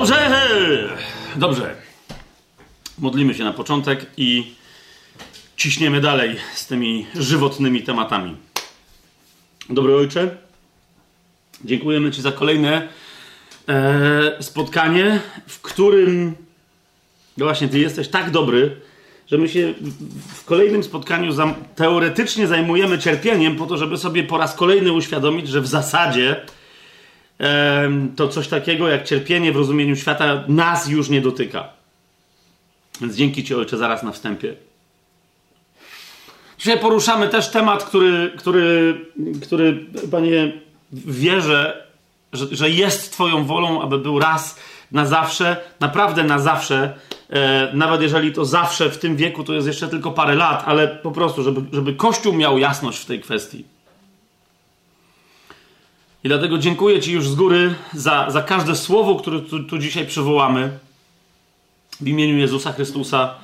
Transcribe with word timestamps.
Dobrze! 0.00 0.88
Dobrze. 1.36 1.74
Modlimy 2.98 3.34
się 3.34 3.44
na 3.44 3.52
początek 3.52 4.06
i 4.16 4.54
ciśniemy 5.56 6.00
dalej 6.00 6.36
z 6.54 6.66
tymi 6.66 7.06
żywotnymi 7.14 7.82
tematami. 7.82 8.36
Dobry 9.70 9.94
Ojcze, 9.94 10.36
dziękujemy 11.64 12.10
Ci 12.10 12.22
za 12.22 12.32
kolejne 12.32 12.88
e, 13.68 14.42
spotkanie, 14.42 15.20
w 15.46 15.60
którym 15.60 16.34
no 17.36 17.44
właśnie 17.44 17.68
Ty 17.68 17.78
jesteś 17.78 18.08
tak 18.08 18.30
dobry, 18.30 18.76
że 19.26 19.38
my 19.38 19.48
się 19.48 19.74
w 20.34 20.44
kolejnym 20.44 20.84
spotkaniu 20.84 21.32
teoretycznie 21.76 22.46
zajmujemy 22.46 22.98
cierpieniem 22.98 23.56
po 23.56 23.66
to, 23.66 23.76
żeby 23.76 23.98
sobie 23.98 24.22
po 24.22 24.38
raz 24.38 24.54
kolejny 24.54 24.92
uświadomić, 24.92 25.48
że 25.48 25.60
w 25.60 25.66
zasadzie 25.66 26.46
to 28.16 28.28
coś 28.28 28.48
takiego 28.48 28.88
jak 28.88 29.04
cierpienie 29.04 29.52
w 29.52 29.56
rozumieniu 29.56 29.96
świata 29.96 30.44
nas 30.48 30.88
już 30.88 31.08
nie 31.08 31.20
dotyka. 31.20 31.68
Więc 33.00 33.16
dzięki 33.16 33.44
Ci 33.44 33.54
Ojcze 33.54 33.76
zaraz 33.76 34.02
na 34.02 34.12
wstępie. 34.12 34.54
Dzisiaj 36.58 36.78
poruszamy 36.78 37.28
też 37.28 37.48
temat, 37.48 37.84
który, 37.84 38.32
który, 38.38 39.00
który 39.42 39.86
Panie, 40.10 40.52
wierzę, 40.92 41.86
że, 42.32 42.46
że 42.50 42.70
jest 42.70 43.12
Twoją 43.12 43.44
wolą, 43.44 43.82
aby 43.82 43.98
był 43.98 44.18
raz 44.18 44.60
na 44.92 45.06
zawsze, 45.06 45.56
naprawdę 45.80 46.24
na 46.24 46.38
zawsze, 46.38 46.94
e, 47.30 47.70
nawet 47.74 48.02
jeżeli 48.02 48.32
to 48.32 48.44
zawsze 48.44 48.90
w 48.90 48.98
tym 48.98 49.16
wieku 49.16 49.44
to 49.44 49.52
jest 49.52 49.66
jeszcze 49.66 49.88
tylko 49.88 50.10
parę 50.10 50.34
lat, 50.34 50.62
ale 50.66 50.88
po 50.88 51.10
prostu, 51.10 51.42
żeby, 51.42 51.60
żeby 51.72 51.94
Kościół 51.94 52.32
miał 52.32 52.58
jasność 52.58 52.98
w 52.98 53.06
tej 53.06 53.20
kwestii. 53.20 53.64
I 56.24 56.28
dlatego 56.28 56.58
dziękuję 56.58 57.00
Ci 57.00 57.12
już 57.12 57.28
z 57.28 57.34
góry 57.34 57.74
za, 57.92 58.30
za 58.30 58.42
każde 58.42 58.76
słowo, 58.76 59.14
które 59.14 59.40
tu, 59.40 59.64
tu 59.64 59.78
dzisiaj 59.78 60.06
przywołamy 60.06 60.78
w 62.00 62.08
imieniu 62.08 62.38
Jezusa 62.38 62.72
Chrystusa. 62.72 63.34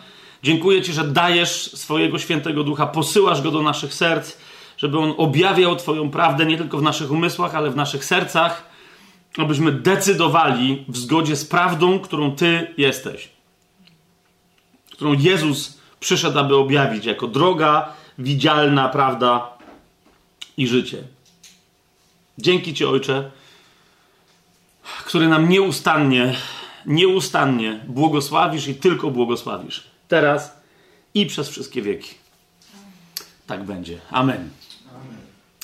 Dziękuję 0.43 0.83
Ci, 0.83 0.93
że 0.93 1.05
dajesz 1.05 1.51
swojego 1.51 2.19
świętego 2.19 2.65
ducha, 2.65 2.87
posyłasz 2.87 3.43
go 3.43 3.51
do 3.51 3.63
naszych 3.63 3.95
serc, 3.95 4.37
żeby 4.79 4.99
on 4.99 5.15
objawiał 5.17 5.77
Twoją 5.77 6.11
prawdę 6.11 6.47
nie 6.47 6.57
tylko 6.57 6.79
w 6.79 6.83
naszych 6.83 7.11
umysłach, 7.11 7.55
ale 7.55 7.71
w 7.71 7.77
naszych 7.77 8.05
sercach, 8.05 8.69
abyśmy 9.39 9.73
decydowali 9.73 10.85
w 10.89 10.97
zgodzie 10.97 11.37
z 11.37 11.45
prawdą, 11.45 11.99
którą 11.99 12.37
Ty 12.37 12.75
jesteś, 12.79 13.29
którą 14.93 15.13
Jezus 15.13 15.81
przyszedł, 16.01 16.39
aby 16.39 16.57
objawić 16.57 17.05
jako 17.05 17.27
droga, 17.27 17.93
widzialna 18.19 18.89
prawda 18.89 19.51
i 20.57 20.67
życie. 20.67 21.16
Dzięki 22.39 22.75
Ci, 22.75 22.85
Ojcze, 22.85 23.31
który 25.05 25.29
nam 25.29 25.49
nieustannie, 25.49 26.35
nieustannie 26.87 27.81
błogosławisz 27.89 28.69
i 28.69 28.75
tylko 28.75 29.11
błogosławisz 29.11 29.83
teraz 30.09 30.57
i 31.15 31.27
przez 31.27 31.49
wszystkie 31.49 31.83
wieki. 31.83 32.15
Tak 33.47 33.65
będzie. 33.65 33.99
Amen. 34.11 34.51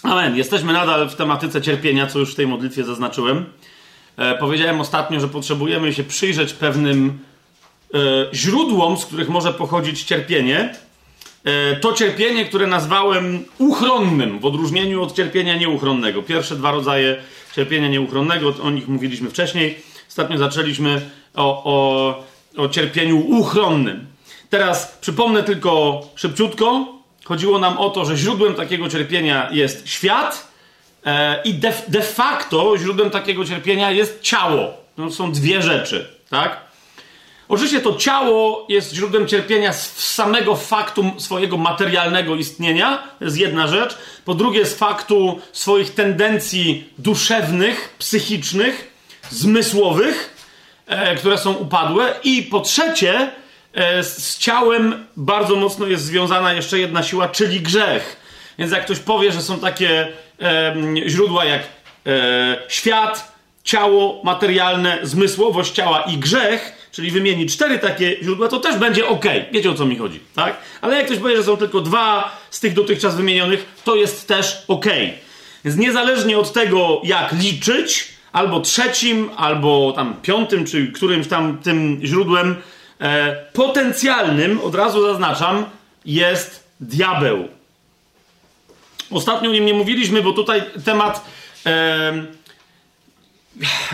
Amen. 0.02 0.36
Jesteśmy 0.36 0.72
nadal 0.72 1.10
w 1.10 1.14
tematyce 1.14 1.62
cierpienia, 1.62 2.06
co 2.06 2.18
już 2.18 2.32
w 2.32 2.34
tej 2.34 2.46
modlitwie 2.46 2.84
zaznaczyłem. 2.84 3.44
E, 4.16 4.38
powiedziałem 4.38 4.80
ostatnio, 4.80 5.20
że 5.20 5.28
potrzebujemy 5.28 5.94
się 5.94 6.04
przyjrzeć 6.04 6.52
pewnym 6.52 7.18
e, 7.94 7.98
źródłom, 8.34 8.96
z 8.96 9.06
których 9.06 9.28
może 9.28 9.52
pochodzić 9.52 10.02
cierpienie. 10.02 10.74
E, 11.44 11.76
to 11.76 11.92
cierpienie, 11.92 12.44
które 12.44 12.66
nazwałem 12.66 13.44
uchronnym, 13.58 14.38
w 14.38 14.44
odróżnieniu 14.44 15.02
od 15.02 15.16
cierpienia 15.16 15.56
nieuchronnego. 15.56 16.22
Pierwsze 16.22 16.56
dwa 16.56 16.70
rodzaje 16.70 17.16
cierpienia 17.56 17.88
nieuchronnego, 17.88 18.54
o 18.62 18.70
nich 18.70 18.88
mówiliśmy 18.88 19.30
wcześniej. 19.30 19.78
Ostatnio 20.08 20.38
zaczęliśmy 20.38 21.10
o, 21.34 21.64
o, 21.64 22.24
o 22.56 22.68
cierpieniu 22.68 23.18
uchronnym. 23.18 24.06
Teraz 24.50 24.98
przypomnę 25.00 25.42
tylko 25.42 26.00
szybciutko. 26.14 26.86
Chodziło 27.24 27.58
nam 27.58 27.78
o 27.78 27.90
to, 27.90 28.04
że 28.04 28.16
źródłem 28.16 28.54
takiego 28.54 28.88
cierpienia 28.88 29.48
jest 29.52 29.88
świat 29.88 30.48
e, 31.06 31.42
i 31.44 31.54
de, 31.54 31.72
de, 31.88 32.02
facto 32.02 32.78
źródłem 32.78 33.10
takiego 33.10 33.44
cierpienia 33.44 33.90
jest 33.90 34.20
ciało. 34.20 34.74
To 34.96 35.10
są 35.10 35.32
dwie 35.32 35.62
rzeczy, 35.62 36.06
tak? 36.30 36.71
Oczywiście 37.52 37.80
to 37.80 37.96
ciało 37.96 38.66
jest 38.68 38.94
źródłem 38.94 39.28
cierpienia 39.28 39.72
z 39.72 40.14
samego 40.14 40.56
faktu 40.56 41.04
swojego 41.18 41.56
materialnego 41.56 42.36
istnienia, 42.36 43.02
to 43.18 43.24
jest 43.24 43.38
jedna 43.38 43.68
rzecz. 43.68 43.98
Po 44.24 44.34
drugie, 44.34 44.66
z 44.66 44.74
faktu 44.74 45.40
swoich 45.52 45.94
tendencji 45.94 46.84
duszewnych, 46.98 47.94
psychicznych, 47.98 48.90
zmysłowych, 49.30 50.36
e, 50.86 51.16
które 51.16 51.38
są 51.38 51.52
upadłe. 51.52 52.14
I 52.24 52.42
po 52.42 52.60
trzecie, 52.60 53.30
E, 53.74 54.02
z 54.02 54.38
ciałem 54.38 55.06
bardzo 55.16 55.56
mocno 55.56 55.86
jest 55.86 56.04
związana 56.04 56.52
jeszcze 56.52 56.78
jedna 56.78 57.02
siła, 57.02 57.28
czyli 57.28 57.60
grzech. 57.60 58.16
Więc 58.58 58.72
jak 58.72 58.84
ktoś 58.84 58.98
powie, 58.98 59.32
że 59.32 59.42
są 59.42 59.58
takie 59.58 60.08
e, 60.42 60.74
źródła 61.06 61.44
jak 61.44 61.62
e, 62.06 62.56
świat, 62.68 63.32
ciało 63.64 64.20
materialne, 64.24 64.98
zmysłowość 65.02 65.72
ciała 65.72 66.02
i 66.02 66.18
grzech, 66.18 66.81
czyli 66.92 67.10
wymieni 67.10 67.46
cztery 67.46 67.78
takie 67.78 68.16
źródła, 68.22 68.48
to 68.48 68.60
też 68.60 68.76
będzie 68.76 69.08
ok. 69.08 69.24
Wiecie 69.52 69.70
o 69.70 69.74
co 69.74 69.86
mi 69.86 69.96
chodzi, 69.96 70.20
tak? 70.34 70.56
Ale 70.80 70.96
jak 70.96 71.06
ktoś 71.06 71.18
powie, 71.18 71.36
że 71.36 71.44
są 71.44 71.56
tylko 71.56 71.80
dwa 71.80 72.36
z 72.50 72.60
tych 72.60 72.74
dotychczas 72.74 73.16
wymienionych, 73.16 73.66
to 73.84 73.94
jest 73.94 74.28
też 74.28 74.64
ok. 74.68 74.86
Więc 75.64 75.76
niezależnie 75.76 76.38
od 76.38 76.52
tego, 76.52 77.00
jak 77.04 77.32
liczyć, 77.32 78.08
albo 78.32 78.60
trzecim, 78.60 79.30
albo 79.36 79.92
tam 79.92 80.16
piątym, 80.22 80.64
czy 80.64 80.92
którymś 80.92 81.28
tam 81.28 81.58
tym 81.58 82.00
źródłem, 82.04 82.56
e, 83.00 83.36
potencjalnym, 83.52 84.60
od 84.60 84.74
razu 84.74 85.06
zaznaczam, 85.06 85.64
jest 86.04 86.64
diabeł. 86.80 87.48
Ostatnio 89.10 89.50
o 89.50 89.52
nim 89.52 89.66
nie 89.66 89.74
mówiliśmy, 89.74 90.22
bo 90.22 90.32
tutaj 90.32 90.62
temat. 90.84 91.24
E, 91.66 92.12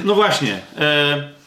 no 0.04 0.14
właśnie. 0.14 0.60
E, 0.78 1.37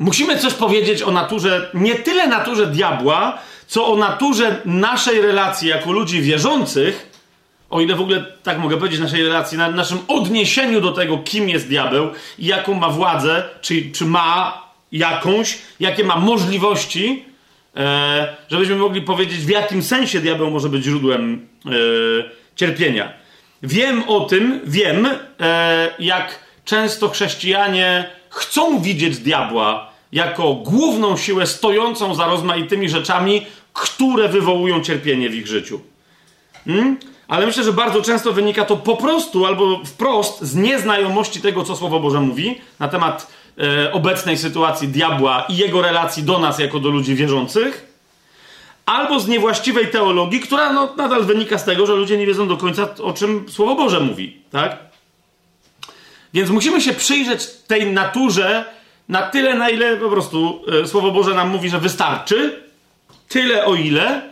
musimy 0.00 0.38
coś 0.38 0.54
powiedzieć 0.54 1.02
o 1.02 1.10
naturze, 1.10 1.70
nie 1.74 1.94
tyle 1.94 2.26
naturze 2.26 2.66
diabła, 2.66 3.38
co 3.66 3.86
o 3.86 3.96
naturze 3.96 4.56
naszej 4.64 5.20
relacji 5.20 5.68
jako 5.68 5.92
ludzi 5.92 6.22
wierzących, 6.22 7.10
o 7.70 7.80
ile 7.80 7.94
w 7.94 8.00
ogóle 8.00 8.24
tak 8.42 8.58
mogę 8.58 8.76
powiedzieć, 8.76 9.00
naszej 9.00 9.22
relacji, 9.22 9.58
na 9.58 9.70
naszym 9.70 9.98
odniesieniu 10.08 10.80
do 10.80 10.92
tego, 10.92 11.18
kim 11.18 11.48
jest 11.48 11.68
diabeł 11.68 12.10
i 12.38 12.46
jaką 12.46 12.74
ma 12.74 12.88
władzę, 12.88 13.44
czy, 13.60 13.90
czy 13.90 14.04
ma 14.04 14.62
jakąś, 14.92 15.58
jakie 15.80 16.04
ma 16.04 16.16
możliwości, 16.16 17.24
e, 17.76 18.36
żebyśmy 18.50 18.76
mogli 18.76 19.02
powiedzieć, 19.02 19.38
w 19.38 19.48
jakim 19.48 19.82
sensie 19.82 20.20
diabeł 20.20 20.50
może 20.50 20.68
być 20.68 20.84
źródłem 20.84 21.48
e, 21.66 21.70
cierpienia. 22.56 23.12
Wiem 23.62 24.08
o 24.08 24.20
tym, 24.20 24.60
wiem, 24.64 25.08
e, 25.40 25.94
jak 25.98 26.38
często 26.64 27.08
chrześcijanie 27.08 28.10
chcą 28.30 28.80
widzieć 28.80 29.18
diabła 29.18 29.89
jako 30.12 30.54
główną 30.54 31.16
siłę 31.16 31.46
stojącą 31.46 32.14
za 32.14 32.26
rozmaitymi 32.26 32.88
rzeczami, 32.88 33.46
które 33.72 34.28
wywołują 34.28 34.80
cierpienie 34.80 35.30
w 35.30 35.34
ich 35.34 35.46
życiu. 35.46 35.80
Hmm? 36.64 36.96
Ale 37.28 37.46
myślę, 37.46 37.64
że 37.64 37.72
bardzo 37.72 38.02
często 38.02 38.32
wynika 38.32 38.64
to 38.64 38.76
po 38.76 38.96
prostu 38.96 39.46
albo 39.46 39.80
wprost 39.84 40.42
z 40.42 40.54
nieznajomości 40.54 41.40
tego, 41.40 41.64
co 41.64 41.76
Słowo 41.76 42.00
Boże 42.00 42.20
mówi 42.20 42.60
na 42.78 42.88
temat 42.88 43.26
e, 43.58 43.92
obecnej 43.92 44.38
sytuacji 44.38 44.88
diabła 44.88 45.46
i 45.48 45.56
jego 45.56 45.82
relacji 45.82 46.22
do 46.22 46.38
nas 46.38 46.58
jako 46.58 46.80
do 46.80 46.88
ludzi 46.88 47.14
wierzących, 47.14 47.90
albo 48.86 49.20
z 49.20 49.28
niewłaściwej 49.28 49.88
teologii, 49.88 50.40
która 50.40 50.72
no, 50.72 50.94
nadal 50.96 51.24
wynika 51.24 51.58
z 51.58 51.64
tego, 51.64 51.86
że 51.86 51.94
ludzie 51.94 52.16
nie 52.16 52.26
wiedzą 52.26 52.48
do 52.48 52.56
końca, 52.56 52.94
o 53.02 53.12
czym 53.12 53.44
Słowo 53.48 53.74
Boże 53.74 54.00
mówi. 54.00 54.36
Tak? 54.50 54.76
Więc 56.34 56.50
musimy 56.50 56.80
się 56.80 56.92
przyjrzeć 56.92 57.46
tej 57.46 57.92
naturze 57.92 58.64
na 59.10 59.22
tyle, 59.22 59.54
na 59.54 59.70
ile 59.70 59.96
po 59.96 60.10
prostu 60.10 60.64
e, 60.82 60.86
Słowo 60.86 61.10
Boże 61.10 61.34
nam 61.34 61.48
mówi, 61.48 61.70
że 61.70 61.78
wystarczy, 61.78 62.62
tyle 63.28 63.64
o 63.64 63.74
ile, 63.74 64.30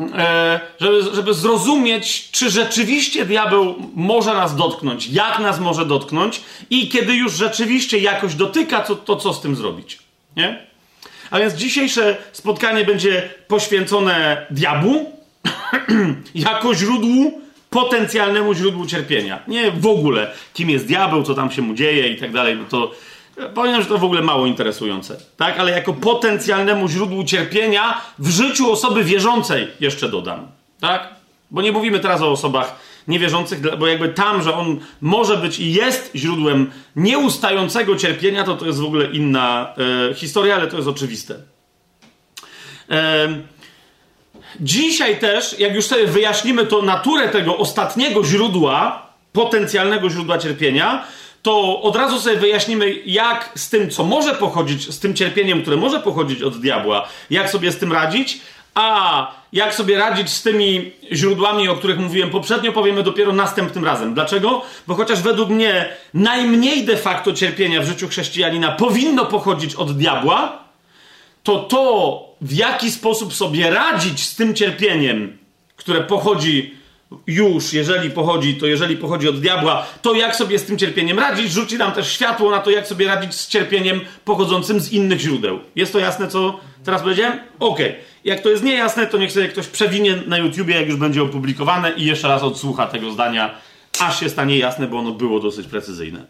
E, 0.00 0.60
żeby, 0.80 1.02
żeby 1.14 1.34
zrozumieć, 1.34 2.30
czy 2.30 2.50
rzeczywiście 2.50 3.24
diabeł 3.24 3.74
może 3.94 4.34
nas 4.34 4.56
dotknąć, 4.56 5.06
jak 5.06 5.38
nas 5.38 5.60
może 5.60 5.86
dotknąć 5.86 6.40
i 6.70 6.88
kiedy 6.88 7.14
już 7.14 7.32
rzeczywiście 7.32 7.98
jakoś 7.98 8.34
dotyka, 8.34 8.80
to, 8.80 8.96
to 8.96 9.16
co 9.16 9.34
z 9.34 9.40
tym 9.40 9.56
zrobić. 9.56 9.98
Nie? 10.36 10.66
A 11.30 11.38
więc 11.38 11.54
dzisiejsze 11.54 12.16
spotkanie 12.32 12.84
będzie 12.84 13.30
poświęcone 13.48 14.46
diabłu 14.50 15.12
jako 16.34 16.74
źródłu, 16.74 17.40
potencjalnemu 17.70 18.54
źródłu 18.54 18.86
cierpienia. 18.86 19.42
Nie 19.48 19.70
w 19.70 19.86
ogóle, 19.86 20.30
kim 20.54 20.70
jest 20.70 20.86
diabeł, 20.86 21.22
co 21.22 21.34
tam 21.34 21.50
się 21.50 21.62
mu 21.62 21.74
dzieje 21.74 22.08
i 22.08 22.16
tak 22.16 22.32
dalej. 22.32 22.56
No 22.56 22.64
to 22.64 22.90
Powiem, 23.54 23.82
że 23.82 23.88
to 23.88 23.98
w 23.98 24.04
ogóle 24.04 24.22
mało 24.22 24.46
interesujące, 24.46 25.16
tak? 25.36 25.58
Ale 25.58 25.72
jako 25.72 25.92
potencjalnemu 25.92 26.88
źródłu 26.88 27.24
cierpienia 27.24 28.00
w 28.18 28.28
życiu 28.28 28.72
osoby 28.72 29.04
wierzącej 29.04 29.68
jeszcze 29.80 30.08
dodam, 30.08 30.46
tak? 30.80 31.08
Bo 31.50 31.62
nie 31.62 31.72
mówimy 31.72 32.00
teraz 32.00 32.22
o 32.22 32.30
osobach 32.30 32.76
niewierzących, 33.08 33.76
bo 33.78 33.86
jakby 33.86 34.08
tam, 34.08 34.42
że 34.42 34.54
on 34.54 34.80
może 35.00 35.36
być 35.36 35.58
i 35.58 35.72
jest 35.72 36.10
źródłem 36.14 36.70
nieustającego 36.96 37.96
cierpienia, 37.96 38.44
to 38.44 38.56
to 38.56 38.66
jest 38.66 38.80
w 38.80 38.84
ogóle 38.84 39.06
inna 39.06 39.74
e, 40.10 40.14
historia, 40.14 40.54
ale 40.54 40.66
to 40.66 40.76
jest 40.76 40.88
oczywiste. 40.88 41.34
E, 42.90 43.28
dzisiaj 44.60 45.18
też, 45.18 45.58
jak 45.58 45.74
już 45.74 45.86
sobie 45.86 46.06
wyjaśnimy 46.06 46.66
to 46.66 46.82
naturę 46.82 47.28
tego 47.28 47.56
ostatniego 47.56 48.24
źródła, 48.24 49.08
potencjalnego 49.32 50.10
źródła 50.10 50.38
cierpienia, 50.38 51.04
to 51.48 51.82
od 51.82 51.96
razu 51.96 52.20
sobie 52.20 52.36
wyjaśnimy, 52.36 52.94
jak 53.06 53.52
z 53.54 53.70
tym, 53.70 53.90
co 53.90 54.04
może 54.04 54.34
pochodzić, 54.34 54.94
z 54.94 54.98
tym 54.98 55.14
cierpieniem, 55.14 55.62
które 55.62 55.76
może 55.76 56.00
pochodzić 56.00 56.42
od 56.42 56.60
diabła, 56.60 57.08
jak 57.30 57.50
sobie 57.50 57.72
z 57.72 57.78
tym 57.78 57.92
radzić, 57.92 58.40
a 58.74 59.30
jak 59.52 59.74
sobie 59.74 59.98
radzić 59.98 60.30
z 60.30 60.42
tymi 60.42 60.92
źródłami, 61.12 61.68
o 61.68 61.76
których 61.76 61.98
mówiłem 61.98 62.30
poprzednio, 62.30 62.72
powiemy 62.72 63.02
dopiero 63.02 63.32
następnym 63.32 63.84
razem. 63.84 64.14
Dlaczego? 64.14 64.62
Bo 64.86 64.94
chociaż 64.94 65.22
według 65.22 65.48
mnie 65.48 65.88
najmniej 66.14 66.84
de 66.84 66.96
facto 66.96 67.32
cierpienia 67.32 67.80
w 67.80 67.86
życiu 67.86 68.08
chrześcijanina 68.08 68.72
powinno 68.72 69.26
pochodzić 69.26 69.74
od 69.74 69.98
diabła, 69.98 70.58
to 71.42 71.58
to, 71.58 72.24
w 72.40 72.52
jaki 72.52 72.90
sposób 72.90 73.34
sobie 73.34 73.70
radzić 73.70 74.26
z 74.26 74.36
tym 74.36 74.54
cierpieniem, 74.54 75.38
które 75.76 76.00
pochodzi 76.00 76.77
już, 77.26 77.72
jeżeli 77.72 78.10
pochodzi, 78.10 78.54
to 78.54 78.66
jeżeli 78.66 78.96
pochodzi 78.96 79.28
od 79.28 79.40
diabła, 79.40 79.86
to 80.02 80.14
jak 80.14 80.36
sobie 80.36 80.58
z 80.58 80.64
tym 80.64 80.78
cierpieniem 80.78 81.18
radzić, 81.18 81.52
rzuci 81.52 81.78
nam 81.78 81.92
też 81.92 82.12
światło 82.12 82.50
na 82.50 82.58
to, 82.58 82.70
jak 82.70 82.86
sobie 82.86 83.06
radzić 83.06 83.34
z 83.34 83.48
cierpieniem 83.48 84.00
pochodzącym 84.24 84.80
z 84.80 84.92
innych 84.92 85.20
źródeł. 85.20 85.60
Jest 85.76 85.92
to 85.92 85.98
jasne, 85.98 86.28
co 86.28 86.60
teraz 86.84 87.02
powiedziałem? 87.02 87.38
Okej. 87.58 87.88
Okay. 87.88 88.02
Jak 88.24 88.40
to 88.40 88.48
jest 88.48 88.64
niejasne, 88.64 89.06
to 89.06 89.18
niech 89.18 89.32
sobie 89.32 89.48
ktoś 89.48 89.66
przewinie 89.66 90.16
na 90.26 90.38
YouTubie, 90.38 90.74
jak 90.74 90.88
już 90.88 90.96
będzie 90.96 91.22
opublikowane 91.22 91.92
i 91.92 92.04
jeszcze 92.04 92.28
raz 92.28 92.42
odsłucha 92.42 92.86
tego 92.86 93.12
zdania, 93.12 93.54
aż 94.00 94.20
się 94.20 94.28
stanie 94.28 94.58
jasne, 94.58 94.86
bo 94.86 94.98
ono 94.98 95.12
było 95.12 95.40
dosyć 95.40 95.66
precyzyjne. 95.66 96.26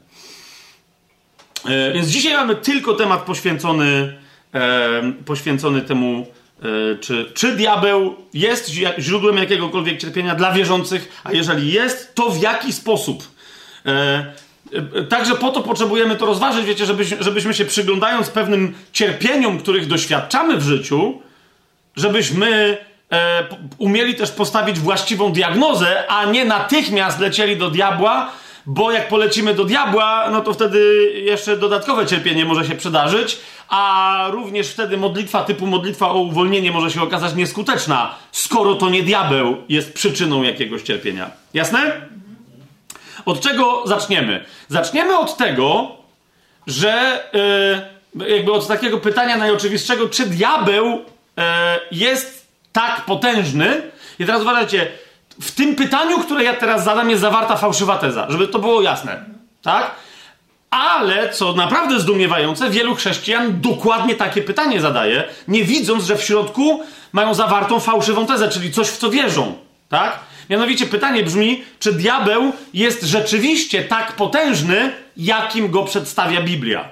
E, 1.67 1.93
więc 1.93 2.09
dzisiaj 2.09 2.35
mamy 2.35 2.57
tylko 2.57 2.95
temat 2.95 3.23
poświęcony, 3.23 4.19
e, 4.55 5.13
poświęcony 5.25 5.83
temu, 5.83 6.27
czy, 7.01 7.31
czy 7.35 7.57
diabeł 7.57 8.15
jest 8.35 8.71
źródłem 8.99 9.37
jakiegokolwiek 9.37 10.01
cierpienia 10.01 10.35
dla 10.35 10.53
wierzących, 10.53 11.21
a 11.25 11.33
jeżeli 11.33 11.73
jest, 11.73 12.15
to 12.15 12.31
w 12.31 12.43
jaki 12.43 12.73
sposób. 12.73 13.29
E, 13.87 14.33
e, 14.95 15.03
Także 15.03 15.35
po 15.35 15.51
to 15.51 15.63
potrzebujemy 15.63 16.17
to 16.17 16.27
rozważyć, 16.27 16.67
wiecie, 16.67 16.87
żebyśmy, 16.87 17.23
żebyśmy 17.23 17.55
się 17.55 17.65
przyglądając 17.65 18.31
pewnym 18.31 18.75
cierpieniom, 18.93 19.59
których 19.59 19.87
doświadczamy 19.87 20.57
w 20.57 20.63
życiu, 20.63 21.23
żebyśmy 21.97 22.79
e, 23.13 23.45
umieli 23.79 24.15
też 24.15 24.31
postawić 24.31 24.79
właściwą 24.79 25.33
diagnozę, 25.33 26.05
a 26.09 26.25
nie 26.25 26.45
natychmiast 26.45 27.21
lecieli 27.21 27.57
do 27.57 27.71
diabła, 27.71 28.33
bo 28.67 28.93
jak 28.93 29.09
polecimy 29.09 29.55
do 29.55 29.65
diabła, 29.65 30.29
no 30.31 30.41
to 30.41 30.55
wtedy 30.55 31.13
jeszcze 31.15 31.57
dodatkowe 31.57 32.07
cierpienie 32.07 32.45
może 32.45 32.65
się 32.65 32.75
przydarzyć, 32.75 33.39
a 33.69 34.25
również 34.31 34.69
wtedy 34.69 34.97
modlitwa 34.97 35.45
typu 35.45 35.67
modlitwa 35.67 36.11
o 36.11 36.19
uwolnienie 36.19 36.73
może 36.73 36.91
się 36.91 37.03
okazać 37.03 37.35
nieskuteczna, 37.35 38.15
skoro 38.33 38.75
to 38.75 38.91
nie 38.91 39.03
diabeł 39.03 39.57
jest 39.69 39.95
przyczyną 39.95 40.43
jakiegoś 40.43 40.83
cierpienia. 40.83 41.31
Jasne? 41.55 42.01
Od 43.25 43.41
czego 43.41 43.83
zaczniemy? 43.87 44.45
Zaczniemy 44.69 45.19
od 45.19 45.37
tego, 45.37 45.97
że 46.67 47.23
yy, 48.15 48.29
jakby 48.29 48.53
od 48.53 48.69
takiego 48.69 48.99
pytania 48.99 49.37
najoczywistszego, 49.37 50.09
czy 50.09 50.27
diabeł 50.27 51.05
E, 51.39 51.81
jest 51.91 52.47
tak 52.73 53.05
potężny. 53.05 53.83
I 54.19 54.27
teraz 54.27 54.43
uważajcie, 54.43 54.89
w 55.41 55.55
tym 55.55 55.77
pytaniu, 55.77 56.19
które 56.19 56.45
ja 56.45 56.55
teraz 56.55 56.85
zadam, 56.85 57.11
jest 57.11 57.23
zawarta 57.23 57.57
fałszywa 57.57 57.99
teza, 57.99 58.27
żeby 58.29 58.49
to 58.49 58.59
było 58.59 58.83
jasne. 58.83 59.25
Tak? 59.63 59.91
Ale, 60.71 61.33
co 61.33 61.53
naprawdę 61.53 62.01
zdumiewające, 62.01 62.71
wielu 62.71 62.95
chrześcijan 62.95 63.61
dokładnie 63.61 64.15
takie 64.15 64.43
pytanie 64.43 64.81
zadaje, 64.81 65.25
nie 65.49 65.65
widząc, 65.65 66.05
że 66.05 66.17
w 66.17 66.23
środku 66.23 66.83
mają 67.13 67.35
zawartą 67.35 67.81
fałszywą 67.81 68.27
tezę, 68.27 68.49
czyli 68.49 68.73
coś, 68.73 68.89
w 68.89 68.97
co 68.97 69.11
wierzą. 69.11 69.55
Tak? 69.89 70.19
Mianowicie 70.51 70.87
pytanie 70.87 71.23
brzmi, 71.23 71.65
czy 71.81 71.93
diabeł 71.93 72.53
jest 72.75 73.03
rzeczywiście 73.03 73.83
tak 73.83 74.13
potężny, 74.13 74.93
jakim 75.17 75.71
go 75.71 75.85
przedstawia 75.85 76.43
Biblia? 76.43 76.89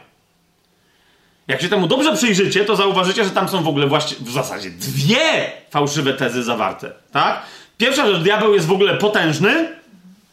Jak 1.49 1.62
się 1.62 1.69
temu 1.69 1.87
dobrze 1.87 2.17
przyjrzycie, 2.17 2.64
to 2.64 2.76
zauważycie, 2.76 3.25
że 3.25 3.31
tam 3.31 3.49
są 3.49 3.62
w 3.62 3.69
ogóle 3.69 3.87
właśnie 3.87 4.17
w 4.20 4.31
zasadzie 4.31 4.70
dwie 4.70 5.52
fałszywe 5.70 6.12
tezy 6.14 6.43
zawarte, 6.43 6.93
tak? 7.12 7.43
Pierwsza, 7.78 8.06
że 8.06 8.19
diabeł 8.19 8.55
jest 8.55 8.67
w 8.67 8.73
ogóle 8.73 8.94
potężny, 8.94 9.69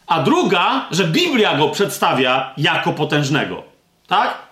a 0.06 0.22
druga, 0.22 0.86
że 0.90 1.04
Biblia 1.04 1.58
go 1.58 1.68
przedstawia 1.68 2.52
jako 2.56 2.92
potężnego, 2.92 3.62
tak? 4.06 4.44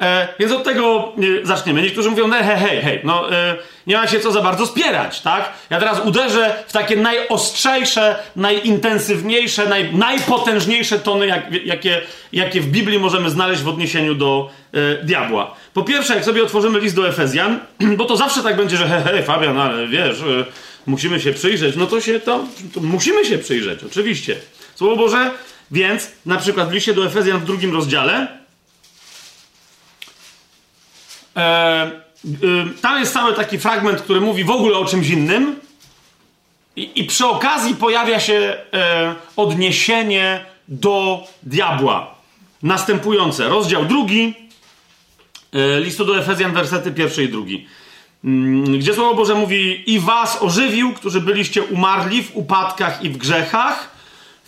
E, 0.00 0.28
więc 0.38 0.52
od 0.52 0.64
tego 0.64 1.12
e, 1.42 1.46
zaczniemy. 1.46 1.82
Niektórzy 1.82 2.10
mówią, 2.10 2.28
no 2.28 2.36
hej, 2.36 2.56
hej, 2.56 2.82
hej, 2.82 3.00
no 3.04 3.32
e, 3.32 3.56
nie 3.86 3.96
ma 3.96 4.06
się 4.06 4.20
co 4.20 4.32
za 4.32 4.42
bardzo 4.42 4.66
spierać, 4.66 5.20
tak? 5.20 5.52
Ja 5.70 5.78
teraz 5.78 6.00
uderzę 6.04 6.64
w 6.66 6.72
takie 6.72 6.96
najostrzejsze, 6.96 8.16
najintensywniejsze, 8.36 9.68
naj, 9.68 9.94
najpotężniejsze 9.94 10.98
tony, 10.98 11.26
jak, 11.26 11.52
jakie, 11.64 12.00
jakie 12.32 12.60
w 12.60 12.66
Biblii 12.66 12.98
możemy 12.98 13.30
znaleźć 13.30 13.62
w 13.62 13.68
odniesieniu 13.68 14.14
do 14.14 14.50
e, 14.72 15.04
diabła. 15.04 15.54
Po 15.74 15.82
pierwsze, 15.82 16.14
jak 16.14 16.24
sobie 16.24 16.42
otworzymy 16.42 16.80
list 16.80 16.96
do 16.96 17.08
Efezjan, 17.08 17.60
bo 17.98 18.04
to 18.04 18.16
zawsze 18.16 18.42
tak 18.42 18.56
będzie, 18.56 18.76
że 18.76 18.88
hej, 18.88 19.02
hej, 19.02 19.22
Fabian, 19.22 19.58
ale 19.58 19.86
wiesz, 19.86 20.20
e, 20.20 20.44
musimy 20.86 21.20
się 21.20 21.32
przyjrzeć, 21.32 21.76
no 21.76 21.86
to 21.86 22.00
się 22.00 22.20
to, 22.20 22.44
to 22.74 22.80
musimy 22.80 23.24
się 23.24 23.38
przyjrzeć, 23.38 23.84
oczywiście. 23.84 24.36
Słowo 24.76 24.96
Boże, 24.96 25.30
więc 25.70 26.08
na 26.26 26.36
przykład 26.36 26.68
w 26.68 26.72
liście 26.72 26.94
do 26.94 27.06
Efezjan 27.06 27.40
w 27.40 27.44
drugim 27.44 27.72
rozdziale, 27.72 28.36
E, 31.36 31.90
y, 32.24 32.80
tam 32.82 33.00
jest 33.00 33.12
cały 33.12 33.34
taki 33.34 33.58
fragment, 33.58 34.00
który 34.00 34.20
mówi 34.20 34.44
w 34.44 34.50
ogóle 34.50 34.78
o 34.78 34.84
czymś 34.84 35.08
innym. 35.08 35.56
I, 36.76 36.90
i 36.94 37.04
przy 37.04 37.26
okazji 37.26 37.74
pojawia 37.74 38.20
się 38.20 38.56
e, 38.72 39.14
odniesienie 39.36 40.44
do 40.68 41.24
diabła. 41.42 42.14
Następujące. 42.62 43.48
Rozdział 43.48 43.84
drugi, 43.84 44.34
e, 45.52 45.80
listu 45.80 46.04
do 46.04 46.18
Efezjan, 46.18 46.52
wersety 46.52 46.92
pierwszy 46.92 47.24
i 47.24 47.28
drugi. 47.28 47.66
Mm, 48.24 48.78
gdzie 48.78 48.94
Słowo 48.94 49.14
Boże 49.14 49.34
mówi: 49.34 49.92
I 49.92 50.00
was 50.00 50.42
ożywił, 50.42 50.92
którzy 50.92 51.20
byliście 51.20 51.62
umarli 51.62 52.22
w 52.22 52.36
upadkach 52.36 53.04
i 53.04 53.10
w 53.10 53.16
grzechach, 53.16 53.95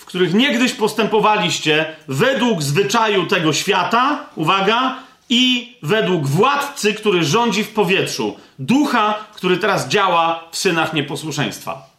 których 0.09 0.35
niegdyś 0.35 0.75
postępowaliście 0.75 1.97
według 2.09 2.63
zwyczaju 2.63 3.27
tego 3.27 3.53
świata. 3.53 4.27
Uwaga, 4.37 4.97
i 5.29 5.77
według 5.83 6.27
władcy, 6.27 6.95
który 6.95 7.25
rządzi 7.25 7.65
w 7.65 7.71
powietrzu, 7.71 8.37
ducha, 8.59 9.15
który 9.35 9.57
teraz 9.57 9.89
działa 9.89 10.45
w 10.51 10.57
synach 10.57 10.93
nieposłuszeństwa. 10.93 11.98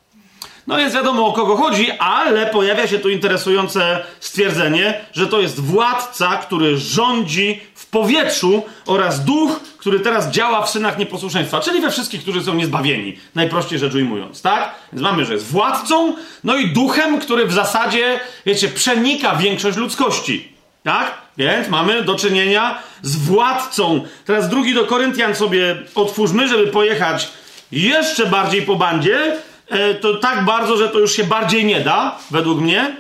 No 0.70 0.78
więc 0.78 0.94
wiadomo 0.94 1.28
o 1.28 1.34
kogo 1.34 1.56
chodzi, 1.56 1.92
ale 1.92 2.46
pojawia 2.48 2.88
się 2.88 3.00
tu 3.00 3.10
interesujące 3.10 4.04
stwierdzenie, 4.20 5.02
że 5.14 5.28
to 5.28 5.40
jest 5.40 5.60
władca, 5.60 6.38
który 6.38 6.78
rządzi 6.78 7.62
w 7.76 7.86
powietrzu 7.86 8.64
oraz 8.86 9.26
duch, 9.26 9.60
który 9.78 10.00
teraz 10.00 10.32
działa 10.32 10.62
w 10.62 10.70
synach 10.70 10.98
nieposłuszeństwa, 10.98 11.60
czyli 11.60 11.82
we 11.82 11.92
wszystkich, 11.92 12.22
którzy 12.22 12.44
są 12.44 12.54
niezbawieni, 12.54 13.18
najprościej 13.36 13.80
rzecz 13.80 13.96
ujmując, 13.96 14.42
tak? 14.42 14.76
Więc 14.94 15.04
mamy, 15.04 15.26
że 15.26 15.34
jest 15.34 15.46
władcą, 15.46 16.16
no 16.44 16.58
i 16.58 16.68
duchem, 16.68 17.20
który 17.20 17.46
w 17.46 17.54
zasadzie, 17.54 18.20
wiecie, 18.46 18.68
przenika 18.68 19.36
większość 19.36 19.78
ludzkości, 19.78 20.54
tak? 20.84 21.14
Więc 21.38 21.70
mamy 21.70 22.04
do 22.04 22.16
czynienia 22.16 22.80
z 23.02 23.16
władcą. 23.16 24.02
Teraz 24.26 24.50
drugi 24.50 24.74
do 24.74 24.86
Koryntian 24.86 25.36
sobie 25.36 25.76
otwórzmy, 25.96 26.48
żeby 26.48 26.68
pojechać 26.68 27.30
jeszcze 27.72 28.26
bardziej 28.26 28.62
po 28.62 28.76
bandzie. 28.76 29.38
E, 29.70 29.94
to 29.94 30.16
tak 30.16 30.46
bardzo, 30.46 30.78
że 30.78 30.90
to 30.90 31.00
już 31.00 31.16
się 31.16 31.24
bardziej 31.24 31.66
nie 31.66 31.82
da, 31.82 32.20
według 32.32 32.60
mnie. 32.60 32.96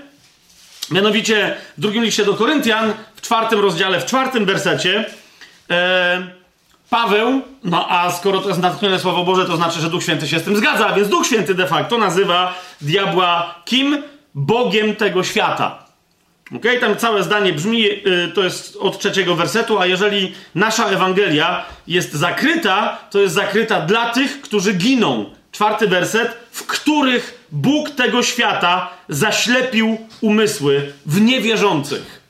Mianowicie 0.91 1.57
w 1.77 1.81
drugim 1.81 2.03
liście 2.03 2.25
do 2.25 2.33
Koryntian, 2.33 2.93
w 3.15 3.21
czwartym 3.21 3.59
rozdziale, 3.59 4.01
w 4.01 4.05
czwartym 4.05 4.45
wersecie, 4.45 5.05
e, 5.69 6.39
Paweł, 6.89 7.41
no 7.63 7.89
a 7.89 8.11
skoro 8.11 8.41
to 8.41 8.47
jest 8.47 8.61
natchnione 8.61 8.99
Słowo 8.99 9.23
Boże, 9.23 9.45
to 9.45 9.57
znaczy, 9.57 9.79
że 9.79 9.89
Duch 9.89 10.03
Święty 10.03 10.27
się 10.27 10.39
z 10.39 10.43
tym 10.43 10.55
zgadza, 10.57 10.93
więc 10.93 11.09
Duch 11.09 11.25
Święty 11.25 11.55
de 11.55 11.67
facto 11.67 11.97
nazywa 11.97 12.53
diabła 12.81 13.55
kim? 13.65 14.03
Bogiem 14.35 14.95
tego 14.95 15.23
świata. 15.23 15.85
Ok, 16.55 16.63
tam 16.81 16.95
całe 16.95 17.23
zdanie 17.23 17.53
brzmi, 17.53 17.81
yy, 17.81 18.31
to 18.35 18.43
jest 18.43 18.75
od 18.75 18.99
trzeciego 18.99 19.35
wersetu, 19.35 19.79
a 19.79 19.85
jeżeli 19.85 20.33
nasza 20.55 20.85
Ewangelia 20.85 21.65
jest 21.87 22.13
zakryta, 22.13 22.97
to 23.11 23.19
jest 23.19 23.33
zakryta 23.33 23.81
dla 23.81 24.09
tych, 24.09 24.41
którzy 24.41 24.73
giną. 24.73 25.38
Czwarty 25.51 25.87
werset, 25.87 26.37
w 26.51 26.65
których 26.65 27.47
Bóg 27.51 27.89
tego 27.89 28.23
świata 28.23 28.89
zaślepił 29.09 29.97
umysły 30.21 30.93
w 31.05 31.21
niewierzących. 31.21 32.21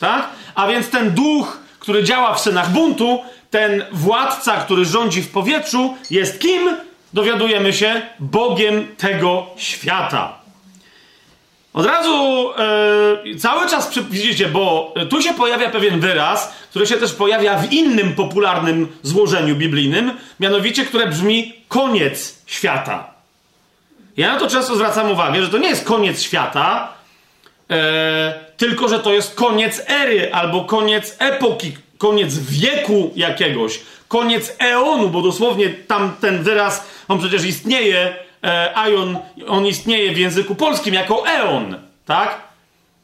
Tak? 0.00 0.28
A 0.54 0.66
więc 0.66 0.90
ten 0.90 1.10
duch, 1.10 1.58
który 1.78 2.04
działa 2.04 2.34
w 2.34 2.40
synach 2.40 2.70
buntu, 2.70 3.22
ten 3.50 3.84
władca, 3.92 4.56
który 4.56 4.84
rządzi 4.84 5.22
w 5.22 5.30
powietrzu, 5.30 5.96
jest 6.10 6.40
kim? 6.40 6.76
Dowiadujemy 7.12 7.72
się, 7.72 8.02
Bogiem 8.20 8.96
tego 8.96 9.46
świata. 9.56 10.45
Od 11.76 11.86
razu 11.86 12.50
e, 12.58 13.38
cały 13.38 13.68
czas, 13.68 13.90
widzicie, 14.10 14.48
bo 14.48 14.94
tu 15.10 15.22
się 15.22 15.34
pojawia 15.34 15.70
pewien 15.70 16.00
wyraz, 16.00 16.52
który 16.70 16.86
się 16.86 16.96
też 16.96 17.12
pojawia 17.12 17.58
w 17.58 17.72
innym 17.72 18.14
popularnym 18.14 18.88
złożeniu 19.02 19.56
biblijnym, 19.56 20.12
mianowicie, 20.40 20.84
które 20.84 21.06
brzmi 21.06 21.52
koniec 21.68 22.42
świata. 22.46 23.10
Ja 24.16 24.32
na 24.32 24.38
to 24.38 24.48
często 24.48 24.74
zwracam 24.74 25.10
uwagę, 25.10 25.42
że 25.42 25.48
to 25.48 25.58
nie 25.58 25.68
jest 25.68 25.84
koniec 25.84 26.22
świata, 26.22 26.92
e, 27.70 28.34
tylko 28.56 28.88
że 28.88 28.98
to 28.98 29.12
jest 29.12 29.34
koniec 29.34 29.82
ery 29.86 30.32
albo 30.32 30.64
koniec 30.64 31.16
epoki, 31.18 31.76
koniec 31.98 32.38
wieku 32.38 33.12
jakiegoś, 33.16 33.80
koniec 34.08 34.56
eonu, 34.58 35.08
bo 35.08 35.22
dosłownie 35.22 35.70
tam 35.70 36.16
ten 36.20 36.42
wyraz, 36.42 36.86
on 37.08 37.18
przecież 37.18 37.44
istnieje 37.44 37.98
e, 37.98 38.25
Aion, 38.74 39.18
on 39.48 39.66
istnieje 39.66 40.12
w 40.12 40.18
języku 40.18 40.54
polskim 40.54 40.94
jako 40.94 41.28
eon, 41.28 41.76
tak? 42.06 42.46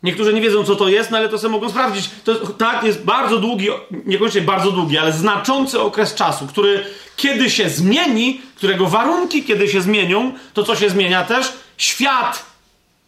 Niektórzy 0.03 0.33
nie 0.33 0.41
wiedzą, 0.41 0.65
co 0.65 0.77
to 0.77 0.89
jest, 0.89 1.11
no 1.11 1.19
ale 1.19 1.29
to 1.29 1.39
sobie 1.39 1.53
mogą 1.53 1.71
sprawdzić. 1.71 2.11
To, 2.25 2.35
tak, 2.35 2.85
jest 2.85 3.05
bardzo 3.05 3.39
długi, 3.39 3.69
niekoniecznie 3.91 4.41
bardzo 4.41 4.71
długi, 4.73 4.99
ale 4.99 5.13
znaczący 5.13 5.81
okres 5.81 6.15
czasu, 6.15 6.47
który 6.47 6.85
kiedy 7.17 7.51
się 7.51 7.69
zmieni, 7.69 8.41
którego 8.57 8.87
warunki 8.87 9.45
kiedy 9.45 9.69
się 9.69 9.81
zmienią, 9.81 10.33
to 10.55 10.63
co 10.63 10.77
się 10.77 10.91
zmienia 10.91 11.25
też? 11.25 11.53
Świat 11.77 12.47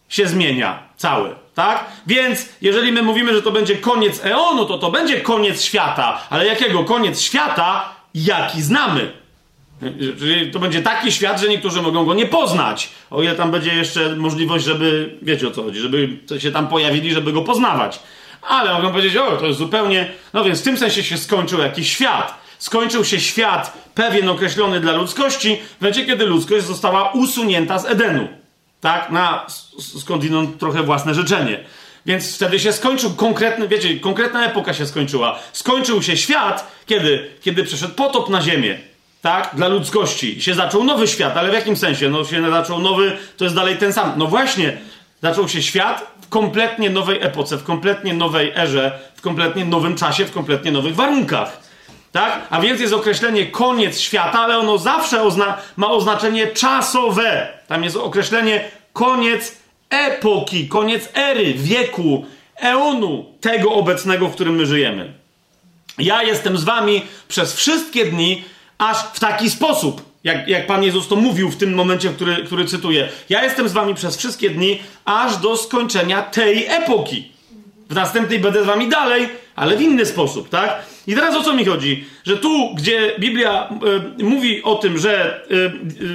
się 0.08 0.26
zmienia 0.26 0.82
cały, 0.96 1.34
tak? 1.54 1.84
Więc 2.06 2.48
jeżeli 2.60 2.92
my 2.92 3.02
mówimy, 3.02 3.34
że 3.34 3.42
to 3.42 3.50
będzie 3.50 3.76
koniec 3.76 4.24
eonu, 4.24 4.66
to 4.66 4.78
to 4.78 4.90
będzie 4.90 5.20
koniec 5.20 5.62
świata, 5.62 6.20
ale 6.30 6.46
jakiego 6.46 6.84
koniec 6.84 7.20
świata, 7.20 7.94
jaki 8.14 8.62
znamy? 8.62 9.23
Czyli 10.18 10.50
to 10.50 10.58
będzie 10.58 10.82
taki 10.82 11.12
świat, 11.12 11.40
że 11.40 11.48
niektórzy 11.48 11.82
mogą 11.82 12.04
go 12.04 12.14
nie 12.14 12.26
poznać. 12.26 12.90
O 13.10 13.22
ile 13.22 13.34
tam 13.34 13.50
będzie 13.50 13.74
jeszcze 13.74 14.16
możliwość, 14.16 14.64
żeby, 14.64 15.18
wiecie 15.22 15.48
o 15.48 15.50
co 15.50 15.62
chodzi, 15.62 15.80
żeby 15.80 16.08
się 16.38 16.52
tam 16.52 16.68
pojawili, 16.68 17.12
żeby 17.12 17.32
go 17.32 17.42
poznawać. 17.42 18.00
Ale 18.42 18.72
mogą 18.74 18.90
powiedzieć, 18.90 19.16
o, 19.16 19.36
to 19.36 19.46
jest 19.46 19.58
zupełnie. 19.58 20.10
No 20.32 20.44
więc 20.44 20.60
w 20.60 20.64
tym 20.64 20.78
sensie 20.78 21.02
się 21.02 21.18
skończył 21.18 21.60
jakiś 21.60 21.92
świat. 21.92 22.34
Skończył 22.58 23.04
się 23.04 23.20
świat 23.20 23.90
pewien 23.94 24.28
określony 24.28 24.80
dla 24.80 24.92
ludzkości, 24.92 25.56
w 25.78 25.80
momencie, 25.80 26.06
kiedy 26.06 26.26
ludzkość 26.26 26.64
została 26.64 27.12
usunięta 27.12 27.78
z 27.78 27.86
Edenu. 27.86 28.28
Tak? 28.80 29.10
Na 29.10 29.46
skądinąd 29.78 30.58
trochę 30.58 30.82
własne 30.82 31.14
życzenie. 31.14 31.64
Więc 32.06 32.36
wtedy 32.36 32.60
się 32.60 32.72
skończył 32.72 33.10
konkretny, 33.10 33.68
wiecie, 33.68 34.00
konkretna 34.00 34.46
epoka 34.46 34.74
się 34.74 34.86
skończyła. 34.86 35.38
Skończył 35.52 36.02
się 36.02 36.16
świat, 36.16 36.72
kiedy? 36.86 37.30
Kiedy 37.40 37.64
przyszedł 37.64 37.94
potop 37.94 38.28
na 38.28 38.42
ziemię 38.42 38.93
tak, 39.24 39.50
dla 39.54 39.68
ludzkości. 39.68 40.42
Się 40.42 40.54
zaczął 40.54 40.84
nowy 40.84 41.08
świat, 41.08 41.36
ale 41.36 41.50
w 41.50 41.54
jakim 41.54 41.76
sensie? 41.76 42.08
No 42.08 42.24
się 42.24 42.50
zaczął 42.50 42.78
nowy, 42.78 43.16
to 43.36 43.44
jest 43.44 43.56
dalej 43.56 43.76
ten 43.76 43.92
sam. 43.92 44.12
No 44.16 44.26
właśnie, 44.26 44.78
zaczął 45.22 45.48
się 45.48 45.62
świat 45.62 46.06
w 46.20 46.28
kompletnie 46.28 46.90
nowej 46.90 47.18
epoce, 47.22 47.56
w 47.56 47.64
kompletnie 47.64 48.14
nowej 48.14 48.52
erze, 48.56 48.98
w 49.16 49.20
kompletnie 49.20 49.64
nowym 49.64 49.96
czasie, 49.96 50.24
w 50.24 50.32
kompletnie 50.32 50.72
nowych 50.72 50.94
warunkach. 50.94 51.60
Tak? 52.12 52.46
A 52.50 52.60
więc 52.60 52.80
jest 52.80 52.92
określenie 52.92 53.46
koniec 53.46 54.00
świata, 54.00 54.40
ale 54.40 54.58
ono 54.58 54.78
zawsze 54.78 55.22
ozna 55.22 55.56
ma 55.76 55.90
oznaczenie 55.90 56.46
czasowe. 56.46 57.48
Tam 57.68 57.84
jest 57.84 57.96
określenie 57.96 58.64
koniec 58.92 59.56
epoki, 59.90 60.68
koniec 60.68 61.08
ery, 61.14 61.54
wieku, 61.54 62.26
eonu, 62.56 63.24
tego 63.40 63.72
obecnego, 63.72 64.28
w 64.28 64.34
którym 64.34 64.54
my 64.54 64.66
żyjemy. 64.66 65.12
Ja 65.98 66.22
jestem 66.22 66.58
z 66.58 66.64
wami 66.64 67.02
przez 67.28 67.56
wszystkie 67.56 68.04
dni, 68.04 68.53
aż 68.78 68.96
w 69.12 69.20
taki 69.20 69.50
sposób, 69.50 70.02
jak, 70.24 70.48
jak 70.48 70.66
Pan 70.66 70.82
Jezus 70.82 71.08
to 71.08 71.16
mówił 71.16 71.50
w 71.50 71.56
tym 71.56 71.74
momencie, 71.74 72.08
który, 72.08 72.36
który 72.36 72.64
cytuję. 72.64 73.08
Ja 73.28 73.44
jestem 73.44 73.68
z 73.68 73.72
wami 73.72 73.94
przez 73.94 74.16
wszystkie 74.16 74.50
dni, 74.50 74.78
aż 75.04 75.36
do 75.36 75.56
skończenia 75.56 76.22
tej 76.22 76.66
epoki. 76.66 77.32
W 77.90 77.94
następnej 77.94 78.38
będę 78.38 78.62
z 78.62 78.66
wami 78.66 78.88
dalej, 78.88 79.28
ale 79.56 79.76
w 79.76 79.82
inny 79.82 80.06
sposób, 80.06 80.48
tak? 80.48 80.82
I 81.06 81.14
teraz 81.14 81.36
o 81.36 81.42
co 81.42 81.52
mi 81.52 81.64
chodzi? 81.64 82.04
Że 82.24 82.36
tu, 82.36 82.74
gdzie 82.74 83.12
Biblia 83.18 83.68
y, 84.18 84.24
mówi 84.24 84.62
o 84.62 84.74
tym, 84.74 84.98
że 84.98 85.40
y, 85.50 85.54
y, 85.54 85.70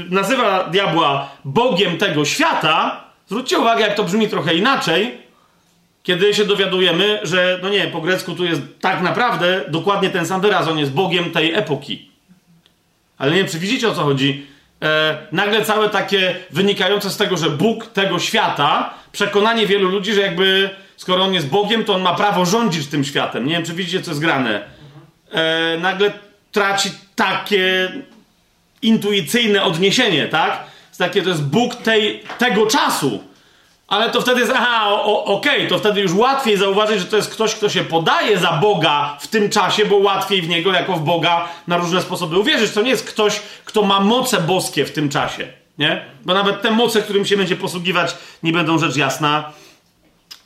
nazywa 0.10 0.64
diabła 0.64 1.32
Bogiem 1.46 1.98
tego 1.98 2.26
świata, 2.26 3.04
zwróćcie 3.28 3.60
uwagę, 3.60 3.82
jak 3.82 3.96
to 3.96 4.04
brzmi 4.04 4.28
trochę 4.28 4.56
inaczej, 4.56 5.18
kiedy 6.04 6.34
się 6.34 6.46
dowiadujemy, 6.46 7.20
że, 7.24 7.60
no 7.64 7.70
nie, 7.70 7.88
po 7.88 8.02
grecku 8.02 8.36
tu 8.36 8.46
jest 8.46 8.62
tak 8.82 9.02
naprawdę 9.02 9.62
dokładnie 9.68 10.10
ten 10.10 10.26
sam 10.26 10.42
wyraz, 10.42 10.68
on 10.68 10.80
jest 10.80 10.92
Bogiem 10.92 11.32
tej 11.32 11.54
epoki. 11.54 12.09
Ale 13.20 13.32
nie 13.32 13.38
wiem, 13.38 13.48
czy 13.48 13.60
widzicie 13.60 13.90
o 13.90 13.96
co 13.96 14.04
chodzi? 14.04 14.48
E, 14.82 15.18
nagle 15.32 15.66
całe 15.66 15.90
takie 15.90 16.36
wynikające 16.52 17.10
z 17.10 17.18
tego, 17.18 17.38
że 17.38 17.50
Bóg 17.50 17.88
tego 17.88 18.20
świata, 18.20 18.94
przekonanie 19.12 19.68
wielu 19.68 19.90
ludzi, 19.90 20.14
że 20.14 20.22
jakby 20.22 20.70
skoro 20.98 21.24
on 21.24 21.34
jest 21.34 21.48
Bogiem, 21.48 21.86
to 21.86 21.96
on 21.96 22.02
ma 22.02 22.16
prawo 22.16 22.46
rządzić 22.46 22.88
tym 22.88 23.04
światem. 23.04 23.46
Nie 23.46 23.54
wiem, 23.54 23.66
czy 23.66 23.74
widzicie, 23.74 24.02
co 24.02 24.12
jest 24.12 24.22
grane. 24.22 24.62
E, 25.32 25.78
nagle 25.82 26.12
traci 26.52 26.90
takie 27.16 27.92
intuicyjne 28.82 29.64
odniesienie, 29.64 30.28
tak? 30.28 30.64
Takie 30.98 31.22
to 31.22 31.30
jest 31.30 31.44
Bóg 31.44 31.76
tej, 31.76 32.24
tego 32.38 32.68
czasu. 32.68 33.24
Ale 33.90 34.10
to 34.10 34.22
wtedy 34.22 34.40
jest, 34.40 34.54
aha, 34.56 34.92
okej, 35.04 35.56
okay, 35.56 35.68
to 35.68 35.78
wtedy 35.78 36.02
już 36.02 36.14
łatwiej 36.14 36.58
zauważyć, 36.58 37.00
że 37.00 37.06
to 37.06 37.18
jest 37.18 37.30
ktoś, 37.30 37.56
kto 37.56 37.70
się 37.70 37.84
podaje 37.84 38.38
za 38.38 38.52
Boga 38.52 39.18
w 39.20 39.28
tym 39.28 39.50
czasie, 39.50 39.86
bo 39.86 39.96
łatwiej 39.96 40.42
w 40.42 40.50
niego 40.50 40.72
jako 40.72 40.94
w 40.94 41.04
Boga 41.04 41.48
na 41.68 41.78
różne 41.78 42.02
sposoby 42.02 42.40
uwierzyć. 42.40 42.72
To 42.72 42.82
nie 42.82 42.90
jest 42.90 43.10
ktoś, 43.10 43.42
kto 43.66 43.82
ma 43.82 44.00
moce 44.00 44.42
boskie 44.42 44.86
w 44.86 44.92
tym 44.92 45.10
czasie, 45.10 45.48
nie? 45.78 46.06
Bo 46.26 46.34
nawet 46.34 46.62
te 46.62 46.72
moce, 46.72 47.02
którym 47.02 47.26
się 47.26 47.38
będzie 47.38 47.56
posługiwać, 47.56 48.16
nie 48.44 48.54
będą 48.54 48.80
rzecz 48.80 48.96
jasna, 48.96 49.52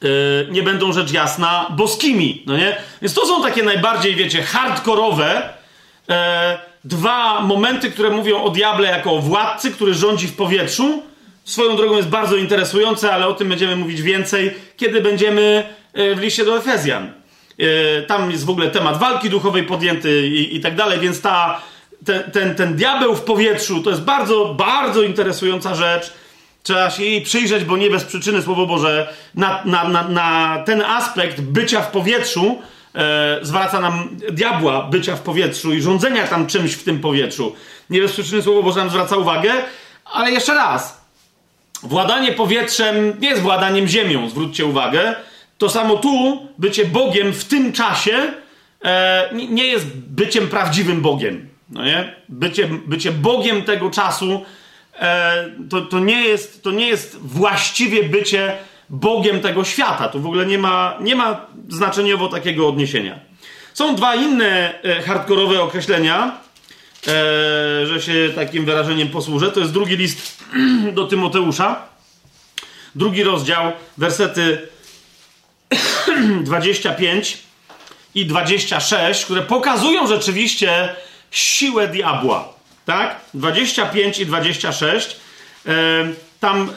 yy, 0.02 0.10
nie 0.52 0.64
będą 0.64 0.94
rzecz 0.94 1.12
jasna 1.12 1.68
boskimi, 1.70 2.44
no 2.46 2.58
nie? 2.58 2.78
Więc 3.02 3.14
to 3.14 3.26
są 3.26 3.44
takie 3.44 3.64
najbardziej, 3.64 4.16
wiecie, 4.16 4.44
hardkorowe 4.44 5.54
yy, 6.08 6.16
dwa 6.84 7.42
momenty, 7.42 7.92
które 7.92 8.10
mówią 8.10 8.44
o 8.44 8.50
diable 8.50 8.88
jako 8.88 9.12
o 9.12 9.20
władcy, 9.20 9.72
który 9.72 9.94
rządzi 9.94 10.28
w 10.28 10.36
powietrzu, 10.36 11.04
Swoją 11.44 11.76
drogą 11.76 11.96
jest 11.96 12.10
bardzo 12.10 12.36
interesujące, 12.36 13.14
ale 13.14 13.28
o 13.28 13.34
tym 13.34 13.50
będziemy 13.50 13.76
mówić 13.76 14.02
więcej, 14.02 14.54
kiedy 14.78 15.02
będziemy 15.02 15.64
e, 15.94 16.16
w 16.16 16.20
liście 16.20 16.46
do 16.46 16.58
Efezjan. 16.58 17.14
E, 17.60 18.02
tam 18.02 18.32
jest 18.32 18.46
w 18.46 18.50
ogóle 18.50 18.72
temat 18.72 19.00
walki 19.00 19.30
duchowej 19.30 19.64
podjęty 19.64 20.28
i, 20.28 20.56
i 20.56 20.60
tak 20.60 20.76
dalej, 20.76 21.00
więc 21.00 21.22
ta, 21.22 21.62
ten, 22.06 22.32
ten, 22.32 22.56
ten 22.56 22.76
diabeł 22.76 23.16
w 23.16 23.22
powietrzu 23.22 23.84
to 23.84 23.90
jest 23.90 24.02
bardzo, 24.02 24.54
bardzo 24.54 25.02
interesująca 25.02 25.76
rzecz. 25.76 26.14
Trzeba 26.64 26.90
się 26.90 27.04
jej 27.04 27.22
przyjrzeć, 27.22 27.64
bo 27.64 27.78
nie 27.78 27.90
bez 27.90 28.04
przyczyny 28.04 28.42
Słowo 28.42 28.66
Boże 28.66 29.14
na, 29.36 29.62
na, 29.66 29.90
na, 29.90 30.10
na 30.10 30.60
ten 30.66 30.82
aspekt 30.82 31.42
bycia 31.42 31.82
w 31.82 31.92
powietrzu 31.92 32.62
e, 32.96 33.40
zwraca 33.42 33.80
nam 33.80 34.10
diabła 34.32 34.82
bycia 34.82 35.16
w 35.16 35.22
powietrzu 35.22 35.74
i 35.74 35.82
rządzenia 35.82 36.28
tam 36.28 36.48
czymś 36.48 36.74
w 36.74 36.84
tym 36.84 37.00
powietrzu. 37.00 37.56
Nie 37.90 38.02
bez 38.02 38.12
przyczyny 38.12 38.42
Słowo 38.42 38.64
Boże 38.64 38.80
nam 38.80 38.90
zwraca 38.90 39.18
uwagę, 39.18 39.52
ale 40.06 40.32
jeszcze 40.32 40.54
raz, 40.54 41.03
Władanie 41.84 42.32
powietrzem 42.32 43.20
nie 43.20 43.30
jest 43.30 43.42
władaniem 43.42 43.88
ziemią, 43.88 44.30
zwróćcie 44.30 44.66
uwagę. 44.66 45.16
To 45.58 45.70
samo 45.70 45.96
tu, 45.98 46.48
bycie 46.58 46.86
Bogiem 46.86 47.34
w 47.34 47.46
tym 47.46 47.74
czasie 47.74 48.34
e, 48.84 49.30
nie 49.50 49.68
jest 49.68 49.88
byciem 49.98 50.48
prawdziwym 50.48 51.02
Bogiem. 51.02 51.50
No 51.70 51.86
nie? 51.86 52.16
Bycie, 52.30 52.68
bycie 52.86 53.12
Bogiem 53.12 53.62
tego 53.62 53.90
czasu 53.90 54.46
e, 55.00 55.50
to, 55.70 55.82
to, 55.82 56.00
nie 56.00 56.22
jest, 56.22 56.64
to 56.64 56.72
nie 56.72 56.88
jest 56.88 57.18
właściwie 57.18 58.04
bycie 58.04 58.58
Bogiem 58.90 59.42
tego 59.42 59.64
świata. 59.64 60.10
Tu 60.10 60.22
w 60.22 60.26
ogóle 60.26 60.46
nie 60.46 60.58
ma, 60.58 60.98
nie 61.02 61.16
ma 61.16 61.46
znaczeniowo 61.70 62.28
takiego 62.28 62.68
odniesienia. 62.68 63.20
Są 63.74 63.96
dwa 63.96 64.16
inne 64.16 64.82
e, 64.84 65.02
hardkorowe 65.02 65.62
określenia, 65.62 66.38
e, 67.08 67.88
że 67.88 68.02
się 68.02 68.30
takim 68.36 68.66
wyrażeniem 68.66 69.10
posłużę. 69.10 69.52
To 69.52 69.60
jest 69.60 69.72
drugi 69.72 69.98
list 69.98 70.44
do 70.96 71.08
Tymoteusza, 71.08 71.82
drugi 72.96 73.24
rozdział, 73.24 73.72
wersety 73.98 74.68
25 76.44 77.38
i 78.16 78.26
26, 78.26 79.26
które 79.26 79.42
pokazują 79.42 80.08
rzeczywiście 80.08 80.96
siłę 81.32 81.88
diabła. 81.88 82.54
Tak? 82.86 83.20
25 83.34 84.20
i 84.20 84.26
26. 84.26 85.16
E, 85.66 85.72
tam 86.40 86.70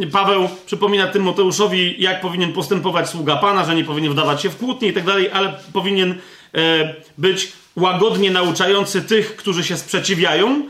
e, 0.00 0.06
Paweł 0.06 0.48
przypomina 0.66 1.06
Tymoteuszowi, 1.06 2.02
jak 2.02 2.20
powinien 2.20 2.52
postępować 2.52 3.08
sługa 3.08 3.36
Pana, 3.36 3.64
że 3.64 3.74
nie 3.74 3.84
powinien 3.84 4.12
wdawać 4.12 4.42
się 4.42 4.50
w 4.50 4.56
kłótnie 4.56 4.88
i 4.88 4.92
tak 4.92 5.04
dalej, 5.04 5.30
ale 5.32 5.54
powinien 5.72 6.20
e, 6.54 6.94
być 7.18 7.52
łagodnie 7.76 8.30
nauczający 8.30 9.02
tych, 9.02 9.36
którzy 9.36 9.64
się 9.64 9.76
sprzeciwiają. 9.76 10.68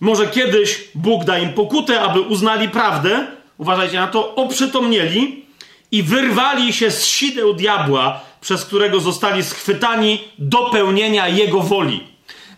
Może 0.00 0.26
kiedyś 0.26 0.88
Bóg 0.94 1.24
da 1.24 1.38
im 1.38 1.52
pokutę, 1.52 2.00
aby 2.00 2.20
uznali 2.20 2.68
prawdę, 2.68 3.26
uważajcie 3.58 3.96
na 3.96 4.06
to, 4.06 4.34
oprzytomnieli 4.34 5.44
i 5.90 6.02
wyrwali 6.02 6.72
się 6.72 6.90
z 6.90 7.06
sideł 7.06 7.54
diabła, 7.54 8.20
przez 8.40 8.64
którego 8.64 9.00
zostali 9.00 9.42
schwytani 9.42 10.28
do 10.38 10.58
pełnienia 10.58 11.28
jego 11.28 11.60
woli. 11.60 12.06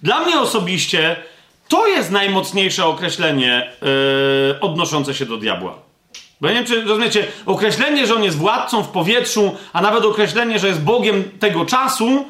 Dla 0.03 0.21
mnie 0.21 0.41
osobiście 0.41 1.17
to 1.69 1.87
jest 1.87 2.11
najmocniejsze 2.11 2.87
określenie 2.87 3.73
yy, 3.83 4.61
odnoszące 4.61 5.15
się 5.15 5.27
do 5.27 5.37
diabła. 5.37 5.79
Bo 6.41 6.49
ja 6.49 6.53
nie 6.55 6.59
wiem, 6.59 6.69
czy 6.69 6.89
rozumiecie, 6.89 7.27
określenie, 7.47 8.07
że 8.07 8.15
on 8.15 8.25
jest 8.25 8.37
władcą 8.37 8.83
w 8.83 8.89
powietrzu, 8.89 9.57
a 9.73 9.81
nawet 9.81 10.05
określenie, 10.05 10.59
że 10.59 10.69
jest 10.69 10.81
Bogiem 10.81 11.25
tego 11.41 11.65
czasu, 11.65 12.25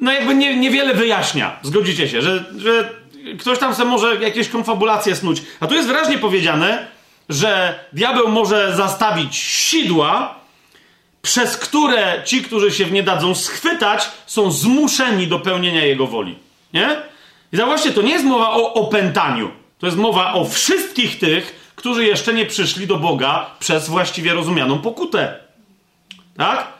no 0.00 0.12
jakby 0.12 0.34
nie, 0.34 0.56
niewiele 0.56 0.94
wyjaśnia. 0.94 1.56
Zgodzicie 1.62 2.08
się, 2.08 2.22
że, 2.22 2.44
że 2.56 2.90
ktoś 3.38 3.58
tam 3.58 3.74
sobie 3.74 3.90
może 3.90 4.16
jakieś 4.16 4.48
konfabulacje 4.48 5.16
snuć. 5.16 5.42
A 5.60 5.66
tu 5.66 5.74
jest 5.74 5.88
wyraźnie 5.88 6.18
powiedziane, 6.18 6.86
że 7.28 7.78
diabeł 7.92 8.28
może 8.28 8.76
zastawić 8.76 9.36
sidła, 9.36 10.34
przez 11.22 11.56
które 11.56 12.22
ci, 12.24 12.42
którzy 12.42 12.70
się 12.70 12.84
w 12.84 12.92
nie 12.92 13.02
dadzą 13.02 13.34
schwytać, 13.34 14.10
są 14.26 14.50
zmuszeni 14.50 15.26
do 15.26 15.40
pełnienia 15.40 15.84
jego 15.84 16.06
woli. 16.06 16.38
Nie? 16.72 16.96
I 17.52 17.56
zauważcie, 17.56 17.92
to 17.92 18.02
nie 18.02 18.12
jest 18.12 18.24
mowa 18.24 18.50
o 18.50 18.74
opętaniu. 18.74 19.50
To 19.78 19.86
jest 19.86 19.98
mowa 19.98 20.32
o 20.32 20.44
wszystkich 20.44 21.18
tych, 21.18 21.72
którzy 21.76 22.04
jeszcze 22.04 22.34
nie 22.34 22.46
przyszli 22.46 22.86
do 22.86 22.96
Boga 22.96 23.50
przez 23.58 23.88
właściwie 23.88 24.34
rozumianą 24.34 24.78
pokutę. 24.78 25.34
Tak? 26.36 26.75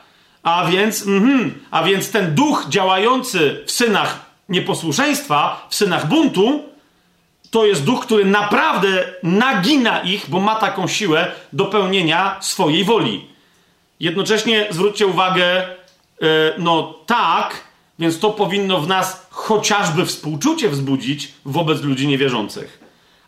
A 0.47 0.65
więc, 0.65 1.07
mm, 1.07 1.53
a 1.71 1.83
więc 1.83 2.11
ten 2.11 2.35
duch 2.35 2.65
działający 2.69 3.63
w 3.65 3.71
synach 3.71 4.25
nieposłuszeństwa, 4.49 5.67
w 5.69 5.75
synach 5.75 6.07
buntu, 6.07 6.63
to 7.51 7.65
jest 7.65 7.83
duch, 7.83 8.05
który 8.05 8.25
naprawdę 8.25 9.05
nagina 9.23 9.99
ich, 10.01 10.29
bo 10.29 10.39
ma 10.39 10.55
taką 10.55 10.87
siłę 10.87 11.31
do 11.53 11.65
pełnienia 11.65 12.37
swojej 12.41 12.83
woli. 12.83 13.27
Jednocześnie 13.99 14.67
zwróćcie 14.69 15.07
uwagę, 15.07 15.67
yy, 16.21 16.27
no 16.57 16.93
tak, 17.05 17.63
więc 17.99 18.19
to 18.19 18.29
powinno 18.29 18.79
w 18.79 18.87
nas 18.87 19.27
chociażby 19.29 20.05
współczucie 20.05 20.69
wzbudzić 20.69 21.33
wobec 21.45 21.81
ludzi 21.81 22.07
niewierzących. 22.07 22.79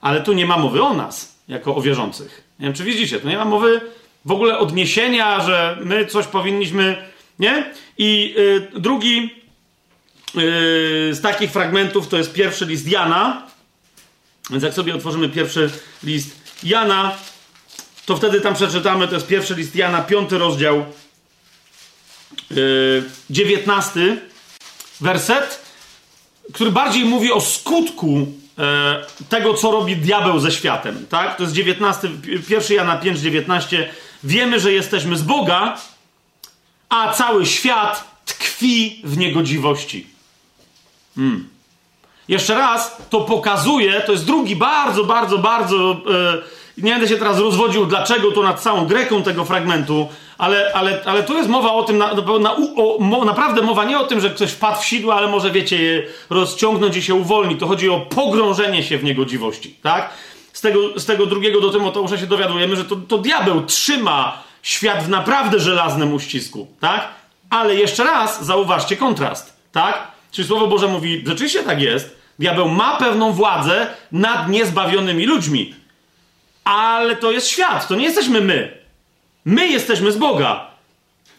Ale 0.02 0.22
tu 0.22 0.34
nie 0.34 0.46
ma 0.46 0.58
mowy 0.58 0.84
o 0.84 0.94
nas, 0.94 1.36
jako 1.48 1.76
o 1.76 1.82
wierzących. 1.82 2.44
Nie 2.60 2.66
wiem, 2.66 2.74
czy 2.74 2.84
widzicie, 2.84 3.20
tu 3.20 3.28
nie 3.28 3.38
ma 3.38 3.46
mowy 3.46 3.82
w 4.26 4.32
ogóle 4.32 4.58
odniesienia, 4.58 5.40
że 5.40 5.78
my 5.82 6.06
coś 6.06 6.28
powinniśmy, 6.28 7.09
nie? 7.40 7.74
I 7.98 8.34
yy, 8.38 8.82
drugi 8.82 9.22
yy, 10.36 10.42
z 11.12 11.22
takich 11.22 11.52
fragmentów 11.52 12.08
to 12.08 12.18
jest 12.18 12.34
pierwszy 12.34 12.66
list 12.66 12.88
Jana. 12.88 13.48
Więc 14.50 14.64
jak 14.64 14.74
sobie 14.74 14.96
otworzymy 14.96 15.30
pierwszy 15.30 15.70
list 16.04 16.36
Jana, 16.64 17.16
to 18.06 18.18
wtedy 18.18 18.42
tam 18.42 18.54
przeczytamy, 18.54 19.08
to 19.08 19.16
jest 19.16 19.28
pierwszy 19.28 19.56
list 19.56 19.76
Jana, 19.76 20.02
piąty 20.02 20.38
rozdział, 20.38 20.86
yy, 22.52 23.04
dziewiętnasty 23.30 24.18
werset, 25.02 25.70
który 26.54 26.72
bardziej 26.72 27.06
mówi 27.06 27.32
o 27.32 27.42
skutku 27.42 28.28
e, 28.58 29.06
tego, 29.30 29.54
co 29.54 29.72
robi 29.72 29.96
diabeł 29.96 30.40
ze 30.40 30.52
światem. 30.52 31.06
Tak? 31.10 31.38
To 31.38 31.44
jest 31.44 31.56
19, 31.56 32.10
1 32.50 32.78
Jana 32.78 32.98
5, 32.98 33.20
19. 33.20 33.90
Wiemy, 34.24 34.60
że 34.60 34.74
jesteśmy 34.74 35.18
z 35.18 35.22
Boga, 35.22 35.78
a 36.90 37.14
cały 37.14 37.46
świat 37.46 38.22
tkwi 38.26 39.02
w 39.04 39.18
niegodziwości. 39.18 40.08
Hmm. 41.16 41.50
Jeszcze 42.28 42.56
raz, 42.56 42.98
to 43.10 43.22
pokazuje, 43.22 44.02
to 44.02 44.12
jest 44.12 44.26
drugi 44.26 44.56
bardzo, 44.56 45.04
bardzo, 45.04 45.38
bardzo. 45.38 45.92
E, 45.92 46.60
nie 46.78 46.92
będę 46.92 47.08
się 47.08 47.18
teraz 47.18 47.40
rozwodził, 47.40 47.86
dlaczego 47.86 48.32
to 48.32 48.44
nad 48.44 48.62
całą 48.62 48.86
Greką 48.86 49.24
tego 49.24 49.46
fragmentu, 49.46 50.08
ale, 50.38 50.72
ale, 50.74 51.02
ale 51.06 51.24
tu 51.24 51.34
jest 51.34 51.50
mowa 51.50 51.74
o 51.74 51.84
tym, 51.84 51.98
na, 51.98 52.14
na, 52.40 52.56
o, 52.56 53.26
naprawdę 53.26 53.62
mowa 53.62 53.86
nie 53.86 54.00
o 54.00 54.06
tym, 54.06 54.20
że 54.20 54.30
ktoś 54.30 54.52
wpadł 54.52 54.82
w 54.82 54.86
sidła, 54.86 55.16
ale 55.16 55.28
może, 55.28 55.52
wiecie, 55.52 56.04
rozciągnąć 56.30 56.98
i 56.98 57.02
się 57.02 57.16
uwolni. 57.16 57.56
To 57.56 57.68
chodzi 57.68 57.90
o 57.90 58.00
pogrążenie 58.00 58.84
się 58.84 58.98
w 58.98 59.04
niegodziwości, 59.04 59.76
tak? 59.82 60.10
Z 60.54 60.62
tego, 60.62 61.00
z 61.00 61.06
tego 61.06 61.26
drugiego 61.26 61.62
do 61.62 61.70
Tymoteusza 61.70 62.18
się 62.18 62.28
dowiadujemy, 62.28 62.76
że 62.76 62.86
to, 62.86 62.96
to 62.96 63.18
diabeł 63.18 63.66
trzyma 63.66 64.44
świat 64.70 65.04
w 65.04 65.10
naprawdę 65.10 65.60
żelaznym 65.60 66.14
uścisku, 66.14 66.68
tak? 66.80 67.08
Ale 67.50 67.76
jeszcze 67.76 68.04
raz, 68.04 68.46
zauważcie 68.46 68.98
kontrast, 68.98 69.54
tak? 69.72 70.08
Czyli 70.32 70.48
Słowo 70.48 70.68
Boże 70.68 70.88
mówi, 70.88 71.24
rzeczywiście 71.26 71.64
tak 71.64 71.82
jest, 71.82 72.16
diabeł 72.40 72.70
ma 72.70 72.98
pewną 72.98 73.32
władzę 73.32 73.88
nad 74.12 74.50
niezbawionymi 74.50 75.26
ludźmi, 75.26 75.76
ale 76.64 77.16
to 77.16 77.32
jest 77.32 77.48
świat, 77.48 77.88
to 77.88 77.96
nie 77.96 78.06
jesteśmy 78.06 78.42
my. 78.42 78.78
My 79.46 79.68
jesteśmy 79.68 80.12
z 80.12 80.18
Boga, 80.18 80.68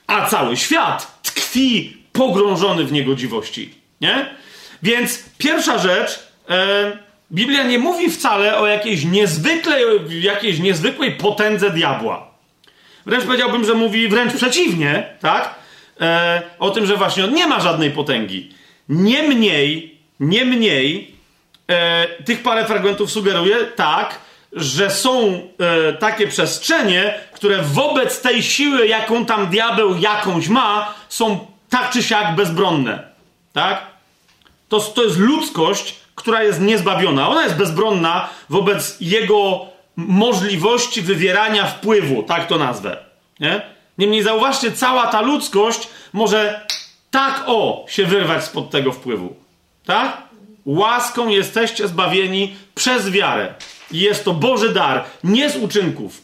a 0.07 0.27
cały 0.27 0.57
świat 0.57 1.23
tkwi 1.23 1.97
pogrążony 2.13 2.85
w 2.85 2.93
niegodziwości. 2.93 3.75
Nie? 4.01 4.35
Więc 4.83 5.25
pierwsza 5.39 5.79
rzecz, 5.79 6.21
e, 6.49 6.99
Biblia 7.33 7.63
nie 7.63 7.79
mówi 7.79 8.11
wcale 8.11 8.59
o 8.59 8.67
jakiejś 8.67 9.05
niezwykłej, 9.05 9.85
jakiejś 10.21 10.59
niezwykłej 10.59 11.13
potędze 11.13 11.71
diabła. 11.71 12.30
Wręcz 13.07 13.25
powiedziałbym, 13.25 13.65
że 13.65 13.75
mówi 13.75 14.09
wręcz 14.09 14.35
przeciwnie, 14.35 15.07
tak? 15.21 15.55
E, 16.01 16.43
o 16.59 16.71
tym, 16.71 16.87
że 16.87 16.97
właśnie 16.97 17.25
on 17.25 17.35
nie 17.35 17.47
ma 17.47 17.61
żadnej 17.61 17.91
potęgi. 17.91 18.53
Niemniej, 18.89 19.99
niemniej, 20.21 21.15
e, 21.69 22.07
tych 22.25 22.43
parę 22.43 22.65
fragmentów 22.65 23.11
sugeruje, 23.11 23.57
tak, 23.57 24.19
że 24.53 24.91
są 24.91 25.41
e, 25.59 25.93
takie 25.93 26.27
przestrzenie, 26.27 27.15
które 27.33 27.63
wobec 27.63 28.21
tej 28.21 28.43
siły, 28.43 28.87
jaką 28.87 29.25
tam 29.25 29.47
diabeł 29.47 29.97
jakąś 29.99 30.49
ma, 30.49 30.95
są 31.09 31.47
tak 31.69 31.91
czy 31.91 32.03
siak 32.03 32.35
bezbronne. 32.35 33.03
Tak? 33.53 33.87
To, 34.69 34.81
to 34.81 35.05
jest 35.05 35.19
ludzkość, 35.19 35.97
która 36.15 36.43
jest 36.43 36.61
niezbawiona. 36.61 37.29
Ona 37.29 37.43
jest 37.43 37.57
bezbronna 37.57 38.29
wobec 38.49 38.97
jego 39.01 39.67
możliwości 40.09 41.03
wywierania 41.03 41.67
wpływu, 41.67 42.23
tak 42.23 42.47
to 42.47 42.59
nazwę. 42.59 42.97
Nie? 43.41 43.63
Niemniej 43.99 44.23
zauważcie, 44.23 44.73
cała 44.73 45.07
ta 45.07 45.21
ludzkość 45.21 45.89
może 46.13 46.67
tak 47.11 47.43
o 47.47 47.85
się 47.89 48.07
wyrwać 48.07 48.45
spod 48.45 48.71
tego 48.71 48.93
wpływu. 48.93 49.37
Tak? 49.85 50.23
Łaską 50.67 51.29
jesteście 51.29 51.89
zbawieni 51.89 52.57
przez 52.75 53.11
wiarę. 53.11 53.55
Jest 53.91 54.25
to 54.25 54.33
Boży 54.33 54.75
dar, 54.75 55.05
nie 55.25 55.51
z 55.51 55.57
uczynków. 55.57 56.23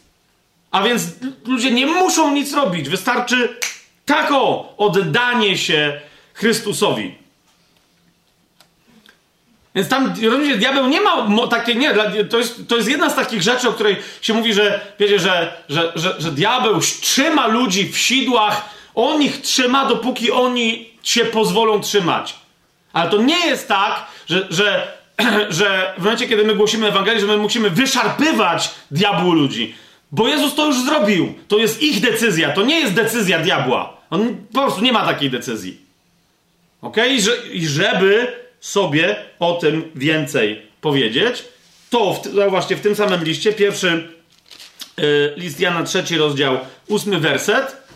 A 0.70 0.82
więc 0.82 1.02
ludzie 1.44 1.70
nie 1.70 1.86
muszą 1.86 2.32
nic 2.32 2.54
robić. 2.54 2.88
Wystarczy 2.88 3.56
tako 4.04 4.72
oddanie 4.76 5.58
się 5.58 6.00
Chrystusowi. 6.34 7.25
Więc 9.76 9.88
tam, 9.88 10.14
rozumiecie, 10.22 10.56
diabeł 10.56 10.86
nie 10.86 11.00
ma 11.00 11.46
takiej, 11.50 11.76
nie, 11.76 11.94
to 12.30 12.38
jest, 12.38 12.68
to 12.68 12.76
jest 12.76 12.88
jedna 12.88 13.10
z 13.10 13.14
takich 13.14 13.42
rzeczy, 13.42 13.68
o 13.68 13.72
której 13.72 13.96
się 14.22 14.34
mówi, 14.34 14.54
że, 14.54 14.80
wiecie, 14.98 15.18
że, 15.18 15.52
że, 15.68 15.92
że, 15.94 16.14
że 16.18 16.32
diabeł 16.32 16.80
trzyma 16.80 17.46
ludzi 17.46 17.88
w 17.92 17.98
sidłach, 17.98 18.68
on 18.94 19.22
ich 19.22 19.40
trzyma, 19.40 19.86
dopóki 19.86 20.30
oni 20.30 20.90
się 21.02 21.24
pozwolą 21.24 21.80
trzymać. 21.80 22.34
Ale 22.92 23.10
to 23.10 23.22
nie 23.22 23.46
jest 23.46 23.68
tak, 23.68 24.06
że, 24.26 24.46
że 24.50 24.96
że 25.50 25.94
w 25.98 26.02
momencie, 26.02 26.28
kiedy 26.28 26.44
my 26.44 26.54
głosimy 26.54 26.88
Ewangelię, 26.88 27.20
że 27.20 27.26
my 27.26 27.36
musimy 27.36 27.70
wyszarpywać 27.70 28.70
diabłu 28.90 29.32
ludzi. 29.32 29.74
Bo 30.12 30.28
Jezus 30.28 30.54
to 30.54 30.66
już 30.66 30.80
zrobił. 30.80 31.34
To 31.48 31.58
jest 31.58 31.82
ich 31.82 32.00
decyzja. 32.00 32.52
To 32.52 32.62
nie 32.62 32.80
jest 32.80 32.94
decyzja 32.94 33.38
diabła. 33.38 33.96
On 34.10 34.36
po 34.52 34.62
prostu 34.62 34.80
nie 34.80 34.92
ma 34.92 35.06
takiej 35.06 35.30
decyzji. 35.30 35.80
Ok? 36.82 36.96
I 37.52 37.66
żeby 37.66 38.32
sobie 38.66 39.16
o 39.38 39.52
tym 39.52 39.90
więcej 39.94 40.62
powiedzieć, 40.80 41.44
to 41.90 42.14
w, 42.14 42.50
właśnie 42.50 42.76
w 42.76 42.80
tym 42.80 42.96
samym 42.96 43.24
liście, 43.24 43.52
pierwszy 43.52 44.08
yy, 44.96 45.34
list 45.36 45.60
Jana, 45.60 45.82
trzeci 45.82 46.18
rozdział, 46.18 46.58
ósmy 46.88 47.20
werset, 47.20 47.86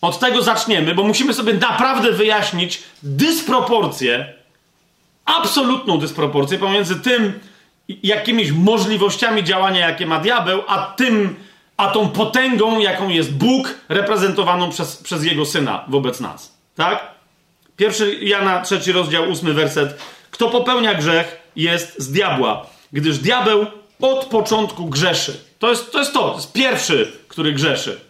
Od 0.00 0.18
tego 0.18 0.42
zaczniemy, 0.42 0.94
bo 0.94 1.02
musimy 1.02 1.34
sobie 1.34 1.54
naprawdę 1.54 2.12
wyjaśnić 2.12 2.82
dysproporcję, 3.02 4.34
absolutną 5.24 5.98
dysproporcję 5.98 6.58
pomiędzy 6.58 7.00
tym, 7.00 7.40
jakimiś 7.88 8.52
możliwościami 8.52 9.44
działania, 9.44 9.88
jakie 9.88 10.06
ma 10.06 10.20
diabeł, 10.20 10.62
a 10.66 10.78
tym, 10.78 11.36
a 11.76 11.88
tą 11.88 12.08
potęgą, 12.08 12.78
jaką 12.78 13.08
jest 13.08 13.34
Bóg, 13.34 13.74
reprezentowaną 13.88 14.70
przez, 14.70 14.96
przez 14.96 15.24
jego 15.24 15.46
syna 15.46 15.84
wobec 15.88 16.20
nas. 16.20 16.60
Tak? 16.74 17.19
Pierwszy 17.80 18.18
Jana, 18.20 18.62
trzeci 18.62 18.92
rozdział, 18.92 19.30
ósmy 19.30 19.54
werset. 19.54 20.00
Kto 20.30 20.48
popełnia 20.48 20.94
grzech, 20.94 21.50
jest 21.56 22.02
z 22.02 22.12
diabła, 22.12 22.66
gdyż 22.92 23.18
diabeł 23.18 23.66
od 24.00 24.24
początku 24.24 24.86
grzeszy. 24.86 25.40
To 25.58 25.70
jest 25.70 25.92
to, 25.92 25.98
jest 25.98 26.12
to, 26.12 26.30
to 26.30 26.36
jest 26.36 26.52
pierwszy, 26.52 27.12
który 27.28 27.52
grzeszy. 27.52 28.00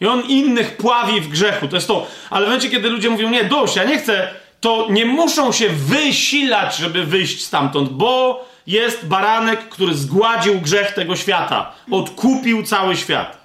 I 0.00 0.06
on 0.06 0.22
innych 0.22 0.76
pławi 0.76 1.20
w 1.20 1.28
grzechu. 1.28 1.68
To 1.68 1.76
jest 1.76 1.88
to. 1.88 2.06
Ale 2.30 2.46
w 2.46 2.48
momencie, 2.48 2.70
kiedy 2.70 2.90
ludzie 2.90 3.10
mówią, 3.10 3.30
nie, 3.30 3.44
dość, 3.44 3.76
ja 3.76 3.84
nie 3.84 3.98
chcę, 3.98 4.30
to 4.60 4.86
nie 4.90 5.06
muszą 5.06 5.52
się 5.52 5.68
wysilać, 5.68 6.76
żeby 6.76 7.06
wyjść 7.06 7.44
stamtąd, 7.44 7.88
bo 7.88 8.44
jest 8.66 9.06
baranek, 9.06 9.68
który 9.68 9.94
zgładził 9.94 10.60
grzech 10.60 10.94
tego 10.94 11.16
świata. 11.16 11.72
Odkupił 11.90 12.62
cały 12.62 12.96
świat. 12.96 13.37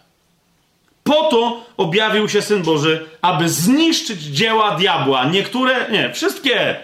Po 1.03 1.23
to 1.23 1.61
objawił 1.77 2.29
się 2.29 2.41
Syn 2.41 2.61
Boży, 2.61 3.05
aby 3.21 3.49
zniszczyć 3.49 4.21
dzieła 4.21 4.75
diabła. 4.75 5.25
Niektóre, 5.25 5.91
nie, 5.91 6.13
wszystkie. 6.13 6.75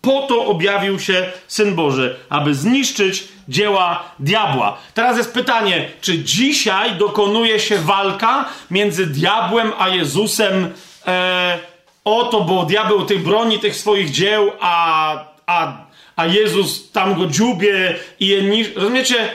Po 0.00 0.22
to 0.22 0.46
objawił 0.46 1.00
się 1.00 1.26
Syn 1.46 1.74
Boży, 1.74 2.16
aby 2.28 2.54
zniszczyć 2.54 3.28
dzieła 3.48 4.04
diabła. 4.18 4.78
Teraz 4.94 5.16
jest 5.16 5.34
pytanie, 5.34 5.88
czy 6.00 6.18
dzisiaj 6.18 6.94
dokonuje 6.94 7.60
się 7.60 7.78
walka 7.78 8.48
między 8.70 9.06
diabłem 9.06 9.72
a 9.78 9.88
Jezusem 9.88 10.74
e, 11.06 11.58
o 12.04 12.24
to, 12.24 12.40
bo 12.40 12.64
diabeł 12.64 13.04
tych 13.04 13.22
broni 13.22 13.58
tych 13.58 13.76
swoich 13.76 14.10
dzieł, 14.10 14.52
a, 14.60 15.14
a, 15.46 15.72
a 16.16 16.26
Jezus 16.26 16.90
tam 16.92 17.14
go 17.14 17.26
dziubie 17.26 17.96
i 18.20 18.26
je 18.26 18.42
niszczy. 18.42 18.74
Rozumiecie? 18.74 19.28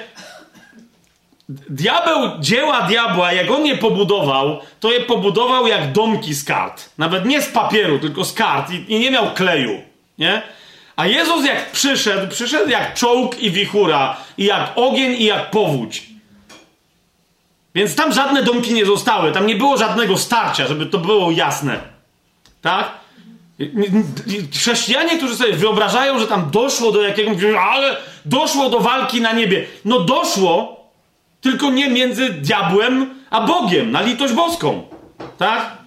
Diabeł, 1.50 2.40
dzieła 2.40 2.82
diabła, 2.82 3.34
jak 3.34 3.52
on 3.52 3.66
je 3.66 3.78
pobudował, 3.78 4.60
to 4.80 4.92
je 4.92 5.00
pobudował 5.00 5.68
jak 5.68 5.92
domki 5.92 6.34
z 6.34 6.44
kart. 6.44 6.90
Nawet 6.98 7.26
nie 7.26 7.42
z 7.42 7.48
papieru, 7.48 8.00
tylko 8.00 8.26
z 8.26 8.34
kart 8.34 8.72
i, 8.72 8.94
i 8.94 9.00
nie 9.00 9.12
miał 9.12 9.34
kleju, 9.34 9.82
nie? 10.18 10.42
A 10.96 11.08
Jezus 11.08 11.46
jak 11.46 11.72
przyszedł, 11.72 12.28
przyszedł 12.28 12.70
jak 12.70 12.94
czołg 12.94 13.40
i 13.40 13.52
wichura, 13.52 14.18
i 14.38 14.46
jak 14.46 14.72
ogień 14.76 15.12
i 15.12 15.26
jak 15.26 15.52
powódź. 15.52 16.04
Więc 17.76 17.96
tam 17.96 18.14
żadne 18.14 18.44
domki 18.44 18.74
nie 18.74 18.86
zostały, 18.86 19.32
tam 19.32 19.48
nie 19.48 19.56
było 19.56 19.78
żadnego 19.78 20.18
starcia, 20.18 20.68
żeby 20.68 20.86
to 20.86 20.98
było 20.98 21.32
jasne. 21.32 21.80
Tak? 22.62 22.92
Chrześcijanie, 24.54 25.18
którzy 25.18 25.36
sobie 25.36 25.54
wyobrażają, 25.54 26.20
że 26.20 26.28
tam 26.28 26.52
doszło 26.52 26.92
do 26.92 27.02
jakiegoś, 27.02 27.44
ale 27.60 27.98
doszło 28.26 28.70
do 28.70 28.80
walki 28.80 29.22
na 29.22 29.34
niebie. 29.34 29.66
No 29.86 30.00
doszło, 30.00 30.83
tylko 31.44 31.70
nie 31.70 31.90
między 31.90 32.30
diabłem 32.30 33.10
a 33.30 33.42
Bogiem, 33.42 33.92
na 33.92 34.02
litość 34.02 34.34
boską. 34.34 34.84
Tak? 35.38 35.78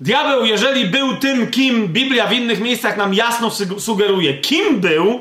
Diabeł, 0.00 0.46
jeżeli 0.46 0.84
był 0.84 1.16
tym, 1.16 1.46
kim 1.46 1.88
Biblia 1.88 2.26
w 2.26 2.32
innych 2.32 2.60
miejscach 2.60 2.96
nam 2.96 3.14
jasno 3.14 3.50
sugeruje, 3.78 4.34
kim 4.34 4.80
był, 4.80 5.20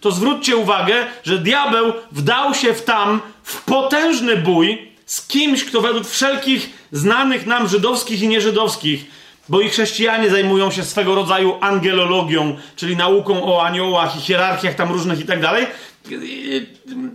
to 0.00 0.10
zwróćcie 0.10 0.56
uwagę, 0.56 0.94
że 1.24 1.38
diabeł 1.38 1.92
wdał 2.12 2.54
się 2.54 2.74
w 2.74 2.84
tam 2.84 3.20
w 3.42 3.64
potężny 3.64 4.36
bój 4.36 4.92
z 5.06 5.26
kimś, 5.26 5.64
kto 5.64 5.80
według 5.80 6.08
wszelkich 6.08 6.70
znanych 6.92 7.46
nam 7.46 7.68
żydowskich 7.68 8.22
i 8.22 8.28
nieżydowskich, 8.28 9.04
bo 9.48 9.60
i 9.60 9.68
chrześcijanie 9.68 10.30
zajmują 10.30 10.70
się 10.70 10.84
swego 10.84 11.14
rodzaju 11.14 11.54
angelologią, 11.60 12.56
czyli 12.76 12.96
nauką 12.96 13.44
o 13.44 13.64
aniołach 13.64 14.16
i 14.16 14.20
hierarchiach 14.20 14.74
tam 14.74 14.92
różnych 14.92 15.20
i 15.20 15.24
tak 15.24 15.40
dalej. 15.40 15.66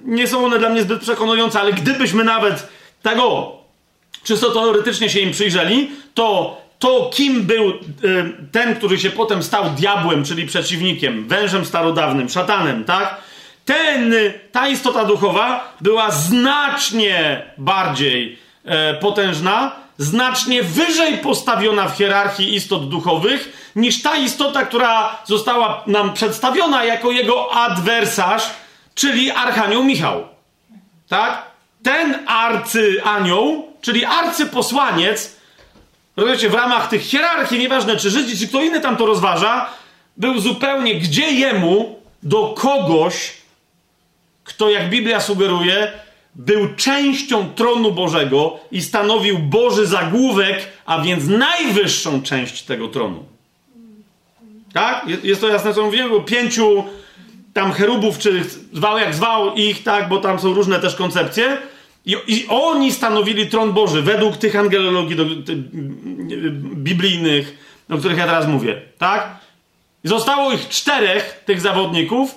Nie 0.06 0.28
są 0.28 0.46
one 0.46 0.60
dla 0.60 0.70
mnie 0.70 0.82
zbyt 0.82 1.02
przekonujące, 1.02 1.60
ale 1.60 1.74
gdybyśmy 1.74 2.24
nawet 2.24 2.68
tego 3.02 3.52
czysto 4.24 4.52
teoretycznie 4.52 5.10
się 5.10 5.20
im 5.20 5.32
przyjrzeli, 5.32 5.90
to 6.14 6.62
to, 6.82 7.10
kim 7.14 7.44
był 7.44 7.70
y, 7.70 7.76
ten, 8.52 8.76
który 8.76 9.00
się 9.00 9.10
potem 9.10 9.44
stał 9.44 9.70
diabłem, 9.70 10.24
czyli 10.24 10.46
przeciwnikiem, 10.46 11.28
wężem 11.28 11.66
starodawnym, 11.66 12.30
szatanem, 12.30 12.86
tak? 12.86 13.18
Ten, 13.66 14.14
ta 14.52 14.68
istota 14.68 15.06
duchowa 15.06 15.74
była 15.82 16.12
znacznie 16.12 17.46
bardziej 17.58 18.38
e, 18.66 18.94
potężna, 18.94 19.76
znacznie 19.98 20.64
wyżej 20.64 21.18
postawiona 21.18 21.90
w 21.90 21.98
hierarchii 21.98 22.56
istot 22.56 22.90
duchowych, 22.90 23.72
niż 23.76 24.02
ta 24.02 24.16
istota, 24.16 24.66
która 24.66 25.18
została 25.26 25.84
nam 25.88 26.14
przedstawiona 26.14 26.84
jako 26.84 27.12
jego 27.12 27.54
adwersarz, 27.54 28.44
czyli 28.96 29.32
Archanioł 29.32 29.84
Michał. 29.84 30.28
Tak? 31.08 31.44
Ten 31.84 32.28
arcyanioł, 32.28 33.68
czyli 33.82 34.06
arcyposłaniec, 34.06 35.36
rozumiecie, 36.16 36.50
w 36.50 36.54
ramach 36.54 36.90
tych 36.90 37.02
hierarchii, 37.02 37.60
nieważne 37.60 37.98
czy 37.98 38.10
Żydzi, 38.10 38.38
czy 38.38 38.48
kto 38.48 38.62
inny 38.62 38.82
tam 38.82 38.98
to 38.98 39.06
rozważa, 39.06 39.70
był 40.18 40.40
zupełnie 40.40 40.96
gdzie 40.96 41.32
jemu 41.32 42.00
do 42.24 42.54
kogoś, 42.58 43.34
kto, 44.44 44.70
jak 44.70 44.90
Biblia 44.90 45.20
sugeruje, 45.20 45.92
był 46.36 46.76
częścią 46.76 47.54
tronu 47.56 47.92
Bożego 47.92 48.60
i 48.72 48.82
stanowił 48.82 49.40
Boży 49.40 49.88
zagłówek, 49.88 50.68
a 50.86 51.02
więc 51.02 51.28
najwyższą 51.28 52.22
część 52.22 52.62
tego 52.62 52.88
tronu. 52.88 53.24
Tak? 54.74 55.06
Jest 55.24 55.42
to 55.42 55.48
jasne, 55.48 55.74
co 55.74 55.86
mówiłem, 55.86 56.10
bo 56.10 56.22
pięciu 56.22 56.84
tam 57.54 57.72
cherubów, 57.72 58.18
czy 58.18 58.44
zwał 58.74 58.98
jak 58.98 59.16
zwał 59.16 59.56
ich, 59.56 59.84
tak, 59.84 60.10
bo 60.10 60.18
tam 60.18 60.40
są 60.40 60.54
różne 60.54 60.80
też 60.80 60.96
koncepcje. 60.96 61.58
I, 62.06 62.16
I, 62.28 62.46
oni 62.50 62.92
stanowili 62.92 63.48
tron 63.48 63.74
Boży 63.74 64.02
według 64.02 64.38
tych 64.38 64.56
angelologii 64.56 65.16
do, 65.16 65.26
ty, 65.26 65.56
biblijnych, 66.76 67.58
o 67.90 67.98
których 67.98 68.18
ja 68.18 68.26
teraz 68.26 68.48
mówię, 68.48 68.82
tak? 68.98 69.36
I 70.04 70.08
zostało 70.08 70.52
ich 70.52 70.70
czterech, 70.70 71.44
tych 71.46 71.62
zawodników, 71.62 72.36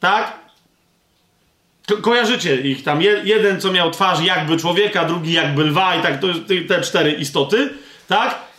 tak? 0.00 0.40
Ko 1.88 1.96
kojarzycie 1.96 2.56
ich 2.56 2.82
tam. 2.82 3.02
Je 3.02 3.20
jeden, 3.24 3.60
co 3.60 3.72
miał 3.72 3.90
twarz 3.90 4.20
jakby 4.20 4.56
człowieka, 4.56 5.04
drugi 5.04 5.32
jakby 5.32 5.64
lwa 5.64 5.96
i 5.96 6.02
tak, 6.02 6.20
to 6.20 6.26
te 6.68 6.80
cztery 6.80 7.12
istoty, 7.12 7.70
tak? 8.08 8.49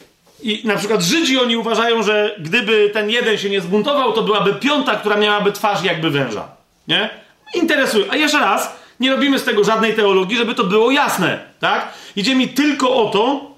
I 0.44 0.62
na 0.68 0.76
przykład 0.76 1.02
Żydzi 1.02 1.40
oni 1.40 1.58
uważają, 1.58 2.04
że 2.04 2.36
gdyby 2.40 2.90
ten 2.94 3.10
jeden 3.10 3.38
się 3.38 3.50
nie 3.50 3.62
zbuntował, 3.62 4.14
to 4.14 4.22
byłaby 4.22 4.54
piąta, 4.54 4.96
która 4.96 5.16
miałaby 5.16 5.52
twarz 5.52 5.84
jakby 5.84 6.10
węża. 6.10 6.48
Nie? 6.88 7.10
Interesuje. 7.54 8.06
A 8.10 8.16
jeszcze 8.16 8.40
raz, 8.40 8.76
nie 9.00 9.12
robimy 9.12 9.40
z 9.40 9.44
tego 9.44 9.64
żadnej 9.64 9.94
teologii, 9.94 10.38
żeby 10.38 10.56
to 10.56 10.64
było 10.64 10.92
jasne, 10.92 11.40
tak? 11.60 11.94
Idzie 12.16 12.36
mi 12.36 12.48
tylko 12.48 12.96
o 12.96 13.10
to, 13.10 13.52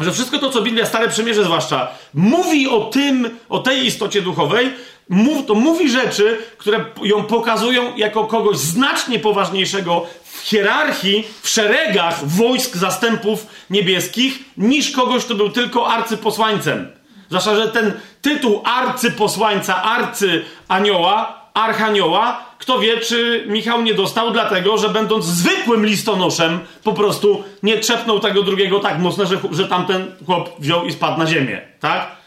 że 0.00 0.12
wszystko 0.12 0.38
to, 0.38 0.50
co 0.50 0.62
Biblia, 0.62 0.86
Stare 0.86 1.08
Przymierze 1.08 1.44
zwłaszcza, 1.44 1.88
mówi 2.14 2.68
o 2.68 2.80
tym, 2.80 3.30
o 3.48 3.58
tej 3.58 3.86
istocie 3.86 4.22
duchowej, 4.22 4.70
mów, 5.08 5.46
to 5.46 5.54
mówi 5.54 5.90
rzeczy, 5.90 6.38
które 6.58 6.84
ją 7.02 7.24
pokazują 7.24 7.96
jako 7.96 8.24
kogoś 8.24 8.56
znacznie 8.56 9.18
poważniejszego 9.18 10.06
w 10.24 10.40
hierarchii, 10.40 11.24
w 11.42 11.48
szeregach 11.48 12.28
wojsk 12.28 12.76
zastępów 12.76 13.46
niebieskich, 13.70 14.38
niż 14.56 14.90
kogoś, 14.90 15.24
kto 15.24 15.34
był 15.34 15.50
tylko 15.50 15.88
arcyposłańcem. 15.88 16.88
Zwłaszcza, 17.28 17.56
że 17.56 17.68
ten 17.68 17.92
tytuł 18.22 18.62
arcyposłańca, 18.64 19.82
arcyanioła, 19.82 21.42
archanioła, 21.54 22.44
kto 22.58 22.78
wie, 22.78 22.96
czy 22.96 23.44
Michał 23.48 23.82
nie 23.82 23.94
dostał, 23.94 24.30
dlatego 24.30 24.78
że 24.78 24.88
będąc 24.88 25.24
zwykłym 25.24 25.86
listonoszem, 25.86 26.60
po 26.84 26.92
prostu 26.92 27.44
nie 27.62 27.78
trzepnął 27.78 28.20
tego 28.20 28.42
drugiego 28.42 28.80
tak 28.80 28.98
mocno, 28.98 29.26
że, 29.26 29.38
że 29.50 29.68
tamten 29.68 30.12
chłop 30.26 30.60
wziął 30.60 30.84
i 30.84 30.92
spadł 30.92 31.18
na 31.18 31.26
ziemię, 31.26 31.60
tak? 31.80 32.17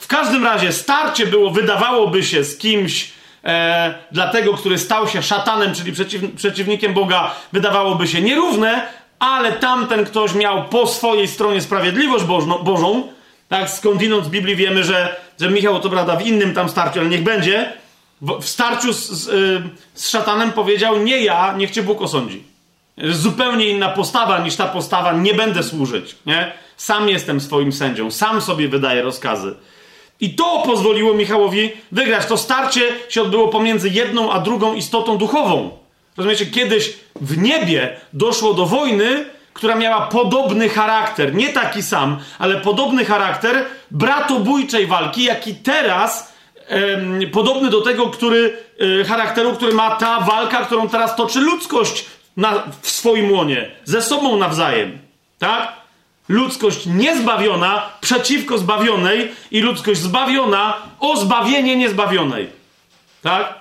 W 0.00 0.06
każdym 0.06 0.44
razie 0.44 0.72
starcie 0.72 1.26
było, 1.26 1.50
wydawałoby 1.50 2.22
się, 2.22 2.44
z 2.44 2.58
kimś, 2.58 3.10
e, 3.44 3.94
dla 4.12 4.28
tego, 4.28 4.54
który 4.54 4.78
stał 4.78 5.08
się 5.08 5.22
szatanem, 5.22 5.74
czyli 5.74 5.92
przeciw, 5.92 6.22
przeciwnikiem 6.36 6.94
Boga, 6.94 7.34
wydawałoby 7.52 8.08
się 8.08 8.22
nierówne, 8.22 8.86
ale 9.18 9.52
tamten 9.52 10.04
ktoś 10.04 10.34
miał 10.34 10.64
po 10.64 10.86
swojej 10.86 11.28
stronie 11.28 11.60
sprawiedliwość 11.60 12.24
Bożą, 12.24 12.58
Bożą 12.58 13.08
tak, 13.48 13.70
skądinąd 13.70 14.24
z 14.24 14.28
Biblii 14.28 14.56
wiemy, 14.56 14.84
że, 14.84 15.16
że 15.40 15.50
Michał 15.50 15.80
to 15.80 15.90
prawda 15.90 16.16
w 16.16 16.26
innym 16.26 16.54
tam 16.54 16.68
starciu, 16.68 17.00
ale 17.00 17.08
niech 17.08 17.22
będzie, 17.22 17.72
w 18.22 18.44
starciu 18.44 18.92
z, 18.92 19.10
z, 19.10 19.28
y, 19.28 19.62
z 19.94 20.08
szatanem 20.08 20.52
powiedział: 20.52 20.98
Nie 20.98 21.24
ja, 21.24 21.54
niech 21.56 21.70
cię 21.70 21.82
Bóg 21.82 22.02
osądzi. 22.02 22.42
Zupełnie 22.98 23.68
inna 23.68 23.88
postawa 23.88 24.38
niż 24.38 24.56
ta 24.56 24.66
postawa, 24.66 25.12
nie 25.12 25.34
będę 25.34 25.62
służyć. 25.62 26.16
Nie? 26.26 26.52
Sam 26.76 27.08
jestem 27.08 27.40
swoim 27.40 27.72
sędzią, 27.72 28.10
sam 28.10 28.40
sobie 28.40 28.68
wydaję 28.68 29.02
rozkazy. 29.02 29.54
I 30.20 30.34
to 30.34 30.62
pozwoliło 30.66 31.14
Michałowi 31.14 31.72
wygrać. 31.92 32.26
To 32.26 32.36
starcie 32.36 32.80
się 33.08 33.22
odbyło 33.22 33.48
pomiędzy 33.48 33.88
jedną 33.88 34.32
a 34.32 34.40
drugą 34.40 34.74
istotą 34.74 35.18
duchową. 35.18 35.70
Rozumiecie, 36.16 36.46
kiedyś 36.46 36.92
w 37.20 37.38
niebie 37.38 38.00
doszło 38.12 38.54
do 38.54 38.66
wojny, 38.66 39.24
która 39.52 39.74
miała 39.74 40.06
podobny 40.06 40.68
charakter, 40.68 41.34
nie 41.34 41.48
taki 41.48 41.82
sam, 41.82 42.18
ale 42.38 42.56
podobny 42.56 43.04
charakter 43.04 43.64
bratobójczej 43.90 44.86
walki, 44.86 45.24
jaki 45.24 45.54
teraz 45.54 46.30
podobny 47.32 47.70
do 47.70 47.80
tego, 47.80 48.06
który, 48.06 48.58
e, 49.00 49.04
charakteru, 49.04 49.52
który 49.52 49.74
ma 49.74 49.96
ta 49.96 50.20
walka, 50.20 50.64
którą 50.64 50.88
teraz 50.88 51.16
toczy 51.16 51.40
ludzkość 51.40 52.04
na, 52.36 52.62
w 52.82 52.90
swoim 52.90 53.32
łonie, 53.32 53.70
ze 53.84 54.02
sobą 54.02 54.36
nawzajem. 54.36 54.98
Tak? 55.38 55.72
Ludzkość 56.30 56.86
niezbawiona 56.86 57.82
przeciwko 58.00 58.58
zbawionej 58.58 59.32
i 59.50 59.60
ludzkość 59.60 60.00
zbawiona 60.00 60.74
o 61.00 61.16
zbawienie 61.16 61.76
niezbawionej. 61.76 62.48
Tak? 63.22 63.54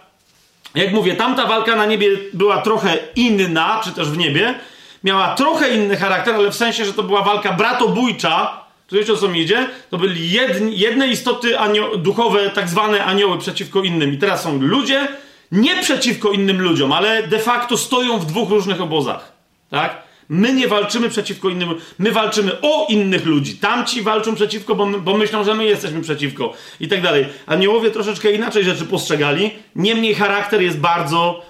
Jak 0.75 0.93
mówię, 0.93 1.15
tamta 1.15 1.45
walka 1.45 1.75
na 1.75 1.85
niebie 1.85 2.09
była 2.33 2.61
trochę 2.61 2.97
inna, 3.15 3.81
czy 3.83 3.91
też 3.91 4.09
w 4.09 4.17
niebie. 4.17 4.55
Miała 5.03 5.35
trochę 5.35 5.75
inny 5.75 5.97
charakter, 5.97 6.35
ale 6.35 6.51
w 6.51 6.55
sensie, 6.55 6.85
że 6.85 6.93
to 6.93 7.03
była 7.03 7.21
walka 7.21 7.53
bratobójcza, 7.53 8.61
to 8.87 8.95
wiecie 8.95 9.13
o 9.13 9.17
co 9.17 9.27
mi 9.27 9.41
idzie? 9.41 9.67
To 9.89 9.97
byli 9.97 10.31
jedni, 10.31 10.79
jedne 10.79 11.07
istoty 11.07 11.55
duchowe, 11.97 12.49
tak 12.49 12.69
zwane 12.69 13.05
anioły 13.05 13.37
przeciwko 13.37 13.81
innym. 13.81 14.13
I 14.13 14.17
teraz 14.17 14.43
są 14.43 14.61
ludzie 14.61 15.07
nie 15.51 15.81
przeciwko 15.81 16.31
innym 16.31 16.61
ludziom, 16.61 16.91
ale 16.91 17.27
de 17.27 17.39
facto 17.39 17.77
stoją 17.77 18.19
w 18.19 18.25
dwóch 18.25 18.49
różnych 18.49 18.81
obozach. 18.81 19.31
Tak? 19.69 20.08
My 20.29 20.53
nie 20.53 20.67
walczymy 20.67 21.09
przeciwko 21.09 21.49
innym, 21.49 21.75
my 21.99 22.11
walczymy 22.11 22.61
o 22.61 22.85
innych 22.89 23.25
ludzi. 23.25 23.57
Tamci 23.57 24.01
walczą 24.01 24.35
przeciwko, 24.35 24.75
bo, 24.75 24.85
my, 24.85 24.99
bo 24.99 25.17
myślą, 25.17 25.43
że 25.43 25.55
my 25.55 25.65
jesteśmy 25.65 26.01
przeciwko 26.01 26.53
i 26.79 26.87
tak 26.87 27.01
dalej. 27.01 27.25
Aniołowie 27.45 27.91
troszeczkę 27.91 28.31
inaczej 28.31 28.63
rzeczy 28.63 28.85
postrzegali, 28.85 29.51
niemniej 29.75 30.15
charakter 30.15 30.61
jest 30.61 30.79
bardzo 30.79 31.45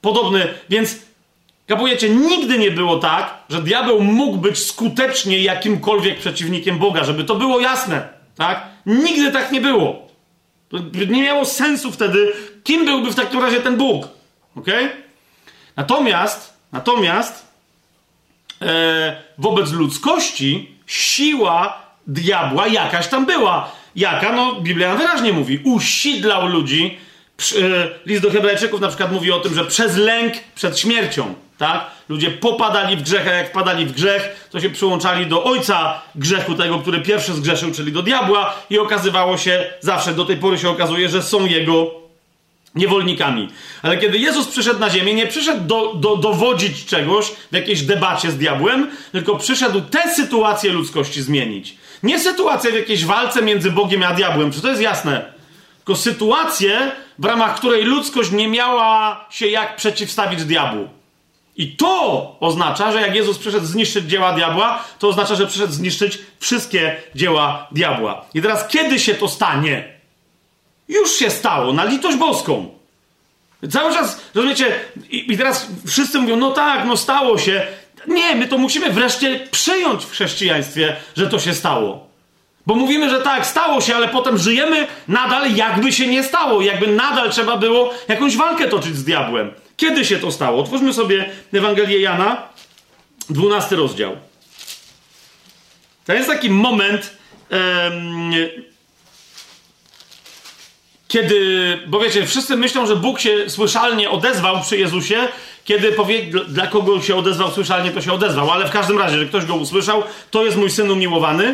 podobny, 0.00 0.54
więc 0.70 0.96
kapujecie, 1.66 2.10
nigdy 2.10 2.58
nie 2.58 2.70
było 2.70 2.98
tak, 2.98 3.34
że 3.50 3.62
diabeł 3.62 4.00
mógł 4.00 4.36
być 4.36 4.66
skutecznie 4.66 5.38
jakimkolwiek 5.38 6.18
przeciwnikiem 6.18 6.78
Boga, 6.78 7.04
żeby 7.04 7.24
to 7.24 7.34
było 7.34 7.60
jasne, 7.60 8.08
tak? 8.36 8.66
Nigdy 8.86 9.32
tak 9.32 9.52
nie 9.52 9.60
było. 9.60 10.08
Nie 11.08 11.22
miało 11.22 11.44
sensu 11.44 11.92
wtedy, 11.92 12.32
kim 12.64 12.84
byłby 12.84 13.12
w 13.12 13.14
takim 13.14 13.40
razie 13.40 13.60
ten 13.60 13.76
Bóg, 13.76 14.08
ok? 14.56 14.68
Natomiast, 15.76 16.54
natomiast 16.72 17.43
e, 18.64 19.16
wobec 19.38 19.72
ludzkości 19.72 20.70
siła 20.86 21.82
diabła 22.06 22.66
jakaś 22.66 23.08
tam 23.08 23.26
była. 23.26 23.70
Jaka? 23.96 24.32
No, 24.32 24.60
Biblia 24.60 24.94
wyraźnie 24.94 25.32
mówi. 25.32 25.60
Usidlał 25.64 26.48
ludzi. 26.48 26.98
E, 27.40 27.88
list 28.06 28.22
do 28.22 28.30
Hebrajczyków 28.30 28.80
na 28.80 28.88
przykład 28.88 29.12
mówi 29.12 29.32
o 29.32 29.40
tym, 29.40 29.54
że 29.54 29.64
przez 29.64 29.96
lęk 29.96 30.34
przed 30.54 30.78
śmiercią, 30.78 31.34
tak? 31.58 31.86
Ludzie 32.08 32.30
popadali 32.30 32.96
w 32.96 33.02
grzech, 33.02 33.28
a 33.28 33.30
jak 33.30 33.48
wpadali 33.48 33.86
w 33.86 33.92
grzech, 33.92 34.48
to 34.50 34.60
się 34.60 34.70
przyłączali 34.70 35.26
do 35.26 35.44
ojca 35.44 36.00
grzechu, 36.14 36.54
tego, 36.54 36.78
który 36.78 37.00
pierwszy 37.00 37.32
zgrzeszył, 37.32 37.72
czyli 37.72 37.92
do 37.92 38.02
diabła, 38.02 38.54
i 38.70 38.78
okazywało 38.78 39.36
się, 39.36 39.64
zawsze 39.80 40.14
do 40.14 40.24
tej 40.24 40.36
pory 40.36 40.58
się 40.58 40.70
okazuje, 40.70 41.08
że 41.08 41.22
są 41.22 41.46
jego 41.46 42.03
niewolnikami. 42.74 43.48
Ale 43.82 43.98
kiedy 43.98 44.18
Jezus 44.18 44.48
przyszedł 44.48 44.80
na 44.80 44.90
ziemię, 44.90 45.14
nie 45.14 45.26
przyszedł 45.26 45.66
do, 45.66 45.94
do, 45.94 46.16
dowodzić 46.16 46.84
czegoś 46.84 47.26
w 47.26 47.54
jakiejś 47.54 47.82
debacie 47.82 48.30
z 48.30 48.36
diabłem, 48.36 48.90
tylko 49.12 49.36
przyszedł 49.36 49.80
tę 49.80 50.14
sytuację 50.14 50.72
ludzkości 50.72 51.22
zmienić. 51.22 51.76
Nie 52.02 52.20
sytuację 52.20 52.72
w 52.72 52.74
jakiejś 52.74 53.04
walce 53.04 53.42
między 53.42 53.70
Bogiem 53.70 54.02
a 54.02 54.14
diabłem, 54.14 54.52
czy 54.52 54.60
to 54.60 54.68
jest 54.68 54.82
jasne? 54.82 55.32
Tylko 55.76 55.96
sytuację, 55.96 56.92
w 57.18 57.24
ramach 57.24 57.56
której 57.56 57.84
ludzkość 57.84 58.30
nie 58.30 58.48
miała 58.48 59.24
się 59.30 59.46
jak 59.46 59.76
przeciwstawić 59.76 60.44
diabłu. 60.44 60.88
I 61.56 61.76
to 61.76 62.36
oznacza, 62.40 62.92
że 62.92 63.00
jak 63.00 63.14
Jezus 63.14 63.38
przyszedł 63.38 63.66
zniszczyć 63.66 64.04
dzieła 64.04 64.32
diabła, 64.32 64.84
to 64.98 65.08
oznacza, 65.08 65.34
że 65.34 65.46
przyszedł 65.46 65.72
zniszczyć 65.72 66.18
wszystkie 66.40 66.96
dzieła 67.14 67.68
diabła. 67.72 68.24
I 68.34 68.42
teraz 68.42 68.68
kiedy 68.68 68.98
się 68.98 69.14
to 69.14 69.28
stanie? 69.28 69.93
Już 70.88 71.12
się 71.12 71.30
stało, 71.30 71.72
na 71.72 71.84
litość 71.84 72.16
boską. 72.16 72.74
Cały 73.70 73.94
czas, 73.94 74.20
rozumiecie, 74.34 74.80
i, 75.10 75.32
i 75.32 75.38
teraz 75.38 75.66
wszyscy 75.86 76.18
mówią, 76.18 76.36
no 76.36 76.50
tak, 76.50 76.86
no 76.86 76.96
stało 76.96 77.38
się. 77.38 77.66
Nie, 78.06 78.34
my 78.34 78.48
to 78.48 78.58
musimy 78.58 78.90
wreszcie 78.90 79.40
przyjąć 79.50 80.04
w 80.04 80.10
chrześcijaństwie, 80.10 80.96
że 81.16 81.26
to 81.26 81.38
się 81.38 81.54
stało. 81.54 82.06
Bo 82.66 82.74
mówimy, 82.74 83.10
że 83.10 83.20
tak, 83.20 83.46
stało 83.46 83.80
się, 83.80 83.96
ale 83.96 84.08
potem 84.08 84.38
żyjemy 84.38 84.86
nadal, 85.08 85.54
jakby 85.54 85.92
się 85.92 86.06
nie 86.06 86.22
stało, 86.22 86.62
jakby 86.62 86.86
nadal 86.86 87.30
trzeba 87.30 87.56
było 87.56 87.94
jakąś 88.08 88.36
walkę 88.36 88.68
toczyć 88.68 88.96
z 88.96 89.04
diabłem. 89.04 89.52
Kiedy 89.76 90.04
się 90.04 90.18
to 90.18 90.32
stało? 90.32 90.62
Otwórzmy 90.62 90.92
sobie 90.92 91.30
Ewangelię 91.52 92.00
Jana, 92.00 92.48
12 93.30 93.76
rozdział. 93.76 94.16
To 96.06 96.12
jest 96.12 96.28
taki 96.28 96.50
moment, 96.50 97.16
um, 97.50 98.32
kiedy, 101.14 101.78
bo 101.86 102.00
wiecie, 102.00 102.26
wszyscy 102.26 102.56
myślą, 102.56 102.86
że 102.86 102.96
Bóg 102.96 103.20
się 103.20 103.50
słyszalnie 103.50 104.10
odezwał 104.10 104.60
przy 104.60 104.78
Jezusie, 104.78 105.28
kiedy 105.64 105.92
powie, 105.92 106.22
dla 106.48 106.66
kogo 106.66 107.02
się 107.02 107.16
odezwał 107.16 107.50
słyszalnie, 107.50 107.90
to 107.90 108.00
się 108.00 108.12
odezwał, 108.12 108.50
ale 108.50 108.68
w 108.68 108.70
każdym 108.70 108.98
razie, 108.98 109.18
że 109.18 109.26
ktoś 109.26 109.44
go 109.44 109.54
usłyszał, 109.54 110.02
to 110.30 110.44
jest 110.44 110.56
mój 110.56 110.70
syn 110.70 110.90
umiłowany. 110.90 111.44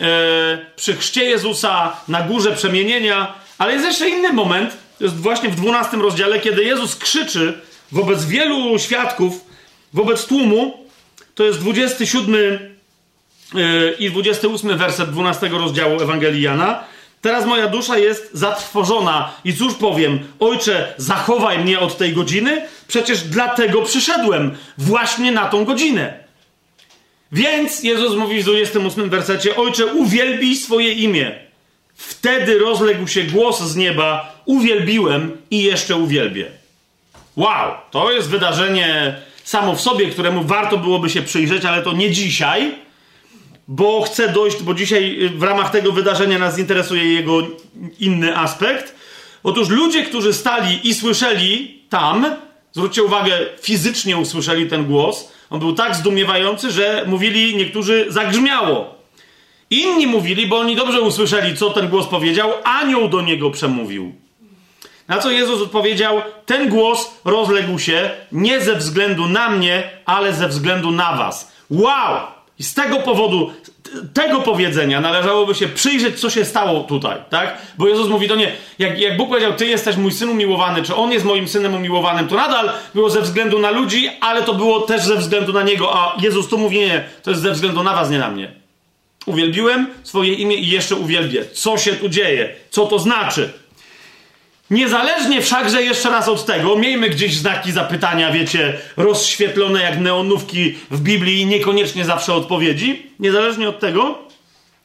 E, 0.00 0.58
przy 0.76 0.96
chrzcie 0.96 1.24
Jezusa 1.24 1.96
na 2.08 2.22
górze 2.22 2.52
przemienienia, 2.52 3.34
ale 3.58 3.72
jest 3.72 3.84
jeszcze 3.84 4.08
inny 4.08 4.32
moment, 4.32 4.76
to 4.98 5.04
jest 5.04 5.16
właśnie 5.16 5.48
w 5.48 5.56
12 5.56 5.96
rozdziale, 5.96 6.40
kiedy 6.40 6.64
Jezus 6.64 6.96
krzyczy 6.96 7.60
wobec 7.92 8.24
wielu 8.24 8.78
świadków, 8.78 9.44
wobec 9.92 10.26
tłumu, 10.26 10.86
to 11.34 11.44
jest 11.44 11.58
27 11.58 12.34
e, 12.34 13.92
i 13.98 14.10
28 14.10 14.78
werset 14.78 15.10
12 15.10 15.48
rozdziału 15.48 16.00
Ewangelii 16.00 16.42
Jana. 16.42 16.95
Teraz 17.20 17.46
moja 17.46 17.68
dusza 17.68 17.98
jest 17.98 18.30
zatrwożona 18.32 19.32
i 19.44 19.54
cóż 19.54 19.74
powiem, 19.74 20.18
ojcze, 20.40 20.94
zachowaj 20.96 21.58
mnie 21.58 21.80
od 21.80 21.98
tej 21.98 22.12
godziny, 22.12 22.66
przecież 22.88 23.22
dlatego 23.22 23.82
przyszedłem, 23.82 24.56
właśnie 24.78 25.32
na 25.32 25.48
tą 25.48 25.64
godzinę. 25.64 26.26
Więc 27.32 27.82
Jezus 27.82 28.16
mówi 28.16 28.40
w 28.40 28.44
28 28.44 29.10
wersecie, 29.10 29.56
ojcze, 29.56 29.86
uwielbij 29.86 30.56
swoje 30.56 30.92
imię. 30.92 31.32
Wtedy 31.94 32.58
rozległ 32.58 33.08
się 33.08 33.22
głos 33.22 33.60
z 33.62 33.76
nieba, 33.76 34.42
uwielbiłem 34.44 35.36
i 35.50 35.62
jeszcze 35.62 35.96
uwielbię. 35.96 36.46
Wow, 37.36 37.74
to 37.90 38.12
jest 38.12 38.28
wydarzenie 38.28 39.16
samo 39.44 39.74
w 39.74 39.80
sobie, 39.80 40.06
któremu 40.06 40.44
warto 40.44 40.78
byłoby 40.78 41.10
się 41.10 41.22
przyjrzeć, 41.22 41.64
ale 41.64 41.82
to 41.82 41.92
nie 41.92 42.10
dzisiaj, 42.10 42.74
bo 43.68 44.02
chcę 44.02 44.28
dojść, 44.28 44.62
bo 44.62 44.74
dzisiaj 44.74 45.22
y, 45.22 45.30
w 45.30 45.42
ramach 45.42 45.70
tego 45.70 45.92
wydarzenia 45.92 46.38
nas 46.38 46.58
interesuje 46.58 47.12
jego 47.12 47.42
inny 48.00 48.38
aspekt. 48.38 48.94
Otóż 49.42 49.68
ludzie, 49.68 50.02
którzy 50.02 50.32
stali 50.32 50.88
i 50.88 50.94
słyszeli 50.94 51.80
tam, 51.88 52.26
zwróćcie 52.72 53.02
uwagę, 53.02 53.38
fizycznie 53.62 54.16
usłyszeli 54.16 54.66
ten 54.66 54.84
głos, 54.84 55.32
on 55.50 55.60
był 55.60 55.72
tak 55.72 55.96
zdumiewający, 55.96 56.70
że 56.70 57.04
mówili 57.06 57.56
niektórzy 57.56 58.06
zagrzmiało. 58.08 58.96
Inni 59.70 60.06
mówili, 60.06 60.46
bo 60.46 60.58
oni 60.58 60.76
dobrze 60.76 61.00
usłyszeli, 61.00 61.56
co 61.56 61.70
ten 61.70 61.88
głos 61.88 62.06
powiedział, 62.06 62.50
anioł 62.64 63.08
do 63.08 63.20
niego 63.20 63.50
przemówił. 63.50 64.14
Na 65.08 65.18
co 65.18 65.30
Jezus 65.30 65.62
odpowiedział: 65.62 66.22
Ten 66.46 66.68
głos 66.68 67.10
rozległ 67.24 67.78
się 67.78 68.10
nie 68.32 68.60
ze 68.60 68.76
względu 68.76 69.28
na 69.28 69.50
mnie, 69.50 69.90
ale 70.04 70.32
ze 70.32 70.48
względu 70.48 70.90
na 70.90 71.16
was. 71.16 71.52
Wow! 71.70 72.35
I 72.58 72.64
z 72.64 72.74
tego 72.74 72.96
powodu, 72.96 73.52
tego 74.14 74.40
powiedzenia 74.40 75.00
należałoby 75.00 75.54
się 75.54 75.68
przyjrzeć, 75.68 76.20
co 76.20 76.30
się 76.30 76.44
stało 76.44 76.80
tutaj, 76.80 77.18
tak? 77.30 77.58
Bo 77.78 77.88
Jezus 77.88 78.08
mówi 78.08 78.28
do 78.28 78.36
nie, 78.36 78.52
jak, 78.78 78.98
jak 78.98 79.16
Bóg 79.16 79.28
powiedział, 79.28 79.52
Ty 79.52 79.66
jesteś 79.66 79.96
mój 79.96 80.12
syn 80.12 80.28
umiłowany, 80.28 80.82
czy 80.82 80.94
On 80.94 81.12
jest 81.12 81.24
moim 81.24 81.48
synem 81.48 81.74
umiłowanym, 81.74 82.28
to 82.28 82.36
nadal 82.36 82.70
było 82.94 83.10
ze 83.10 83.22
względu 83.22 83.58
na 83.58 83.70
ludzi, 83.70 84.08
ale 84.20 84.42
to 84.42 84.54
było 84.54 84.80
też 84.80 85.04
ze 85.04 85.16
względu 85.16 85.52
na 85.52 85.62
Niego, 85.62 85.96
a 85.96 86.16
Jezus 86.22 86.48
tu 86.48 86.58
mówi, 86.58 86.78
nie, 86.78 87.04
to 87.22 87.30
jest 87.30 87.42
ze 87.42 87.52
względu 87.52 87.82
na 87.82 87.94
Was, 87.94 88.10
nie 88.10 88.18
na 88.18 88.30
mnie. 88.30 88.52
Uwielbiłem 89.26 89.86
swoje 90.02 90.34
imię 90.34 90.56
i 90.56 90.68
jeszcze 90.68 90.94
uwielbię. 90.94 91.44
Co 91.44 91.78
się 91.78 91.92
tu 91.92 92.08
dzieje? 92.08 92.54
Co 92.70 92.86
to 92.86 92.98
znaczy? 92.98 93.52
Niezależnie 94.70 95.42
wszakże 95.42 95.82
jeszcze 95.82 96.10
raz 96.10 96.28
od 96.28 96.46
tego, 96.46 96.76
miejmy 96.76 97.08
gdzieś 97.08 97.36
znaki 97.36 97.72
zapytania, 97.72 98.32
wiecie, 98.32 98.78
rozświetlone 98.96 99.82
jak 99.82 99.98
neonówki 99.98 100.74
w 100.90 101.00
Biblii 101.00 101.40
i 101.40 101.46
niekoniecznie 101.46 102.04
zawsze 102.04 102.34
odpowiedzi. 102.34 103.06
Niezależnie 103.18 103.68
od 103.68 103.80
tego, 103.80 104.18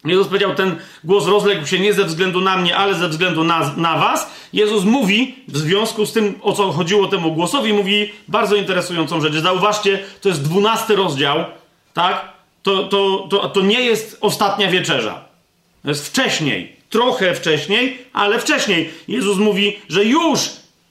Jezus 0.06 0.28
powiedział, 0.28 0.56
ten 0.56 0.76
głos 1.04 1.28
rozległ 1.28 1.65
się 1.65 1.80
nie 1.80 1.94
ze 1.94 2.06
względu 2.06 2.41
na 2.41 2.58
mnie, 2.58 2.78
ale 2.78 2.96
ze 2.96 3.10
względu 3.10 3.44
na, 3.44 3.74
na 3.78 3.98
was. 3.98 4.32
Jezus 4.54 4.84
mówi, 4.84 5.36
w 5.48 5.58
związku 5.58 6.06
z 6.06 6.13
tym, 6.13 6.39
o 6.41 6.54
co 6.54 6.72
chodziło 6.72 7.08
temu 7.08 7.34
głosowi, 7.34 7.74
mówi 7.74 8.12
bardzo 8.28 8.56
interesującą 8.56 9.22
rzecz. 9.22 9.34
Zauważcie, 9.34 10.00
to 10.22 10.30
jest 10.30 10.44
dwunasty 10.44 10.96
rozdział, 10.96 11.46
tak? 11.94 12.32
To, 12.63 12.84
to, 12.84 13.28
to, 13.30 13.50
to 13.50 13.62
nie 13.62 13.82
jest 13.82 14.17
ostatnia 14.22 14.72
wieczerza. 14.72 15.26
To 15.84 15.89
jest 15.89 16.08
wcześniej 16.08 16.81
trochę 16.91 17.36
wcześniej, 17.36 18.06
ale 18.13 18.39
wcześniej. 18.39 18.93
Jezus 19.08 19.38
mówi, 19.38 19.80
że 19.89 20.06
już 20.06 20.49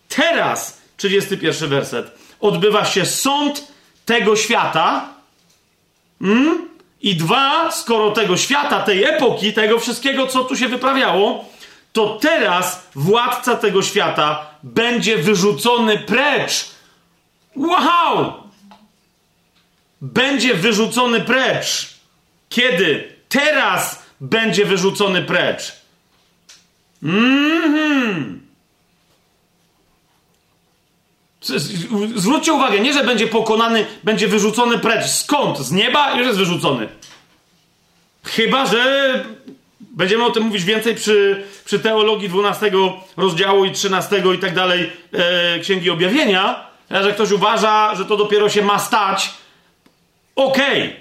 teraz, 0.08 0.80
31 0.96 1.68
werset, 1.68 2.10
odbywa 2.40 2.84
się 2.84 3.06
sąd 3.06 3.66
tego 4.06 4.36
świata. 4.36 5.08
Mm? 6.20 6.68
I 7.02 7.16
dwa, 7.16 7.70
skoro 7.70 8.10
tego 8.10 8.36
świata, 8.36 8.82
tej 8.82 9.04
epoki, 9.04 9.52
tego 9.52 9.78
wszystkiego, 9.78 10.26
co 10.26 10.44
tu 10.44 10.56
się 10.56 10.68
wyprawiało, 10.68 11.44
to 11.92 12.18
teraz 12.20 12.86
władca 12.94 13.56
tego 13.56 13.82
świata 13.82 14.46
będzie 14.62 15.18
wyrzucony 15.18 15.98
precz. 15.98 16.70
Wow! 17.56 18.32
Będzie 20.00 20.54
wyrzucony 20.54 21.20
precz. 21.20 21.94
Kiedy? 22.48 23.12
Teraz 23.28 24.02
będzie 24.20 24.64
wyrzucony 24.64 25.22
precz. 25.22 25.79
Mhm. 27.02 28.40
Zwróćcie 32.16 32.52
uwagę, 32.52 32.80
nie 32.80 32.92
że 32.92 33.04
będzie 33.04 33.26
pokonany, 33.26 33.86
będzie 34.04 34.28
wyrzucony 34.28 34.78
precz. 34.78 35.06
Skąd? 35.06 35.58
Z 35.58 35.72
nieba? 35.72 36.14
Już 36.16 36.26
jest 36.26 36.38
wyrzucony. 36.38 36.88
Chyba, 38.24 38.66
że 38.66 39.24
będziemy 39.80 40.24
o 40.24 40.30
tym 40.30 40.42
mówić 40.42 40.64
więcej 40.64 40.94
przy, 40.94 41.44
przy 41.64 41.78
teologii 41.78 42.28
12 42.28 42.70
rozdziału 43.16 43.64
i 43.64 43.72
13 43.72 44.22
i 44.34 44.38
tak 44.38 44.54
dalej 44.54 44.92
e, 45.12 45.58
Księgi 45.58 45.90
Objawienia, 45.90 46.66
że 46.90 47.12
ktoś 47.12 47.30
uważa, 47.30 47.94
że 47.94 48.04
to 48.04 48.16
dopiero 48.16 48.48
się 48.48 48.62
ma 48.62 48.78
stać 48.78 49.30
Okej. 50.36 50.82
Okay. 50.82 51.00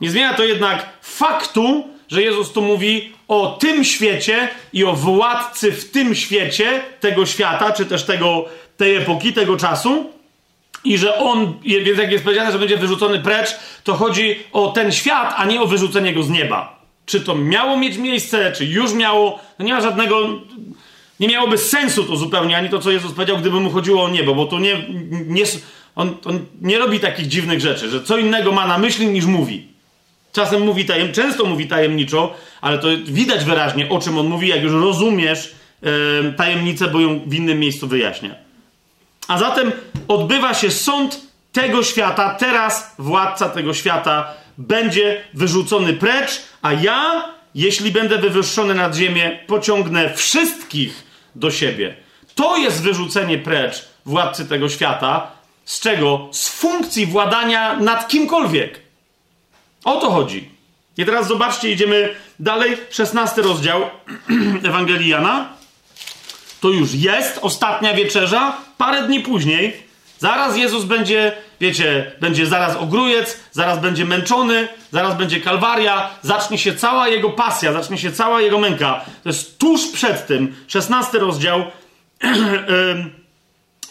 Nie 0.00 0.10
zmienia 0.10 0.34
to 0.34 0.44
jednak 0.44 0.88
faktu, 1.02 1.88
że 2.08 2.22
Jezus 2.22 2.52
tu 2.52 2.62
mówi 2.62 3.12
o 3.28 3.56
tym 3.60 3.84
świecie 3.84 4.48
i 4.72 4.84
o 4.84 4.92
władcy 4.92 5.72
w 5.72 5.90
tym 5.90 6.14
świecie, 6.14 6.82
tego 7.00 7.26
świata, 7.26 7.72
czy 7.72 7.86
też 7.86 8.04
tego, 8.04 8.44
tej 8.76 8.96
epoki, 8.96 9.32
tego 9.32 9.56
czasu. 9.56 10.10
I 10.84 10.98
że 10.98 11.18
on, 11.18 11.54
więc 11.64 11.98
jak 11.98 12.12
jest 12.12 12.24
powiedziane, 12.24 12.52
że 12.52 12.58
będzie 12.58 12.76
wyrzucony 12.76 13.20
precz, 13.20 13.56
to 13.84 13.94
chodzi 13.94 14.36
o 14.52 14.68
ten 14.68 14.92
świat, 14.92 15.34
a 15.36 15.44
nie 15.44 15.60
o 15.60 15.66
wyrzucenie 15.66 16.14
go 16.14 16.22
z 16.22 16.30
nieba. 16.30 16.78
Czy 17.06 17.20
to 17.20 17.34
miało 17.34 17.76
mieć 17.76 17.96
miejsce, 17.96 18.52
czy 18.52 18.64
już 18.64 18.92
miało, 18.92 19.38
no 19.58 19.64
nie 19.64 19.74
ma 19.74 19.80
żadnego, 19.80 20.28
nie 21.20 21.28
miałoby 21.28 21.58
sensu 21.58 22.04
to 22.04 22.16
zupełnie, 22.16 22.56
ani 22.56 22.68
to, 22.68 22.78
co 22.78 22.90
Jezus 22.90 23.12
powiedział, 23.12 23.38
gdyby 23.38 23.60
mu 23.60 23.70
chodziło 23.70 24.04
o 24.04 24.08
niebo, 24.08 24.34
bo 24.34 24.46
to 24.46 24.58
nie, 24.58 24.84
nie 25.10 25.44
on, 25.96 26.16
on 26.24 26.46
nie 26.60 26.78
robi 26.78 27.00
takich 27.00 27.28
dziwnych 27.28 27.60
rzeczy, 27.60 27.90
że 27.90 28.02
co 28.02 28.18
innego 28.18 28.52
ma 28.52 28.66
na 28.66 28.78
myśli 28.78 29.06
niż 29.06 29.24
mówi. 29.24 29.77
Czasem 30.32 30.62
mówi 30.62 30.84
tajem, 30.84 31.12
często 31.12 31.44
mówi 31.44 31.66
tajemniczo, 31.66 32.34
ale 32.60 32.78
to 32.78 32.88
widać 33.04 33.44
wyraźnie, 33.44 33.88
o 33.88 33.98
czym 33.98 34.18
on 34.18 34.26
mówi, 34.26 34.48
jak 34.48 34.62
już 34.62 34.72
rozumiesz 34.72 35.54
tajemnicę, 36.36 36.88
bo 36.88 37.00
ją 37.00 37.20
w 37.26 37.34
innym 37.34 37.60
miejscu 37.60 37.88
wyjaśnia. 37.88 38.34
A 39.28 39.38
zatem 39.38 39.72
odbywa 40.08 40.54
się 40.54 40.70
sąd 40.70 41.20
tego 41.52 41.82
świata, 41.82 42.34
teraz 42.34 42.94
władca 42.98 43.48
tego 43.48 43.74
świata 43.74 44.34
będzie 44.58 45.24
wyrzucony 45.34 45.92
precz, 45.92 46.42
a 46.62 46.72
ja, 46.72 47.24
jeśli 47.54 47.90
będę 47.90 48.18
wywyższony 48.18 48.74
nad 48.74 48.96
ziemię, 48.96 49.38
pociągnę 49.46 50.14
wszystkich 50.14 51.04
do 51.34 51.50
siebie. 51.50 51.96
To 52.34 52.56
jest 52.56 52.82
wyrzucenie 52.82 53.38
precz 53.38 53.88
władcy 54.06 54.46
tego 54.46 54.68
świata. 54.68 55.30
Z 55.64 55.80
czego? 55.80 56.28
Z 56.32 56.48
funkcji 56.48 57.06
władania 57.06 57.76
nad 57.76 58.08
kimkolwiek. 58.08 58.87
O 59.84 60.00
to 60.00 60.10
chodzi. 60.10 60.50
I 60.96 61.04
teraz 61.04 61.28
zobaczcie, 61.28 61.72
idziemy 61.72 62.14
dalej. 62.40 62.76
16 62.90 63.42
rozdział 63.42 63.82
Ewangelii 64.68 65.08
Jana. 65.08 65.48
To 66.60 66.68
już 66.68 66.94
jest 66.94 67.38
ostatnia 67.42 67.94
wieczerza. 67.94 68.56
Parę 68.78 69.02
dni 69.02 69.20
później, 69.20 69.82
zaraz 70.18 70.56
Jezus 70.56 70.84
będzie, 70.84 71.32
wiecie, 71.60 72.12
będzie 72.20 72.46
zaraz 72.46 72.76
ogrójec, 72.76 73.40
zaraz 73.52 73.78
będzie 73.78 74.04
męczony, 74.04 74.68
zaraz 74.92 75.16
będzie 75.16 75.40
kalwaria, 75.40 76.10
zacznie 76.22 76.58
się 76.58 76.74
cała 76.74 77.08
jego 77.08 77.30
pasja, 77.30 77.72
zacznie 77.72 77.98
się 77.98 78.12
cała 78.12 78.40
jego 78.40 78.58
męka. 78.58 79.04
To 79.22 79.28
jest 79.28 79.58
tuż 79.58 79.86
przed 79.86 80.26
tym, 80.26 80.56
16 80.68 81.18
rozdział. 81.18 81.62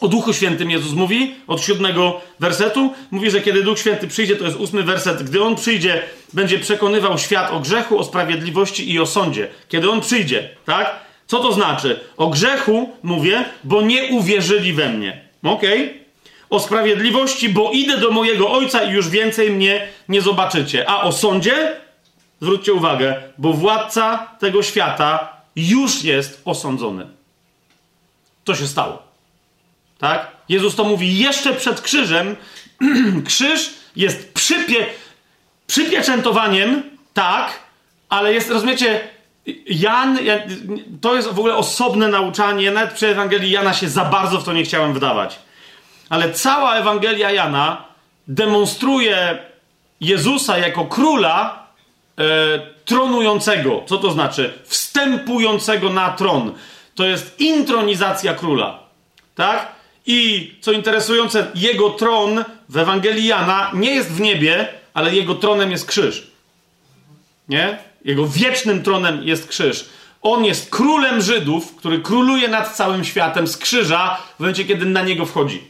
O 0.01 0.07
Duchu 0.07 0.33
Świętym 0.33 0.71
Jezus 0.71 0.93
mówi 0.93 1.35
od 1.47 1.61
siódmego 1.61 2.21
wersetu. 2.39 2.93
Mówi, 3.11 3.31
że 3.31 3.41
kiedy 3.41 3.63
Duch 3.63 3.79
Święty 3.79 4.07
przyjdzie, 4.07 4.35
to 4.35 4.45
jest 4.45 4.57
ósmy 4.57 4.83
werset. 4.83 5.23
Gdy 5.23 5.43
On 5.43 5.55
przyjdzie, 5.55 6.03
będzie 6.33 6.59
przekonywał 6.59 7.17
świat 7.17 7.51
o 7.51 7.59
grzechu, 7.59 7.99
o 7.99 8.03
sprawiedliwości 8.03 8.91
i 8.91 8.99
o 8.99 9.05
sądzie. 9.05 9.47
Kiedy 9.69 9.89
On 9.89 10.01
przyjdzie, 10.01 10.49
tak? 10.65 10.99
Co 11.27 11.39
to 11.39 11.53
znaczy? 11.53 11.99
O 12.17 12.27
grzechu 12.27 12.89
mówię, 13.03 13.45
bo 13.63 13.81
nie 13.81 14.05
uwierzyli 14.05 14.73
we 14.73 14.89
mnie. 14.89 15.21
Okej? 15.43 15.83
Okay? 15.83 15.99
O 16.49 16.59
sprawiedliwości, 16.59 17.49
bo 17.49 17.71
idę 17.71 17.97
do 17.97 18.11
mojego 18.11 18.51
Ojca 18.51 18.83
i 18.83 18.91
już 18.91 19.09
więcej 19.09 19.51
mnie 19.51 19.87
nie 20.09 20.21
zobaczycie. 20.21 20.89
A 20.89 21.01
o 21.01 21.11
sądzie? 21.11 21.75
Zwróćcie 22.41 22.73
uwagę, 22.73 23.15
bo 23.37 23.53
władca 23.53 24.27
tego 24.39 24.63
świata 24.63 25.37
już 25.55 26.03
jest 26.03 26.41
osądzony. 26.45 27.07
To 28.43 28.55
się 28.55 28.67
stało. 28.67 29.06
Tak? 29.97 30.31
Jezus 30.49 30.75
to 30.75 30.83
mówi 30.83 31.17
jeszcze 31.17 31.53
przed 31.53 31.81
krzyżem. 31.81 32.35
Krzyż 33.27 33.73
jest 33.95 34.33
przypie, 34.33 34.85
przypieczętowaniem, 35.67 36.83
tak, 37.13 37.59
ale 38.09 38.33
jest, 38.33 38.49
rozumiecie, 38.49 39.07
Jan, 39.65 40.19
to 41.01 41.15
jest 41.15 41.27
w 41.27 41.39
ogóle 41.39 41.55
osobne 41.55 42.07
nauczanie, 42.07 42.71
nawet 42.71 42.93
przy 42.93 43.07
Ewangelii 43.07 43.51
Jana 43.51 43.73
się 43.73 43.89
za 43.89 44.05
bardzo 44.05 44.39
w 44.39 44.43
to 44.43 44.53
nie 44.53 44.63
chciałem 44.63 44.93
wdawać. 44.93 45.39
Ale 46.09 46.33
cała 46.33 46.75
Ewangelia 46.75 47.31
Jana 47.31 47.85
demonstruje 48.27 49.37
Jezusa 50.01 50.57
jako 50.57 50.85
króla 50.85 51.67
e, 52.17 52.23
tronującego. 52.85 53.83
Co 53.85 53.97
to 53.97 54.11
znaczy? 54.11 54.53
Wstępującego 54.65 55.89
na 55.89 56.11
tron. 56.11 56.53
To 56.95 57.05
jest 57.05 57.39
intronizacja 57.39 58.33
króla. 58.33 58.79
Tak? 59.35 59.76
I 60.07 60.51
co 60.61 60.71
interesujące, 60.71 61.47
jego 61.55 61.89
tron 61.89 62.43
w 62.69 62.77
Ewangelii 62.77 63.27
Jana 63.27 63.71
nie 63.73 63.95
jest 63.95 64.11
w 64.11 64.21
niebie, 64.21 64.67
ale 64.93 65.15
jego 65.15 65.35
tronem 65.35 65.71
jest 65.71 65.85
krzyż. 65.85 66.27
Nie? 67.49 67.77
Jego 68.05 68.27
wiecznym 68.27 68.83
tronem 68.83 69.23
jest 69.23 69.47
krzyż. 69.47 69.89
On 70.21 70.45
jest 70.45 70.69
królem 70.69 71.21
Żydów, 71.21 71.75
który 71.75 71.99
króluje 71.99 72.47
nad 72.47 72.75
całym 72.75 73.05
światem 73.05 73.47
z 73.47 73.57
krzyża 73.57 74.17
w 74.35 74.39
momencie, 74.39 74.65
kiedy 74.65 74.85
na 74.85 75.01
niego 75.01 75.25
wchodzi. 75.25 75.63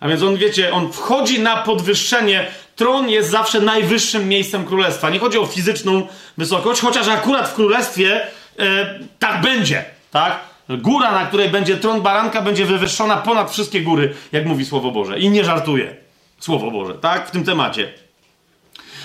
A 0.00 0.08
więc 0.08 0.22
on, 0.22 0.36
wiecie, 0.36 0.72
on 0.72 0.92
wchodzi 0.92 1.40
na 1.40 1.56
podwyższenie. 1.56 2.46
Tron 2.76 3.08
jest 3.08 3.30
zawsze 3.30 3.60
najwyższym 3.60 4.28
miejscem 4.28 4.64
królestwa. 4.64 5.10
Nie 5.10 5.18
chodzi 5.18 5.38
o 5.38 5.46
fizyczną 5.46 6.06
wysokość, 6.38 6.80
chociaż 6.80 7.08
akurat 7.08 7.48
w 7.48 7.54
królestwie 7.54 8.26
e, 8.58 8.98
tak 9.18 9.40
będzie, 9.40 9.84
tak? 10.10 10.49
Góra, 10.78 11.12
na 11.12 11.26
której 11.26 11.48
będzie 11.48 11.76
tron 11.76 12.02
baranka, 12.02 12.42
będzie 12.42 12.66
wywyższona 12.66 13.16
ponad 13.16 13.50
wszystkie 13.50 13.80
góry, 13.80 14.14
jak 14.32 14.46
mówi 14.46 14.64
Słowo 14.64 14.90
Boże. 14.90 15.18
I 15.18 15.30
nie 15.30 15.44
żartuje 15.44 15.96
Słowo 16.38 16.70
Boże, 16.70 16.94
tak? 16.94 17.28
W 17.28 17.30
tym 17.30 17.44
temacie. 17.44 17.92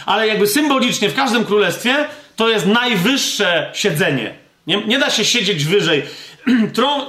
Ale 0.05 0.27
jakby 0.27 0.47
symbolicznie 0.47 1.09
w 1.09 1.15
każdym 1.15 1.45
królestwie 1.45 1.95
to 2.35 2.49
jest 2.49 2.65
najwyższe 2.65 3.71
siedzenie. 3.73 4.35
Nie, 4.67 4.85
nie 4.85 4.99
da 4.99 5.09
się 5.09 5.25
siedzieć 5.25 5.65
wyżej. 5.65 6.03
Tron, 6.75 7.01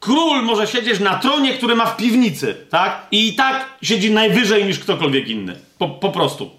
król 0.00 0.42
może 0.42 0.66
siedzieć 0.66 1.00
na 1.00 1.18
tronie, 1.18 1.54
który 1.54 1.76
ma 1.76 1.86
w 1.86 1.96
piwnicy, 1.96 2.56
tak? 2.70 3.06
I 3.10 3.34
tak 3.34 3.66
siedzi 3.82 4.10
najwyżej 4.10 4.64
niż 4.64 4.78
ktokolwiek 4.78 5.28
inny. 5.28 5.56
Po, 5.78 5.88
po 5.88 6.08
prostu. 6.10 6.50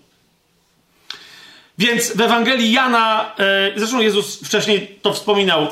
Więc 1.77 2.15
w 2.15 2.21
Ewangelii 2.21 2.71
Jana, 2.71 3.35
e, 3.39 3.71
zresztą 3.75 3.99
Jezus 3.99 4.41
wcześniej 4.47 4.99
to 5.01 5.13
wspominał, 5.13 5.67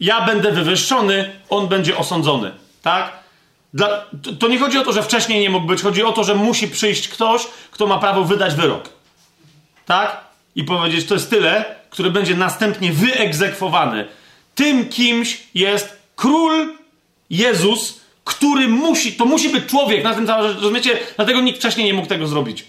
ja 0.00 0.26
będę 0.26 0.52
wywyższony, 0.52 1.30
on 1.48 1.68
będzie 1.68 1.96
osądzony. 1.96 2.50
Tak? 2.82 3.12
Dla, 3.74 3.88
to, 4.22 4.32
to 4.32 4.48
nie 4.48 4.58
chodzi 4.58 4.78
o 4.78 4.84
to, 4.84 4.92
że 4.92 5.02
wcześniej 5.02 5.40
nie 5.40 5.50
mógł 5.50 5.66
być, 5.66 5.82
chodzi 5.82 6.02
o 6.02 6.12
to, 6.12 6.24
że 6.24 6.34
musi 6.34 6.68
przyjść 6.68 7.08
ktoś, 7.08 7.46
kto 7.70 7.86
ma 7.86 7.98
prawo 7.98 8.24
wydać 8.24 8.54
wyrok. 8.54 8.88
Tak? 9.86 10.20
I 10.56 10.64
powiedzieć, 10.64 11.06
to 11.06 11.14
jest 11.14 11.30
tyle, 11.30 11.64
który 11.90 12.10
będzie 12.10 12.34
następnie 12.34 12.92
wyegzekwowany. 12.92 14.08
Tym 14.54 14.88
kimś 14.88 15.42
jest 15.54 15.98
król 16.16 16.74
Jezus, 17.30 18.00
który 18.24 18.68
musi, 18.68 19.12
to 19.12 19.24
musi 19.24 19.48
być 19.48 19.66
człowiek, 19.66 20.04
na 20.04 20.14
tym 20.14 20.26
cała 20.26 20.48
rzecz, 20.48 20.56
rozumiecie? 20.56 20.98
Dlatego 21.16 21.40
nikt 21.40 21.58
wcześniej 21.58 21.86
nie 21.86 21.94
mógł 21.94 22.08
tego 22.08 22.26
zrobić. 22.26 22.64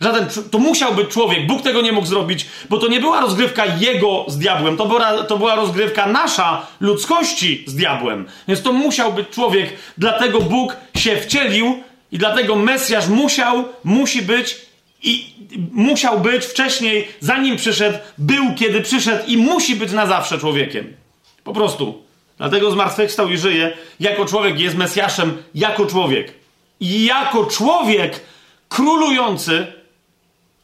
Żaden, 0.00 0.26
to 0.50 0.58
musiał 0.58 0.94
być 0.94 1.08
człowiek. 1.08 1.46
Bóg 1.46 1.62
tego 1.62 1.80
nie 1.80 1.92
mógł 1.92 2.06
zrobić, 2.06 2.46
bo 2.70 2.78
to 2.78 2.88
nie 2.88 3.00
była 3.00 3.20
rozgrywka 3.20 3.64
jego 3.66 4.24
z 4.28 4.38
diabłem, 4.38 4.76
to 4.76 4.86
była, 4.86 5.22
to 5.24 5.38
była 5.38 5.54
rozgrywka 5.54 6.06
nasza, 6.06 6.66
ludzkości 6.80 7.64
z 7.66 7.74
diabłem. 7.74 8.26
Więc 8.48 8.62
to 8.62 8.72
musiał 8.72 9.12
być 9.12 9.28
człowiek, 9.28 9.72
dlatego 9.98 10.40
Bóg 10.40 10.76
się 10.96 11.16
wcielił 11.16 11.82
i 12.12 12.18
dlatego 12.18 12.56
Mesjasz 12.56 13.08
musiał, 13.08 13.64
musi 13.84 14.22
być 14.22 14.56
i 15.02 15.34
musiał 15.72 16.20
być 16.20 16.44
wcześniej, 16.44 17.08
zanim 17.20 17.56
przyszedł, 17.56 17.98
był 18.18 18.54
kiedy 18.54 18.80
przyszedł 18.80 19.24
i 19.26 19.36
musi 19.36 19.76
być 19.76 19.92
na 19.92 20.06
zawsze 20.06 20.38
człowiekiem. 20.38 20.96
Po 21.44 21.52
prostu. 21.52 22.02
Dlatego 22.38 22.70
zmartwychwstał 22.70 23.28
i 23.28 23.38
żyje. 23.38 23.76
Jako 24.00 24.26
człowiek 24.26 24.60
jest 24.60 24.76
Mesjaszem, 24.76 25.42
jako 25.54 25.86
człowiek. 25.86 26.32
I 26.80 27.04
jako 27.04 27.46
człowiek 27.46 28.20
królujący 28.68 29.79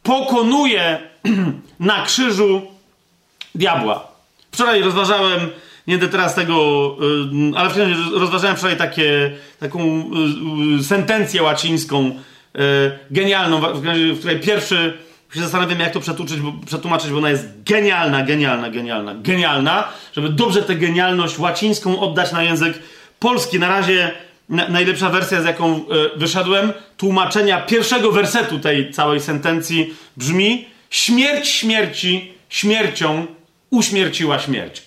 pokonuje 0.07 0.99
na 1.79 2.05
krzyżu 2.05 2.61
diabła. 3.55 4.07
Wczoraj 4.51 4.81
rozważałem, 4.81 5.39
nie 5.87 5.97
będę 5.97 6.11
teraz 6.11 6.35
tego, 6.35 6.97
y, 7.53 7.57
ale 7.57 7.69
rozważałem 8.13 8.57
wczoraj 8.57 8.77
takie, 8.77 9.31
taką 9.59 9.79
y, 9.79 10.79
y, 10.79 10.83
sentencję 10.83 11.43
łacińską, 11.43 12.19
genialną, 13.11 13.61
w 14.13 14.19
której 14.19 14.39
pierwszy 14.39 14.97
się 15.33 15.39
zastanawiam, 15.39 15.79
jak 15.79 15.93
to 15.93 15.99
przetłumaczyć 15.99 16.39
bo, 16.39 16.53
przetłumaczyć, 16.65 17.11
bo 17.11 17.17
ona 17.17 17.29
jest 17.29 17.63
genialna, 17.63 18.23
genialna, 18.23 18.69
genialna, 18.69 19.15
genialna, 19.15 19.87
żeby 20.13 20.29
dobrze 20.29 20.61
tę 20.61 20.75
genialność 20.75 21.39
łacińską 21.39 21.99
oddać 21.99 22.31
na 22.31 22.43
język 22.43 22.79
polski. 23.19 23.59
Na 23.59 23.67
razie 23.67 24.11
na, 24.49 24.69
najlepsza 24.69 25.09
wersja, 25.09 25.41
z 25.41 25.45
jaką 25.45 25.75
e, 25.75 25.79
wyszedłem, 26.17 26.73
tłumaczenia 26.97 27.61
pierwszego 27.61 28.11
wersetu 28.11 28.59
tej 28.59 28.91
całej 28.91 29.21
sentencji 29.21 29.93
brzmi: 30.17 30.67
Śmierć 30.89 31.47
śmierci 31.47 32.33
śmiercią 32.49 33.27
uśmierciła 33.69 34.39
śmierć. 34.39 34.81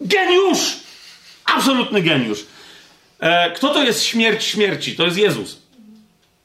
Geniusz! 0.00 0.76
Absolutny 1.44 2.02
geniusz. 2.02 2.44
E, 3.20 3.50
kto 3.50 3.74
to 3.74 3.82
jest 3.82 4.04
śmierć 4.04 4.44
śmierci? 4.44 4.96
To 4.96 5.04
jest 5.04 5.16
Jezus. 5.16 5.62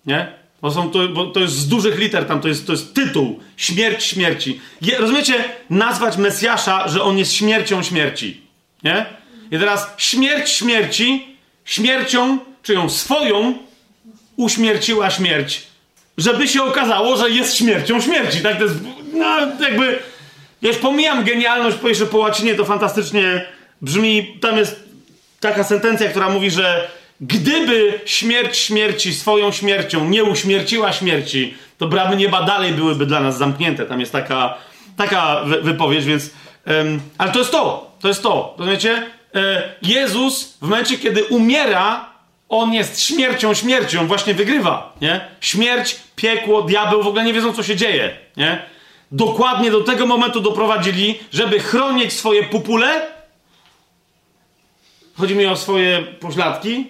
Nie? 0.06 0.28
Bo, 0.62 0.72
są 0.72 0.92
to, 0.92 1.08
bo 1.08 1.26
to 1.26 1.40
jest 1.40 1.54
z 1.54 1.68
dużych 1.68 2.00
liter 2.00 2.26
tam, 2.26 2.42
to 2.42 2.48
jest, 2.48 2.68
to 2.68 2.72
jest 2.72 2.94
tytuł. 2.94 3.40
Śmierć 3.58 4.04
śmierci. 4.04 4.60
Je, 4.82 4.98
rozumiecie? 4.98 5.44
Nazwać 5.70 6.18
Mesjasza, 6.18 6.88
że 6.88 7.04
on 7.04 7.18
jest 7.18 7.34
śmiercią 7.34 7.84
śmierci. 7.84 8.42
Nie? 8.84 9.06
I 9.52 9.60
teraz 9.60 9.88
śmierć 9.98 10.50
śmierci, 10.50 11.38
śmiercią, 11.66 12.38
czyją 12.64 12.90
swoją, 12.90 13.54
uśmierciła 14.36 15.10
śmierć. 15.10 15.64
Żeby 16.18 16.48
się 16.48 16.64
okazało, 16.64 17.18
że 17.18 17.30
jest 17.30 17.56
śmiercią 17.56 18.02
śmierci. 18.02 18.42
Tak 18.42 18.58
to 18.58 18.64
jest, 18.64 18.76
no 19.14 19.40
jakby, 19.60 20.00
ja 20.62 20.70
już 20.70 20.78
pomijam 20.78 21.24
genialność, 21.24 21.78
bo 21.78 21.88
jeszcze 21.88 22.06
po 22.06 22.18
łacinie 22.18 22.56
to 22.56 22.66
fantastycznie 22.66 23.46
brzmi. 23.82 24.38
Tam 24.42 24.58
jest 24.58 24.84
taka 25.40 25.64
sentencja, 25.64 26.10
która 26.10 26.30
mówi, 26.30 26.52
że 26.52 26.88
gdyby 27.22 28.00
śmierć 28.06 28.58
śmierci 28.58 29.14
swoją 29.14 29.52
śmiercią 29.52 30.10
nie 30.10 30.24
uśmierciła 30.24 30.94
śmierci, 30.94 31.54
to 31.78 31.88
bramy 31.88 32.16
nieba 32.16 32.44
dalej 32.44 32.74
byłyby 32.74 33.06
dla 33.06 33.20
nas 33.20 33.38
zamknięte. 33.38 33.86
Tam 33.86 34.00
jest 34.00 34.12
taka, 34.12 34.58
taka 34.98 35.42
wypowiedź, 35.62 36.06
więc. 36.06 36.30
Ale 37.18 37.32
to 37.32 37.40
jest 37.40 37.52
to. 37.52 37.92
To 38.02 38.08
jest 38.08 38.24
to. 38.24 38.56
Rozumiecie? 38.58 39.06
E, 39.36 39.74
Jezus 39.82 40.58
w 40.58 40.62
momencie, 40.62 40.98
kiedy 40.98 41.24
umiera, 41.24 42.10
on 42.50 42.74
jest 42.74 43.02
śmiercią, 43.02 43.54
śmiercią, 43.54 44.08
właśnie 44.08 44.34
wygrywa, 44.34 44.94
nie? 45.02 45.28
Śmierć, 45.42 45.96
piekło, 46.16 46.62
diabeł 46.62 47.04
w 47.04 47.08
ogóle 47.08 47.24
nie 47.24 47.34
wiedzą, 47.34 47.54
co 47.54 47.64
się 47.64 47.76
dzieje, 47.76 48.18
nie? 48.38 48.66
Dokładnie 49.12 49.72
do 49.72 49.82
tego 49.82 50.08
momentu 50.08 50.42
doprowadzili, 50.42 51.20
żeby 51.34 51.60
chronić 51.60 52.14
swoje 52.14 52.44
pupule. 52.44 53.08
Chodzi 55.18 55.36
mi 55.36 55.46
o 55.46 55.56
swoje 55.56 56.02
pośladki. 56.02 56.88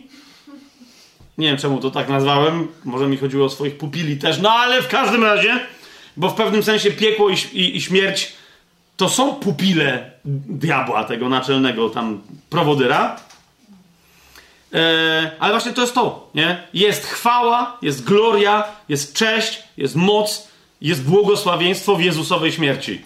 Nie 1.37 1.47
wiem, 1.47 1.57
czemu 1.57 1.79
to 1.79 1.91
tak 1.91 2.09
nazwałem. 2.09 2.67
Może 2.83 3.07
mi 3.07 3.17
chodziło 3.17 3.45
o 3.45 3.49
swoich 3.49 3.77
pupili 3.77 4.17
też, 4.17 4.39
no 4.39 4.51
ale 4.51 4.81
w 4.81 4.87
każdym 4.87 5.23
razie, 5.23 5.59
bo 6.17 6.29
w 6.29 6.35
pewnym 6.35 6.63
sensie 6.63 6.91
piekło 6.91 7.29
i, 7.29 7.33
i, 7.53 7.77
i 7.77 7.81
śmierć 7.81 8.33
to 8.97 9.09
są 9.09 9.35
pupile 9.35 10.14
diabła, 10.25 11.03
tego 11.03 11.29
naczelnego 11.29 11.89
tam 11.89 12.21
prowodyra. 12.49 13.19
E, 14.73 15.31
ale 15.39 15.53
właśnie 15.53 15.73
to 15.73 15.81
jest 15.81 15.93
to, 15.93 16.29
nie? 16.35 16.63
Jest 16.73 17.05
chwała, 17.05 17.77
jest 17.81 18.03
gloria, 18.03 18.63
jest 18.89 19.13
cześć, 19.13 19.63
jest 19.77 19.95
moc, 19.95 20.47
jest 20.81 21.03
błogosławieństwo 21.03 21.95
w 21.95 22.01
Jezusowej 22.01 22.51
śmierci. 22.51 23.01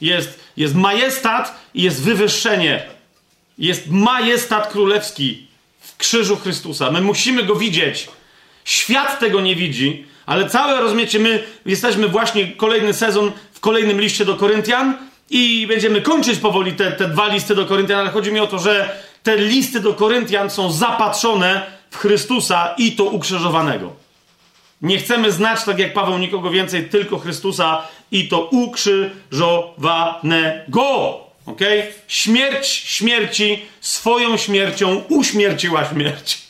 Jest, 0.00 0.40
jest 0.56 0.74
majestat 0.74 1.60
i 1.74 1.82
jest 1.82 2.02
wywyższenie. 2.02 2.82
Jest 3.58 3.90
majestat 3.90 4.72
królewski 4.72 5.46
w 5.80 5.96
krzyżu 5.96 6.36
Chrystusa. 6.36 6.90
My 6.90 7.00
musimy 7.00 7.42
go 7.42 7.54
widzieć. 7.54 8.08
Świat 8.64 9.18
tego 9.18 9.40
nie 9.40 9.56
widzi, 9.56 10.06
ale 10.26 10.50
całe, 10.50 10.80
rozumiecie, 10.80 11.18
my 11.18 11.44
jesteśmy 11.66 12.08
właśnie 12.08 12.48
kolejny 12.48 12.94
sezon 12.94 13.32
w 13.52 13.60
kolejnym 13.60 14.00
liście 14.00 14.24
do 14.24 14.36
Koryntian 14.36 15.09
i 15.30 15.66
będziemy 15.66 16.02
kończyć 16.02 16.38
powoli 16.38 16.72
te, 16.72 16.92
te 16.92 17.08
dwa 17.08 17.28
listy 17.28 17.54
do 17.54 17.66
Koryntian, 17.66 18.00
ale 18.00 18.10
chodzi 18.10 18.32
mi 18.32 18.40
o 18.40 18.46
to, 18.46 18.58
że 18.58 19.02
te 19.22 19.36
listy 19.36 19.80
do 19.80 19.94
Koryntian 19.94 20.50
są 20.50 20.72
zapatrzone 20.72 21.66
w 21.90 21.96
Chrystusa 21.96 22.74
i 22.78 22.92
to 22.92 23.04
ukrzyżowanego. 23.04 23.92
Nie 24.82 24.98
chcemy 24.98 25.32
znać, 25.32 25.64
tak 25.64 25.78
jak 25.78 25.92
Paweł, 25.92 26.18
nikogo 26.18 26.50
więcej, 26.50 26.88
tylko 26.88 27.18
Chrystusa 27.18 27.88
i 28.10 28.28
to 28.28 28.40
ukrzyżowanego. 28.40 31.20
Ok? 31.46 31.60
Śmierć 32.08 32.68
śmierci 32.68 33.62
swoją 33.80 34.36
śmiercią 34.36 35.02
uśmierciła 35.08 35.84
śmierć. 35.84 36.42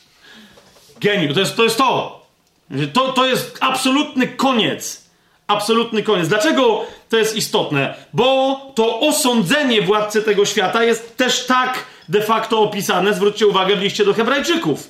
Geniu, 1.00 1.34
to 1.34 1.40
jest 1.40 1.56
to. 1.56 1.64
Jest 1.64 1.76
to. 1.76 2.20
To, 2.92 3.12
to 3.12 3.26
jest 3.26 3.58
absolutny 3.60 4.28
koniec. 4.28 5.04
Absolutny 5.46 6.02
koniec. 6.02 6.28
Dlaczego 6.28 6.86
to 7.10 7.16
jest 7.16 7.36
istotne? 7.36 7.94
Bo 8.12 8.56
to 8.74 9.00
osądzenie 9.00 9.82
władcy 9.82 10.22
tego 10.22 10.46
świata 10.46 10.84
jest 10.84 11.16
też 11.16 11.46
tak 11.46 11.84
de 12.08 12.22
facto 12.22 12.60
opisane, 12.60 13.14
zwróćcie 13.14 13.46
uwagę, 13.46 13.76
w 13.76 13.82
liście 13.82 14.04
do 14.04 14.14
Hebrajczyków. 14.14 14.88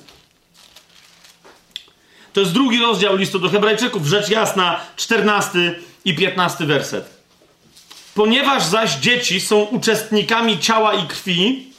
To 2.33 2.39
jest 2.39 2.53
drugi 2.53 2.79
rozdział 2.79 3.15
listu 3.15 3.39
do 3.39 3.49
Hebrajczyków, 3.49 4.05
rzecz 4.05 4.29
jasna, 4.29 4.79
14 4.95 5.75
i 6.05 6.15
15 6.15 6.65
werset. 6.65 7.09
Ponieważ 8.15 8.63
zaś 8.63 8.95
dzieci 8.95 9.41
są 9.41 9.61
uczestnikami 9.61 10.59
ciała 10.59 10.93
i 10.93 11.07
krwi, 11.07 11.70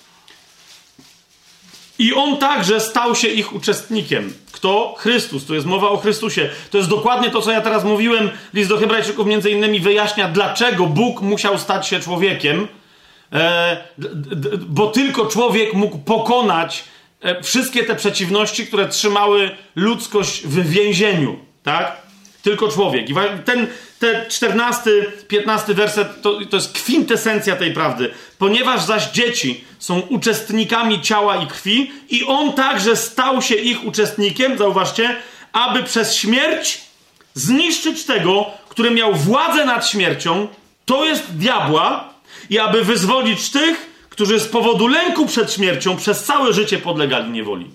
i 2.02 2.14
on 2.14 2.36
także 2.36 2.80
stał 2.80 3.14
się 3.14 3.28
ich 3.28 3.52
uczestnikiem. 3.52 4.32
Kto? 4.52 4.94
Chrystus. 4.98 5.44
Tu 5.44 5.54
jest 5.54 5.66
mowa 5.66 5.88
o 5.88 5.96
Chrystusie. 5.96 6.50
To 6.70 6.78
jest 6.78 6.90
dokładnie 6.90 7.30
to, 7.30 7.42
co 7.42 7.50
ja 7.50 7.60
teraz 7.60 7.84
mówiłem. 7.84 8.30
List 8.54 8.70
do 8.70 8.78
Hebrajczyków 8.78 9.26
między 9.26 9.50
innymi 9.50 9.80
wyjaśnia, 9.80 10.28
dlaczego 10.28 10.86
Bóg 10.86 11.20
musiał 11.20 11.58
stać 11.58 11.88
się 11.88 12.00
człowiekiem 12.00 12.68
E, 13.32 13.76
bo 14.68 14.86
tylko 14.86 15.26
człowiek 15.26 15.74
mógł 15.74 15.98
pokonać 15.98 16.84
e, 17.20 17.42
wszystkie 17.42 17.84
te 17.84 17.96
przeciwności, 17.96 18.66
które 18.66 18.88
trzymały 18.88 19.50
ludzkość 19.76 20.46
w 20.46 20.70
więzieniu, 20.70 21.38
tak? 21.62 22.01
Tylko 22.42 22.68
człowiek. 22.68 23.10
I 23.10 23.14
ten, 23.44 23.66
ten 23.98 24.28
14, 24.28 24.90
15 25.28 25.74
werset 25.74 26.22
to, 26.22 26.38
to 26.50 26.56
jest 26.56 26.72
kwintesencja 26.72 27.56
tej 27.56 27.72
prawdy. 27.72 28.10
Ponieważ 28.38 28.82
zaś 28.82 29.10
dzieci 29.10 29.64
są 29.78 30.00
uczestnikami 30.00 31.00
ciała 31.00 31.36
i 31.36 31.46
krwi, 31.46 31.92
i 32.10 32.24
on 32.24 32.52
także 32.52 32.96
stał 32.96 33.42
się 33.42 33.54
ich 33.54 33.84
uczestnikiem, 33.84 34.58
zauważcie, 34.58 35.16
aby 35.52 35.82
przez 35.82 36.14
śmierć 36.14 36.80
zniszczyć 37.34 38.04
tego, 38.04 38.46
który 38.68 38.90
miał 38.90 39.14
władzę 39.14 39.64
nad 39.64 39.88
śmiercią, 39.88 40.48
to 40.84 41.04
jest 41.04 41.36
diabła, 41.36 42.12
i 42.50 42.58
aby 42.58 42.84
wyzwolić 42.84 43.50
tych, 43.50 44.06
którzy 44.08 44.40
z 44.40 44.48
powodu 44.48 44.86
lęku 44.86 45.26
przed 45.26 45.52
śmiercią 45.52 45.96
przez 45.96 46.24
całe 46.24 46.52
życie 46.52 46.78
podlegali 46.78 47.30
niewoli. 47.30 47.70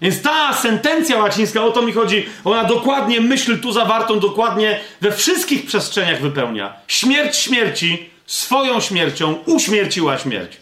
Więc 0.00 0.22
ta 0.22 0.54
sentencja 0.54 1.18
łacińska, 1.18 1.64
o 1.64 1.70
to 1.70 1.82
mi 1.82 1.92
chodzi, 1.92 2.26
ona 2.44 2.64
dokładnie 2.64 3.20
myśl 3.20 3.60
tu 3.60 3.72
zawartą, 3.72 4.20
dokładnie 4.20 4.80
we 5.00 5.12
wszystkich 5.12 5.66
przestrzeniach 5.66 6.20
wypełnia. 6.20 6.74
Śmierć 6.88 7.36
śmierci 7.36 8.10
swoją 8.26 8.80
śmiercią 8.80 9.34
uśmierciła 9.46 10.18
śmierć. 10.18 10.56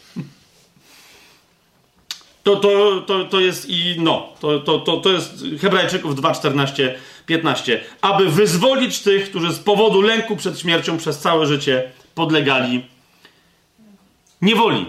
To, 2.42 2.56
to, 2.56 3.00
to, 3.06 3.24
to 3.24 3.40
jest 3.40 3.66
i 3.68 3.96
no, 3.98 4.28
to, 4.40 4.60
to, 4.60 4.78
to, 4.78 4.96
to 4.96 5.10
jest 5.10 5.44
Hebrajczyków 5.60 6.14
2, 6.14 6.34
14, 6.34 6.98
15. 7.26 7.80
Aby 8.00 8.30
wyzwolić 8.30 8.98
tych, 8.98 9.30
którzy 9.30 9.52
z 9.52 9.58
powodu 9.58 10.00
lęku 10.00 10.36
przed 10.36 10.60
śmiercią 10.60 10.98
przez 10.98 11.18
całe 11.18 11.46
życie 11.46 11.90
podlegali 12.14 12.84
niewoli. 14.42 14.86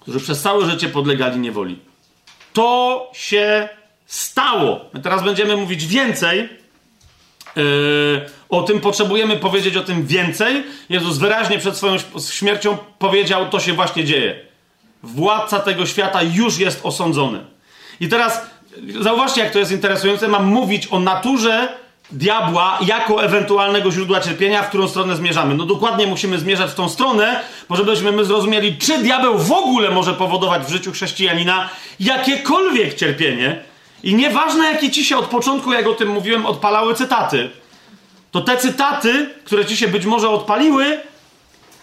Którzy 0.00 0.20
przez 0.20 0.42
całe 0.42 0.70
życie 0.70 0.88
podlegali 0.88 1.38
niewoli. 1.38 1.85
To 2.56 3.10
się 3.12 3.68
stało. 4.06 4.80
My 4.94 5.00
teraz 5.00 5.22
będziemy 5.22 5.56
mówić 5.56 5.86
więcej. 5.86 6.48
Yy, 7.56 8.30
o 8.48 8.62
tym 8.62 8.80
potrzebujemy 8.80 9.36
powiedzieć 9.36 9.76
o 9.76 9.82
tym 9.82 10.06
więcej. 10.06 10.64
Jezus 10.88 11.18
wyraźnie 11.18 11.58
przed 11.58 11.76
swoją 11.76 11.96
śmiercią 12.30 12.78
powiedział: 12.98 13.48
To 13.48 13.60
się 13.60 13.72
właśnie 13.72 14.04
dzieje. 14.04 14.40
Władca 15.02 15.60
tego 15.60 15.86
świata 15.86 16.22
już 16.22 16.58
jest 16.58 16.80
osądzony. 16.82 17.44
I 18.00 18.08
teraz 18.08 18.40
zauważcie, 19.00 19.40
jak 19.40 19.52
to 19.52 19.58
jest 19.58 19.72
interesujące. 19.72 20.28
Mam 20.28 20.44
mówić 20.44 20.88
o 20.90 20.98
naturze 20.98 21.68
diabła 22.10 22.78
jako 22.86 23.24
ewentualnego 23.24 23.92
źródła 23.92 24.20
cierpienia, 24.20 24.62
w 24.62 24.68
którą 24.68 24.88
stronę 24.88 25.16
zmierzamy. 25.16 25.54
No 25.54 25.66
dokładnie 25.66 26.06
musimy 26.06 26.38
zmierzać 26.38 26.70
w 26.70 26.74
tą 26.74 26.88
stronę, 26.88 27.40
bo 27.68 27.76
żebyśmy 27.76 28.12
my 28.12 28.24
zrozumieli, 28.24 28.78
czy 28.78 28.98
diabeł 28.98 29.38
w 29.38 29.52
ogóle 29.52 29.90
może 29.90 30.14
powodować 30.14 30.62
w 30.62 30.70
życiu 30.70 30.92
chrześcijanina 30.92 31.68
jakiekolwiek 32.00 32.94
cierpienie. 32.94 33.62
I 34.02 34.14
nieważne, 34.14 34.64
jakie 34.64 34.90
ci 34.90 35.04
się 35.04 35.16
od 35.16 35.26
początku, 35.26 35.72
jak 35.72 35.86
o 35.86 35.94
tym 35.94 36.08
mówiłem, 36.08 36.46
odpalały 36.46 36.94
cytaty, 36.94 37.50
to 38.30 38.40
te 38.40 38.56
cytaty, 38.56 39.30
które 39.44 39.64
ci 39.66 39.76
się 39.76 39.88
być 39.88 40.06
może 40.06 40.28
odpaliły, 40.28 41.00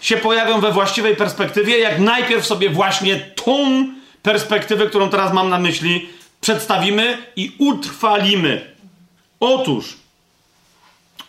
się 0.02 0.18
pojawią 0.18 0.60
we 0.60 0.72
właściwej 0.72 1.16
perspektywie, 1.16 1.80
jak 1.80 2.00
najpierw 2.00 2.46
sobie 2.46 2.70
właśnie 2.70 3.16
tą 3.16 3.86
perspektywę, 4.22 4.86
którą 4.86 5.10
teraz 5.10 5.34
mam 5.34 5.50
na 5.50 5.60
myśli, 5.60 6.10
przedstawimy 6.42 7.18
i 7.36 7.56
utrwalimy. 7.58 8.74
Otóż, 9.40 9.98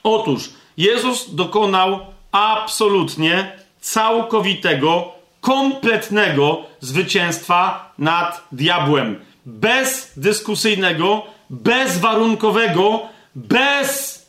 Otóż 0.04 0.50
Jezus 0.76 1.34
dokonał 1.34 2.00
absolutnie 2.32 3.52
całkowitego, 3.80 5.12
kompletnego 5.40 6.62
zwycięstwa 6.80 7.92
nad 7.98 8.48
diabłem. 8.52 9.20
Bezdyskusyjnego, 9.46 11.22
bezwarunkowego, 11.50 13.02
bez 13.34 14.22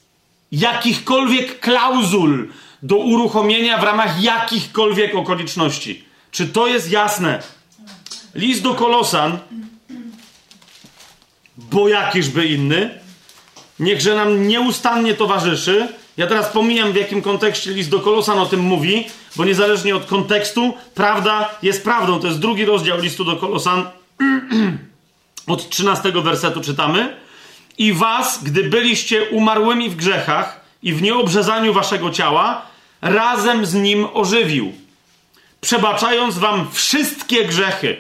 jakichkolwiek 0.52 1.60
klauzul 1.60 2.50
do 2.84 2.96
uruchomienia 2.96 3.78
w 3.78 3.84
ramach 3.84 4.24
jakichkolwiek 4.24 5.16
okoliczności. 5.16 6.06
Czy 6.32 6.48
to 6.48 6.68
jest 6.68 6.92
jasne? 6.92 7.44
List 8.36 8.62
do 8.62 8.74
Kolosan, 8.74 9.40
bo 11.58 11.90
jakiżby 11.90 12.46
inny, 12.46 13.05
niechże 13.80 14.16
nam 14.16 14.48
nieustannie 14.48 15.14
towarzyszy. 15.14 15.88
Ja 16.18 16.28
teraz 16.28 16.50
pomijam, 16.50 16.92
w 16.92 16.96
jakim 16.96 17.22
kontekście 17.22 17.72
list 17.72 17.90
do 17.90 18.00
Kolosan 18.00 18.40
o 18.40 18.46
tym 18.46 18.60
mówi, 18.60 19.08
bo 19.36 19.46
niezależnie 19.46 19.96
od 19.96 20.06
kontekstu, 20.06 20.74
prawda 20.96 21.50
jest 21.62 21.84
prawdą. 21.84 22.20
To 22.20 22.28
jest 22.28 22.40
drugi 22.40 22.66
rozdział 22.66 23.00
listu 23.00 23.26
do 23.26 23.36
Kolosan. 23.36 23.86
od 25.48 25.70
13 25.70 26.12
wersetu 26.12 26.62
czytamy. 26.62 27.16
I 27.78 27.94
was, 27.94 28.44
gdy 28.44 28.64
byliście 28.64 29.30
umarłymi 29.30 29.90
w 29.90 29.96
grzechach 29.96 30.62
i 30.84 30.94
w 30.94 31.02
nieobrzezaniu 31.02 31.74
waszego 31.74 32.10
ciała, 32.10 32.62
razem 33.02 33.66
z 33.66 33.74
nim 33.74 34.08
ożywił, 34.14 34.74
przebaczając 35.62 36.38
wam 36.38 36.72
wszystkie 36.72 37.46
grzechy. 37.46 37.98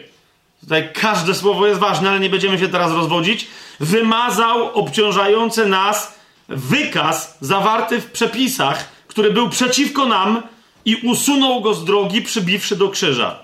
Tutaj 0.61 0.89
każde 0.93 1.35
słowo 1.35 1.67
jest 1.67 1.79
ważne, 1.79 2.09
ale 2.09 2.19
nie 2.19 2.29
będziemy 2.29 2.59
się 2.59 2.67
teraz 2.67 2.91
rozwodzić. 2.91 3.47
Wymazał 3.79 4.79
obciążający 4.79 5.65
nas 5.65 6.13
wykaz 6.47 7.37
zawarty 7.41 8.01
w 8.01 8.11
przepisach, 8.11 8.89
który 9.07 9.31
był 9.31 9.49
przeciwko 9.49 10.05
nam 10.05 10.41
i 10.85 10.95
usunął 10.95 11.61
go 11.61 11.73
z 11.73 11.85
drogi, 11.85 12.21
przybiwszy 12.21 12.75
do 12.75 12.89
krzyża. 12.89 13.39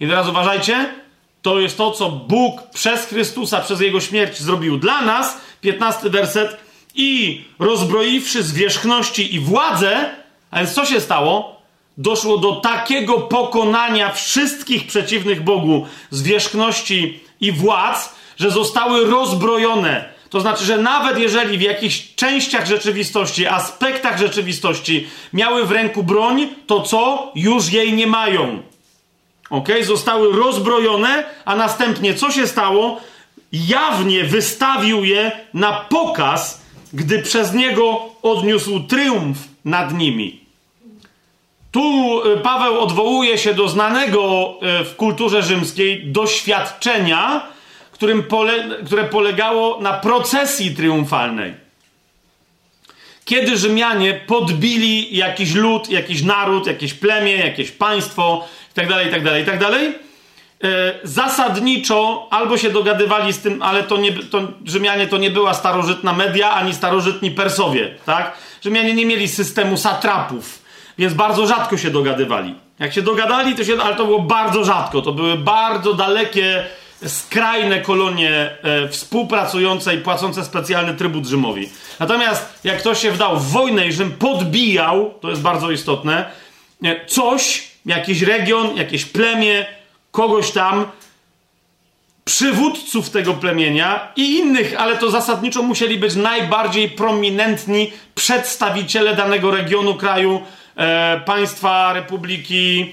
I 0.00 0.08
teraz 0.08 0.28
uważajcie, 0.28 0.94
to 1.42 1.60
jest 1.60 1.76
to, 1.76 1.90
co 1.90 2.10
Bóg 2.10 2.62
przez 2.74 3.06
Chrystusa, 3.06 3.60
przez 3.60 3.80
Jego 3.80 4.00
śmierć 4.00 4.38
zrobił 4.38 4.78
dla 4.78 5.02
nas. 5.02 5.40
15 5.60 6.10
werset. 6.10 6.56
I 6.94 7.44
rozbroiwszy 7.58 8.42
zwierzchności 8.42 9.34
i 9.34 9.40
władzę, 9.40 10.10
a 10.50 10.58
więc 10.58 10.72
co 10.72 10.86
się 10.86 11.00
stało? 11.00 11.62
Doszło 11.98 12.38
do 12.38 12.52
takiego 12.56 13.14
pokonania 13.14 14.12
wszystkich 14.12 14.86
przeciwnych 14.86 15.44
Bogu 15.44 15.86
zwierzchności 16.10 17.20
i 17.40 17.52
władz, 17.52 18.14
że 18.38 18.50
zostały 18.50 19.10
rozbrojone. 19.10 20.04
To 20.30 20.40
znaczy, 20.40 20.64
że 20.64 20.78
nawet 20.78 21.18
jeżeli 21.18 21.58
w 21.58 21.62
jakichś 21.62 22.14
częściach 22.14 22.66
rzeczywistości, 22.66 23.46
aspektach 23.46 24.18
rzeczywistości 24.18 25.06
miały 25.32 25.66
w 25.66 25.70
ręku 25.70 26.02
broń, 26.02 26.48
to 26.66 26.80
co? 26.80 27.32
Już 27.34 27.72
jej 27.72 27.92
nie 27.92 28.06
mają. 28.06 28.62
Ok? 29.50 29.68
Zostały 29.82 30.32
rozbrojone, 30.36 31.24
a 31.44 31.56
następnie 31.56 32.14
co 32.14 32.30
się 32.30 32.46
stało? 32.46 33.00
Jawnie 33.52 34.24
wystawił 34.24 35.04
je 35.04 35.32
na 35.54 35.72
pokaz, 35.72 36.60
gdy 36.92 37.22
przez 37.22 37.54
niego 37.54 38.00
odniósł 38.22 38.80
triumf 38.80 39.38
nad 39.64 39.94
nimi. 39.94 40.40
Tu 41.70 42.20
y, 42.26 42.36
Paweł 42.36 42.80
odwołuje 42.80 43.38
się 43.38 43.54
do 43.54 43.68
znanego 43.68 44.54
y, 44.80 44.84
w 44.84 44.96
kulturze 44.96 45.42
rzymskiej 45.42 46.06
doświadczenia, 46.06 47.42
którym 47.98 48.22
pole, 48.22 48.52
które 48.86 49.04
polegało 49.04 49.80
na 49.80 49.92
procesji 49.92 50.74
triumfalnej. 50.74 51.54
Kiedy 53.24 53.56
Rzymianie 53.56 54.14
podbili 54.26 55.16
jakiś 55.16 55.54
lud, 55.54 55.90
jakiś 55.90 56.22
naród, 56.22 56.66
jakieś 56.66 56.94
plemię, 56.94 57.36
jakieś 57.36 57.70
państwo 57.70 58.48
itd., 58.76 59.04
itd., 59.04 59.40
itd., 59.40 59.92
zasadniczo 61.02 62.26
albo 62.30 62.58
się 62.58 62.70
dogadywali 62.70 63.32
z 63.32 63.38
tym, 63.38 63.62
ale 63.62 63.82
to 63.82 63.96
nie, 63.96 64.12
to 64.12 64.48
Rzymianie 64.64 65.06
to 65.06 65.18
nie 65.18 65.30
była 65.30 65.54
starożytna 65.54 66.12
media, 66.12 66.50
ani 66.50 66.74
starożytni 66.74 67.30
Persowie, 67.30 67.94
tak? 68.06 68.38
Rzymianie 68.62 68.94
nie 68.94 69.06
mieli 69.06 69.28
systemu 69.28 69.76
satrapów, 69.76 70.62
więc 70.98 71.14
bardzo 71.14 71.46
rzadko 71.46 71.76
się 71.76 71.90
dogadywali. 71.90 72.54
Jak 72.78 72.92
się 72.92 73.02
dogadali, 73.02 73.54
to 73.54 73.64
się, 73.64 73.82
ale 73.82 73.96
to 73.96 74.04
było 74.04 74.18
bardzo 74.18 74.64
rzadko. 74.64 75.02
To 75.02 75.12
były 75.12 75.36
bardzo 75.36 75.94
dalekie, 75.94 76.66
skrajne 77.06 77.80
kolonie 77.80 78.30
e, 78.62 78.88
współpracujące 78.88 79.94
i 79.94 79.98
płacące 79.98 80.44
specjalny 80.44 80.94
trybut 80.94 81.26
Rzymowi. 81.26 81.68
Natomiast 82.00 82.58
jak 82.64 82.78
ktoś 82.78 83.00
się 83.02 83.12
wdał 83.12 83.36
w 83.36 83.50
wojnę 83.50 83.86
i 83.86 83.92
Rzym 83.92 84.12
podbijał, 84.12 85.14
to 85.20 85.30
jest 85.30 85.42
bardzo 85.42 85.70
istotne, 85.70 86.30
coś, 87.06 87.68
jakiś 87.86 88.22
region, 88.22 88.76
jakieś 88.76 89.04
plemię, 89.04 89.66
kogoś 90.10 90.50
tam, 90.50 90.86
przywódców 92.24 93.10
tego 93.10 93.34
plemienia 93.34 94.12
i 94.16 94.38
innych, 94.38 94.74
ale 94.78 94.96
to 94.96 95.10
zasadniczo 95.10 95.62
musieli 95.62 95.98
być 95.98 96.14
najbardziej 96.14 96.90
prominentni 96.90 97.92
przedstawiciele 98.14 99.16
danego 99.16 99.50
regionu, 99.50 99.94
kraju, 99.94 100.42
e, 100.76 101.20
państwa, 101.20 101.92
republiki, 101.92 102.92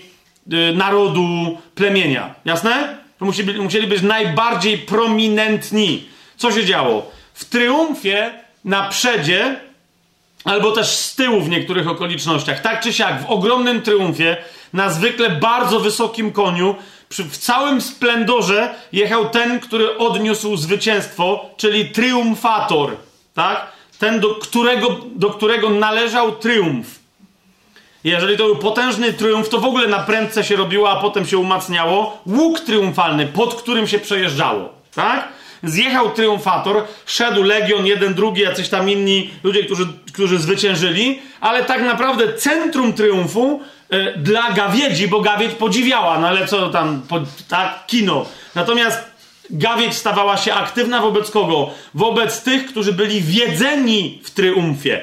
e, 0.51 0.73
narodu, 0.73 1.57
plemienia. 1.75 2.35
Jasne? 2.45 3.04
To 3.25 3.27
musi, 3.27 3.43
musieli 3.43 3.87
być 3.87 4.01
najbardziej 4.01 4.77
prominentni. 4.77 6.07
Co 6.37 6.51
się 6.51 6.65
działo? 6.65 7.11
W 7.33 7.45
triumfie 7.45 8.33
na 8.65 8.89
przedzie, 8.89 9.59
albo 10.43 10.71
też 10.71 10.87
z 10.87 11.15
tyłu 11.15 11.41
w 11.41 11.49
niektórych 11.49 11.87
okolicznościach, 11.87 12.61
tak 12.61 12.81
czy 12.81 12.93
siak, 12.93 13.23
w 13.23 13.29
ogromnym 13.29 13.81
triumfie, 13.81 14.37
na 14.73 14.89
zwykle 14.89 15.29
bardzo 15.29 15.79
wysokim 15.79 16.31
koniu, 16.31 16.75
przy, 17.09 17.23
w 17.23 17.37
całym 17.37 17.81
splendorze 17.81 18.75
jechał 18.91 19.29
ten, 19.29 19.59
który 19.59 19.97
odniósł 19.97 20.57
zwycięstwo, 20.57 21.49
czyli 21.57 21.89
triumfator, 21.89 22.97
tak? 23.33 23.71
Ten, 23.99 24.19
do 24.19 24.35
którego, 24.35 24.99
do 25.15 25.29
którego 25.29 25.69
należał 25.69 26.35
triumf. 26.35 26.99
Jeżeli 28.05 28.37
to 28.37 28.43
był 28.43 28.55
potężny 28.55 29.13
triumf, 29.13 29.49
to 29.49 29.59
w 29.59 29.65
ogóle 29.65 29.87
na 29.87 29.99
prędce 29.99 30.43
się 30.43 30.55
robiło, 30.55 30.91
a 30.91 31.01
potem 31.01 31.25
się 31.25 31.37
umacniało. 31.37 32.21
Łuk 32.27 32.59
triumfalny, 32.59 33.27
pod 33.27 33.55
którym 33.55 33.87
się 33.87 33.99
przejeżdżało, 33.99 34.69
tak? 34.95 35.27
Zjechał 35.63 36.11
triumfator, 36.11 36.83
szedł 37.05 37.43
legion, 37.43 37.85
jeden, 37.85 38.13
drugi, 38.13 38.41
jacyś 38.41 38.69
tam 38.69 38.89
inni 38.89 39.29
ludzie, 39.43 39.63
którzy, 39.63 39.87
którzy 40.13 40.39
zwyciężyli, 40.39 41.19
ale 41.41 41.63
tak 41.63 41.81
naprawdę 41.81 42.33
centrum 42.33 42.93
triumfu 42.93 43.61
y, 43.93 44.13
dla 44.17 44.51
gawiedzi, 44.51 45.07
bo 45.07 45.21
gawiedź 45.21 45.53
podziwiała, 45.53 46.19
no 46.19 46.27
ale 46.27 46.47
co 46.47 46.69
tam, 46.69 47.01
po, 47.09 47.19
tak, 47.47 47.85
kino. 47.87 48.25
Natomiast 48.55 48.99
gawiedź 49.49 49.93
stawała 49.93 50.37
się 50.37 50.53
aktywna 50.53 51.01
wobec 51.01 51.31
kogo? 51.31 51.69
Wobec 51.93 52.43
tych, 52.43 52.67
którzy 52.67 52.93
byli 52.93 53.21
wiedzeni 53.21 54.19
w 54.23 54.31
triumfie, 54.31 55.01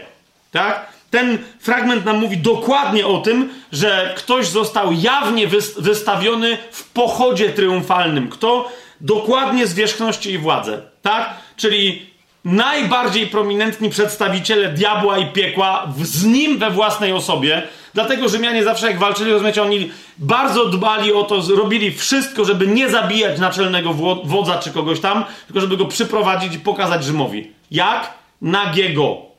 tak? 0.51 0.92
Ten 1.13 1.39
fragment 1.59 2.05
nam 2.05 2.19
mówi 2.19 2.39
dokładnie 2.39 3.07
o 3.07 3.19
tym, 3.19 3.51
że 3.73 4.15
ktoś 4.17 4.47
został 4.47 4.93
jawnie 4.93 5.47
wystawiony 5.79 6.59
w 6.71 6.91
pochodzie 6.91 7.49
triumfalnym. 7.49 8.29
Kto? 8.29 8.69
Dokładnie 9.01 9.67
zwierzchności 9.67 10.31
i 10.31 10.39
władzę. 10.39 10.83
Tak? 11.03 11.35
Czyli 11.57 12.07
najbardziej 12.45 13.27
prominentni 13.27 13.91
przedstawiciele 13.91 14.69
diabła 14.69 15.19
i 15.19 15.27
piekła 15.27 15.93
z 16.03 16.25
nim 16.25 16.59
we 16.59 16.71
własnej 16.71 17.13
osobie. 17.13 17.63
Dlatego 17.95 18.29
Rzymianie 18.29 18.65
zawsze 18.65 18.87
jak 18.87 18.99
walczyli, 18.99 19.33
rozumiecie, 19.33 19.63
oni 19.63 19.91
bardzo 20.19 20.67
dbali 20.67 21.13
o 21.13 21.23
to, 21.23 21.43
robili 21.57 21.93
wszystko, 21.93 22.45
żeby 22.45 22.67
nie 22.67 22.91
zabijać 22.91 23.39
naczelnego 23.39 23.95
wodza 24.25 24.59
czy 24.59 24.71
kogoś 24.71 25.01
tam, 25.01 25.25
tylko 25.47 25.61
żeby 25.61 25.77
go 25.77 25.85
przyprowadzić 25.87 26.55
i 26.55 26.59
pokazać 26.59 27.05
Rzymowi. 27.05 27.51
Jak? 27.71 28.15
Nagiego 28.43 29.32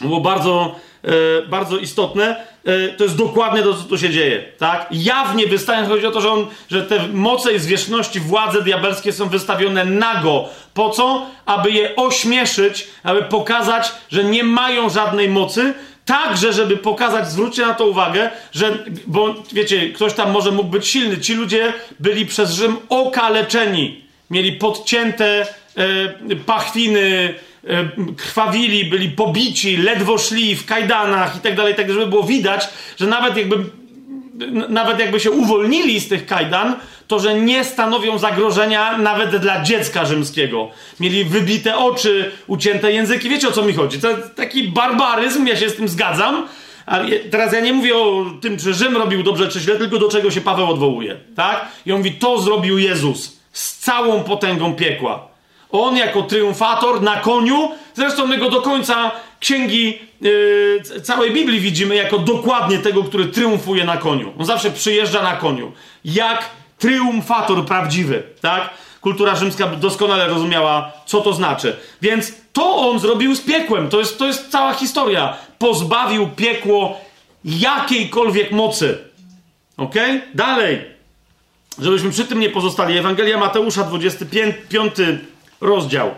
było 0.00 0.20
bardzo, 0.20 0.74
e, 1.04 1.10
bardzo 1.46 1.78
istotne. 1.78 2.36
E, 2.64 2.88
to 2.88 3.04
jest 3.04 3.16
dokładnie 3.16 3.62
to, 3.62 3.74
co 3.74 3.82
tu 3.82 3.98
się 3.98 4.10
dzieje. 4.10 4.44
Tak? 4.58 4.86
Jawnie 4.90 5.46
wystają, 5.46 5.88
chodzi 5.88 6.06
o 6.06 6.10
to, 6.10 6.20
że, 6.20 6.30
on, 6.30 6.46
że 6.70 6.82
te 6.82 7.08
moce 7.08 7.52
i 7.52 7.58
zwierzchności, 7.58 8.20
władze 8.20 8.62
diabelskie 8.62 9.12
są 9.12 9.28
wystawione 9.28 9.84
nago. 9.84 10.48
Po 10.74 10.90
co? 10.90 11.26
Aby 11.46 11.70
je 11.70 11.96
ośmieszyć, 11.96 12.88
aby 13.02 13.22
pokazać, 13.22 13.92
że 14.10 14.24
nie 14.24 14.44
mają 14.44 14.90
żadnej 14.90 15.28
mocy, 15.28 15.74
Także, 16.04 16.52
żeby 16.52 16.76
pokazać, 16.76 17.30
zwróćcie 17.30 17.66
na 17.66 17.74
to 17.74 17.86
uwagę, 17.86 18.30
że, 18.52 18.78
bo 19.06 19.34
wiecie, 19.52 19.92
ktoś 19.92 20.12
tam 20.12 20.30
może 20.30 20.50
mógł 20.50 20.68
być 20.68 20.88
silny. 20.88 21.18
Ci 21.18 21.34
ludzie 21.34 21.72
byli 22.00 22.26
przez 22.26 22.52
Rzym 22.52 22.76
okaleczeni. 22.88 24.04
Mieli 24.30 24.52
podcięte 24.52 25.46
e, 25.76 26.36
pachwiny, 26.46 27.34
krwawili, 28.16 28.84
byli 28.84 29.08
pobici, 29.08 29.76
ledwo 29.76 30.18
szli 30.18 30.56
w 30.56 30.66
kajdanach 30.66 31.36
i 31.36 31.40
tak 31.40 31.56
dalej, 31.56 31.74
tak 31.74 31.92
żeby 31.92 32.06
było 32.06 32.22
widać, 32.22 32.68
że 32.98 33.06
nawet 33.06 33.36
jakby, 33.36 33.56
nawet 34.68 34.98
jakby 34.98 35.20
się 35.20 35.30
uwolnili 35.30 36.00
z 36.00 36.08
tych 36.08 36.26
kajdan, 36.26 36.76
to 37.08 37.18
że 37.18 37.34
nie 37.34 37.64
stanowią 37.64 38.18
zagrożenia 38.18 38.98
nawet 38.98 39.36
dla 39.36 39.62
dziecka 39.62 40.04
rzymskiego. 40.04 40.70
Mieli 41.00 41.24
wybite 41.24 41.78
oczy, 41.78 42.32
ucięte 42.46 42.92
języki. 42.92 43.28
Wiecie 43.28 43.48
o 43.48 43.52
co 43.52 43.62
mi 43.62 43.72
chodzi? 43.72 44.00
To 44.00 44.08
taki 44.36 44.68
barbaryzm, 44.68 45.46
ja 45.46 45.56
się 45.56 45.70
z 45.70 45.76
tym 45.76 45.88
zgadzam. 45.88 46.46
Ale 46.86 47.18
teraz 47.18 47.52
ja 47.52 47.60
nie 47.60 47.72
mówię 47.72 47.96
o 47.96 48.26
tym, 48.40 48.58
czy 48.58 48.74
Rzym 48.74 48.96
robił 48.96 49.22
dobrze, 49.22 49.48
czy 49.48 49.60
źle, 49.60 49.76
tylko 49.76 49.98
do 49.98 50.08
czego 50.08 50.30
się 50.30 50.40
Paweł 50.40 50.70
odwołuje. 50.70 51.16
Tak? 51.36 51.68
I 51.86 51.92
on 51.92 51.98
mówi, 51.98 52.12
to 52.12 52.40
zrobił 52.40 52.78
Jezus 52.78 53.40
z 53.52 53.78
całą 53.78 54.24
potęgą 54.24 54.74
piekła. 54.74 55.29
On 55.72 55.96
jako 55.96 56.22
triumfator 56.22 57.02
na 57.02 57.16
koniu, 57.16 57.70
zresztą 57.94 58.26
my 58.26 58.38
go 58.38 58.50
do 58.50 58.62
końca 58.62 59.10
księgi 59.40 59.98
yy, 60.20 61.00
całej 61.02 61.30
Biblii 61.30 61.60
widzimy 61.60 61.94
jako 61.94 62.18
dokładnie 62.18 62.78
tego, 62.78 63.04
który 63.04 63.26
triumfuje 63.26 63.84
na 63.84 63.96
koniu. 63.96 64.32
On 64.38 64.46
zawsze 64.46 64.70
przyjeżdża 64.70 65.22
na 65.22 65.36
koniu. 65.36 65.72
Jak 66.04 66.50
triumfator 66.78 67.66
prawdziwy, 67.66 68.22
tak? 68.40 68.70
kultura 69.00 69.36
rzymska 69.36 69.66
doskonale 69.66 70.28
rozumiała, 70.28 70.92
co 71.06 71.20
to 71.20 71.32
znaczy. 71.32 71.76
Więc 72.02 72.32
to 72.52 72.76
on 72.76 72.98
zrobił 72.98 73.34
z 73.34 73.40
piekłem. 73.40 73.88
To 73.88 73.98
jest, 73.98 74.18
to 74.18 74.26
jest 74.26 74.50
cała 74.50 74.74
historia. 74.74 75.36
Pozbawił 75.58 76.28
piekło 76.28 77.00
jakiejkolwiek 77.44 78.52
mocy. 78.52 78.98
Ok? 79.76 79.94
Dalej. 80.34 80.84
Żebyśmy 81.78 82.10
przy 82.10 82.24
tym 82.24 82.40
nie 82.40 82.50
pozostali. 82.50 82.98
Ewangelia 82.98 83.38
Mateusza, 83.38 83.84
25 83.84 84.94
rozdział. 85.60 86.14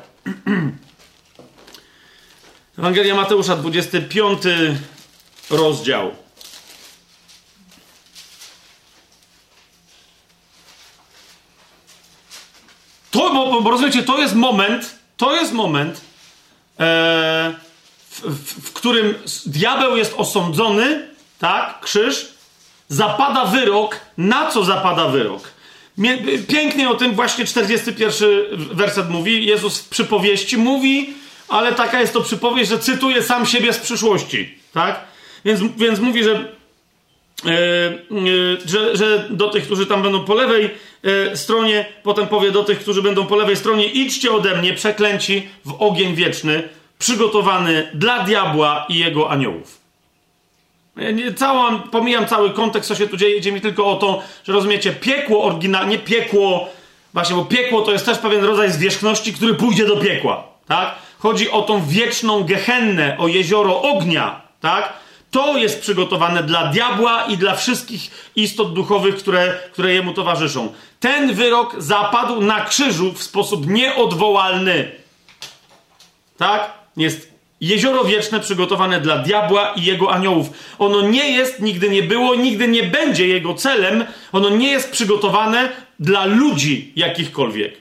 Ewangelia 2.78 3.14
Mateusza, 3.14 3.56
25 3.56 4.42
rozdział. 5.50 6.10
To, 13.10 13.30
bo, 13.30 13.62
bo 13.62 13.70
rozumiecie, 13.70 14.02
to 14.02 14.18
jest 14.18 14.34
moment, 14.34 14.98
to 15.16 15.34
jest 15.34 15.52
moment, 15.52 16.00
e, 16.80 17.54
w, 18.10 18.20
w, 18.20 18.68
w, 18.68 18.72
którym 18.72 19.14
diabeł 19.46 19.96
jest 19.96 20.14
osądzony, 20.16 21.08
tak, 21.38 21.80
krzyż, 21.80 22.28
zapada 22.88 23.44
wyrok. 23.44 24.00
Na 24.18 24.50
co 24.50 24.64
zapada 24.64 25.08
wyrok? 25.08 25.52
Pięknie 26.48 26.90
o 26.90 26.94
tym 26.94 27.14
właśnie 27.14 27.44
41 27.44 28.30
werset 28.72 29.10
mówi. 29.10 29.46
Jezus 29.46 29.80
w 29.80 29.88
przypowieści 29.88 30.56
mówi, 30.56 31.14
ale 31.48 31.72
taka 31.72 32.00
jest 32.00 32.12
to 32.12 32.20
przypowieść, 32.20 32.70
że 32.70 32.78
cytuje 32.78 33.22
sam 33.22 33.46
siebie 33.46 33.72
z 33.72 33.78
przyszłości, 33.78 34.54
tak? 34.72 35.00
Więc, 35.44 35.60
więc 35.76 35.98
mówi, 35.98 36.24
że 36.24 36.52
E, 37.46 37.50
e, 37.50 37.92
że, 38.64 38.96
że, 38.96 39.28
do 39.30 39.48
tych, 39.48 39.64
którzy 39.64 39.86
tam 39.86 40.02
będą 40.02 40.24
po 40.24 40.34
lewej 40.34 40.70
e, 41.02 41.36
stronie, 41.36 41.86
potem 42.02 42.26
powie 42.26 42.50
do 42.50 42.64
tych, 42.64 42.78
którzy 42.78 43.02
będą 43.02 43.26
po 43.26 43.36
lewej 43.36 43.56
stronie, 43.56 43.86
idźcie 43.86 44.32
ode 44.32 44.56
mnie, 44.56 44.74
przeklęci 44.74 45.48
w 45.64 45.82
ogień 45.82 46.14
wieczny, 46.14 46.68
przygotowany 46.98 47.90
dla 47.94 48.24
diabła 48.24 48.86
i 48.88 48.98
jego 48.98 49.30
aniołów. 49.30 49.81
Całą, 51.36 51.78
pomijam 51.80 52.26
cały 52.26 52.50
kontekst, 52.50 52.88
co 52.88 52.94
się 52.94 53.08
tu 53.08 53.16
dzieje, 53.16 53.36
idzie 53.36 53.52
mi 53.52 53.60
tylko 53.60 53.86
o 53.86 53.96
to, 53.96 54.22
że 54.44 54.52
rozumiecie, 54.52 54.92
piekło 54.92 55.44
oryginalnie, 55.44 55.98
piekło, 55.98 56.68
właśnie, 57.12 57.36
bo 57.36 57.44
piekło 57.44 57.82
to 57.82 57.92
jest 57.92 58.06
też 58.06 58.18
pewien 58.18 58.44
rodzaj 58.44 58.72
zwierzchności, 58.72 59.32
który 59.32 59.54
pójdzie 59.54 59.86
do 59.86 59.96
piekła, 59.96 60.44
tak? 60.68 60.94
Chodzi 61.18 61.50
o 61.50 61.62
tą 61.62 61.86
wieczną 61.86 62.44
gehennę, 62.44 63.16
o 63.18 63.28
jezioro 63.28 63.82
ognia, 63.82 64.40
tak? 64.60 64.92
To 65.30 65.56
jest 65.56 65.80
przygotowane 65.80 66.42
dla 66.42 66.66
diabła 66.66 67.24
i 67.24 67.36
dla 67.36 67.54
wszystkich 67.54 68.30
istot 68.36 68.72
duchowych, 68.72 69.16
które, 69.16 69.58
które 69.72 69.92
jemu 69.92 70.12
towarzyszą. 70.12 70.72
Ten 71.00 71.34
wyrok 71.34 71.74
zapadł 71.78 72.40
na 72.40 72.64
krzyżu 72.64 73.12
w 73.12 73.22
sposób 73.22 73.66
nieodwołalny. 73.66 74.90
Tak? 76.36 76.72
Jest 76.96 77.31
jezioro 77.62 78.04
wieczne 78.04 78.40
przygotowane 78.40 79.00
dla 79.00 79.18
diabła 79.18 79.72
i 79.76 79.84
jego 79.84 80.12
aniołów. 80.12 80.50
Ono 80.78 81.00
nie 81.00 81.30
jest, 81.30 81.60
nigdy 81.60 81.88
nie 81.88 82.02
było, 82.02 82.34
nigdy 82.34 82.68
nie 82.68 82.82
będzie 82.82 83.28
jego 83.28 83.54
celem. 83.54 84.04
Ono 84.32 84.48
nie 84.48 84.70
jest 84.70 84.90
przygotowane 84.90 85.68
dla 86.00 86.24
ludzi 86.24 86.92
jakichkolwiek. 86.96 87.74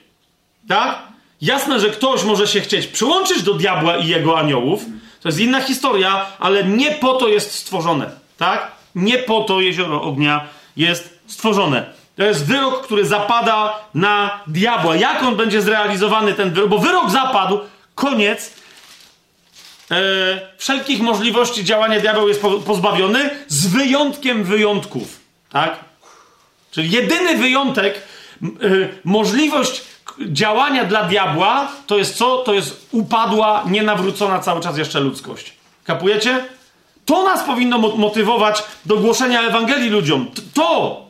Tak? 0.68 1.02
Jasne, 1.42 1.80
że 1.80 1.90
ktoś 1.90 2.24
może 2.24 2.48
się 2.48 2.62
chcieć 2.62 2.88
przyłączyć 2.88 3.44
do 3.44 3.54
diabła 3.54 3.98
i 3.98 4.08
jego 4.08 4.40
aniołów, 4.40 4.86
to 5.22 5.28
jest 5.30 5.40
inna 5.40 5.62
historia, 5.62 6.26
ale 6.40 6.64
nie 6.64 6.92
po 6.92 7.14
to 7.14 7.28
jest 7.28 7.52
stworzone. 7.52 8.10
Tak? 8.38 8.72
Nie 8.96 9.18
po 9.18 9.42
to 9.42 9.62
jezioro 9.62 10.02
ognia 10.02 10.48
jest 10.78 11.20
stworzone. 11.28 11.86
To 12.16 12.24
jest 12.24 12.46
wyrok, 12.46 12.84
który 12.84 13.06
zapada 13.06 13.76
na 13.94 14.40
diabła. 14.48 14.96
Jak 14.96 15.24
on 15.24 15.36
będzie 15.36 15.62
zrealizowany, 15.62 16.34
ten 16.34 16.52
wyrok? 16.52 16.70
Bo 16.70 16.78
wyrok 16.78 17.10
zapadł, 17.10 17.60
koniec. 17.96 18.61
E, 19.92 19.96
wszelkich 20.58 21.02
możliwości 21.02 21.64
działania 21.64 22.00
diabeł 22.00 22.28
jest 22.28 22.42
pozbawiony, 22.66 23.30
z 23.48 23.68
wyjątkiem 23.68 24.44
wyjątków. 24.44 25.20
Tak? 25.52 25.80
Czyli 26.72 26.92
jedyny 26.92 27.38
wyjątek, 27.38 28.02
e, 28.44 28.48
możliwość 29.04 29.82
działania 30.20 30.86
dla 30.86 31.04
diabła 31.04 31.72
to 31.88 31.98
jest 31.98 32.18
co? 32.18 32.38
To 32.38 32.54
jest 32.54 32.88
upadła, 32.92 33.64
nienawrócona 33.68 34.40
cały 34.40 34.62
czas 34.62 34.78
jeszcze 34.78 35.00
ludzkość. 35.00 35.54
Kapujecie? 35.84 36.46
To 37.06 37.24
nas 37.24 37.44
powinno 37.44 37.78
motywować 37.78 38.64
do 38.86 38.98
głoszenia 38.98 39.42
Ewangelii 39.42 39.90
ludziom. 39.90 40.32
To! 40.54 41.02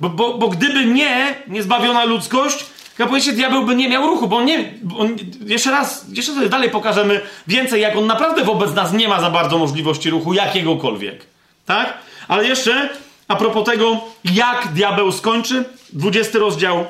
Bo, 0.00 0.08
bo, 0.08 0.38
bo 0.38 0.48
gdyby 0.48 0.84
nie, 0.84 1.42
niezbawiona 1.48 2.04
ludzkość, 2.04 2.66
kapujecie, 2.96 3.32
diabeł 3.32 3.66
by 3.66 3.76
nie 3.76 3.88
miał 3.88 4.06
ruchu, 4.06 4.28
bo 4.28 4.36
on 4.36 4.44
nie. 4.44 4.72
On, 4.98 5.16
jeszcze 5.46 5.70
raz, 5.70 6.06
jeszcze 6.12 6.34
sobie 6.34 6.48
dalej 6.48 6.70
pokażemy 6.70 7.20
więcej, 7.46 7.80
jak 7.80 7.96
on 7.96 8.06
naprawdę 8.06 8.44
wobec 8.44 8.74
nas 8.74 8.92
nie 8.92 9.08
ma 9.08 9.20
za 9.20 9.30
bardzo 9.30 9.58
możliwości 9.58 10.10
ruchu 10.10 10.34
jakiegokolwiek. 10.34 11.26
Tak? 11.66 11.98
Ale 12.28 12.48
jeszcze 12.48 12.88
a 13.28 13.36
propos 13.36 13.64
tego, 13.64 14.00
jak 14.24 14.68
diabeł 14.72 15.12
skończy, 15.12 15.64
20 15.92 16.38
rozdział 16.38 16.86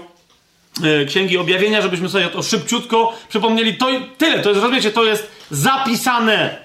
E, 0.83 1.05
Księgi 1.05 1.39
Objawienia, 1.39 1.83
żebyśmy 1.83 2.09
sobie 2.09 2.29
to 2.29 2.43
szybciutko 2.43 3.19
przypomnieli. 3.29 3.77
To 3.77 3.87
tyle, 4.19 4.39
to 4.39 4.49
jest, 4.49 4.63
rozumiecie, 4.63 4.91
to 4.91 5.05
jest 5.05 5.31
zapisane. 5.51 6.57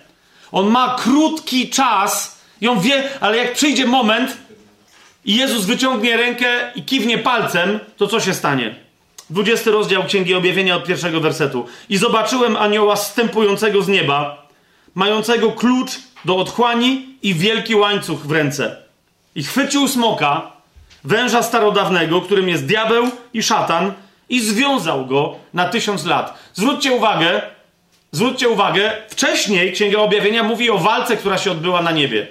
On 0.52 0.68
ma 0.68 0.96
krótki 1.00 1.70
czas 1.70 2.40
on 2.70 2.80
wie, 2.80 3.04
ale 3.20 3.38
jak 3.38 3.54
przyjdzie 3.54 3.86
moment 3.86 4.38
i 5.26 5.36
Jezus 5.36 5.66
wyciągnie 5.66 6.18
rękę 6.18 6.72
i 6.76 6.84
kiwnie 6.84 7.18
palcem, 7.18 7.80
to 7.98 8.08
co 8.08 8.20
się 8.20 8.34
stanie? 8.34 8.76
20 9.30 9.72
rozdział 9.72 10.04
Księgi 10.04 10.34
Objawienia 10.34 10.76
od 10.76 10.86
pierwszego 10.86 11.22
wersetu. 11.22 11.66
I 11.90 11.98
zobaczyłem 11.98 12.56
anioła 12.58 12.96
stępującego 12.96 13.82
z 13.82 13.88
nieba, 13.88 14.48
mającego 14.96 15.52
klucz 15.52 15.92
do 16.26 16.38
otchłani 16.38 17.16
i 17.22 17.34
wielki 17.34 17.76
łańcuch 17.76 18.20
w 18.20 18.32
ręce. 18.32 18.76
I 19.36 19.44
chwycił 19.44 19.88
smoka, 19.88 20.52
węża 21.04 21.44
starodawnego, 21.44 22.22
którym 22.22 22.50
jest 22.50 22.66
diabeł 22.66 23.10
i 23.34 23.44
szatan, 23.44 23.94
i 24.30 24.42
związał 24.42 25.06
go 25.06 25.36
na 25.54 25.70
tysiąc 25.70 26.06
lat. 26.06 26.38
Zwróćcie 26.54 26.92
uwagę, 26.92 27.42
zwróćcie 28.12 28.50
uwagę, 28.50 28.92
wcześniej 29.10 29.74
Księga 29.74 29.98
Objawienia 29.98 30.44
mówi 30.44 30.70
o 30.70 30.78
walce, 30.78 31.18
która 31.18 31.38
się 31.38 31.52
odbyła 31.52 31.82
na 31.82 31.92
niebie. 31.92 32.28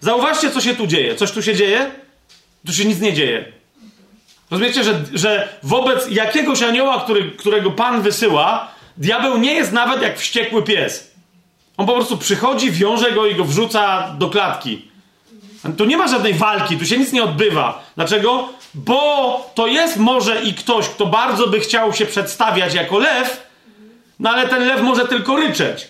Zauważcie, 0.00 0.50
co 0.50 0.60
się 0.60 0.74
tu 0.74 0.86
dzieje. 0.86 1.14
Coś 1.14 1.30
tu 1.30 1.42
się 1.42 1.54
dzieje? 1.54 1.90
Tu 2.66 2.72
się 2.72 2.84
nic 2.84 3.00
nie 3.00 3.12
dzieje. 3.12 3.55
Rozumiecie, 4.50 4.84
że, 4.84 5.00
że 5.14 5.48
wobec 5.62 6.10
jakiegoś 6.10 6.62
anioła, 6.62 7.00
który, 7.00 7.30
którego 7.30 7.70
Pan 7.70 8.02
wysyła, 8.02 8.68
diabeł 8.96 9.38
nie 9.38 9.54
jest 9.54 9.72
nawet 9.72 10.02
jak 10.02 10.18
wściekły 10.18 10.62
pies. 10.62 11.10
On 11.76 11.86
po 11.86 11.92
prostu 11.92 12.18
przychodzi, 12.18 12.70
wiąże 12.70 13.12
go 13.12 13.26
i 13.26 13.34
go 13.34 13.44
wrzuca 13.44 14.14
do 14.18 14.30
klatki. 14.30 14.88
Tu 15.76 15.84
nie 15.84 15.96
ma 15.96 16.08
żadnej 16.08 16.34
walki, 16.34 16.78
tu 16.78 16.86
się 16.86 16.98
nic 16.98 17.12
nie 17.12 17.24
odbywa. 17.24 17.82
Dlaczego? 17.96 18.48
Bo 18.74 19.50
to 19.54 19.66
jest 19.66 19.96
może 19.96 20.42
i 20.42 20.54
ktoś, 20.54 20.88
kto 20.88 21.06
bardzo 21.06 21.46
by 21.46 21.60
chciał 21.60 21.92
się 21.92 22.06
przedstawiać 22.06 22.74
jako 22.74 22.98
lew, 22.98 23.46
no 24.18 24.30
ale 24.30 24.48
ten 24.48 24.66
lew 24.66 24.82
może 24.82 25.08
tylko 25.08 25.36
ryczeć. 25.36 25.88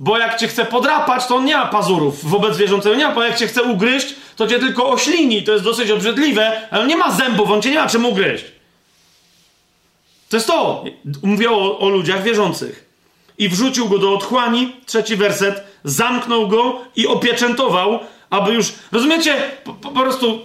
Bo 0.00 0.18
jak 0.18 0.38
cię 0.38 0.48
chce 0.48 0.64
podrapać, 0.64 1.26
to 1.26 1.36
on 1.36 1.44
nie 1.44 1.56
ma 1.56 1.66
pazurów 1.66 2.24
wobec 2.24 2.54
zwierzęcego, 2.54 2.96
nie 2.96 3.06
ma, 3.06 3.14
bo 3.14 3.22
jak 3.22 3.36
cię 3.36 3.46
chce 3.46 3.62
ugryźć, 3.62 4.14
to 4.38 4.46
cię 4.46 4.58
tylko 4.58 4.90
oślini, 4.90 5.42
to 5.42 5.52
jest 5.52 5.64
dosyć 5.64 5.90
obrzydliwe, 5.90 6.68
ale 6.70 6.86
nie 6.86 6.96
ma 6.96 7.10
zębów, 7.10 7.50
on 7.50 7.62
cię 7.62 7.70
nie 7.70 7.78
ma 7.78 7.86
czym 7.86 8.06
ugryźć. 8.06 8.44
To 10.28 10.36
jest 10.36 10.46
to. 10.46 10.84
Mówię 11.22 11.50
o, 11.50 11.78
o 11.78 11.88
ludziach 11.88 12.22
wierzących. 12.22 12.84
I 13.38 13.48
wrzucił 13.48 13.88
go 13.88 13.98
do 13.98 14.14
otchłani, 14.14 14.76
trzeci 14.86 15.16
werset, 15.16 15.62
zamknął 15.84 16.48
go 16.48 16.80
i 16.96 17.06
opieczętował, 17.06 18.00
aby 18.30 18.52
już, 18.52 18.72
rozumiecie, 18.92 19.50
po, 19.64 19.74
po, 19.74 19.90
prostu 19.90 20.40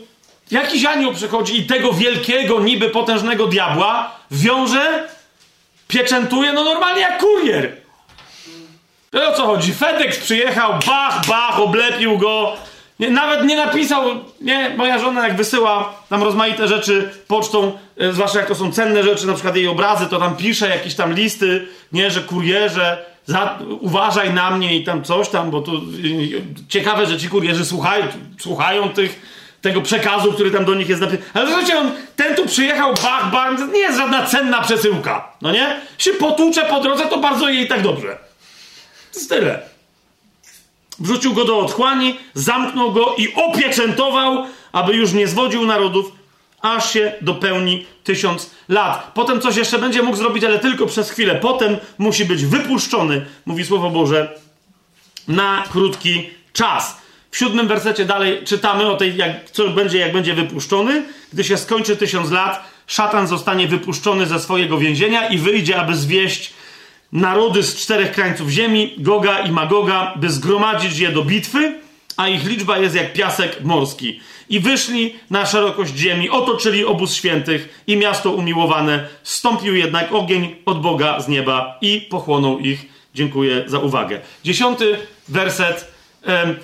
jakiś 0.51 0.85
anioł 0.85 1.13
przychodzi 1.13 1.59
i 1.59 1.65
tego 1.65 1.93
wielkiego, 1.93 2.59
niby 2.59 2.89
potężnego 2.89 3.47
diabła 3.47 4.15
wiąże, 4.31 5.09
pieczętuje, 5.87 6.53
no 6.53 6.63
normalnie 6.63 7.01
jak 7.01 7.19
kurier. 7.19 7.77
To 9.11 9.29
o 9.29 9.33
co 9.33 9.45
chodzi? 9.45 9.73
FedEx 9.73 10.19
przyjechał, 10.19 10.73
bach, 10.87 11.27
bach, 11.27 11.59
oblepił 11.59 12.17
go. 12.17 12.53
Nie, 12.99 13.09
nawet 13.09 13.45
nie 13.45 13.55
napisał, 13.55 14.03
nie, 14.41 14.69
moja 14.77 14.99
żona 14.99 15.27
jak 15.27 15.37
wysyła 15.37 15.93
tam 16.09 16.23
rozmaite 16.23 16.67
rzeczy 16.67 17.09
pocztą, 17.27 17.71
e, 17.97 18.13
zwłaszcza 18.13 18.39
jak 18.39 18.47
to 18.47 18.55
są 18.55 18.71
cenne 18.71 19.03
rzeczy, 19.03 19.27
na 19.27 19.33
przykład 19.33 19.55
jej 19.55 19.67
obrazy, 19.67 20.07
to 20.07 20.19
tam 20.19 20.35
pisze 20.35 20.69
jakieś 20.69 20.95
tam 20.95 21.13
listy, 21.13 21.67
nie, 21.91 22.11
że 22.11 22.21
kurierze, 22.21 23.05
za, 23.25 23.59
uważaj 23.79 24.33
na 24.33 24.51
mnie 24.51 24.75
i 24.75 24.83
tam 24.83 25.03
coś 25.03 25.29
tam, 25.29 25.51
bo 25.51 25.61
tu 25.61 25.81
ciekawe, 26.69 27.05
że 27.05 27.17
ci 27.17 27.29
kurierzy 27.29 27.65
słuchają, 27.65 28.05
słuchają 28.39 28.89
tych, 28.89 29.21
tego 29.61 29.81
przekazu, 29.81 30.33
który 30.33 30.51
tam 30.51 30.65
do 30.65 30.75
nich 30.75 30.89
jest 30.89 31.01
napisany. 31.01 31.23
Ale 31.33 31.49
zobaczcie, 31.49 31.79
on, 31.79 31.91
ten 32.15 32.35
tu 32.35 32.45
przyjechał, 32.45 32.93
bach, 32.93 33.31
bach, 33.31 33.51
nie 33.73 33.79
jest 33.79 33.97
żadna 33.97 34.25
cenna 34.25 34.61
przesyłka, 34.61 35.33
no 35.41 35.51
nie? 35.51 35.81
Się 35.97 36.13
potłucze 36.13 36.61
po 36.65 36.79
drodze, 36.79 37.05
to 37.05 37.17
bardzo 37.17 37.49
jej 37.49 37.67
tak 37.67 37.81
dobrze. 37.81 38.17
To 39.13 39.19
jest 39.19 39.29
tyle. 39.29 39.72
Wrzucił 40.99 41.33
go 41.33 41.45
do 41.45 41.59
otchłani, 41.59 42.15
zamknął 42.33 42.91
go 42.91 43.15
i 43.17 43.33
opieczętował, 43.33 44.45
aby 44.71 44.93
już 44.93 45.13
nie 45.13 45.27
zwodził 45.27 45.65
narodów 45.65 46.11
aż 46.61 46.93
się 46.93 47.13
dopełni 47.21 47.85
tysiąc 48.03 48.51
lat. 48.69 49.11
Potem 49.13 49.41
coś 49.41 49.55
jeszcze 49.55 49.79
będzie 49.79 50.01
mógł 50.01 50.17
zrobić, 50.17 50.43
ale 50.43 50.59
tylko 50.59 50.85
przez 50.85 51.09
chwilę. 51.09 51.35
Potem 51.35 51.77
musi 51.97 52.25
być 52.25 52.45
wypuszczony, 52.45 53.25
mówi 53.45 53.65
Słowo 53.65 53.89
Boże, 53.89 54.39
na 55.27 55.63
krótki 55.71 56.29
czas. 56.53 56.97
W 57.31 57.37
siódmym 57.37 57.67
wersecie 57.67 58.05
dalej 58.05 58.43
czytamy 58.45 58.91
o 58.91 58.97
tej, 58.97 59.17
jak, 59.17 59.51
co 59.51 59.69
będzie, 59.69 59.97
jak 59.97 60.13
będzie 60.13 60.33
wypuszczony. 60.33 61.03
Gdy 61.33 61.43
się 61.43 61.57
skończy 61.57 61.97
tysiąc 61.97 62.31
lat, 62.31 62.63
szatan 62.87 63.27
zostanie 63.27 63.67
wypuszczony 63.67 64.25
ze 64.25 64.39
swojego 64.39 64.77
więzienia 64.77 65.27
i 65.27 65.37
wyjdzie, 65.37 65.79
aby 65.79 65.95
zwieść 65.95 66.53
narody 67.13 67.63
z 67.63 67.75
czterech 67.75 68.11
krańców 68.11 68.49
ziemi, 68.49 68.93
Goga 68.97 69.39
i 69.39 69.51
Magoga, 69.51 70.13
by 70.15 70.29
zgromadzić 70.29 70.99
je 70.99 71.11
do 71.11 71.23
bitwy, 71.23 71.79
a 72.17 72.27
ich 72.27 72.45
liczba 72.45 72.77
jest 72.77 72.95
jak 72.95 73.13
piasek 73.13 73.63
morski. 73.63 74.19
I 74.49 74.59
wyszli 74.59 75.15
na 75.29 75.45
szerokość 75.45 75.95
ziemi, 75.95 76.29
otoczyli 76.29 76.85
obóz 76.85 77.13
świętych 77.13 77.83
i 77.87 77.97
miasto 77.97 78.31
umiłowane. 78.31 79.07
Stąpił 79.23 79.75
jednak 79.75 80.13
ogień 80.13 80.55
od 80.65 80.81
Boga 80.81 81.19
z 81.19 81.27
nieba 81.27 81.77
i 81.81 82.07
pochłonął 82.09 82.59
ich. 82.59 82.85
Dziękuję 83.15 83.63
za 83.67 83.79
uwagę. 83.79 84.19
Dziesiąty 84.43 84.97
werset. 85.27 85.91
Em, 86.23 86.55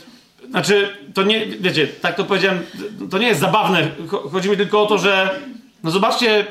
znaczy, 0.50 0.98
to 1.14 1.24
nie, 1.24 1.46
wiecie, 1.46 1.88
tak 1.88 2.16
to 2.16 2.26
powiedziałem, 2.26 2.66
to 3.12 3.18
nie 3.18 3.28
jest 3.28 3.40
zabawne. 3.40 3.88
Chodzi 4.32 4.50
mi 4.50 4.58
tylko 4.58 4.84
o 4.84 4.86
to, 4.86 4.98
że, 4.98 5.40
no 5.84 5.92
zobaczcie, 5.92 6.46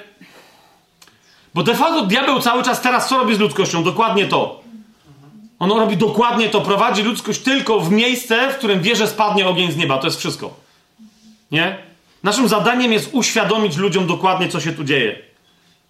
bo 1.54 1.62
de 1.62 1.74
facto 1.74 2.06
diabeł 2.06 2.40
cały 2.40 2.62
czas 2.62 2.80
teraz 2.80 3.08
co 3.08 3.18
robi 3.18 3.34
z 3.34 3.38
ludzkością? 3.38 3.84
Dokładnie 3.84 4.26
to. 4.26 4.60
On 5.58 5.70
robi 5.70 5.96
dokładnie 5.96 6.48
to, 6.48 6.60
prowadzi 6.60 7.02
ludzkość 7.02 7.40
tylko 7.40 7.80
w 7.80 7.90
miejsce, 7.90 8.50
w 8.50 8.56
którym 8.56 8.82
wie, 8.82 8.96
że 8.96 9.06
spadnie 9.06 9.48
ogień 9.48 9.72
z 9.72 9.76
nieba. 9.76 9.98
To 9.98 10.06
jest 10.06 10.18
wszystko. 10.18 10.54
Nie? 11.50 11.78
Naszym 12.22 12.48
zadaniem 12.48 12.92
jest 12.92 13.10
uświadomić 13.12 13.76
ludziom 13.76 14.06
dokładnie, 14.06 14.48
co 14.48 14.60
się 14.60 14.72
tu 14.72 14.84
dzieje. 14.84 15.18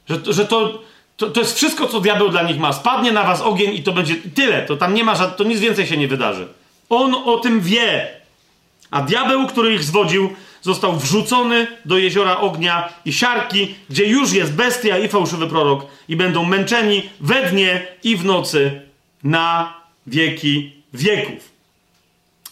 Że, 0.08 0.32
że 0.32 0.46
to, 0.46 0.82
to, 1.16 1.30
to 1.30 1.40
jest 1.40 1.56
wszystko, 1.56 1.86
co 1.86 2.00
diabeł 2.00 2.28
dla 2.28 2.42
nich 2.42 2.58
ma. 2.58 2.72
Spadnie 2.72 3.12
na 3.12 3.24
was 3.24 3.40
ogień 3.40 3.74
i 3.74 3.82
to 3.82 3.92
będzie 3.92 4.14
tyle. 4.34 4.62
To 4.62 4.76
tam 4.76 4.94
nie 4.94 5.04
ma 5.04 5.14
to 5.16 5.44
nic 5.44 5.60
więcej 5.60 5.86
się 5.86 5.96
nie 5.96 6.08
wydarzy. 6.08 6.48
On 6.88 7.14
o 7.14 7.38
tym 7.38 7.60
wie. 7.60 8.08
A 8.90 9.02
diabeł, 9.02 9.46
który 9.46 9.74
ich 9.74 9.84
zwodził, 9.84 10.30
został 10.68 10.96
wrzucony 10.96 11.66
do 11.84 11.98
jeziora 11.98 12.36
ognia 12.36 12.88
i 13.04 13.12
siarki, 13.12 13.74
gdzie 13.90 14.06
już 14.06 14.32
jest 14.32 14.52
bestia 14.52 14.98
i 14.98 15.08
fałszywy 15.08 15.46
prorok 15.46 15.86
i 16.08 16.16
będą 16.16 16.44
męczeni 16.44 17.02
we 17.20 17.50
dnie 17.50 17.86
i 18.04 18.16
w 18.16 18.24
nocy 18.24 18.80
na 19.24 19.74
wieki 20.06 20.72
wieków. 20.94 21.50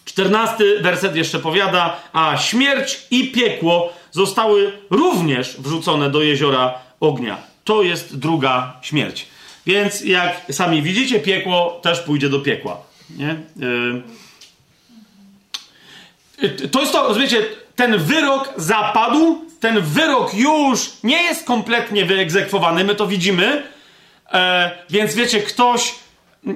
Czternasty 0.04 0.80
werset 0.80 1.16
jeszcze 1.16 1.38
powiada, 1.38 1.96
a 2.12 2.36
śmierć 2.36 2.98
i 3.10 3.32
piekło 3.32 3.92
zostały 4.12 4.72
również 4.90 5.56
wrzucone 5.58 6.10
do 6.10 6.22
jeziora 6.22 6.74
ognia. 7.00 7.36
To 7.64 7.82
jest 7.82 8.18
druga 8.18 8.76
śmierć. 8.82 9.26
Więc 9.66 10.04
jak 10.04 10.42
sami 10.50 10.82
widzicie, 10.82 11.20
piekło 11.20 11.80
też 11.82 12.00
pójdzie 12.00 12.28
do 12.28 12.40
piekła. 12.40 12.80
Nie? 13.10 13.36
Yy. 13.56 14.02
To 16.72 16.80
jest 16.80 16.92
to, 16.92 17.08
rozumiecie, 17.08 17.44
ten 17.76 17.98
wyrok 17.98 18.52
zapadł, 18.56 19.44
ten 19.60 19.80
wyrok 19.80 20.34
już 20.34 20.92
nie 21.04 21.22
jest 21.22 21.44
kompletnie 21.44 22.04
wyegzekwowany, 22.04 22.84
my 22.84 22.94
to 22.94 23.06
widzimy, 23.06 23.62
e, 24.32 24.70
więc 24.90 25.14
wiecie, 25.14 25.40
ktoś, 25.40 25.94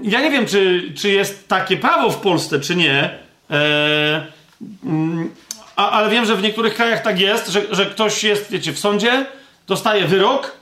ja 0.02 0.20
nie 0.20 0.30
wiem, 0.30 0.46
czy, 0.46 0.92
czy 0.96 1.08
jest 1.08 1.48
takie 1.48 1.76
prawo 1.76 2.10
w 2.10 2.16
Polsce, 2.16 2.60
czy 2.60 2.76
nie, 2.76 3.10
e, 3.50 4.26
mm, 4.84 5.30
a, 5.76 5.90
ale 5.90 6.10
wiem, 6.10 6.24
że 6.24 6.36
w 6.36 6.42
niektórych 6.42 6.74
krajach 6.74 7.02
tak 7.02 7.20
jest, 7.20 7.48
że, 7.48 7.62
że 7.70 7.86
ktoś 7.86 8.24
jest, 8.24 8.50
wiecie, 8.50 8.72
w 8.72 8.78
sądzie, 8.78 9.26
dostaje 9.66 10.06
wyrok 10.06 10.56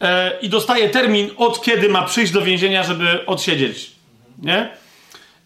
e, 0.00 0.38
i 0.42 0.48
dostaje 0.48 0.88
termin, 0.88 1.30
od 1.36 1.62
kiedy 1.62 1.88
ma 1.88 2.02
przyjść 2.02 2.32
do 2.32 2.42
więzienia, 2.42 2.82
żeby 2.82 3.26
odsiedzieć, 3.26 3.92
nie? 4.42 4.68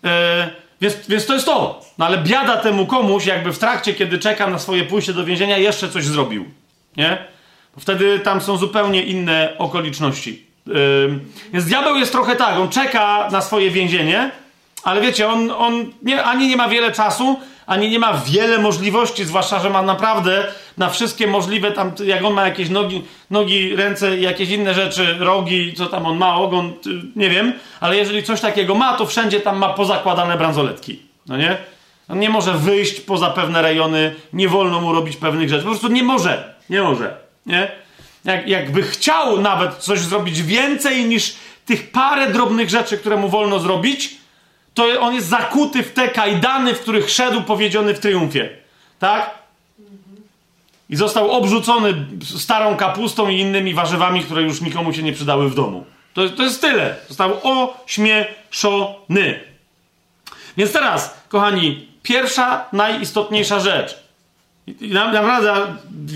E, 0.04 0.50
więc, 0.80 0.96
więc 1.08 1.26
to 1.26 1.34
jest 1.34 1.46
to. 1.46 1.80
No 1.98 2.06
ale 2.06 2.18
biada 2.18 2.56
temu 2.56 2.86
komuś, 2.86 3.26
jakby 3.26 3.52
w 3.52 3.58
trakcie, 3.58 3.94
kiedy 3.94 4.18
czeka 4.18 4.46
na 4.46 4.58
swoje 4.58 4.84
pójście 4.84 5.12
do 5.12 5.24
więzienia, 5.24 5.58
jeszcze 5.58 5.88
coś 5.88 6.04
zrobił. 6.04 6.44
Nie? 6.96 7.18
Bo 7.74 7.80
wtedy 7.80 8.20
tam 8.20 8.40
są 8.40 8.56
zupełnie 8.56 9.02
inne 9.02 9.54
okoliczności. 9.58 10.46
Yy, 10.66 11.20
więc 11.52 11.64
diabeł 11.64 11.96
jest 11.96 12.12
trochę 12.12 12.36
tak, 12.36 12.58
on 12.58 12.68
czeka 12.68 13.28
na 13.32 13.40
swoje 13.40 13.70
więzienie, 13.70 14.30
ale 14.82 15.00
wiecie, 15.00 15.28
on, 15.28 15.50
on 15.50 15.92
nie, 16.02 16.24
ani 16.24 16.48
nie 16.48 16.56
ma 16.56 16.68
wiele 16.68 16.92
czasu, 16.92 17.40
ani 17.66 17.90
nie 17.90 17.98
ma 17.98 18.12
wiele 18.12 18.58
możliwości, 18.58 19.24
zwłaszcza, 19.24 19.60
że 19.60 19.70
ma 19.70 19.82
naprawdę 19.82 20.44
na 20.76 20.90
wszystkie 20.90 21.26
możliwe 21.26 21.72
tam, 21.72 21.92
jak 22.04 22.24
on 22.24 22.34
ma 22.34 22.44
jakieś 22.44 22.68
nogi, 22.68 23.02
nogi 23.30 23.76
ręce 23.76 24.18
jakieś 24.18 24.50
inne 24.50 24.74
rzeczy, 24.74 25.16
rogi, 25.18 25.74
co 25.76 25.86
tam 25.86 26.06
on 26.06 26.16
ma, 26.16 26.36
ogon, 26.36 26.72
nie 27.16 27.30
wiem, 27.30 27.52
ale 27.80 27.96
jeżeli 27.96 28.22
coś 28.22 28.40
takiego 28.40 28.74
ma, 28.74 28.96
to 28.96 29.06
wszędzie 29.06 29.40
tam 29.40 29.58
ma 29.58 29.68
pozakładane 29.68 30.38
bransoletki, 30.38 31.02
no 31.26 31.36
nie? 31.36 31.56
On 32.08 32.18
nie 32.18 32.30
może 32.30 32.52
wyjść 32.52 33.00
poza 33.00 33.30
pewne 33.30 33.62
rejony, 33.62 34.14
nie 34.32 34.48
wolno 34.48 34.80
mu 34.80 34.92
robić 34.92 35.16
pewnych 35.16 35.48
rzeczy, 35.48 35.64
po 35.64 35.70
prostu 35.70 35.88
nie 35.88 36.02
może, 36.02 36.54
nie 36.70 36.82
może, 36.82 37.16
nie? 37.46 37.70
Jak, 38.24 38.48
jakby 38.48 38.82
chciał 38.82 39.40
nawet 39.40 39.74
coś 39.74 40.00
zrobić 40.00 40.42
więcej 40.42 41.04
niż 41.04 41.36
tych 41.66 41.90
parę 41.90 42.32
drobnych 42.32 42.70
rzeczy, 42.70 42.98
które 42.98 43.16
mu 43.16 43.28
wolno 43.28 43.58
zrobić, 43.58 44.16
to 44.76 45.00
on 45.00 45.14
jest 45.14 45.28
zakuty 45.28 45.82
w 45.82 45.92
te 45.92 46.08
kajdany, 46.08 46.74
w 46.74 46.80
których 46.80 47.10
szedł 47.10 47.42
powiedziony 47.42 47.94
w 47.94 48.00
triumfie. 48.00 48.48
Tak? 48.98 49.30
I 50.90 50.96
został 50.96 51.30
obrzucony 51.30 52.06
starą 52.38 52.76
kapustą 52.76 53.28
i 53.28 53.40
innymi 53.40 53.74
warzywami, 53.74 54.24
które 54.24 54.42
już 54.42 54.60
nikomu 54.60 54.92
się 54.92 55.02
nie 55.02 55.12
przydały 55.12 55.48
w 55.48 55.54
domu. 55.54 55.84
To, 56.14 56.28
to 56.28 56.42
jest 56.42 56.60
tyle. 56.60 56.96
Został 57.08 57.40
ośmieszony. 57.42 59.40
Więc 60.56 60.72
teraz, 60.72 61.20
kochani, 61.28 61.88
pierwsza, 62.02 62.64
najistotniejsza 62.72 63.60
rzecz. 63.60 64.05
I 64.66 64.88
naprawdę, 64.88 65.54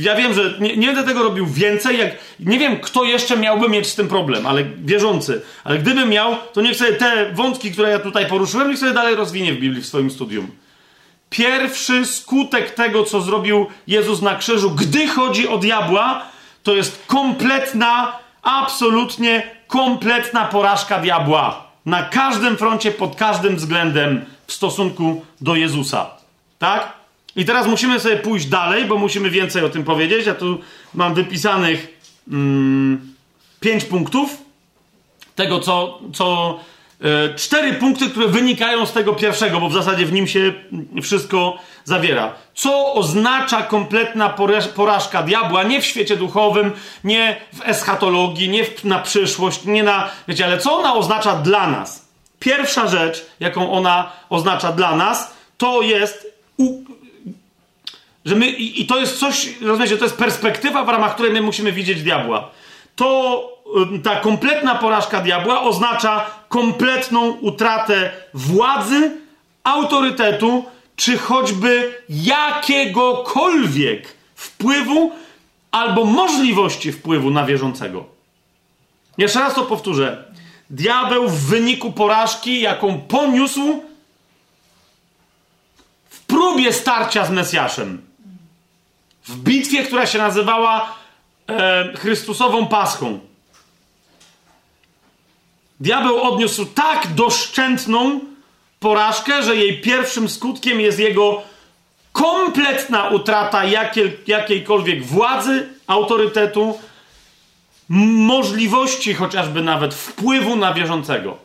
ja 0.00 0.16
wiem, 0.16 0.34
że 0.34 0.54
nie, 0.60 0.76
nie, 0.76 0.86
będę 0.86 1.04
tego 1.04 1.22
robił 1.22 1.46
więcej, 1.46 1.98
jak 1.98 2.10
nie 2.40 2.58
wiem, 2.58 2.80
kto 2.80 3.04
jeszcze 3.04 3.36
miałby 3.36 3.68
mieć 3.68 3.86
z 3.86 3.94
tym 3.94 4.08
problem, 4.08 4.46
ale 4.46 4.64
wierzący. 4.64 5.42
Ale 5.64 5.78
gdybym 5.78 6.08
miał, 6.08 6.36
to 6.52 6.60
niech 6.60 6.76
sobie 6.76 6.92
te 6.92 7.32
wątki, 7.32 7.72
które 7.72 7.90
ja 7.90 7.98
tutaj 7.98 8.26
poruszyłem, 8.26 8.68
niech 8.68 8.78
sobie 8.78 8.92
dalej 8.92 9.14
rozwinie 9.14 9.52
w 9.52 9.58
Biblii 9.58 9.82
w 9.82 9.86
swoim 9.86 10.10
studium. 10.10 10.50
Pierwszy 11.30 12.06
skutek 12.06 12.70
tego, 12.70 13.04
co 13.04 13.20
zrobił 13.20 13.66
Jezus 13.86 14.22
na 14.22 14.34
krzyżu, 14.34 14.70
gdy 14.70 15.08
chodzi 15.08 15.48
o 15.48 15.58
diabła, 15.58 16.22
to 16.62 16.74
jest 16.74 17.06
kompletna, 17.06 18.18
absolutnie 18.42 19.42
kompletna 19.66 20.44
porażka 20.44 20.98
diabła. 20.98 21.70
Na 21.86 22.02
każdym 22.02 22.56
froncie, 22.56 22.90
pod 22.90 23.16
każdym 23.16 23.56
względem 23.56 24.24
w 24.46 24.52
stosunku 24.52 25.24
do 25.40 25.54
Jezusa. 25.54 26.10
Tak? 26.58 26.99
I 27.36 27.44
teraz 27.44 27.66
musimy 27.66 28.00
sobie 28.00 28.16
pójść 28.16 28.46
dalej, 28.46 28.84
bo 28.84 28.98
musimy 28.98 29.30
więcej 29.30 29.64
o 29.64 29.68
tym 29.68 29.84
powiedzieć. 29.84 30.26
Ja 30.26 30.34
tu 30.34 30.60
mam 30.94 31.14
wypisanych 31.14 31.98
mm, 32.28 33.14
pięć 33.60 33.84
punktów 33.84 34.38
tego, 35.34 35.60
co, 35.60 36.00
co 36.14 36.58
e, 37.00 37.34
cztery 37.34 37.74
punkty, 37.74 38.10
które 38.10 38.28
wynikają 38.28 38.86
z 38.86 38.92
tego 38.92 39.12
pierwszego, 39.12 39.60
bo 39.60 39.68
w 39.68 39.72
zasadzie 39.72 40.06
w 40.06 40.12
nim 40.12 40.26
się 40.26 40.52
wszystko 41.02 41.58
zawiera. 41.84 42.34
Co 42.54 42.94
oznacza 42.94 43.62
kompletna 43.62 44.34
porażka 44.74 45.22
diabła? 45.22 45.62
Nie 45.62 45.80
w 45.80 45.84
świecie 45.84 46.16
duchowym, 46.16 46.72
nie 47.04 47.40
w 47.52 47.68
eschatologii, 47.68 48.48
nie 48.48 48.64
w, 48.64 48.84
na 48.84 48.98
przyszłość, 48.98 49.64
nie 49.64 49.82
na. 49.82 50.10
Wiecie, 50.28 50.44
ale 50.44 50.58
co 50.58 50.78
ona 50.78 50.94
oznacza 50.94 51.36
dla 51.36 51.70
nas? 51.70 52.08
Pierwsza 52.38 52.86
rzecz, 52.86 53.26
jaką 53.40 53.72
ona 53.72 54.12
oznacza 54.28 54.72
dla 54.72 54.96
nas, 54.96 55.34
to 55.58 55.82
jest 55.82 56.26
u, 56.56 56.84
że 58.24 58.36
my, 58.36 58.46
i, 58.46 58.82
i 58.82 58.86
to 58.86 59.00
jest 59.00 59.18
coś, 59.18 59.60
rozumiecie, 59.60 59.96
to 59.96 60.04
jest 60.04 60.16
perspektywa, 60.16 60.84
w 60.84 60.88
ramach 60.88 61.14
której 61.14 61.32
my 61.32 61.42
musimy 61.42 61.72
widzieć 61.72 62.02
diabła. 62.02 62.50
To 62.96 63.60
ta 64.02 64.16
kompletna 64.16 64.74
porażka 64.74 65.20
diabła 65.20 65.62
oznacza 65.62 66.26
kompletną 66.48 67.30
utratę 67.30 68.10
władzy, 68.34 69.10
autorytetu, 69.64 70.64
czy 70.96 71.18
choćby 71.18 72.02
jakiegokolwiek 72.08 74.14
wpływu 74.34 75.12
albo 75.70 76.04
możliwości 76.04 76.92
wpływu 76.92 77.30
na 77.30 77.46
wierzącego. 77.46 78.04
Jeszcze 79.18 79.40
raz 79.40 79.54
to 79.54 79.62
powtórzę. 79.62 80.24
Diabeł 80.70 81.28
w 81.28 81.40
wyniku 81.40 81.92
porażki, 81.92 82.60
jaką 82.60 83.00
poniósł 83.00 83.82
w 86.10 86.20
próbie 86.20 86.72
starcia 86.72 87.26
z 87.26 87.30
Mesjaszem, 87.30 88.09
w 89.30 89.36
bitwie, 89.36 89.84
która 89.84 90.06
się 90.06 90.18
nazywała 90.18 90.94
e, 91.48 91.92
Chrystusową 91.96 92.66
Paschą. 92.66 93.20
Diabeł 95.80 96.22
odniósł 96.22 96.66
tak 96.66 97.14
doszczętną 97.14 98.20
porażkę, 98.80 99.42
że 99.42 99.56
jej 99.56 99.80
pierwszym 99.80 100.28
skutkiem 100.28 100.80
jest 100.80 100.98
jego 100.98 101.42
kompletna 102.12 103.08
utrata 103.08 103.64
jakiej, 103.64 104.18
jakiejkolwiek 104.26 105.04
władzy, 105.04 105.68
autorytetu, 105.86 106.78
możliwości 107.88 109.14
chociażby 109.14 109.62
nawet 109.62 109.94
wpływu 109.94 110.56
na 110.56 110.74
wierzącego. 110.74 111.38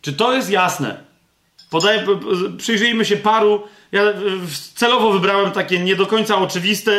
Czy 0.00 0.12
to 0.12 0.32
jest 0.32 0.50
jasne? 0.50 1.04
Podaj, 1.70 2.00
przyjrzyjmy 2.58 3.04
się 3.04 3.16
paru. 3.16 3.62
Ja 3.92 4.02
celowo 4.74 5.12
wybrałem 5.12 5.50
takie 5.50 5.78
nie 5.78 5.96
do 5.96 6.06
końca 6.06 6.38
oczywiste 6.38 6.92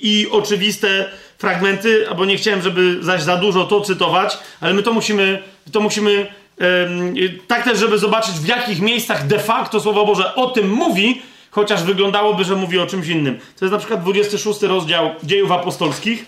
i 0.00 0.26
oczywiste 0.30 1.10
fragmenty, 1.38 2.06
bo 2.16 2.24
nie 2.24 2.36
chciałem, 2.36 2.62
żeby 2.62 2.98
zaś 3.00 3.22
za 3.22 3.36
dużo 3.36 3.64
to 3.64 3.80
cytować, 3.80 4.38
ale 4.60 4.74
my 4.74 4.82
to 4.82 4.92
musimy, 4.92 5.42
to 5.72 5.80
musimy 5.80 6.26
tak 7.46 7.64
też, 7.64 7.78
żeby 7.78 7.98
zobaczyć, 7.98 8.34
w 8.34 8.46
jakich 8.46 8.80
miejscach 8.80 9.26
de 9.26 9.38
facto 9.38 9.80
Słowo 9.80 10.06
Boże 10.06 10.34
o 10.34 10.50
tym 10.50 10.70
mówi, 10.70 11.22
chociaż 11.50 11.82
wyglądałoby, 11.82 12.44
że 12.44 12.56
mówi 12.56 12.78
o 12.78 12.86
czymś 12.86 13.08
innym. 13.08 13.38
To 13.58 13.64
jest 13.64 13.72
na 13.72 13.78
przykład 13.78 14.02
26 14.02 14.62
rozdział 14.62 15.10
Dziejów 15.22 15.52
Apostolskich, 15.52 16.26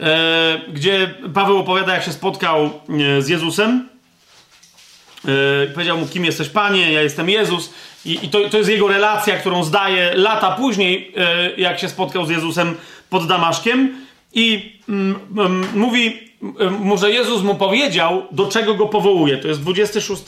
e, 0.00 0.60
gdzie 0.72 1.14
Paweł 1.34 1.58
opowiada, 1.58 1.94
jak 1.94 2.02
się 2.04 2.12
spotkał 2.12 2.70
e, 3.18 3.22
z 3.22 3.28
Jezusem. 3.28 3.88
E, 5.28 5.66
powiedział 5.66 5.98
mu, 5.98 6.06
kim 6.06 6.24
jesteś, 6.24 6.48
panie, 6.48 6.92
ja 6.92 7.02
jestem 7.02 7.30
Jezus. 7.30 7.72
I, 8.04 8.18
i 8.22 8.28
to, 8.28 8.48
to 8.48 8.58
jest 8.58 8.70
jego 8.70 8.88
relacja, 8.88 9.36
którą 9.36 9.64
zdaje 9.64 10.14
lata 10.14 10.50
później, 10.50 11.14
jak 11.56 11.78
się 11.78 11.88
spotkał 11.88 12.26
z 12.26 12.30
Jezusem 12.30 12.74
pod 13.10 13.26
Damaszkiem. 13.26 13.94
I 14.34 14.72
mm, 14.88 15.18
mm, 15.36 15.66
mówi, 15.74 16.28
może 16.80 17.10
Jezus 17.10 17.42
mu 17.42 17.54
powiedział, 17.54 18.22
do 18.30 18.46
czego 18.46 18.74
go 18.74 18.86
powołuje. 18.86 19.38
To 19.38 19.48
jest 19.48 19.60
26 19.60 20.22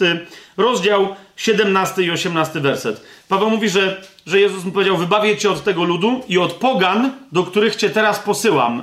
rozdział, 0.57 1.17
17 1.37 2.03
i 2.03 2.11
18 2.11 2.61
werset. 2.61 3.03
Paweł 3.29 3.51
mówi, 3.51 3.69
że, 3.69 4.03
że 4.27 4.41
Jezus 4.41 4.65
mu 4.65 4.73
powiedział: 4.73 4.97
Wybawię 4.97 5.37
cię 5.37 5.51
od 5.51 5.65
tego 5.65 5.85
ludu 5.85 6.21
i 6.29 6.39
od 6.39 6.53
pogan, 6.53 7.13
do 7.33 7.43
których 7.43 7.77
cię 7.77 7.91
teraz 7.91 8.19
posyłam. 8.19 8.83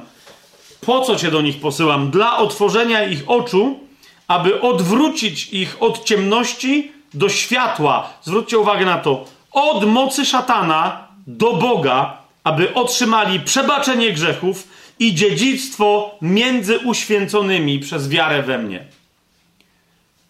Po 0.82 1.02
co 1.02 1.16
cię 1.16 1.32
do 1.32 1.42
nich 1.42 1.60
posyłam? 1.60 2.12
Dla 2.12 2.38
otworzenia 2.38 3.04
ich 3.04 3.24
oczu, 3.28 3.80
aby 4.28 4.62
odwrócić 4.62 5.54
ich 5.54 5.78
od 5.80 6.04
ciemności 6.04 6.92
do 7.14 7.30
światła. 7.30 8.10
Zwróćcie 8.24 8.60
uwagę 8.60 8.86
na 8.86 8.98
to. 8.98 9.26
Od 9.52 9.88
mocy 9.88 10.26
szatana 10.26 11.08
do 11.28 11.54
Boga, 11.54 12.18
aby 12.44 12.74
otrzymali 12.74 13.40
przebaczenie 13.40 14.14
grzechów 14.14 14.68
i 15.00 15.16
dziedzictwo 15.16 16.16
między 16.22 16.80
uświęconymi 16.80 17.80
przez 17.80 18.10
wiarę 18.10 18.44
we 18.44 18.58
mnie. 18.58 18.86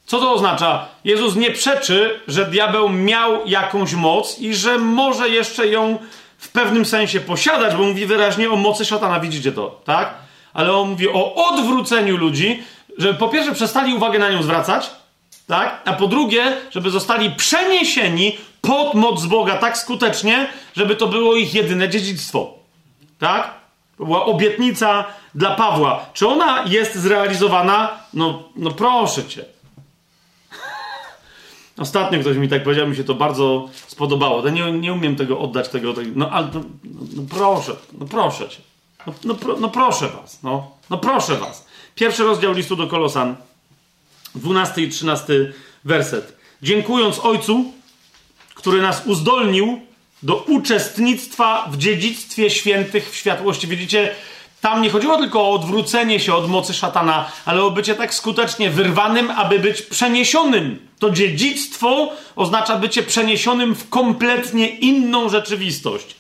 Co 0.06 0.20
to 0.20 0.34
oznacza? 0.34 0.88
Jezus 1.04 1.36
nie 1.36 1.52
przeczy, 1.52 2.20
że 2.28 2.45
diabeł 2.45 2.89
miał 2.89 3.48
jakąś 3.48 3.93
moc 3.93 4.39
i 4.39 4.56
że 4.56 4.78
może 4.78 5.30
jeszcze 5.30 5.68
ją 5.68 5.98
w 6.38 6.50
pewnym 6.50 6.86
sensie 6.86 7.20
posiadać, 7.20 7.76
bo 7.76 7.84
mówi 7.84 8.06
wyraźnie 8.06 8.52
o 8.52 8.56
mocy 8.56 8.86
szatana. 8.86 9.20
Widzicie 9.20 9.52
to, 9.52 9.82
tak? 9.86 10.14
Ale 10.54 10.74
on 10.74 10.89
mówi 10.89 11.10
o 11.10 11.36
odwróceniu 11.36 12.18
ludzi, 12.18 12.64
żeby 12.98 13.14
po 13.14 13.30
pierwsze 13.30 13.52
przestali 13.52 13.93
uwagę 13.93 14.20
na 14.20 14.30
nią 14.30 14.43
zwracać, 14.43 14.91
tak? 15.48 15.82
A 15.86 15.93
po 15.93 16.08
drugie, 16.08 16.58
żeby 16.72 16.89
zostali 16.89 17.32
przeniesieni 17.32 18.38
pod 18.62 18.93
moc 18.93 19.26
Boga 19.26 19.58
tak 19.58 19.78
skutecznie, 19.78 20.48
żeby 20.76 20.95
to 20.95 21.08
było 21.08 21.36
ich 21.36 21.54
jedyne 21.54 21.89
dziedzictwo. 21.89 22.54
Tak? 23.20 23.54
To 23.98 24.06
była 24.06 24.26
obietnica 24.26 25.06
dla 25.36 25.56
Pawła. 25.56 26.06
Czy 26.14 26.28
ona 26.28 26.64
jest 26.68 26.95
zrealizowana? 26.95 27.89
No, 28.14 28.43
no 28.56 28.72
proszę 28.72 29.24
cię. 29.24 29.45
Ostatnio 31.78 32.20
ktoś 32.20 32.38
mi 32.38 32.50
tak 32.50 32.64
powiedział, 32.64 32.88
mi 32.88 32.95
się 32.95 33.04
to 33.04 33.14
bardzo 33.14 33.70
spodobało. 33.88 34.45
Ja 34.45 34.52
nie, 34.52 34.72
nie 34.72 34.93
umiem 34.93 35.16
tego 35.16 35.39
oddać, 35.39 35.70
tego, 35.70 35.93
tego 35.93 36.12
no 36.16 36.30
ale 36.30 36.48
no, 36.54 36.62
no, 37.16 37.24
proszę, 37.30 37.76
no 38.00 38.06
proszę 38.06 38.50
cię. 38.50 38.62
No, 39.08 39.14
no, 39.24 39.36
no, 39.60 39.70
proszę 39.70 40.08
was, 40.08 40.43
no, 40.43 40.72
no 40.89 40.98
proszę 40.98 41.36
was. 41.36 41.66
Pierwszy 41.98 42.24
rozdział 42.24 42.54
listu 42.54 42.76
do 42.76 42.88
Kolosan, 42.88 43.36
12 44.36 44.82
i 44.82 44.89
13 44.89 45.54
werset. 45.84 46.38
Dziękując 46.62 47.20
Ojcu, 47.20 47.74
który 48.56 48.82
nas 48.82 49.02
uzdolnił 49.06 49.82
do 50.24 50.36
uczestnictwa 50.36 51.70
w 51.72 51.78
dziedzictwie 51.78 52.50
świętych 52.50 53.12
w 53.12 53.16
światłości. 53.16 53.68
Widzicie, 53.68 54.16
tam 54.62 54.82
nie 54.82 54.89
chodziło 54.89 55.18
tylko 55.18 55.41
o 55.41 55.52
odwrócenie 55.52 56.20
się 56.20 56.36
od 56.36 56.50
mocy 56.50 56.74
szatana, 56.74 57.32
ale 57.45 57.64
o 57.64 57.72
bycie 57.72 57.95
tak 57.95 58.14
skutecznie 58.14 58.70
wyrwanym, 58.70 59.32
aby 59.32 59.60
być 59.60 59.82
przeniesionym. 59.82 60.88
To 61.00 61.10
dziedzictwo 61.10 62.14
oznacza 62.36 62.78
bycie 62.78 63.04
przeniesionym 63.04 63.76
w 63.76 63.89
kompletnie 63.89 64.68
inną 64.68 65.30
rzeczywistość. 65.30 66.16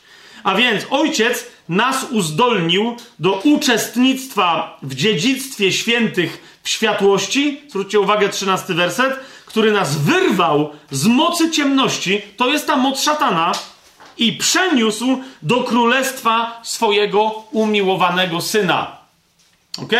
A 0.47 0.55
więc 0.55 0.85
ojciec 0.89 1.45
nas 1.69 2.05
uzdolnił 2.11 2.95
do 3.19 3.33
uczestnictwa 3.33 4.77
w 4.81 4.95
dziedzictwie 4.95 5.71
świętych 5.71 6.59
w 6.63 6.69
światłości. 6.69 7.61
Zwróćcie 7.69 7.99
uwagę, 7.99 8.29
13 8.29 8.73
werset, 8.73 9.19
który 9.45 9.71
nas 9.71 9.97
wyrwał 9.97 10.69
z 10.91 11.07
mocy 11.07 11.51
ciemności. 11.51 12.21
To 12.37 12.47
jest 12.47 12.67
ta 12.67 12.77
moc 12.77 13.01
szatana 13.01 13.51
i 14.17 14.33
przeniósł 14.33 15.21
do 15.41 15.63
królestwa 15.63 16.59
swojego 16.63 17.43
umiłowanego 17.51 18.41
syna. 18.41 18.97
Ok? 19.81 19.93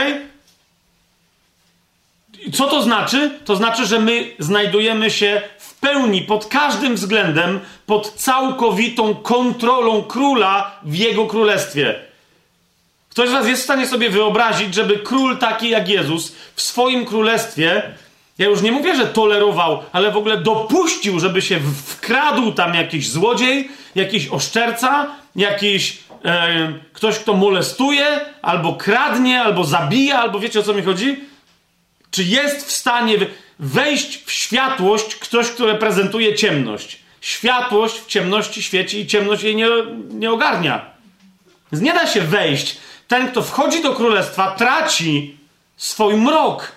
Co 2.54 2.68
to 2.68 2.82
znaczy? 2.82 3.40
To 3.46 3.56
znaczy, 3.56 3.86
że 3.86 4.00
my 4.00 4.36
znajdujemy 4.40 5.12
się 5.12 5.42
pełni, 5.80 6.22
pod 6.22 6.46
każdym 6.46 6.96
względem, 6.96 7.60
pod 7.86 8.14
całkowitą 8.14 9.16
kontrolą 9.16 10.04
króla 10.04 10.80
w 10.84 10.96
jego 10.96 11.26
królestwie. 11.26 11.96
Ktoś 13.10 13.30
z 13.30 13.32
Was 13.32 13.48
jest 13.48 13.62
w 13.62 13.66
stanie 13.66 13.88
sobie 13.88 14.10
wyobrazić, 14.10 14.74
żeby 14.74 15.00
król 15.00 15.38
taki 15.38 15.70
jak 15.70 15.90
Jezus 15.90 16.36
w 16.56 16.62
swoim 16.62 17.06
królestwie 17.06 17.94
ja 18.38 18.46
już 18.46 18.62
nie 18.62 18.72
mówię, 18.72 18.96
że 18.96 19.08
tolerował, 19.08 19.84
ale 19.92 20.12
w 20.12 20.18
ogóle 20.18 20.38
dopuścił, 20.38 21.20
żeby 21.20 21.42
się 21.42 21.60
wkradł 21.86 22.52
tam 22.52 22.74
jakiś 22.74 23.10
złodziej, 23.10 23.70
jakiś 23.96 24.28
oszczerca, 24.28 25.08
jakiś 25.36 25.98
e, 26.26 26.74
ktoś, 26.94 27.20
kto 27.20 27.34
molestuje, 27.34 28.20
albo 28.42 28.74
kradnie, 28.74 29.42
albo 29.42 29.64
zabija, 29.64 30.20
albo 30.20 30.40
wiecie 30.40 30.60
o 30.60 30.64
co 30.64 30.74
mi 30.74 30.82
chodzi? 30.82 31.20
Czy 32.12 32.24
jest 32.24 32.68
w 32.68 32.72
stanie 32.72 33.18
wejść 33.60 34.24
w 34.26 34.32
światłość 34.32 35.16
ktoś, 35.16 35.48
kto 35.48 35.66
reprezentuje 35.66 36.36
ciemność? 36.36 37.00
Światłość 37.22 38.00
w 38.00 38.06
ciemności 38.06 38.64
świeci 38.64 39.00
i 39.00 39.08
ciemność 39.08 39.44
jej 39.44 39.56
nie, 39.56 39.68
nie 40.10 40.32
ogarnia. 40.32 40.86
Więc 41.72 41.84
nie 41.84 41.94
da 41.94 42.08
się 42.08 42.22
wejść. 42.22 42.78
Ten, 43.08 43.32
kto 43.32 43.42
wchodzi 43.42 43.84
do 43.84 43.94
królestwa, 43.94 44.52
traci 44.52 45.38
swój 45.78 46.18
mrok 46.18 46.72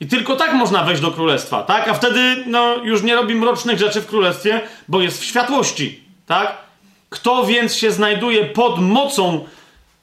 i 0.00 0.06
tylko 0.06 0.36
tak 0.36 0.52
można 0.52 0.84
wejść 0.84 1.02
do 1.02 1.10
królestwa, 1.10 1.62
tak? 1.62 1.88
A 1.88 1.94
wtedy 1.94 2.44
no, 2.46 2.76
już 2.76 3.02
nie 3.02 3.14
robi 3.14 3.34
mrocznych 3.34 3.78
rzeczy 3.78 4.00
w 4.00 4.06
królestwie, 4.06 4.60
bo 4.88 5.00
jest 5.00 5.20
w 5.20 5.24
światłości, 5.24 6.04
tak? 6.26 6.58
Kto 7.10 7.46
więc 7.46 7.74
się 7.74 7.92
znajduje 7.92 8.44
pod 8.44 8.80
mocą 8.80 9.46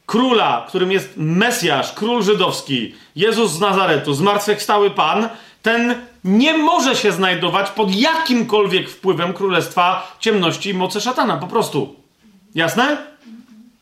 króla, 0.05 0.66
którym 0.68 0.91
jest 0.91 1.10
Mesjasz, 1.18 1.93
król 1.93 2.24
żydowski, 2.24 2.95
Jezus 3.16 3.51
z 3.51 3.60
Nazaretu, 3.60 4.14
zmartwychwstały 4.14 4.91
Pan, 4.91 5.30
ten 5.62 5.95
nie 6.24 6.57
może 6.57 6.95
się 6.95 7.12
znajdować 7.12 7.70
pod 7.70 7.95
jakimkolwiek 7.95 8.89
wpływem 8.89 9.34
królestwa 9.34 10.18
ciemności 10.20 10.70
i 10.70 10.74
mocy 10.74 11.01
szatana, 11.01 11.38
po 11.38 11.47
prostu. 11.47 11.95
Jasne? 12.55 12.97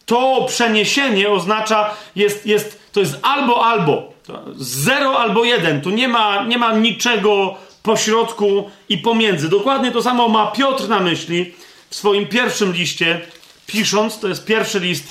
To 0.05 0.45
przeniesienie 0.47 1.29
oznacza, 1.29 1.93
jest, 2.15 2.45
jest, 2.45 2.91
to 2.91 2.99
jest 2.99 3.19
albo, 3.21 3.65
albo. 3.65 4.13
Zero 4.55 5.19
albo 5.19 5.43
jeden. 5.43 5.81
Tu 5.81 5.89
nie 5.89 6.07
ma, 6.07 6.43
nie 6.43 6.57
ma 6.57 6.73
niczego 6.73 7.55
pośrodku 7.83 8.71
i 8.89 8.97
pomiędzy. 8.97 9.49
Dokładnie 9.49 9.91
to 9.91 10.01
samo 10.01 10.29
ma 10.29 10.47
Piotr 10.47 10.87
na 10.89 10.99
myśli 10.99 11.53
w 11.89 11.95
swoim 11.95 12.27
pierwszym 12.27 12.73
liście, 12.73 13.21
pisząc, 13.65 14.19
to 14.19 14.27
jest 14.27 14.45
pierwszy 14.45 14.79
list 14.79 15.07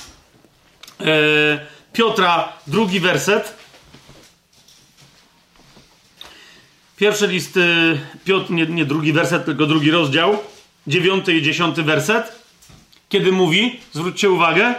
e, 1.01 1.05
Piotra, 1.93 2.53
drugi 2.67 2.99
werset. 2.99 3.56
Pierwszy 6.97 7.27
list, 7.27 7.59
Piotr, 8.25 8.51
nie, 8.51 8.65
nie 8.65 8.85
drugi 8.85 9.13
werset, 9.13 9.45
tylko 9.45 9.65
drugi 9.65 9.91
rozdział, 9.91 10.37
dziewiąty 10.87 11.33
i 11.33 11.41
dziesiąty 11.41 11.83
werset, 11.83 12.45
kiedy 13.09 13.31
mówi, 13.31 13.79
zwróćcie 13.93 14.29
uwagę, 14.29 14.75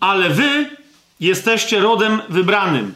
ale 0.00 0.30
wy 0.30 0.70
jesteście 1.20 1.80
rodem 1.80 2.22
wybranym, 2.28 2.94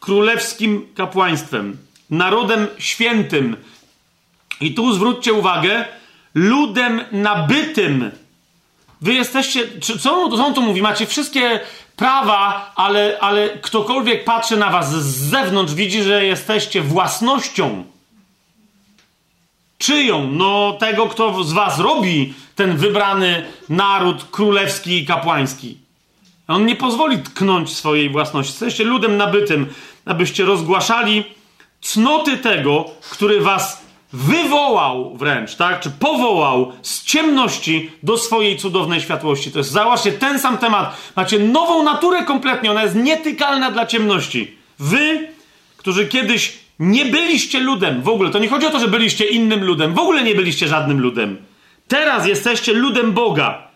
królewskim 0.00 0.86
kapłaństwem, 0.94 1.76
narodem 2.10 2.66
świętym. 2.78 3.56
I 4.60 4.74
tu 4.74 4.94
zwróćcie 4.94 5.32
uwagę, 5.32 5.84
ludem 6.34 7.00
nabytym. 7.12 8.10
Wy 9.04 9.14
jesteście, 9.14 9.80
co, 9.80 9.98
co 10.28 10.46
on 10.46 10.54
tu 10.54 10.62
mówi? 10.62 10.82
Macie 10.82 11.06
wszystkie 11.06 11.60
prawa, 11.96 12.72
ale, 12.76 13.18
ale 13.20 13.48
ktokolwiek 13.48 14.24
patrzy 14.24 14.56
na 14.56 14.70
was 14.70 14.90
z 14.90 15.30
zewnątrz, 15.30 15.74
widzi, 15.74 16.02
że 16.02 16.24
jesteście 16.24 16.82
własnością. 16.82 17.84
Czyją? 19.78 20.30
No 20.30 20.76
tego, 20.80 21.06
kto 21.06 21.44
z 21.44 21.52
was 21.52 21.78
robi 21.78 22.34
ten 22.54 22.76
wybrany 22.76 23.46
naród 23.68 24.24
królewski 24.30 24.98
i 24.98 25.06
kapłański. 25.06 25.78
On 26.48 26.66
nie 26.66 26.76
pozwoli 26.76 27.18
tknąć 27.18 27.76
swojej 27.76 28.10
własności. 28.10 28.52
Jesteście 28.52 28.84
ludem 28.84 29.16
nabytym, 29.16 29.66
abyście 30.04 30.44
rozgłaszali 30.44 31.24
cnoty 31.80 32.36
tego, 32.36 32.90
który 33.10 33.40
was 33.40 33.83
wywołał 34.14 35.16
wręcz, 35.16 35.54
tak? 35.54 35.80
Czy 35.80 35.90
powołał 35.90 36.72
z 36.82 37.04
ciemności 37.04 37.90
do 38.02 38.18
swojej 38.18 38.56
cudownej 38.56 39.00
światłości. 39.00 39.50
To 39.50 39.58
jest, 39.58 39.70
zauważcie, 39.70 40.12
ten 40.12 40.38
sam 40.38 40.58
temat. 40.58 40.96
Macie 41.16 41.38
nową 41.38 41.82
naturę 41.82 42.22
kompletnie, 42.22 42.70
ona 42.70 42.82
jest 42.82 42.94
nietykalna 42.94 43.70
dla 43.70 43.86
ciemności. 43.86 44.56
Wy, 44.78 45.28
którzy 45.76 46.08
kiedyś 46.08 46.52
nie 46.78 47.04
byliście 47.04 47.60
ludem, 47.60 48.02
w 48.02 48.08
ogóle, 48.08 48.30
to 48.30 48.38
nie 48.38 48.48
chodzi 48.48 48.66
o 48.66 48.70
to, 48.70 48.80
że 48.80 48.88
byliście 48.88 49.24
innym 49.24 49.64
ludem, 49.64 49.94
w 49.94 49.98
ogóle 49.98 50.22
nie 50.22 50.34
byliście 50.34 50.68
żadnym 50.68 51.00
ludem. 51.00 51.36
Teraz 51.88 52.26
jesteście 52.26 52.72
ludem 52.72 53.12
Boga. 53.12 53.68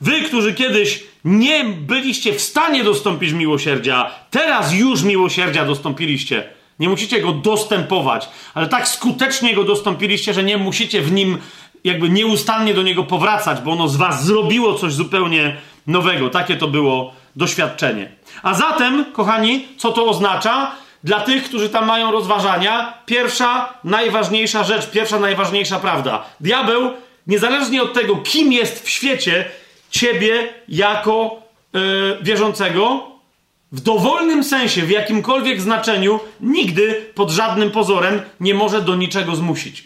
Wy, 0.00 0.22
którzy 0.22 0.54
kiedyś 0.54 1.04
nie 1.24 1.64
byliście 1.64 2.32
w 2.32 2.40
stanie 2.40 2.84
dostąpić 2.84 3.32
miłosierdzia, 3.32 4.10
teraz 4.30 4.74
już 4.74 5.02
miłosierdzia 5.02 5.64
dostąpiliście. 5.64 6.61
Nie 6.78 6.88
musicie 6.88 7.20
go 7.20 7.32
dostępować, 7.32 8.28
ale 8.54 8.68
tak 8.68 8.88
skutecznie 8.88 9.54
go 9.54 9.64
dostąpiliście, 9.64 10.34
że 10.34 10.42
nie 10.42 10.58
musicie 10.58 11.02
w 11.02 11.12
nim 11.12 11.38
jakby 11.84 12.08
nieustannie 12.08 12.74
do 12.74 12.82
niego 12.82 13.04
powracać, 13.04 13.60
bo 13.60 13.72
ono 13.72 13.88
z 13.88 13.96
was 13.96 14.24
zrobiło 14.24 14.74
coś 14.74 14.92
zupełnie 14.92 15.56
nowego. 15.86 16.30
Takie 16.30 16.56
to 16.56 16.68
było 16.68 17.14
doświadczenie. 17.36 18.12
A 18.42 18.54
zatem, 18.54 19.04
kochani, 19.12 19.66
co 19.76 19.92
to 19.92 20.06
oznacza? 20.06 20.72
Dla 21.04 21.20
tych, 21.20 21.44
którzy 21.44 21.68
tam 21.68 21.86
mają 21.86 22.12
rozważania, 22.12 22.94
pierwsza, 23.06 23.74
najważniejsza 23.84 24.64
rzecz, 24.64 24.90
pierwsza, 24.90 25.18
najważniejsza 25.18 25.78
prawda. 25.78 26.24
Diabeł, 26.40 26.90
niezależnie 27.26 27.82
od 27.82 27.92
tego, 27.92 28.16
kim 28.16 28.52
jest 28.52 28.84
w 28.84 28.88
świecie, 28.88 29.44
ciebie 29.90 30.48
jako 30.68 31.42
yy, 31.72 32.18
wierzącego, 32.22 33.11
w 33.72 33.80
dowolnym 33.80 34.44
sensie, 34.44 34.82
w 34.82 34.90
jakimkolwiek 34.90 35.60
znaczeniu, 35.60 36.20
nigdy 36.40 37.10
pod 37.14 37.30
żadnym 37.30 37.70
pozorem 37.70 38.22
nie 38.40 38.54
może 38.54 38.82
do 38.82 38.96
niczego 38.96 39.36
zmusić. 39.36 39.84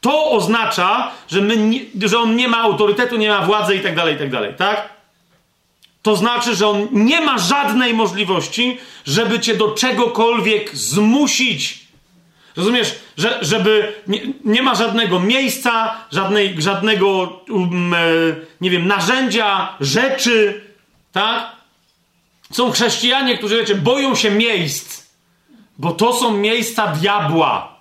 To 0.00 0.30
oznacza, 0.30 1.10
że, 1.28 1.42
nie, 1.42 1.80
że 2.02 2.18
on 2.18 2.36
nie 2.36 2.48
ma 2.48 2.58
autorytetu, 2.58 3.16
nie 3.16 3.28
ma 3.28 3.46
władzy 3.46 3.76
i 3.76 3.80
tak 3.80 3.96
dalej, 3.96 4.14
i 4.14 4.18
tak 4.18 4.30
dalej, 4.30 4.54
tak? 4.56 4.88
To 6.02 6.16
znaczy, 6.16 6.54
że 6.54 6.68
on 6.68 6.88
nie 6.92 7.20
ma 7.20 7.38
żadnej 7.38 7.94
możliwości, 7.94 8.78
żeby 9.04 9.40
cię 9.40 9.56
do 9.56 9.70
czegokolwiek 9.70 10.76
zmusić. 10.76 11.80
Rozumiesz, 12.56 12.98
że, 13.16 13.38
żeby 13.42 13.92
nie, 14.06 14.20
nie 14.44 14.62
ma 14.62 14.74
żadnego 14.74 15.20
miejsca, 15.20 15.96
żadnej, 16.12 16.62
żadnego, 16.62 17.40
um, 17.48 17.94
nie 18.60 18.70
wiem, 18.70 18.86
narzędzia, 18.86 19.76
rzeczy, 19.80 20.64
tak? 21.12 21.59
Są 22.52 22.70
chrześcijanie, 22.70 23.38
którzy, 23.38 23.56
wiecie, 23.56 23.74
boją 23.74 24.14
się 24.14 24.30
miejsc, 24.30 25.02
bo 25.78 25.92
to 25.92 26.12
są 26.12 26.36
miejsca 26.36 26.86
diabła. 26.86 27.80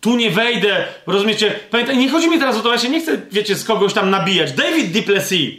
Tu 0.00 0.16
nie 0.16 0.30
wejdę, 0.30 0.84
rozumiecie? 1.06 1.60
Pamiętaj, 1.70 1.98
nie 1.98 2.10
chodzi 2.10 2.30
mi 2.30 2.38
teraz 2.38 2.56
o 2.56 2.60
to, 2.60 2.72
ja 2.72 2.78
się 2.78 2.88
nie 2.88 3.00
chcę, 3.00 3.20
wiecie, 3.32 3.54
z 3.54 3.64
kogoś 3.64 3.92
tam 3.92 4.10
nabijać. 4.10 4.52
David 4.52 4.92
Duplessis, 4.92 5.54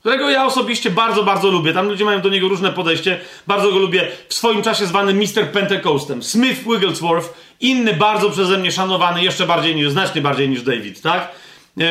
którego 0.00 0.30
ja 0.30 0.46
osobiście 0.46 0.90
bardzo, 0.90 1.22
bardzo 1.22 1.48
lubię. 1.50 1.72
Tam 1.72 1.88
ludzie 1.88 2.04
mają 2.04 2.20
do 2.20 2.28
niego 2.28 2.48
różne 2.48 2.72
podejście. 2.72 3.20
Bardzo 3.46 3.72
go 3.72 3.78
lubię. 3.78 4.08
W 4.28 4.34
swoim 4.34 4.62
czasie 4.62 4.86
zwany 4.86 5.14
Mr. 5.14 5.52
Pentecostem. 5.52 6.22
Smith 6.22 6.60
Wigglesworth, 6.64 7.34
inny 7.60 7.94
bardzo 7.94 8.30
przeze 8.30 8.58
mnie 8.58 8.72
szanowany, 8.72 9.24
jeszcze 9.24 9.46
bardziej 9.46 9.76
niż, 9.76 9.90
znacznie 9.90 10.20
bardziej 10.20 10.48
niż 10.48 10.62
David, 10.62 11.02
tak? 11.02 11.28
Eee, 11.80 11.86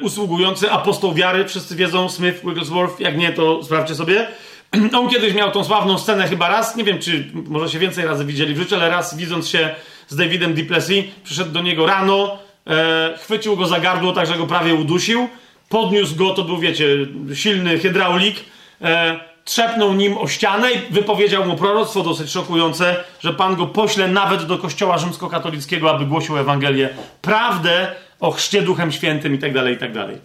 usługujący 0.00 0.70
apostoł 0.70 1.14
wiary, 1.14 1.44
wszyscy 1.44 1.76
wiedzą, 1.76 2.08
Smith 2.08 2.44
Wigglesworth, 2.44 3.00
jak 3.00 3.16
nie, 3.16 3.32
to 3.32 3.62
sprawdźcie 3.62 3.94
sobie. 3.94 4.28
On 4.98 5.08
kiedyś 5.08 5.34
miał 5.34 5.50
tą 5.50 5.64
sławną 5.64 5.98
scenę 5.98 6.28
chyba 6.28 6.48
raz, 6.48 6.76
nie 6.76 6.84
wiem 6.84 6.98
czy 6.98 7.30
może 7.34 7.68
się 7.68 7.78
więcej 7.78 8.04
razy 8.04 8.24
widzieli 8.24 8.54
w 8.54 8.58
życiu, 8.58 8.74
ale 8.74 8.90
raz 8.90 9.16
widząc 9.16 9.48
się 9.48 9.74
z 10.08 10.16
Davidem 10.16 10.54
Duplessis, 10.54 11.04
przyszedł 11.24 11.50
do 11.50 11.62
niego 11.62 11.86
rano, 11.86 12.38
e, 12.66 13.18
chwycił 13.22 13.56
go 13.56 13.66
za 13.66 13.80
gardło, 13.80 14.12
tak 14.12 14.26
że 14.26 14.38
go 14.38 14.46
prawie 14.46 14.74
udusił, 14.74 15.28
podniósł 15.68 16.16
go, 16.16 16.30
to 16.30 16.42
był 16.42 16.58
wiecie, 16.58 16.86
silny 17.34 17.78
hydraulik, 17.78 18.36
e, 18.82 19.20
trzepnął 19.44 19.94
nim 19.94 20.18
o 20.18 20.28
ścianę 20.28 20.72
i 20.72 20.92
wypowiedział 20.92 21.46
mu 21.46 21.56
proroctwo 21.56 22.02
dosyć 22.02 22.30
szokujące, 22.30 22.96
że 23.20 23.32
Pan 23.34 23.56
go 23.56 23.66
pośle 23.66 24.08
nawet 24.08 24.44
do 24.44 24.58
kościoła 24.58 24.98
rzymskokatolickiego, 24.98 25.90
aby 25.90 26.06
głosił 26.06 26.38
Ewangelię, 26.38 26.88
prawdę 27.22 27.88
o 28.24 28.30
chrzcie 28.30 28.62
Duchem 28.62 28.92
Świętym 28.92 29.34
i 29.34 29.38
tak 29.38 29.52
dalej, 29.52 29.74
i 29.74 29.78
tak 29.78 29.92
dalej. 29.92 30.16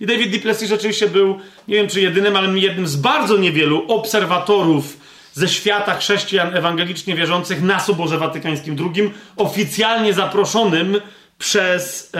I 0.00 0.06
David 0.06 0.32
Duplessis 0.32 0.68
rzeczywiście 0.68 1.08
był, 1.08 1.38
nie 1.68 1.74
wiem 1.74 1.88
czy 1.88 2.00
jedynym, 2.00 2.36
ale 2.36 2.58
jednym 2.58 2.86
z 2.86 2.96
bardzo 2.96 3.36
niewielu 3.36 3.84
obserwatorów 3.88 4.98
ze 5.32 5.48
świata 5.48 5.94
chrześcijan 5.94 6.56
ewangelicznie 6.56 7.14
wierzących 7.14 7.62
na 7.62 7.80
Soborze 7.80 8.18
Watykańskim 8.18 8.76
II, 8.80 9.10
oficjalnie 9.36 10.14
zaproszonym 10.14 11.00
przez 11.38 12.12
e, 12.14 12.18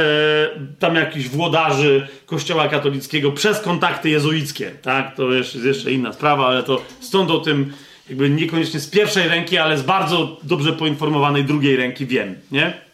tam 0.78 0.94
jakichś 0.94 1.28
włodarzy 1.28 2.08
Kościoła 2.26 2.68
katolickiego, 2.68 3.32
przez 3.32 3.60
kontakty 3.60 4.10
jezuickie. 4.10 4.70
Tak, 4.70 5.16
to 5.16 5.32
jest 5.32 5.64
jeszcze 5.64 5.92
inna 5.92 6.12
sprawa, 6.12 6.46
ale 6.46 6.62
to 6.62 6.82
stąd 7.00 7.30
o 7.30 7.38
tym 7.38 7.72
jakby 8.08 8.30
niekoniecznie 8.30 8.80
z 8.80 8.90
pierwszej 8.90 9.28
ręki, 9.28 9.58
ale 9.58 9.78
z 9.78 9.82
bardzo 9.82 10.36
dobrze 10.42 10.72
poinformowanej 10.72 11.44
drugiej 11.44 11.76
ręki 11.76 12.06
wiem, 12.06 12.34
nie? 12.52 12.87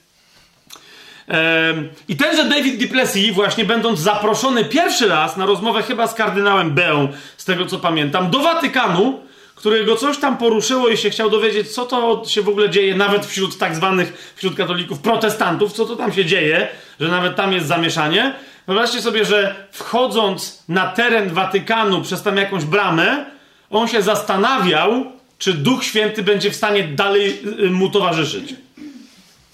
I 2.08 2.16
tenże 2.16 2.44
David 2.44 2.80
Duplessis, 2.80 3.34
właśnie 3.34 3.64
będąc 3.64 4.00
zaproszony 4.00 4.64
pierwszy 4.64 5.08
raz 5.08 5.36
na 5.36 5.46
rozmowę 5.46 5.82
chyba 5.82 6.06
z 6.06 6.14
kardynałem 6.14 6.70
Beą, 6.70 7.08
z 7.36 7.44
tego 7.44 7.66
co 7.66 7.78
pamiętam, 7.78 8.30
do 8.30 8.38
Watykanu, 8.38 9.20
którego 9.54 9.96
coś 9.96 10.18
tam 10.18 10.36
poruszyło 10.36 10.88
i 10.88 10.96
się 10.96 11.10
chciał 11.10 11.30
dowiedzieć, 11.30 11.74
co 11.74 11.86
to 11.86 12.22
się 12.26 12.42
w 12.42 12.48
ogóle 12.48 12.70
dzieje, 12.70 12.94
nawet 12.94 13.26
wśród 13.26 13.58
tak 13.58 13.76
zwanych, 13.76 14.32
wśród 14.36 14.56
katolików, 14.56 14.98
protestantów, 14.98 15.72
co 15.72 15.86
to 15.86 15.96
tam 15.96 16.12
się 16.12 16.24
dzieje, 16.24 16.68
że 17.00 17.08
nawet 17.08 17.36
tam 17.36 17.52
jest 17.52 17.66
zamieszanie. 17.66 18.34
Wyobraźcie 18.66 19.02
sobie, 19.02 19.24
że 19.24 19.54
wchodząc 19.72 20.64
na 20.68 20.86
teren 20.86 21.28
Watykanu 21.28 22.02
przez 22.02 22.22
tam 22.22 22.36
jakąś 22.36 22.64
bramę, 22.64 23.24
on 23.70 23.88
się 23.88 24.02
zastanawiał, 24.02 25.04
czy 25.38 25.54
Duch 25.54 25.84
Święty 25.84 26.22
będzie 26.22 26.50
w 26.50 26.56
stanie 26.56 26.84
dalej 26.84 27.40
y, 27.60 27.70
mu 27.70 27.90
towarzyszyć. 27.90 28.54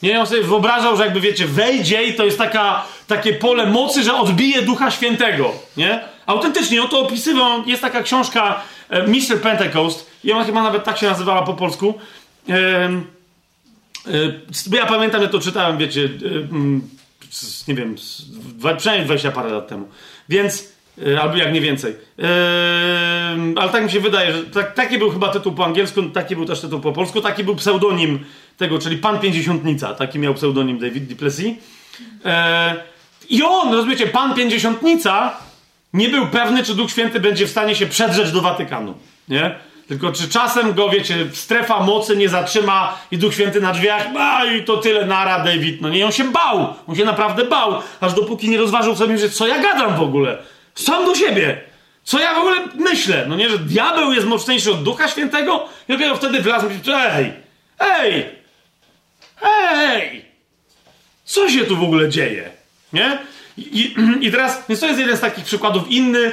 Nie, 0.03 0.21
on 0.21 0.27
sobie 0.27 0.43
wyobrażał, 0.43 0.97
że 0.97 1.05
jakby 1.05 1.21
wiecie, 1.21 1.47
wejdzie 1.47 2.05
i 2.05 2.15
to 2.15 2.25
jest 2.25 2.39
taka, 2.39 2.85
takie 3.07 3.33
pole 3.33 3.67
mocy, 3.67 4.03
że 4.03 4.15
odbije 4.15 4.63
Ducha 4.63 4.91
Świętego, 4.91 5.53
nie? 5.77 6.01
Autentycznie, 6.27 6.83
on 6.83 6.89
to 6.89 7.01
opisywał, 7.01 7.67
jest 7.67 7.83
taka 7.83 8.03
książka 8.03 8.63
e, 8.89 9.07
Mr. 9.07 9.41
Pentecost 9.43 10.11
i 10.25 10.33
ona 10.33 10.45
chyba 10.45 10.63
nawet 10.63 10.85
tak 10.85 10.99
się 10.99 11.07
nazywała 11.07 11.43
po 11.43 11.55
polsku. 11.55 11.95
E, 12.49 12.91
ja 14.73 14.87
pamiętam, 14.87 15.21
że 15.23 15.29
to 15.29 15.41
czytałem, 15.41 15.79
wiecie, 15.79 16.05
e, 16.05 16.09
nie 17.69 17.75
wiem, 17.75 17.97
przynajmniej 18.77 19.07
20 19.07 19.33
parę 19.33 19.51
lat 19.51 19.69
temu. 19.69 19.89
Więc 20.29 20.71
E, 21.07 21.21
albo 21.21 21.37
jak 21.37 21.53
nie 21.53 21.61
więcej. 21.61 21.95
Ale 23.57 23.71
tak 23.73 23.85
mi 23.85 23.91
się 23.91 24.01
wydaje, 24.01 24.33
że 24.33 24.43
tak, 24.45 24.75
taki 24.75 24.99
był 24.99 25.11
chyba 25.11 25.29
tytuł 25.29 25.53
po 25.53 25.65
angielsku, 25.65 26.03
taki 26.03 26.37
był 26.37 26.45
też 26.45 26.61
tytuł 26.61 26.81
po 26.81 26.93
polsku, 26.93 27.21
taki 27.21 27.45
był 27.45 27.57
pseudonim 27.57 28.25
tego, 28.57 28.79
czyli 28.79 28.97
Pan 28.97 29.19
Pięćdziesiątnica. 29.19 29.95
Taki 29.95 30.19
miał 30.19 30.35
pseudonim 30.35 30.79
David 30.79 31.07
Duplessis. 31.07 31.47
Eee, 32.25 32.75
I 33.29 33.43
on, 33.43 33.75
rozumiecie, 33.75 34.07
Pan 34.07 34.35
Pięćdziesiątnica 34.35 35.37
nie 35.93 36.09
był 36.09 36.27
pewny, 36.27 36.65
czy 36.65 36.75
Duch 36.75 36.91
Święty 36.91 37.21
będzie 37.21 37.47
w 37.47 37.51
stanie 37.51 37.75
się 37.75 37.87
przedrzeć 37.87 38.33
do 38.33 38.41
Watykanu. 38.41 38.95
Nie? 39.29 39.55
Tylko 39.89 40.13
czy 40.13 40.29
czasem 40.29 40.75
go, 40.75 40.89
wiecie, 40.89 41.27
strefa 41.33 41.81
mocy 41.81 42.17
nie 42.17 42.29
zatrzyma 42.29 42.99
i 43.11 43.19
Duch 43.19 43.35
Święty 43.35 43.61
na 43.61 43.73
drzwiach, 43.73 44.07
a 44.19 44.45
i 44.45 44.65
to 44.65 44.77
tyle 44.77 45.07
nara, 45.07 45.45
David. 45.45 45.81
No 45.81 45.89
nie, 45.89 46.07
on 46.07 46.13
się 46.13 46.25
bał. 46.25 46.75
On 46.87 46.97
się 46.97 47.05
naprawdę 47.05 47.45
bał, 47.45 47.83
aż 48.01 48.15
dopóki 48.15 48.49
nie 48.49 48.59
rozważył 48.59 48.97
sobie, 48.97 49.19
że 49.19 49.31
co 49.31 49.47
ja 49.47 49.63
gadam 49.63 49.97
w 49.97 50.03
ogóle. 50.03 50.39
Sam 50.75 51.05
do 51.05 51.15
siebie. 51.15 51.61
Co 52.05 52.19
ja 52.19 52.35
w 52.35 52.39
ogóle 52.39 52.57
myślę? 52.75 53.25
No 53.29 53.37
nie, 53.37 53.51
że 53.51 53.59
diabeł 53.59 54.13
jest 54.13 54.27
mocniejszy 54.27 54.73
od 54.73 54.83
Ducha 54.83 55.09
Świętego? 55.09 55.69
I 55.89 55.93
dopiero 55.93 56.17
wtedy 56.17 56.41
wlazłem 56.41 56.73
i 56.73 56.91
ej, 56.91 57.33
ej, 57.79 58.27
ej, 59.43 60.25
co 61.25 61.51
się 61.51 61.65
tu 61.65 61.77
w 61.77 61.83
ogóle 61.83 62.09
dzieje? 62.09 62.51
Nie? 62.93 63.19
I, 63.59 63.95
i 64.21 64.31
teraz, 64.31 64.65
więc 64.69 64.81
to 64.81 64.87
jest 64.87 64.99
jeden 64.99 65.17
z 65.17 65.21
takich 65.21 65.45
przykładów. 65.45 65.91
Inny, 65.91 66.33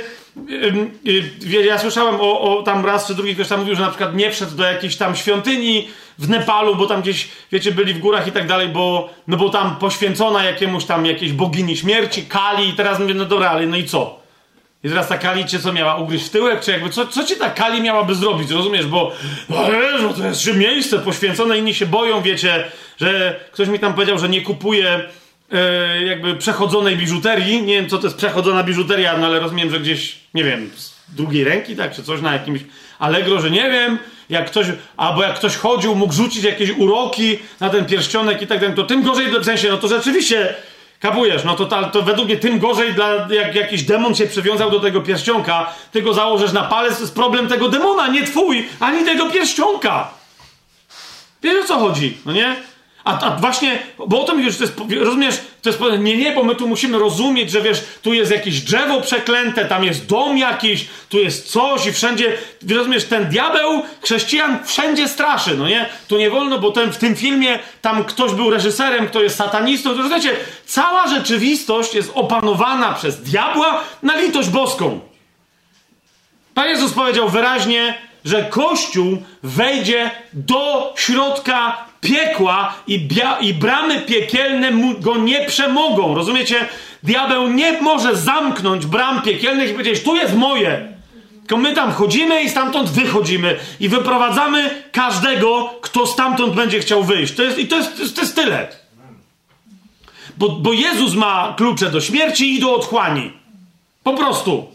ja 1.65 1.79
słyszałem 1.79 2.15
o, 2.19 2.59
o 2.59 2.63
tam 2.63 2.85
raz 2.85 3.07
czy 3.07 3.15
drugi 3.15 3.35
ktoś 3.35 3.47
tam 3.47 3.59
mówił, 3.59 3.75
że 3.75 3.81
na 3.81 3.89
przykład 3.89 4.15
nie 4.15 4.31
wszedł 4.31 4.55
do 4.55 4.63
jakiejś 4.63 4.97
tam 4.97 5.15
świątyni 5.15 5.89
w 6.17 6.29
Nepalu, 6.29 6.75
bo 6.75 6.87
tam 6.87 7.01
gdzieś, 7.01 7.29
wiecie, 7.51 7.71
byli 7.71 7.93
w 7.93 7.99
górach 7.99 8.27
i 8.27 8.31
tak 8.31 8.47
dalej, 8.47 8.69
bo, 8.69 9.09
no 9.27 9.37
bo 9.37 9.49
tam 9.49 9.75
poświęcona 9.75 10.43
jakiemuś 10.43 10.85
tam 10.85 11.05
jakiejś 11.05 11.31
bogini 11.31 11.77
śmierci, 11.77 12.25
Kali 12.25 12.69
i 12.69 12.73
teraz 12.73 12.99
mówię, 12.99 13.13
no 13.13 13.25
dobra, 13.25 13.49
ale 13.49 13.65
no 13.65 13.77
i 13.77 13.85
co? 13.85 14.26
I 14.87 14.89
teraz 14.89 15.07
ta 15.07 15.17
Kali 15.17 15.45
cię 15.45 15.59
co 15.59 15.73
miała 15.73 15.95
ugryźć 15.95 16.25
w 16.25 16.29
tyłek, 16.29 16.61
czy 16.61 16.71
jakby, 16.71 16.89
co, 16.89 17.07
co 17.07 17.23
ci 17.23 17.35
ta 17.35 17.49
Kali 17.49 17.81
miałaby 17.81 18.15
zrobić, 18.15 18.51
rozumiesz? 18.51 18.85
Bo, 18.85 19.11
no 19.49 19.71
Jezu, 19.71 20.13
to 20.13 20.27
jest 20.27 20.55
miejsce 20.55 20.99
poświęcone, 20.99 21.57
inni 21.57 21.73
się 21.73 21.85
boją, 21.85 22.21
wiecie, 22.21 22.63
że 22.97 23.39
ktoś 23.51 23.67
mi 23.67 23.79
tam 23.79 23.93
powiedział, 23.93 24.19
że 24.19 24.29
nie 24.29 24.41
kupuje 24.41 25.01
e, 25.51 26.05
jakby 26.05 26.35
przechodzonej 26.35 26.97
biżuterii. 26.97 27.63
Nie 27.63 27.73
wiem, 27.73 27.89
co 27.89 27.97
to 27.97 28.07
jest 28.07 28.17
przechodzona 28.17 28.63
biżuteria, 28.63 29.17
no 29.17 29.25
ale 29.25 29.39
rozumiem, 29.39 29.69
że 29.69 29.79
gdzieś, 29.79 30.19
nie 30.33 30.43
wiem, 30.43 30.71
z 30.75 30.93
drugiej 31.15 31.43
ręki, 31.43 31.75
tak, 31.75 31.95
czy 31.95 32.03
coś 32.03 32.21
na 32.21 32.33
jakimś 32.33 32.59
Allegro, 32.99 33.41
że 33.41 33.51
nie 33.51 33.71
wiem, 33.71 33.97
jak 34.29 34.45
ktoś, 34.45 34.67
albo 34.97 35.23
jak 35.23 35.35
ktoś 35.35 35.55
chodził, 35.55 35.95
mógł 35.95 36.13
rzucić 36.13 36.43
jakieś 36.43 36.71
uroki 36.71 37.39
na 37.59 37.69
ten 37.69 37.85
pierścionek 37.85 38.41
i 38.41 38.47
tak 38.47 38.59
dalej, 38.59 38.75
to 38.75 38.83
tym 38.83 39.03
gorzej, 39.03 39.27
w 39.41 39.45
sensie, 39.45 39.69
no 39.69 39.77
to 39.77 39.87
rzeczywiście 39.87 40.55
Kapujesz, 40.99 41.43
no 41.43 41.55
to, 41.55 41.65
ta, 41.65 41.83
to 41.83 42.01
według 42.01 42.27
mnie 42.27 42.37
tym 42.37 42.59
gorzej, 42.59 42.93
dla, 42.93 43.27
jak 43.29 43.55
jakiś 43.55 43.83
demon 43.83 44.15
się 44.15 44.27
przywiązał 44.27 44.71
do 44.71 44.79
tego 44.79 45.01
pierścionka, 45.01 45.73
ty 45.91 46.01
go 46.01 46.13
założysz 46.13 46.53
na 46.53 46.63
palec, 46.63 46.95
to 46.95 47.01
jest 47.01 47.15
problem 47.15 47.47
tego 47.47 47.69
demona, 47.69 48.07
nie 48.07 48.23
twój, 48.23 48.69
ani 48.79 49.05
tego 49.05 49.29
pierścionka. 49.29 50.09
Wiesz 51.43 51.63
o 51.63 51.67
co 51.67 51.79
chodzi, 51.79 52.17
no 52.25 52.31
nie? 52.31 52.55
A, 53.07 53.19
a 53.19 53.35
właśnie, 53.35 53.79
bo 54.07 54.21
o 54.21 54.23
to 54.23 54.35
mi 54.35 54.43
już 54.43 54.57
to 54.57 54.63
jest, 54.63 54.81
rozumiesz, 54.99 55.35
to 55.61 55.69
jest, 55.69 55.81
nie, 55.99 56.17
nie, 56.17 56.31
bo 56.31 56.43
my 56.43 56.55
tu 56.55 56.67
musimy 56.67 56.99
rozumieć, 56.99 57.51
że 57.51 57.61
wiesz, 57.61 57.83
tu 58.01 58.13
jest 58.13 58.31
jakieś 58.31 58.61
drzewo 58.61 59.01
przeklęte, 59.01 59.65
tam 59.65 59.83
jest 59.83 60.05
dom 60.05 60.37
jakiś, 60.37 60.85
tu 61.09 61.19
jest 61.19 61.51
coś 61.51 61.85
i 61.85 61.93
wszędzie, 61.93 62.37
rozumiesz, 62.69 63.05
ten 63.05 63.29
diabeł 63.29 63.83
chrześcijan 64.01 64.59
wszędzie 64.65 65.07
straszy, 65.07 65.57
no 65.57 65.67
nie? 65.67 65.89
Tu 66.07 66.17
nie 66.17 66.29
wolno, 66.29 66.59
bo 66.59 66.71
ten, 66.71 66.93
w 66.93 66.97
tym 66.97 67.15
filmie 67.15 67.59
tam 67.81 68.03
ktoś 68.03 68.31
był 68.31 68.49
reżyserem, 68.49 69.07
kto 69.07 69.21
jest 69.21 69.35
satanistą, 69.35 69.89
to 69.89 69.97
rozumiecie, 69.97 70.31
cała 70.65 71.07
rzeczywistość 71.07 71.93
jest 71.93 72.11
opanowana 72.13 72.93
przez 72.93 73.21
diabła 73.21 73.83
na 74.03 74.15
litość 74.15 74.49
boską. 74.49 74.99
Pan 76.53 76.67
Jezus 76.67 76.93
powiedział 76.93 77.29
wyraźnie, 77.29 77.97
że 78.25 78.43
Kościół 78.43 79.17
wejdzie 79.43 80.11
do 80.33 80.93
środka 80.97 81.86
piekła 82.01 82.73
i, 82.87 83.07
i 83.41 83.53
bramy 83.53 84.01
piekielne 84.01 84.71
go 84.99 85.17
nie 85.17 85.45
przemogą. 85.45 86.15
Rozumiecie? 86.15 86.65
Diabeł 87.03 87.47
nie 87.47 87.81
może 87.81 88.15
zamknąć 88.15 88.85
bram 88.85 89.21
piekielnych 89.21 89.69
i 89.69 89.73
powiedzieć, 89.73 90.03
tu 90.03 90.15
jest 90.15 90.35
moje. 90.35 90.97
Tylko 91.47 91.57
my 91.57 91.73
tam 91.73 91.91
chodzimy 91.91 92.43
i 92.43 92.49
stamtąd 92.49 92.89
wychodzimy 92.89 93.57
i 93.79 93.89
wyprowadzamy 93.89 94.83
każdego, 94.91 95.73
kto 95.81 96.07
stamtąd 96.07 96.53
będzie 96.55 96.79
chciał 96.79 97.03
wyjść. 97.03 97.33
To 97.33 97.43
jest, 97.43 97.59
I 97.59 97.67
to 97.67 97.75
jest, 97.75 98.15
to 98.15 98.21
jest 98.21 98.35
tyle. 98.35 98.67
Bo, 100.37 100.49
bo 100.49 100.73
Jezus 100.73 101.15
ma 101.15 101.53
klucze 101.57 101.91
do 101.91 102.01
śmierci 102.01 102.55
i 102.55 102.59
do 102.59 102.75
otchłani. 102.75 103.31
Po 104.03 104.13
prostu. 104.13 104.67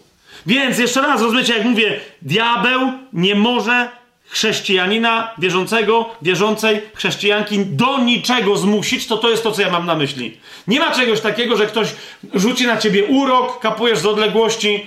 Więc 0.46 0.78
jeszcze 0.78 1.02
raz 1.02 1.22
rozumiecie, 1.22 1.56
jak 1.56 1.64
mówię, 1.64 2.00
diabeł 2.22 2.92
nie 3.12 3.34
może 3.34 3.88
chrześcijanina 4.32 5.30
wierzącego, 5.38 6.10
wierzącej 6.22 6.80
chrześcijanki 6.94 7.58
do 7.66 7.98
niczego 7.98 8.56
zmusić, 8.56 9.06
to 9.06 9.16
to 9.16 9.30
jest 9.30 9.42
to, 9.42 9.52
co 9.52 9.62
ja 9.62 9.70
mam 9.70 9.86
na 9.86 9.94
myśli. 9.94 10.36
Nie 10.68 10.80
ma 10.80 10.90
czegoś 10.90 11.20
takiego, 11.20 11.56
że 11.56 11.66
ktoś 11.66 11.88
rzuci 12.34 12.66
na 12.66 12.76
ciebie 12.76 13.04
urok, 13.04 13.60
kapujesz 13.60 13.98
z 13.98 14.06
odległości, 14.06 14.86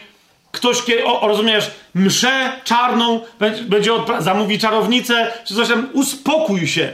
ktoś, 0.51 0.77
o, 1.05 1.27
rozumiesz, 1.27 1.71
mszę 1.95 2.51
czarną, 2.63 3.19
będzie 3.61 3.91
odpra- 3.91 4.21
zamówi 4.21 4.59
czarownicę, 4.59 5.31
czy 5.47 5.55
coś 5.55 5.67
tam, 5.67 5.89
uspokój 5.93 6.67
się. 6.67 6.93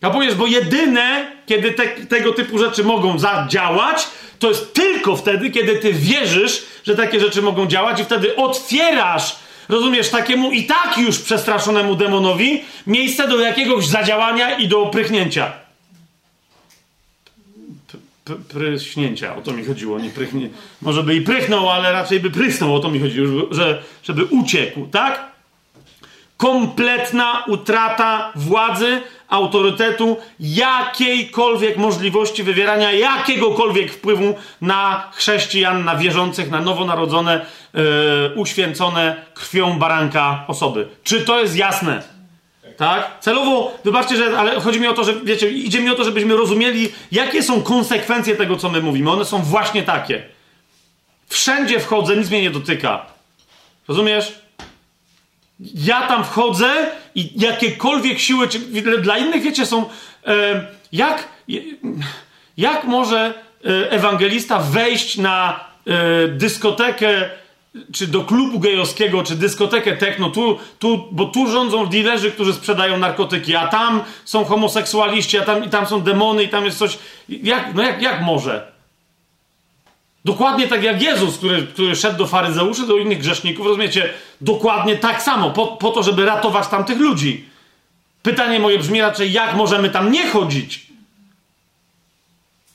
Kapujesz, 0.00 0.34
bo 0.34 0.46
jedyne, 0.46 1.32
kiedy 1.46 1.72
te, 1.72 1.88
tego 1.88 2.32
typu 2.32 2.58
rzeczy 2.58 2.84
mogą 2.84 3.18
zadziałać, 3.18 4.06
to 4.38 4.48
jest 4.48 4.74
tylko 4.74 5.16
wtedy, 5.16 5.50
kiedy 5.50 5.76
ty 5.76 5.92
wierzysz, 5.92 6.62
że 6.84 6.96
takie 6.96 7.20
rzeczy 7.20 7.42
mogą 7.42 7.66
działać 7.66 8.00
i 8.00 8.04
wtedy 8.04 8.36
otwierasz 8.36 9.36
rozumiesz, 9.70 10.10
takiemu 10.10 10.52
i 10.52 10.64
tak 10.64 10.98
już 10.98 11.18
przestraszonemu 11.18 11.94
demonowi 11.94 12.62
miejsce 12.86 13.28
do 13.28 13.40
jakiegoś 13.40 13.86
zadziałania 13.86 14.58
i 14.58 14.68
do 14.68 14.86
prychnięcia. 14.86 15.52
P 18.24 18.34
pryśnięcia, 18.48 19.36
o 19.36 19.40
to 19.40 19.52
mi 19.52 19.64
chodziło, 19.64 19.98
nie 19.98 20.10
prychnie. 20.10 20.48
Może 20.82 21.02
by 21.02 21.14
i 21.14 21.20
prychnął, 21.20 21.70
ale 21.70 21.92
raczej 21.92 22.20
by 22.20 22.30
prysnął, 22.30 22.74
o 22.74 22.80
to 22.80 22.90
mi 22.90 23.00
chodziło, 23.00 23.46
że, 23.50 23.82
żeby 24.02 24.24
uciekł, 24.24 24.86
tak? 24.86 25.29
Kompletna 26.40 27.44
utrata 27.46 28.32
władzy, 28.34 29.02
autorytetu, 29.28 30.16
jakiejkolwiek 30.40 31.76
możliwości 31.76 32.42
wywierania 32.42 32.92
jakiegokolwiek 32.92 33.92
wpływu 33.92 34.34
na 34.60 35.10
chrześcijan, 35.14 35.84
na 35.84 35.96
wierzących, 35.96 36.50
na 36.50 36.60
nowonarodzone, 36.60 37.46
yy, 37.74 37.82
uświęcone 38.34 39.16
krwią 39.34 39.78
baranka 39.78 40.44
osoby. 40.48 40.88
Czy 41.04 41.20
to 41.20 41.40
jest 41.40 41.56
jasne? 41.56 42.02
Tak? 42.76 43.18
Celowo, 43.20 43.78
wybaczcie, 43.84 44.16
że, 44.16 44.38
ale 44.38 44.60
chodzi 44.60 44.80
mi 44.80 44.86
o 44.86 44.92
to, 44.92 45.04
że, 45.04 45.14
wiecie, 45.24 45.50
idzie 45.50 45.80
mi 45.80 45.90
o 45.90 45.94
to, 45.94 46.04
żebyśmy 46.04 46.36
rozumieli, 46.36 46.92
jakie 47.12 47.42
są 47.42 47.62
konsekwencje 47.62 48.36
tego, 48.36 48.56
co 48.56 48.68
my 48.68 48.82
mówimy. 48.82 49.10
One 49.10 49.24
są 49.24 49.42
właśnie 49.42 49.82
takie. 49.82 50.22
Wszędzie 51.28 51.80
wchodzę, 51.80 52.16
nic 52.16 52.30
mnie 52.30 52.42
nie 52.42 52.50
dotyka. 52.50 53.06
Rozumiesz? 53.88 54.40
Ja 55.74 56.06
tam 56.06 56.24
wchodzę 56.24 56.90
i 57.14 57.40
jakiekolwiek 57.40 58.18
siły, 58.18 58.48
czy 58.48 58.58
dla 59.02 59.18
innych, 59.18 59.42
wiecie, 59.42 59.66
są. 59.66 59.84
E, 60.26 60.66
jak, 60.92 61.28
jak 62.56 62.84
może 62.84 63.34
e, 63.64 63.90
ewangelista 63.90 64.58
wejść 64.58 65.18
na 65.18 65.64
e, 65.86 66.28
dyskotekę, 66.28 67.30
czy 67.92 68.06
do 68.06 68.24
klubu 68.24 68.58
gejowskiego, 68.58 69.22
czy 69.22 69.34
dyskotekę 69.34 69.96
techno, 69.96 70.30
tu, 70.30 70.58
tu, 70.78 71.08
bo 71.12 71.24
tu 71.24 71.46
rządzą 71.46 71.86
dealerzy, 71.86 72.30
którzy 72.30 72.52
sprzedają 72.52 72.98
narkotyki, 72.98 73.56
a 73.56 73.68
tam 73.68 74.02
są 74.24 74.44
homoseksualiści, 74.44 75.38
a 75.38 75.44
tam, 75.44 75.64
i 75.64 75.68
tam 75.68 75.86
są 75.86 76.00
demony, 76.00 76.42
i 76.42 76.48
tam 76.48 76.64
jest 76.64 76.78
coś. 76.78 76.98
Jak, 77.28 77.74
no 77.74 77.82
jak, 77.82 78.02
jak 78.02 78.22
może? 78.22 78.69
Dokładnie 80.24 80.68
tak 80.68 80.82
jak 80.82 81.02
Jezus, 81.02 81.38
który, 81.38 81.66
który 81.66 81.96
szedł 81.96 82.18
do 82.18 82.26
faryzeuszy, 82.26 82.86
do 82.86 82.96
innych 82.96 83.18
grzeszników, 83.18 83.66
rozumiecie? 83.66 84.10
Dokładnie 84.40 84.96
tak 84.96 85.22
samo, 85.22 85.50
po, 85.50 85.66
po 85.66 85.90
to, 85.90 86.02
żeby 86.02 86.24
ratować 86.24 86.68
tamtych 86.68 86.98
ludzi. 86.98 87.44
Pytanie 88.22 88.60
moje 88.60 88.78
brzmi 88.78 89.00
raczej, 89.00 89.32
jak 89.32 89.54
możemy 89.54 89.90
tam 89.90 90.12
nie 90.12 90.26
chodzić? 90.26 90.86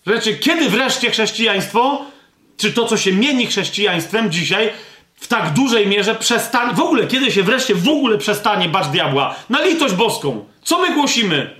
Wiecie, 0.07 0.37
kiedy 0.37 0.69
wreszcie 0.69 1.11
chrześcijaństwo, 1.11 2.05
czy 2.57 2.73
to, 2.73 2.85
co 2.85 2.97
się 2.97 3.13
mieni 3.13 3.47
chrześcijaństwem 3.47 4.31
dzisiaj, 4.31 4.71
w 5.15 5.27
tak 5.27 5.53
dużej 5.53 5.87
mierze 5.87 6.15
przestanie, 6.15 6.73
w 6.73 6.79
ogóle, 6.79 7.07
kiedy 7.07 7.31
się 7.31 7.43
wreszcie 7.43 7.75
w 7.75 7.89
ogóle 7.89 8.17
przestanie 8.17 8.69
bać 8.69 8.87
diabła? 8.87 9.35
Na 9.49 9.61
litość 9.65 9.93
boską. 9.93 10.45
Co 10.63 10.79
my 10.81 10.93
głosimy? 10.93 11.55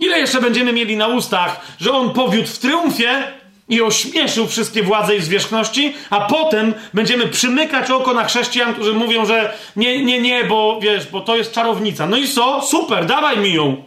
Ile 0.00 0.18
jeszcze 0.18 0.40
będziemy 0.40 0.72
mieli 0.72 0.96
na 0.96 1.06
ustach, 1.06 1.60
że 1.80 1.92
on 1.92 2.12
powiódł 2.12 2.48
w 2.48 2.58
triumfie, 2.58 3.24
i 3.68 3.82
ośmieszył 3.82 4.46
wszystkie 4.46 4.82
władze 4.82 5.16
i 5.16 5.20
zwierzchności, 5.20 5.94
a 6.10 6.20
potem 6.20 6.74
będziemy 6.94 7.28
przymykać 7.28 7.90
oko 7.90 8.14
na 8.14 8.24
chrześcijan, 8.24 8.74
którzy 8.74 8.92
mówią, 8.92 9.26
że 9.26 9.58
nie, 9.76 10.04
nie, 10.04 10.20
nie, 10.20 10.44
bo 10.44 10.78
wiesz, 10.82 11.06
bo 11.06 11.20
to 11.20 11.36
jest 11.36 11.52
czarownica. 11.52 12.06
No 12.06 12.16
i 12.16 12.28
co? 12.28 12.62
Super, 12.62 13.06
dawaj 13.06 13.38
mi 13.38 13.54
ją. 13.54 13.82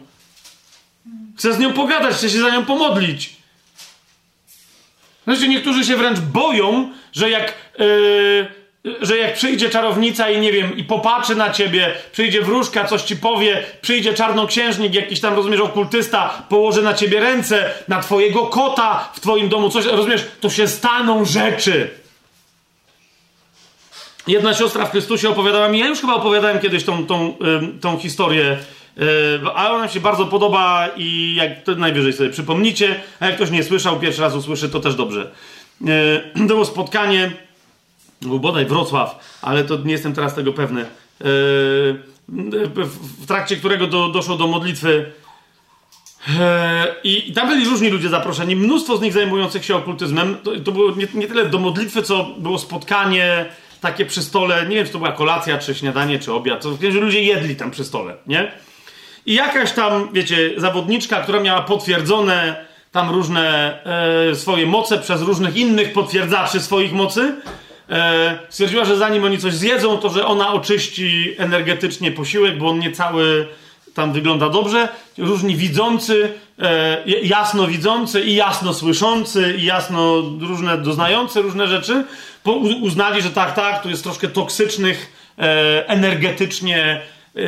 Chcę 1.38 1.52
z 1.52 1.58
nią 1.58 1.72
pogadać, 1.72 2.14
chcę 2.14 2.30
się 2.30 2.40
za 2.40 2.50
nią 2.50 2.64
pomodlić. 2.64 3.30
Znaczy, 5.24 5.48
niektórzy 5.48 5.84
się 5.84 5.96
wręcz 5.96 6.18
boją, 6.18 6.92
że 7.12 7.30
jak. 7.30 7.54
Yy, 7.78 8.59
że 9.00 9.18
jak 9.18 9.34
przyjdzie 9.34 9.70
czarownica 9.70 10.30
i 10.30 10.40
nie 10.40 10.52
wiem, 10.52 10.76
i 10.76 10.84
popatrzy 10.84 11.34
na 11.34 11.50
ciebie, 11.50 11.94
przyjdzie 12.12 12.42
wróżka, 12.42 12.84
coś 12.84 13.02
ci 13.02 13.16
powie, 13.16 13.62
przyjdzie 13.82 14.14
czarnoksiężnik, 14.14 14.94
jakiś 14.94 15.20
tam, 15.20 15.34
rozumiesz, 15.34 15.60
okultysta, 15.60 16.44
położy 16.48 16.82
na 16.82 16.94
ciebie 16.94 17.20
ręce, 17.20 17.70
na 17.88 18.02
twojego 18.02 18.46
kota 18.46 19.10
w 19.14 19.20
twoim 19.20 19.48
domu, 19.48 19.70
coś, 19.70 19.84
rozumiesz, 19.84 20.24
to 20.40 20.50
się 20.50 20.68
staną 20.68 21.24
rzeczy. 21.24 21.90
Jedna 24.26 24.54
siostra 24.54 24.86
w 24.86 24.90
Chrystusie 24.90 25.28
opowiadała 25.28 25.68
mi, 25.68 25.78
ja 25.78 25.86
już 25.86 26.00
chyba 26.00 26.14
opowiadałem 26.14 26.58
kiedyś 26.58 26.84
tą, 26.84 27.06
tą, 27.06 27.34
tą 27.80 27.98
historię, 27.98 28.58
ale 29.54 29.70
ona 29.70 29.84
mi 29.84 29.90
się 29.90 30.00
bardzo 30.00 30.26
podoba 30.26 30.88
i 30.96 31.34
jak 31.34 31.62
to 31.62 31.74
najwyżej 31.74 32.12
sobie 32.12 32.30
przypomnicie, 32.30 33.00
a 33.20 33.26
jak 33.26 33.36
ktoś 33.36 33.50
nie 33.50 33.64
słyszał, 33.64 34.00
pierwszy 34.00 34.20
raz 34.20 34.34
usłyszy, 34.34 34.68
to 34.68 34.80
też 34.80 34.94
dobrze. 34.94 35.30
Było 36.36 36.64
spotkanie 36.64 37.30
był 38.20 38.40
bodaj 38.40 38.66
Wrocław, 38.66 39.38
ale 39.42 39.64
to 39.64 39.76
nie 39.76 39.92
jestem 39.92 40.14
teraz 40.14 40.34
tego 40.34 40.52
pewny, 40.52 40.80
e, 40.80 40.86
w 43.20 43.26
trakcie 43.26 43.56
którego 43.56 43.86
do, 43.86 44.08
doszło 44.08 44.36
do 44.36 44.46
modlitwy. 44.46 45.12
E, 46.40 46.94
I, 47.04 47.32
tam 47.32 47.48
byli 47.48 47.64
różni 47.64 47.88
ludzie 47.88 48.08
zaproszeni, 48.08 48.56
mnóstwo 48.56 48.96
z 48.96 49.00
nich 49.00 49.12
zajmujących 49.12 49.64
się 49.64 49.76
okultyzmem. 49.76 50.36
To, 50.42 50.60
to 50.64 50.72
było 50.72 50.90
nie, 50.90 51.06
nie, 51.14 51.28
tyle 51.28 51.46
do 51.46 51.58
modlitwy, 51.58 52.02
co 52.02 52.24
było 52.38 52.58
spotkanie 52.58 53.46
takie 53.80 54.06
przy 54.06 54.22
stole. 54.22 54.66
Nie 54.66 54.76
wiem, 54.76 54.86
czy 54.86 54.92
to 54.92 54.98
była 54.98 55.12
kolacja, 55.12 55.58
czy 55.58 55.74
śniadanie, 55.74 56.18
czy 56.18 56.32
obiad. 56.32 56.62
To, 56.62 56.78
że 56.90 57.00
ludzie 57.00 57.22
jedli 57.22 57.56
tam 57.56 57.70
przy 57.70 57.84
stole, 57.84 58.16
nie? 58.26 58.52
I 59.26 59.34
jakaś 59.34 59.72
tam, 59.72 60.08
wiecie, 60.12 60.50
zawodniczka, 60.56 61.22
która 61.22 61.40
miała 61.40 61.62
potwierdzone 61.62 62.66
tam 62.92 63.10
różne 63.10 63.78
e, 64.30 64.34
swoje 64.34 64.66
moce 64.66 64.98
przez 64.98 65.22
różnych 65.22 65.56
innych 65.56 65.92
potwierdzaczy 65.92 66.60
swoich 66.60 66.92
mocy, 66.92 67.34
stwierdziła, 68.48 68.84
że 68.84 68.96
zanim 68.96 69.24
oni 69.24 69.38
coś 69.38 69.54
zjedzą, 69.54 69.98
to 69.98 70.10
że 70.10 70.26
ona 70.26 70.52
oczyści 70.52 71.34
energetycznie 71.38 72.12
posiłek, 72.12 72.58
bo 72.58 72.68
on 72.68 72.78
nie 72.78 72.92
cały 72.92 73.48
tam 73.94 74.12
wygląda 74.12 74.48
dobrze, 74.48 74.88
różni 75.18 75.56
widzący, 75.56 76.32
e, 76.58 77.02
jasno 77.22 77.66
widzący 77.66 78.20
i 78.20 78.34
jasno 78.34 78.74
słyszący 78.74 79.54
i 79.58 79.64
jasno 79.64 80.22
różne 80.40 80.78
doznające 80.78 81.42
różne 81.42 81.68
rzeczy, 81.68 82.04
uznali, 82.82 83.22
że 83.22 83.30
tak, 83.30 83.54
tak, 83.54 83.82
tu 83.82 83.90
jest 83.90 84.02
troszkę 84.02 84.28
toksycznych 84.28 85.12
e, 85.38 85.88
energetycznie, 85.88 87.00
e, 87.36 87.40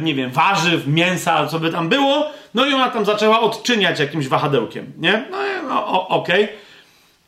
nie 0.00 0.14
wiem, 0.14 0.30
warzyw, 0.30 0.86
mięsa, 0.86 1.46
co 1.46 1.60
by 1.60 1.72
tam 1.72 1.88
było, 1.88 2.30
no 2.54 2.66
i 2.66 2.74
ona 2.74 2.90
tam 2.90 3.04
zaczęła 3.04 3.40
odczyniać 3.40 4.00
jakimś 4.00 4.28
wahadełkiem, 4.28 4.92
nie? 4.98 5.24
No, 5.30 5.38
no 5.68 6.08
okej. 6.08 6.44
Okay. 6.44 6.65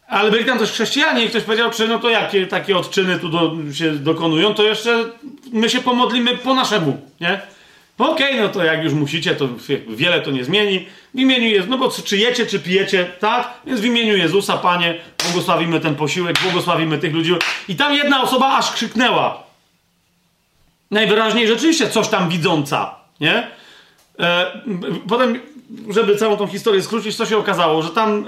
Ale 0.08 0.30
byli 0.30 0.44
tam 0.44 0.58
też 0.58 0.72
chrześcijanie 0.72 1.24
i 1.24 1.28
ktoś 1.28 1.42
powiedział, 1.42 1.70
czy 1.70 1.88
no 1.88 1.98
to 1.98 2.10
jakie 2.10 2.46
takie 2.46 2.76
odczyny 2.76 3.18
tu 3.18 3.28
do, 3.28 3.52
się 3.72 3.92
dokonują, 3.92 4.54
to 4.54 4.62
jeszcze 4.62 5.04
my 5.52 5.70
się 5.70 5.80
pomodlimy 5.80 6.36
po 6.36 6.54
naszemu, 6.54 7.00
nie? 7.20 7.40
No 7.98 8.10
okej, 8.12 8.32
okay, 8.32 8.40
no 8.40 8.48
to 8.48 8.64
jak 8.64 8.84
już 8.84 8.92
musicie, 8.92 9.34
to 9.34 9.48
wiele 9.88 10.20
to 10.20 10.30
nie 10.30 10.44
zmieni. 10.44 10.86
W 11.14 11.18
imieniu 11.18 11.48
Jezusa, 11.48 11.70
no 11.70 11.78
bo 11.78 11.90
czy 12.04 12.16
jecie, 12.16 12.46
czy 12.46 12.60
pijecie, 12.60 13.04
tak? 13.20 13.54
Więc 13.66 13.80
w 13.80 13.84
imieniu 13.84 14.16
Jezusa, 14.16 14.56
Panie, 14.56 14.94
błogosławimy 15.24 15.80
ten 15.80 15.94
posiłek, 15.94 16.40
błogosławimy 16.42 16.98
tych 16.98 17.14
ludzi. 17.14 17.34
I 17.68 17.76
tam 17.76 17.94
jedna 17.94 18.22
osoba 18.22 18.56
aż 18.56 18.72
krzyknęła. 18.72 19.42
Najwyraźniej 20.90 21.48
rzeczywiście 21.48 21.90
coś 21.90 22.08
tam 22.08 22.28
widząca, 22.28 22.94
nie? 23.20 23.48
E, 24.18 24.60
potem, 25.08 25.40
żeby 25.90 26.16
całą 26.16 26.36
tą 26.36 26.46
historię 26.46 26.82
skrócić, 26.82 27.16
co 27.16 27.26
się 27.26 27.36
okazało, 27.38 27.82
że 27.82 27.88
tam 27.88 28.26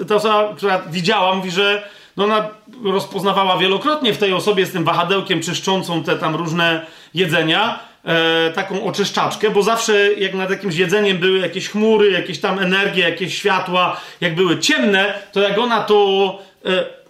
e, 0.00 0.04
ta 0.04 0.14
osoba, 0.14 0.54
która 0.56 0.78
widziała, 0.78 1.34
mówi, 1.34 1.50
że 1.50 1.88
no 2.16 2.24
ona 2.24 2.48
rozpoznawała 2.84 3.58
wielokrotnie 3.58 4.14
w 4.14 4.18
tej 4.18 4.32
osobie 4.32 4.66
z 4.66 4.72
tym 4.72 4.84
wahadełkiem 4.84 5.40
czyszczącą 5.40 6.02
te 6.02 6.16
tam 6.16 6.34
różne 6.34 6.86
jedzenia, 7.14 7.78
e, 8.04 8.50
taką 8.50 8.84
oczyszczaczkę, 8.84 9.50
bo 9.50 9.62
zawsze 9.62 10.12
jak 10.12 10.34
nad 10.34 10.50
jakimś 10.50 10.76
jedzeniem 10.76 11.18
były 11.18 11.38
jakieś 11.38 11.68
chmury, 11.68 12.10
jakieś 12.10 12.40
tam 12.40 12.58
energie, 12.58 13.02
jakieś 13.02 13.38
światła, 13.38 14.00
jak 14.20 14.34
były 14.34 14.58
ciemne, 14.58 15.14
to 15.32 15.40
jak 15.40 15.58
ona 15.58 15.80
to 15.80 16.38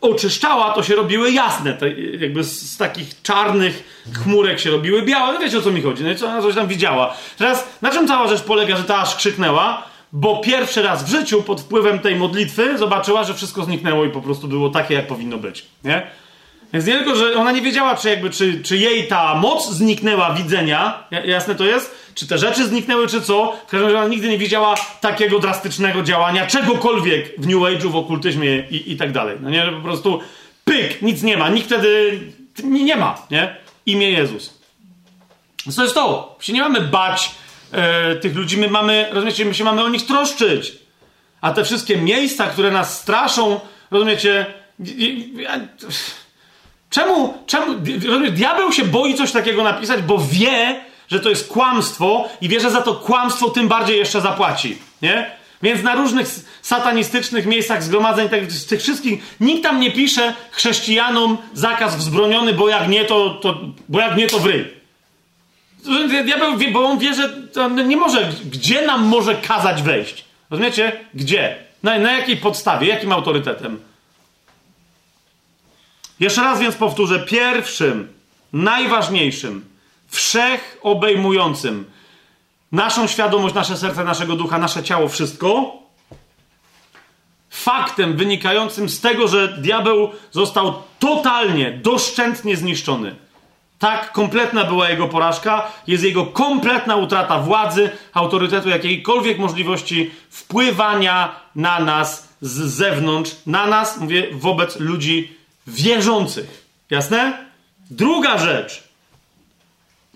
oczyszczała, 0.00 0.70
to 0.70 0.82
się 0.82 0.94
robiły 0.94 1.32
jasne. 1.32 1.74
Te, 1.74 1.90
jakby 1.92 2.44
z, 2.44 2.72
z, 2.72 2.76
takich 2.76 3.22
czarnych 3.22 4.04
chmurek 4.22 4.60
się 4.60 4.70
robiły 4.70 5.02
białe. 5.02 5.32
No 5.32 5.40
wiecie 5.40 5.58
o 5.58 5.62
co 5.62 5.70
mi 5.70 5.82
chodzi, 5.82 6.04
no 6.04 6.10
i 6.10 6.16
co 6.16 6.26
ona 6.26 6.42
coś 6.42 6.54
tam 6.54 6.66
widziała. 6.66 7.14
Teraz 7.38 7.68
na 7.82 7.90
czym 7.90 8.08
cała 8.08 8.28
rzecz 8.28 8.42
polega, 8.42 8.76
że 8.76 8.84
ta 8.84 8.98
aż 8.98 9.16
krzyknęła? 9.16 9.82
Bo 10.12 10.36
pierwszy 10.36 10.82
raz 10.82 11.04
w 11.04 11.08
życiu 11.08 11.42
pod 11.42 11.60
wpływem 11.60 11.98
tej 11.98 12.16
modlitwy 12.16 12.78
zobaczyła, 12.78 13.24
że 13.24 13.34
wszystko 13.34 13.64
zniknęło 13.64 14.04
i 14.04 14.10
po 14.10 14.20
prostu 14.20 14.48
było 14.48 14.68
takie, 14.68 14.94
jak 14.94 15.06
powinno 15.06 15.38
być. 15.38 15.64
Nie? 15.84 16.06
Więc 16.72 16.86
nie 16.86 16.94
tylko, 16.94 17.16
że 17.16 17.34
ona 17.34 17.52
nie 17.52 17.62
wiedziała, 17.62 17.96
czy, 17.96 18.08
jakby, 18.08 18.30
czy, 18.30 18.62
czy 18.62 18.76
jej 18.76 19.08
ta 19.08 19.34
moc 19.34 19.70
zniknęła 19.70 20.34
widzenia, 20.34 21.04
jasne 21.24 21.54
to 21.54 21.64
jest, 21.64 22.01
czy 22.14 22.26
te 22.26 22.38
rzeczy 22.38 22.66
zniknęły, 22.66 23.08
czy 23.08 23.20
co. 23.20 23.56
W 23.66 23.70
każdym 23.70 23.82
razie 23.82 23.98
ona 23.98 24.08
nigdy 24.08 24.28
nie 24.28 24.38
widziała 24.38 24.74
takiego 25.00 25.38
drastycznego 25.38 26.02
działania, 26.02 26.46
czegokolwiek 26.46 27.40
w 27.40 27.46
New 27.46 27.56
Age'u, 27.56 27.90
w 27.90 27.96
okultyzmie 27.96 28.64
i, 28.70 28.92
i 28.92 28.96
tak 28.96 29.12
dalej. 29.12 29.36
No 29.40 29.50
nie, 29.50 29.64
że 29.64 29.72
po 29.72 29.80
prostu 29.80 30.20
pyk, 30.64 31.02
nic 31.02 31.22
nie 31.22 31.36
ma, 31.36 31.48
nikt 31.48 31.66
wtedy 31.66 32.20
nie, 32.64 32.96
ma, 32.96 33.26
nie? 33.30 33.56
Imię 33.86 34.10
Jezus. 34.10 34.58
Co 35.70 35.82
jest 35.82 35.94
to? 35.94 36.34
My 36.38 36.44
się 36.44 36.52
nie 36.52 36.60
mamy 36.60 36.80
bać 36.80 37.30
e, 37.72 38.16
tych 38.16 38.34
ludzi, 38.34 38.56
my 38.56 38.70
mamy, 38.70 39.06
rozumiecie, 39.10 39.44
my 39.44 39.54
się 39.54 39.64
mamy 39.64 39.84
o 39.84 39.88
nich 39.88 40.06
troszczyć. 40.06 40.72
A 41.40 41.52
te 41.52 41.64
wszystkie 41.64 41.96
miejsca, 41.96 42.46
które 42.46 42.70
nas 42.70 43.00
straszą, 43.00 43.60
rozumiecie, 43.90 44.46
Czemu, 46.90 47.34
czemu 47.46 47.74
diabeł 48.30 48.72
się 48.72 48.84
boi 48.84 49.14
coś 49.14 49.32
takiego 49.32 49.64
napisać, 49.64 50.02
bo 50.02 50.18
wie, 50.18 50.84
że 51.12 51.20
to 51.20 51.30
jest 51.30 51.48
kłamstwo 51.48 52.28
i 52.40 52.48
wie, 52.48 52.60
że 52.60 52.70
za 52.70 52.82
to 52.82 52.94
kłamstwo 52.94 53.50
tym 53.50 53.68
bardziej 53.68 53.98
jeszcze 53.98 54.20
zapłaci, 54.20 54.78
nie? 55.02 55.30
Więc 55.62 55.82
na 55.82 55.94
różnych 55.94 56.26
satanistycznych 56.62 57.46
miejscach 57.46 57.82
zgromadzeń, 57.82 58.28
tak, 58.28 58.52
z 58.52 58.66
tych 58.66 58.80
wszystkich, 58.80 59.36
nikt 59.40 59.62
tam 59.62 59.80
nie 59.80 59.90
pisze 59.90 60.34
chrześcijanom 60.50 61.38
zakaz 61.52 61.96
wzbroniony, 61.96 62.52
bo 62.52 62.68
jak 62.68 62.88
nie, 62.88 63.04
to, 63.04 63.30
to 63.30 63.60
bo 63.88 64.00
jak 64.00 64.16
nie, 64.16 64.26
to 64.26 64.38
wryj. 64.38 64.64
Diabeł 66.24 66.58
wie, 66.58 66.70
bo 66.70 66.84
on 66.84 66.98
wie, 66.98 67.14
że 67.14 67.46
nie 67.86 67.96
może, 67.96 68.32
gdzie 68.44 68.86
nam 68.86 69.04
może 69.04 69.34
kazać 69.34 69.82
wejść? 69.82 70.24
Rozumiecie? 70.50 70.92
Gdzie? 71.14 71.56
Na, 71.82 71.98
na 71.98 72.12
jakiej 72.12 72.36
podstawie? 72.36 72.88
Jakim 72.88 73.12
autorytetem? 73.12 73.80
Jeszcze 76.20 76.42
raz 76.42 76.60
więc 76.60 76.74
powtórzę, 76.74 77.20
pierwszym, 77.20 78.08
najważniejszym, 78.52 79.64
wszechobejmującym 80.12 81.84
naszą 82.72 83.06
świadomość, 83.06 83.54
nasze 83.54 83.76
serce, 83.76 84.04
naszego 84.04 84.36
ducha, 84.36 84.58
nasze 84.58 84.82
ciało, 84.82 85.08
wszystko, 85.08 85.72
faktem 87.50 88.16
wynikającym 88.16 88.88
z 88.88 89.00
tego, 89.00 89.28
że 89.28 89.48
diabeł 89.48 90.10
został 90.30 90.74
totalnie, 90.98 91.80
doszczętnie 91.82 92.56
zniszczony. 92.56 93.16
Tak 93.78 94.12
kompletna 94.12 94.64
była 94.64 94.90
jego 94.90 95.08
porażka, 95.08 95.72
jest 95.86 96.04
jego 96.04 96.26
kompletna 96.26 96.96
utrata 96.96 97.38
władzy, 97.38 97.90
autorytetu, 98.12 98.68
jakiejkolwiek 98.68 99.38
możliwości 99.38 100.10
wpływania 100.30 101.36
na 101.54 101.80
nas 101.80 102.28
z 102.40 102.58
zewnątrz, 102.58 103.36
na 103.46 103.66
nas, 103.66 104.00
mówię, 104.00 104.26
wobec 104.32 104.80
ludzi 104.80 105.36
wierzących. 105.66 106.68
Jasne? 106.90 107.46
Druga 107.90 108.38
rzecz. 108.38 108.91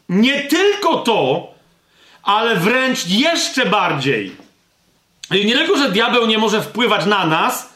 Nie 0.08 0.42
tylko 0.42 0.96
to, 0.96 1.48
ale 2.22 2.56
wręcz 2.56 3.06
jeszcze 3.06 3.66
bardziej. 3.66 4.36
Nie 5.30 5.54
tylko, 5.54 5.76
że 5.76 5.90
diabeł 5.90 6.26
nie 6.26 6.38
może 6.38 6.62
wpływać 6.62 7.06
na 7.06 7.26
nas, 7.26 7.72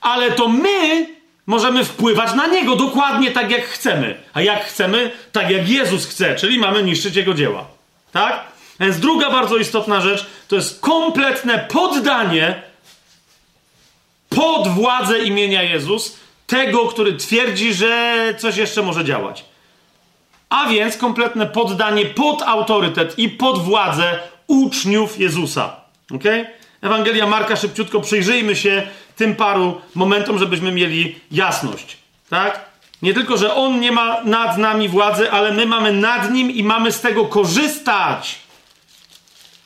ale 0.00 0.30
to 0.30 0.48
my 0.48 1.06
możemy 1.46 1.84
wpływać 1.84 2.34
na 2.34 2.46
niego 2.46 2.76
dokładnie 2.76 3.30
tak, 3.30 3.50
jak 3.50 3.64
chcemy. 3.64 4.20
A 4.34 4.40
jak 4.40 4.64
chcemy? 4.64 5.10
Tak, 5.32 5.50
jak 5.50 5.68
Jezus 5.68 6.06
chce, 6.06 6.36
czyli 6.36 6.58
mamy 6.58 6.82
niszczyć 6.82 7.16
jego 7.16 7.34
dzieła. 7.34 7.66
Tak? 8.12 8.44
Więc 8.80 9.00
druga 9.00 9.30
bardzo 9.30 9.56
istotna 9.56 10.00
rzecz 10.00 10.26
to 10.48 10.56
jest 10.56 10.80
kompletne 10.80 11.58
poddanie 11.58 12.62
pod 14.28 14.68
władzę 14.68 15.18
imienia 15.18 15.62
Jezus 15.62 16.16
tego, 16.46 16.86
który 16.86 17.12
twierdzi, 17.12 17.74
że 17.74 18.34
coś 18.38 18.56
jeszcze 18.56 18.82
może 18.82 19.04
działać. 19.04 19.44
A 20.52 20.68
więc 20.68 20.96
kompletne 20.96 21.46
poddanie 21.46 22.06
pod 22.06 22.42
autorytet 22.42 23.18
i 23.18 23.28
pod 23.28 23.64
władzę 23.64 24.18
uczniów 24.46 25.18
Jezusa. 25.18 25.76
Ok? 26.14 26.24
Ewangelia 26.82 27.26
Marka, 27.26 27.56
szybciutko 27.56 28.00
przyjrzyjmy 28.00 28.56
się 28.56 28.82
tym 29.16 29.36
paru 29.36 29.80
momentom, 29.94 30.38
żebyśmy 30.38 30.72
mieli 30.72 31.20
jasność. 31.30 31.96
Tak? 32.30 32.64
Nie 33.02 33.14
tylko, 33.14 33.36
że 33.36 33.54
On 33.54 33.80
nie 33.80 33.92
ma 33.92 34.20
nad 34.24 34.58
nami 34.58 34.88
władzy, 34.88 35.30
ale 35.30 35.52
my 35.52 35.66
mamy 35.66 35.92
nad 35.92 36.30
Nim 36.32 36.50
i 36.50 36.62
mamy 36.62 36.92
z 36.92 37.00
tego 37.00 37.24
korzystać. 37.24 38.38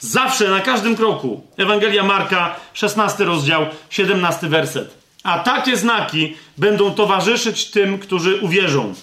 Zawsze, 0.00 0.48
na 0.48 0.60
każdym 0.60 0.96
kroku. 0.96 1.46
Ewangelia 1.56 2.02
Marka, 2.02 2.56
16 2.74 3.24
rozdział, 3.24 3.66
17 3.90 4.48
werset. 4.48 4.94
A 5.22 5.38
takie 5.38 5.76
znaki 5.76 6.36
będą 6.56 6.94
towarzyszyć 6.94 7.70
tym, 7.70 7.98
którzy 7.98 8.36
uwierzą. 8.36 8.94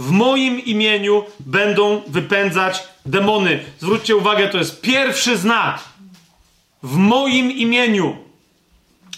W 0.00 0.10
moim 0.10 0.64
imieniu 0.64 1.24
będą 1.40 2.02
wypędzać 2.06 2.82
demony. 3.06 3.60
Zwróćcie 3.78 4.16
uwagę, 4.16 4.48
to 4.48 4.58
jest 4.58 4.80
pierwszy 4.80 5.36
znak. 5.36 5.80
W 6.82 6.96
moim 6.96 7.50
imieniu 7.52 8.16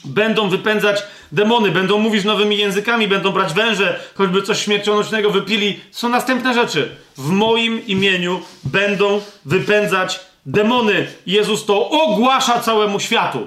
będą 0.04 0.48
wypędzać 0.48 1.02
demony, 1.32 1.70
będą 1.70 1.98
mówić 1.98 2.24
nowymi 2.24 2.58
językami, 2.58 3.08
będą 3.08 3.30
brać 3.30 3.52
węże, 3.52 4.00
choćby 4.14 4.42
coś 4.42 4.62
śmiercionośnego 4.64 5.30
wypili. 5.30 5.80
Są 5.90 6.08
następne 6.08 6.54
rzeczy. 6.54 6.96
W 7.16 7.30
moim 7.30 7.86
imieniu 7.86 8.40
będą 8.64 9.20
wypędzać 9.44 10.20
demony. 10.46 11.06
Jezus 11.26 11.64
to 11.66 11.90
ogłasza 11.90 12.60
całemu 12.60 13.00
światu. 13.00 13.46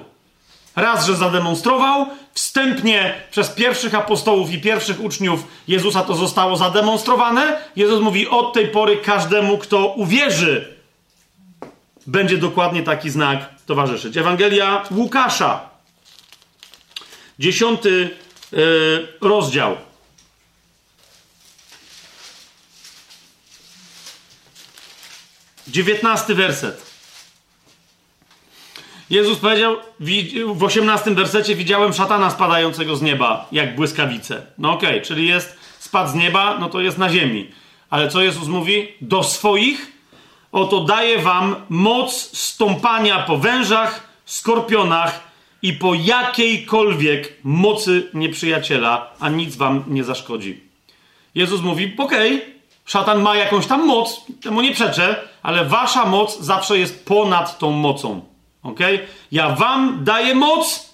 Raz, 0.76 1.06
że 1.06 1.16
zademonstrował, 1.16 2.06
wstępnie 2.34 3.14
przez 3.30 3.50
pierwszych 3.50 3.94
apostołów 3.94 4.50
i 4.50 4.60
pierwszych 4.60 5.00
uczniów 5.00 5.44
Jezusa 5.68 6.02
to 6.02 6.14
zostało 6.14 6.56
zademonstrowane. 6.56 7.60
Jezus 7.76 8.00
mówi: 8.00 8.28
Od 8.28 8.52
tej 8.52 8.68
pory 8.68 8.96
każdemu, 8.96 9.58
kto 9.58 9.86
uwierzy, 9.86 10.76
będzie 12.06 12.38
dokładnie 12.38 12.82
taki 12.82 13.10
znak 13.10 13.54
towarzyszyć. 13.66 14.16
Ewangelia 14.16 14.84
Łukasza, 14.90 15.70
dziesiąty 17.38 18.16
yy, 18.52 19.08
rozdział. 19.20 19.76
Dziewiętnasty 25.68 26.34
werset. 26.34 26.85
Jezus 29.10 29.38
powiedział 29.38 29.76
w 30.54 30.64
18 30.64 31.10
wersecie: 31.10 31.56
Widziałem 31.56 31.92
szatana 31.92 32.30
spadającego 32.30 32.96
z 32.96 33.02
nieba, 33.02 33.48
jak 33.52 33.76
błyskawice. 33.76 34.46
No 34.58 34.72
okej, 34.72 34.90
okay, 34.90 35.00
czyli 35.00 35.28
jest 35.28 35.58
spad 35.78 36.10
z 36.10 36.14
nieba, 36.14 36.58
no 36.58 36.68
to 36.68 36.80
jest 36.80 36.98
na 36.98 37.10
ziemi. 37.10 37.50
Ale 37.90 38.08
co 38.08 38.22
Jezus 38.22 38.48
mówi? 38.48 38.88
Do 39.00 39.22
swoich 39.22 39.92
oto 40.52 40.80
daję 40.80 41.18
wam 41.18 41.56
moc 41.68 42.12
stąpania 42.38 43.18
po 43.18 43.38
wężach, 43.38 44.08
skorpionach 44.24 45.20
i 45.62 45.72
po 45.72 45.94
jakiejkolwiek 45.94 47.38
mocy 47.44 48.10
nieprzyjaciela, 48.14 49.10
a 49.20 49.28
nic 49.28 49.56
wam 49.56 49.84
nie 49.86 50.04
zaszkodzi. 50.04 50.60
Jezus 51.34 51.60
mówi: 51.60 51.94
Okej, 51.98 52.34
okay, 52.34 52.46
szatan 52.84 53.22
ma 53.22 53.36
jakąś 53.36 53.66
tam 53.66 53.86
moc, 53.86 54.20
temu 54.42 54.60
nie 54.60 54.72
przeczę, 54.72 55.16
ale 55.42 55.64
wasza 55.64 56.04
moc 56.04 56.40
zawsze 56.40 56.78
jest 56.78 57.06
ponad 57.06 57.58
tą 57.58 57.70
mocą. 57.70 58.35
Ok? 58.68 58.80
Ja 59.32 59.50
wam 59.50 60.04
daję 60.04 60.34
moc 60.34 60.90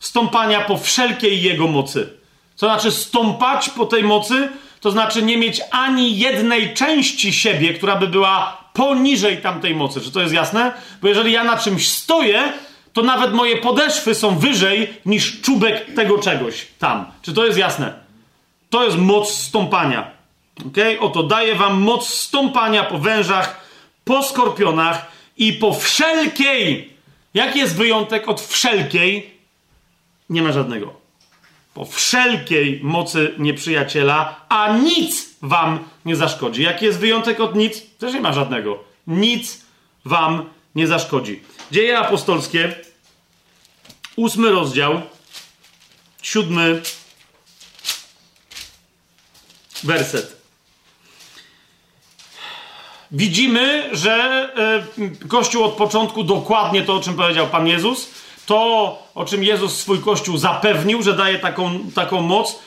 stąpania 0.00 0.60
po 0.60 0.78
wszelkiej 0.78 1.42
jego 1.42 1.68
mocy. 1.68 2.10
Co 2.54 2.66
znaczy 2.66 2.90
stąpać 2.90 3.68
po 3.68 3.86
tej 3.86 4.04
mocy? 4.04 4.48
To 4.80 4.90
znaczy 4.90 5.22
nie 5.22 5.36
mieć 5.36 5.60
ani 5.70 6.18
jednej 6.18 6.74
części 6.74 7.32
siebie, 7.32 7.74
która 7.74 7.96
by 7.96 8.08
była 8.08 8.62
poniżej 8.72 9.38
tamtej 9.38 9.74
mocy. 9.74 10.00
Czy 10.00 10.12
to 10.12 10.20
jest 10.20 10.34
jasne? 10.34 10.72
Bo 11.02 11.08
jeżeli 11.08 11.32
ja 11.32 11.44
na 11.44 11.56
czymś 11.56 11.88
stoję, 11.88 12.52
to 12.92 13.02
nawet 13.02 13.34
moje 13.34 13.56
podeszwy 13.56 14.14
są 14.14 14.38
wyżej 14.38 14.94
niż 15.06 15.40
czubek 15.40 15.94
tego 15.94 16.18
czegoś 16.18 16.66
tam. 16.78 17.06
Czy 17.22 17.32
to 17.32 17.46
jest 17.46 17.58
jasne? 17.58 17.92
To 18.70 18.84
jest 18.84 18.96
moc 18.96 19.34
stąpania. 19.34 20.10
Ok? 20.66 20.76
Oto 21.00 21.22
daję 21.22 21.54
wam 21.54 21.82
moc 21.82 22.08
stąpania 22.08 22.84
po 22.84 22.98
wężach, 22.98 23.60
po 24.04 24.22
skorpionach 24.22 25.12
i 25.36 25.52
po 25.52 25.74
wszelkiej. 25.74 26.91
Jaki 27.34 27.58
jest 27.58 27.76
wyjątek 27.76 28.28
od 28.28 28.40
wszelkiej? 28.40 29.34
Nie 30.30 30.42
ma 30.42 30.52
żadnego. 30.52 30.94
Po 31.74 31.84
wszelkiej 31.84 32.80
mocy 32.82 33.34
nieprzyjaciela, 33.38 34.46
a 34.48 34.76
nic 34.76 35.28
wam 35.42 35.84
nie 36.04 36.16
zaszkodzi. 36.16 36.62
Jaki 36.62 36.84
jest 36.84 36.98
wyjątek 36.98 37.40
od 37.40 37.54
nic? 37.54 37.82
Też 37.98 38.14
nie 38.14 38.20
ma 38.20 38.32
żadnego. 38.32 38.84
Nic 39.06 39.60
wam 40.04 40.50
nie 40.74 40.86
zaszkodzi. 40.86 41.42
Dzieje 41.70 41.98
apostolskie, 41.98 42.74
ósmy 44.16 44.50
rozdział, 44.50 45.02
siódmy 46.22 46.82
werset. 49.82 50.41
Widzimy, 53.12 53.88
że 53.92 54.12
e, 55.22 55.28
Kościół 55.28 55.64
od 55.64 55.72
początku 55.72 56.24
dokładnie 56.24 56.82
to, 56.82 56.94
o 56.94 57.00
czym 57.00 57.14
powiedział 57.14 57.46
Pan 57.46 57.66
Jezus, 57.66 58.10
to, 58.46 58.98
o 59.14 59.24
czym 59.24 59.44
Jezus 59.44 59.76
swój 59.76 59.98
Kościół 59.98 60.36
zapewnił, 60.36 61.02
że 61.02 61.16
daje 61.16 61.38
taką, 61.38 61.78
taką 61.94 62.20
moc, 62.20 62.58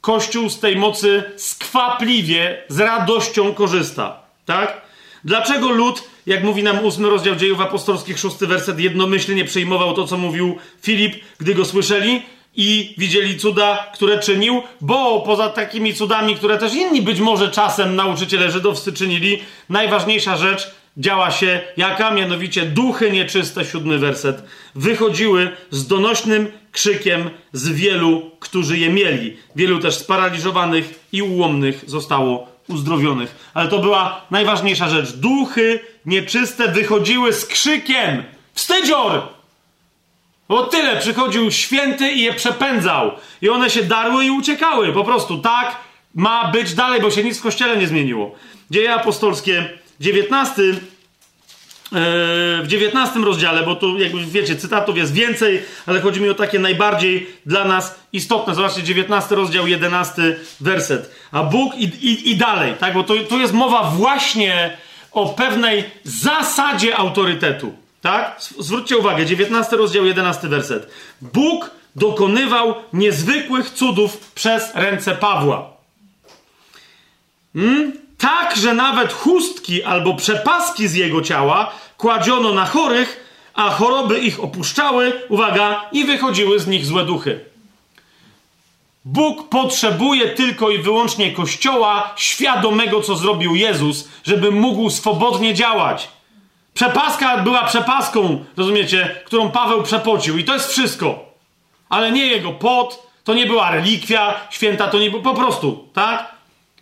Kościół 0.00 0.50
z 0.50 0.60
tej 0.60 0.76
mocy 0.76 1.24
skwapliwie, 1.36 2.62
z 2.68 2.80
radością 2.80 3.54
korzysta. 3.54 4.20
Tak? 4.44 4.82
Dlaczego 5.24 5.70
lud, 5.70 6.04
jak 6.26 6.44
mówi 6.44 6.62
nam 6.62 6.84
ósmy 6.84 7.10
rozdział 7.10 7.36
dziejów 7.36 7.60
apostolskich, 7.60 8.18
szósty 8.18 8.46
werset, 8.46 8.80
jednomyślnie 8.80 9.44
przyjmował 9.44 9.94
to, 9.94 10.06
co 10.06 10.16
mówił 10.18 10.56
Filip, 10.82 11.24
gdy 11.38 11.54
go 11.54 11.64
słyszeli? 11.64 12.22
I 12.56 12.94
widzieli 12.98 13.38
cuda, 13.38 13.86
które 13.94 14.18
czynił, 14.18 14.62
bo 14.80 15.20
poza 15.20 15.48
takimi 15.48 15.94
cudami, 15.94 16.36
które 16.36 16.58
też 16.58 16.74
inni 16.74 17.02
być 17.02 17.20
może 17.20 17.50
czasem 17.50 17.96
nauczyciele 17.96 18.50
żydowscy 18.50 18.92
czynili, 18.92 19.42
najważniejsza 19.68 20.36
rzecz 20.36 20.74
działa 20.96 21.30
się 21.30 21.60
jaka? 21.76 22.10
Mianowicie 22.10 22.62
duchy 22.62 23.10
nieczyste, 23.10 23.64
siódmy 23.64 23.98
werset, 23.98 24.42
wychodziły 24.74 25.50
z 25.70 25.86
donośnym 25.86 26.52
krzykiem 26.72 27.30
z 27.52 27.68
wielu, 27.68 28.30
którzy 28.40 28.78
je 28.78 28.90
mieli. 28.90 29.36
Wielu 29.56 29.78
też 29.78 29.94
sparaliżowanych 29.94 31.00
i 31.12 31.22
ułomnych 31.22 31.84
zostało 31.86 32.52
uzdrowionych. 32.68 33.50
Ale 33.54 33.68
to 33.68 33.78
była 33.78 34.26
najważniejsza 34.30 34.88
rzecz. 34.88 35.12
Duchy 35.12 35.80
nieczyste 36.06 36.68
wychodziły 36.68 37.32
z 37.32 37.46
krzykiem. 37.46 38.22
Wstydzior! 38.54 39.41
Bo 40.52 40.62
tyle, 40.62 40.96
przychodził 40.96 41.50
święty 41.50 42.12
i 42.12 42.20
je 42.20 42.32
przepędzał. 42.32 43.12
I 43.42 43.48
one 43.48 43.70
się 43.70 43.82
darły 43.82 44.24
i 44.24 44.30
uciekały. 44.30 44.92
Po 44.92 45.04
prostu 45.04 45.38
tak 45.38 45.76
ma 46.14 46.50
być 46.50 46.74
dalej, 46.74 47.00
bo 47.00 47.10
się 47.10 47.24
nic 47.24 47.38
w 47.38 47.42
kościele 47.42 47.76
nie 47.76 47.86
zmieniło. 47.86 48.34
Dzieje 48.70 48.94
apostolskie, 48.94 49.68
19, 50.00 50.62
e, 50.62 50.74
w 52.62 52.64
19 52.66 53.20
rozdziale, 53.20 53.62
bo 53.62 53.76
tu, 53.76 53.98
jakby 53.98 54.24
wiecie, 54.24 54.56
cytatów 54.56 54.96
jest 54.96 55.12
więcej, 55.12 55.62
ale 55.86 56.00
chodzi 56.00 56.20
mi 56.20 56.28
o 56.28 56.34
takie 56.34 56.58
najbardziej 56.58 57.26
dla 57.46 57.64
nas 57.64 57.94
istotne. 58.12 58.54
Zobaczcie, 58.54 58.82
19 58.82 59.34
rozdział, 59.34 59.66
11 59.66 60.36
werset. 60.60 61.14
A 61.30 61.42
Bóg 61.42 61.74
i, 61.76 61.84
i, 61.84 62.30
i 62.30 62.36
dalej, 62.36 62.74
tak? 62.80 62.94
Bo 62.94 63.02
tu, 63.02 63.24
tu 63.24 63.38
jest 63.38 63.52
mowa 63.52 63.82
właśnie 63.82 64.76
o 65.12 65.28
pewnej 65.28 65.84
zasadzie 66.04 66.96
autorytetu. 66.96 67.81
Tak? 68.02 68.40
Zwróćcie 68.58 68.96
uwagę, 68.96 69.26
19 69.26 69.76
rozdział, 69.76 70.04
11 70.04 70.48
werset. 70.48 70.90
Bóg 71.20 71.70
dokonywał 71.96 72.74
niezwykłych 72.92 73.70
cudów 73.70 74.30
przez 74.34 74.74
ręce 74.74 75.14
Pawła. 75.14 75.70
Hmm? 77.54 77.92
Tak, 78.18 78.56
że 78.56 78.74
nawet 78.74 79.12
chustki 79.12 79.82
albo 79.82 80.14
przepaski 80.14 80.88
z 80.88 80.94
jego 80.94 81.22
ciała 81.22 81.72
kładziono 81.98 82.52
na 82.52 82.66
chorych, 82.66 83.20
a 83.54 83.70
choroby 83.70 84.18
ich 84.18 84.40
opuszczały, 84.40 85.12
uwaga, 85.28 85.88
i 85.92 86.04
wychodziły 86.04 86.60
z 86.60 86.66
nich 86.66 86.86
złe 86.86 87.04
duchy. 87.04 87.40
Bóg 89.04 89.48
potrzebuje 89.48 90.28
tylko 90.28 90.70
i 90.70 90.78
wyłącznie 90.78 91.32
Kościoła 91.32 92.14
świadomego, 92.16 93.00
co 93.00 93.16
zrobił 93.16 93.54
Jezus, 93.54 94.08
żeby 94.24 94.50
mógł 94.50 94.90
swobodnie 94.90 95.54
działać. 95.54 96.08
Przepaska 96.74 97.38
była 97.38 97.64
przepaską, 97.64 98.44
rozumiecie, 98.56 99.16
którą 99.24 99.50
Paweł 99.50 99.82
przepocił 99.82 100.38
i 100.38 100.44
to 100.44 100.54
jest 100.54 100.70
wszystko. 100.70 101.24
Ale 101.88 102.12
nie 102.12 102.26
jego 102.26 102.52
pot, 102.52 103.06
to 103.24 103.34
nie 103.34 103.46
była 103.46 103.70
relikwia 103.70 104.34
święta, 104.50 104.88
to 104.88 104.98
nie 104.98 105.10
było, 105.10 105.22
po 105.22 105.34
prostu, 105.34 105.88
tak? 105.92 106.32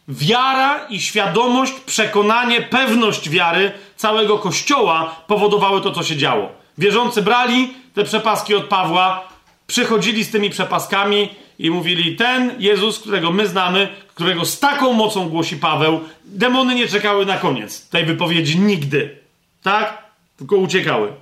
Wiara 0.09 0.87
i 0.89 1.01
świadomość, 1.01 1.73
przekonanie, 1.73 2.61
pewność 2.61 3.31
wiary 3.31 3.73
całego 3.97 4.39
Kościoła 4.39 5.17
powodowały 5.27 5.81
to, 5.81 5.93
co 5.93 6.03
się 6.03 6.17
działo. 6.17 6.49
Wierzący 6.79 7.23
brali 7.23 7.75
te 7.95 8.05
przepaski 8.05 8.55
od 8.55 8.65
Pawła, 8.65 9.29
przychodzili 9.67 10.25
z 10.25 10.31
tymi 10.31 10.51
przepaskami 10.51 11.29
i 11.59 11.71
mówili: 11.71 12.17
Ten 12.17 12.55
Jezus, 12.59 12.99
którego 12.99 13.31
my 13.31 13.47
znamy, 13.47 13.89
którego 14.15 14.45
z 14.45 14.59
taką 14.59 14.93
mocą 14.93 15.29
głosi 15.29 15.57
Paweł, 15.57 16.01
demony 16.25 16.75
nie 16.75 16.89
czekały 16.89 17.27
na 17.27 17.37
koniec 17.37 17.89
tej 17.89 18.05
wypowiedzi 18.05 18.59
nigdy. 18.59 19.20
Tak? 19.63 20.11
Tylko 20.37 20.57
uciekały. 20.57 21.13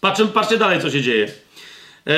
Patrzcie, 0.00 0.26
patrzcie 0.26 0.56
dalej, 0.56 0.80
co 0.80 0.90
się 0.90 1.02
dzieje. 1.02 1.28
Eee, 2.06 2.14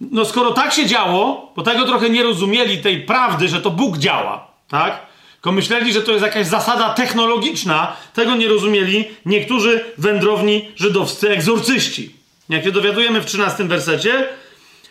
no 0.00 0.24
skoro 0.24 0.50
tak 0.50 0.72
się 0.72 0.86
działo, 0.86 1.52
bo 1.56 1.62
tego 1.62 1.86
trochę 1.86 2.10
nie 2.10 2.22
rozumieli 2.22 2.78
tej 2.78 3.00
prawdy, 3.00 3.48
że 3.48 3.60
to 3.60 3.70
Bóg 3.70 3.98
działa, 3.98 4.46
tak? 4.68 5.06
Tylko 5.34 5.52
myśleli, 5.52 5.92
że 5.92 6.02
to 6.02 6.12
jest 6.12 6.24
jakaś 6.24 6.46
zasada 6.46 6.94
technologiczna, 6.94 7.96
tego 8.14 8.34
nie 8.34 8.48
rozumieli 8.48 9.04
niektórzy 9.26 9.84
wędrowni 9.98 10.68
żydowscy 10.76 11.30
egzorcyści. 11.30 12.16
Jak 12.48 12.64
się 12.64 12.72
dowiadujemy 12.72 13.20
w 13.20 13.26
13 13.26 13.64
wersecie, 13.64 14.28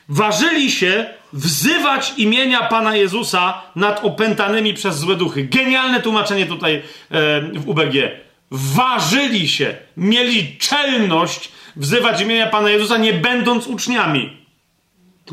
ważyli 0.09 0.72
się 0.72 1.05
wzywać 1.34 2.13
imienia 2.18 2.61
Pana 2.61 2.95
Jezusa 2.95 3.61
nad 3.76 4.05
opętanymi 4.05 4.73
przez 4.73 4.97
złe 4.97 5.15
duchy. 5.15 5.43
Genialne 5.43 6.01
tłumaczenie 6.01 6.45
tutaj 6.45 6.76
e, 6.76 6.81
w 7.41 7.69
UBG 7.69 7.95
ważyli 8.51 9.49
się, 9.49 9.75
mieli 9.97 10.57
czelność 10.57 11.51
wzywać 11.75 12.21
imienia 12.21 12.47
Pana 12.47 12.69
Jezusa, 12.69 12.97
nie 12.97 13.13
będąc 13.13 13.67
uczniami. 13.67 14.37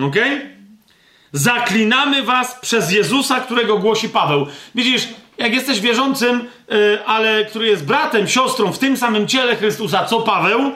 Ok? 0.03 0.17
Zaklinamy 1.33 2.23
was 2.23 2.61
przez 2.61 2.93
Jezusa, 2.93 3.41
którego 3.41 3.79
głosi 3.79 4.09
Paweł. 4.09 4.47
Widzisz, 4.75 5.09
jak 5.39 5.55
jesteś 5.55 5.81
wierzącym, 5.81 6.49
yy, 6.69 7.05
ale 7.07 7.45
który 7.45 7.67
jest 7.67 7.85
bratem, 7.85 8.29
siostrą 8.29 8.73
w 8.73 8.79
tym 8.79 8.97
samym 8.97 9.29
ciele 9.29 9.57
Chrystusa, 9.57 10.05
co 10.05 10.21
Paweł, 10.21 10.73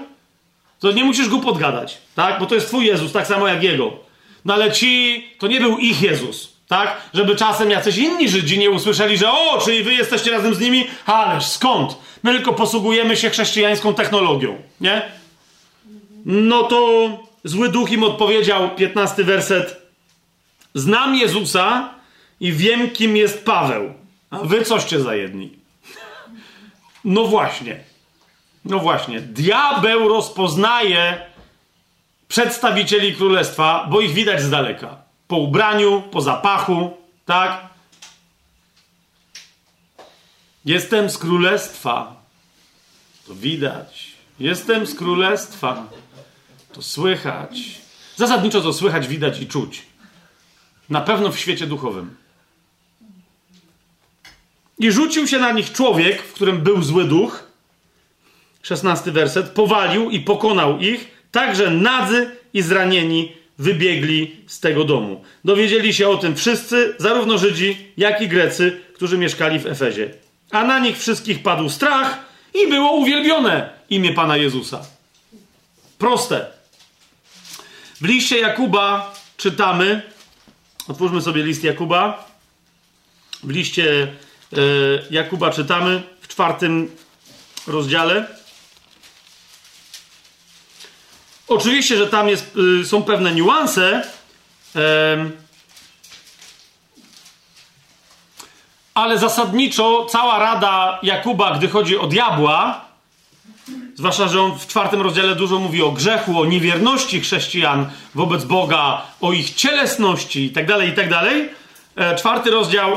to 0.80 0.92
nie 0.92 1.04
musisz 1.04 1.28
go 1.28 1.38
podgadać, 1.38 1.98
tak? 2.14 2.40
Bo 2.40 2.46
to 2.46 2.54
jest 2.54 2.66
twój 2.66 2.86
Jezus, 2.86 3.12
tak 3.12 3.26
samo 3.26 3.48
jak 3.48 3.62
jego. 3.62 3.92
No 4.44 4.54
ale 4.54 4.72
ci, 4.72 5.24
to 5.38 5.46
nie 5.46 5.60
był 5.60 5.78
ich 5.78 6.02
Jezus, 6.02 6.51
tak? 6.72 6.96
Żeby 7.14 7.36
czasem 7.36 7.70
jacyś 7.70 7.96
inni 7.96 8.28
Żydzi 8.28 8.58
nie 8.58 8.70
usłyszeli, 8.70 9.18
że 9.18 9.30
o, 9.30 9.58
czyli 9.64 9.82
wy 9.82 9.94
jesteście 9.94 10.30
razem 10.30 10.54
z 10.54 10.60
nimi? 10.60 10.86
Ależ 11.06 11.46
skąd? 11.46 11.96
My 12.22 12.32
tylko 12.32 12.52
posługujemy 12.52 13.16
się 13.16 13.30
chrześcijańską 13.30 13.94
technologią, 13.94 14.56
nie? 14.80 15.02
No 16.26 16.62
to 16.62 17.08
zły 17.44 17.68
duch 17.68 17.90
im 17.90 18.04
odpowiedział, 18.04 18.74
15 18.76 19.24
werset. 19.24 19.82
Znam 20.74 21.14
Jezusa 21.14 21.94
i 22.40 22.52
wiem, 22.52 22.90
kim 22.90 23.16
jest 23.16 23.44
Paweł. 23.44 23.94
A 24.30 24.38
wy 24.38 24.64
coście 24.64 25.00
za 25.00 25.14
jedni. 25.14 25.52
No 27.04 27.24
właśnie. 27.24 27.80
No 28.64 28.78
właśnie. 28.78 29.20
Diabeł 29.20 30.08
rozpoznaje 30.08 31.26
przedstawicieli 32.28 33.14
królestwa, 33.14 33.86
bo 33.90 34.00
ich 34.00 34.12
widać 34.12 34.42
z 34.42 34.50
daleka. 34.50 35.01
Po 35.32 35.38
ubraniu, 35.38 36.02
po 36.10 36.20
zapachu, 36.20 36.96
tak? 37.24 37.68
Jestem 40.64 41.10
z 41.10 41.18
królestwa. 41.18 42.22
To 43.26 43.34
widać. 43.34 44.12
Jestem 44.38 44.86
z 44.86 44.94
królestwa. 44.94 45.86
To 46.72 46.82
słychać. 46.82 47.80
Zasadniczo 48.16 48.60
to 48.60 48.72
słychać, 48.72 49.08
widać 49.08 49.40
i 49.40 49.46
czuć. 49.46 49.82
Na 50.88 51.00
pewno 51.00 51.32
w 51.32 51.38
świecie 51.38 51.66
duchowym. 51.66 52.16
I 54.78 54.92
rzucił 54.92 55.28
się 55.28 55.38
na 55.38 55.52
nich 55.52 55.72
człowiek, 55.72 56.22
w 56.22 56.32
którym 56.32 56.58
był 56.58 56.82
zły 56.82 57.04
duch. 57.04 57.44
Szesnasty 58.62 59.12
werset. 59.12 59.50
Powalił 59.50 60.10
i 60.10 60.20
pokonał 60.20 60.78
ich, 60.78 61.10
tak 61.30 61.56
że 61.56 61.70
nadzy 61.70 62.36
i 62.54 62.62
zranieni 62.62 63.41
wybiegli 63.62 64.36
z 64.46 64.60
tego 64.60 64.84
domu. 64.84 65.24
Dowiedzieli 65.44 65.94
się 65.94 66.08
o 66.08 66.16
tym 66.16 66.36
wszyscy, 66.36 66.94
zarówno 66.98 67.38
Żydzi, 67.38 67.76
jak 67.96 68.20
i 68.20 68.28
Grecy, 68.28 68.80
którzy 68.94 69.18
mieszkali 69.18 69.58
w 69.58 69.66
Efezie. 69.66 70.10
A 70.50 70.64
na 70.64 70.78
nich 70.78 70.98
wszystkich 70.98 71.42
padł 71.42 71.68
strach 71.68 72.18
i 72.54 72.68
było 72.68 72.92
uwielbione 72.92 73.70
imię 73.90 74.12
Pana 74.12 74.36
Jezusa. 74.36 74.86
Proste. 75.98 76.46
W 78.00 78.04
liście 78.04 78.38
Jakuba 78.38 79.14
czytamy, 79.36 80.02
otwórzmy 80.88 81.22
sobie 81.22 81.42
list 81.42 81.64
Jakuba. 81.64 82.30
W 83.42 83.50
liście 83.50 84.02
e, 84.02 84.56
Jakuba 85.10 85.50
czytamy 85.50 86.02
w 86.20 86.28
czwartym 86.28 86.90
rozdziale. 87.66 88.26
Oczywiście, 91.54 91.96
że 91.96 92.06
tam 92.06 92.28
jest, 92.28 92.56
y, 92.80 92.84
są 92.84 93.02
pewne 93.02 93.34
niuanse, 93.34 94.02
ale 98.94 99.18
zasadniczo 99.18 100.06
cała 100.10 100.38
rada 100.38 100.98
Jakuba, 101.02 101.58
gdy 101.58 101.68
chodzi 101.68 101.98
o 101.98 102.06
diabła, 102.06 102.84
zwłaszcza, 103.94 104.28
że 104.28 104.40
on 104.40 104.58
w 104.58 104.66
czwartym 104.66 105.00
rozdziale 105.00 105.36
dużo 105.36 105.58
mówi 105.58 105.82
o 105.82 105.90
grzechu, 105.90 106.40
o 106.40 106.46
niewierności 106.46 107.20
chrześcijan 107.20 107.86
wobec 108.14 108.44
Boga, 108.44 109.02
o 109.20 109.32
ich 109.32 109.50
cielesności 109.50 110.44
itd., 110.44 110.66
tak 110.66 110.86
itd., 110.86 111.08
tak 111.08 111.32
e, 111.96 112.16
czwarty 112.16 112.50
rozdział, 112.50 112.96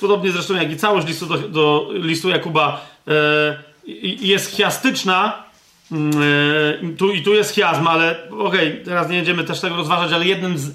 podobnie 0.00 0.32
zresztą 0.32 0.54
jak 0.54 0.70
i 0.70 0.76
całość 0.76 1.06
listu, 1.06 1.26
do, 1.26 1.38
do 1.38 1.88
listu 1.92 2.28
Jakuba, 2.28 2.86
e, 3.08 3.12
jest 4.20 4.56
chiastyczna, 4.56 5.42
Yy, 5.92 6.96
tu, 6.96 7.12
I 7.12 7.22
tu 7.22 7.34
jest 7.34 7.54
chiasm, 7.54 7.86
ale 7.86 8.28
okej, 8.30 8.72
okay, 8.72 8.82
teraz 8.84 9.08
nie 9.08 9.16
będziemy 9.16 9.44
też 9.44 9.60
tego 9.60 9.76
rozważać, 9.76 10.12
ale 10.12 10.26
jednym 10.26 10.58
z. 10.58 10.74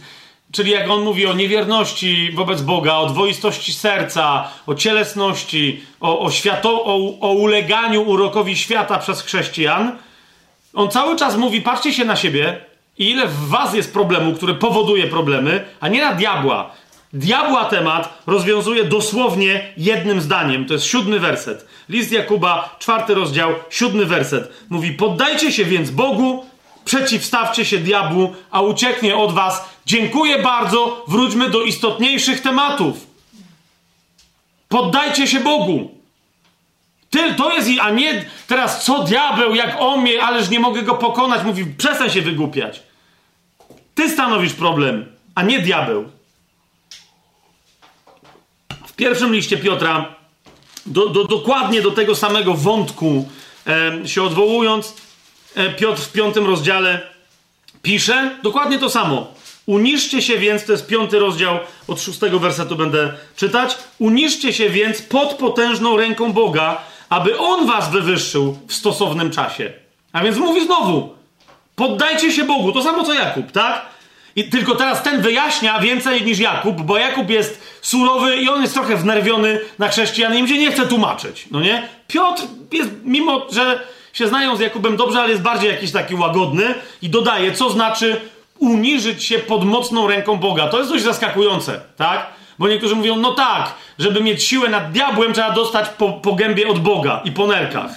Czyli 0.52 0.72
jak 0.72 0.90
on 0.90 1.04
mówi 1.04 1.26
o 1.26 1.34
niewierności 1.34 2.32
wobec 2.32 2.62
Boga, 2.62 2.96
o 2.96 3.06
dwoistości 3.06 3.74
serca, 3.74 4.50
o 4.68 4.76
cielesności, 4.76 5.82
o, 6.00 6.20
o, 6.20 6.32
świato, 6.32 6.84
o, 6.84 7.20
o 7.20 7.34
uleganiu 7.34 8.02
urokowi 8.02 8.58
świata 8.58 9.00
przez 9.00 9.22
chrześcijan, 9.22 9.98
on 10.74 10.90
cały 10.90 11.16
czas 11.16 11.38
mówi: 11.38 11.62
patrzcie 11.62 11.94
się 11.94 12.06
na 12.06 12.16
siebie 12.16 12.66
i 12.98 13.10
ile 13.10 13.28
w 13.28 13.48
was 13.48 13.74
jest 13.74 13.94
problemu, 13.94 14.34
który 14.34 14.54
powoduje 14.54 15.08
problemy, 15.08 15.66
a 15.80 15.88
nie 15.88 16.02
na 16.02 16.14
diabła. 16.14 16.72
Diabła 17.14 17.66
temat 17.66 18.24
rozwiązuje 18.28 18.84
dosłownie 18.84 19.74
jednym 19.78 20.22
zdaniem. 20.22 20.66
To 20.66 20.74
jest 20.74 20.86
siódmy 20.86 21.20
werset. 21.20 21.68
List 21.90 22.12
Jakuba, 22.12 22.76
czwarty 22.80 23.14
rozdział, 23.14 23.52
siódmy 23.70 24.06
werset. 24.06 24.52
Mówi: 24.70 24.92
Poddajcie 24.92 25.52
się 25.52 25.66
więc 25.66 25.90
Bogu, 25.90 26.46
przeciwstawcie 26.86 27.66
się 27.66 27.78
diabłu, 27.78 28.36
a 28.52 28.62
ucieknie 28.62 29.16
od 29.16 29.34
was. 29.34 29.70
Dziękuję 29.86 30.40
bardzo. 30.40 31.06
Wróćmy 31.08 31.50
do 31.50 31.62
istotniejszych 31.62 32.42
tematów. 32.42 33.08
Poddajcie 34.70 35.28
się 35.28 35.40
Bogu. 35.40 35.92
Ty, 37.10 37.34
to 37.34 37.52
jest, 37.52 37.70
a 37.82 37.90
nie 37.90 38.26
teraz 38.48 38.86
co 38.86 39.04
diabeł, 39.04 39.56
jak 39.56 39.76
on 39.80 40.02
mnie, 40.02 40.24
ależ 40.24 40.50
nie 40.50 40.60
mogę 40.60 40.82
go 40.82 40.96
pokonać. 40.96 41.44
Mówi, 41.44 41.66
przestań 41.66 42.10
się 42.10 42.22
wygłupiać. 42.22 42.84
Ty 43.96 44.10
stanowisz 44.10 44.54
problem, 44.54 45.06
a 45.36 45.44
nie 45.44 45.60
diabeł. 45.60 46.17
Pierwszym 48.98 49.34
liście 49.34 49.58
Piotra, 49.58 50.16
do, 50.86 51.10
do, 51.10 51.24
dokładnie 51.24 51.82
do 51.82 51.92
tego 51.92 52.16
samego 52.16 52.54
wątku 52.54 53.30
e, 53.68 54.08
się 54.08 54.24
odwołując, 54.24 54.94
e, 55.56 55.70
Piotr 55.70 56.02
w 56.02 56.12
piątym 56.12 56.46
rozdziale 56.46 57.02
pisze 57.82 58.32
dokładnie 58.44 58.80
to 58.80 58.90
samo. 58.90 59.34
Uniszcie 59.66 60.22
się 60.22 60.38
więc, 60.38 60.66
to 60.66 60.72
jest 60.72 60.88
piąty 60.88 61.20
rozdział, 61.20 61.60
od 61.88 62.02
szóstego 62.02 62.40
wersetu 62.40 62.76
będę 62.76 63.14
czytać. 63.36 63.78
Uniszcie 64.00 64.54
się 64.54 64.70
więc 64.70 65.02
pod 65.02 65.34
potężną 65.34 65.98
ręką 65.98 66.34
Boga, 66.34 66.82
aby 67.10 67.40
On 67.40 67.68
was 67.68 67.92
wywyższył 67.92 68.60
w 68.68 68.74
stosownym 68.74 69.32
czasie. 69.32 69.74
A 70.14 70.24
więc 70.24 70.38
mówi 70.38 70.66
znowu, 70.66 71.16
poddajcie 71.76 72.32
się 72.32 72.44
Bogu, 72.44 72.72
to 72.72 72.84
samo 72.84 73.04
co 73.04 73.14
Jakub, 73.14 73.52
tak? 73.52 73.86
I 74.38 74.44
tylko 74.44 74.76
teraz 74.76 75.04
ten 75.04 75.22
wyjaśnia 75.22 75.80
więcej 75.80 76.24
niż 76.24 76.40
Jakub, 76.40 76.82
bo 76.82 76.98
Jakub 76.98 77.30
jest 77.30 77.62
surowy 77.82 78.36
i 78.36 78.50
on 78.50 78.62
jest 78.62 78.74
trochę 78.74 78.96
wnerwiony 78.96 79.60
na 79.80 79.88
chrześcijan 79.88 80.36
i 80.36 80.40
im 80.40 80.48
się 80.48 80.58
nie 80.58 80.72
chce 80.72 80.88
tłumaczyć, 80.88 81.46
no 81.52 81.62
nie? 81.62 81.88
Piotr 82.08 82.44
jest, 82.72 82.90
mimo 83.04 83.48
że 83.52 83.80
się 84.14 84.28
znają 84.28 84.56
z 84.56 84.60
Jakubem 84.60 84.98
dobrze, 84.98 85.20
ale 85.20 85.30
jest 85.30 85.42
bardziej 85.42 85.70
jakiś 85.70 85.92
taki 85.92 86.16
łagodny 86.16 86.76
i 87.02 87.10
dodaje, 87.10 87.52
co 87.52 87.70
znaczy 87.70 88.22
uniżyć 88.60 89.24
się 89.24 89.40
pod 89.40 89.66
mocną 89.66 90.08
ręką 90.08 90.36
Boga. 90.36 90.68
To 90.68 90.78
jest 90.78 90.92
dość 90.92 91.04
zaskakujące, 91.04 91.82
tak? 91.96 92.28
Bo 92.60 92.68
niektórzy 92.68 92.96
mówią, 92.96 93.16
no 93.16 93.34
tak, 93.34 93.74
żeby 94.00 94.22
mieć 94.22 94.44
siłę 94.44 94.70
nad 94.70 94.92
diabłem, 94.92 95.34
trzeba 95.34 95.52
dostać 95.52 95.90
po, 95.90 96.14
po 96.14 96.34
gębie 96.34 96.68
od 96.68 96.80
Boga 96.80 97.22
i 97.26 97.32
po 97.32 97.48
nerkach. 97.48 97.92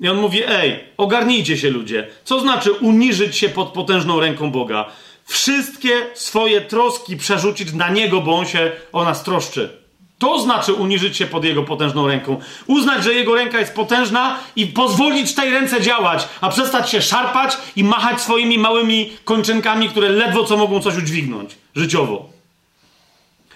I 0.00 0.08
on 0.08 0.16
mówi, 0.16 0.42
ej, 0.48 0.84
ogarnijcie 0.96 1.56
się 1.56 1.70
ludzie. 1.70 2.06
Co 2.24 2.40
znaczy 2.40 2.72
uniżyć 2.72 3.36
się 3.36 3.48
pod 3.48 3.68
potężną 3.68 4.20
ręką 4.20 4.50
Boga? 4.50 4.86
Wszystkie 5.30 6.06
swoje 6.14 6.60
troski 6.60 7.16
przerzucić 7.16 7.72
na 7.72 7.88
Niego, 7.88 8.20
bo 8.20 8.38
On 8.38 8.46
się 8.46 8.72
o 8.92 9.04
nas 9.04 9.24
troszczy. 9.24 9.80
To 10.18 10.38
znaczy 10.38 10.72
uniżyć 10.72 11.16
się 11.16 11.26
pod 11.26 11.44
Jego 11.44 11.62
potężną 11.62 12.08
ręką. 12.08 12.40
Uznać, 12.66 13.04
że 13.04 13.14
Jego 13.14 13.34
ręka 13.34 13.58
jest 13.58 13.74
potężna 13.74 14.38
i 14.56 14.66
pozwolić 14.66 15.34
tej 15.34 15.50
ręce 15.50 15.80
działać, 15.80 16.28
a 16.40 16.48
przestać 16.48 16.90
się 16.90 17.02
szarpać 17.02 17.56
i 17.76 17.84
machać 17.84 18.20
swoimi 18.20 18.58
małymi 18.58 19.12
kończynkami, 19.24 19.88
które 19.88 20.08
ledwo 20.08 20.44
co 20.44 20.56
mogą 20.56 20.80
coś 20.80 20.96
udźwignąć 20.96 21.56
życiowo. 21.74 22.28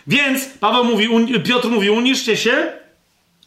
Więc 0.07 0.45
Paweł 0.45 0.85
mówi, 0.85 1.09
Piotr 1.45 1.69
mówi, 1.69 1.91
uniszcie 1.91 2.37
się 2.37 2.73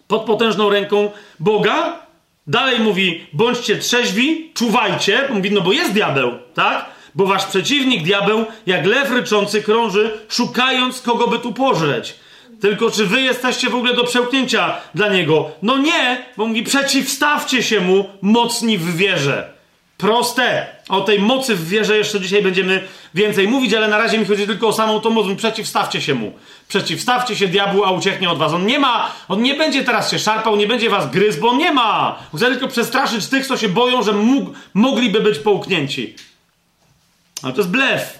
pod 0.08 0.22
potężną 0.22 0.70
ręką 0.70 1.12
Boga. 1.40 2.00
Dalej 2.48 2.80
mówi, 2.80 3.28
bądźcie 3.34 3.78
trzeźwi, 3.78 4.52
czuwajcie. 4.54 5.30
Mówi, 5.34 5.52
no 5.52 5.62
bo 5.62 5.72
jest 5.72 5.94
diabeł, 5.94 6.32
tak? 6.54 6.97
Bo 7.18 7.26
wasz 7.26 7.46
przeciwnik, 7.46 8.04
diabeł, 8.04 8.46
jak 8.66 8.86
lew 8.86 9.12
ryczący, 9.12 9.62
krąży, 9.62 10.20
szukając 10.30 11.02
kogo 11.02 11.28
by 11.28 11.40
tu 11.40 11.54
pożreć. 11.54 12.16
Tylko 12.62 12.92
czy 12.92 13.06
wy 13.06 13.22
jesteście 13.22 13.70
w 13.70 13.76
ogóle 13.76 13.94
do 13.94 14.04
przełknięcia 14.04 14.78
dla 14.96 15.10
niego? 15.10 15.52
No 15.62 15.78
nie, 15.78 16.26
bo 16.38 16.46
mówi, 16.48 16.64
przeciwstawcie 16.64 17.64
się 17.64 17.82
mu 17.82 18.06
mocni 18.22 18.78
w 18.78 18.96
wierze. 18.96 19.54
Proste. 19.98 20.68
O 20.90 21.02
tej 21.02 21.20
mocy 21.20 21.56
w 21.56 21.70
wierze 21.70 21.98
jeszcze 21.98 22.20
dzisiaj 22.20 22.42
będziemy 22.42 22.84
więcej 23.14 23.48
mówić, 23.48 23.74
ale 23.74 23.88
na 23.88 23.98
razie 23.98 24.18
mi 24.18 24.26
chodzi 24.26 24.48
tylko 24.48 24.68
o 24.68 24.74
samą 24.74 25.00
tą 25.00 25.10
moc. 25.10 25.38
Przeciwstawcie 25.38 26.02
się 26.02 26.14
mu. 26.14 26.32
Przeciwstawcie 26.68 27.36
się 27.36 27.48
diabłu, 27.48 27.84
a 27.84 27.92
ucieknie 27.92 28.30
od 28.30 28.38
was. 28.38 28.54
On 28.54 28.66
nie 28.66 28.80
ma, 28.80 29.12
on 29.28 29.42
nie 29.42 29.54
będzie 29.54 29.84
teraz 29.84 30.12
się 30.12 30.20
szarpał, 30.20 30.56
nie 30.56 30.68
będzie 30.68 30.90
was 30.90 31.12
gryzł, 31.12 31.42
bo 31.42 31.50
on 31.50 31.58
nie 31.58 31.72
ma. 31.72 32.20
Chce 32.36 32.46
tylko 32.46 32.68
przestraszyć 32.68 33.28
tych, 33.28 33.48
co 33.48 33.58
się 33.58 33.70
boją, 33.70 34.04
że 34.04 34.14
mógł, 34.14 34.52
mogliby 34.74 35.20
być 35.20 35.40
połknięci. 35.40 36.16
Ale 37.44 37.54
to 37.54 37.60
jest 37.60 37.72
blef. 37.72 38.20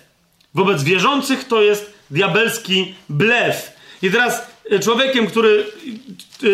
Wobec 0.54 0.84
wierzących 0.84 1.44
to 1.44 1.62
jest 1.62 1.94
diabelski 2.12 2.96
blef. 3.10 3.72
I 4.02 4.12
teraz 4.12 4.48
e, 4.72 4.80
człowiekiem, 4.80 5.28
który 5.28 5.66
e, 6.44 6.48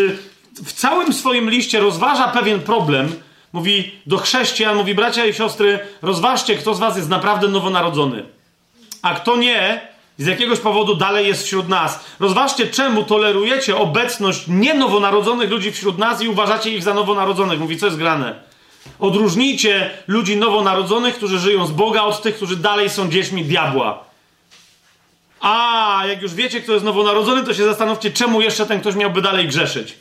w 0.66 0.74
całym 0.74 1.14
swoim 1.14 1.50
liście 1.50 1.80
rozważa 1.80 2.28
pewien 2.28 2.60
problem, 2.60 3.16
mówi 3.54 3.92
do 4.06 4.18
chrześcijan, 4.18 4.76
mówi 4.76 4.96
bracia 4.96 5.26
i 5.26 5.34
siostry, 5.34 5.80
rozważcie, 6.02 6.56
kto 6.56 6.74
z 6.74 6.80
was 6.80 6.98
jest 6.98 7.10
naprawdę 7.10 7.48
nowonarodzony. 7.48 8.26
A 9.02 9.16
kto 9.16 9.36
nie, 9.36 9.88
z 10.18 10.26
jakiegoś 10.26 10.60
powodu 10.60 10.96
dalej 10.96 11.28
jest 11.28 11.44
wśród 11.44 11.70
nas. 11.70 12.00
Rozważcie, 12.20 12.68
czemu 12.68 13.04
tolerujecie 13.04 13.78
obecność 13.78 14.44
nienowonarodzonych 14.48 15.50
ludzi 15.50 15.72
wśród 15.72 15.98
nas 15.98 16.22
i 16.22 16.28
uważacie 16.28 16.76
ich 16.76 16.84
za 16.84 16.94
nowonarodzonych. 16.94 17.60
Mówi, 17.60 17.78
co 17.78 17.86
jest 17.86 17.98
grane. 17.98 18.53
Odróżnijcie 19.00 19.90
ludzi 20.08 20.38
nowonarodzonych, 20.38 21.16
którzy 21.16 21.40
żyją 21.40 21.66
z 21.66 21.72
Boga, 21.72 22.02
od 22.02 22.22
tych, 22.22 22.36
którzy 22.36 22.56
dalej 22.56 22.90
są 22.90 23.10
dziećmi 23.10 23.46
diabła. 23.46 24.04
A, 25.40 26.04
jak 26.08 26.22
już 26.22 26.34
wiecie, 26.34 26.62
kto 26.62 26.74
jest 26.74 26.86
nowonarodzony, 26.86 27.44
to 27.44 27.54
się 27.54 27.64
zastanówcie, 27.64 28.12
czemu 28.12 28.42
jeszcze 28.42 28.66
ten 28.66 28.82
ktoś 28.82 28.96
miałby 28.96 29.22
dalej 29.22 29.48
grzeszyć. 29.48 29.96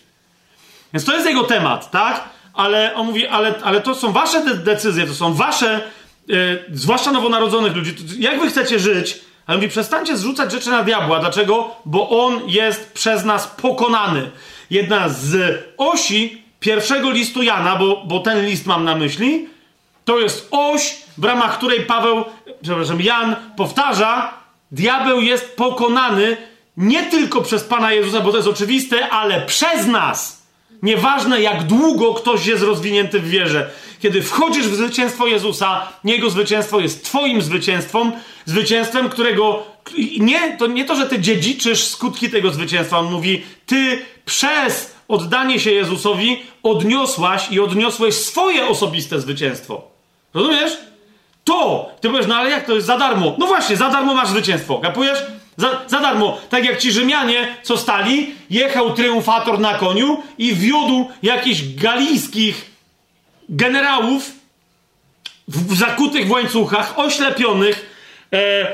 Więc 0.92 1.04
to 1.04 1.14
jest 1.14 1.26
jego 1.26 1.44
temat, 1.44 1.90
tak? 1.90 2.28
Ale 2.54 2.94
on 2.94 3.06
mówi, 3.06 3.26
ale, 3.26 3.54
ale 3.62 3.80
to 3.80 3.94
są 3.94 4.12
wasze 4.12 4.44
de 4.44 4.54
decyzje, 4.54 5.06
to 5.06 5.14
są 5.14 5.34
wasze, 5.34 5.80
yy, 6.28 6.64
zwłaszcza 6.72 7.12
nowonarodzonych 7.12 7.76
ludzi. 7.76 7.94
Jak 8.18 8.40
wy 8.40 8.48
chcecie 8.48 8.78
żyć? 8.78 9.20
Ale 9.46 9.58
mówi, 9.58 9.68
przestańcie 9.68 10.16
zrzucać 10.16 10.52
rzeczy 10.52 10.70
na 10.70 10.82
diabła. 10.82 11.18
Dlaczego? 11.18 11.76
Bo 11.84 12.26
on 12.26 12.40
jest 12.46 12.92
przez 12.92 13.24
nas 13.24 13.46
pokonany. 13.46 14.30
jedna 14.70 15.08
z 15.08 15.58
osi 15.76 16.41
pierwszego 16.62 17.10
listu 17.10 17.42
Jana, 17.42 17.76
bo, 17.76 18.02
bo 18.06 18.20
ten 18.20 18.46
list 18.46 18.66
mam 18.66 18.84
na 18.84 18.94
myśli, 18.94 19.48
to 20.04 20.20
jest 20.20 20.48
oś, 20.50 20.96
w 21.18 21.24
ramach 21.24 21.58
której 21.58 21.80
Paweł, 21.80 22.24
przepraszam, 22.62 23.00
Jan 23.00 23.36
powtarza, 23.56 24.34
diabeł 24.72 25.20
jest 25.20 25.56
pokonany 25.56 26.36
nie 26.76 27.02
tylko 27.02 27.42
przez 27.42 27.64
Pana 27.64 27.92
Jezusa, 27.92 28.20
bo 28.20 28.30
to 28.30 28.36
jest 28.36 28.48
oczywiste, 28.48 29.10
ale 29.10 29.46
przez 29.46 29.86
nas. 29.86 30.42
Nieważne 30.82 31.40
jak 31.40 31.62
długo 31.62 32.14
ktoś 32.14 32.46
jest 32.46 32.62
rozwinięty 32.62 33.20
w 33.20 33.28
wierze. 33.28 33.70
Kiedy 34.00 34.22
wchodzisz 34.22 34.68
w 34.68 34.74
zwycięstwo 34.74 35.26
Jezusa, 35.26 35.88
Jego 36.04 36.30
zwycięstwo 36.30 36.80
jest 36.80 37.04
Twoim 37.04 37.42
zwycięstwem, 37.42 38.12
zwycięstwem, 38.44 39.08
którego 39.08 39.62
nie 40.18 40.56
to, 40.56 40.66
nie 40.66 40.84
to, 40.84 40.96
że 40.96 41.06
Ty 41.06 41.18
dziedziczysz 41.18 41.84
skutki 41.84 42.30
tego 42.30 42.50
zwycięstwa. 42.50 42.98
On 42.98 43.12
mówi, 43.12 43.42
Ty 43.66 44.04
przez 44.24 44.91
oddanie 45.12 45.60
się 45.60 45.70
Jezusowi 45.70 46.42
odniosłaś 46.62 47.50
i 47.50 47.60
odniosłeś 47.60 48.14
swoje 48.14 48.66
osobiste 48.66 49.20
zwycięstwo. 49.20 49.82
Rozumiesz? 50.34 50.72
To! 51.44 51.90
Ty 52.00 52.08
powiesz, 52.08 52.26
no 52.26 52.36
ale 52.36 52.50
jak 52.50 52.66
to 52.66 52.74
jest 52.74 52.86
za 52.86 52.98
darmo? 52.98 53.34
No 53.38 53.46
właśnie, 53.46 53.76
za 53.76 53.90
darmo 53.90 54.14
masz 54.14 54.28
zwycięstwo. 54.28 54.78
Kapujesz? 54.78 55.18
Za, 55.56 55.80
za 55.86 56.00
darmo. 56.00 56.38
Tak 56.50 56.64
jak 56.64 56.78
ci 56.78 56.92
Rzymianie, 56.92 57.56
co 57.62 57.76
stali, 57.76 58.34
jechał 58.50 58.94
triumfator 58.94 59.60
na 59.60 59.74
koniu 59.74 60.22
i 60.38 60.54
wiódł 60.54 61.08
jakichś 61.22 61.62
galijskich 61.62 62.70
generałów 63.48 64.32
w, 65.48 65.76
zakutych 65.76 66.26
w 66.26 66.30
łańcuchach, 66.30 66.98
oślepionych, 66.98 67.91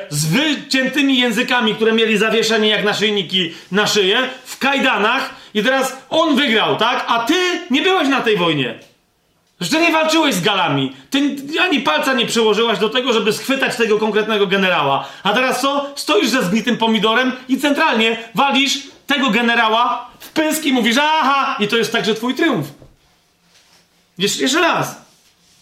z 0.08 0.26
wyciętymi 0.26 1.18
językami, 1.18 1.74
które 1.74 1.92
mieli 1.92 2.18
zawieszenie 2.18 2.68
jak 2.68 2.84
naszyjniki 2.84 3.54
na 3.72 3.86
szyję, 3.86 4.18
w 4.44 4.58
kajdanach 4.58 5.34
i 5.54 5.62
teraz 5.62 5.96
on 6.10 6.36
wygrał, 6.36 6.76
tak? 6.76 7.04
A 7.08 7.18
ty 7.18 7.34
nie 7.70 7.82
byłeś 7.82 8.08
na 8.08 8.20
tej 8.20 8.36
wojnie. 8.36 8.78
Że 9.60 9.80
nie 9.80 9.92
walczyłeś 9.92 10.34
z 10.34 10.40
galami. 10.40 10.92
Ty 11.10 11.36
ani 11.60 11.80
palca 11.80 12.12
nie 12.14 12.26
przyłożyłaś 12.26 12.78
do 12.78 12.88
tego, 12.88 13.12
żeby 13.12 13.32
schwytać 13.32 13.76
tego 13.76 13.98
konkretnego 13.98 14.46
generała. 14.46 15.08
A 15.22 15.32
teraz 15.32 15.60
co? 15.60 15.92
Stoisz 15.96 16.28
ze 16.28 16.42
zgnitym 16.42 16.76
pomidorem 16.76 17.32
i 17.48 17.60
centralnie 17.60 18.16
walisz 18.34 18.78
tego 19.06 19.30
generała 19.30 20.10
w 20.20 20.28
pysk 20.28 20.64
i 20.64 20.72
mówisz, 20.72 20.96
aha, 21.00 21.56
i 21.60 21.68
to 21.68 21.76
jest 21.76 21.92
także 21.92 22.14
twój 22.14 22.34
triumf. 22.34 22.66
Jeszcze, 24.18 24.42
jeszcze 24.42 24.60
raz. 24.60 25.07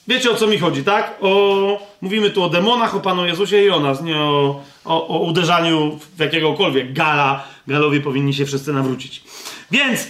Wiecie 0.09 0.31
o 0.31 0.35
co 0.35 0.47
mi 0.47 0.59
chodzi, 0.59 0.85
tak? 0.85 1.19
O, 1.21 1.87
mówimy 2.01 2.31
tu 2.31 2.43
o 2.43 2.49
demonach, 2.49 2.95
o 2.95 3.01
Panu 3.01 3.27
Jezusie 3.27 3.65
i 3.65 3.71
o 3.71 3.81
nas, 3.81 4.03
nie 4.03 4.17
o, 4.17 4.63
o, 4.85 5.09
o 5.09 5.19
uderzaniu 5.19 5.99
w 6.17 6.21
jakiegokolwiek 6.21 6.93
gala. 6.93 7.45
Galowie 7.67 8.01
powinni 8.01 8.35
się 8.35 8.47
wszyscy 8.47 8.73
nawrócić. 8.73 9.23
Więc 9.71 10.09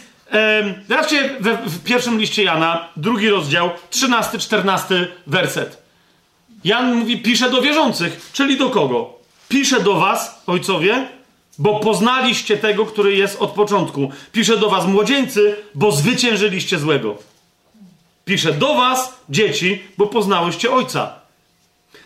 Zobaczcie 0.89 1.31
w, 1.40 1.70
w 1.70 1.85
pierwszym 1.85 2.18
liście 2.18 2.43
Jana, 2.43 2.89
drugi 2.97 3.28
rozdział, 3.28 3.70
13-14 3.90 5.06
werset. 5.27 5.82
Jan 6.64 6.94
mówi, 6.94 7.18
pisze 7.18 7.51
do 7.51 7.62
wierzących, 7.62 8.31
czyli 8.32 8.56
do 8.56 8.70
kogo? 8.70 9.14
Pisze 9.48 9.81
do 9.81 9.94
was, 9.94 10.43
ojcowie, 10.47 11.09
bo 11.59 11.81
poznaliście 11.81 12.56
tego, 12.56 12.86
który 12.86 13.16
jest 13.16 13.43
od 13.43 13.51
początku. 13.51 14.10
Pisze 14.32 14.56
do 14.56 14.70
was, 14.70 14.86
młodzieńcy, 14.86 15.56
bo 15.74 15.93
zwyciężyliście 15.93 16.78
złego. 16.78 17.18
Pisze 18.27 18.53
do 18.53 18.74
was, 18.74 19.15
dzieci, 19.28 19.82
bo 19.98 20.07
poznałyście 20.07 20.70
ojca. 20.70 21.15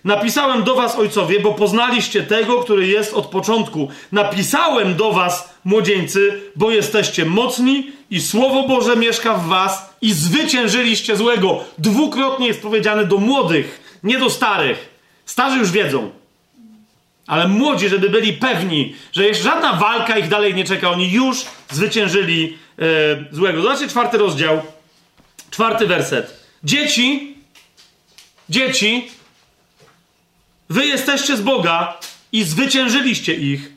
Napisałem 0.05 0.65
do 0.65 0.75
was, 0.75 0.97
ojcowie, 0.97 1.41
bo 1.41 1.55
poznaliście 1.55 2.23
tego, 2.23 2.61
który 2.61 2.87
jest 2.87 3.15
od 3.15 3.27
początku. 3.27 3.89
Napisałem 4.13 4.97
do 4.97 5.13
was, 5.13 5.55
młodzieńcy, 5.65 6.41
bo 6.57 6.71
jesteście 6.71 7.25
mocni 7.25 7.93
i 8.11 8.21
Słowo 8.21 8.69
Boże 8.69 8.97
mieszka 8.97 9.35
w 9.35 9.47
was 9.47 9.95
i 10.03 10.13
zwyciężyliście 10.13 11.17
złego. 11.17 11.65
Dwukrotnie 11.79 12.47
jest 12.47 12.63
powiedziane 12.63 13.05
do 13.05 13.17
młodych, 13.17 13.99
nie 14.03 14.19
do 14.19 14.31
starych. 14.31 14.89
Starzy 15.27 15.59
już 15.59 15.71
wiedzą. 15.71 16.11
Ale 17.27 17.49
młodzi, 17.49 17.89
żeby 17.89 18.11
byli 18.11 18.33
pewni, 18.33 18.95
że 19.13 19.27
jest 19.27 19.43
żadna 19.43 19.73
walka 19.73 20.19
ich 20.19 20.29
dalej 20.29 20.55
nie 20.55 20.65
czeka, 20.65 20.91
oni 20.91 21.13
już 21.13 21.45
zwyciężyli 21.71 22.59
e, 22.79 22.85
złego. 23.35 23.63
Zobaczcie 23.63 23.89
czwarty 23.89 24.19
rozdział, 24.19 24.63
czwarty 25.51 25.86
werset. 25.86 26.44
Dzieci, 26.64 27.35
dzieci, 28.48 29.10
wy 30.70 30.86
jesteście 30.86 31.36
z 31.36 31.40
Boga 31.40 31.98
i 32.32 32.44
zwyciężyliście 32.44 33.35
ich, 33.35 33.72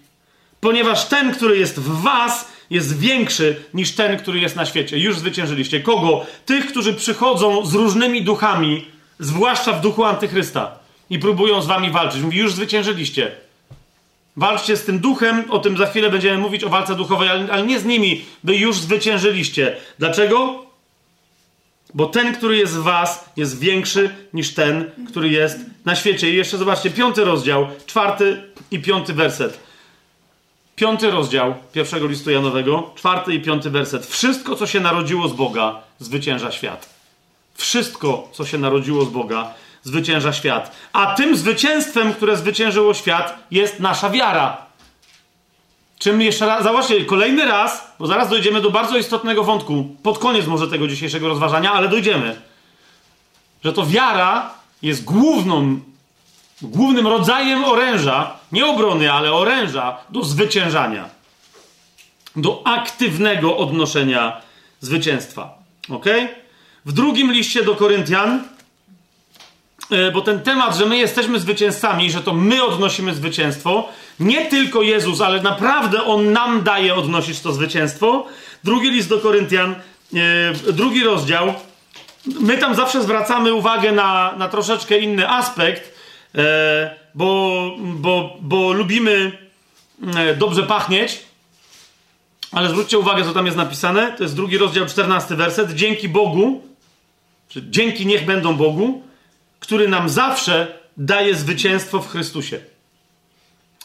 ponieważ 0.59 1.05
ten, 1.05 1.33
który 1.33 1.57
jest 1.57 1.79
w 1.79 2.01
was, 2.01 2.47
jest 2.69 2.99
większy 2.99 3.63
niż 3.73 3.91
ten, 3.91 4.17
który 4.17 4.39
jest 4.39 4.55
na 4.55 4.65
świecie. 4.65 4.99
Już 4.99 5.17
zwyciężyliście. 5.17 5.79
Kogo? 5.79 6.25
Tych, 6.45 6.67
którzy 6.67 6.93
przychodzą 6.93 7.65
z 7.65 7.73
różnymi 7.73 8.21
duchami, 8.21 8.85
zwłaszcza 9.19 9.73
w 9.73 9.81
duchu 9.81 10.03
antychrysta 10.03 10.79
i 11.09 11.19
próbują 11.19 11.61
z 11.61 11.67
wami 11.67 11.91
walczyć. 11.91 12.21
Mówi, 12.21 12.37
już 12.37 12.53
zwyciężyliście. 12.53 13.31
Walczcie 14.37 14.77
z 14.77 14.85
tym 14.85 14.99
duchem, 14.99 15.51
o 15.51 15.59
tym 15.59 15.77
za 15.77 15.85
chwilę 15.85 16.09
będziemy 16.09 16.37
mówić 16.37 16.63
o 16.63 16.69
walce 16.69 16.95
duchowej, 16.95 17.29
ale, 17.29 17.47
ale 17.51 17.63
nie 17.63 17.79
z 17.79 17.85
nimi, 17.85 18.25
by 18.43 18.55
już 18.55 18.77
zwyciężyliście. 18.77 19.77
Dlaczego? 19.99 20.65
Bo 21.93 22.05
ten, 22.05 22.35
który 22.35 22.57
jest 22.57 22.73
w 22.73 22.83
was, 22.83 23.29
jest 23.35 23.59
większy 23.59 24.15
niż 24.33 24.53
ten, 24.53 24.91
który 25.07 25.29
jest 25.29 25.57
na 25.85 25.95
świecie. 25.95 26.29
I 26.29 26.35
jeszcze 26.35 26.57
zobaczcie, 26.57 26.89
piąty 26.89 27.25
rozdział, 27.25 27.67
czwarty 27.85 28.43
i 28.71 28.79
piąty 28.79 29.13
werset. 29.13 29.59
Piąty 30.75 31.11
rozdział 31.11 31.55
pierwszego 31.73 32.07
listu 32.07 32.31
Janowego, 32.31 32.91
czwarty 32.95 33.33
i 33.33 33.41
piąty 33.41 33.69
werset. 33.69 34.05
Wszystko, 34.05 34.55
co 34.55 34.67
się 34.67 34.79
narodziło 34.79 35.27
z 35.27 35.33
Boga, 35.33 35.81
zwycięża 35.99 36.51
świat. 36.51 36.89
Wszystko, 37.55 38.29
co 38.31 38.45
się 38.45 38.57
narodziło 38.57 39.05
z 39.05 39.09
Boga, 39.09 39.53
zwycięża 39.83 40.33
świat. 40.33 40.75
A 40.93 41.15
tym 41.15 41.37
zwycięstwem, 41.37 42.13
które 42.13 42.37
zwyciężyło 42.37 42.93
świat, 42.93 43.47
jest 43.51 43.79
nasza 43.79 44.09
wiara. 44.09 44.65
Czym 46.03 46.21
jeszcze 46.21 46.45
raz, 46.45 46.63
zobaczcie, 46.63 47.05
kolejny 47.05 47.45
raz, 47.45 47.93
bo 47.99 48.07
zaraz 48.07 48.29
dojdziemy 48.29 48.61
do 48.61 48.71
bardzo 48.71 48.97
istotnego 48.97 49.43
wątku, 49.43 49.95
pod 50.03 50.19
koniec 50.19 50.47
może 50.47 50.67
tego 50.67 50.87
dzisiejszego 50.87 51.27
rozważania, 51.27 51.73
ale 51.73 51.87
dojdziemy. 51.87 52.41
Że 53.63 53.73
to 53.73 53.85
wiara 53.85 54.53
jest 54.81 55.03
główną 55.03 55.79
głównym 56.61 57.07
rodzajem 57.07 57.65
oręża, 57.65 58.37
nie 58.51 58.65
obrony, 58.65 59.11
ale 59.11 59.33
oręża 59.33 59.97
do 60.09 60.23
zwyciężania, 60.23 61.09
do 62.35 62.61
aktywnego 62.65 63.57
odnoszenia 63.57 64.41
zwycięstwa. 64.79 65.53
Ok? 65.89 66.05
W 66.85 66.93
drugim 66.93 67.31
liście 67.31 67.63
do 67.63 67.75
Koryntian, 67.75 68.43
bo 70.13 70.21
ten 70.21 70.39
temat, 70.39 70.77
że 70.77 70.85
my 70.85 70.97
jesteśmy 70.97 71.39
zwycięzcami, 71.39 72.11
że 72.11 72.21
to 72.21 72.33
my 72.33 72.63
odnosimy 72.63 73.13
zwycięstwo, 73.15 73.89
nie 74.19 74.45
tylko 74.45 74.81
Jezus, 74.81 75.21
ale 75.21 75.41
naprawdę 75.41 76.03
On 76.03 76.31
nam 76.31 76.63
daje 76.63 76.95
odnosić 76.95 77.39
to 77.39 77.53
zwycięstwo. 77.53 78.25
Drugi 78.63 78.91
list 78.91 79.09
do 79.09 79.19
Koryntian, 79.19 79.75
e, 80.65 80.73
drugi 80.73 81.03
rozdział. 81.03 81.53
My 82.25 82.57
tam 82.57 82.75
zawsze 82.75 83.03
zwracamy 83.03 83.53
uwagę 83.53 83.91
na, 83.91 84.33
na 84.37 84.49
troszeczkę 84.49 84.99
inny 84.99 85.29
aspekt, 85.29 85.93
E, 86.37 86.95
bo, 87.15 87.71
bo, 87.79 88.37
bo 88.41 88.73
lubimy 88.73 89.31
e, 90.15 90.35
dobrze 90.35 90.63
pachnieć. 90.63 91.19
Ale 92.51 92.69
zwróćcie 92.69 92.99
uwagę, 92.99 93.23
co 93.23 93.33
tam 93.33 93.45
jest 93.45 93.57
napisane. 93.57 94.11
To 94.17 94.23
jest 94.23 94.35
drugi 94.35 94.57
rozdział, 94.57 94.85
czternasty 94.85 95.35
werset. 95.35 95.73
Dzięki 95.73 96.09
Bogu, 96.09 96.61
czy 97.49 97.63
dzięki 97.69 98.05
niech 98.05 98.25
będą 98.25 98.55
Bogu, 98.55 99.01
który 99.63 99.87
nam 99.87 100.09
zawsze 100.09 100.79
daje 100.97 101.35
zwycięstwo 101.35 101.99
w 101.99 102.09
Chrystusie 102.09 102.59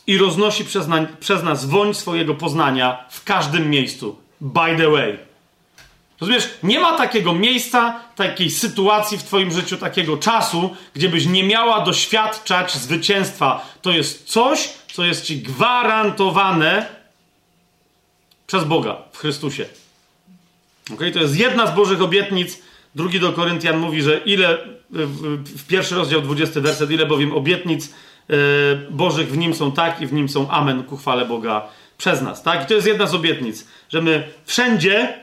i 0.07 0.19
roznosi 0.19 0.65
przez, 0.65 0.89
na, 0.89 1.07
przez 1.21 1.43
nas 1.43 1.65
woń 1.65 1.95
swojego 1.95 2.35
poznania 2.35 3.05
w 3.11 3.25
każdym 3.25 3.71
miejscu. 3.71 4.19
By 4.41 4.77
the 4.77 4.91
way. 4.91 5.19
Rozumiesz, 6.21 6.51
nie 6.63 6.81
ma 6.81 6.97
takiego 6.97 7.35
miejsca, 7.35 8.01
takiej 8.17 8.51
sytuacji 8.51 9.19
w 9.19 9.23
Twoim 9.23 9.51
życiu, 9.51 9.77
takiego 9.77 10.17
czasu, 10.17 10.77
gdzie 10.95 11.09
byś 11.09 11.27
nie 11.27 11.45
miała 11.45 11.81
doświadczać 11.81 12.75
zwycięstwa. 12.75 13.67
To 13.83 13.91
jest 13.91 14.25
coś, 14.25 14.69
co 14.93 15.05
jest 15.05 15.25
Ci 15.25 15.43
gwarantowane 15.43 16.87
przez 18.47 18.65
Boga 18.65 18.97
w 19.13 19.19
Chrystusie. 19.19 19.67
Okay? 20.95 21.13
To 21.13 21.19
jest 21.19 21.37
jedna 21.37 21.67
z 21.67 21.75
Bożych 21.75 22.03
obietnic. 22.03 22.59
Drugi 22.95 23.21
do 23.21 23.33
Koryntian 23.33 23.79
mówi, 23.79 24.03
że 24.03 24.19
ile, 24.19 24.59
w 24.91 25.67
pierwszy 25.67 25.95
rozdział, 25.95 26.23
20 26.23 26.61
werset, 26.61 26.91
ile 26.91 27.07
bowiem 27.07 27.33
obietnic 27.33 27.95
e, 28.31 28.35
Bożych 28.91 29.31
w 29.31 29.37
nim 29.37 29.55
są 29.55 29.73
tak 29.73 30.01
i 30.01 30.07
w 30.07 30.13
nim 30.13 30.29
są 30.29 30.51
amen 30.51 30.83
ku 30.83 30.97
chwale 30.97 31.25
Boga 31.25 31.69
przez 31.99 32.23
nas. 32.23 32.43
Tak? 32.43 32.65
I 32.65 32.67
to 32.67 32.75
jest 32.75 32.87
jedna 32.87 33.07
z 33.07 33.15
obietnic, 33.15 33.67
że 33.89 34.03
my 34.03 34.29
wszędzie 34.45 35.19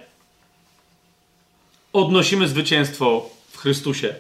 odnosimy 1.94 2.48
zwycięstwo 2.48 3.30
w 3.52 3.58
Chrystusie. 3.58 4.16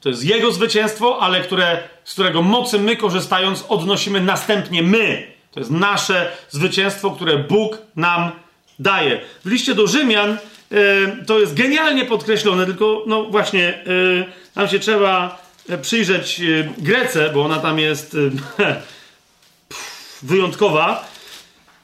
To 0.00 0.08
jest 0.08 0.24
Jego 0.24 0.52
zwycięstwo, 0.52 1.18
ale 1.20 1.40
które, 1.40 1.82
z 2.04 2.12
którego 2.12 2.42
mocy 2.42 2.78
my 2.78 2.96
korzystając 2.96 3.64
odnosimy 3.68 4.20
następnie 4.20 4.82
my. 4.82 5.32
To 5.52 5.60
jest 5.60 5.72
nasze 5.72 6.32
zwycięstwo, 6.50 7.10
które 7.10 7.38
Bóg 7.38 7.78
nam 7.96 8.30
daje. 8.78 9.20
W 9.44 9.50
liście 9.50 9.74
do 9.74 9.86
Rzymian 9.86 10.30
e, 10.30 10.36
to 11.26 11.38
jest 11.38 11.54
genialnie 11.54 12.04
podkreślone, 12.04 12.66
tylko 12.66 13.04
no 13.06 13.24
właśnie, 13.24 13.68
e, 13.68 13.84
tam 14.58 14.68
się 14.68 14.78
trzeba 14.78 15.42
e, 15.68 15.78
przyjrzeć 15.78 16.40
Grece, 16.78 17.30
bo 17.30 17.44
ona 17.44 17.58
tam 17.58 17.78
jest 17.78 18.16
wyjątkowa. 20.22 21.08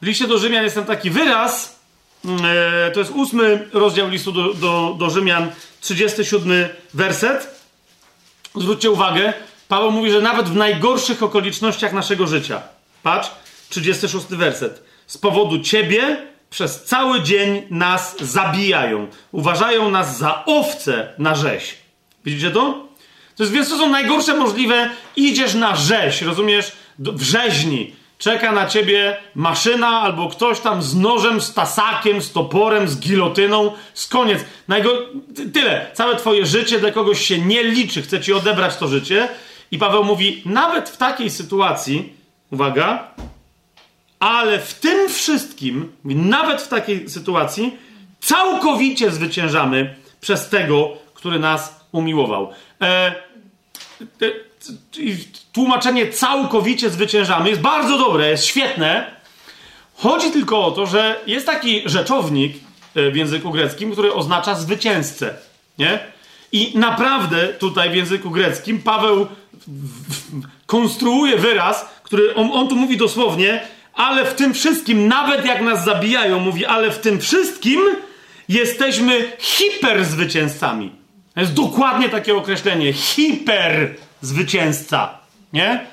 W 0.03 0.07
liście 0.07 0.29
do 0.29 0.39
Rzymian 0.39 0.65
jest 0.65 0.75
tam 0.75 0.85
taki 0.85 1.11
wyraz, 1.11 1.81
to 2.95 3.01
jest 3.01 3.11
ósmy 3.11 3.69
rozdział 3.73 4.09
listu 4.09 4.33
do, 4.33 4.55
do, 4.55 4.97
do 4.99 5.11
Rzymian, 5.11 5.51
37 5.81 6.69
werset. 6.95 7.61
Zwróćcie 8.55 8.91
uwagę, 8.91 9.33
Paweł 9.69 9.91
mówi, 9.91 10.11
że 10.11 10.21
nawet 10.21 10.49
w 10.49 10.57
najgorszych 10.57 11.23
okolicznościach 11.23 11.93
naszego 11.93 12.27
życia, 12.27 12.63
patrz, 13.03 13.31
36 13.69 14.27
werset, 14.27 14.83
z 15.07 15.19
powodu 15.19 15.59
ciebie 15.59 16.27
przez 16.51 16.85
cały 16.85 17.23
dzień 17.23 17.63
nas 17.71 18.17
zabijają. 18.21 19.09
Uważają 19.33 19.91
nas 19.91 20.19
za 20.19 20.45
owce 20.45 21.13
na 21.19 21.35
rzeź. 21.35 21.84
Widzicie 22.25 22.51
to? 22.51 22.89
To 23.37 23.43
jest, 23.43 23.53
więc 23.53 23.69
to 23.69 23.79
są 23.79 23.91
najgorsze 23.91 24.37
możliwe. 24.37 24.91
Idziesz 25.17 25.55
na 25.55 25.77
rzeź, 25.77 26.23
rozumiesz? 26.23 26.73
w 26.99 27.23
rzeźni. 27.23 27.93
Czeka 28.19 28.53
na 28.53 28.67
ciebie 28.67 29.17
maszyna 29.35 29.89
albo 29.89 30.29
ktoś 30.29 30.61
tam 30.61 30.83
z 30.83 30.97
nożem, 30.97 31.41
z 31.41 31.55
tasakiem, 31.55 32.23
z 32.23 32.33
toporem, 32.33 32.89
z 32.89 33.01
gilotyną. 33.01 33.73
Z 33.95 34.07
koniec. 34.07 34.45
Najgo... 34.69 34.91
Tyle. 35.53 35.87
Całe 35.93 36.17
twoje 36.17 36.47
życie 36.47 36.81
dla 36.81 36.91
kogoś 36.91 37.27
się 37.27 37.39
nie 37.39 37.63
liczy. 37.63 38.03
Chce 38.03 38.21
ci 38.21 38.33
odebrać 38.33 38.77
to 38.77 38.89
życie. 38.89 39.29
I 39.71 39.79
Paweł 39.79 40.05
mówi, 40.05 40.43
nawet 40.47 40.89
w 40.89 40.97
takiej 40.97 41.31
sytuacji, 41.31 42.13
uwaga, 42.51 43.09
ale 44.19 44.59
w 44.59 44.75
tym 44.75 45.09
wszystkim, 45.09 45.93
nawet 46.05 46.63
w 46.63 46.69
takiej 46.69 47.09
sytuacji, 47.09 47.77
całkowicie 48.21 49.11
zwyciężamy 49.11 49.95
przez 50.21 50.49
tego, 50.49 50.93
który 51.15 51.39
nas 51.39 51.84
umiłował. 51.95 52.51
E, 52.81 53.15
tłumaczenie 55.53 56.09
całkowicie 56.09 56.91
zwyciężamy 56.91 57.49
jest 57.49 57.61
bardzo 57.61 57.99
dobre, 57.99 58.31
jest 58.31 58.45
świetne. 58.45 59.15
Chodzi 59.97 60.31
tylko 60.31 60.67
o 60.67 60.71
to, 60.71 60.87
że 60.87 61.21
jest 61.27 61.47
taki 61.47 61.83
rzeczownik 61.87 62.57
e, 62.95 63.11
w 63.11 63.17
języku 63.17 63.51
greckim, 63.51 63.93
który 63.93 64.15
oznacza 64.15 64.55
zwycięzcę. 64.55 65.35
Nie? 65.79 65.99
I 66.53 66.79
naprawdę 66.79 67.49
tutaj 67.49 67.91
w 67.91 67.95
języku 67.95 68.31
greckim 68.31 68.83
Paweł 68.83 69.27
konstruuje 70.67 71.37
wyraz, 71.37 71.89
który 72.03 72.35
on, 72.35 72.51
on 72.53 72.69
tu 72.69 72.77
mówi 72.77 72.97
dosłownie, 72.97 73.61
ale 73.95 74.25
w 74.25 74.35
tym 74.35 74.55
wszystkim, 74.55 75.09
nawet 75.09 75.47
jak 75.47 75.63
nas 75.63 75.85
zabijają, 75.85 76.41
mówi, 76.41 76.67
ale 76.67 76.91
w 76.91 76.99
tym 76.99 77.21
wszystkim 77.21 77.81
jesteśmy 78.49 79.33
hiperzwycięzcami. 79.39 81.04
To 81.35 81.41
jest 81.41 81.55
dokładnie 81.55 82.09
takie 82.09 82.37
określenie. 82.37 82.93
Hiperzwycięzca. 82.93 85.19
Nie? 85.53 85.87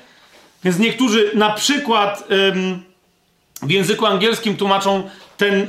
Więc 0.64 0.78
niektórzy 0.78 1.30
na 1.34 1.50
przykład 1.50 2.24
ym, 2.54 2.82
w 3.62 3.70
języku 3.70 4.06
angielskim 4.06 4.56
tłumaczą 4.56 5.02
ten 5.36 5.54
y, 5.54 5.68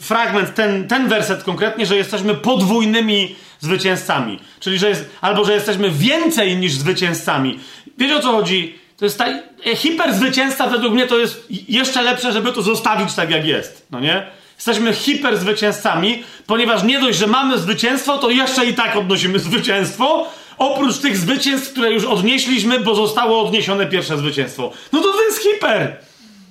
fragment, 0.00 0.54
ten, 0.54 0.88
ten 0.88 1.08
werset 1.08 1.44
konkretnie, 1.44 1.86
że 1.86 1.96
jesteśmy 1.96 2.34
podwójnymi 2.34 3.36
zwycięzcami. 3.60 4.38
Czyli, 4.60 4.78
że 4.78 4.88
jest, 4.88 5.10
albo 5.20 5.44
że 5.44 5.54
jesteśmy 5.54 5.90
więcej 5.90 6.56
niż 6.56 6.72
zwycięzcami. 6.72 7.58
Wiecie 7.98 8.16
o 8.16 8.20
co 8.20 8.32
chodzi? 8.32 8.78
To 8.96 9.04
jest 9.04 9.18
ta, 9.18 9.26
e, 9.66 9.76
hiperzwycięzca 9.76 10.66
według 10.66 10.94
mnie 10.94 11.06
to 11.06 11.18
jest 11.18 11.46
jeszcze 11.68 12.02
lepsze, 12.02 12.32
żeby 12.32 12.52
to 12.52 12.62
zostawić 12.62 13.14
tak 13.14 13.30
jak 13.30 13.46
jest. 13.46 13.86
No 13.90 14.00
nie? 14.00 14.26
Jesteśmy 14.56 14.92
hiperzwycięzcami, 14.92 16.22
ponieważ 16.46 16.82
nie 16.82 17.00
dość, 17.00 17.18
że 17.18 17.26
mamy 17.26 17.58
zwycięstwo, 17.58 18.18
to 18.18 18.30
jeszcze 18.30 18.66
i 18.66 18.74
tak 18.74 18.96
odnosimy 18.96 19.38
zwycięstwo. 19.38 20.28
Oprócz 20.58 20.98
tych 20.98 21.16
zwycięstw, 21.16 21.72
które 21.72 21.92
już 21.92 22.04
odnieśliśmy, 22.04 22.80
bo 22.80 22.94
zostało 22.94 23.42
odniesione 23.46 23.86
pierwsze 23.86 24.18
zwycięstwo. 24.18 24.72
No 24.92 25.00
to 25.00 25.12
to 25.12 25.22
jest 25.22 25.42
hiper. 25.42 25.96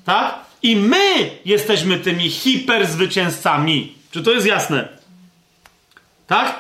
Tak? 0.06 0.36
I 0.64 0.76
my 0.76 1.30
jesteśmy 1.46 2.00
tymi 2.00 2.30
hiperzwycięzcami. 2.30 3.96
Czy 4.12 4.24
to 4.24 4.32
jest 4.32 4.48
jasne? 4.48 4.88
Tak? 6.28 6.56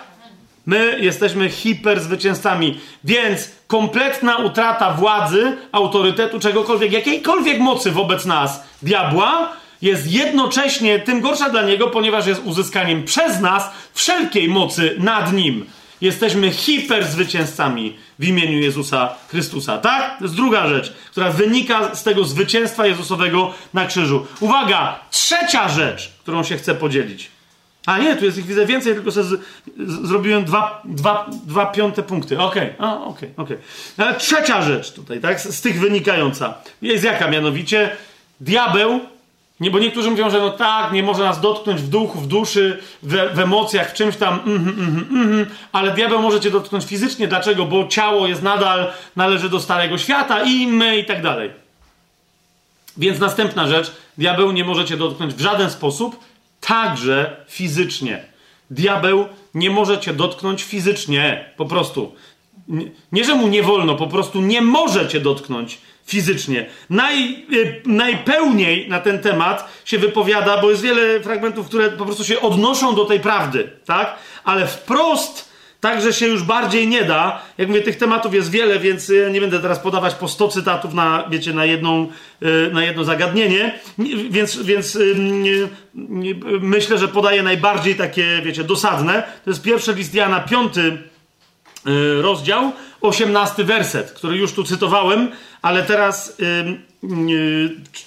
My 0.66 0.98
jesteśmy 1.00 1.50
hiperzwycięzcami. 1.50 2.80
Więc 3.04 3.50
kompletna 3.68 4.38
utrata 4.38 4.94
władzy, 4.94 5.58
autorytetu, 5.72 6.40
czegokolwiek, 6.40 6.92
jakiejkolwiek 6.92 7.60
mocy 7.60 7.92
wobec 7.92 8.26
nas, 8.26 8.64
diabła, 8.82 9.54
jest 9.84 10.12
jednocześnie 10.12 11.00
tym 11.00 11.22
gorsza 11.22 11.50
dla 11.50 11.62
niego, 11.62 11.88
ponieważ 11.88 12.28
jest 12.28 12.42
uzyskaniem 12.44 13.04
przez 13.04 13.40
nas 13.40 13.70
wszelkiej 13.94 14.48
mocy 14.48 14.96
nad 15.00 15.34
nim. 15.34 15.66
Jesteśmy 16.02 16.52
hiperzwycięzcami 16.52 17.98
w 18.20 18.28
imieniu 18.28 18.60
Jezusa 18.60 19.16
Chrystusa. 19.28 19.78
Tak? 19.78 20.18
To 20.18 20.24
jest 20.24 20.36
druga 20.36 20.68
rzecz, 20.68 20.94
która 21.12 21.32
wynika 21.32 21.96
z 21.96 22.04
tego 22.04 22.24
zwycięstwa 22.24 22.88
Jezusowego 22.88 23.54
na 23.74 23.86
krzyżu. 23.86 24.28
Uwaga! 24.40 25.00
Trzecia 25.12 25.70
rzecz, 25.70 26.12
którą 26.22 26.44
się 26.44 26.58
chcę 26.58 26.76
podzielić. 26.76 27.32
A 27.86 27.98
nie, 27.98 28.16
tu 28.16 28.26
jest 28.26 28.38
ich 28.38 28.46
widzę 28.46 28.66
więcej, 28.66 28.94
tylko 28.94 29.12
sobie 29.12 29.26
z, 29.26 29.40
z, 29.78 30.08
zrobiłem 30.08 30.46
dwa, 30.46 30.82
dwa, 30.86 31.30
dwa 31.46 31.66
piąte 31.66 32.04
punkty. 32.04 32.40
Okej, 32.40 32.74
okay. 32.78 33.04
okej, 33.04 33.30
okej. 33.38 33.58
Okay, 33.98 34.08
Ale 34.08 34.16
trzecia 34.16 34.62
rzecz 34.62 34.92
tutaj, 34.92 35.20
tak, 35.20 35.42
z, 35.42 35.56
z, 35.56 35.62
tych 35.62 35.80
wynikająca, 35.80 36.54
jest 36.82 37.04
jaka 37.04 37.28
mianowicie? 37.28 37.90
Diabeł, 38.40 39.00
nie, 39.64 39.72
bo 39.72 39.80
niektórzy 39.80 40.10
mówią, 40.10 40.30
że 40.30 40.40
no 40.40 40.50
tak, 40.50 40.92
nie 40.92 41.04
może 41.04 41.24
nas 41.24 41.42
dotknąć 41.42 41.82
w 41.82 41.88
duchu, 41.88 42.20
w 42.20 42.28
duszy, 42.28 42.80
w, 43.04 43.36
w 43.36 43.40
emocjach, 43.40 43.92
w 43.92 43.94
czymś 43.94 44.16
tam, 44.16 44.40
mm, 44.46 44.70
mm, 44.70 45.08
mm, 45.12 45.46
ale 45.72 45.92
diabeł 45.92 46.22
może 46.22 46.40
cię 46.40 46.52
dotknąć 46.52 46.86
fizycznie. 46.86 47.28
Dlaczego? 47.28 47.66
Bo 47.66 47.88
ciało 47.88 48.28
jest 48.28 48.42
nadal, 48.42 48.92
należy 49.16 49.50
do 49.50 49.60
starego 49.60 49.98
świata 49.98 50.44
i 50.44 50.68
my 50.68 50.98
i 50.98 51.06
tak 51.06 51.22
dalej. 51.22 51.52
Więc 52.98 53.20
następna 53.20 53.68
rzecz, 53.68 53.92
diabeł 54.18 54.52
nie 54.52 54.64
może 54.64 54.86
cię 54.86 54.98
dotknąć 54.98 55.34
w 55.34 55.42
żaden 55.42 55.70
sposób, 55.70 56.20
także 56.60 57.36
fizycznie. 57.50 58.24
Diabeł 58.72 59.26
nie 59.54 59.70
może 59.70 60.00
cię 60.00 60.14
dotknąć 60.14 60.64
fizycznie, 60.64 61.50
po 61.58 61.66
prostu. 61.66 62.16
Nie, 62.68 62.86
nie, 63.12 63.26
że 63.26 63.36
mu 63.36 63.48
nie 63.48 63.64
wolno, 63.64 63.96
po 63.96 64.08
prostu 64.08 64.42
nie 64.42 64.62
może 64.62 65.08
cię 65.08 65.20
dotknąć 65.20 65.78
fizycznie. 66.06 66.66
Naj, 66.90 67.46
y, 67.54 67.82
najpełniej 67.86 68.90
na 68.90 69.00
ten 69.00 69.20
temat 69.20 69.82
się 69.86 69.98
wypowiada, 69.98 70.62
bo 70.62 70.70
jest 70.70 70.82
wiele 70.82 71.20
fragmentów, 71.20 71.68
które 71.68 71.90
po 71.90 72.06
prostu 72.06 72.24
się 72.24 72.42
odnoszą 72.42 72.96
do 72.96 73.06
tej 73.06 73.20
prawdy, 73.20 73.70
tak? 73.86 74.16
Ale 74.44 74.68
wprost 74.68 75.54
Także 75.84 76.14
się 76.14 76.28
już 76.28 76.44
bardziej 76.44 76.88
nie 76.88 77.04
da. 77.04 77.42
Jak 77.58 77.68
mówię, 77.68 77.82
tych 77.82 77.98
tematów 77.98 78.34
jest 78.34 78.52
wiele, 78.52 78.80
więc 78.80 79.10
ja 79.10 79.30
nie 79.30 79.42
będę 79.42 79.60
teraz 79.60 79.80
podawać 79.80 80.16
po 80.16 80.28
100 80.28 80.48
cytatów 80.48 80.94
na, 80.94 81.28
wiecie, 81.30 81.54
na, 81.54 81.66
jedną, 81.66 82.08
y, 82.44 82.70
na 82.74 82.84
jedno 82.84 83.04
zagadnienie. 83.04 83.80
Więc, 84.30 84.58
więc 84.58 84.98
myślę, 86.62 86.98
że 86.98 87.08
podaję 87.08 87.44
najbardziej 87.44 87.96
takie, 87.96 88.42
wiecie, 88.44 88.64
dosadne. 88.64 89.24
To 89.44 89.50
jest 89.50 89.62
pierwszy 89.62 89.94
list 89.94 90.14
Jana, 90.14 90.40
piąty 90.40 90.82
y, 91.88 92.22
rozdział, 92.22 92.72
osiemnasty 93.02 93.64
werset, 93.64 94.12
który 94.12 94.38
już 94.38 94.54
tu 94.54 94.64
cytowałem, 94.64 95.32
ale 95.64 95.84
teraz, 95.84 96.38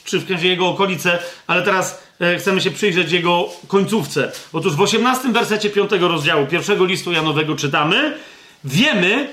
czy 0.05 0.19
w 0.21 0.43
jego 0.43 0.69
okolice, 0.69 1.19
ale 1.47 1.63
teraz 1.63 2.07
E, 2.21 2.39
chcemy 2.39 2.61
się 2.61 2.71
przyjrzeć 2.71 3.13
jego 3.13 3.49
końcówce. 3.69 4.33
Otóż 4.53 4.77
w 4.77 4.81
18 4.81 5.33
wersecie 5.33 5.71
5 5.71 5.91
rozdziału 6.01 6.47
pierwszego 6.47 6.85
listu 6.85 7.13
Janowego 7.13 7.57
czytamy: 7.57 8.17
Wiemy, 8.65 9.29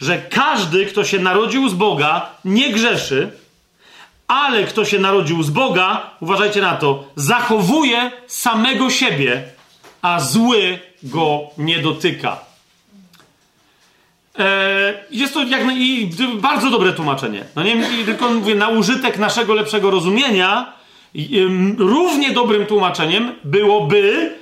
że 0.00 0.18
każdy, 0.18 0.86
kto 0.86 1.04
się 1.04 1.18
narodził 1.18 1.68
z 1.68 1.74
Boga, 1.74 2.30
nie 2.44 2.72
grzeszy, 2.72 3.30
ale 4.26 4.64
kto 4.64 4.84
się 4.84 4.98
narodził 4.98 5.42
z 5.42 5.50
Boga, 5.50 6.10
uważajcie 6.20 6.60
na 6.60 6.76
to, 6.76 7.04
zachowuje 7.16 8.10
samego 8.26 8.90
siebie, 8.90 9.42
a 10.02 10.20
zły 10.20 10.78
go 11.02 11.40
nie 11.58 11.78
dotyka. 11.78 12.47
E, 14.38 14.94
jest 15.10 15.34
to 15.34 15.42
jak 15.42 15.62
i 15.72 16.10
bardzo 16.34 16.70
dobre 16.70 16.92
tłumaczenie. 16.92 17.44
No 17.56 17.62
nie 17.62 18.04
tylko 18.04 18.28
mówię 18.28 18.54
na 18.54 18.68
użytek 18.68 19.18
naszego 19.18 19.54
lepszego 19.54 19.90
rozumienia, 19.90 20.72
równie 21.78 22.30
dobrym 22.30 22.66
tłumaczeniem 22.66 23.34
byłoby, 23.44 24.32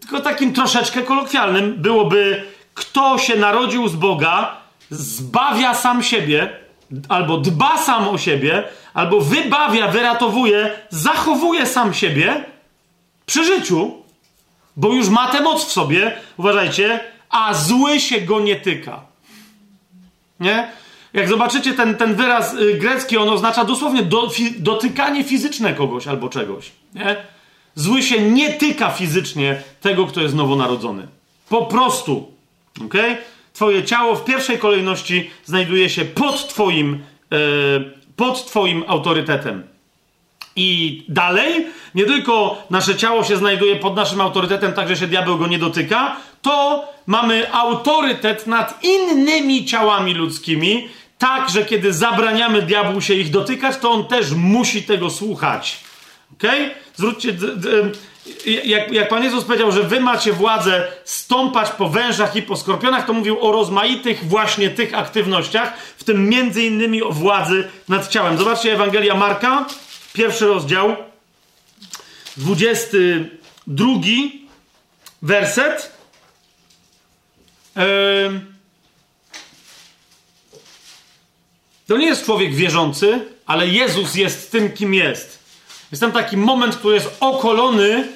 tylko 0.00 0.20
takim 0.20 0.52
troszeczkę 0.52 1.02
kolokwialnym, 1.02 1.74
byłoby 1.74 2.42
kto 2.74 3.18
się 3.18 3.36
narodził 3.36 3.88
z 3.88 3.96
Boga, 3.96 4.56
zbawia 4.90 5.74
sam 5.74 6.02
siebie, 6.02 6.50
albo 7.08 7.38
dba 7.38 7.78
sam 7.78 8.08
o 8.08 8.18
siebie, 8.18 8.64
albo 8.94 9.20
wybawia, 9.20 9.88
wyratowuje, 9.88 10.70
zachowuje 10.90 11.66
sam 11.66 11.94
siebie 11.94 12.44
przy 13.26 13.44
życiu, 13.44 13.94
bo 14.76 14.92
już 14.92 15.08
ma 15.08 15.28
tę 15.28 15.40
moc 15.40 15.64
w 15.64 15.72
sobie, 15.72 16.16
uważajcie, 16.36 17.00
a 17.30 17.54
zły 17.54 18.00
się 18.00 18.20
go 18.20 18.40
nie 18.40 18.56
tyka. 18.56 19.05
Nie? 20.40 20.68
Jak 21.12 21.28
zobaczycie 21.28 21.74
ten, 21.74 21.94
ten 21.94 22.14
wyraz 22.14 22.54
y, 22.54 22.74
grecki, 22.74 23.16
on 23.16 23.28
oznacza 23.28 23.64
dosłownie 23.64 24.02
do, 24.02 24.30
fi, 24.30 24.60
dotykanie 24.60 25.24
fizyczne 25.24 25.74
kogoś 25.74 26.06
albo 26.06 26.28
czegoś. 26.28 26.70
Nie? 26.94 27.16
Zły 27.74 28.02
się 28.02 28.20
nie 28.20 28.52
tyka 28.52 28.90
fizycznie 28.90 29.62
tego, 29.80 30.06
kto 30.06 30.20
jest 30.20 30.34
nowonarodzony. 30.34 31.06
Po 31.48 31.66
prostu. 31.66 32.32
ok? 32.84 32.94
Twoje 33.52 33.84
ciało 33.84 34.14
w 34.14 34.24
pierwszej 34.24 34.58
kolejności 34.58 35.30
znajduje 35.44 35.90
się 35.90 36.04
pod 36.04 36.48
Twoim, 36.48 37.04
e, 37.32 37.36
pod 38.16 38.46
twoim 38.46 38.84
autorytetem. 38.86 39.62
I 40.56 41.02
dalej, 41.08 41.66
nie 41.94 42.04
tylko 42.04 42.62
nasze 42.70 42.96
ciało 42.96 43.24
się 43.24 43.36
znajduje 43.36 43.76
pod 43.76 43.96
naszym 43.96 44.20
autorytetem, 44.20 44.72
tak 44.72 44.88
że 44.88 44.96
się 44.96 45.06
diabeł 45.06 45.38
go 45.38 45.46
nie 45.46 45.58
dotyka, 45.58 46.16
to 46.46 46.88
mamy 47.06 47.52
autorytet 47.52 48.46
nad 48.46 48.84
innymi 48.84 49.64
ciałami 49.64 50.14
ludzkimi, 50.14 50.88
tak 51.18 51.50
że 51.50 51.64
kiedy 51.64 51.92
zabraniamy 51.92 52.62
diabłu 52.62 53.00
się 53.00 53.14
ich 53.14 53.30
dotykać, 53.30 53.76
to 53.76 53.90
on 53.90 54.04
też 54.04 54.32
musi 54.32 54.82
tego 54.82 55.10
słuchać. 55.10 55.80
Okej? 56.32 56.64
Okay? 56.64 56.74
Zwróćcie, 56.96 57.36
jak, 58.64 58.92
jak 58.92 59.08
Pan 59.08 59.24
Jezus 59.24 59.44
powiedział, 59.44 59.72
że 59.72 59.82
wy 59.82 60.00
macie 60.00 60.32
władzę 60.32 60.88
stąpać 61.04 61.70
po 61.70 61.88
wężach 61.88 62.36
i 62.36 62.42
po 62.42 62.56
skorpionach, 62.56 63.06
to 63.06 63.12
mówił 63.12 63.40
o 63.40 63.52
rozmaitych 63.52 64.24
właśnie 64.28 64.70
tych 64.70 64.94
aktywnościach, 64.94 65.72
w 65.96 66.04
tym 66.04 66.28
między 66.28 66.62
innymi 66.62 67.02
o 67.02 67.12
władzy 67.12 67.68
nad 67.88 68.08
ciałem. 68.08 68.38
Zobaczcie 68.38 68.72
Ewangelia 68.72 69.14
Marka, 69.14 69.66
pierwszy 70.12 70.46
rozdział, 70.46 70.96
22 72.36 73.90
werset. 75.22 75.95
To 81.86 81.96
nie 81.96 82.06
jest 82.06 82.24
człowiek 82.24 82.54
wierzący, 82.54 83.24
ale 83.46 83.68
Jezus 83.68 84.14
jest 84.14 84.52
tym, 84.52 84.72
kim 84.72 84.94
jest. 84.94 85.38
Jest 85.90 86.00
tam 86.00 86.12
taki 86.12 86.36
moment, 86.36 86.76
który 86.76 86.94
jest 86.94 87.16
okolony 87.20 88.08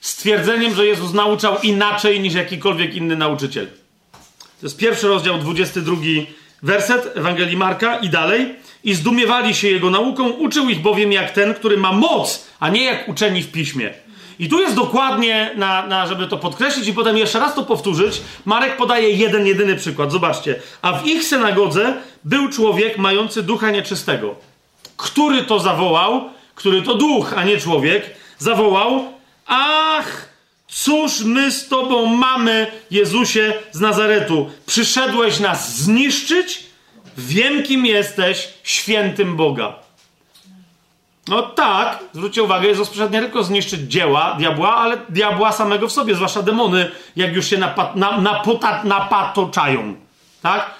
stwierdzeniem, 0.00 0.74
że 0.74 0.86
Jezus 0.86 1.12
nauczał 1.12 1.58
inaczej 1.62 2.20
niż 2.20 2.34
jakikolwiek 2.34 2.94
inny 2.94 3.16
nauczyciel. 3.16 3.66
To 4.60 4.66
jest 4.66 4.76
pierwszy 4.76 5.08
rozdział, 5.08 5.38
22 5.38 5.96
werset 6.62 7.16
Ewangelii 7.16 7.56
Marka 7.56 7.98
i 7.98 8.08
dalej. 8.08 8.54
I 8.84 8.94
zdumiewali 8.94 9.54
się 9.54 9.68
jego 9.68 9.90
nauką, 9.90 10.28
uczył 10.28 10.68
ich 10.68 10.80
bowiem 10.80 11.12
jak 11.12 11.30
ten, 11.30 11.54
który 11.54 11.76
ma 11.76 11.92
moc, 11.92 12.46
a 12.60 12.68
nie 12.68 12.84
jak 12.84 13.08
uczeni 13.08 13.42
w 13.42 13.52
piśmie. 13.52 13.94
I 14.40 14.48
tu 14.48 14.60
jest 14.60 14.74
dokładnie, 14.74 15.50
na, 15.56 15.86
na, 15.86 16.06
żeby 16.06 16.26
to 16.26 16.36
podkreślić 16.36 16.88
i 16.88 16.92
potem 16.92 17.16
jeszcze 17.16 17.40
raz 17.40 17.54
to 17.54 17.62
powtórzyć, 17.62 18.20
Marek 18.44 18.76
podaje 18.76 19.10
jeden, 19.10 19.46
jedyny 19.46 19.76
przykład. 19.76 20.12
Zobaczcie. 20.12 20.60
A 20.82 20.92
w 20.92 21.06
ich 21.06 21.24
synagodze 21.24 21.96
był 22.24 22.48
człowiek 22.48 22.98
mający 22.98 23.42
ducha 23.42 23.70
nieczystego. 23.70 24.34
Który 24.96 25.42
to 25.42 25.60
zawołał? 25.60 26.30
Który 26.54 26.82
to 26.82 26.94
duch, 26.94 27.34
a 27.36 27.44
nie 27.44 27.58
człowiek, 27.58 28.10
zawołał: 28.38 29.12
Ach, 29.46 30.28
cóż 30.68 31.20
my 31.20 31.50
z 31.50 31.68
Tobą 31.68 32.06
mamy, 32.06 32.66
Jezusie 32.90 33.52
z 33.72 33.80
Nazaretu? 33.80 34.50
Przyszedłeś 34.66 35.40
nas 35.40 35.76
zniszczyć? 35.76 36.62
Wiem, 37.18 37.62
kim 37.62 37.86
jesteś, 37.86 38.48
świętym 38.62 39.36
Boga. 39.36 39.74
No 41.30 41.42
tak, 41.42 41.98
zwróćcie 42.12 42.42
uwagę, 42.42 42.68
Jezus 42.68 42.88
przyszedł 42.88 43.12
nie 43.12 43.20
tylko 43.20 43.44
zniszczyć 43.44 43.80
dzieła 43.80 44.36
diabła, 44.38 44.76
ale 44.76 44.98
diabła 45.08 45.52
samego 45.52 45.88
w 45.88 45.92
sobie, 45.92 46.14
zwłaszcza 46.14 46.42
demony, 46.42 46.90
jak 47.16 47.34
już 47.34 47.46
się 47.46 47.58
napat, 47.58 47.96
na, 47.96 48.20
napota, 48.20 48.84
napatoczają. 48.84 49.94
Tak? 50.42 50.70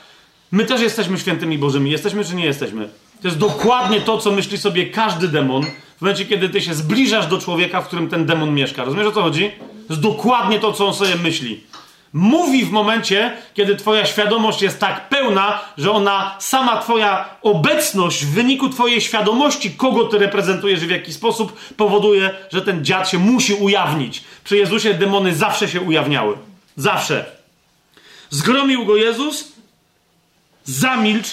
My 0.52 0.64
też 0.64 0.80
jesteśmy 0.80 1.18
świętymi 1.18 1.58
Bożymi. 1.58 1.90
Jesteśmy 1.90 2.24
czy 2.24 2.34
nie 2.34 2.44
jesteśmy? 2.44 2.88
To 3.22 3.28
jest 3.28 3.38
dokładnie 3.38 4.00
to, 4.00 4.18
co 4.18 4.30
myśli 4.30 4.58
sobie 4.58 4.86
każdy 4.86 5.28
demon 5.28 5.62
w 5.96 6.00
momencie, 6.00 6.26
kiedy 6.26 6.48
ty 6.48 6.60
się 6.60 6.74
zbliżasz 6.74 7.26
do 7.26 7.38
człowieka, 7.38 7.80
w 7.80 7.86
którym 7.86 8.08
ten 8.08 8.26
demon 8.26 8.54
mieszka. 8.54 8.84
Rozumiesz 8.84 9.06
o 9.06 9.12
co 9.12 9.22
chodzi? 9.22 9.50
To 9.58 9.94
jest 9.94 10.02
dokładnie 10.02 10.60
to, 10.60 10.72
co 10.72 10.86
on 10.86 10.94
sobie 10.94 11.14
myśli. 11.16 11.64
Mówi 12.12 12.64
w 12.64 12.70
momencie, 12.70 13.36
kiedy 13.54 13.76
twoja 13.76 14.06
świadomość 14.06 14.62
jest 14.62 14.80
tak 14.80 15.08
pełna, 15.08 15.60
że 15.78 15.92
ona, 15.92 16.36
sama 16.38 16.82
twoja 16.82 17.28
obecność 17.42 18.24
w 18.24 18.34
wyniku 18.34 18.68
twojej 18.68 19.00
świadomości, 19.00 19.70
kogo 19.70 20.04
ty 20.04 20.18
reprezentujesz 20.18 20.82
i 20.82 20.86
w 20.86 20.90
jaki 20.90 21.12
sposób, 21.12 21.60
powoduje, 21.76 22.30
że 22.52 22.62
ten 22.62 22.84
dziad 22.84 23.08
się 23.08 23.18
musi 23.18 23.54
ujawnić. 23.54 24.24
Przy 24.44 24.56
Jezusie 24.56 24.94
demony 24.94 25.34
zawsze 25.34 25.68
się 25.68 25.80
ujawniały. 25.80 26.36
Zawsze. 26.76 27.24
Zgromił 28.30 28.86
go 28.86 28.96
Jezus, 28.96 29.52
zamilcz 30.64 31.28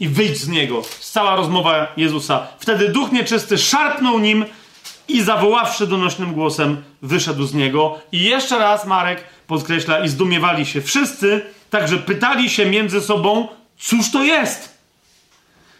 i 0.00 0.08
wyjdź 0.08 0.38
z 0.38 0.48
niego. 0.48 0.82
Cała 1.00 1.36
rozmowa 1.36 1.92
Jezusa. 1.96 2.46
Wtedy 2.58 2.88
duch 2.88 3.12
nieczysty 3.12 3.58
szarpnął 3.58 4.18
nim 4.18 4.44
i 5.08 5.22
zawoławszy 5.22 5.86
donośnym 5.86 6.32
głosem, 6.32 6.82
wyszedł 7.02 7.44
z 7.44 7.54
niego. 7.54 7.98
I 8.12 8.22
jeszcze 8.22 8.58
raz 8.58 8.86
Marek 8.86 9.24
podkreśla, 9.46 10.04
i 10.04 10.08
zdumiewali 10.08 10.66
się 10.66 10.82
wszyscy, 10.82 11.46
także 11.70 11.96
pytali 11.96 12.50
się 12.50 12.66
między 12.66 13.00
sobą, 13.00 13.48
cóż 13.78 14.10
to 14.10 14.24
jest? 14.24 14.78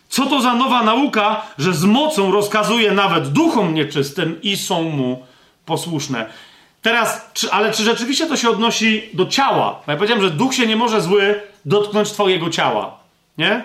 Co 0.08 0.26
to 0.26 0.40
za 0.40 0.54
nowa 0.54 0.82
nauka, 0.82 1.42
że 1.58 1.72
z 1.72 1.84
mocą 1.84 2.32
rozkazuje 2.32 2.92
nawet 2.92 3.28
duchom 3.28 3.74
nieczystym 3.74 4.42
i 4.42 4.56
są 4.56 4.82
mu 4.82 5.26
posłuszne? 5.66 6.26
Teraz, 6.82 7.30
czy, 7.34 7.52
ale 7.52 7.72
czy 7.72 7.82
rzeczywiście 7.82 8.26
to 8.26 8.36
się 8.36 8.50
odnosi 8.50 9.10
do 9.14 9.26
ciała? 9.26 9.82
Bo 9.86 9.92
ja 9.92 9.98
powiedziałem, 9.98 10.22
że 10.24 10.30
duch 10.30 10.54
się 10.54 10.66
nie 10.66 10.76
może 10.76 11.00
zły 11.00 11.40
dotknąć 11.64 12.12
twojego 12.12 12.50
ciała. 12.50 12.98
Nie? 13.38 13.64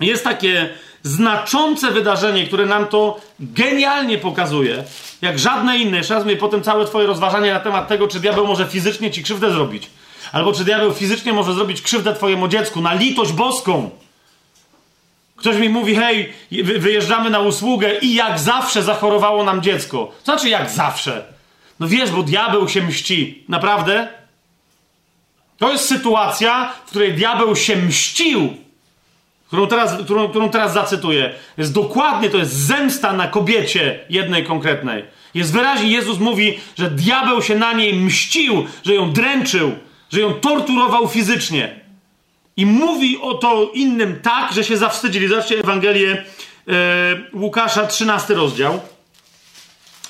Jest 0.00 0.24
takie 0.24 0.68
znaczące 1.06 1.90
wydarzenie, 1.90 2.46
które 2.46 2.66
nam 2.66 2.86
to 2.86 3.20
genialnie 3.40 4.18
pokazuje, 4.18 4.84
jak 5.22 5.38
żadne 5.38 5.78
inne. 5.78 5.96
Jeszcze 5.96 6.14
raz 6.14 6.24
mówię, 6.24 6.36
potem 6.36 6.62
całe 6.62 6.86
twoje 6.86 7.06
rozważanie 7.06 7.52
na 7.52 7.60
temat 7.60 7.88
tego, 7.88 8.08
czy 8.08 8.20
diabeł 8.20 8.46
może 8.46 8.66
fizycznie 8.66 9.10
ci 9.10 9.22
krzywdę 9.22 9.50
zrobić. 9.50 9.90
Albo 10.32 10.52
czy 10.52 10.64
diabeł 10.64 10.92
fizycznie 10.94 11.32
może 11.32 11.54
zrobić 11.54 11.82
krzywdę 11.82 12.14
twojemu 12.14 12.48
dziecku 12.48 12.80
na 12.80 12.94
litość 12.94 13.32
boską. 13.32 13.90
Ktoś 15.36 15.56
mi 15.56 15.68
mówi, 15.68 15.94
hej, 15.94 16.32
wyjeżdżamy 16.78 17.30
na 17.30 17.40
usługę 17.40 17.98
i 17.98 18.14
jak 18.14 18.38
zawsze 18.38 18.82
zachorowało 18.82 19.44
nam 19.44 19.62
dziecko. 19.62 20.12
Co 20.18 20.32
znaczy 20.32 20.48
jak 20.48 20.70
zawsze? 20.70 21.24
No 21.80 21.88
wiesz, 21.88 22.10
bo 22.10 22.22
diabeł 22.22 22.68
się 22.68 22.82
mści. 22.82 23.44
Naprawdę? 23.48 24.08
To 25.58 25.72
jest 25.72 25.88
sytuacja, 25.88 26.72
w 26.86 26.90
której 26.90 27.12
diabeł 27.12 27.56
się 27.56 27.76
mścił 27.76 28.65
którą 29.46 29.66
teraz, 29.66 30.02
którą, 30.04 30.28
którą 30.28 30.50
teraz 30.50 30.72
zacytuję, 30.72 31.34
jest 31.58 31.72
dokładnie, 31.72 32.30
to 32.30 32.38
jest 32.38 32.52
zemsta 32.52 33.12
na 33.12 33.28
kobiecie 33.28 34.00
jednej 34.10 34.44
konkretnej. 34.44 35.04
Jest 35.34 35.52
wyraźnie, 35.52 35.90
Jezus 35.90 36.18
mówi, 36.18 36.60
że 36.78 36.90
diabeł 36.90 37.42
się 37.42 37.54
na 37.54 37.72
niej 37.72 37.94
mścił, 37.94 38.66
że 38.84 38.94
ją 38.94 39.12
dręczył, 39.12 39.72
że 40.10 40.20
ją 40.20 40.34
torturował 40.34 41.08
fizycznie. 41.08 41.80
I 42.56 42.66
mówi 42.66 43.18
o 43.20 43.34
to 43.34 43.70
innym 43.74 44.20
tak, 44.22 44.52
że 44.52 44.64
się 44.64 44.76
zawstydzili. 44.76 45.28
Zobaczcie 45.28 45.58
Ewangelię 45.58 46.24
e, 46.68 46.72
Łukasza, 47.34 47.86
13 47.86 48.34
rozdział. 48.34 48.80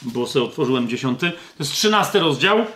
Bo 0.02 0.26
sobie 0.26 0.44
otworzyłem 0.44 0.88
10. 0.88 1.20
To 1.20 1.26
jest 1.58 1.72
13 1.72 2.18
rozdział 2.18 2.66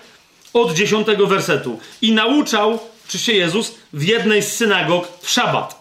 od 0.53 0.75
10 0.75 1.07
wersetu. 1.29 1.79
I 2.03 2.13
nauczał, 2.13 2.79
czy 3.09 3.19
się 3.19 3.33
Jezus, 3.33 3.75
w 3.93 4.03
jednej 4.03 4.43
z 4.43 4.57
synagog 4.57 5.09
w 5.21 5.31
szabat. 5.31 5.80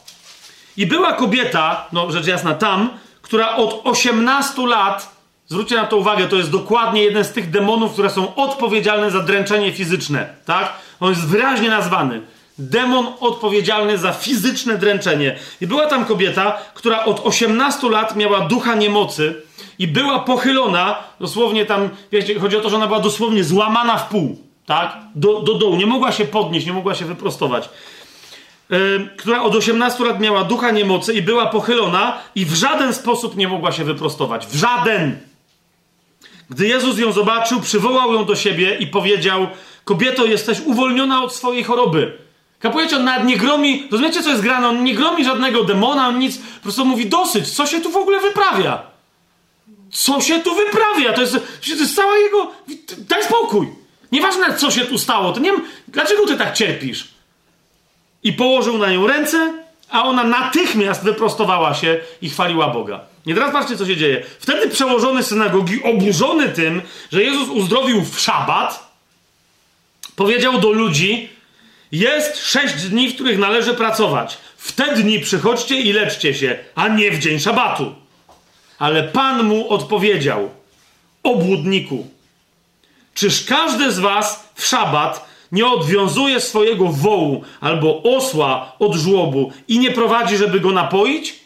I 0.79 0.85
była 0.85 1.13
kobieta, 1.13 1.87
no 1.93 2.11
rzecz 2.11 2.27
jasna 2.27 2.53
tam, 2.53 2.89
która 3.21 3.55
od 3.55 3.81
18 3.83 4.67
lat, 4.67 5.15
zwróćcie 5.47 5.75
na 5.75 5.85
to 5.85 5.97
uwagę, 5.97 6.27
to 6.27 6.35
jest 6.35 6.51
dokładnie 6.51 7.03
jeden 7.03 7.23
z 7.23 7.31
tych 7.31 7.49
demonów, 7.49 7.93
które 7.93 8.09
są 8.09 8.35
odpowiedzialne 8.35 9.11
za 9.11 9.19
dręczenie 9.19 9.71
fizyczne, 9.71 10.29
tak? 10.45 10.73
On 10.99 11.09
jest 11.09 11.27
wyraźnie 11.27 11.69
nazwany. 11.69 12.21
Demon 12.57 13.07
odpowiedzialny 13.19 13.97
za 13.97 14.13
fizyczne 14.13 14.77
dręczenie. 14.77 15.35
I 15.61 15.67
była 15.67 15.87
tam 15.87 16.05
kobieta, 16.05 16.57
która 16.73 17.05
od 17.05 17.25
18 17.25 17.89
lat 17.89 18.15
miała 18.15 18.39
ducha 18.39 18.75
niemocy 18.75 19.41
i 19.79 19.87
była 19.87 20.19
pochylona, 20.19 20.95
dosłownie 21.19 21.65
tam, 21.65 21.89
wiecie, 22.11 22.39
chodzi 22.39 22.57
o 22.57 22.61
to, 22.61 22.69
że 22.69 22.75
ona 22.75 22.87
była 22.87 22.99
dosłownie 22.99 23.43
złamana 23.43 23.97
w 23.97 24.09
pół, 24.09 24.39
tak? 24.65 24.97
Do, 25.15 25.41
do 25.41 25.53
dołu. 25.53 25.75
Nie 25.75 25.85
mogła 25.85 26.11
się 26.11 26.25
podnieść, 26.25 26.67
nie 26.67 26.73
mogła 26.73 26.95
się 26.95 27.05
wyprostować 27.05 27.69
która 29.17 29.43
od 29.43 29.55
18 29.55 30.03
lat 30.03 30.19
miała 30.19 30.43
ducha 30.43 30.71
niemocy 30.71 31.13
i 31.13 31.21
była 31.21 31.45
pochylona 31.45 32.17
i 32.35 32.45
w 32.45 32.53
żaden 32.53 32.93
sposób 32.93 33.37
nie 33.37 33.47
mogła 33.47 33.71
się 33.71 33.83
wyprostować. 33.83 34.47
W 34.47 34.55
żaden. 34.55 35.17
Gdy 36.49 36.67
Jezus 36.67 36.99
ją 36.99 37.11
zobaczył, 37.11 37.61
przywołał 37.61 38.13
ją 38.13 38.25
do 38.25 38.35
siebie 38.35 38.75
i 38.75 38.87
powiedział: 38.87 39.47
Kobieto, 39.83 40.25
jesteś 40.25 40.59
uwolniona 40.59 41.23
od 41.23 41.35
swojej 41.35 41.63
choroby. 41.63 42.17
Kapujecie, 42.59 42.95
on 42.95 43.03
nawet 43.03 43.27
nie 43.27 43.37
gromi, 43.37 43.87
rozumiecie 43.91 44.23
co 44.23 44.29
jest 44.29 44.41
grane? 44.41 44.67
On 44.67 44.83
nie 44.83 44.95
gromi 44.95 45.25
żadnego 45.25 45.63
demona, 45.63 46.07
on 46.07 46.19
nic, 46.19 46.37
po 46.37 46.63
prostu 46.63 46.85
mówi 46.85 47.05
dosyć, 47.05 47.49
co 47.49 47.65
się 47.65 47.81
tu 47.81 47.91
w 47.91 47.97
ogóle 47.97 48.19
wyprawia? 48.19 48.81
Co 49.91 50.21
się 50.21 50.39
tu 50.39 50.55
wyprawia? 50.55 51.13
To 51.13 51.21
jest, 51.21 51.33
to 51.33 51.69
jest 51.69 51.95
cała 51.95 52.17
jego, 52.17 52.51
daj 52.97 53.23
spokój. 53.23 53.67
Nieważne 54.11 54.55
co 54.55 54.71
się 54.71 54.81
tu 54.81 54.97
stało, 54.97 55.31
to 55.31 55.39
nie 55.39 55.51
dlaczego 55.87 56.27
ty 56.27 56.37
tak 56.37 56.53
cierpisz? 56.53 57.18
I 58.23 58.33
położył 58.33 58.77
na 58.77 58.91
nią 58.91 59.07
ręce, 59.07 59.53
a 59.89 60.03
ona 60.03 60.23
natychmiast 60.23 61.03
wyprostowała 61.03 61.73
się 61.73 61.99
i 62.21 62.29
chwaliła 62.29 62.67
Boga. 62.67 62.99
I 63.25 63.33
teraz 63.33 63.53
patrzcie, 63.53 63.77
co 63.77 63.85
się 63.85 63.97
dzieje. 63.97 64.23
Wtedy 64.39 64.69
przełożony 64.69 65.23
synagogi, 65.23 65.83
oburzony 65.83 66.49
tym, 66.49 66.81
że 67.11 67.23
Jezus 67.23 67.49
uzdrowił 67.49 68.01
w 68.05 68.19
szabat, 68.19 68.93
powiedział 70.15 70.59
do 70.59 70.71
ludzi: 70.71 71.29
Jest 71.91 72.37
sześć 72.37 72.75
dni, 72.75 73.09
w 73.09 73.15
których 73.15 73.39
należy 73.39 73.73
pracować. 73.73 74.37
W 74.57 74.71
te 74.71 74.95
dni 74.95 75.19
przychodźcie 75.19 75.75
i 75.75 75.93
leczcie 75.93 76.33
się, 76.33 76.57
a 76.75 76.87
nie 76.87 77.11
w 77.11 77.19
dzień 77.19 77.39
szabatu. 77.39 77.95
Ale 78.79 79.03
Pan 79.03 79.43
mu 79.43 79.69
odpowiedział: 79.69 80.49
Obłudniku, 81.23 82.07
czyż 83.13 83.45
każdy 83.45 83.91
z 83.91 83.99
was 83.99 84.49
w 84.55 84.65
szabat 84.65 85.28
nie 85.51 85.67
odwiązuje 85.67 86.41
swojego 86.41 86.85
wołu 86.85 87.43
albo 87.61 88.03
osła 88.03 88.71
od 88.79 88.95
żłobu 88.95 89.51
i 89.67 89.79
nie 89.79 89.91
prowadzi, 89.91 90.37
żeby 90.37 90.59
go 90.59 90.71
napoić? 90.71 91.39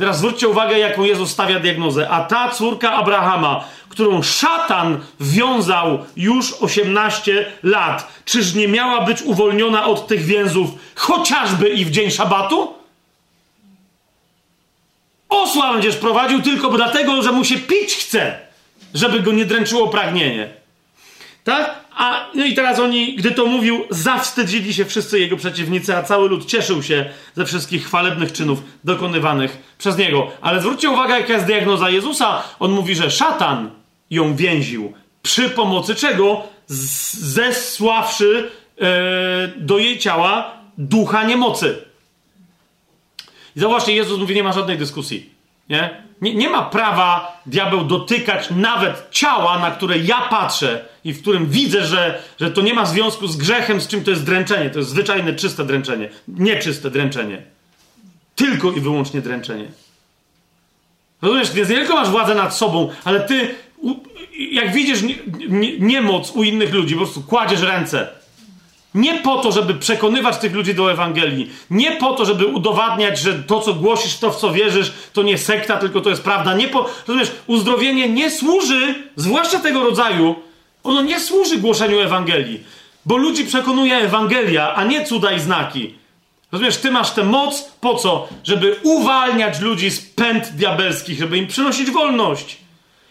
teraz 0.00 0.18
zwróćcie 0.18 0.48
uwagę, 0.48 0.78
jaką 0.78 1.04
Jezus 1.04 1.30
stawia 1.30 1.60
diagnozę. 1.60 2.08
A 2.08 2.24
ta 2.24 2.48
córka 2.48 2.92
Abrahama, 2.92 3.64
którą 3.88 4.22
szatan 4.22 5.00
wiązał 5.20 5.98
już 6.16 6.52
18 6.52 7.52
lat, 7.62 8.22
czyż 8.24 8.54
nie 8.54 8.68
miała 8.68 9.00
być 9.00 9.22
uwolniona 9.22 9.86
od 9.86 10.06
tych 10.06 10.24
więzów 10.24 10.70
chociażby 10.94 11.68
i 11.68 11.84
w 11.84 11.90
dzień 11.90 12.10
szabatu? 12.10 12.74
Osła 15.28 15.72
będziesz 15.72 15.96
prowadził 15.96 16.42
tylko 16.42 16.68
dlatego, 16.70 17.22
że 17.22 17.32
mu 17.32 17.44
się 17.44 17.58
pić 17.58 17.94
chce, 17.94 18.38
żeby 18.94 19.20
go 19.20 19.32
nie 19.32 19.44
dręczyło 19.44 19.88
pragnienie. 19.88 20.48
Tak? 21.44 21.80
A, 22.00 22.30
no 22.34 22.44
i 22.44 22.54
teraz 22.54 22.78
oni, 22.78 23.14
gdy 23.14 23.30
to 23.30 23.46
mówił, 23.46 23.84
zawstydzili 23.90 24.74
się 24.74 24.84
wszyscy 24.84 25.20
jego 25.20 25.36
przeciwnicy, 25.36 25.96
a 25.96 26.02
cały 26.02 26.28
lud 26.28 26.46
cieszył 26.46 26.82
się 26.82 27.10
ze 27.36 27.44
wszystkich 27.46 27.84
chwalebnych 27.86 28.32
czynów 28.32 28.62
dokonywanych 28.84 29.74
przez 29.78 29.98
niego. 29.98 30.30
Ale 30.40 30.60
zwróćcie 30.60 30.90
uwagę, 30.90 31.20
jaka 31.20 31.32
jest 31.32 31.46
diagnoza 31.46 31.90
Jezusa. 31.90 32.42
On 32.58 32.72
mówi, 32.72 32.94
że 32.94 33.10
szatan 33.10 33.70
ją 34.10 34.36
więził. 34.36 34.92
Przy 35.22 35.50
pomocy 35.50 35.94
czego? 35.94 36.42
Zesławszy 36.66 38.50
e, 38.80 39.48
do 39.56 39.78
jej 39.78 39.98
ciała 39.98 40.54
ducha 40.78 41.24
niemocy. 41.24 41.84
I 43.56 43.60
zauważcie, 43.60 43.94
Jezus 43.94 44.18
mówi, 44.18 44.34
nie 44.34 44.42
ma 44.42 44.52
żadnej 44.52 44.78
dyskusji. 44.78 45.29
Nie? 45.70 46.02
Nie, 46.20 46.34
nie 46.34 46.50
ma 46.50 46.62
prawa 46.62 47.40
diabeł 47.46 47.84
dotykać 47.84 48.48
nawet 48.50 49.06
ciała, 49.10 49.58
na 49.58 49.70
które 49.70 49.98
ja 49.98 50.20
patrzę 50.20 50.84
i 51.04 51.12
w 51.12 51.22
którym 51.22 51.46
widzę, 51.46 51.86
że, 51.86 52.22
że 52.40 52.50
to 52.50 52.60
nie 52.60 52.74
ma 52.74 52.86
związku 52.86 53.26
z 53.26 53.36
grzechem, 53.36 53.80
z 53.80 53.88
czym 53.88 54.04
to 54.04 54.10
jest 54.10 54.24
dręczenie. 54.24 54.70
To 54.70 54.78
jest 54.78 54.90
zwyczajne, 54.90 55.32
czyste 55.32 55.64
dręczenie. 55.64 56.10
Nieczyste 56.28 56.90
dręczenie. 56.90 57.42
Tylko 58.34 58.72
i 58.72 58.80
wyłącznie 58.80 59.20
dręczenie. 59.20 59.68
Rozumiesz? 61.22 61.52
Więc 61.52 61.68
nie 61.68 61.76
tylko 61.76 61.94
masz 61.94 62.08
władzę 62.08 62.34
nad 62.34 62.56
sobą, 62.56 62.90
ale 63.04 63.20
ty, 63.20 63.54
jak 64.52 64.72
widzisz 64.72 65.02
nie, 65.02 65.14
nie, 65.48 65.78
niemoc 65.78 66.30
u 66.30 66.42
innych 66.42 66.74
ludzi, 66.74 66.94
po 66.94 67.00
prostu 67.00 67.22
kładziesz 67.22 67.60
ręce 67.60 68.19
nie 68.94 69.14
po 69.14 69.38
to, 69.38 69.52
żeby 69.52 69.74
przekonywać 69.74 70.38
tych 70.38 70.54
ludzi 70.54 70.74
do 70.74 70.92
Ewangelii. 70.92 71.50
Nie 71.70 71.92
po 71.92 72.12
to, 72.12 72.24
żeby 72.24 72.46
udowadniać, 72.46 73.18
że 73.18 73.34
to, 73.34 73.60
co 73.60 73.74
głosisz, 73.74 74.18
to, 74.18 74.30
w 74.30 74.36
co 74.36 74.52
wierzysz, 74.52 74.92
to 75.12 75.22
nie 75.22 75.38
sekta, 75.38 75.76
tylko 75.76 76.00
to 76.00 76.10
jest 76.10 76.24
prawda. 76.24 76.54
Nie 76.54 76.68
po... 76.68 76.88
Rozumiesz, 77.08 77.32
uzdrowienie 77.46 78.08
nie 78.08 78.30
służy, 78.30 78.94
zwłaszcza 79.16 79.58
tego 79.58 79.84
rodzaju, 79.84 80.34
ono 80.84 81.02
nie 81.02 81.20
służy 81.20 81.58
głoszeniu 81.58 82.00
Ewangelii. 82.00 82.60
Bo 83.06 83.16
ludzi 83.16 83.44
przekonuje 83.44 83.96
Ewangelia, 83.96 84.74
a 84.74 84.84
nie 84.84 85.04
cuda 85.04 85.32
i 85.32 85.40
znaki. 85.40 85.94
Rozumiesz, 86.52 86.76
ty 86.76 86.90
masz 86.90 87.10
tę 87.10 87.24
moc 87.24 87.62
po 87.80 87.94
co? 87.94 88.28
Żeby 88.44 88.76
uwalniać 88.82 89.60
ludzi 89.60 89.90
z 89.90 90.00
pęd 90.00 90.48
diabelskich, 90.48 91.18
żeby 91.18 91.38
im 91.38 91.46
przynosić 91.46 91.90
wolność. 91.90 92.59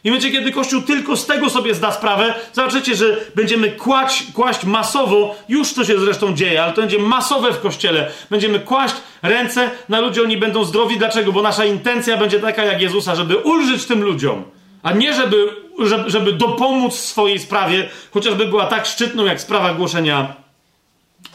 I 0.03 0.11
będzie, 0.11 0.31
kiedy 0.31 0.51
Kościół 0.51 0.81
tylko 0.81 1.17
z 1.17 1.26
tego 1.26 1.49
sobie 1.49 1.73
zda 1.73 1.91
sprawę, 1.91 2.34
zobaczycie, 2.53 2.95
że 2.95 3.17
będziemy 3.35 3.71
kłaść, 3.71 4.23
kłaść 4.34 4.63
masowo, 4.63 5.35
już 5.49 5.73
to 5.73 5.85
się 5.85 5.99
zresztą 5.99 6.35
dzieje, 6.35 6.63
ale 6.63 6.73
to 6.73 6.81
będzie 6.81 6.99
masowe 6.99 7.53
w 7.53 7.59
Kościele. 7.59 8.11
Będziemy 8.30 8.59
kłaść 8.59 8.95
ręce 9.21 9.71
na 9.89 9.99
ludzi, 9.99 10.21
oni 10.21 10.38
będą 10.38 10.63
zdrowi. 10.63 10.97
Dlaczego? 10.97 11.31
Bo 11.31 11.41
nasza 11.41 11.65
intencja 11.65 12.17
będzie 12.17 12.39
taka 12.39 12.63
jak 12.63 12.81
Jezusa, 12.81 13.15
żeby 13.15 13.38
ulżyć 13.38 13.85
tym 13.85 14.03
ludziom, 14.03 14.43
a 14.84 14.91
nie 14.91 15.13
żeby, 15.13 15.55
żeby, 15.80 16.09
żeby 16.09 16.34
dopomóc 16.34 16.95
swojej 16.95 17.39
sprawie, 17.39 17.89
chociażby 18.11 18.47
była 18.47 18.65
tak 18.65 18.85
szczytną 18.85 19.26
jak 19.26 19.41
sprawa 19.41 19.73
głoszenia 19.73 20.34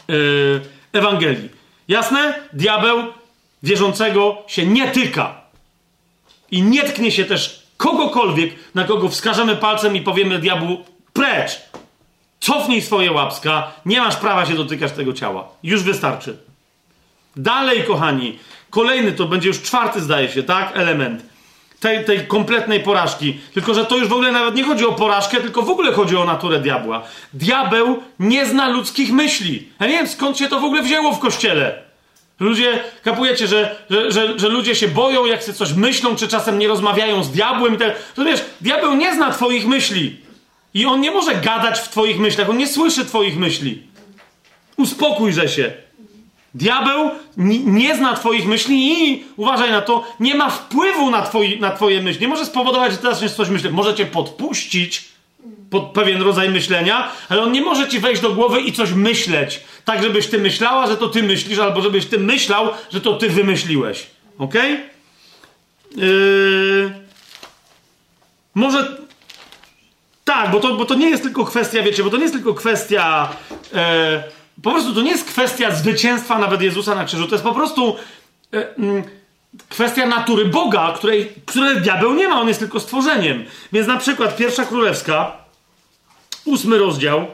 yy, 0.07 0.61
Ewangelii. 0.93 1.49
Jasne? 1.87 2.39
Diabeł 2.53 3.03
wierzącego 3.63 4.37
się 4.47 4.65
nie 4.65 4.87
tyka. 4.87 5.41
I 6.51 6.61
nie 6.61 6.83
tknie 6.83 7.11
się 7.11 7.25
też 7.25 7.64
kogokolwiek, 7.77 8.53
na 8.75 8.83
kogo 8.83 9.09
wskażemy 9.09 9.55
palcem 9.55 9.95
i 9.95 10.01
powiemy 10.01 10.39
diabłu 10.39 10.77
precz, 11.13 11.61
cofnij 12.39 12.81
swoje 12.81 13.11
łapska, 13.11 13.71
nie 13.85 14.01
masz 14.01 14.15
prawa 14.15 14.45
się 14.45 14.53
dotykać 14.53 14.91
tego 14.91 15.13
ciała. 15.13 15.47
Już 15.63 15.83
wystarczy. 15.83 16.37
Dalej, 17.35 17.83
kochani, 17.83 18.39
kolejny 18.69 19.11
to 19.11 19.25
będzie 19.25 19.47
już 19.47 19.61
czwarty, 19.61 20.01
zdaje 20.01 20.29
się, 20.29 20.43
tak? 20.43 20.77
Element 20.77 21.35
tej, 21.79 22.05
tej 22.05 22.27
kompletnej 22.27 22.79
porażki. 22.79 23.39
Tylko, 23.53 23.73
że 23.73 23.85
to 23.85 23.97
już 23.97 24.07
w 24.07 24.13
ogóle 24.13 24.31
nawet 24.31 24.55
nie 24.55 24.63
chodzi 24.63 24.85
o 24.85 24.91
porażkę, 24.91 25.37
tylko 25.37 25.61
w 25.61 25.69
ogóle 25.69 25.91
chodzi 25.91 26.17
o 26.17 26.25
naturę 26.25 26.59
diabła. 26.59 27.03
Diabeł 27.33 28.03
nie 28.19 28.45
zna 28.45 28.67
ludzkich 28.67 29.11
myśli. 29.11 29.69
Ja 29.79 29.87
nie 29.87 29.93
wiem, 29.93 30.07
skąd 30.07 30.37
się 30.37 30.47
to 30.47 30.59
w 30.59 30.63
ogóle 30.63 30.81
wzięło 30.81 31.11
w 31.11 31.19
kościele. 31.19 31.84
Ludzie, 32.39 32.83
kapujecie, 33.03 33.47
że, 33.47 33.75
że, 33.89 34.11
że, 34.11 34.39
że, 34.39 34.49
ludzie 34.49 34.75
się 34.75 34.87
boją, 34.87 35.25
jak 35.25 35.43
sobie 35.43 35.57
coś 35.57 35.73
myślą, 35.73 36.15
czy 36.15 36.27
czasem 36.27 36.59
nie 36.59 36.67
rozmawiają 36.67 37.23
z 37.23 37.31
diabłem 37.31 37.75
i 37.75 37.77
tak. 37.77 37.95
wiesz, 38.17 38.45
diabeł 38.61 38.95
nie 38.95 39.15
zna 39.15 39.31
twoich 39.31 39.67
myśli. 39.67 40.17
I 40.73 40.85
on 40.85 41.01
nie 41.01 41.11
może 41.11 41.35
gadać 41.35 41.79
w 41.79 41.89
twoich 41.89 42.19
myślach, 42.19 42.49
on 42.49 42.57
nie 42.57 42.67
słyszy 42.67 43.05
twoich 43.05 43.37
myśli. 43.37 43.83
Uspokójże 44.77 45.49
się. 45.49 45.71
Diabeł 46.55 47.11
nie 47.65 47.95
zna 47.95 48.15
twoich 48.15 48.45
myśli 48.45 49.09
i, 49.09 49.23
uważaj 49.37 49.71
na 49.71 49.81
to, 49.81 50.03
nie 50.19 50.35
ma 50.35 50.49
wpływu 50.49 51.11
na, 51.11 51.21
twoi, 51.21 51.59
na 51.59 51.71
twoje 51.71 52.01
myśli. 52.01 52.21
Nie 52.21 52.27
może 52.27 52.45
spowodować, 52.45 52.91
że 52.91 52.97
teraz 52.97 53.35
coś 53.35 53.49
myśli. 53.49 53.69
Może 53.69 53.95
cię 53.95 54.05
podpuścić, 54.05 54.99
pod 54.99 55.14
pewien 55.93 56.21
rodzaj 56.21 56.49
myślenia, 56.49 57.11
ale 57.29 57.41
on 57.41 57.51
nie 57.51 57.61
może 57.61 57.87
ci 57.87 57.99
wejść 57.99 58.21
do 58.21 58.33
głowy 58.33 58.61
i 58.61 58.73
coś 58.73 58.91
myśleć, 58.91 59.63
tak 59.85 60.03
żebyś 60.03 60.27
ty 60.27 60.37
myślała, 60.37 60.87
że 60.87 60.97
to 60.97 61.09
ty 61.09 61.23
myślisz, 61.23 61.59
albo 61.59 61.81
żebyś 61.81 62.05
ty 62.05 62.19
myślał, 62.19 62.69
że 62.91 63.01
to 63.01 63.13
ty 63.13 63.29
wymyśliłeś. 63.29 64.07
Ok? 64.37 64.53
Yy... 65.95 67.05
Może 68.55 69.05
tak, 70.25 70.51
bo 70.51 70.59
to, 70.59 70.75
bo 70.75 70.85
to 70.85 70.95
nie 70.95 71.09
jest 71.09 71.23
tylko 71.23 71.45
kwestia, 71.45 71.83
wiecie, 71.83 72.03
bo 72.03 72.09
to 72.09 72.17
nie 72.17 72.23
jest 72.23 72.35
tylko 72.35 72.53
kwestia. 72.53 73.29
E, 73.73 74.23
po 74.63 74.71
prostu 74.71 74.93
to 74.93 75.01
nie 75.01 75.11
jest 75.11 75.25
kwestia 75.25 75.75
zwycięstwa 75.75 76.39
nawet 76.39 76.61
Jezusa 76.61 76.95
na 76.95 77.05
krzyżu. 77.05 77.27
To 77.27 77.35
jest 77.35 77.43
po 77.43 77.53
prostu 77.53 77.95
e, 78.53 78.75
mm, 78.75 79.03
kwestia 79.69 80.05
natury 80.05 80.45
Boga, 80.45 80.93
której, 80.95 81.33
której 81.45 81.81
diabeł 81.81 82.13
nie 82.13 82.27
ma, 82.27 82.41
on 82.41 82.47
jest 82.47 82.59
tylko 82.59 82.79
stworzeniem. 82.79 83.45
Więc 83.73 83.87
na 83.87 83.97
przykład 83.97 84.37
pierwsza 84.37 84.65
królewska 84.65 85.31
ósmy 86.45 86.77
rozdział. 86.77 87.27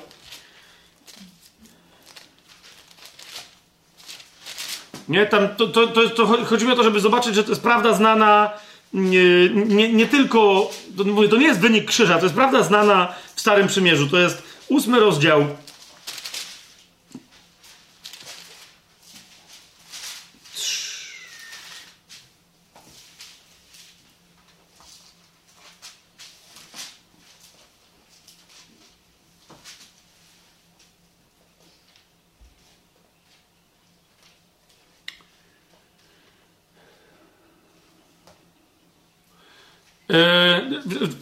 Nie, 5.10 5.26
tam 5.26 5.56
to, 5.57 5.68
to, 5.68 5.88
to, 5.88 6.10
to 6.10 6.26
chodzi 6.26 6.65
mi 6.65 6.72
o 6.72 6.76
to, 6.76 6.84
żeby 6.84 6.99
zobaczyć, 6.99 7.35
że 7.35 7.43
to 7.43 7.49
jest 7.49 7.61
prawda 7.61 7.93
znana 7.93 8.52
nie, 8.93 9.49
nie, 9.49 9.93
nie 9.93 10.07
tylko, 10.07 10.69
to, 10.98 11.27
to 11.30 11.38
nie 11.38 11.48
jest 11.48 11.60
wynik 11.60 11.85
krzyża, 11.85 12.18
to 12.18 12.23
jest 12.23 12.35
prawda 12.35 12.64
znana 12.64 13.14
w 13.35 13.41
Starym 13.41 13.68
Przymierzu. 13.68 14.07
To 14.07 14.19
jest 14.19 14.43
ósmy 14.68 14.99
rozdział, 14.99 15.45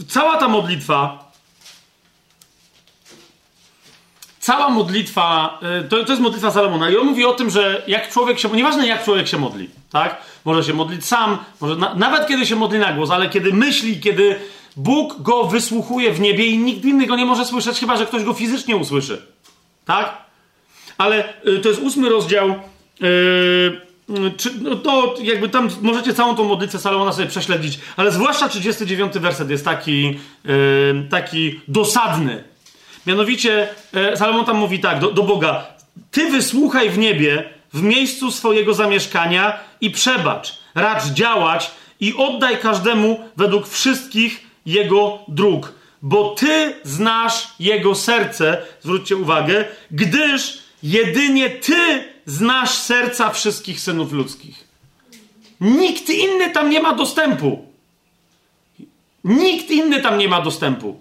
cała 0.07 0.37
ta 0.37 0.47
modlitwa, 0.47 1.29
cała 4.39 4.69
modlitwa, 4.69 5.59
yy, 5.61 5.83
to, 5.83 6.03
to 6.03 6.11
jest 6.11 6.21
modlitwa 6.21 6.51
Salomona 6.51 6.89
i 6.89 6.97
on 6.97 7.07
mówi 7.07 7.25
o 7.25 7.33
tym, 7.33 7.49
że 7.49 7.83
jak 7.87 8.11
człowiek 8.11 8.39
się, 8.39 8.49
nieważne 8.49 8.87
jak 8.87 9.03
człowiek 9.03 9.27
się 9.27 9.37
modli, 9.37 9.69
tak? 9.91 10.21
Może 10.45 10.63
się 10.63 10.73
modlić 10.73 11.05
sam, 11.05 11.37
może 11.61 11.75
na, 11.75 11.95
nawet 11.95 12.27
kiedy 12.27 12.45
się 12.45 12.55
modli 12.55 12.79
na 12.79 12.93
głos, 12.93 13.11
ale 13.11 13.29
kiedy 13.29 13.53
myśli, 13.53 13.99
kiedy 13.99 14.39
Bóg 14.75 15.21
go 15.21 15.43
wysłuchuje 15.43 16.13
w 16.13 16.19
niebie 16.19 16.45
i 16.45 16.57
nikt 16.57 16.85
inny 16.85 17.07
go 17.07 17.15
nie 17.15 17.25
może 17.25 17.45
słyszeć, 17.45 17.79
chyba 17.79 17.97
że 17.97 18.05
ktoś 18.05 18.23
go 18.23 18.33
fizycznie 18.33 18.75
usłyszy, 18.75 19.21
tak? 19.85 20.17
Ale 20.97 21.33
yy, 21.43 21.59
to 21.59 21.69
jest 21.69 21.81
ósmy 21.81 22.09
rozdział, 22.09 22.55
yy, 22.99 23.88
czy, 24.37 24.51
no 24.61 24.75
to 24.75 25.15
jakby 25.21 25.49
tam 25.49 25.69
możecie 25.81 26.13
całą 26.13 26.35
tą 26.35 26.43
modlitwę 26.43 26.79
Salomona 26.79 27.13
sobie 27.13 27.27
prześledzić, 27.27 27.79
ale 27.97 28.11
zwłaszcza 28.11 28.49
39 28.49 29.13
werset 29.13 29.49
jest 29.49 29.65
taki, 29.65 30.19
yy, 30.45 31.07
taki 31.09 31.59
dosadny. 31.67 32.43
Mianowicie 33.07 33.67
yy, 33.93 34.17
Salomon 34.17 34.45
tam 34.45 34.57
mówi 34.57 34.79
tak 34.79 34.99
do, 34.99 35.11
do 35.11 35.23
Boga: 35.23 35.67
Ty 36.11 36.31
wysłuchaj 36.31 36.89
w 36.89 36.97
niebie, 36.97 37.49
w 37.73 37.81
miejscu 37.81 38.31
swojego 38.31 38.73
zamieszkania 38.73 39.59
i 39.81 39.91
przebacz, 39.91 40.59
racz 40.75 41.05
działać 41.05 41.71
i 41.99 42.13
oddaj 42.17 42.57
każdemu 42.57 43.19
według 43.37 43.67
wszystkich 43.67 44.47
jego 44.65 45.19
dróg, 45.27 45.73
bo 46.01 46.35
Ty 46.35 46.73
znasz 46.83 47.47
jego 47.59 47.95
serce, 47.95 48.61
zwróćcie 48.81 49.15
uwagę, 49.17 49.65
gdyż 49.91 50.59
jedynie 50.83 51.49
Ty 51.49 52.03
znasz 52.29 52.71
serca 52.71 53.29
wszystkich 53.29 53.79
synów 53.79 54.11
ludzkich. 54.11 54.67
Nikt 55.61 56.09
inny 56.09 56.49
tam 56.49 56.69
nie 56.69 56.79
ma 56.81 56.93
dostępu. 56.93 57.65
Nikt 59.23 59.71
inny 59.71 60.01
tam 60.01 60.17
nie 60.17 60.27
ma 60.27 60.41
dostępu. 60.41 60.99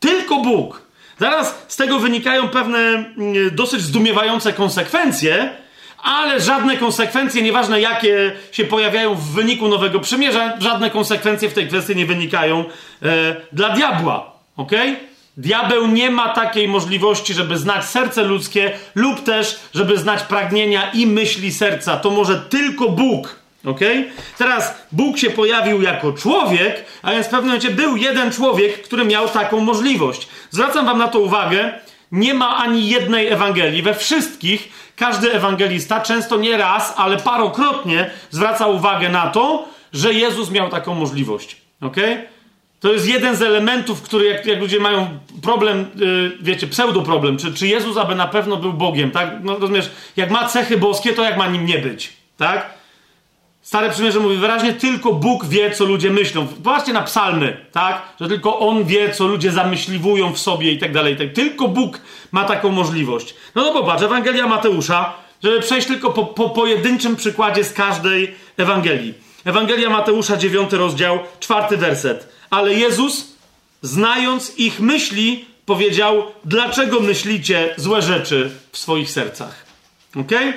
Tylko 0.00 0.36
Bóg. 0.36 0.82
Zaraz 1.18 1.64
z 1.68 1.76
tego 1.76 1.98
wynikają 1.98 2.48
pewne 2.48 2.78
mm, 2.78 3.14
dosyć 3.52 3.80
zdumiewające 3.80 4.52
konsekwencje, 4.52 5.56
ale 6.02 6.40
żadne 6.40 6.76
konsekwencje, 6.76 7.42
nieważne 7.42 7.80
jakie 7.80 8.32
się 8.52 8.64
pojawiają 8.64 9.14
w 9.14 9.24
wyniku 9.24 9.68
Nowego 9.68 10.00
Przymierza, 10.00 10.56
żadne 10.58 10.90
konsekwencje 10.90 11.48
w 11.48 11.54
tej 11.54 11.68
kwestii 11.68 11.96
nie 11.96 12.06
wynikają 12.06 12.64
e, 13.02 13.36
dla 13.52 13.70
diabła. 13.70 14.32
ok? 14.56 14.72
Diabeł 15.38 15.86
nie 15.86 16.10
ma 16.10 16.28
takiej 16.28 16.68
możliwości, 16.68 17.34
żeby 17.34 17.58
znać 17.58 17.84
serce 17.84 18.22
ludzkie, 18.22 18.72
lub 18.94 19.22
też, 19.22 19.60
żeby 19.74 19.98
znać 19.98 20.22
pragnienia 20.22 20.90
i 20.90 21.06
myśli 21.06 21.52
serca. 21.52 21.96
To 21.96 22.10
może 22.10 22.36
tylko 22.40 22.88
Bóg. 22.88 23.36
ok? 23.64 23.80
Teraz 24.38 24.74
Bóg 24.92 25.18
się 25.18 25.30
pojawił 25.30 25.82
jako 25.82 26.12
człowiek, 26.12 26.84
a 27.02 27.12
więc 27.12 27.26
w 27.26 27.30
pewnym 27.30 27.46
momencie 27.46 27.70
był 27.70 27.96
jeden 27.96 28.32
człowiek, 28.32 28.82
który 28.82 29.04
miał 29.04 29.28
taką 29.28 29.60
możliwość. 29.60 30.28
Zwracam 30.50 30.86
Wam 30.86 30.98
na 30.98 31.08
to 31.08 31.20
uwagę. 31.20 31.72
Nie 32.12 32.34
ma 32.34 32.56
ani 32.56 32.88
jednej 32.88 33.26
Ewangelii. 33.26 33.82
We 33.82 33.94
wszystkich 33.94 34.68
każdy 34.96 35.32
ewangelista, 35.32 36.00
często 36.00 36.36
nie 36.36 36.56
raz, 36.56 36.94
ale 36.96 37.16
parokrotnie 37.16 38.10
zwraca 38.30 38.66
uwagę 38.66 39.08
na 39.08 39.26
to, 39.26 39.68
że 39.92 40.14
Jezus 40.14 40.50
miał 40.50 40.68
taką 40.68 40.94
możliwość. 40.94 41.56
ok? 41.80 41.96
To 42.80 42.92
jest 42.92 43.08
jeden 43.08 43.36
z 43.36 43.42
elementów, 43.42 44.02
który 44.02 44.24
jak, 44.24 44.46
jak 44.46 44.60
ludzie 44.60 44.80
mają 44.80 45.18
problem, 45.42 45.86
yy, 45.96 46.38
wiecie, 46.40 46.66
pseudoproblem, 46.66 47.36
czy, 47.36 47.54
czy 47.54 47.66
Jezus 47.66 47.96
aby 47.96 48.14
na 48.14 48.26
pewno 48.26 48.56
był 48.56 48.72
Bogiem, 48.72 49.10
tak? 49.10 49.30
No 49.42 49.58
rozumiesz, 49.58 49.90
jak 50.16 50.30
ma 50.30 50.48
cechy 50.48 50.76
boskie, 50.76 51.12
to 51.12 51.22
jak 51.22 51.36
ma 51.36 51.46
nim 51.46 51.66
nie 51.66 51.78
być, 51.78 52.12
tak? 52.36 52.78
Stare 53.68 53.90
Przymierze 53.90 54.20
mówi 54.20 54.36
wyraźnie, 54.36 54.72
tylko 54.72 55.12
Bóg 55.12 55.46
wie, 55.46 55.70
co 55.70 55.84
ludzie 55.84 56.10
myślą. 56.10 56.46
Popatrzcie 56.46 56.92
na 56.92 57.02
psalmy, 57.02 57.56
tak? 57.72 58.02
Że 58.20 58.28
tylko 58.28 58.58
On 58.58 58.84
wie, 58.84 59.12
co 59.12 59.26
ludzie 59.26 59.52
zamyśliwują 59.52 60.32
w 60.32 60.38
sobie 60.38 60.72
i 60.72 60.78
tak 60.78 60.92
dalej. 60.92 61.16
Tak. 61.16 61.32
Tylko 61.32 61.68
Bóg 61.68 62.00
ma 62.32 62.44
taką 62.44 62.70
możliwość. 62.70 63.34
No 63.54 63.62
to 63.64 63.72
popatrz, 63.72 64.02
Ewangelia 64.02 64.46
Mateusza, 64.46 65.14
żeby 65.42 65.60
przejść 65.60 65.86
tylko 65.86 66.10
po, 66.10 66.24
po 66.26 66.50
pojedynczym 66.50 67.16
przykładzie 67.16 67.64
z 67.64 67.72
każdej 67.72 68.34
Ewangelii. 68.56 69.14
Ewangelia 69.44 69.90
Mateusza, 69.90 70.36
9 70.36 70.72
rozdział, 70.72 71.18
czwarty 71.40 71.76
werset. 71.76 72.37
Ale 72.50 72.74
Jezus, 72.74 73.32
znając 73.82 74.58
ich 74.58 74.80
myśli, 74.80 75.44
powiedział, 75.66 76.24
dlaczego 76.44 77.00
myślicie 77.00 77.74
złe 77.76 78.02
rzeczy 78.02 78.50
w 78.72 78.78
swoich 78.78 79.10
sercach. 79.10 79.64
Okay? 80.20 80.52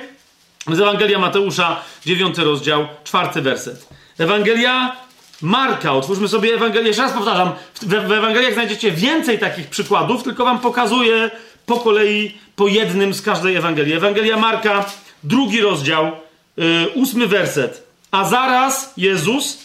Z 0.68 0.80
Ewangelia 0.80 1.18
Mateusza, 1.18 1.82
9 2.06 2.38
rozdział, 2.38 2.86
4 3.04 3.42
werset. 3.42 3.88
Ewangelia 4.18 4.96
Marka, 5.42 5.92
otwórzmy 5.92 6.28
sobie 6.28 6.54
Ewangelię. 6.54 6.86
Jeszcze 6.86 7.02
raz 7.02 7.12
powtarzam, 7.12 7.52
w, 7.74 7.88
w 7.88 8.12
Ewangeliach 8.12 8.54
znajdziecie 8.54 8.90
więcej 8.90 9.38
takich 9.38 9.66
przykładów, 9.66 10.22
tylko 10.22 10.44
wam 10.44 10.58
pokazuję 10.58 11.30
po 11.66 11.80
kolei, 11.80 12.34
po 12.56 12.68
jednym 12.68 13.14
z 13.14 13.22
każdej 13.22 13.56
Ewangelii. 13.56 13.94
Ewangelia 13.94 14.36
Marka, 14.36 14.84
drugi 15.24 15.60
rozdział, 15.60 16.12
yy, 16.56 16.88
ósmy 16.94 17.26
werset. 17.26 17.86
A 18.10 18.24
zaraz 18.28 18.92
Jezus, 18.96 19.58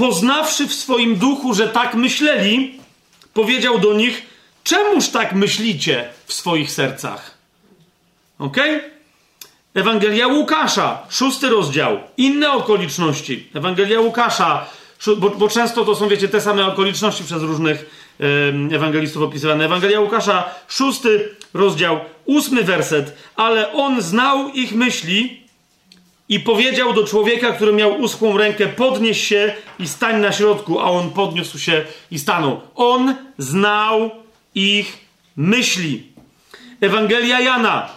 poznawszy 0.00 0.66
w 0.66 0.74
swoim 0.74 1.16
duchu, 1.16 1.54
że 1.54 1.68
tak 1.68 1.94
myśleli, 1.94 2.80
powiedział 3.34 3.78
do 3.78 3.92
nich, 3.94 4.22
czemuż 4.64 5.08
tak 5.08 5.32
myślicie 5.32 6.08
w 6.26 6.32
swoich 6.32 6.70
sercach? 6.70 7.38
Okay? 8.38 8.80
Ewangelia 9.74 10.26
Łukasza, 10.26 11.02
szósty 11.10 11.48
rozdział, 11.48 11.98
inne 12.16 12.52
okoliczności. 12.52 13.48
Ewangelia 13.54 14.00
Łukasza, 14.00 14.66
bo, 15.16 15.30
bo, 15.30 15.48
często 15.48 15.84
to 15.84 15.94
są, 15.94 16.08
wiecie, 16.08 16.28
te 16.28 16.40
same 16.40 16.66
okoliczności 16.66 17.24
przez 17.24 17.42
różnych 17.42 17.90
ewangelistów 18.72 19.22
opisywane. 19.22 19.64
Ewangelia 19.64 20.00
Łukasza, 20.00 20.44
szósty 20.68 21.36
rozdział, 21.54 22.00
ósmy 22.24 22.64
werset. 22.64 23.16
Ale 23.36 23.72
on 23.72 24.02
znał 24.02 24.48
ich 24.48 24.72
myśli 24.72 25.42
i 26.30 26.40
powiedział 26.40 26.92
do 26.92 27.04
człowieka, 27.04 27.52
który 27.52 27.72
miał 27.72 28.00
uschłą 28.00 28.38
rękę, 28.38 28.66
podnieś 28.66 29.28
się 29.28 29.52
i 29.78 29.88
stań 29.88 30.20
na 30.20 30.32
środku, 30.32 30.80
a 30.80 30.84
on 30.84 31.10
podniósł 31.10 31.58
się 31.58 31.84
i 32.10 32.18
stanął. 32.18 32.60
On 32.74 33.14
znał 33.38 34.10
ich 34.54 34.98
myśli. 35.36 36.06
Ewangelia 36.80 37.40
Jana, 37.40 37.88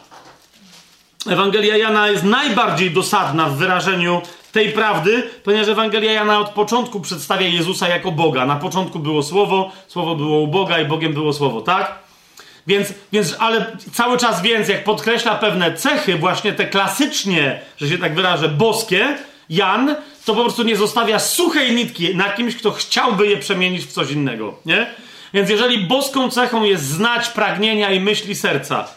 Ewangelia 1.29 1.77
Jana 1.77 2.07
jest 2.07 2.23
najbardziej 2.23 2.91
dosadna 2.91 3.49
w 3.49 3.57
wyrażeniu 3.57 4.21
tej 4.51 4.71
prawdy, 4.71 5.29
ponieważ 5.43 5.67
Ewangelia 5.67 6.11
Jana 6.11 6.39
od 6.39 6.49
początku 6.49 6.99
przedstawia 6.99 7.47
Jezusa 7.47 7.87
jako 7.87 8.11
Boga. 8.11 8.45
Na 8.45 8.55
początku 8.55 8.99
było 8.99 9.23
Słowo, 9.23 9.71
Słowo 9.87 10.15
było 10.15 10.39
u 10.39 10.47
Boga 10.47 10.79
i 10.79 10.85
Bogiem 10.85 11.13
było 11.13 11.33
Słowo, 11.33 11.61
tak? 11.61 12.02
Więc, 12.67 12.93
więc, 13.11 13.35
ale 13.39 13.77
cały 13.93 14.17
czas 14.17 14.41
więc, 14.41 14.69
jak 14.69 14.83
podkreśla 14.83 15.35
pewne 15.35 15.73
cechy, 15.73 16.17
właśnie 16.17 16.53
te 16.53 16.67
klasycznie, 16.67 17.59
że 17.77 17.87
się 17.87 17.97
tak 17.97 18.15
wyrażę, 18.15 18.49
boskie, 18.49 19.17
Jan, 19.49 19.95
to 20.25 20.35
po 20.35 20.41
prostu 20.41 20.63
nie 20.63 20.75
zostawia 20.75 21.19
suchej 21.19 21.75
nitki 21.75 22.15
na 22.15 22.29
kimś, 22.29 22.55
kto 22.55 22.71
chciałby 22.71 23.27
je 23.27 23.37
przemienić 23.37 23.85
w 23.85 23.91
coś 23.91 24.11
innego, 24.11 24.59
nie? 24.65 24.87
Więc 25.33 25.49
jeżeli 25.49 25.77
boską 25.77 26.29
cechą 26.29 26.63
jest 26.63 26.83
znać 26.83 27.27
pragnienia 27.27 27.91
i 27.91 27.99
myśli 27.99 28.35
serca, 28.35 28.87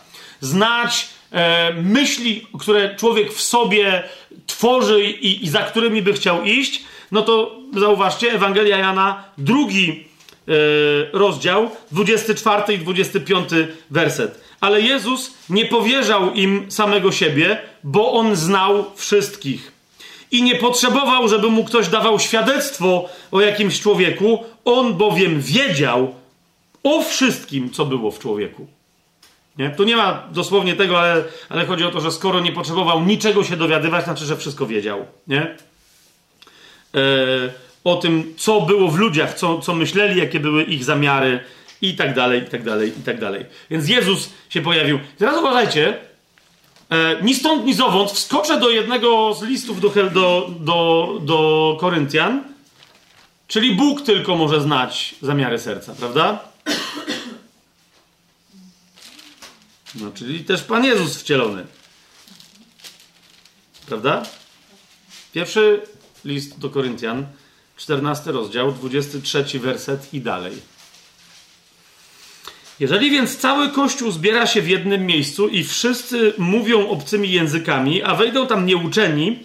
znać 0.41 1.09
e, 1.33 1.73
myśli, 1.73 2.47
które 2.59 2.95
człowiek 2.95 3.33
w 3.33 3.43
sobie 3.43 4.03
tworzy 4.47 5.05
i, 5.05 5.45
i, 5.45 5.49
za 5.49 5.63
którymi 5.63 6.03
by 6.03 6.13
chciał 6.13 6.45
iść, 6.45 6.83
no 7.13 7.23
to 7.23 7.57
zauważcie, 7.77 8.33
Ewangelia 8.33 8.77
Jana, 8.77 9.25
drugi 9.39 10.06
rozdział, 11.13 11.71
24 11.93 12.75
i 12.75 12.79
25 12.79 13.49
werset. 13.91 14.41
Ale 14.61 14.81
Jezus 14.81 15.35
nie 15.51 15.67
powierzał 15.67 16.35
im 16.35 16.67
samego 16.73 17.13
siebie, 17.13 17.59
bo 17.85 18.13
on 18.13 18.37
znał 18.37 18.85
wszystkich. 18.95 19.73
I 20.31 20.43
nie 20.43 20.57
potrzebował, 20.57 21.29
żeby 21.29 21.51
mu 21.51 21.65
ktoś 21.65 21.89
dawał 21.89 22.21
świadectwo 22.21 23.09
o 23.33 23.41
jakimś 23.41 23.81
człowieku, 23.81 24.45
on 24.65 24.95
bowiem 24.95 25.41
wiedział 25.41 26.15
o 26.83 27.03
wszystkim, 27.03 27.71
co 27.71 27.87
było 27.87 28.11
w 28.11 28.19
człowieku. 28.19 28.67
Nie? 29.59 29.71
Tu 29.71 29.85
nie 29.85 29.97
ma 29.97 30.29
dosłownie 30.33 30.75
tego, 30.75 31.01
ale, 31.01 31.25
ale 31.49 31.67
chodzi 31.67 31.85
o 31.85 31.91
to, 31.91 32.01
że 32.01 32.13
skoro 32.13 32.41
nie 32.41 32.53
potrzebował 32.53 33.05
niczego 33.05 33.45
się 33.45 33.57
dowiadywać, 33.57 34.05
znaczy, 34.05 34.25
że 34.25 34.37
wszystko 34.37 34.67
wiedział. 34.67 35.07
Nie? 35.27 35.57
E, 36.95 36.97
o 37.87 37.97
tym, 37.97 38.35
co 38.37 38.61
było 38.61 38.91
w 38.91 38.99
ludziach, 38.99 39.35
co, 39.35 39.61
co 39.61 39.75
myśleli, 39.75 40.21
jakie 40.21 40.41
były 40.41 40.65
ich 40.65 40.85
zamiary 40.85 41.41
i 41.83 41.97
tak 41.97 42.15
dalej, 42.15 42.43
i 42.43 42.47
tak 42.47 42.63
dalej, 42.63 42.89
i 43.01 43.03
tak 43.03 43.21
dalej. 43.21 43.45
Więc 43.71 43.89
Jezus 43.89 44.31
się 44.49 44.61
pojawił. 44.61 44.99
Teraz 45.19 45.39
uważajcie, 45.39 45.99
e, 46.91 47.23
ni 47.23 47.35
stąd, 47.35 47.65
ni 47.65 47.75
zowąd 47.75 48.11
wskoczę 48.11 48.61
do 48.61 48.71
jednego 48.71 49.35
z 49.35 49.43
listów 49.43 49.81
do, 49.81 49.89
do, 49.89 50.51
do, 50.61 51.09
do 51.23 51.77
Koryntian, 51.81 52.45
czyli 53.49 53.75
Bóg 53.75 54.03
tylko 54.03 54.37
może 54.37 54.61
znać 54.61 55.15
zamiary 55.23 55.59
serca, 55.59 55.95
prawda? 55.95 56.39
No, 59.95 60.11
czyli 60.15 60.45
też 60.45 60.63
Pan 60.63 60.85
Jezus 60.85 61.17
wcielony. 61.17 61.67
Prawda? 63.87 64.23
Pierwszy 65.33 65.83
list 66.25 66.59
do 66.59 66.71
Koryntian, 66.71 67.27
14 67.77 68.33
rozdział, 68.33 68.73
23 68.73 69.59
werset 69.59 70.15
i 70.15 70.21
dalej. 70.21 70.53
Jeżeli 72.81 73.11
więc 73.11 73.37
cały 73.37 73.69
Kościół 73.69 74.11
zbiera 74.11 74.47
się 74.47 74.63
w 74.63 74.69
jednym 74.69 75.07
miejscu 75.07 75.49
i 75.49 75.65
wszyscy 75.65 76.33
mówią 76.39 76.89
obcymi 76.89 77.33
językami, 77.33 78.03
a 78.03 78.15
wejdą 78.15 78.47
tam 78.47 78.67
nieuczeni 78.67 79.39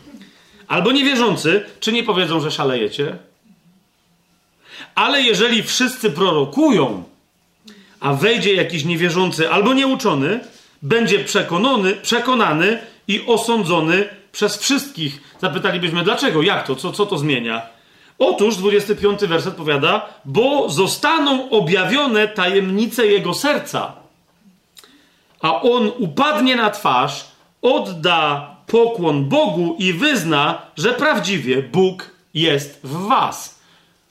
albo 0.67 0.91
niewierzący, 0.91 1.65
czy 1.79 1.91
nie 1.91 2.03
powiedzą, 2.03 2.39
że 2.39 2.51
szalejecie? 2.51 3.17
Ale 4.95 5.21
jeżeli 5.21 5.63
wszyscy 5.63 6.11
prorokują, 6.11 7.03
a 7.99 8.13
wejdzie 8.13 8.53
jakiś 8.53 8.85
niewierzący 8.85 9.49
albo 9.49 9.73
nieuczony, 9.73 10.39
będzie 10.81 11.19
przekonany, 11.19 11.93
przekonany 11.93 12.79
i 13.07 13.23
osądzony 13.27 14.09
przez 14.31 14.57
wszystkich. 14.57 15.21
Zapytalibyśmy, 15.41 16.03
dlaczego, 16.03 16.41
jak 16.41 16.67
to, 16.67 16.75
co, 16.75 16.91
co 16.91 17.05
to 17.05 17.17
zmienia? 17.17 17.61
Otóż 18.23 18.56
25 18.56 19.19
werset 19.19 19.56
powiada, 19.56 20.10
bo 20.26 20.69
zostaną 20.69 21.49
objawione 21.49 22.27
tajemnice 22.27 23.07
jego 23.07 23.34
serca, 23.34 23.93
a 25.39 25.61
on 25.61 25.91
upadnie 25.99 26.56
na 26.56 26.69
twarz, 26.69 27.26
odda 27.61 28.56
pokłon 28.68 29.30
Bogu 29.30 29.76
i 29.80 29.93
wyzna, 29.93 30.61
że 30.77 30.93
prawdziwie 30.93 31.64
Bóg 31.64 32.10
jest 32.34 32.80
w 32.84 33.07
was. 33.07 33.60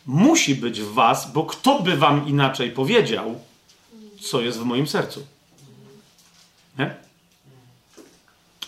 Musi 0.06 0.54
być 0.54 0.80
w 0.80 0.92
was, 0.92 1.32
bo 1.32 1.44
kto 1.44 1.82
by 1.82 1.96
wam 1.96 2.28
inaczej 2.28 2.70
powiedział, 2.70 3.40
co 4.20 4.40
jest 4.40 4.58
w 4.58 4.64
moim 4.64 4.86
sercu? 4.86 5.26
Nie? 6.78 6.94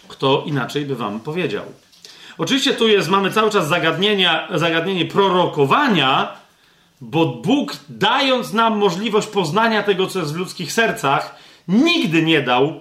Kto 0.09 0.43
inaczej 0.47 0.86
by 0.86 0.97
wam 0.97 1.20
powiedział? 1.20 1.64
Oczywiście 2.38 2.74
tu 2.74 2.88
jest, 2.88 3.09
mamy 3.09 3.30
cały 3.30 3.50
czas 3.50 3.68
zagadnienia, 3.68 4.48
zagadnienie 4.54 5.04
prorokowania, 5.04 6.32
bo 7.00 7.26
Bóg, 7.26 7.76
dając 7.88 8.52
nam 8.52 8.78
możliwość 8.78 9.26
poznania 9.26 9.82
tego, 9.82 10.06
co 10.06 10.18
jest 10.18 10.32
w 10.34 10.36
ludzkich 10.36 10.72
sercach, 10.72 11.36
nigdy 11.68 12.22
nie 12.22 12.42
dał, 12.42 12.80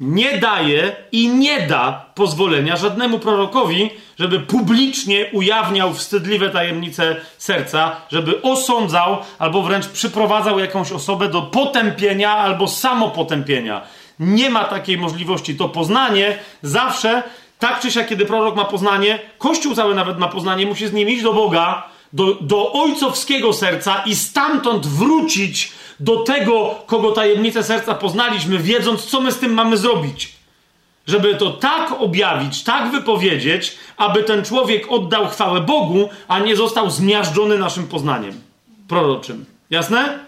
nie 0.00 0.38
daje 0.38 0.96
i 1.12 1.28
nie 1.28 1.66
da 1.66 2.06
pozwolenia 2.14 2.76
żadnemu 2.76 3.18
prorokowi, 3.18 3.90
żeby 4.18 4.40
publicznie 4.40 5.26
ujawniał 5.32 5.94
wstydliwe 5.94 6.50
tajemnice 6.50 7.16
serca, 7.38 7.96
żeby 8.12 8.42
osądzał 8.42 9.18
albo 9.38 9.62
wręcz 9.62 9.86
przyprowadzał 9.86 10.58
jakąś 10.58 10.92
osobę 10.92 11.28
do 11.28 11.42
potępienia 11.42 12.30
albo 12.30 12.68
samopotępienia. 12.68 13.82
Nie 14.20 14.50
ma 14.50 14.64
takiej 14.64 14.98
możliwości. 14.98 15.56
To 15.56 15.68
poznanie 15.68 16.38
zawsze 16.62 17.22
tak 17.58 17.80
czy 17.80 17.90
siak, 17.90 18.08
kiedy 18.08 18.26
prorok 18.26 18.56
ma 18.56 18.64
poznanie, 18.64 19.18
Kościół 19.38 19.74
cały 19.74 19.94
nawet 19.94 20.18
ma 20.18 20.28
poznanie, 20.28 20.66
musi 20.66 20.86
z 20.86 20.92
nim 20.92 21.08
iść 21.08 21.22
do 21.22 21.32
Boga, 21.32 21.88
do, 22.12 22.34
do 22.34 22.72
ojcowskiego 22.72 23.52
serca 23.52 24.02
i 24.06 24.16
stamtąd 24.16 24.86
wrócić 24.86 25.72
do 26.00 26.16
tego, 26.16 26.74
kogo 26.86 27.12
tajemnicę 27.12 27.62
serca 27.62 27.94
poznaliśmy, 27.94 28.58
wiedząc, 28.58 29.04
co 29.04 29.20
my 29.20 29.32
z 29.32 29.38
tym 29.38 29.54
mamy 29.54 29.76
zrobić. 29.76 30.32
Żeby 31.06 31.34
to 31.34 31.50
tak 31.50 31.92
objawić, 31.98 32.64
tak 32.64 32.90
wypowiedzieć, 32.90 33.76
aby 33.96 34.22
ten 34.22 34.44
człowiek 34.44 34.92
oddał 34.92 35.28
chwałę 35.28 35.60
Bogu, 35.60 36.08
a 36.28 36.38
nie 36.38 36.56
został 36.56 36.90
zmiażdżony 36.90 37.58
naszym 37.58 37.86
poznaniem 37.86 38.40
proroczym. 38.88 39.44
Jasne? 39.70 40.18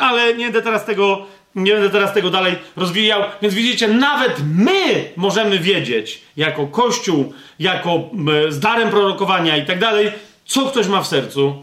Ale 0.00 0.34
nie 0.34 0.44
będę 0.44 0.62
teraz 0.62 0.84
tego 0.84 1.26
nie 1.54 1.72
będę 1.72 1.90
teraz 1.90 2.14
tego 2.14 2.30
dalej 2.30 2.56
rozwijał. 2.76 3.22
Więc 3.42 3.54
widzicie, 3.54 3.88
nawet 3.88 4.42
my 4.56 5.10
możemy 5.16 5.58
wiedzieć, 5.58 6.22
jako 6.36 6.66
Kościół, 6.66 7.32
jako 7.58 8.10
z 8.48 8.60
darem 8.60 8.90
prorokowania 8.90 9.56
i 9.56 9.66
tak 9.66 9.78
dalej, 9.78 10.12
co 10.46 10.66
ktoś 10.66 10.86
ma 10.86 11.02
w 11.02 11.06
sercu, 11.06 11.62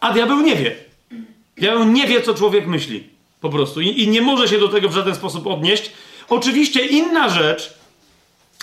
a 0.00 0.12
diabeł 0.12 0.40
nie 0.40 0.56
wie. 0.56 0.76
Diabeł 1.56 1.84
nie 1.84 2.06
wie, 2.06 2.22
co 2.22 2.34
człowiek 2.34 2.66
myśli. 2.66 3.08
Po 3.40 3.50
prostu. 3.50 3.80
I, 3.80 4.02
I, 4.02 4.08
nie 4.08 4.22
może 4.22 4.48
się 4.48 4.58
do 4.58 4.68
tego 4.68 4.88
w 4.88 4.94
żaden 4.94 5.14
sposób 5.14 5.46
odnieść. 5.46 5.90
Oczywiście 6.28 6.86
inna 6.86 7.28
rzecz, 7.28 7.74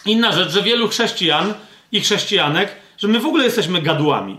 inna 0.06 0.32
rzecz, 0.32 0.52
że 0.52 0.64
wielu 0.64 0.88
chrześcijan 0.88 1.54
i 1.92 2.02
chrześcijanek, 2.02 2.76
że 2.98 3.08
my 3.08 3.20
w 3.20 3.26
ogóle 3.26 3.44
jesteśmy 3.44 3.82
gadułami. 3.82 4.38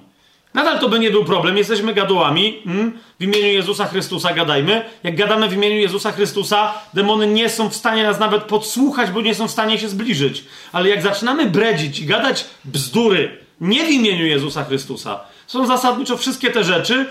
Nadal 0.54 0.78
to 0.78 0.88
by 0.88 0.98
nie 0.98 1.10
był 1.10 1.24
problem, 1.24 1.56
jesteśmy 1.56 1.94
gadułami. 1.94 2.62
Mm? 2.66 2.98
W 3.20 3.24
imieniu 3.24 3.46
Jezusa 3.46 3.86
Chrystusa 3.86 4.34
gadajmy. 4.34 4.84
Jak 5.02 5.16
gadamy 5.16 5.48
w 5.48 5.52
imieniu 5.52 5.76
Jezusa 5.76 6.12
Chrystusa, 6.12 6.74
demony 6.94 7.26
nie 7.26 7.48
są 7.48 7.70
w 7.70 7.76
stanie 7.76 8.02
nas 8.02 8.18
nawet 8.18 8.42
podsłuchać, 8.42 9.10
bo 9.10 9.20
nie 9.20 9.34
są 9.34 9.48
w 9.48 9.50
stanie 9.50 9.78
się 9.78 9.88
zbliżyć. 9.88 10.44
Ale 10.72 10.88
jak 10.88 11.02
zaczynamy 11.02 11.50
bredzić 11.50 11.98
i 11.98 12.06
gadać 12.06 12.44
bzdury, 12.64 13.38
nie 13.60 13.84
w 13.84 13.90
imieniu 13.90 14.26
Jezusa 14.26 14.64
Chrystusa, 14.64 15.20
są 15.46 15.66
zasadniczo 15.66 16.16
wszystkie 16.16 16.50
te 16.50 16.64
rzeczy, 16.64 17.06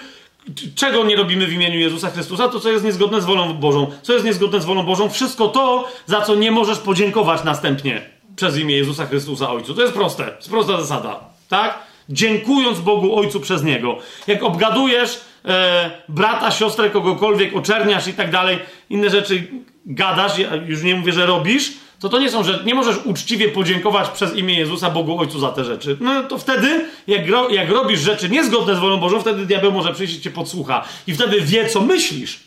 czego 0.76 1.04
nie 1.04 1.16
robimy 1.16 1.48
w 1.48 1.54
imieniu 1.54 1.80
Jezusa 1.80 2.10
Chrystusa, 2.10 2.50
to 2.50 2.60
co 2.60 2.70
jest 2.70 2.86
niezgodne 2.86 3.22
z 3.22 3.26
wolą 3.26 3.54
Bożą. 3.54 3.92
Co 4.02 4.14
jest 4.14 4.26
niezgodne 4.26 4.62
z 4.62 4.66
wolą 4.66 4.84
Bożą? 4.84 5.10
Wszystko 5.10 5.48
to, 5.48 5.88
za 6.06 6.22
co 6.22 6.36
nie 6.36 6.52
możesz 6.52 6.80
podziękować 6.80 7.44
następnie 7.44 8.02
przez 8.36 8.58
imię 8.58 8.78
Jezusa 8.78 9.06
Chrystusa 9.06 9.52
Ojcu. 9.52 9.74
To 9.74 9.82
jest 9.82 9.94
proste, 9.94 10.34
jest 10.38 10.50
prosta 10.50 10.82
zasada. 10.82 11.20
Tak? 11.50 11.91
Dziękując 12.12 12.80
Bogu 12.80 13.16
Ojcu 13.16 13.40
przez 13.40 13.64
niego. 13.64 13.98
Jak 14.28 14.44
obgadujesz 14.44 15.22
e, 15.46 15.92
brata, 16.10 16.52
siostrę, 16.52 16.90
kogokolwiek, 16.90 17.56
oczerniasz 17.56 18.08
i 18.08 18.14
tak 18.14 18.32
dalej, 18.32 18.60
inne 18.90 19.10
rzeczy 19.10 19.48
gadasz, 19.86 20.38
ja 20.38 20.56
już 20.56 20.84
nie 20.84 20.96
mówię, 20.96 21.14
że 21.14 21.26
robisz, 21.26 21.72
to 22.00 22.10
to 22.10 22.20
nie 22.20 22.32
są 22.32 22.44
rzeczy, 22.44 22.66
nie 22.66 22.76
możesz 22.76 22.98
uczciwie 23.06 23.50
podziękować 23.50 24.10
przez 24.10 24.36
imię 24.36 24.54
Jezusa 24.54 24.90
Bogu 24.90 25.20
Ojcu 25.20 25.40
za 25.40 25.50
te 25.50 25.64
rzeczy. 25.64 25.98
No 26.00 26.24
to 26.24 26.38
wtedy, 26.38 26.86
jak, 27.08 27.30
ro, 27.30 27.50
jak 27.50 27.70
robisz 27.70 28.00
rzeczy 28.00 28.30
niezgodne 28.30 28.76
z 28.76 28.80
wolą 28.80 28.98
Bożą, 28.98 29.22
wtedy 29.22 29.46
diabeł 29.46 29.72
może 29.72 29.94
przyjść 29.94 30.16
i 30.16 30.22
cię 30.22 30.32
podsłucha. 30.32 30.84
I 31.08 31.14
wtedy 31.14 31.42
wie, 31.42 31.70
co 31.70 31.82
myślisz 31.82 32.40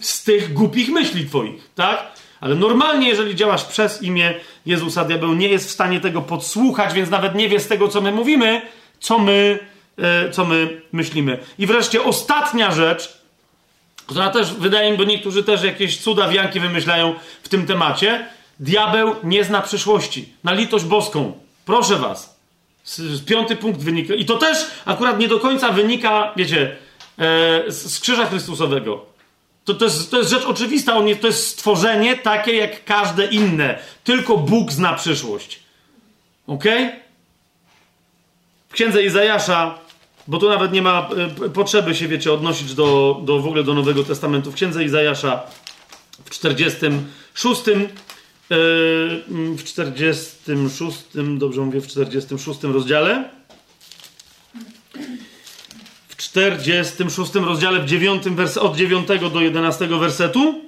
z 0.00 0.24
tych 0.24 0.52
głupich 0.52 0.88
myśli 0.88 1.26
twoich, 1.26 1.70
tak? 1.74 2.12
Ale 2.42 2.54
normalnie, 2.54 3.08
jeżeli 3.08 3.36
działasz 3.36 3.64
przez 3.64 4.02
imię 4.02 4.34
Jezusa, 4.66 5.04
diabeł 5.04 5.34
nie 5.34 5.48
jest 5.48 5.68
w 5.68 5.70
stanie 5.70 6.00
tego 6.00 6.22
podsłuchać, 6.22 6.94
więc 6.94 7.10
nawet 7.10 7.34
nie 7.34 7.48
wie 7.48 7.60
z 7.60 7.68
tego, 7.68 7.88
co 7.88 8.00
my 8.00 8.12
mówimy, 8.12 8.62
co 9.00 9.18
my, 9.18 9.58
e, 9.98 10.30
co 10.30 10.44
my 10.44 10.82
myślimy. 10.92 11.38
I 11.58 11.66
wreszcie 11.66 12.02
ostatnia 12.02 12.70
rzecz, 12.70 13.18
która 14.06 14.30
też 14.30 14.54
wydaje 14.54 14.92
mi, 14.92 14.98
bo 14.98 15.04
niektórzy 15.04 15.44
też 15.44 15.62
jakieś 15.62 15.98
cuda 15.98 16.28
wianki 16.28 16.60
wymyślają 16.60 17.14
w 17.42 17.48
tym 17.48 17.66
temacie. 17.66 18.26
Diabeł 18.60 19.14
nie 19.24 19.44
zna 19.44 19.60
przyszłości. 19.60 20.32
Na 20.44 20.52
litość 20.52 20.84
boską. 20.84 21.32
Proszę 21.64 21.96
was. 21.96 22.36
Piąty 23.26 23.56
punkt 23.56 23.80
wynika. 23.80 24.14
I 24.14 24.24
to 24.24 24.36
też 24.36 24.58
akurat 24.84 25.18
nie 25.18 25.28
do 25.28 25.40
końca 25.40 25.72
wynika, 25.72 26.32
wiecie, 26.36 26.76
e, 27.18 27.72
z 27.72 28.00
krzyża 28.00 28.26
Chrystusowego. 28.26 29.11
To, 29.64 29.74
to, 29.74 29.84
jest, 29.84 30.10
to 30.10 30.18
jest 30.18 30.30
rzecz 30.30 30.44
oczywista, 30.44 30.96
on 30.96 31.08
jest, 31.08 31.20
to 31.20 31.26
jest 31.26 31.46
stworzenie 31.46 32.16
takie 32.16 32.52
jak 32.52 32.84
każde 32.84 33.26
inne. 33.26 33.78
Tylko 34.04 34.36
Bóg 34.36 34.72
zna 34.72 34.94
przyszłość. 34.94 35.60
Ok? 36.46 36.64
W 38.68 38.72
księdze 38.72 39.02
Izajasza, 39.02 39.78
bo 40.26 40.38
tu 40.38 40.48
nawet 40.48 40.72
nie 40.72 40.82
ma 40.82 41.08
y, 41.46 41.50
potrzeby 41.50 41.94
się, 41.94 42.08
wiecie, 42.08 42.32
odnosić 42.32 42.74
do, 42.74 43.20
do 43.24 43.40
w 43.40 43.46
ogóle 43.46 43.64
do 43.64 43.74
Nowego 43.74 44.04
Testamentu. 44.04 44.52
W 44.52 44.54
księdze 44.54 44.84
Izajasza 44.84 45.42
w 46.24 46.30
46, 46.30 47.68
y, 47.68 47.88
w 49.56 49.64
46, 49.64 50.98
dobrze 51.38 51.60
mówię, 51.60 51.80
w 51.80 51.86
46 51.86 52.62
rozdziale 52.62 53.30
46 56.22 57.34
rozdziale, 57.34 57.80
w 57.80 57.86
9 57.86 58.22
wers 58.28 58.56
od 58.56 58.76
9 58.76 59.08
do 59.32 59.40
11 59.40 59.86
wersetu 59.86 60.60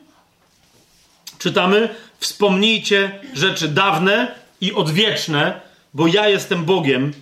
czytamy: 1.39 1.89
Wspomnijcie 2.19 3.21
rzeczy 3.35 3.69
dawne 3.69 4.35
i 4.61 4.73
odwieczne, 4.73 5.61
bo 5.95 6.07
ja 6.07 6.29
jestem 6.29 6.65
Bogiem, 6.65 7.13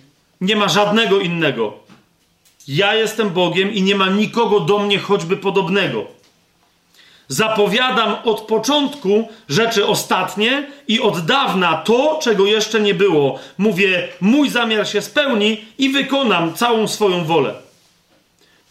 nie 0.41 0.55
ma 0.55 0.67
żadnego 0.67 1.19
innego. 1.19 1.73
Ja 2.67 2.95
jestem 2.95 3.29
Bogiem 3.29 3.73
i 3.73 3.81
nie 3.81 3.95
ma 3.95 4.09
nikogo 4.09 4.59
do 4.59 4.79
mnie 4.79 4.99
choćby 4.99 5.37
podobnego. 5.37 6.05
Zapowiadam 7.27 8.15
od 8.23 8.41
początku 8.41 9.29
rzeczy 9.49 9.87
ostatnie 9.87 10.67
i 10.87 10.99
od 10.99 11.25
dawna 11.25 11.77
to, 11.77 12.19
czego 12.21 12.45
jeszcze 12.45 12.81
nie 12.81 12.93
było. 12.93 13.39
Mówię, 13.57 14.07
mój 14.21 14.49
zamiar 14.49 14.87
się 14.87 15.01
spełni 15.01 15.65
i 15.77 15.89
wykonam 15.89 16.53
całą 16.53 16.87
swoją 16.87 17.25
wolę. 17.25 17.62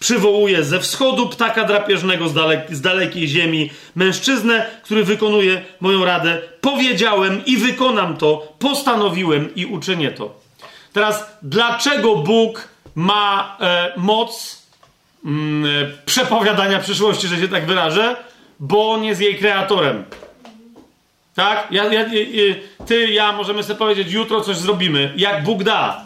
Przywołuje 0.02 0.64
ze 0.64 0.80
wschodu 0.80 1.28
ptaka 1.28 1.64
drapieżnego 1.64 2.28
z, 2.28 2.34
dalek, 2.34 2.66
z 2.70 2.80
dalekiej 2.80 3.28
ziemi, 3.28 3.70
mężczyznę, 3.94 4.66
który 4.82 5.04
wykonuje 5.04 5.62
moją 5.80 6.04
radę. 6.04 6.42
Powiedziałem 6.60 7.44
i 7.46 7.56
wykonam 7.56 8.16
to, 8.16 8.54
postanowiłem 8.58 9.54
i 9.54 9.66
uczynię 9.66 10.10
to. 10.10 10.34
Teraz, 10.92 11.26
dlaczego 11.42 12.16
Bóg 12.16 12.68
ma 12.94 13.56
e, 13.60 13.92
moc 13.96 14.62
mm, 15.24 15.64
e, 15.64 15.68
przepowiadania 16.06 16.78
przyszłości, 16.78 17.28
że 17.28 17.38
się 17.38 17.48
tak 17.48 17.66
wyrażę? 17.66 18.16
Bo 18.60 18.90
on 18.92 19.04
jest 19.04 19.20
jej 19.20 19.38
kreatorem. 19.38 20.04
Tak? 21.34 21.66
Ja, 21.70 21.92
ja, 21.92 22.04
ty, 22.86 23.06
ja 23.06 23.32
możemy 23.32 23.62
sobie 23.62 23.78
powiedzieć, 23.78 24.12
jutro 24.12 24.40
coś 24.40 24.56
zrobimy, 24.56 25.12
jak 25.16 25.44
Bóg 25.44 25.62
da. 25.62 26.04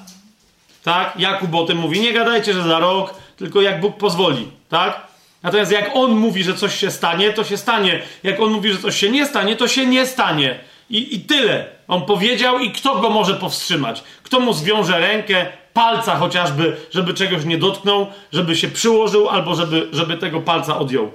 Tak? 0.85 1.12
Jakub 1.18 1.55
o 1.55 1.64
tym 1.64 1.78
mówi. 1.78 2.01
Nie 2.01 2.12
gadajcie, 2.12 2.52
że 2.52 2.62
za 2.62 2.78
rok 2.78 3.26
tylko 3.37 3.63
jak 3.63 3.81
Bóg 3.81 3.97
pozwoli, 3.97 4.49
tak? 4.69 5.07
Natomiast 5.43 5.73
jak 5.73 5.91
On 5.95 6.11
mówi, 6.11 6.45
że 6.45 6.55
coś 6.55 6.79
się 6.79 6.91
stanie, 6.91 7.33
to 7.33 7.45
się 7.45 7.57
stanie. 7.57 8.03
Jak 8.23 8.41
On 8.41 8.53
mówi, 8.53 8.73
że 8.73 8.79
coś 8.79 8.97
się 8.97 9.11
nie 9.11 9.27
stanie, 9.27 9.57
to 9.57 9.69
się 9.69 9.87
nie 9.87 10.07
stanie. 10.07 10.61
I, 10.91 11.15
I 11.15 11.21
tyle. 11.21 11.67
On 11.89 12.03
powiedział 12.03 12.59
i 12.59 12.73
kto 12.73 12.99
go 12.99 13.11
może 13.11 13.35
powstrzymać? 13.35 14.05
Kto 14.23 14.41
mu 14.41 14.53
zwiąże 14.53 15.01
rękę, 15.01 15.47
palca 15.73 16.17
chociażby, 16.17 16.77
żeby 16.91 17.15
czegoś 17.15 17.45
nie 17.45 17.59
dotknął, 17.59 18.07
żeby 18.33 18.57
się 18.57 18.69
przyłożył 18.69 19.29
albo 19.29 19.55
żeby, 19.55 19.89
żeby 19.93 20.17
tego 20.17 20.41
palca 20.41 20.79
odjął. 20.79 21.13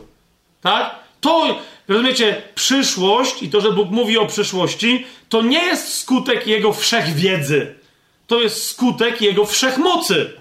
Tak? 0.61 0.95
To, 1.21 1.59
rozumiecie, 1.87 2.41
przyszłość 2.55 3.43
i 3.43 3.49
to, 3.49 3.61
że 3.61 3.71
Bóg 3.71 3.89
mówi 3.89 4.17
o 4.17 4.25
przyszłości, 4.25 5.05
to 5.29 5.41
nie 5.41 5.65
jest 5.65 5.93
skutek 5.93 6.47
Jego 6.47 6.73
wszechwiedzy. 6.73 7.75
To 8.27 8.41
jest 8.41 8.69
skutek 8.69 9.21
Jego 9.21 9.45
wszechmocy. 9.45 10.40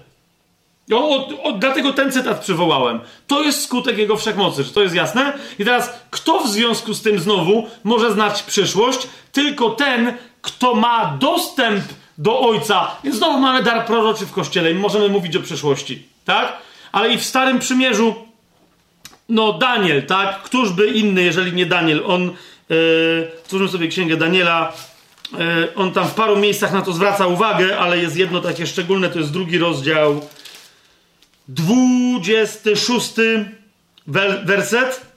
O, 0.93 1.09
o, 1.09 1.43
o, 1.43 1.51
dlatego 1.51 1.93
ten 1.93 2.11
cytat 2.11 2.39
przywołałem. 2.39 2.99
To 3.27 3.43
jest 3.43 3.63
skutek 3.63 3.97
Jego 3.97 4.17
wszechmocy. 4.17 4.63
Czy 4.63 4.73
to 4.73 4.81
jest 4.81 4.95
jasne? 4.95 5.33
I 5.59 5.65
teraz, 5.65 5.93
kto 6.09 6.39
w 6.39 6.49
związku 6.49 6.93
z 6.93 7.01
tym 7.01 7.19
znowu 7.19 7.67
może 7.83 8.11
znać 8.11 8.43
przyszłość? 8.43 9.07
Tylko 9.31 9.69
ten, 9.69 10.17
kto 10.41 10.75
ma 10.75 11.17
dostęp 11.19 11.83
do 12.17 12.39
Ojca. 12.39 12.91
Więc 13.03 13.15
znowu 13.15 13.39
mamy 13.39 13.63
dar 13.63 13.85
proroczy 13.85 14.25
w 14.25 14.31
Kościele 14.31 14.71
i 14.71 14.75
możemy 14.75 15.09
mówić 15.09 15.35
o 15.35 15.41
przyszłości. 15.41 16.03
Tak? 16.25 16.57
Ale 16.91 17.13
i 17.13 17.17
w 17.17 17.25
Starym 17.25 17.59
Przymierzu 17.59 18.15
no 19.29 19.53
Daniel, 19.53 20.05
tak? 20.05 20.43
Któż 20.43 20.69
by 20.69 20.87
inny, 20.87 21.23
jeżeli 21.23 21.53
nie 21.53 21.65
Daniel? 21.65 22.03
On, 22.07 22.31
yy, 23.59 23.67
sobie 23.67 23.87
księgę 23.87 24.17
Daniela, 24.17 24.73
yy, 25.31 25.37
on 25.75 25.91
tam 25.91 26.07
w 26.07 26.13
paru 26.13 26.37
miejscach 26.37 26.73
na 26.73 26.81
to 26.81 26.93
zwraca 26.93 27.27
uwagę, 27.27 27.79
ale 27.79 27.97
jest 27.97 28.17
jedno 28.17 28.41
takie 28.41 28.67
szczególne, 28.67 29.09
to 29.09 29.19
jest 29.19 29.31
drugi 29.31 29.57
rozdział, 29.57 30.21
26 31.47 33.13
werset. 34.43 35.11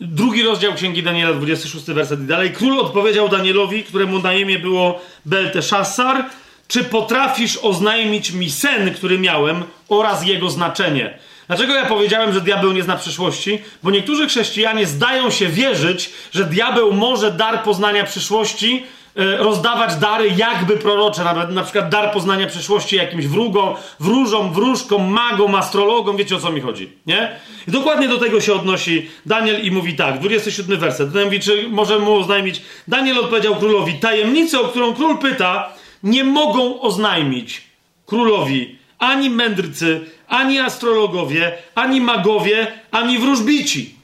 Drugi 0.00 0.42
rozdział 0.42 0.74
Księgi 0.74 1.02
Daniela, 1.02 1.32
26 1.32 1.86
werset 1.86 2.20
i 2.20 2.24
dalej. 2.24 2.50
Król 2.50 2.80
odpowiedział 2.80 3.28
Danielowi, 3.28 3.84
któremu 3.84 4.18
na 4.18 4.34
imię 4.34 4.58
było 4.58 5.00
Belteszassar, 5.26 6.24
czy 6.68 6.84
potrafisz 6.84 7.56
oznajmić 7.56 8.30
mi 8.30 8.50
sen, 8.50 8.94
który 8.94 9.18
miałem 9.18 9.64
oraz 9.88 10.26
jego 10.26 10.50
znaczenie? 10.50 11.18
Dlaczego 11.46 11.74
ja 11.74 11.86
powiedziałem, 11.86 12.32
że 12.32 12.40
diabeł 12.40 12.72
nie 12.72 12.82
zna 12.82 12.96
przyszłości? 12.96 13.62
Bo 13.82 13.90
niektórzy 13.90 14.28
chrześcijanie 14.28 14.86
zdają 14.86 15.30
się 15.30 15.48
wierzyć, 15.48 16.10
że 16.32 16.44
diabeł 16.44 16.92
może 16.92 17.30
dar 17.30 17.62
poznania 17.62 18.04
przyszłości 18.04 18.84
rozdawać 19.14 19.96
dary 19.96 20.30
jakby 20.36 20.76
prorocze, 20.76 21.24
nawet 21.24 21.50
na 21.50 21.62
przykład 21.62 21.88
dar 21.88 22.12
poznania 22.12 22.46
przyszłości 22.46 22.96
jakimś 22.96 23.26
wrógom, 23.26 23.74
wróżom, 24.00 24.52
wróżkom, 24.52 25.12
magom, 25.12 25.54
astrologom, 25.54 26.16
wiecie 26.16 26.36
o 26.36 26.40
co 26.40 26.52
mi 26.52 26.60
chodzi, 26.60 26.90
nie? 27.06 27.36
I 27.68 27.70
dokładnie 27.70 28.08
do 28.08 28.18
tego 28.18 28.40
się 28.40 28.54
odnosi 28.54 29.10
Daniel 29.26 29.64
i 29.64 29.70
mówi 29.70 29.96
tak, 29.96 30.18
27 30.18 30.78
werset, 30.78 31.10
Daniel 31.10 31.24
mówi, 31.24 31.40
czy 31.40 31.68
może 31.68 31.98
mu 31.98 32.14
oznajmić, 32.14 32.62
Daniel 32.88 33.18
odpowiedział 33.18 33.56
królowi, 33.56 33.94
tajemnicę, 33.94 34.60
o 34.60 34.64
którą 34.64 34.94
król 34.94 35.18
pyta, 35.18 35.72
nie 36.02 36.24
mogą 36.24 36.80
oznajmić 36.80 37.62
królowi 38.06 38.82
ani 38.98 39.30
mędrcy, 39.30 40.00
ani 40.28 40.58
astrologowie, 40.58 41.52
ani 41.74 42.00
magowie, 42.00 42.66
ani 42.90 43.18
wróżbici. 43.18 43.94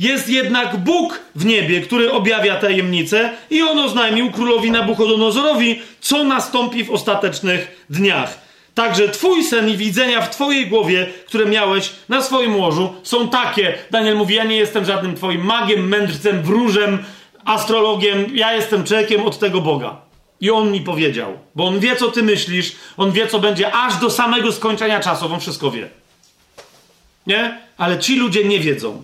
Jest 0.00 0.28
jednak 0.28 0.76
Bóg 0.76 1.20
w 1.34 1.44
niebie, 1.44 1.80
który 1.80 2.12
objawia 2.12 2.56
tajemnice 2.56 3.32
i 3.50 3.62
on 3.62 3.78
oznajmił 3.78 4.30
królowi 4.30 4.70
Nabuchodonozorowi, 4.70 5.82
co 6.00 6.24
nastąpi 6.24 6.84
w 6.84 6.90
ostatecznych 6.90 7.86
dniach. 7.90 8.38
Także 8.74 9.08
twój 9.08 9.44
sen 9.44 9.68
i 9.68 9.76
widzenia 9.76 10.22
w 10.22 10.30
twojej 10.30 10.66
głowie, 10.66 11.06
które 11.26 11.46
miałeś 11.46 11.92
na 12.08 12.22
swoim 12.22 12.56
łożu, 12.56 12.94
są 13.02 13.28
takie. 13.28 13.74
Daniel 13.90 14.16
mówi, 14.16 14.34
ja 14.34 14.44
nie 14.44 14.56
jestem 14.56 14.84
żadnym 14.84 15.16
twoim 15.16 15.44
magiem, 15.44 15.88
mędrcem, 15.88 16.42
wróżem, 16.42 17.04
astrologiem, 17.44 18.26
ja 18.34 18.52
jestem 18.54 18.84
człowiekiem 18.84 19.22
od 19.22 19.38
tego 19.38 19.60
Boga. 19.60 19.96
I 20.40 20.50
on 20.50 20.72
mi 20.72 20.80
powiedział, 20.80 21.38
bo 21.54 21.66
on 21.66 21.80
wie, 21.80 21.96
co 21.96 22.10
ty 22.10 22.22
myślisz, 22.22 22.72
on 22.96 23.12
wie, 23.12 23.26
co 23.26 23.38
będzie 23.38 23.74
aż 23.74 23.96
do 23.96 24.10
samego 24.10 24.52
skończenia 24.52 25.00
czasu, 25.00 25.32
on 25.32 25.40
wszystko 25.40 25.70
wie. 25.70 25.88
Nie? 27.26 27.58
Ale 27.76 27.98
ci 27.98 28.16
ludzie 28.16 28.44
nie 28.44 28.60
wiedzą. 28.60 29.02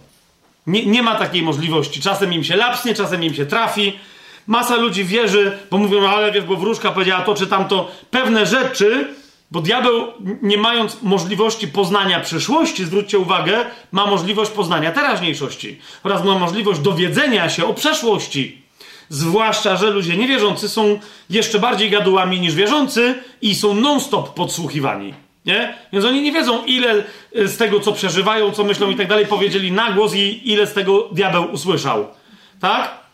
Nie, 0.67 0.87
nie 0.87 1.03
ma 1.03 1.15
takiej 1.15 1.43
możliwości. 1.43 2.01
Czasem 2.01 2.33
im 2.33 2.45
się 2.45 2.57
lapsnie, 2.57 2.95
czasem 2.95 3.25
im 3.25 3.35
się 3.35 3.47
trafi. 3.47 3.93
Masa 4.47 4.77
ludzi 4.77 5.05
wierzy, 5.05 5.59
bo 5.71 5.79
mówią, 5.79 6.01
no 6.01 6.09
ale 6.09 6.33
wiesz, 6.33 6.45
bo 6.45 6.57
wróżka 6.57 6.91
powiedziała 6.91 7.23
to 7.23 7.35
czy 7.35 7.47
tamto. 7.47 7.91
Pewne 8.11 8.47
rzeczy, 8.47 9.15
bo 9.51 9.61
diabeł, 9.61 10.13
nie 10.43 10.59
mając 10.59 11.03
możliwości 11.03 11.69
poznania 11.69 12.21
przyszłości, 12.21 12.85
zwróćcie 12.85 13.19
uwagę, 13.19 13.65
ma 13.93 14.07
możliwość 14.07 14.51
poznania 14.51 14.93
teraźniejszości 14.93 15.79
oraz 16.03 16.25
ma 16.25 16.39
możliwość 16.39 16.81
dowiedzenia 16.81 17.49
się 17.49 17.67
o 17.67 17.75
przeszłości. 17.75 18.63
Zwłaszcza, 19.09 19.77
że 19.77 19.91
ludzie 19.91 20.17
niewierzący 20.17 20.69
są 20.69 21.01
jeszcze 21.31 21.59
bardziej 21.59 21.91
gadułami 21.91 22.41
niż 22.41 22.55
wierzący 22.55 23.15
i 23.43 23.55
są 23.55 23.75
non-stop 23.75 24.35
podsłuchiwani. 24.35 25.26
Nie? 25.47 25.75
Więc 25.93 26.05
oni 26.05 26.23
nie 26.23 26.33
wiedzą, 26.33 26.65
ile 26.65 27.05
z 27.35 27.57
tego, 27.57 27.81
co 27.81 27.93
przeżywają, 27.93 28.53
co 28.53 28.65
myślą 28.65 28.91
i 28.91 28.97
tak 28.97 29.09
dalej, 29.09 29.27
powiedzieli 29.27 29.73
na 29.73 29.93
głos 29.93 30.15
i 30.15 30.53
ile 30.53 30.67
z 30.67 30.73
tego 30.73 31.09
diabeł 31.13 31.53
usłyszał. 31.53 32.07
Tak? 32.61 33.07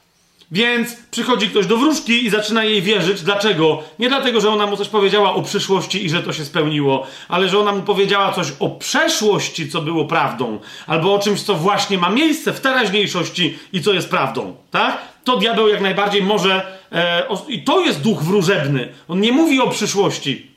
Więc 0.52 0.96
przychodzi 1.10 1.48
ktoś 1.48 1.66
do 1.66 1.76
wróżki 1.76 2.26
i 2.26 2.30
zaczyna 2.30 2.64
jej 2.64 2.82
wierzyć. 2.82 3.22
Dlaczego? 3.22 3.82
Nie 3.98 4.08
dlatego, 4.08 4.40
że 4.40 4.50
ona 4.50 4.66
mu 4.66 4.76
coś 4.76 4.88
powiedziała 4.88 5.34
o 5.34 5.42
przyszłości 5.42 6.04
i 6.04 6.10
że 6.10 6.22
to 6.22 6.32
się 6.32 6.44
spełniło, 6.44 7.06
ale 7.28 7.48
że 7.48 7.58
ona 7.58 7.72
mu 7.72 7.82
powiedziała 7.82 8.32
coś 8.32 8.46
o 8.60 8.70
przeszłości, 8.70 9.68
co 9.68 9.82
było 9.82 10.04
prawdą, 10.04 10.58
albo 10.86 11.14
o 11.14 11.18
czymś, 11.18 11.42
co 11.42 11.54
właśnie 11.54 11.98
ma 11.98 12.10
miejsce 12.10 12.52
w 12.52 12.60
teraźniejszości 12.60 13.58
i 13.72 13.82
co 13.82 13.92
jest 13.92 14.10
prawdą. 14.10 14.56
Tak? 14.70 14.98
To 15.24 15.36
diabeł 15.36 15.68
jak 15.68 15.80
najbardziej 15.80 16.22
może. 16.22 16.78
E, 16.92 17.28
o, 17.28 17.44
I 17.48 17.62
to 17.62 17.80
jest 17.80 18.00
duch 18.00 18.22
wróżebny. 18.22 18.92
On 19.08 19.20
nie 19.20 19.32
mówi 19.32 19.60
o 19.60 19.70
przyszłości. 19.70 20.51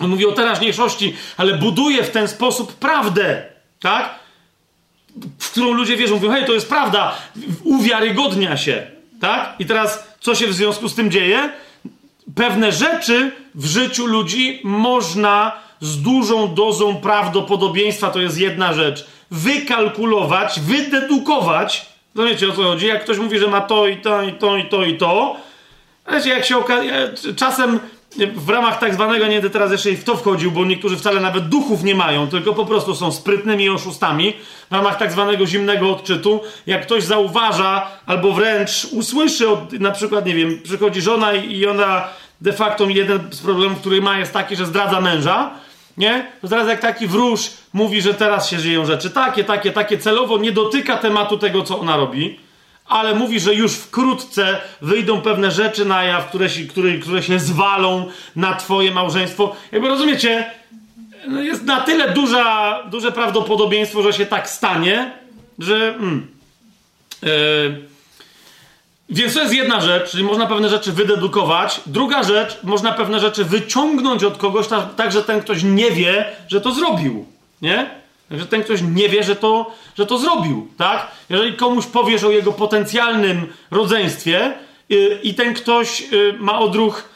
On 0.00 0.10
mówi 0.10 0.26
o 0.26 0.32
teraźniejszości, 0.32 1.14
ale 1.36 1.54
buduje 1.54 2.02
w 2.04 2.10
ten 2.10 2.28
sposób 2.28 2.74
prawdę. 2.74 3.42
Tak? 3.80 4.14
W 5.38 5.50
którą 5.50 5.72
ludzie 5.72 5.96
wierzą, 5.96 6.14
mówią, 6.14 6.30
hej, 6.30 6.44
to 6.44 6.52
jest 6.52 6.68
prawda, 6.68 7.14
uwiarygodnia 7.64 8.56
się. 8.56 8.86
Tak? 9.20 9.54
I 9.58 9.66
teraz, 9.66 10.04
co 10.20 10.34
się 10.34 10.46
w 10.46 10.52
związku 10.52 10.88
z 10.88 10.94
tym 10.94 11.10
dzieje? 11.10 11.52
Pewne 12.34 12.72
rzeczy 12.72 13.32
w 13.54 13.66
życiu 13.66 14.06
ludzi 14.06 14.60
można 14.64 15.52
z 15.80 16.02
dużą 16.02 16.54
dozą 16.54 16.96
prawdopodobieństwa, 16.96 18.10
to 18.10 18.20
jest 18.20 18.38
jedna 18.38 18.72
rzecz, 18.72 19.06
wykalkulować, 19.30 20.60
wydedukować. 20.60 21.86
Rozumiecie 22.14 22.48
o 22.48 22.52
co 22.52 22.62
chodzi? 22.62 22.86
Jak 22.86 23.04
ktoś 23.04 23.18
mówi, 23.18 23.38
że 23.38 23.46
ma 23.46 23.60
to 23.60 23.86
i 23.86 23.96
to 23.96 24.22
i 24.22 24.32
to 24.32 24.56
i 24.56 24.68
to 24.68 24.84
i 24.84 24.96
to, 24.96 25.36
wiecie, 26.12 26.30
jak 26.30 26.44
się 26.44 26.56
okazuje, 26.56 27.10
czasem 27.36 27.80
w 28.34 28.48
ramach 28.48 28.78
tak 28.78 28.94
zwanego, 28.94 29.26
nie 29.26 29.32
będę 29.32 29.50
teraz 29.50 29.72
jeszcze 29.72 29.92
w 29.92 30.04
to 30.04 30.16
wchodził, 30.16 30.50
bo 30.50 30.64
niektórzy 30.64 30.96
wcale 30.96 31.20
nawet 31.20 31.48
duchów 31.48 31.82
nie 31.82 31.94
mają, 31.94 32.28
tylko 32.28 32.54
po 32.54 32.66
prostu 32.66 32.94
są 32.94 33.12
sprytnymi 33.12 33.68
oszustami. 33.68 34.32
W 34.70 34.74
ramach 34.74 34.98
tak 34.98 35.12
zwanego 35.12 35.46
zimnego 35.46 35.90
odczytu, 35.90 36.40
jak 36.66 36.82
ktoś 36.82 37.04
zauważa 37.04 37.86
albo 38.06 38.32
wręcz 38.32 38.84
usłyszy, 38.92 39.48
od, 39.48 39.72
na 39.72 39.90
przykład, 39.90 40.26
nie 40.26 40.34
wiem, 40.34 40.60
przychodzi 40.64 41.00
żona 41.00 41.32
i 41.32 41.66
ona 41.66 42.04
de 42.40 42.52
facto 42.52 42.88
jeden 42.88 43.20
z 43.30 43.40
problemów, 43.40 43.78
który 43.78 44.02
ma 44.02 44.18
jest 44.18 44.32
taki, 44.32 44.56
że 44.56 44.66
zdradza 44.66 45.00
męża, 45.00 45.50
nie? 45.96 46.26
To 46.40 46.48
zaraz 46.48 46.68
jak 46.68 46.80
taki 46.80 47.06
wróż 47.06 47.50
mówi, 47.72 48.02
że 48.02 48.14
teraz 48.14 48.50
się 48.50 48.58
żyją 48.58 48.86
rzeczy 48.86 49.10
takie, 49.10 49.44
takie, 49.44 49.72
takie, 49.72 49.98
celowo 49.98 50.38
nie 50.38 50.52
dotyka 50.52 50.96
tematu 50.96 51.38
tego, 51.38 51.62
co 51.62 51.80
ona 51.80 51.96
robi, 51.96 52.38
ale 52.88 53.14
mówi, 53.14 53.40
że 53.40 53.54
już 53.54 53.72
wkrótce 53.72 54.60
wyjdą 54.80 55.20
pewne 55.20 55.50
rzeczy 55.50 55.84
na 55.84 56.04
jaw, 56.04 56.28
które 56.28 56.50
się, 56.50 56.64
które, 56.64 56.98
które 56.98 57.22
się 57.22 57.38
zwalą 57.38 58.10
na 58.36 58.54
twoje 58.54 58.90
małżeństwo. 58.90 59.56
Jakby 59.72 59.88
rozumiecie, 59.88 60.50
no 61.28 61.40
jest 61.42 61.62
na 61.62 61.80
tyle 61.80 62.12
duża, 62.12 62.82
duże 62.90 63.12
prawdopodobieństwo, 63.12 64.02
że 64.02 64.12
się 64.12 64.26
tak 64.26 64.50
stanie, 64.50 65.12
że... 65.58 65.88
Mm, 65.88 66.26
yy, 67.22 67.86
więc 69.08 69.34
to 69.34 69.40
jest 69.40 69.54
jedna 69.54 69.80
rzecz, 69.80 70.10
czyli 70.10 70.24
można 70.24 70.46
pewne 70.46 70.68
rzeczy 70.68 70.92
wydedukować. 70.92 71.80
Druga 71.86 72.22
rzecz, 72.22 72.58
można 72.62 72.92
pewne 72.92 73.20
rzeczy 73.20 73.44
wyciągnąć 73.44 74.24
od 74.24 74.38
kogoś, 74.38 74.66
tak, 74.68 74.94
tak 74.94 75.12
że 75.12 75.22
ten 75.22 75.40
ktoś 75.40 75.62
nie 75.62 75.90
wie, 75.90 76.24
że 76.48 76.60
to 76.60 76.72
zrobił. 76.72 77.26
Nie? 77.62 77.90
Że 78.30 78.46
ten 78.46 78.62
ktoś 78.62 78.80
nie 78.82 79.08
wie, 79.08 79.22
że 79.22 79.36
to, 79.36 79.72
że 79.98 80.06
to 80.06 80.18
zrobił, 80.18 80.68
tak? 80.76 81.10
Jeżeli 81.30 81.56
komuś 81.56 81.86
powiesz 81.86 82.24
o 82.24 82.30
jego 82.30 82.52
potencjalnym 82.52 83.52
rodzeństwie 83.70 84.52
yy, 84.88 85.18
i 85.22 85.34
ten 85.34 85.54
ktoś 85.54 86.00
yy, 86.00 86.36
ma 86.38 86.58
odruch, 86.58 87.08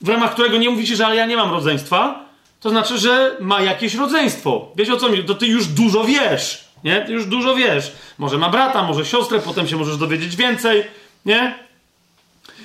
w 0.00 0.08
ramach 0.08 0.32
którego 0.32 0.58
nie 0.58 0.70
mówi 0.70 0.86
ci, 0.86 0.96
że 0.96 1.06
ale 1.06 1.16
ja 1.16 1.26
nie 1.26 1.36
mam 1.36 1.50
rodzeństwa, 1.50 2.24
to 2.60 2.70
znaczy, 2.70 2.98
że 2.98 3.36
ma 3.40 3.60
jakieś 3.60 3.94
rodzeństwo. 3.94 4.68
Wiecie 4.76 4.94
o 4.94 4.96
co 4.96 5.08
mi? 5.08 5.24
To 5.24 5.34
ty 5.34 5.46
już 5.46 5.66
dużo 5.66 6.04
wiesz, 6.04 6.64
nie? 6.84 7.00
Ty 7.00 7.12
już 7.12 7.26
dużo 7.26 7.54
wiesz. 7.54 7.92
Może 8.18 8.38
ma 8.38 8.48
brata, 8.48 8.82
może 8.82 9.04
siostrę, 9.04 9.38
potem 9.38 9.68
się 9.68 9.76
możesz 9.76 9.96
dowiedzieć 9.96 10.36
więcej, 10.36 10.84
nie? 11.26 11.54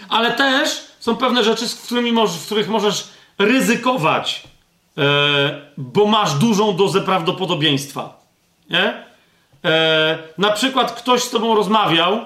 Ale 0.10 0.31
też 0.31 0.88
są 0.99 1.15
pewne 1.15 1.44
rzeczy, 1.44 1.68
z 1.68 1.76
którymi 1.76 2.11
możesz, 2.11 2.38
w 2.38 2.45
których 2.45 2.69
możesz 2.69 3.07
ryzykować 3.39 4.44
bo 5.78 6.06
masz 6.06 6.34
dużą 6.34 6.76
dozę 6.76 7.02
prawdopodobieństwa. 7.02 8.19
Nie? 8.69 8.94
E, 9.65 10.18
na 10.38 10.52
przykład 10.52 10.91
ktoś 10.91 11.22
z 11.24 11.30
tobą 11.30 11.56
rozmawiał, 11.56 12.19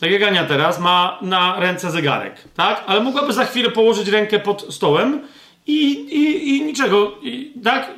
tak 0.00 0.10
jak 0.10 0.22
Ania 0.22 0.44
teraz, 0.44 0.78
ma 0.78 1.18
na 1.22 1.60
ręce 1.60 1.90
zegarek, 1.90 2.44
tak? 2.56 2.84
Ale 2.86 3.00
mogłaby 3.00 3.32
za 3.32 3.44
chwilę 3.44 3.70
położyć 3.70 4.08
rękę 4.08 4.38
pod 4.38 4.74
stołem 4.74 5.20
i, 5.66 5.92
i, 5.92 6.56
i 6.56 6.64
niczego, 6.64 7.12
i, 7.22 7.52
tak? 7.64 7.90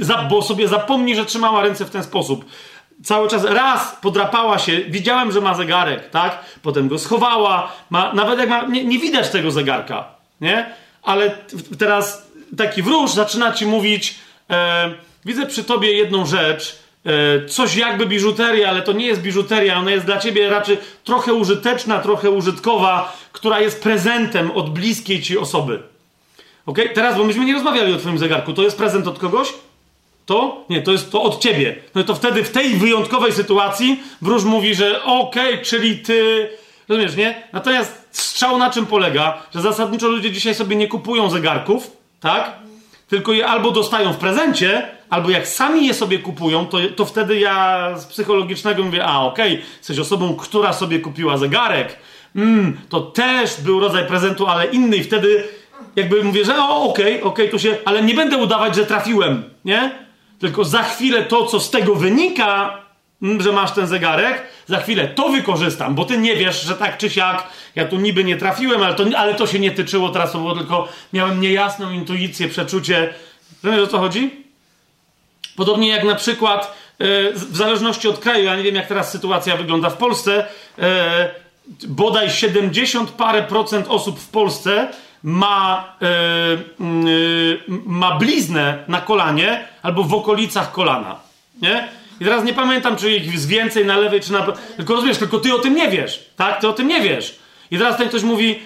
Za, 0.00 0.22
bo 0.22 0.42
sobie 0.42 0.68
zapomni, 0.68 1.16
że 1.16 1.24
trzymała 1.24 1.62
ręce 1.62 1.84
w 1.84 1.90
ten 1.90 2.04
sposób. 2.04 2.44
Cały 3.04 3.28
czas 3.28 3.44
raz 3.44 3.96
podrapała 4.02 4.58
się, 4.58 4.80
widziałem, 4.80 5.32
że 5.32 5.40
ma 5.40 5.54
zegarek, 5.54 6.10
tak? 6.10 6.44
Potem 6.62 6.88
go 6.88 6.98
schowała, 6.98 7.72
ma, 7.90 8.12
nawet 8.12 8.38
jak 8.38 8.48
ma, 8.48 8.62
nie, 8.62 8.84
nie 8.84 8.98
widać 8.98 9.30
tego 9.30 9.50
zegarka, 9.50 10.04
nie? 10.40 10.66
Ale 11.02 11.38
teraz 11.78 12.29
taki 12.56 12.82
wróż 12.82 13.10
zaczyna 13.10 13.52
ci 13.52 13.66
mówić, 13.66 14.14
e, 14.50 14.90
widzę 15.24 15.46
przy 15.46 15.64
tobie 15.64 15.92
jedną 15.92 16.26
rzecz, 16.26 16.78
e, 17.06 17.46
coś 17.46 17.76
jakby 17.76 18.06
biżuteria, 18.06 18.68
ale 18.68 18.82
to 18.82 18.92
nie 18.92 19.06
jest 19.06 19.22
biżuteria, 19.22 19.78
ona 19.78 19.90
jest 19.90 20.06
dla 20.06 20.18
ciebie 20.18 20.50
raczej 20.50 20.78
trochę 21.04 21.32
użyteczna, 21.32 21.98
trochę 21.98 22.30
użytkowa, 22.30 23.16
która 23.32 23.60
jest 23.60 23.82
prezentem 23.82 24.50
od 24.50 24.70
bliskiej 24.70 25.22
ci 25.22 25.38
osoby. 25.38 25.82
Ok? 26.66 26.78
Teraz, 26.94 27.16
bo 27.16 27.24
myśmy 27.24 27.44
nie 27.44 27.54
rozmawiali 27.54 27.92
o 27.94 27.96
twoim 27.96 28.18
zegarku, 28.18 28.52
to 28.52 28.62
jest 28.62 28.76
prezent 28.76 29.06
od 29.06 29.18
kogoś? 29.18 29.52
To? 30.26 30.64
Nie, 30.68 30.82
to 30.82 30.92
jest 30.92 31.12
to 31.12 31.22
od 31.22 31.42
ciebie. 31.42 31.76
No 31.94 32.04
to 32.04 32.14
wtedy 32.14 32.44
w 32.44 32.50
tej 32.50 32.74
wyjątkowej 32.74 33.32
sytuacji 33.32 34.02
wróż 34.22 34.44
mówi, 34.44 34.74
że 34.74 35.04
okej, 35.04 35.52
okay, 35.54 35.64
czyli 35.64 35.98
ty... 35.98 36.48
Rozumiesz, 36.88 37.16
nie? 37.16 37.42
Natomiast 37.52 38.08
strzał 38.10 38.58
na 38.58 38.70
czym 38.70 38.86
polega? 38.86 39.42
Że 39.54 39.60
zasadniczo 39.60 40.08
ludzie 40.08 40.30
dzisiaj 40.30 40.54
sobie 40.54 40.76
nie 40.76 40.88
kupują 40.88 41.30
zegarków, 41.30 41.90
tak? 42.20 42.52
Tylko 43.08 43.32
je 43.32 43.46
albo 43.46 43.70
dostają 43.70 44.12
w 44.12 44.16
prezencie, 44.16 44.88
albo 45.10 45.30
jak 45.30 45.48
sami 45.48 45.86
je 45.86 45.94
sobie 45.94 46.18
kupują, 46.18 46.66
to, 46.66 46.78
to 46.96 47.04
wtedy 47.04 47.38
ja 47.38 47.88
z 47.98 48.06
psychologicznego 48.06 48.82
mówię, 48.82 49.04
a 49.04 49.20
okej, 49.20 49.52
okay, 49.52 49.66
jesteś 49.76 49.98
osobą, 49.98 50.36
która 50.36 50.72
sobie 50.72 50.98
kupiła 50.98 51.36
zegarek. 51.36 51.96
Mm, 52.36 52.80
to 52.88 53.00
też 53.00 53.60
był 53.60 53.80
rodzaj 53.80 54.06
prezentu, 54.06 54.46
ale 54.46 54.66
inny 54.66 54.96
i 54.96 55.04
wtedy 55.04 55.48
jakby 55.96 56.24
mówię, 56.24 56.44
że 56.44 56.56
o, 56.56 56.68
okej, 56.68 57.04
okay, 57.04 57.14
okej, 57.14 57.22
okay, 57.24 57.48
to 57.48 57.58
się, 57.58 57.76
ale 57.84 58.02
nie 58.02 58.14
będę 58.14 58.36
udawać, 58.36 58.76
że 58.76 58.86
trafiłem, 58.86 59.44
nie? 59.64 59.90
Tylko 60.38 60.64
za 60.64 60.82
chwilę 60.82 61.22
to, 61.22 61.46
co 61.46 61.60
z 61.60 61.70
tego 61.70 61.94
wynika, 61.94 62.79
że 63.38 63.52
masz 63.52 63.72
ten 63.72 63.86
zegarek, 63.86 64.42
za 64.66 64.80
chwilę 64.80 65.08
to 65.08 65.28
wykorzystam, 65.28 65.94
bo 65.94 66.04
ty 66.04 66.18
nie 66.18 66.36
wiesz, 66.36 66.62
że 66.62 66.74
tak 66.74 66.98
czy 66.98 67.10
siak, 67.10 67.48
ja 67.74 67.84
tu 67.84 67.96
niby 67.96 68.24
nie 68.24 68.36
trafiłem, 68.36 68.82
ale 68.82 68.94
to, 68.94 69.04
ale 69.16 69.34
to 69.34 69.46
się 69.46 69.58
nie 69.58 69.70
tyczyło 69.70 70.08
teraz, 70.08 70.32
było 70.32 70.54
tylko, 70.54 70.88
miałem 71.12 71.40
niejasną 71.40 71.90
intuicję, 71.90 72.48
przeczucie. 72.48 73.14
Rozumiesz 73.62 73.88
o 73.88 73.90
co 73.90 73.98
chodzi? 73.98 74.44
Podobnie 75.56 75.88
jak 75.88 76.04
na 76.04 76.14
przykład, 76.14 76.76
e, 76.98 77.32
w 77.32 77.56
zależności 77.56 78.08
od 78.08 78.18
kraju, 78.18 78.44
ja 78.44 78.56
nie 78.56 78.62
wiem 78.62 78.74
jak 78.74 78.86
teraz 78.86 79.10
sytuacja 79.10 79.56
wygląda 79.56 79.90
w 79.90 79.96
Polsce, 79.96 80.46
e, 80.78 81.30
bodaj 81.88 82.30
70 82.30 83.10
parę 83.10 83.42
procent 83.42 83.86
osób 83.88 84.20
w 84.20 84.28
Polsce 84.28 84.88
ma, 85.22 85.96
yy, 86.00 87.60
ma 87.86 88.18
bliznę 88.18 88.84
na 88.88 89.00
kolanie 89.00 89.68
albo 89.82 90.04
w 90.04 90.14
okolicach 90.14 90.72
kolana. 90.72 91.16
Nie? 91.62 91.88
I 92.20 92.24
teraz 92.24 92.44
nie 92.44 92.54
pamiętam, 92.54 92.96
czy 92.96 93.10
ich 93.10 93.32
jest 93.32 93.48
więcej 93.48 93.86
na 93.86 93.96
lewej, 93.96 94.20
czy 94.20 94.32
na. 94.32 94.46
Tylko 94.76 94.94
rozumiesz, 94.94 95.18
tylko 95.18 95.38
ty 95.38 95.54
o 95.54 95.58
tym 95.58 95.74
nie 95.74 95.88
wiesz. 95.88 96.30
Tak? 96.36 96.60
Ty 96.60 96.68
o 96.68 96.72
tym 96.72 96.88
nie 96.88 97.00
wiesz. 97.00 97.38
I 97.70 97.78
teraz 97.78 97.96
ten 97.96 98.08
ktoś 98.08 98.22
mówi, 98.22 98.58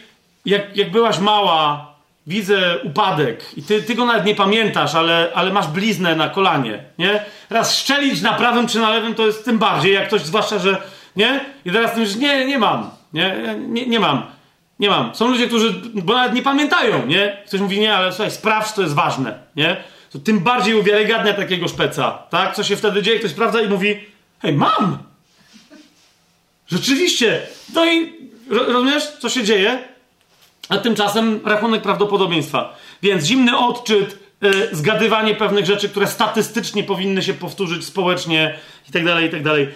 jak, 0.46 0.76
jak 0.76 0.90
byłaś 0.90 1.18
mała, 1.18 1.94
widzę 2.26 2.78
upadek 2.82 3.44
i 3.56 3.62
ty, 3.62 3.82
ty 3.82 3.94
go 3.94 4.04
nawet 4.04 4.24
nie 4.24 4.34
pamiętasz, 4.34 4.94
ale, 4.94 5.30
ale 5.34 5.52
masz 5.52 5.66
bliznę 5.66 6.16
na 6.16 6.28
kolanie, 6.28 6.84
nie? 6.98 7.24
Teraz 7.48 7.78
szczelić 7.78 8.22
na 8.22 8.32
prawym 8.32 8.66
czy 8.66 8.78
na 8.78 8.90
lewym 8.90 9.14
to 9.14 9.26
jest 9.26 9.44
tym 9.44 9.58
bardziej, 9.58 9.94
jak 9.94 10.06
ktoś, 10.06 10.22
zwłaszcza, 10.22 10.58
że, 10.58 10.82
nie? 11.16 11.40
I 11.64 11.70
teraz 11.70 11.92
ty 11.94 12.00
mówisz, 12.00 12.16
nie, 12.16 12.46
nie 12.46 12.58
mam, 12.58 12.90
nie, 13.12 13.56
nie, 13.68 13.86
nie 13.86 14.00
mam. 14.00 14.22
Nie 14.78 14.90
mam. 14.90 15.14
Są 15.14 15.28
ludzie, 15.28 15.46
którzy, 15.46 15.74
bo 15.94 16.14
nawet 16.14 16.34
nie 16.34 16.42
pamiętają, 16.42 17.06
nie? 17.06 17.36
Ktoś 17.46 17.60
mówi, 17.60 17.80
nie, 17.80 17.94
ale 17.94 18.12
słuchaj, 18.12 18.30
sprawdź, 18.30 18.72
to 18.72 18.82
jest 18.82 18.94
ważne, 18.94 19.38
nie? 19.56 19.76
To 20.14 20.18
tym 20.18 20.40
bardziej 20.40 20.74
uwiarygadnia 20.74 21.34
takiego 21.34 21.68
szpeca, 21.68 22.10
tak? 22.30 22.54
Co 22.54 22.64
się 22.64 22.76
wtedy 22.76 23.02
dzieje? 23.02 23.18
Ktoś 23.18 23.30
sprawdza 23.30 23.62
i 23.62 23.68
mówi, 23.68 24.00
hej, 24.42 24.52
mam! 24.52 24.98
Rzeczywiście! 26.66 27.42
No 27.74 27.92
i 27.92 28.12
rozumiesz, 28.48 29.06
co 29.06 29.28
się 29.28 29.44
dzieje? 29.44 29.78
A 30.68 30.78
tymczasem 30.78 31.40
rachunek 31.44 31.82
prawdopodobieństwa. 31.82 32.76
Więc 33.02 33.24
zimny 33.24 33.58
odczyt, 33.58 34.18
yy, 34.40 34.68
zgadywanie 34.72 35.34
pewnych 35.34 35.66
rzeczy, 35.66 35.88
które 35.88 36.06
statystycznie 36.06 36.84
powinny 36.84 37.22
się 37.22 37.34
powtórzyć 37.34 37.84
społecznie 37.84 38.58
i 38.88 38.92
tak 38.92 39.04
dalej, 39.04 39.26
i 39.26 39.30
tak 39.30 39.42
dalej. 39.42 39.68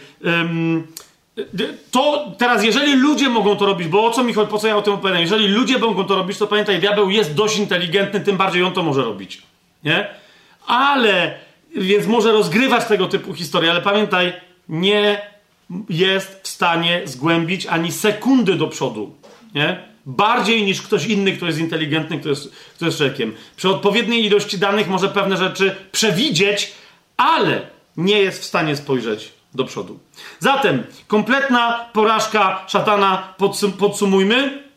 To 1.91 2.33
teraz, 2.39 2.65
jeżeli 2.65 2.95
ludzie 2.95 3.29
mogą 3.29 3.57
to 3.57 3.67
robić, 3.67 3.89
bo 3.89 4.07
o 4.07 4.11
co 4.11 4.25
mi 4.25 4.33
chodzi, 4.33 4.51
po 4.51 4.59
co 4.59 4.67
ja 4.67 4.77
o 4.77 4.83
tym 4.83 4.93
opowiadam? 4.93 5.21
Jeżeli 5.21 5.49
ludzie 5.49 5.79
mogą 5.79 6.05
to 6.05 6.15
robić, 6.15 6.39
to 6.39 6.47
pamiętaj, 6.47 6.79
diabeł 6.79 7.11
jest 7.11 7.35
dość 7.35 7.59
inteligentny, 7.59 8.21
tym 8.21 8.37
bardziej 8.37 8.63
on 8.63 8.73
to 8.73 8.83
może 8.83 9.05
robić. 9.05 9.43
Nie? 9.85 10.28
Ale, 10.69 11.39
więc 11.77 12.07
może 12.07 12.33
rozgrywać 12.33 12.85
tego 12.85 13.09
typu 13.09 13.35
historie, 13.35 13.71
ale 13.71 13.83
pamiętaj, 13.83 14.33
nie 14.69 15.21
jest 15.89 16.41
w 16.43 16.49
stanie 16.49 17.03
zgłębić 17.05 17.67
ani 17.67 17.93
sekundy 17.93 18.55
do 18.55 18.69
przodu. 18.69 19.17
Nie? 19.55 19.89
Bardziej 20.07 20.63
niż 20.63 20.83
ktoś 20.83 21.07
inny, 21.07 21.33
kto 21.33 21.47
jest 21.47 21.59
inteligentny, 21.59 22.19
kto 22.19 22.29
jest, 22.29 22.53
kto 22.77 22.85
jest 22.85 22.99
człowiekiem. 22.99 23.35
Przy 23.57 23.69
odpowiedniej 23.69 24.25
ilości 24.25 24.59
danych 24.59 24.89
może 24.89 25.09
pewne 25.09 25.37
rzeczy 25.37 25.77
przewidzieć, 25.93 26.73
ale 27.17 27.61
nie 27.97 28.19
jest 28.19 28.43
w 28.43 28.45
stanie 28.45 28.77
spojrzeć 28.77 29.33
do 29.55 29.65
przodu. 29.65 29.99
Zatem 30.39 30.83
kompletna 31.07 31.89
porażka 31.93 32.65
szatana, 32.69 33.35
podsum 33.39 33.73
podsumujmy. 33.73 34.68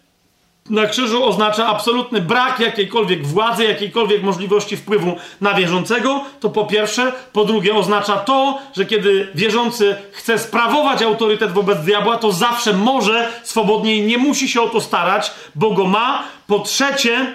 Na 0.69 0.87
krzyżu 0.87 1.25
oznacza 1.25 1.67
absolutny 1.67 2.21
brak 2.21 2.59
jakiejkolwiek 2.59 3.27
władzy, 3.27 3.63
jakiejkolwiek 3.63 4.23
możliwości 4.23 4.77
wpływu 4.77 5.15
na 5.41 5.53
wierzącego. 5.53 6.23
To 6.39 6.49
po 6.49 6.65
pierwsze. 6.65 7.11
Po 7.33 7.45
drugie, 7.45 7.75
oznacza 7.75 8.17
to, 8.17 8.59
że 8.75 8.85
kiedy 8.85 9.27
wierzący 9.35 9.95
chce 10.11 10.39
sprawować 10.39 11.01
autorytet 11.01 11.51
wobec 11.51 11.79
diabła, 11.79 12.17
to 12.17 12.31
zawsze 12.31 12.73
może 12.73 13.29
swobodnie 13.43 13.95
i 13.95 14.01
nie 14.01 14.17
musi 14.17 14.49
się 14.49 14.61
o 14.61 14.69
to 14.69 14.81
starać, 14.81 15.31
bo 15.55 15.71
go 15.71 15.85
ma. 15.85 16.23
Po 16.47 16.59
trzecie, 16.59 17.33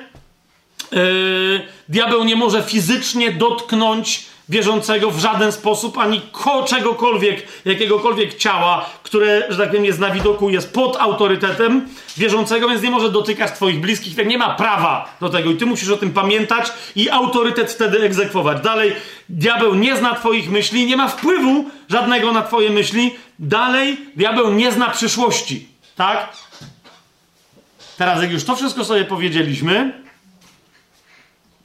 yy, 0.92 1.60
diabeł 1.88 2.24
nie 2.24 2.36
może 2.36 2.62
fizycznie 2.62 3.32
dotknąć 3.32 4.26
wierzącego 4.48 5.10
w 5.10 5.18
żaden 5.18 5.52
sposób, 5.52 5.98
ani 5.98 6.20
ko 6.32 6.62
czegokolwiek, 6.62 7.46
jakiegokolwiek 7.64 8.34
ciała, 8.34 8.90
które, 9.02 9.46
że 9.48 9.58
tak 9.58 9.68
powiem, 9.68 9.84
jest 9.84 9.98
na 9.98 10.10
widoku, 10.10 10.50
jest 10.50 10.72
pod 10.72 10.96
autorytetem 10.96 11.88
wierzącego, 12.16 12.68
więc 12.68 12.82
nie 12.82 12.90
może 12.90 13.10
dotykać 13.10 13.52
twoich 13.52 13.80
bliskich, 13.80 14.16
tak 14.16 14.26
nie 14.26 14.38
ma 14.38 14.54
prawa 14.54 15.16
do 15.20 15.28
tego 15.28 15.50
i 15.50 15.56
ty 15.56 15.66
musisz 15.66 15.90
o 15.90 15.96
tym 15.96 16.10
pamiętać 16.10 16.72
i 16.96 17.10
autorytet 17.10 17.72
wtedy 17.72 18.00
egzekwować. 18.00 18.62
Dalej, 18.62 18.92
diabeł 19.28 19.74
nie 19.74 19.96
zna 19.96 20.14
twoich 20.14 20.50
myśli, 20.50 20.86
nie 20.86 20.96
ma 20.96 21.08
wpływu 21.08 21.64
żadnego 21.88 22.32
na 22.32 22.42
twoje 22.42 22.70
myśli. 22.70 23.14
Dalej, 23.38 23.96
diabeł 24.16 24.54
nie 24.54 24.72
zna 24.72 24.90
przyszłości, 24.90 25.68
tak? 25.96 26.32
Teraz, 27.98 28.22
jak 28.22 28.32
już 28.32 28.44
to 28.44 28.56
wszystko 28.56 28.84
sobie 28.84 29.04
powiedzieliśmy, 29.04 30.05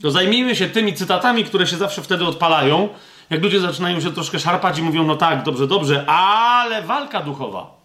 to 0.02 0.12
zajmijmy 0.12 0.56
się 0.56 0.70
tymi 0.70 0.94
cytatami, 0.94 1.46
które 1.46 1.68
się 1.68 1.78
zawsze 1.78 2.02
wtedy 2.02 2.26
odpalają, 2.26 2.90
jak 3.30 3.44
ludzie 3.44 3.60
zaczynają 3.60 4.02
się 4.02 4.14
troszkę 4.14 4.40
szarpać 4.40 4.80
i 4.80 4.82
mówią, 4.82 5.04
no 5.04 5.16
tak, 5.16 5.44
dobrze, 5.44 5.68
dobrze, 5.68 6.06
ale 6.10 6.82
walka 6.82 7.22
duchowa. 7.22 7.82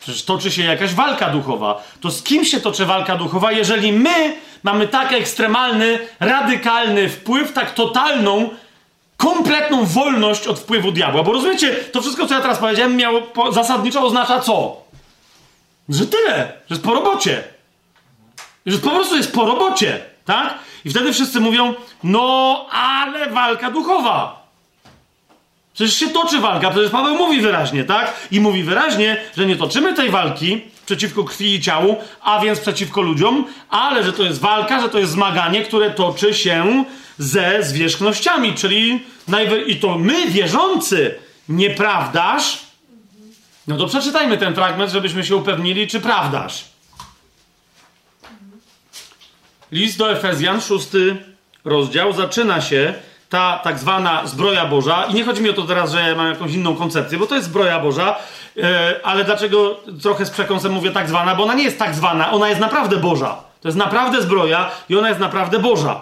Przecież 0.00 0.24
toczy 0.24 0.50
się 0.50 0.62
jakaś 0.62 0.94
walka 0.94 1.30
duchowa. 1.30 1.82
To 2.00 2.10
z 2.10 2.22
kim 2.22 2.44
się 2.44 2.60
toczy 2.60 2.86
walka 2.86 3.16
duchowa, 3.16 3.52
jeżeli 3.52 3.92
my 3.92 4.36
mamy 4.62 4.88
tak 4.88 5.12
ekstremalny, 5.12 5.98
radykalny 6.20 7.08
wpływ, 7.08 7.52
tak 7.52 7.74
totalną, 7.74 8.50
kompletną 9.16 9.84
wolność 9.84 10.46
od 10.46 10.60
wpływu 10.60 10.92
diabła? 10.92 11.22
Bo 11.22 11.32
rozumiecie, 11.32 11.74
to 11.74 12.00
wszystko, 12.00 12.26
co 12.26 12.34
ja 12.34 12.40
teraz 12.40 12.58
powiedziałem, 12.58 12.96
miało 12.96 13.22
zasadniczo 13.52 14.06
oznacza 14.06 14.40
co? 14.40 14.82
Że 15.88 16.06
tyle, 16.06 16.52
że 16.68 16.74
jest 16.74 16.82
po 16.82 16.94
robocie. 16.94 17.44
Że 18.66 18.78
po 18.78 18.90
prostu 18.90 19.16
jest 19.16 19.32
po 19.32 19.44
robocie, 19.44 20.00
tak? 20.24 20.58
I 20.84 20.90
wtedy 20.90 21.12
wszyscy 21.12 21.40
mówią, 21.40 21.74
no 22.04 22.66
ale 22.70 23.30
walka 23.30 23.70
duchowa. 23.70 24.42
Przecież 25.74 25.96
się 25.96 26.08
toczy 26.08 26.38
walka, 26.38 26.70
przecież 26.70 26.90
Paweł 26.90 27.16
mówi 27.16 27.40
wyraźnie, 27.40 27.84
tak? 27.84 28.28
I 28.30 28.40
mówi 28.40 28.62
wyraźnie, 28.62 29.16
że 29.36 29.46
nie 29.46 29.56
toczymy 29.56 29.94
tej 29.94 30.10
walki 30.10 30.60
przeciwko 30.86 31.24
krwi 31.24 31.54
i 31.54 31.60
ciału, 31.60 31.96
a 32.20 32.40
więc 32.40 32.60
przeciwko 32.60 33.02
ludziom, 33.02 33.44
ale 33.70 34.04
że 34.04 34.12
to 34.12 34.22
jest 34.22 34.40
walka, 34.40 34.80
że 34.80 34.88
to 34.88 34.98
jest 34.98 35.12
zmaganie, 35.12 35.62
które 35.62 35.90
toczy 35.90 36.34
się 36.34 36.84
ze 37.18 37.62
zwierzchnościami, 37.62 38.54
czyli 38.54 39.00
najwy... 39.28 39.62
i 39.62 39.76
to 39.76 39.98
my, 39.98 40.26
wierzący, 40.26 41.14
nieprawdaż? 41.48 42.58
No 43.68 43.76
to 43.76 43.86
przeczytajmy 43.86 44.38
ten 44.38 44.54
fragment, 44.54 44.92
żebyśmy 44.92 45.24
się 45.24 45.36
upewnili, 45.36 45.88
czy 45.88 46.00
prawdaż. 46.00 46.71
List 49.72 49.98
do 49.98 50.12
Efezjan, 50.12 50.60
szósty 50.60 51.16
rozdział, 51.64 52.12
zaczyna 52.12 52.60
się 52.60 52.94
ta 53.28 53.60
tak 53.64 53.78
zwana 53.78 54.26
zbroja 54.26 54.66
Boża. 54.66 55.04
I 55.04 55.14
nie 55.14 55.24
chodzi 55.24 55.42
mi 55.42 55.50
o 55.50 55.52
to 55.52 55.62
teraz, 55.62 55.92
że 55.92 56.00
ja 56.00 56.14
mam 56.14 56.28
jakąś 56.28 56.52
inną 56.52 56.76
koncepcję, 56.76 57.18
bo 57.18 57.26
to 57.26 57.34
jest 57.34 57.46
zbroja 57.46 57.80
Boża, 57.80 58.16
yy, 58.56 58.64
ale 59.02 59.24
dlaczego 59.24 59.80
trochę 60.02 60.26
z 60.26 60.30
przekąsem 60.30 60.72
mówię 60.72 60.90
tak 60.90 61.08
zwana? 61.08 61.34
Bo 61.34 61.42
ona 61.42 61.54
nie 61.54 61.64
jest 61.64 61.78
tak 61.78 61.94
zwana, 61.94 62.32
ona 62.32 62.48
jest 62.48 62.60
naprawdę 62.60 62.96
Boża. 62.96 63.36
To 63.60 63.68
jest 63.68 63.78
naprawdę 63.78 64.22
zbroja 64.22 64.70
i 64.88 64.96
ona 64.96 65.08
jest 65.08 65.20
naprawdę 65.20 65.58
Boża. 65.58 66.00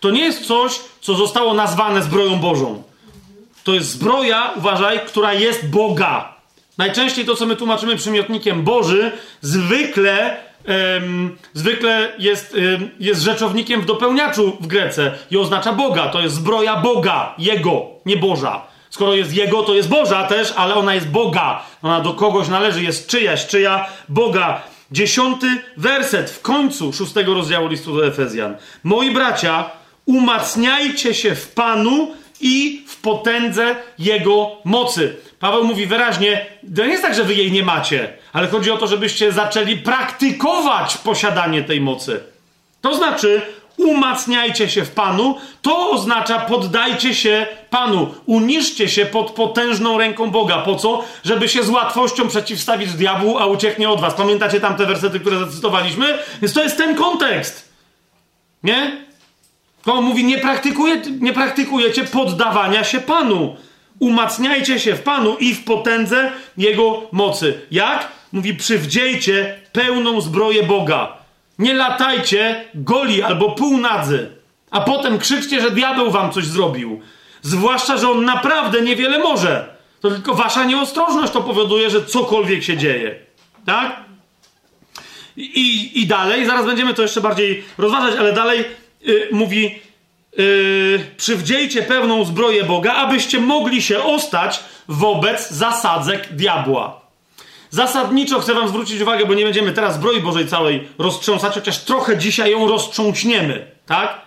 To 0.00 0.10
nie 0.10 0.24
jest 0.24 0.46
coś, 0.46 0.80
co 1.00 1.14
zostało 1.14 1.54
nazwane 1.54 2.02
zbroją 2.02 2.36
Bożą. 2.36 2.82
To 3.64 3.74
jest 3.74 3.90
zbroja, 3.90 4.50
uważaj, 4.56 5.00
która 5.00 5.32
jest 5.32 5.68
Boga. 5.68 6.34
Najczęściej 6.78 7.24
to, 7.24 7.36
co 7.36 7.46
my 7.46 7.56
tłumaczymy 7.56 7.96
przymiotnikiem 7.96 8.62
Boży, 8.62 9.12
zwykle, 9.40 10.36
um, 10.68 11.36
zwykle 11.54 12.12
jest, 12.18 12.54
um, 12.54 12.90
jest 13.00 13.22
rzeczownikiem 13.22 13.80
w 13.80 13.86
dopełniaczu 13.86 14.56
w 14.60 14.66
Grece 14.66 15.12
i 15.30 15.36
oznacza 15.36 15.72
Boga. 15.72 16.08
To 16.08 16.20
jest 16.20 16.34
zbroja 16.34 16.76
Boga, 16.76 17.34
Jego, 17.38 17.86
nie 18.06 18.16
Boża. 18.16 18.62
Skoro 18.90 19.14
jest 19.14 19.34
Jego, 19.34 19.62
to 19.62 19.74
jest 19.74 19.88
Boża 19.88 20.26
też, 20.26 20.52
ale 20.56 20.74
ona 20.74 20.94
jest 20.94 21.08
Boga. 21.08 21.62
Ona 21.82 22.00
do 22.00 22.12
kogoś 22.12 22.48
należy, 22.48 22.82
jest 22.82 23.08
czyjaś, 23.08 23.46
czyja 23.46 23.86
Boga. 24.08 24.62
Dziesiąty 24.92 25.46
werset 25.76 26.30
w 26.30 26.42
końcu 26.42 26.92
szóstego 26.92 27.34
rozdziału 27.34 27.68
listu 27.68 27.96
do 27.96 28.06
Efezjan. 28.06 28.56
Moi 28.84 29.10
bracia, 29.10 29.70
umacniajcie 30.06 31.14
się 31.14 31.34
w 31.34 31.48
Panu 31.48 32.14
i 32.40 32.84
w 32.88 33.00
potędze 33.00 33.76
Jego 33.98 34.50
mocy. 34.64 35.16
Paweł 35.38 35.64
mówi 35.64 35.86
wyraźnie, 35.86 36.46
to 36.76 36.84
nie 36.84 36.90
jest 36.90 37.02
tak, 37.02 37.14
że 37.14 37.24
wy 37.24 37.34
jej 37.34 37.52
nie 37.52 37.62
macie, 37.62 38.12
ale 38.32 38.48
chodzi 38.48 38.70
o 38.70 38.76
to, 38.76 38.86
żebyście 38.86 39.32
zaczęli 39.32 39.76
praktykować 39.76 40.98
posiadanie 40.98 41.62
tej 41.62 41.80
mocy. 41.80 42.20
To 42.80 42.94
znaczy, 42.94 43.42
umacniajcie 43.76 44.68
się 44.68 44.84
w 44.84 44.90
Panu, 44.90 45.36
to 45.62 45.90
oznacza 45.90 46.38
poddajcie 46.38 47.14
się 47.14 47.46
Panu, 47.70 48.14
uniszcie 48.26 48.88
się 48.88 49.06
pod 49.06 49.30
potężną 49.30 49.98
ręką 49.98 50.30
Boga. 50.30 50.58
Po 50.58 50.76
co? 50.76 51.04
Żeby 51.24 51.48
się 51.48 51.62
z 51.62 51.68
łatwością 51.68 52.28
przeciwstawić 52.28 52.92
diabłu, 52.92 53.38
a 53.38 53.46
ucieknie 53.46 53.90
od 53.90 54.00
was. 54.00 54.14
Pamiętacie 54.14 54.60
tamte 54.60 54.86
wersety, 54.86 55.20
które 55.20 55.38
zacytowaliśmy? 55.38 56.18
Więc 56.42 56.54
to 56.54 56.62
jest 56.62 56.76
ten 56.76 56.94
kontekst. 56.94 57.68
Nie? 58.62 58.92
On 59.86 60.04
mówi, 60.04 60.24
nie, 60.24 60.38
praktykuje, 60.38 61.02
nie 61.20 61.32
praktykujecie 61.32 62.04
poddawania 62.04 62.84
się 62.84 63.00
Panu. 63.00 63.56
Umacniajcie 63.98 64.80
się 64.80 64.94
w 64.94 65.02
Panu 65.02 65.36
i 65.36 65.54
w 65.54 65.64
potędze 65.64 66.32
Jego 66.56 67.02
mocy. 67.12 67.60
Jak? 67.70 68.19
Mówi, 68.32 68.54
przywdziejcie 68.54 69.60
pełną 69.72 70.20
zbroję 70.20 70.62
Boga. 70.62 71.16
Nie 71.58 71.74
latajcie 71.74 72.64
goli 72.74 73.22
albo 73.22 73.50
półnadzy, 73.50 74.30
a 74.70 74.80
potem 74.80 75.18
krzyczcie, 75.18 75.60
że 75.60 75.70
diabeł 75.70 76.10
wam 76.10 76.32
coś 76.32 76.44
zrobił. 76.44 77.00
Zwłaszcza, 77.42 77.96
że 77.96 78.10
on 78.10 78.24
naprawdę 78.24 78.80
niewiele 78.80 79.18
może. 79.18 79.76
To 80.00 80.10
tylko 80.10 80.34
wasza 80.34 80.64
nieostrożność 80.64 81.32
to 81.32 81.40
powoduje, 81.40 81.90
że 81.90 82.04
cokolwiek 82.06 82.62
się 82.62 82.76
dzieje. 82.76 83.14
Tak? 83.66 84.04
I, 85.36 86.00
i 86.00 86.06
dalej, 86.06 86.46
zaraz 86.46 86.66
będziemy 86.66 86.94
to 86.94 87.02
jeszcze 87.02 87.20
bardziej 87.20 87.64
rozważać, 87.78 88.18
ale 88.18 88.32
dalej 88.32 88.64
yy, 89.00 89.28
mówi: 89.32 89.78
yy, 90.36 91.06
przywdziejcie 91.16 91.82
pełną 91.82 92.24
zbroję 92.24 92.64
Boga, 92.64 92.92
abyście 92.94 93.40
mogli 93.40 93.82
się 93.82 94.02
ostać 94.02 94.60
wobec 94.88 95.50
zasadzek 95.50 96.28
diabła. 96.32 96.99
Zasadniczo 97.70 98.40
chcę 98.40 98.54
Wam 98.54 98.68
zwrócić 98.68 99.00
uwagę, 99.00 99.26
bo 99.26 99.34
nie 99.34 99.44
będziemy 99.44 99.72
teraz 99.72 99.94
zbroi 99.94 100.20
Bożej 100.20 100.46
całej 100.46 100.88
roztrząsać, 100.98 101.54
chociaż 101.54 101.78
trochę 101.78 102.18
dzisiaj 102.18 102.50
ją 102.50 102.68
roztrząśniemy, 102.68 103.66
tak? 103.86 104.20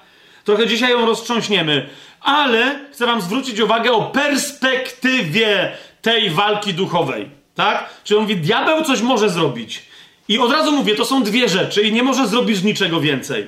Trochę 0.43 0.67
dzisiaj 0.67 0.91
ją 0.91 1.05
roztrząśniemy, 1.05 1.89
ale 2.21 2.79
chcę 2.91 3.05
Wam 3.05 3.21
zwrócić 3.21 3.59
uwagę 3.59 3.91
o 3.91 4.01
perspektywie 4.01 5.71
tej 6.01 6.29
walki 6.29 6.73
duchowej, 6.73 7.29
tak? 7.55 7.89
Czyli 8.03 8.17
on 8.17 8.23
mówi, 8.23 8.35
diabeł 8.35 8.83
coś 8.83 9.01
może 9.01 9.29
zrobić. 9.29 9.85
I 10.27 10.39
od 10.39 10.51
razu 10.51 10.71
mówię, 10.71 10.95
to 10.95 11.05
są 11.05 11.23
dwie 11.23 11.49
rzeczy 11.49 11.81
i 11.81 11.91
nie 11.91 12.03
może 12.03 12.27
zrobić 12.27 12.63
niczego 12.63 12.99
więcej. 12.99 13.47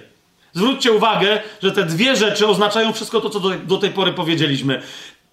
Zwróćcie 0.54 0.92
uwagę, 0.92 1.42
że 1.64 1.72
te 1.72 1.84
dwie 1.84 2.16
rzeczy 2.16 2.48
oznaczają 2.48 2.94
wszystko 2.94 3.22
to, 3.22 3.30
co 3.30 3.40
do, 3.40 3.50
do 3.50 3.78
tej 3.78 3.90
pory 3.90 4.14
powiedzieliśmy 4.14 4.82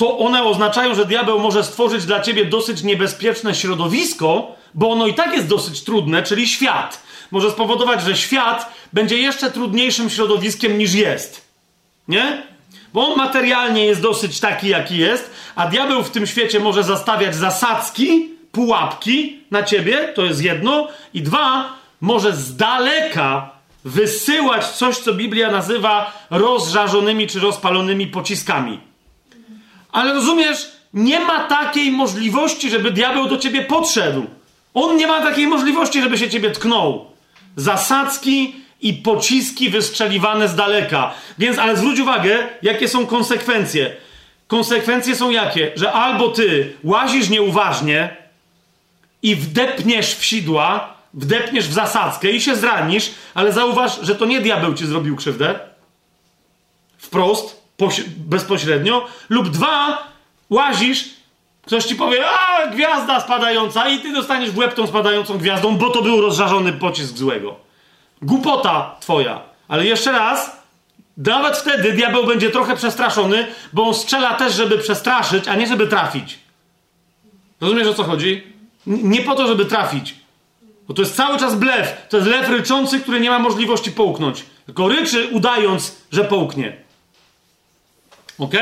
to 0.03 0.19
one 0.19 0.45
oznaczają, 0.45 0.95
że 0.95 1.07
diabeł 1.07 1.39
może 1.39 1.65
stworzyć 1.65 2.05
dla 2.05 2.21
ciebie 2.21 2.45
dosyć 2.45 2.83
niebezpieczne 2.83 3.55
środowisko, 3.55 4.57
bo 4.75 4.91
ono 4.91 5.07
i 5.07 5.15
tak 5.15 5.33
jest 5.33 5.49
dosyć 5.49 5.85
trudne, 5.85 6.23
czyli 6.23 6.49
świat. 6.49 7.03
Może 7.31 7.51
spowodować, 7.51 8.03
że 8.03 8.17
świat 8.17 8.73
będzie 8.93 9.17
jeszcze 9.17 9.51
trudniejszym 9.51 10.11
środowiskiem 10.11 10.79
niż 10.79 10.95
jest. 10.95 11.49
Nie? 12.09 12.43
Bo 12.95 13.09
on 13.09 13.17
materialnie 13.17 13.87
jest 13.87 14.01
dosyć 14.01 14.41
taki, 14.41 14.69
jaki 14.69 14.97
jest, 14.97 15.31
a 15.57 15.67
diabeł 15.67 16.03
w 16.03 16.11
tym 16.11 16.27
świecie 16.27 16.61
może 16.61 16.85
zastawiać 16.85 17.37
zasadzki, 17.37 18.29
pułapki 18.53 19.41
na 19.51 19.63
ciebie, 19.63 20.13
to 20.15 20.25
jest 20.25 20.43
jedno, 20.43 20.89
i 21.15 21.23
dwa, 21.23 21.73
może 22.01 22.33
z 22.33 22.57
daleka 22.57 23.51
wysyłać 23.85 24.67
coś, 24.67 24.99
co 24.99 25.15
Biblia 25.15 25.51
nazywa 25.51 26.13
rozżarzonymi 26.31 27.27
czy 27.27 27.41
rozpalonymi 27.41 28.07
pociskami. 28.07 28.92
Ale 29.93 30.15
rozumiesz, 30.15 30.73
nie 30.95 31.21
ma 31.21 31.45
takiej 31.45 31.91
możliwości, 31.91 32.71
żeby 32.71 32.91
diabeł 32.91 33.29
do 33.29 33.39
ciebie 33.39 33.63
podszedł. 33.63 34.27
On 34.75 34.97
nie 34.97 35.07
ma 35.07 35.23
takiej 35.23 35.47
możliwości, 35.47 36.03
żeby 36.03 36.19
się 36.19 36.31
ciebie 36.31 36.51
tknął. 36.51 37.07
Zasadzki 37.57 38.55
i 38.81 38.93
pociski 38.95 39.71
wystrzeliwane 39.71 40.49
z 40.49 40.55
daleka. 40.55 41.15
Więc, 41.39 41.59
ale 41.59 41.77
zwróć 41.77 42.01
uwagę, 42.01 42.49
jakie 42.63 42.89
są 42.89 43.07
konsekwencje. 43.07 43.97
Konsekwencje 44.47 45.17
są 45.17 45.31
jakie? 45.31 45.73
Że 45.77 45.93
albo 45.93 46.29
ty 46.29 46.73
łazisz 46.85 47.29
nieuważnie 47.29 48.17
i 49.23 49.37
wdepniesz 49.37 50.15
w 50.15 50.25
sidła, 50.25 50.95
wdepniesz 51.15 51.69
w 51.69 51.73
zasadzkę 51.73 52.31
i 52.31 52.41
się 52.41 52.57
zranisz, 52.57 53.11
ale 53.35 53.53
zauważ, 53.53 54.01
że 54.03 54.15
to 54.15 54.27
nie 54.27 54.41
diabeł 54.41 54.75
ci 54.75 54.87
zrobił 54.87 55.17
krzywdę. 55.17 55.59
Wprost, 56.99 57.62
bezpośrednio, 58.17 59.07
lub 59.29 59.49
dwa, 59.49 60.09
łazisz, 60.51 61.05
ktoś 61.67 61.85
ci 61.85 61.97
powie, 61.97 62.25
a 62.31 62.67
gwiazda 62.67 63.21
spadająca 63.21 63.89
i 63.89 63.99
ty 63.99 64.13
dostaniesz 64.13 64.51
w 64.51 64.59
łeb 64.59 64.75
tą 64.75 64.87
spadającą 64.87 65.39
gwiazdą, 65.39 65.77
bo 65.77 65.91
to 65.91 66.03
był 66.03 66.21
rozżarzony 66.21 66.73
pocisk 66.73 67.17
złego. 67.17 67.57
Głupota 68.23 68.97
twoja. 69.01 69.41
Ale 69.69 69.87
jeszcze 69.87 70.13
raz, 70.13 70.63
nawet 71.17 71.57
wtedy 71.57 71.93
diabeł 71.93 72.27
będzie 72.27 72.51
trochę 72.51 72.77
przestraszony, 72.77 73.47
bo 73.73 73.85
on 73.85 73.95
strzela 73.95 74.35
też, 74.35 74.55
żeby 74.55 74.79
przestraszyć, 74.79 75.49
a 75.49 75.55
nie 75.55 75.67
żeby 75.67 75.87
trafić. 75.87 76.39
Rozumiesz 77.61 77.89
o 77.89 77.95
co 77.95 78.05
chodzi? 78.05 78.53
nie 78.87 79.23
po 79.23 79.35
to, 79.35 79.47
żeby 79.47 79.65
trafić. 79.65 80.15
Bo 80.89 80.95
to 80.95 81.03
jest 81.03 81.17
cały 81.17 81.39
czas 81.39 81.55
blef. 81.55 82.07
To 82.09 82.17
jest 82.17 82.29
lew 82.29 82.49
ryczący, 82.49 83.01
który 83.01 83.21
nie 83.21 83.31
ma 83.31 83.39
możliwości 83.39 83.93
połknąć. 83.93 84.45
Tylko 84.67 84.89
ryczy, 84.89 85.29
udając, 85.29 85.97
że 86.13 86.25
połknie. 86.25 86.77
Ok? 88.39 88.55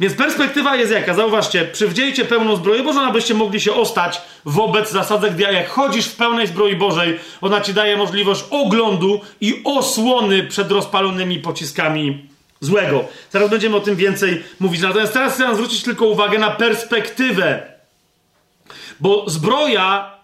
Więc 0.00 0.14
perspektywa 0.14 0.76
jest 0.76 0.92
jaka? 0.92 1.14
Zauważcie, 1.14 1.64
przywdziejcie 1.64 2.24
pełną 2.24 2.56
zbroję 2.56 2.82
Bożą, 2.82 3.02
abyście 3.02 3.34
mogli 3.34 3.60
się 3.60 3.72
ostać 3.72 4.20
wobec 4.44 4.90
zasadzek 4.90 5.34
dia. 5.34 5.52
Jak 5.52 5.68
chodzisz 5.68 6.06
w 6.06 6.16
pełnej 6.16 6.46
zbroi 6.46 6.76
Bożej, 6.76 7.18
ona 7.40 7.60
ci 7.60 7.74
daje 7.74 7.96
możliwość 7.96 8.44
oglądu 8.50 9.20
i 9.40 9.60
osłony 9.64 10.42
przed 10.42 10.70
rozpalonymi 10.70 11.38
pociskami 11.38 12.28
złego. 12.60 13.04
Zaraz 13.30 13.50
będziemy 13.50 13.76
o 13.76 13.80
tym 13.80 13.96
więcej 13.96 14.44
mówić. 14.60 14.80
Natomiast 14.80 15.12
teraz 15.12 15.34
chcę 15.34 15.54
zwrócić 15.54 15.82
tylko 15.82 16.06
uwagę 16.06 16.38
na 16.38 16.50
perspektywę. 16.50 17.72
Bo 19.00 19.24
zbroja 19.26 20.17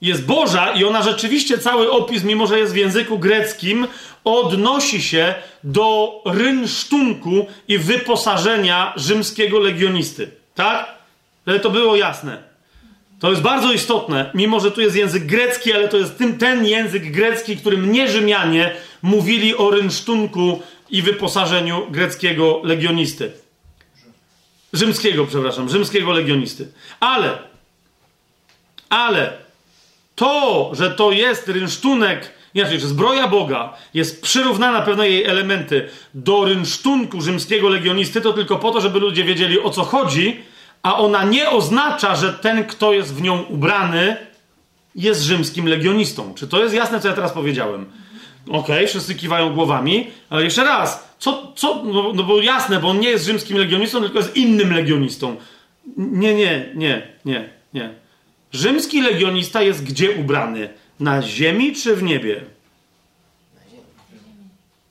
jest 0.00 0.26
Boża 0.26 0.72
i 0.72 0.84
ona 0.84 1.02
rzeczywiście 1.02 1.58
cały 1.58 1.90
opis, 1.90 2.24
mimo 2.24 2.46
że 2.46 2.58
jest 2.58 2.72
w 2.72 2.76
języku 2.76 3.18
greckim, 3.18 3.86
odnosi 4.24 5.02
się 5.02 5.34
do 5.64 6.20
rynsztunku 6.24 7.46
i 7.68 7.78
wyposażenia 7.78 8.92
rzymskiego 8.96 9.58
legionisty. 9.58 10.30
Tak? 10.54 10.94
Ale 11.46 11.60
to 11.60 11.70
było 11.70 11.96
jasne. 11.96 12.50
To 13.20 13.30
jest 13.30 13.42
bardzo 13.42 13.72
istotne, 13.72 14.30
mimo 14.34 14.60
że 14.60 14.70
tu 14.70 14.80
jest 14.80 14.96
język 14.96 15.26
grecki, 15.26 15.72
ale 15.72 15.88
to 15.88 15.96
jest 15.96 16.18
tym, 16.18 16.38
ten 16.38 16.66
język 16.66 17.12
grecki, 17.12 17.56
którym 17.56 17.92
nie 17.92 18.08
Rzymianie 18.08 18.74
mówili 19.02 19.56
o 19.56 19.70
rynsztunku 19.70 20.62
i 20.90 21.02
wyposażeniu 21.02 21.86
greckiego 21.90 22.60
legionisty. 22.64 23.32
Rzymskiego, 24.72 25.26
przepraszam, 25.26 25.68
rzymskiego 25.68 26.12
legionisty. 26.12 26.72
Ale, 27.00 27.38
ale 28.88 29.32
to, 30.20 30.70
że 30.72 30.90
to 30.90 31.12
jest 31.12 31.48
rynsztunek, 31.48 32.30
inaczej, 32.54 32.80
że 32.80 32.86
zbroja 32.86 33.28
Boga 33.28 33.72
jest 33.94 34.22
przyrównana 34.22 34.82
pewne 34.82 35.08
jej 35.08 35.24
elementy 35.24 35.88
do 36.14 36.44
rynsztunku 36.44 37.20
rzymskiego 37.20 37.68
legionisty, 37.68 38.20
to 38.20 38.32
tylko 38.32 38.56
po 38.56 38.70
to, 38.70 38.80
żeby 38.80 38.98
ludzie 38.98 39.24
wiedzieli 39.24 39.60
o 39.60 39.70
co 39.70 39.84
chodzi, 39.84 40.40
a 40.82 40.98
ona 40.98 41.24
nie 41.24 41.50
oznacza, 41.50 42.16
że 42.16 42.32
ten, 42.32 42.64
kto 42.64 42.92
jest 42.92 43.14
w 43.14 43.22
nią 43.22 43.42
ubrany, 43.42 44.16
jest 44.94 45.22
rzymskim 45.22 45.66
legionistą. 45.66 46.34
Czy 46.34 46.48
to 46.48 46.62
jest 46.62 46.74
jasne, 46.74 47.00
co 47.00 47.08
ja 47.08 47.14
teraz 47.14 47.32
powiedziałem? 47.32 47.86
Okej, 48.46 48.60
okay, 48.60 48.86
wszyscy 48.86 49.14
kiwają 49.14 49.54
głowami, 49.54 50.10
ale 50.30 50.44
jeszcze 50.44 50.64
raz, 50.64 51.08
co, 51.18 51.52
co 51.56 51.82
no, 51.84 52.12
no 52.14 52.22
bo 52.22 52.42
jasne, 52.42 52.80
bo 52.80 52.88
on 52.88 53.00
nie 53.00 53.10
jest 53.10 53.26
rzymskim 53.26 53.56
legionistą, 53.56 54.00
tylko 54.00 54.18
jest 54.18 54.36
innym 54.36 54.72
legionistą. 54.72 55.36
Nie, 55.96 56.34
nie, 56.34 56.72
nie, 56.74 57.06
nie, 57.24 57.50
nie. 57.74 57.99
Rzymski 58.52 59.02
legionista 59.02 59.62
jest 59.62 59.84
gdzie 59.84 60.10
ubrany? 60.10 60.68
Na 61.00 61.22
ziemi 61.22 61.74
czy 61.74 61.96
w 61.96 62.02
niebie? 62.02 62.44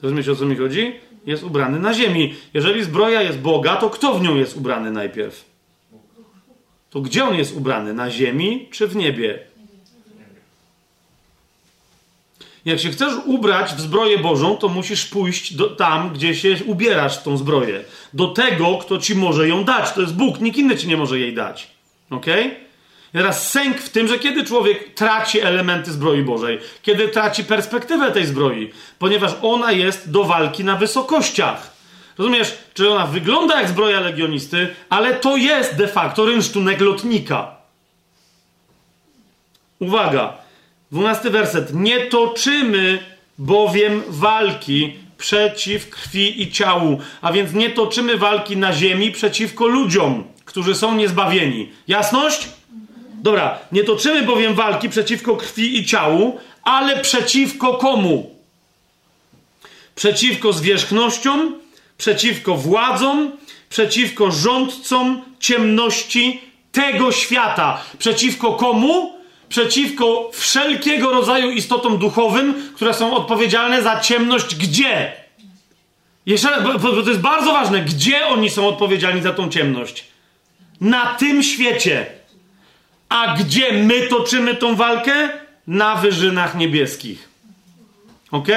Rozumiecie 0.02 0.32
o 0.32 0.36
co 0.36 0.46
mi 0.46 0.56
chodzi? 0.56 0.94
Jest 1.26 1.44
ubrany 1.44 1.80
na 1.80 1.94
ziemi. 1.94 2.36
Jeżeli 2.54 2.84
zbroja 2.84 3.22
jest 3.22 3.40
Boga, 3.40 3.76
to 3.76 3.90
kto 3.90 4.14
w 4.14 4.22
nią 4.22 4.36
jest 4.36 4.58
ubrany 4.58 4.92
najpierw? 4.92 5.46
To 6.90 7.02
gdzie 7.02 7.26
on 7.26 7.36
jest 7.36 7.56
ubrany? 7.56 7.94
Na 7.94 8.12
ziemi 8.12 8.68
czy 8.72 8.88
w 8.88 8.96
niebie? 8.96 9.40
Jak 12.66 12.80
się 12.80 12.90
chcesz 12.90 13.14
ubrać 13.26 13.74
w 13.74 13.80
zbroję 13.80 14.18
Bożą, 14.18 14.58
to 14.58 14.70
musisz 14.70 15.06
pójść 15.06 15.54
do, 15.54 15.70
tam, 15.70 16.14
gdzie 16.14 16.36
się 16.36 16.58
ubierasz 16.66 17.20
w 17.20 17.24
tą 17.24 17.38
zbroję. 17.38 17.84
Do 18.14 18.28
tego, 18.28 18.78
kto 18.78 18.98
ci 18.98 19.16
może 19.16 19.48
ją 19.48 19.64
dać. 19.64 19.94
To 19.94 20.02
jest 20.02 20.16
Bóg, 20.16 20.40
nikt 20.40 20.58
inny 20.58 20.78
ci 20.78 20.88
nie 20.88 20.98
może 20.98 21.20
jej 21.20 21.34
dać. 21.34 21.68
Ok? 22.10 22.26
I 23.14 23.18
teraz 23.18 23.52
sęk 23.52 23.78
w 23.78 23.90
tym, 23.90 24.08
że 24.08 24.20
kiedy 24.20 24.44
człowiek 24.44 24.94
traci 24.94 25.42
elementy 25.42 25.92
zbroi 25.92 26.24
Bożej, 26.24 26.60
kiedy 26.82 27.08
traci 27.08 27.44
perspektywę 27.44 28.12
tej 28.12 28.26
zbroi, 28.26 28.72
ponieważ 29.00 29.32
ona 29.42 29.72
jest 29.72 30.12
do 30.12 30.24
walki 30.24 30.64
na 30.64 30.76
wysokościach. 30.76 31.74
Rozumiesz, 32.18 32.58
czy 32.74 32.90
ona 32.90 33.08
wygląda 33.08 33.62
jak 33.62 33.70
zbroja 33.70 34.00
legionisty, 34.00 34.76
ale 34.90 35.14
to 35.14 35.38
jest 35.38 35.76
de 35.76 35.88
facto 35.88 36.26
rynsztunek 36.26 36.82
lotnika. 36.82 37.56
Uwaga, 39.80 40.38
dwunasty 40.92 41.30
werset. 41.30 41.74
Nie 41.74 42.00
toczymy 42.00 43.00
bowiem 43.38 44.04
walki 44.08 44.94
przeciw 45.18 45.90
krwi 45.90 46.42
i 46.42 46.52
ciału, 46.52 47.00
a 47.22 47.34
więc 47.34 47.54
nie 47.54 47.70
toczymy 47.70 48.18
walki 48.18 48.58
na 48.58 48.74
ziemi 48.74 49.12
przeciwko 49.12 49.68
ludziom, 49.68 50.24
którzy 50.46 50.76
są 50.76 50.96
niezbawieni. 50.96 51.72
Jasność? 51.88 52.50
Dobra, 53.20 53.60
nie 53.72 53.84
toczymy 53.84 54.24
bowiem 54.24 54.56
walki 54.56 54.90
przeciwko 54.90 55.36
krwi 55.36 55.80
i 55.80 55.86
ciału, 55.86 56.40
ale 56.64 57.00
przeciwko 57.00 57.74
komu? 57.74 58.36
Przeciwko 59.96 60.54
zwierzchnościom, 60.54 61.56
przeciwko 61.98 62.56
władzom, 62.56 63.32
przeciwko 63.70 64.32
rządcom 64.32 65.22
ciemności 65.40 66.42
tego 66.72 67.12
świata. 67.12 67.84
Przeciwko 67.98 68.54
komu? 68.54 69.20
Przeciwko 69.50 70.30
wszelkiego 70.34 71.12
rodzaju 71.12 71.52
istotom 71.52 71.98
duchowym, 71.98 72.72
które 72.76 72.94
są 72.94 73.16
odpowiedzialne 73.16 73.84
za 73.84 74.00
ciemność 74.00 74.56
gdzie? 74.56 75.14
Jeszcze 76.26 76.50
raz, 76.50 76.64
bo, 76.64 76.80
bo 76.80 77.04
to 77.04 77.10
jest 77.10 77.22
bardzo 77.22 77.52
ważne. 77.52 77.82
Gdzie 77.82 78.28
oni 78.28 78.50
są 78.50 78.68
odpowiedzialni 78.68 79.22
za 79.22 79.34
tą 79.34 79.50
ciemność? 79.50 80.06
Na 80.82 81.06
tym 81.06 81.44
świecie. 81.44 82.19
A 83.10 83.36
gdzie 83.36 83.74
my 83.74 84.08
toczymy 84.08 84.56
tą 84.56 84.76
walkę? 84.76 85.30
Na 85.68 85.96
wyżynach 85.96 86.56
niebieskich. 86.56 87.30
Ok? 88.32 88.48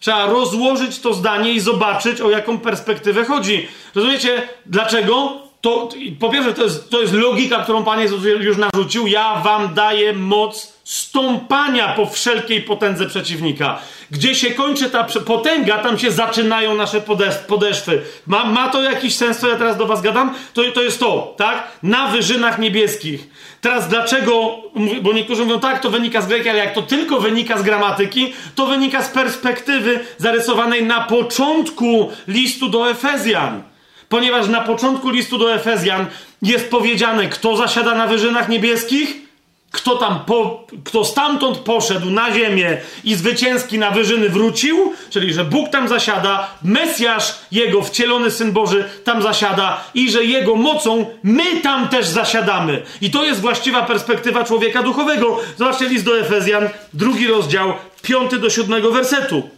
Trzeba 0.00 0.26
rozłożyć 0.26 0.98
to 0.98 1.14
zdanie 1.14 1.52
i 1.52 1.60
zobaczyć, 1.60 2.20
o 2.20 2.30
jaką 2.30 2.58
perspektywę 2.58 3.24
chodzi. 3.24 3.68
Rozumiecie, 3.94 4.48
dlaczego? 4.66 5.40
To, 5.60 5.88
po 6.20 6.28
pierwsze, 6.28 6.54
to 6.54 6.64
jest, 6.64 6.90
to 6.90 7.00
jest 7.00 7.12
logika, 7.12 7.62
którą 7.62 7.84
Pan 7.84 8.00
Jezus 8.00 8.24
już 8.24 8.56
narzucił. 8.56 9.06
Ja 9.06 9.40
wam 9.44 9.74
daję 9.74 10.12
moc 10.12 10.79
stąpania 10.90 11.88
po 11.88 12.06
wszelkiej 12.06 12.62
potędze 12.62 13.06
przeciwnika. 13.06 13.78
Gdzie 14.10 14.34
się 14.34 14.50
kończy 14.50 14.90
ta 14.90 15.04
potęga, 15.04 15.78
tam 15.78 15.98
się 15.98 16.10
zaczynają 16.10 16.74
nasze 16.74 17.00
podeszwy. 17.46 18.02
Ma, 18.26 18.44
ma 18.44 18.68
to 18.68 18.82
jakiś 18.82 19.14
sens, 19.14 19.38
co 19.38 19.48
ja 19.48 19.56
teraz 19.56 19.76
do 19.76 19.86
was 19.86 20.02
gadam? 20.02 20.34
To, 20.54 20.62
to 20.74 20.82
jest 20.82 21.00
to, 21.00 21.34
tak? 21.36 21.68
Na 21.82 22.06
wyżynach 22.06 22.58
niebieskich. 22.58 23.28
Teraz 23.60 23.88
dlaczego, 23.88 24.58
bo 25.02 25.12
niektórzy 25.12 25.44
mówią 25.44 25.60
tak, 25.60 25.80
to 25.80 25.90
wynika 25.90 26.20
z 26.20 26.26
greki, 26.26 26.48
ale 26.48 26.58
jak 26.58 26.74
to 26.74 26.82
tylko 26.82 27.20
wynika 27.20 27.58
z 27.58 27.62
gramatyki, 27.62 28.32
to 28.54 28.66
wynika 28.66 29.02
z 29.02 29.08
perspektywy 29.08 30.00
zarysowanej 30.18 30.84
na 30.84 31.00
początku 31.00 32.10
listu 32.28 32.68
do 32.68 32.90
Efezjan. 32.90 33.62
Ponieważ 34.08 34.48
na 34.48 34.60
początku 34.60 35.10
listu 35.10 35.38
do 35.38 35.54
Efezjan 35.54 36.06
jest 36.42 36.70
powiedziane, 36.70 37.28
kto 37.28 37.56
zasiada 37.56 37.94
na 37.94 38.06
wyżynach 38.06 38.48
niebieskich, 38.48 39.29
kto 39.70 39.96
tam, 39.96 40.24
po, 40.26 40.66
kto 40.84 41.04
stamtąd 41.04 41.58
poszedł 41.58 42.10
na 42.10 42.34
ziemię 42.34 42.80
i 43.04 43.14
zwycięski 43.14 43.78
na 43.78 43.90
wyżyny 43.90 44.28
wrócił, 44.28 44.92
czyli 45.10 45.32
że 45.32 45.44
Bóg 45.44 45.68
tam 45.68 45.88
zasiada, 45.88 46.50
Mesjasz, 46.62 47.34
jego 47.52 47.82
wcielony 47.82 48.30
Syn 48.30 48.52
Boży 48.52 48.84
tam 49.04 49.22
zasiada 49.22 49.84
i 49.94 50.10
że 50.10 50.24
jego 50.24 50.56
mocą 50.56 51.06
my 51.22 51.60
tam 51.60 51.88
też 51.88 52.06
zasiadamy. 52.06 52.82
I 53.00 53.10
to 53.10 53.24
jest 53.24 53.40
właściwa 53.40 53.82
perspektywa 53.82 54.44
człowieka 54.44 54.82
duchowego. 54.82 55.40
Zobaczcie 55.56 55.88
list 55.88 56.04
do 56.04 56.20
Efezjan, 56.20 56.68
drugi 56.92 57.26
rozdział, 57.26 57.72
piąty 58.02 58.38
do 58.38 58.50
siódmego 58.50 58.90
wersetu. 58.90 59.48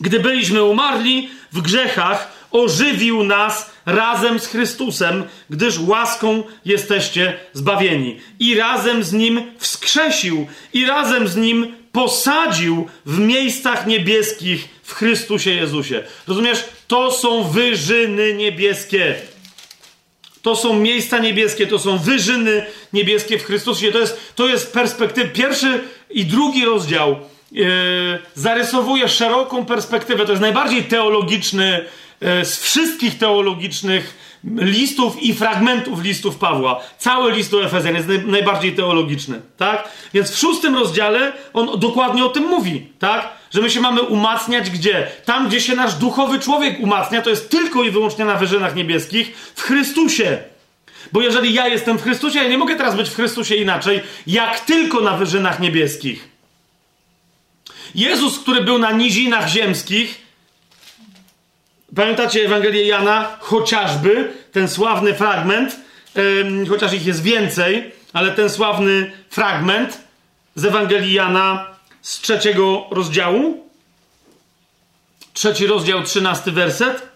Gdy 0.00 0.20
byliśmy 0.20 0.64
umarli 0.64 1.30
w 1.52 1.62
grzechach, 1.62 2.35
ożywił 2.50 3.24
nas 3.24 3.70
razem 3.86 4.40
z 4.40 4.46
Chrystusem, 4.46 5.24
gdyż 5.50 5.78
łaską 5.78 6.42
jesteście 6.64 7.38
zbawieni. 7.52 8.20
I 8.40 8.54
razem 8.54 9.04
z 9.04 9.12
Nim 9.12 9.42
wskrzesił, 9.58 10.46
i 10.72 10.86
razem 10.86 11.28
z 11.28 11.36
Nim 11.36 11.74
posadził 11.92 12.88
w 13.06 13.18
miejscach 13.18 13.86
niebieskich 13.86 14.68
w 14.82 14.94
Chrystusie 14.94 15.50
Jezusie. 15.50 16.02
Rozumiesz? 16.28 16.64
To 16.88 17.12
są 17.12 17.42
wyżyny 17.42 18.34
niebieskie. 18.34 19.14
To 20.42 20.56
są 20.56 20.74
miejsca 20.74 21.18
niebieskie, 21.18 21.66
to 21.66 21.78
są 21.78 21.98
wyżyny 21.98 22.66
niebieskie 22.92 23.38
w 23.38 23.44
Chrystusie. 23.44 23.92
To 23.92 23.98
jest, 23.98 24.34
to 24.34 24.48
jest 24.48 24.72
perspektywa. 24.72 25.30
Pierwszy 25.32 25.80
i 26.10 26.24
drugi 26.24 26.64
rozdział 26.64 27.16
yy, 27.52 27.66
zarysowuje 28.34 29.08
szeroką 29.08 29.66
perspektywę. 29.66 30.24
To 30.24 30.32
jest 30.32 30.42
najbardziej 30.42 30.84
teologiczny 30.84 31.84
z 32.20 32.60
wszystkich 32.60 33.18
teologicznych 33.18 34.26
listów 34.56 35.22
i 35.22 35.34
fragmentów 35.34 36.02
listów 36.02 36.36
Pawła. 36.36 36.80
Cały 36.98 37.32
list 37.32 37.50
do 37.50 37.64
Efezjan 37.64 37.94
jest 37.94 38.08
najbardziej 38.26 38.74
teologiczny, 38.74 39.40
tak? 39.56 39.88
Więc 40.14 40.30
w 40.30 40.38
szóstym 40.38 40.74
rozdziale 40.74 41.32
on 41.52 41.80
dokładnie 41.80 42.24
o 42.24 42.28
tym 42.28 42.44
mówi, 42.44 42.86
tak? 42.98 43.28
Że 43.50 43.62
my 43.62 43.70
się 43.70 43.80
mamy 43.80 44.02
umacniać 44.02 44.70
gdzie? 44.70 45.06
Tam, 45.24 45.48
gdzie 45.48 45.60
się 45.60 45.76
nasz 45.76 45.94
duchowy 45.94 46.38
człowiek 46.38 46.80
umacnia, 46.80 47.22
to 47.22 47.30
jest 47.30 47.50
tylko 47.50 47.84
i 47.84 47.90
wyłącznie 47.90 48.24
na 48.24 48.34
wyżynach 48.34 48.74
niebieskich 48.74 49.52
w 49.54 49.62
Chrystusie. 49.62 50.38
Bo 51.12 51.22
jeżeli 51.22 51.54
ja 51.54 51.68
jestem 51.68 51.98
w 51.98 52.02
Chrystusie, 52.02 52.38
ja 52.38 52.48
nie 52.48 52.58
mogę 52.58 52.76
teraz 52.76 52.96
być 52.96 53.08
w 53.08 53.14
Chrystusie 53.14 53.54
inaczej, 53.54 54.02
jak 54.26 54.60
tylko 54.60 55.00
na 55.00 55.16
wyżynach 55.16 55.60
niebieskich. 55.60 56.28
Jezus, 57.94 58.38
który 58.38 58.60
był 58.60 58.78
na 58.78 58.92
nizinach 58.92 59.48
ziemskich, 59.48 60.25
Pamiętacie 61.96 62.44
Ewangelię 62.44 62.86
Jana? 62.86 63.36
Chociażby 63.40 64.32
ten 64.52 64.68
sławny 64.68 65.14
fragment, 65.14 65.76
yy, 66.14 66.66
chociaż 66.68 66.92
ich 66.92 67.06
jest 67.06 67.22
więcej, 67.22 67.92
ale 68.12 68.30
ten 68.32 68.50
sławny 68.50 69.12
fragment 69.30 69.98
z 70.54 70.64
Ewangelii 70.64 71.12
Jana 71.12 71.66
z 72.02 72.20
trzeciego 72.20 72.86
rozdziału. 72.90 73.70
Trzeci 75.32 75.66
rozdział, 75.66 76.02
trzynasty 76.02 76.52
werset. 76.52 77.08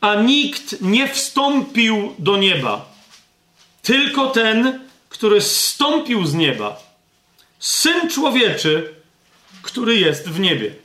A 0.00 0.14
nikt 0.14 0.80
nie 0.80 1.08
wstąpił 1.08 2.14
do 2.18 2.36
nieba, 2.36 2.92
tylko 3.82 4.26
ten, 4.26 4.80
który 5.08 5.40
zstąpił 5.40 6.26
z 6.26 6.34
nieba. 6.34 6.82
Syn 7.58 8.10
człowieczy, 8.10 8.94
który 9.62 9.96
jest 9.96 10.28
w 10.28 10.40
niebie. 10.40 10.81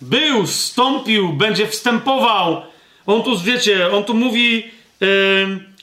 Był, 0.00 0.46
wstąpił, 0.46 1.32
będzie 1.32 1.66
wstępował. 1.66 2.62
On 3.06 3.22
tu, 3.22 3.38
wiecie, 3.38 3.92
on 3.92 4.04
tu 4.04 4.14
mówi 4.14 4.70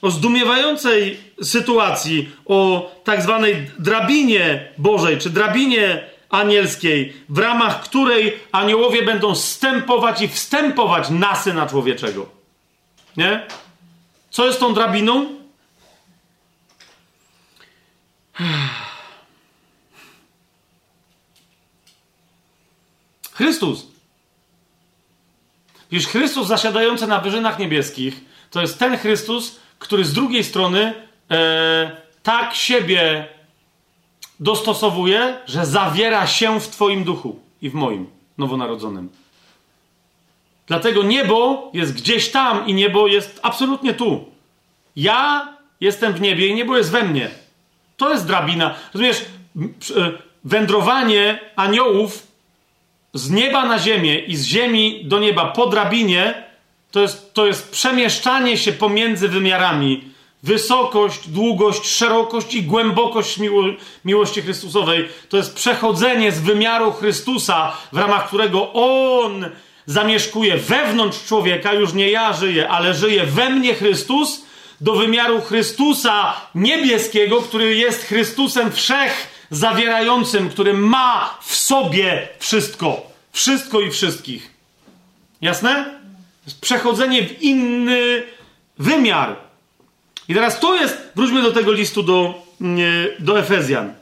o 0.02 0.12
zdumiewającej 0.12 1.20
sytuacji, 1.42 2.30
o 2.46 2.92
tak 3.04 3.22
zwanej 3.22 3.72
drabinie 3.80 4.68
Bożej, 4.78 5.18
czy 5.18 5.30
drabinie 5.30 6.04
anielskiej, 6.30 7.14
w 7.30 7.38
ramach 7.38 7.82
której 7.82 8.40
aniołowie 8.52 9.02
będą 9.02 9.36
stępować 9.36 10.22
i 10.22 10.28
wstępować 10.28 11.10
na 11.10 11.36
Syna 11.36 11.68
Człowieczego. 11.68 12.30
Nie? 13.18 13.48
Co 14.30 14.46
jest 14.46 14.60
tą 14.60 14.74
drabiną? 14.74 15.26
Chrystus. 23.34 23.93
Iż 25.94 26.08
Chrystus 26.08 26.48
zasiadający 26.48 27.08
na 27.08 27.20
wyżynach 27.20 27.60
niebieskich 27.60 28.22
to 28.52 28.62
jest 28.62 28.80
ten 28.80 28.98
Chrystus, 28.98 29.60
który 29.80 30.06
z 30.06 30.14
drugiej 30.14 30.44
strony 30.44 30.94
e, 31.32 31.98
tak 32.24 32.56
siebie 32.56 33.28
dostosowuje, 34.40 35.38
że 35.46 35.66
zawiera 35.66 36.28
się 36.28 36.60
w 36.60 36.68
Twoim 36.68 37.04
duchu 37.04 37.40
i 37.62 37.70
w 37.70 37.74
moim 37.74 38.08
nowonarodzonym. 38.38 39.10
Dlatego 40.68 41.04
niebo 41.04 41.70
jest 41.74 41.94
gdzieś 41.94 42.32
tam 42.32 42.68
i 42.68 42.74
niebo 42.74 43.08
jest 43.08 43.40
absolutnie 43.44 43.94
tu. 43.94 44.26
Ja 44.96 45.48
jestem 45.82 46.14
w 46.14 46.22
niebie 46.22 46.48
i 46.48 46.56
niebo 46.56 46.78
jest 46.78 46.92
we 46.92 47.04
mnie. 47.04 47.30
To 47.98 48.10
jest 48.10 48.28
drabina. 48.28 48.76
Rozumiesz, 48.94 49.26
e, 49.98 50.12
wędrowanie 50.44 51.40
aniołów 51.56 52.33
z 53.14 53.30
nieba 53.30 53.66
na 53.66 53.80
ziemię 53.80 54.20
i 54.20 54.36
z 54.36 54.46
ziemi 54.46 55.02
do 55.06 55.20
nieba 55.20 55.46
po 55.46 55.68
drabinie, 55.68 56.44
to 56.92 57.02
jest, 57.02 57.34
to 57.34 57.46
jest 57.46 57.72
przemieszczanie 57.72 58.58
się 58.58 58.72
pomiędzy 58.72 59.28
wymiarami. 59.28 60.14
Wysokość, 60.44 61.28
długość, 61.28 61.88
szerokość 61.88 62.54
i 62.54 62.64
głębokość 62.64 63.38
miło, 63.38 63.64
miłości 64.06 64.42
Chrystusowej 64.42 65.10
to 65.30 65.38
jest 65.38 65.56
przechodzenie 65.56 66.32
z 66.32 66.42
wymiaru 66.42 66.92
Chrystusa, 66.92 67.72
w 67.92 67.98
ramach 67.98 68.28
którego 68.28 68.74
On 68.74 69.46
zamieszkuje 69.86 70.58
wewnątrz 70.58 71.26
człowieka, 71.26 71.74
już 71.74 71.94
nie 71.94 72.10
ja 72.10 72.34
żyję, 72.34 72.70
ale 72.70 72.94
żyje 72.94 73.26
we 73.26 73.50
mnie 73.50 73.74
Chrystus, 73.74 74.46
do 74.82 74.96
wymiaru 74.96 75.42
Chrystusa 75.42 76.34
niebieskiego, 76.56 77.42
który 77.42 77.76
jest 77.76 78.04
Chrystusem 78.04 78.72
wszech 78.72 79.33
zawierającym, 79.56 80.50
który 80.50 80.74
ma 80.74 81.40
w 81.42 81.56
sobie 81.56 82.30
wszystko. 82.40 83.12
Wszystko 83.32 83.82
i 83.82 83.92
wszystkich. 83.92 84.52
Jasne? 85.42 86.00
Przechodzenie 86.62 87.28
w 87.28 87.42
inny 87.42 88.24
wymiar. 88.78 89.36
I 90.28 90.34
teraz 90.34 90.60
to 90.60 90.76
jest, 90.76 90.98
wróćmy 91.16 91.42
do 91.42 91.52
tego 91.52 91.72
listu 91.72 92.04
do, 92.04 92.46
do 93.20 93.40
Efezjan. 93.40 93.94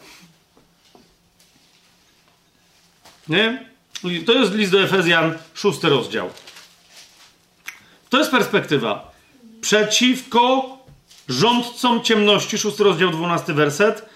Nie? 3.27 3.71
To 4.25 4.33
jest 4.33 4.53
list 4.53 4.71
do 4.71 4.81
Efezjan, 4.81 5.37
szósty 5.53 5.89
rozdział. 5.89 6.29
To 8.09 8.17
jest 8.17 8.31
perspektywa. 8.31 9.11
Przeciwko 9.61 10.77
rządcom 11.27 12.03
ciemności, 12.03 12.57
szósty 12.57 12.83
rozdział, 12.83 13.09
dwunasty 13.09 13.53
werset, 13.53 14.10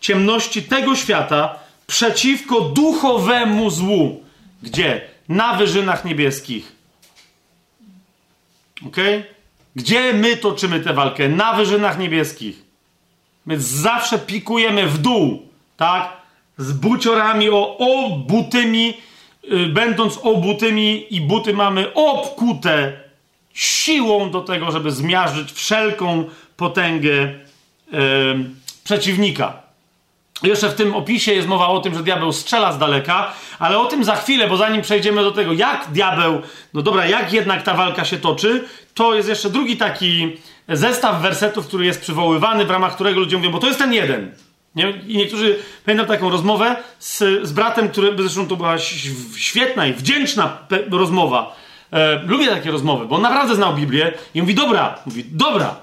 ciemności 0.00 0.62
tego 0.62 0.96
świata, 0.96 1.58
przeciwko 1.86 2.60
duchowemu 2.60 3.70
złu. 3.70 4.24
Gdzie? 4.62 5.00
Na 5.28 5.54
wyżynach 5.54 6.04
niebieskich. 6.04 6.72
Ok? 8.86 8.96
Gdzie 9.76 10.12
my 10.12 10.36
toczymy 10.36 10.80
tę 10.80 10.94
walkę? 10.94 11.28
Na 11.28 11.52
wyżynach 11.52 11.98
niebieskich. 11.98 12.62
My 13.46 13.60
zawsze 13.60 14.18
pikujemy 14.18 14.86
w 14.86 14.98
dół, 14.98 15.42
tak? 15.76 16.12
Z 16.58 16.72
buciorami 16.72 17.50
o 17.50 17.78
obutymi, 17.78 18.94
yy, 19.42 19.66
będąc 19.66 20.18
obutymi 20.22 21.14
i 21.14 21.20
buty 21.20 21.54
mamy 21.54 21.94
obkute 21.94 23.00
siłą 23.54 24.30
do 24.30 24.40
tego, 24.40 24.70
żeby 24.70 24.90
zmiażdżyć 24.90 25.52
wszelką 25.52 26.24
potęgę 26.56 27.10
yy, 27.92 28.50
przeciwnika. 28.84 29.67
Jeszcze 30.42 30.68
w 30.68 30.74
tym 30.74 30.94
opisie 30.94 31.32
jest 31.32 31.48
mowa 31.48 31.68
o 31.68 31.80
tym, 31.80 31.94
że 31.94 32.02
diabeł 32.02 32.32
strzela 32.32 32.72
z 32.72 32.78
daleka, 32.78 33.32
ale 33.58 33.78
o 33.78 33.84
tym 33.84 34.04
za 34.04 34.16
chwilę, 34.16 34.48
bo 34.48 34.56
zanim 34.56 34.82
przejdziemy 34.82 35.22
do 35.22 35.30
tego, 35.30 35.52
jak 35.52 35.86
diabeł, 35.92 36.42
no 36.74 36.82
dobra, 36.82 37.06
jak 37.06 37.32
jednak 37.32 37.62
ta 37.62 37.74
walka 37.74 38.04
się 38.04 38.16
toczy, 38.16 38.64
to 38.94 39.14
jest 39.14 39.28
jeszcze 39.28 39.50
drugi 39.50 39.76
taki 39.76 40.36
zestaw 40.68 41.22
wersetów, 41.22 41.66
który 41.66 41.86
jest 41.86 42.00
przywoływany, 42.00 42.64
w 42.64 42.70
ramach 42.70 42.94
którego 42.94 43.20
ludzie 43.20 43.36
mówią, 43.36 43.50
bo 43.50 43.58
to 43.58 43.66
jest 43.66 43.78
ten 43.78 43.92
jeden. 43.92 44.32
Nie? 44.74 44.90
I 44.90 45.16
niektórzy, 45.16 45.58
pamiętam 45.84 46.06
taką 46.06 46.30
rozmowę 46.30 46.76
z, 46.98 47.18
z 47.42 47.52
bratem, 47.52 47.88
który, 47.88 48.16
zresztą 48.18 48.46
to 48.46 48.56
była 48.56 48.78
świetna 49.36 49.86
i 49.86 49.92
wdzięczna 49.92 50.58
rozmowa. 50.90 51.56
E, 51.92 52.22
lubię 52.26 52.46
takie 52.46 52.70
rozmowy, 52.70 53.06
bo 53.06 53.16
on 53.16 53.22
naprawdę 53.22 53.54
znał 53.54 53.74
Biblię 53.74 54.12
i 54.34 54.40
mówi, 54.42 54.54
dobra, 54.54 54.98
mówi, 55.06 55.24
dobra, 55.30 55.76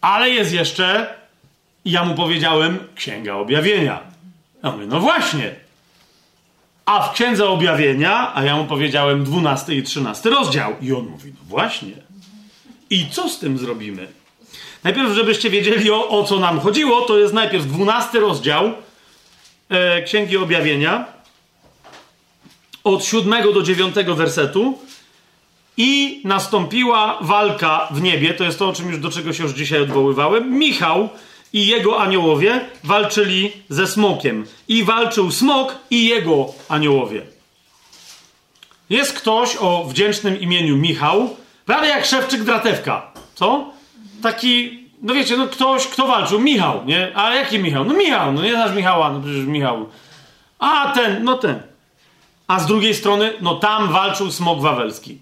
ale 0.00 0.30
jest 0.30 0.52
jeszcze 0.52 1.14
i 1.84 1.90
ja 1.90 2.04
mu 2.04 2.14
powiedziałem, 2.14 2.78
Księga 2.94 3.34
Objawienia. 3.34 4.00
Ja 4.64 4.70
mówię, 4.70 4.86
no 4.86 5.00
właśnie. 5.00 5.54
A 6.86 7.02
w 7.02 7.12
Księdze 7.12 7.48
Objawienia, 7.48 8.32
a 8.34 8.44
ja 8.44 8.56
mu 8.56 8.64
powiedziałem 8.64 9.24
12 9.24 9.74
i 9.74 9.82
13 9.82 10.30
rozdział. 10.30 10.76
I 10.80 10.92
on 10.92 11.06
mówi, 11.06 11.32
no 11.32 11.40
właśnie. 11.48 11.92
I 12.90 13.06
co 13.10 13.28
z 13.28 13.38
tym 13.38 13.58
zrobimy? 13.58 14.08
Najpierw, 14.84 15.12
żebyście 15.12 15.50
wiedzieli 15.50 15.90
o, 15.90 16.08
o 16.08 16.24
co 16.24 16.38
nam 16.38 16.60
chodziło, 16.60 17.00
to 17.00 17.18
jest 17.18 17.34
najpierw 17.34 17.66
12 17.66 18.20
rozdział 18.20 18.72
e, 19.68 20.02
Księgi 20.02 20.36
Objawienia 20.36 21.04
od 22.84 23.04
7 23.04 23.52
do 23.54 23.62
9 23.62 23.94
wersetu 23.94 24.78
i 25.76 26.20
nastąpiła 26.24 27.18
walka 27.20 27.88
w 27.90 28.02
niebie, 28.02 28.34
to 28.34 28.44
jest 28.44 28.58
to, 28.58 28.68
o 28.68 28.72
czym 28.72 28.88
już 28.88 28.98
do 28.98 29.10
czego 29.10 29.32
się 29.32 29.42
już 29.42 29.52
dzisiaj 29.52 29.82
odwoływałem. 29.82 30.58
Michał 30.58 31.08
i 31.54 31.66
jego 31.66 32.00
aniołowie 32.00 32.60
walczyli 32.84 33.52
ze 33.68 33.86
smokiem. 33.86 34.46
I 34.68 34.84
walczył 34.84 35.30
smok 35.30 35.74
i 35.90 36.08
jego 36.08 36.46
aniołowie. 36.68 37.22
Jest 38.90 39.18
ktoś 39.18 39.56
o 39.56 39.84
wdzięcznym 39.84 40.40
imieniu 40.40 40.76
Michał, 40.76 41.36
prawie 41.66 41.88
jak 41.88 42.04
szewczyk 42.04 42.42
Dratewka. 42.42 43.12
Co? 43.34 43.70
Taki, 44.22 44.84
no 45.02 45.14
wiecie, 45.14 45.36
no 45.36 45.46
ktoś, 45.46 45.86
kto 45.86 46.06
walczył? 46.06 46.40
Michał, 46.40 46.84
nie? 46.84 47.12
A 47.14 47.34
jaki 47.34 47.58
Michał? 47.58 47.84
No 47.84 47.94
Michał, 47.94 48.32
no 48.32 48.42
nie 48.42 48.52
znasz 48.52 48.76
Michała, 48.76 49.12
no 49.12 49.20
przecież 49.20 49.46
Michał. 49.46 49.88
A 50.58 50.92
ten, 50.92 51.24
no 51.24 51.38
ten. 51.38 51.62
A 52.46 52.60
z 52.60 52.66
drugiej 52.66 52.94
strony, 52.94 53.32
no 53.40 53.54
tam 53.54 53.92
walczył 53.92 54.30
smok 54.30 54.60
wawelski. 54.60 55.18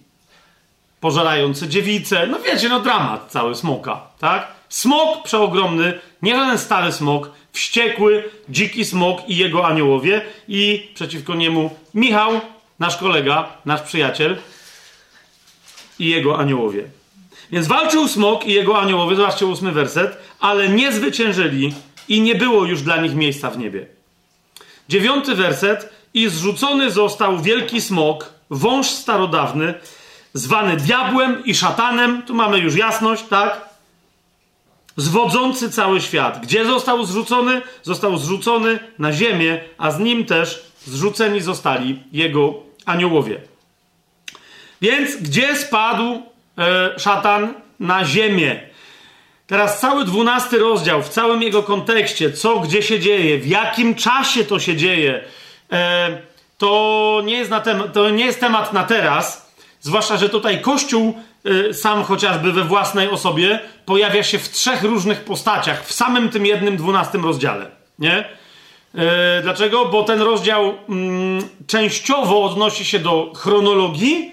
Pożerający 1.01 1.69
dziewice. 1.69 2.27
No 2.27 2.39
wiecie, 2.39 2.69
no 2.69 2.81
dramat 2.81 3.31
cały 3.31 3.55
smoka, 3.55 4.01
tak? 4.19 4.61
Smok 4.73 5.23
przeogromny, 5.23 6.01
nie 6.23 6.36
żaden 6.36 6.59
stary 6.59 6.92
smok, 6.92 7.31
wściekły, 7.52 8.31
dziki 8.49 8.84
smok 8.84 9.28
i 9.28 9.36
jego 9.36 9.67
aniołowie 9.67 10.23
i 10.49 10.91
przeciwko 10.94 11.34
niemu 11.34 11.70
Michał, 11.94 12.41
nasz 12.78 12.97
kolega, 12.97 13.49
nasz 13.65 13.83
przyjaciel 13.83 14.36
i 15.99 16.07
jego 16.07 16.39
aniołowie. 16.39 16.84
Więc 17.51 17.67
walczył 17.67 18.09
smok 18.09 18.47
i 18.47 18.52
jego 18.52 18.81
aniołowie, 18.81 19.17
zobaczcie 19.17 19.47
ósmy 19.47 19.73
werset, 19.73 20.17
ale 20.41 20.68
nie 20.68 20.92
zwyciężyli 20.92 21.75
i 22.09 22.20
nie 22.20 22.34
było 22.34 22.65
już 22.65 22.83
dla 22.83 22.97
nich 22.97 23.15
miejsca 23.15 23.51
w 23.51 23.59
niebie. 23.59 23.86
Dziewiąty 24.89 25.34
werset 25.34 25.89
i 26.15 26.28
zrzucony 26.28 26.91
został 26.91 27.42
wielki 27.42 27.81
smok, 27.81 28.33
wąż 28.51 28.86
starodawny, 28.86 29.75
zwany 30.34 30.76
diabłem 30.76 31.44
i 31.44 31.55
szatanem, 31.55 32.23
tu 32.23 32.34
mamy 32.34 32.59
już 32.59 32.76
jasność, 32.76 33.23
tak? 33.31 33.72
Zwodzący 34.97 35.71
cały 35.71 36.01
świat. 36.01 36.41
Gdzie 36.43 36.65
został 36.67 37.05
zrzucony? 37.05 37.62
Został 37.83 38.17
zrzucony 38.17 38.79
na 38.99 39.12
ziemię, 39.12 39.61
a 39.79 39.91
z 39.91 39.99
nim 39.99 40.25
też 40.25 40.62
zrzuceni 40.87 41.41
zostali 41.41 42.03
jego 42.12 42.55
aniołowie. 42.87 43.41
Więc 44.81 45.17
gdzie 45.17 45.57
spadł 45.57 46.23
e, 46.59 46.99
szatan? 46.99 47.55
Na 47.81 48.05
ziemię. 48.05 48.61
Teraz 49.47 49.81
cały 49.81 50.05
dwunasty 50.05 50.59
rozdział, 50.59 51.03
w 51.03 51.09
całym 51.09 51.43
jego 51.43 51.62
kontekście, 51.62 52.33
co 52.33 52.59
gdzie 52.59 52.83
się 52.83 53.01
dzieje, 53.01 53.39
w 53.39 53.47
jakim 53.47 53.95
czasie 53.95 54.45
to 54.45 54.59
się 54.59 54.77
dzieje, 54.77 55.25
e, 55.73 56.19
to, 56.59 57.23
nie 57.25 57.37
jest 57.37 57.51
na 57.51 57.61
tem- 57.61 57.91
to 57.93 58.11
nie 58.11 58.25
jest 58.25 58.41
temat 58.41 58.73
na 58.73 58.85
teraz, 58.85 59.53
zwłaszcza, 59.81 60.17
że 60.17 60.29
tutaj 60.29 60.61
Kościół 60.61 61.15
sam 61.73 62.05
chociażby 62.05 62.53
we 62.53 62.65
własnej 62.65 63.09
osobie 63.09 63.59
pojawia 63.87 64.23
się 64.23 64.39
w 64.39 64.49
trzech 64.49 64.83
różnych 64.83 65.21
postaciach 65.21 65.87
w 65.87 65.93
samym 65.93 66.29
tym 66.29 66.47
jednym 66.47 66.77
dwunastym 66.77 67.25
rozdziale. 67.25 67.67
Nie? 67.99 68.25
Y, 68.95 69.43
dlaczego? 69.43 69.85
Bo 69.85 70.03
ten 70.03 70.21
rozdział 70.21 70.75
mm, 70.89 71.49
częściowo 71.67 72.45
odnosi 72.45 72.85
się 72.85 72.99
do 72.99 73.33
chronologii, 73.37 74.33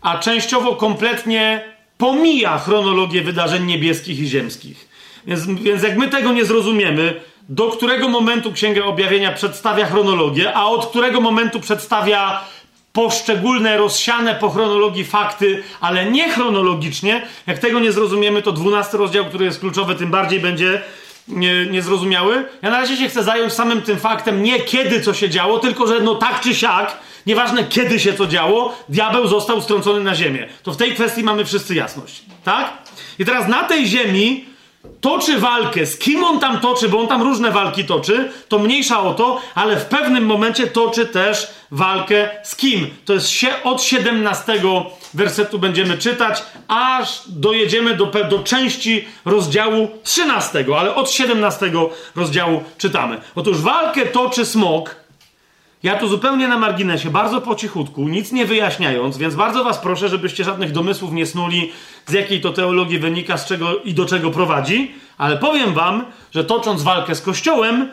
a 0.00 0.18
częściowo 0.18 0.76
kompletnie 0.76 1.64
pomija 1.98 2.58
chronologię 2.58 3.22
wydarzeń 3.22 3.64
niebieskich 3.64 4.20
i 4.20 4.26
ziemskich. 4.26 4.88
Więc, 5.26 5.46
więc 5.46 5.82
jak 5.82 5.96
my 5.96 6.08
tego 6.08 6.32
nie 6.32 6.44
zrozumiemy, 6.44 7.20
do 7.48 7.68
którego 7.68 8.08
momentu 8.08 8.52
Księga 8.52 8.84
Objawienia 8.84 9.32
przedstawia 9.32 9.86
chronologię, 9.86 10.54
a 10.54 10.66
od 10.66 10.86
którego 10.86 11.20
momentu 11.20 11.60
przedstawia 11.60 12.44
poszczególne, 12.94 13.76
rozsiane 13.76 14.34
po 14.34 14.50
chronologii 14.50 15.04
fakty, 15.04 15.62
ale 15.80 16.10
nie 16.10 16.30
chronologicznie. 16.30 17.26
Jak 17.46 17.58
tego 17.58 17.80
nie 17.80 17.92
zrozumiemy, 17.92 18.42
to 18.42 18.52
dwunasty 18.52 18.96
rozdział, 18.96 19.24
który 19.24 19.44
jest 19.44 19.60
kluczowy, 19.60 19.94
tym 19.94 20.10
bardziej 20.10 20.40
będzie 20.40 20.82
nie, 21.28 21.66
niezrozumiały. 21.66 22.44
Ja 22.62 22.70
na 22.70 22.78
razie 22.78 22.96
się 22.96 23.08
chcę 23.08 23.22
zająć 23.22 23.52
samym 23.52 23.82
tym 23.82 23.98
faktem, 23.98 24.42
nie 24.42 24.60
kiedy 24.60 25.00
co 25.00 25.14
się 25.14 25.30
działo, 25.30 25.58
tylko 25.58 25.86
że 25.86 26.00
no 26.00 26.14
tak 26.14 26.40
czy 26.40 26.54
siak, 26.54 26.98
nieważne 27.26 27.64
kiedy 27.64 28.00
się 28.00 28.12
to 28.12 28.26
działo, 28.26 28.76
diabeł 28.88 29.28
został 29.28 29.62
strącony 29.62 30.00
na 30.00 30.14
ziemię. 30.14 30.48
To 30.62 30.72
w 30.72 30.76
tej 30.76 30.94
kwestii 30.94 31.22
mamy 31.22 31.44
wszyscy 31.44 31.74
jasność. 31.74 32.22
Tak? 32.44 32.72
I 33.18 33.24
teraz 33.24 33.48
na 33.48 33.62
tej 33.62 33.86
ziemi 33.86 34.53
toczy 35.04 35.38
walkę, 35.38 35.86
z 35.86 35.98
kim 35.98 36.24
on 36.24 36.40
tam 36.40 36.60
toczy, 36.60 36.88
bo 36.88 37.00
on 37.00 37.08
tam 37.08 37.22
różne 37.22 37.50
walki 37.50 37.84
toczy, 37.84 38.32
to 38.48 38.58
mniejsza 38.58 39.00
o 39.00 39.14
to, 39.14 39.40
ale 39.54 39.76
w 39.76 39.84
pewnym 39.84 40.26
momencie 40.26 40.66
toczy 40.66 41.06
też 41.06 41.50
walkę 41.70 42.28
z 42.44 42.56
kim. 42.56 42.86
To 43.04 43.12
jest 43.12 43.28
się 43.28 43.48
od 43.64 43.82
17 43.82 44.60
wersetu 45.14 45.58
będziemy 45.58 45.98
czytać, 45.98 46.42
aż 46.68 47.22
dojedziemy 47.26 47.96
do, 47.96 48.06
do 48.06 48.38
części 48.38 49.04
rozdziału 49.24 49.88
13, 50.02 50.64
ale 50.78 50.94
od 50.94 51.10
17 51.10 51.72
rozdziału 52.16 52.62
czytamy. 52.78 53.20
Otóż 53.34 53.60
walkę 53.60 54.06
toczy 54.06 54.46
smok, 54.46 54.96
Ja 55.84 55.98
tu 55.98 56.08
zupełnie 56.08 56.48
na 56.48 56.58
marginesie, 56.58 57.10
bardzo 57.10 57.40
po 57.40 57.54
cichutku, 57.54 58.08
nic 58.08 58.32
nie 58.32 58.46
wyjaśniając, 58.46 59.18
więc 59.18 59.34
bardzo 59.34 59.64
was 59.64 59.78
proszę, 59.78 60.08
żebyście 60.08 60.44
żadnych 60.44 60.72
domysłów 60.72 61.12
nie 61.12 61.26
snuli, 61.26 61.72
z 62.06 62.12
jakiej 62.12 62.40
to 62.40 62.52
teologii 62.52 62.98
wynika, 62.98 63.38
z 63.38 63.46
czego 63.46 63.78
i 63.78 63.94
do 63.94 64.06
czego 64.06 64.30
prowadzi, 64.30 64.94
ale 65.18 65.36
powiem 65.36 65.74
wam, 65.74 66.04
że 66.34 66.44
tocząc 66.44 66.82
walkę 66.82 67.14
z 67.14 67.20
Kościołem, 67.20 67.88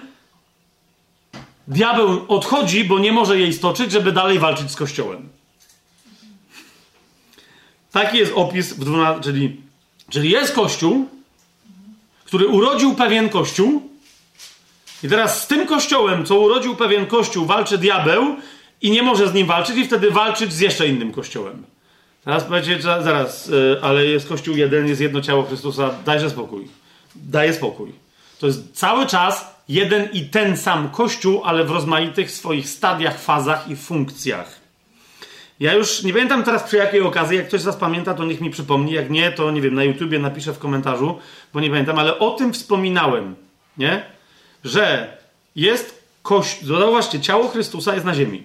diabeł 1.67 2.25
odchodzi, 2.27 2.83
bo 2.83 2.99
nie 2.99 3.11
może 3.11 3.39
jej 3.39 3.53
stoczyć, 3.53 3.91
żeby 3.91 4.11
dalej 4.11 4.39
walczyć 4.39 4.71
z 4.71 4.75
Kościołem. 4.75 5.29
Taki 7.91 8.17
jest 8.17 8.31
opis 8.35 8.73
w 8.73 8.79
12, 8.79 9.23
czyli, 9.23 9.57
czyli 10.09 10.29
jest 10.29 10.55
Kościół, 10.55 11.09
który 12.25 12.47
urodził 12.47 12.95
pewien 12.95 13.29
Kościół, 13.29 13.90
i 15.03 15.09
teraz 15.09 15.43
z 15.43 15.47
tym 15.47 15.67
kościołem, 15.67 16.25
co 16.25 16.39
urodził 16.39 16.75
pewien 16.75 17.05
kościół, 17.05 17.45
walczy 17.45 17.77
diabeł 17.77 18.35
i 18.81 18.91
nie 18.91 19.03
może 19.03 19.27
z 19.27 19.33
nim 19.33 19.47
walczyć, 19.47 19.77
i 19.77 19.85
wtedy 19.85 20.11
walczyć 20.11 20.53
z 20.53 20.59
jeszcze 20.59 20.87
innym 20.87 21.11
kościołem. 21.11 21.63
Teraz 22.25 22.43
powiecie, 22.43 22.81
zaraz, 22.81 23.47
yy, 23.47 23.79
ale 23.81 24.05
jest 24.05 24.29
kościół 24.29 24.55
jeden, 24.55 24.87
jest 24.87 25.01
jedno 25.01 25.21
ciało 25.21 25.43
Chrystusa, 25.43 25.89
dajże 26.05 26.29
spokój. 26.29 26.67
Daje 27.15 27.53
spokój. 27.53 27.93
To 28.39 28.47
jest 28.47 28.73
cały 28.73 29.05
czas 29.05 29.55
jeden 29.69 30.09
i 30.13 30.21
ten 30.21 30.57
sam 30.57 30.89
kościół, 30.89 31.41
ale 31.43 31.63
w 31.63 31.71
rozmaitych 31.71 32.31
swoich 32.31 32.69
stadiach, 32.69 33.21
fazach 33.21 33.69
i 33.69 33.75
funkcjach. 33.75 34.61
Ja 35.59 35.73
już 35.73 36.03
nie 36.03 36.13
pamiętam 36.13 36.43
teraz 36.43 36.63
przy 36.63 36.77
jakiej 36.77 37.01
okazji, 37.01 37.37
jak 37.37 37.47
ktoś 37.47 37.61
z 37.61 37.65
Was 37.65 37.75
pamięta, 37.75 38.13
to 38.13 38.25
niech 38.25 38.41
mi 38.41 38.49
przypomni. 38.49 38.91
Jak 38.91 39.09
nie, 39.09 39.31
to 39.31 39.51
nie 39.51 39.61
wiem, 39.61 39.73
na 39.73 39.83
YouTubie 39.83 40.19
napiszę 40.19 40.53
w 40.53 40.59
komentarzu, 40.59 41.19
bo 41.53 41.59
nie 41.59 41.69
pamiętam, 41.69 41.99
ale 41.99 42.19
o 42.19 42.31
tym 42.31 42.53
wspominałem, 42.53 43.35
nie? 43.77 44.03
Że 44.63 45.17
jest 45.55 46.01
Kościół, 46.21 46.67
zauważcie, 46.67 47.19
ciało 47.19 47.47
Chrystusa 47.47 47.93
jest 47.93 48.05
na 48.05 48.15
ziemi. 48.15 48.43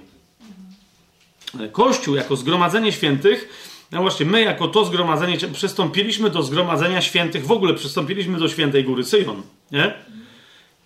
Kościół 1.73 2.15
jako 2.15 2.37
zgromadzenie 2.37 2.93
świętych, 2.93 3.49
no 3.93 4.01
właśnie, 4.01 4.27
my 4.27 4.43
jako 4.43 4.69
to 4.69 4.85
zgromadzenie, 4.85 5.39
przystąpiliśmy 5.53 6.31
do 6.31 6.43
zgromadzenia 6.43 7.01
świętych, 7.01 7.47
w 7.47 7.53
ogóle 7.53 7.75
przystąpiliśmy 7.75 8.39
do 8.39 8.49
świętej 8.49 8.85
góry 8.85 9.05
Syjon, 9.05 9.43
nie? 9.73 9.95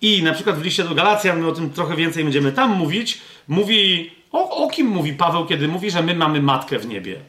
I 0.01 0.23
na 0.23 0.33
przykład 0.33 0.59
w 0.59 0.63
liście 0.63 0.83
do 0.83 0.95
Galacjan, 0.95 1.39
my 1.39 1.47
o 1.47 1.51
tym 1.51 1.69
trochę 1.69 1.95
więcej 1.95 2.23
będziemy 2.23 2.51
tam 2.51 2.71
mówić, 2.71 3.21
mówi, 3.47 4.11
o, 4.31 4.63
o 4.63 4.69
kim 4.69 4.87
mówi 4.87 5.13
Paweł, 5.13 5.45
kiedy 5.45 5.67
mówi, 5.67 5.91
że 5.91 6.01
my 6.01 6.15
mamy 6.15 6.41
Matkę 6.41 6.79
w 6.79 6.87
niebie? 6.87 7.19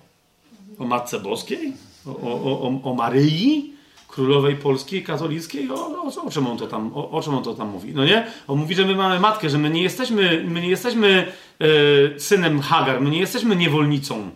O 0.79 0.85
Matce 0.85 1.21
Boskiej? 1.21 1.73
O, 2.07 2.11
o, 2.11 2.63
o, 2.63 2.91
o 2.91 2.95
Maryi? 2.95 3.73
Królowej 4.15 4.57
polskiej, 4.57 5.03
katolickiej, 5.03 5.71
o, 5.71 5.75
o, 5.75 6.25
o, 6.27 6.31
czym 6.31 6.47
on 6.47 6.59
to 6.59 6.67
tam, 6.67 6.91
o, 6.95 7.11
o, 7.11 7.23
czym 7.23 7.35
on 7.35 7.45
to 7.45 7.55
tam 7.55 7.69
mówi? 7.69 7.93
No 7.95 8.05
nie? 8.05 8.27
On 8.49 8.59
mówi, 8.59 8.75
że 8.75 8.87
my 8.87 8.95
mamy 8.95 9.21
matkę, 9.21 9.51
że 9.51 9.59
my 9.59 9.71
nie 9.71 9.83
jesteśmy, 9.83 10.45
my 10.49 10.61
nie 10.61 10.69
jesteśmy 10.69 11.33
e, 11.61 12.21
synem 12.21 12.61
Hagar, 12.61 13.01
my 13.01 13.11
nie 13.11 13.21
jesteśmy 13.21 13.57
niewolnicą 13.57 14.31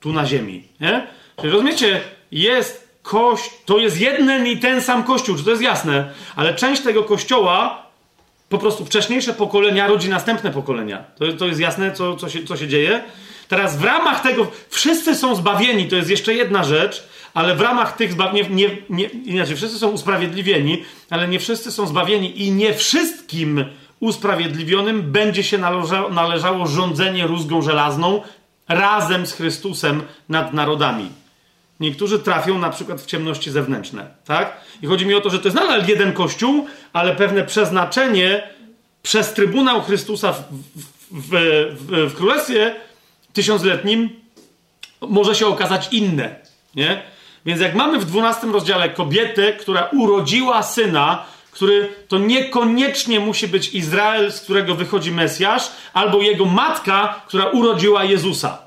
tu 0.00 0.12
na 0.12 0.26
ziemi, 0.26 0.64
nie? 0.80 1.06
Czyli 1.36 1.52
rozumiecie, 1.52 2.00
jest 2.32 2.88
kość, 3.02 3.50
to 3.64 3.78
jest 3.78 4.00
jeden 4.00 4.46
i 4.46 4.56
ten 4.56 4.82
sam 4.82 5.04
kościół, 5.04 5.36
czy 5.36 5.44
to 5.44 5.50
jest 5.50 5.62
jasne, 5.62 6.12
ale 6.36 6.54
część 6.54 6.82
tego 6.82 7.04
kościoła 7.04 7.86
po 8.48 8.58
prostu 8.58 8.84
wcześniejsze 8.84 9.32
pokolenia 9.32 9.86
rodzi 9.86 10.08
następne 10.08 10.50
pokolenia. 10.50 11.04
To, 11.18 11.32
to 11.32 11.46
jest 11.46 11.60
jasne, 11.60 11.92
co, 11.92 12.16
co, 12.16 12.28
się, 12.28 12.44
co 12.44 12.56
się 12.56 12.68
dzieje? 12.68 13.02
Teraz 13.48 13.76
w 13.76 13.84
ramach 13.84 14.22
tego 14.22 14.46
wszyscy 14.68 15.14
są 15.14 15.34
zbawieni, 15.34 15.88
to 15.88 15.96
jest 15.96 16.10
jeszcze 16.10 16.34
jedna 16.34 16.64
rzecz, 16.64 17.08
ale 17.34 17.54
w 17.54 17.60
ramach 17.60 17.96
tych 17.96 18.12
zbawień, 18.12 18.54
nie, 18.54 18.68
nie, 18.90 19.04
inaczej, 19.04 19.56
wszyscy 19.56 19.78
są 19.78 19.88
usprawiedliwieni, 19.88 20.82
ale 21.10 21.28
nie 21.28 21.40
wszyscy 21.40 21.72
są 21.72 21.86
zbawieni 21.86 22.42
i 22.42 22.52
nie 22.52 22.74
wszystkim 22.74 23.64
usprawiedliwionym 24.00 25.12
będzie 25.12 25.42
się 25.42 25.58
należało, 25.58 26.08
należało 26.08 26.66
rządzenie 26.66 27.26
rózgą 27.26 27.62
żelazną 27.62 28.22
razem 28.68 29.26
z 29.26 29.32
Chrystusem 29.32 30.02
nad 30.28 30.52
narodami. 30.52 31.08
Niektórzy 31.80 32.18
trafią 32.18 32.58
na 32.58 32.70
przykład 32.70 33.00
w 33.00 33.06
ciemności 33.06 33.50
zewnętrzne, 33.50 34.06
tak? 34.24 34.60
I 34.82 34.86
chodzi 34.86 35.06
mi 35.06 35.14
o 35.14 35.20
to, 35.20 35.30
że 35.30 35.38
to 35.38 35.44
jest 35.44 35.56
nadal 35.56 35.86
jeden 35.86 36.12
kościół, 36.12 36.66
ale 36.92 37.16
pewne 37.16 37.44
przeznaczenie 37.44 38.48
przez 39.02 39.32
Trybunał 39.32 39.82
Chrystusa 39.82 40.32
w, 40.32 40.42
w, 41.10 41.30
w, 41.30 42.10
w 42.10 42.14
Królestwie 42.14 42.74
Tysiącletnim 43.32 44.10
może 45.00 45.34
się 45.34 45.46
okazać 45.46 45.88
inne, 45.92 46.36
nie? 46.74 47.02
Więc 47.46 47.60
jak 47.60 47.74
mamy 47.74 47.98
w 47.98 48.04
12 48.04 48.46
rozdziale 48.46 48.88
kobietę, 48.88 49.52
która 49.52 49.88
urodziła 49.92 50.62
syna, 50.62 51.24
który 51.50 51.88
to 52.08 52.18
niekoniecznie 52.18 53.20
musi 53.20 53.48
być 53.48 53.74
Izrael, 53.74 54.32
z 54.32 54.40
którego 54.40 54.74
wychodzi 54.74 55.12
Mesjasz, 55.12 55.70
albo 55.92 56.22
jego 56.22 56.44
matka, 56.44 57.22
która 57.26 57.44
urodziła 57.44 58.04
Jezusa. 58.04 58.58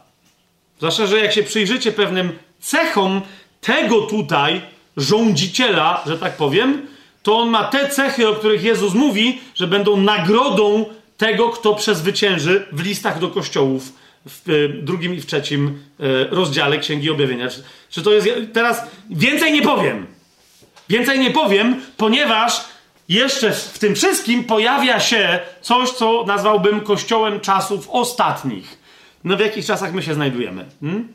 Zwłaszcza, 0.77 1.05
że 1.05 1.19
jak 1.19 1.33
się 1.33 1.43
przyjrzycie 1.43 1.91
pewnym 1.91 2.31
cechom 2.59 3.21
tego 3.61 4.01
tutaj 4.01 4.61
rządziciela, 4.97 6.03
że 6.05 6.17
tak 6.17 6.37
powiem, 6.37 6.87
to 7.23 7.37
on 7.37 7.49
ma 7.49 7.63
te 7.63 7.89
cechy, 7.89 8.29
o 8.29 8.33
których 8.33 8.63
Jezus 8.63 8.93
mówi, 8.93 9.41
że 9.55 9.67
będą 9.67 9.97
nagrodą 9.97 10.85
tego, 11.17 11.49
kto 11.49 11.75
przezwycięży 11.75 12.67
w 12.71 12.83
listach 12.83 13.19
do 13.19 13.27
kościołów 13.27 14.02
w 14.25 14.49
e, 14.49 14.69
drugim 14.83 15.13
i 15.15 15.21
w 15.21 15.25
trzecim 15.25 15.83
e, 15.99 16.03
rozdziale 16.23 16.77
Księgi 16.77 17.09
Objawienia. 17.09 17.49
Czy, 17.49 17.63
czy 17.89 18.01
to 18.01 18.13
jest. 18.13 18.29
Teraz 18.53 18.81
więcej 19.09 19.53
nie 19.53 19.61
powiem. 19.61 20.07
Więcej 20.89 21.19
nie 21.19 21.31
powiem, 21.31 21.81
ponieważ 21.97 22.65
jeszcze 23.09 23.51
w 23.51 23.79
tym 23.79 23.95
wszystkim 23.95 24.43
pojawia 24.43 24.99
się 24.99 25.39
coś, 25.61 25.89
co 25.89 26.23
nazwałbym 26.27 26.81
kościołem 26.81 27.39
czasów 27.39 27.89
ostatnich. 27.89 28.77
No 29.23 29.37
w 29.37 29.39
jakich 29.39 29.65
czasach 29.65 29.93
my 29.93 30.03
się 30.03 30.13
znajdujemy? 30.13 30.65
Hmm? 30.81 31.13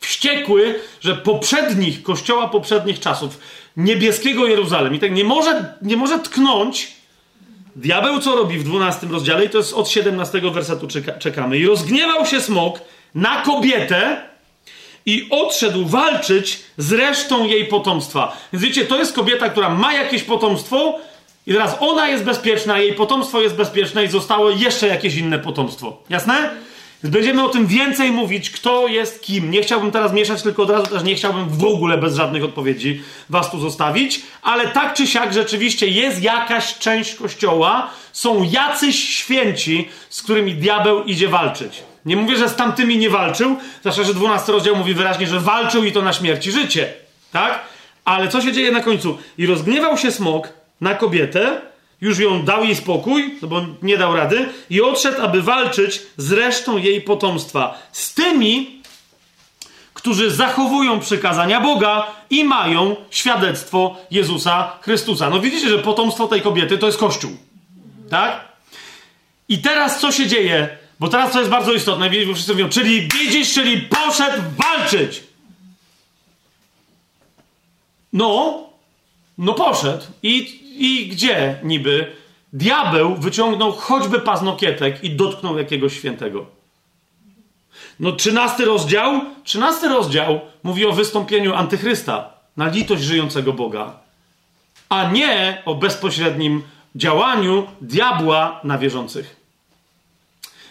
Wściekły, 0.00 0.80
że 1.00 1.16
poprzednich, 1.16 2.02
kościoła 2.02 2.48
poprzednich 2.48 3.00
czasów, 3.00 3.38
niebieskiego 3.76 4.46
Jeruzalem, 4.46 4.94
i 4.94 4.98
tak 4.98 5.12
nie 5.12 5.24
może, 5.24 5.74
nie 5.82 5.96
może 5.96 6.18
tknąć 6.18 6.93
Diabeł 7.76 8.20
co 8.20 8.36
robi 8.36 8.58
w 8.58 8.64
12 8.64 9.06
rozdziale, 9.06 9.44
i 9.44 9.50
to 9.50 9.58
jest 9.58 9.72
od 9.72 9.88
17 9.88 10.40
wersetu 10.40 10.88
czekamy. 11.18 11.58
I 11.58 11.66
rozgniewał 11.66 12.26
się 12.26 12.40
smok 12.40 12.80
na 13.14 13.42
kobietę 13.42 14.16
i 15.06 15.26
odszedł 15.30 15.86
walczyć 15.86 16.60
z 16.78 16.92
resztą 16.92 17.44
jej 17.44 17.66
potomstwa. 17.66 18.36
Więc 18.52 18.64
wiecie, 18.64 18.84
to 18.84 18.98
jest 18.98 19.12
kobieta, 19.12 19.48
która 19.48 19.68
ma 19.68 19.92
jakieś 19.92 20.22
potomstwo, 20.22 20.98
i 21.46 21.52
teraz 21.52 21.76
ona 21.80 22.08
jest 22.08 22.24
bezpieczna, 22.24 22.78
jej 22.78 22.92
potomstwo 22.92 23.40
jest 23.40 23.56
bezpieczne, 23.56 24.04
i 24.04 24.08
zostało 24.08 24.50
jeszcze 24.50 24.86
jakieś 24.86 25.16
inne 25.16 25.38
potomstwo. 25.38 26.02
Jasne? 26.10 26.50
Będziemy 27.04 27.44
o 27.44 27.48
tym 27.48 27.66
więcej 27.66 28.10
mówić, 28.10 28.50
kto 28.50 28.88
jest 28.88 29.22
kim. 29.22 29.50
Nie 29.50 29.62
chciałbym 29.62 29.90
teraz 29.90 30.12
mieszać, 30.12 30.42
tylko 30.42 30.62
od 30.62 30.70
razu 30.70 30.86
też 30.86 31.02
nie 31.02 31.14
chciałbym 31.14 31.48
w 31.48 31.64
ogóle 31.64 31.98
bez 31.98 32.16
żadnych 32.16 32.44
odpowiedzi 32.44 33.02
was 33.30 33.50
tu 33.50 33.60
zostawić, 33.60 34.22
ale 34.42 34.68
tak 34.68 34.94
czy 34.94 35.06
siak 35.06 35.32
rzeczywiście 35.32 35.88
jest 35.88 36.22
jakaś 36.22 36.78
część 36.78 37.14
kościoła, 37.14 37.90
są 38.12 38.42
jacyś 38.42 39.08
święci, 39.08 39.88
z 40.10 40.22
którymi 40.22 40.54
diabeł 40.54 41.04
idzie 41.04 41.28
walczyć. 41.28 41.82
Nie 42.04 42.16
mówię, 42.16 42.36
że 42.36 42.48
z 42.48 42.56
tamtymi 42.56 42.98
nie 42.98 43.10
walczył, 43.10 43.56
zwłaszcza, 43.80 44.04
że 44.04 44.14
12 44.14 44.52
rozdział 44.52 44.76
mówi 44.76 44.94
wyraźnie, 44.94 45.26
że 45.26 45.40
walczył 45.40 45.84
i 45.84 45.92
to 45.92 46.02
na 46.02 46.12
śmierć 46.12 46.46
i 46.46 46.52
życie. 46.52 46.92
Tak? 47.32 47.60
Ale 48.04 48.28
co 48.28 48.40
się 48.40 48.52
dzieje 48.52 48.72
na 48.72 48.80
końcu? 48.80 49.18
I 49.38 49.46
rozgniewał 49.46 49.98
się 49.98 50.10
smok 50.10 50.48
na 50.80 50.94
kobietę, 50.94 51.60
już 52.04 52.18
ją 52.18 52.42
dał 52.42 52.64
jej 52.64 52.76
spokój, 52.76 53.34
no 53.42 53.48
bo 53.48 53.66
nie 53.82 53.98
dał 53.98 54.16
rady, 54.16 54.48
i 54.70 54.82
odszedł, 54.82 55.22
aby 55.22 55.42
walczyć 55.42 56.02
z 56.16 56.32
resztą 56.32 56.76
jej 56.76 57.00
potomstwa. 57.00 57.78
Z 57.92 58.14
tymi, 58.14 58.82
którzy 59.94 60.30
zachowują 60.30 61.00
przykazania 61.00 61.60
Boga 61.60 62.06
i 62.30 62.44
mają 62.44 62.96
świadectwo 63.10 63.96
Jezusa 64.10 64.78
Chrystusa. 64.80 65.30
No 65.30 65.40
widzicie, 65.40 65.68
że 65.68 65.78
potomstwo 65.78 66.28
tej 66.28 66.42
kobiety 66.42 66.78
to 66.78 66.86
jest 66.86 66.98
Kościół. 66.98 67.36
Tak? 68.10 68.48
I 69.48 69.58
teraz 69.58 70.00
co 70.00 70.12
się 70.12 70.26
dzieje? 70.26 70.78
Bo 71.00 71.08
teraz 71.08 71.32
to 71.32 71.38
jest 71.38 71.50
bardzo 71.50 71.72
istotne, 71.72 72.10
bo 72.26 72.34
wszyscy 72.34 72.52
mówią, 72.52 72.68
czyli 72.68 73.08
widzisz, 73.08 73.54
czyli 73.54 73.80
poszedł 73.80 74.42
walczyć. 74.56 75.22
No, 78.12 78.62
no 79.38 79.54
poszedł. 79.54 80.04
I 80.22 80.63
i 80.78 81.08
gdzie 81.08 81.58
niby 81.62 82.12
diabeł 82.52 83.16
wyciągnął 83.16 83.72
choćby 83.72 84.20
paznokietek 84.20 85.04
i 85.04 85.10
dotknął 85.10 85.58
jakiegoś 85.58 85.96
świętego? 85.96 86.46
No, 88.00 88.12
trzynasty 88.12 88.64
rozdział, 88.64 89.20
trzynasty 89.44 89.88
rozdział 89.88 90.40
mówi 90.62 90.86
o 90.86 90.92
wystąpieniu 90.92 91.54
antychrysta 91.54 92.30
na 92.56 92.68
litość 92.68 93.02
żyjącego 93.02 93.52
Boga, 93.52 93.92
a 94.88 95.10
nie 95.10 95.62
o 95.64 95.74
bezpośrednim 95.74 96.62
działaniu 96.96 97.66
diabła 97.80 98.60
na 98.64 98.78
wierzących. 98.78 99.36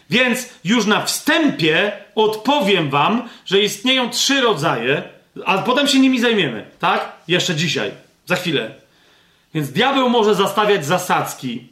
Więc 0.10 0.50
już 0.64 0.86
na 0.86 1.06
wstępie 1.06 1.92
odpowiem 2.16 2.90
wam, 2.90 3.30
że 3.46 3.60
istnieją 3.60 4.10
trzy 4.10 4.42
rodzaje, 4.42 5.04
a 5.46 5.58
potem 5.58 5.88
się 5.88 6.00
nimi 6.00 6.20
zajmiemy, 6.20 6.66
tak? 6.80 7.12
Jeszcze 7.28 7.56
dzisiaj, 7.56 7.92
za 8.26 8.36
chwilę. 8.36 8.83
Więc 9.54 9.72
diabeł 9.72 10.10
może 10.10 10.36
zastawiać 10.36 10.86
zasadzki 10.86 11.68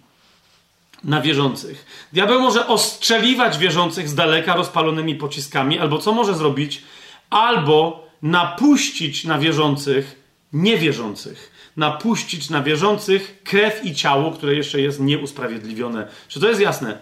na 1.04 1.22
wierzących. 1.22 1.86
Diabeł 2.14 2.42
może 2.42 2.68
ostrzeliwać 2.68 3.58
wierzących 3.58 4.10
z 4.10 4.16
daleka 4.16 4.56
rozpalonymi 4.56 5.16
pociskami, 5.16 5.80
albo 5.80 5.98
co 5.98 6.14
może 6.14 6.36
zrobić? 6.36 6.84
Albo 7.30 8.08
napuścić 8.22 9.26
na 9.26 9.40
wierzących 9.40 10.22
niewierzących. 10.54 11.52
Napuścić 11.78 12.50
na 12.50 12.64
wierzących 12.64 13.44
krew 13.44 13.86
i 13.86 13.96
ciało, 13.96 14.32
które 14.32 14.56
jeszcze 14.56 14.82
jest 14.82 15.00
nieusprawiedliwione. 15.00 16.08
Czy 16.28 16.40
to 16.40 16.48
jest 16.48 16.62
jasne? 16.62 16.98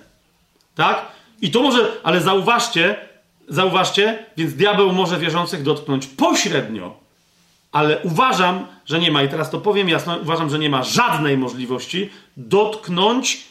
Tak? 0.75 1.06
I 1.41 1.51
to 1.51 1.61
może, 1.61 1.91
ale 2.03 2.22
zauważcie, 2.22 3.09
zauważcie, 3.48 4.25
więc 4.38 4.53
diabeł 4.53 4.93
może 4.93 5.19
wierzących 5.19 5.64
dotknąć 5.64 6.08
pośrednio. 6.08 7.08
Ale 7.72 7.99
uważam, 8.03 8.67
że 8.85 8.99
nie 8.99 9.11
ma, 9.11 9.23
i 9.23 9.30
teraz 9.30 9.49
to 9.49 9.61
powiem 9.61 9.89
jasno, 9.89 10.17
uważam, 10.17 10.49
że 10.49 10.59
nie 10.59 10.69
ma 10.69 10.83
żadnej 10.83 11.38
możliwości 11.38 12.09
dotknąć 12.38 13.41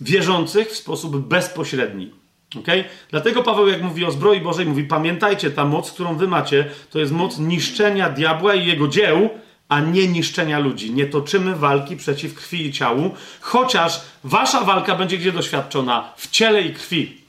wierzących 0.00 0.68
w 0.68 0.76
sposób 0.76 1.16
bezpośredni. 1.16 2.10
Okay? 2.56 2.84
Dlatego 3.10 3.42
Paweł, 3.42 3.68
jak 3.68 3.82
mówi 3.82 4.04
o 4.04 4.10
zbroi 4.10 4.40
Bożej, 4.40 4.66
mówi: 4.66 4.84
Pamiętajcie, 4.84 5.50
ta 5.50 5.64
moc, 5.64 5.92
którą 5.92 6.16
wy 6.16 6.28
macie, 6.28 6.70
to 6.90 6.98
jest 6.98 7.12
moc 7.12 7.38
niszczenia 7.38 8.10
diabła 8.10 8.54
i 8.54 8.66
jego 8.66 8.88
dzieł, 8.88 9.30
a 9.68 9.80
nie 9.80 10.08
niszczenia 10.08 10.58
ludzi. 10.58 10.92
Nie 10.92 11.06
toczymy 11.06 11.56
walki 11.56 11.96
przeciw 11.96 12.34
krwi 12.34 12.66
i 12.66 12.72
ciału, 12.72 13.14
chociaż 13.40 14.00
wasza 14.24 14.60
walka 14.60 14.94
będzie 14.94 15.18
gdzie 15.18 15.32
doświadczona? 15.32 16.12
W 16.16 16.30
ciele 16.30 16.62
i 16.62 16.74
krwi. 16.74 17.20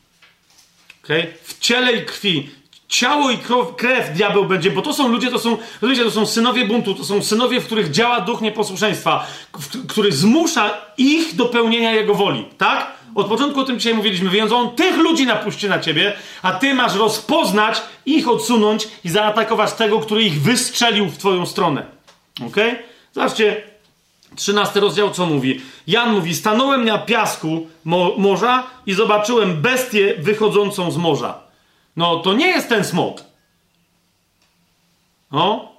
Okay? 1.03 1.27
W 1.43 1.59
ciele 1.59 1.93
i 1.93 2.05
krwi. 2.05 2.49
Ciało 2.89 3.31
i 3.31 3.37
krew, 3.37 3.75
krew 3.77 4.13
diabeł 4.13 4.45
będzie, 4.45 4.71
bo 4.71 4.81
to 4.81 4.93
są 4.93 5.07
ludzie, 5.07 5.31
to 5.31 5.39
są, 5.39 5.57
rozumiecie, 5.81 6.03
to 6.03 6.11
są 6.11 6.25
synowie 6.25 6.65
buntu, 6.65 6.95
to 6.95 7.03
są 7.03 7.23
synowie, 7.23 7.61
w 7.61 7.65
których 7.65 7.91
działa 7.91 8.21
duch 8.21 8.41
nieposłuszeństwa, 8.41 9.27
który 9.87 10.11
zmusza 10.11 10.77
ich 10.97 11.35
do 11.35 11.45
pełnienia 11.45 11.91
jego 11.91 12.15
woli, 12.15 12.45
tak? 12.57 12.91
Od 13.15 13.27
początku 13.27 13.59
o 13.59 13.63
tym 13.63 13.79
dzisiaj 13.79 13.93
mówiliśmy, 13.93 14.29
więc 14.29 14.51
on 14.51 14.75
tych 14.75 14.97
ludzi 14.97 15.25
napuści 15.25 15.69
na 15.69 15.79
ciebie, 15.79 16.13
a 16.41 16.51
ty 16.51 16.73
masz 16.73 16.95
rozpoznać, 16.95 17.81
ich 18.05 18.27
odsunąć 18.27 18.87
i 19.03 19.09
zaatakować 19.09 19.73
tego, 19.73 19.99
który 19.99 20.23
ich 20.23 20.41
wystrzelił 20.41 21.05
w 21.05 21.17
twoją 21.17 21.45
stronę. 21.45 21.85
Ok? 22.47 22.55
Zobaczcie, 23.13 23.61
13 24.35 24.79
rozdział 24.79 25.11
co 25.11 25.25
mówi? 25.25 25.61
Jan 25.87 26.11
mówi: 26.11 26.35
Stanąłem 26.35 26.85
na 26.85 26.97
piasku 26.97 27.67
mo 27.85 28.11
morza 28.17 28.63
i 28.85 28.93
zobaczyłem 28.93 29.61
bestię 29.61 30.15
wychodzącą 30.19 30.91
z 30.91 30.97
morza. 30.97 31.48
No 31.99 32.19
to 32.19 32.33
nie 32.33 32.47
jest 32.47 32.69
ten 32.69 32.83
smok. 32.83 33.23
No. 35.31 35.71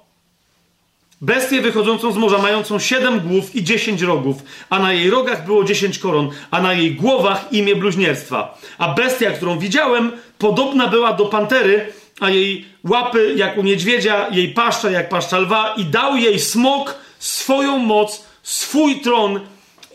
Bestię 1.21 1.61
wychodzącą 1.61 2.11
z 2.11 2.17
morza, 2.17 2.37
mającą 2.37 2.79
siedem 2.79 3.19
głów 3.19 3.55
i 3.55 3.63
dziesięć 3.63 4.01
rogów, 4.01 4.37
a 4.69 4.79
na 4.79 4.93
jej 4.93 5.09
rogach 5.09 5.45
było 5.45 5.63
dziesięć 5.63 5.99
koron, 5.99 6.29
a 6.51 6.61
na 6.61 6.73
jej 6.73 6.95
głowach 6.95 7.53
imię 7.53 7.75
bluźnierstwa. 7.75 8.57
A 8.77 8.93
bestia, 8.93 9.31
którą 9.31 9.59
widziałem, 9.59 10.11
podobna 10.37 10.87
była 10.87 11.13
do 11.13 11.25
pantery, 11.25 11.93
a 12.19 12.29
jej 12.29 12.65
łapy 12.83 13.33
jak 13.37 13.57
u 13.57 13.63
niedźwiedzia, 13.63 14.27
jej 14.31 14.53
paszcza 14.53 14.91
jak 14.91 15.09
paszcza 15.09 15.39
lwa 15.39 15.73
i 15.77 15.85
dał 15.85 16.17
jej 16.17 16.39
smok 16.39 16.95
swoją 17.19 17.77
moc, 17.77 18.25
swój 18.43 19.01
tron 19.01 19.39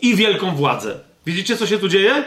i 0.01 0.15
wielką 0.15 0.55
władzę. 0.55 0.99
Widzicie, 1.25 1.57
co 1.57 1.67
się 1.67 1.77
tu 1.77 1.87
dzieje? 1.87 2.23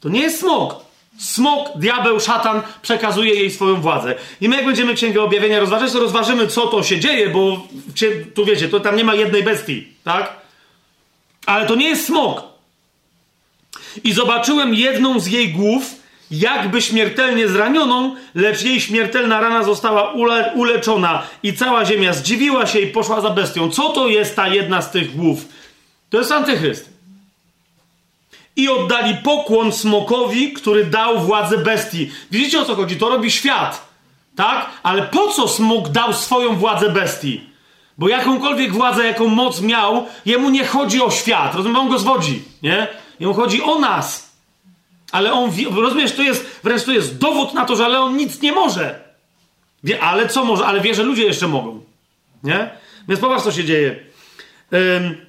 To 0.00 0.08
nie 0.08 0.20
jest 0.20 0.40
smok. 0.40 0.87
Smok, 1.18 1.68
diabeł, 1.76 2.20
szatan 2.20 2.62
przekazuje 2.82 3.34
jej 3.34 3.50
swoją 3.50 3.80
władzę. 3.80 4.14
I 4.40 4.48
my, 4.48 4.56
jak 4.56 4.66
będziemy 4.66 4.94
Księgę 4.94 5.22
Objawienia 5.22 5.60
rozważać, 5.60 5.92
to 5.92 6.00
rozważymy, 6.00 6.46
co 6.46 6.66
to 6.66 6.82
się 6.82 7.00
dzieje, 7.00 7.28
bo 7.30 7.66
tu 8.34 8.44
wiecie, 8.44 8.68
to 8.68 8.80
tam 8.80 8.96
nie 8.96 9.04
ma 9.04 9.14
jednej 9.14 9.42
bestii, 9.42 9.88
tak? 10.04 10.36
Ale 11.46 11.66
to 11.66 11.74
nie 11.74 11.88
jest 11.88 12.06
smok. 12.06 12.42
I 14.04 14.12
zobaczyłem 14.12 14.74
jedną 14.74 15.20
z 15.20 15.26
jej 15.26 15.52
głów, 15.52 15.82
jakby 16.30 16.82
śmiertelnie 16.82 17.48
zranioną, 17.48 18.16
lecz 18.34 18.62
jej 18.62 18.80
śmiertelna 18.80 19.40
rana 19.40 19.62
została 19.62 20.12
ule 20.12 20.52
uleczona 20.54 21.22
i 21.42 21.52
cała 21.52 21.84
ziemia 21.84 22.12
zdziwiła 22.12 22.66
się 22.66 22.80
i 22.80 22.86
poszła 22.86 23.20
za 23.20 23.30
bestią. 23.30 23.70
Co 23.70 23.88
to 23.88 24.08
jest 24.08 24.36
ta 24.36 24.48
jedna 24.48 24.82
z 24.82 24.90
tych 24.90 25.16
głów? 25.16 25.44
To 26.10 26.18
jest 26.18 26.32
antychryst 26.32 26.97
i 28.58 28.68
oddali 28.68 29.16
pokłon 29.16 29.72
smokowi, 29.72 30.52
który 30.52 30.84
dał 30.84 31.20
władzę 31.20 31.58
bestii. 31.58 32.10
Widzicie 32.30 32.60
o 32.60 32.64
co 32.64 32.74
chodzi? 32.74 32.96
To 32.96 33.08
robi 33.08 33.30
świat. 33.30 33.88
Tak? 34.36 34.70
Ale 34.82 35.02
po 35.02 35.28
co 35.28 35.48
smok 35.48 35.88
dał 35.88 36.12
swoją 36.12 36.56
władzę 36.56 36.90
bestii? 36.90 37.40
Bo 37.98 38.08
jakąkolwiek 38.08 38.72
władzę, 38.72 39.06
jaką 39.06 39.28
moc 39.28 39.60
miał, 39.60 40.06
jemu 40.26 40.50
nie 40.50 40.66
chodzi 40.66 41.02
o 41.02 41.10
świat. 41.10 41.54
Rozumiesz? 41.54 41.78
On 41.78 41.88
go 41.88 41.98
zwodzi. 41.98 42.42
Nie? 42.62 42.88
Jemu 43.20 43.34
chodzi 43.34 43.62
o 43.62 43.78
nas. 43.78 44.30
Ale 45.12 45.32
on, 45.32 45.50
rozumiesz, 45.76 46.12
to 46.12 46.22
jest, 46.22 46.60
wręcz 46.64 46.84
to 46.84 46.92
jest 46.92 47.18
dowód 47.18 47.54
na 47.54 47.64
to, 47.64 47.76
że 47.76 47.84
ale 47.84 48.00
on 48.00 48.16
nic 48.16 48.40
nie 48.40 48.52
może. 48.52 49.00
Wie, 49.84 50.00
ale 50.02 50.28
co 50.28 50.44
może? 50.44 50.66
Ale 50.66 50.80
wie, 50.80 50.94
że 50.94 51.02
ludzie 51.02 51.24
jeszcze 51.24 51.48
mogą. 51.48 51.80
Nie? 52.42 52.70
Więc 53.08 53.20
popatrz, 53.20 53.44
co 53.44 53.52
się 53.52 53.64
dzieje. 53.64 53.96
Ym, 54.72 55.27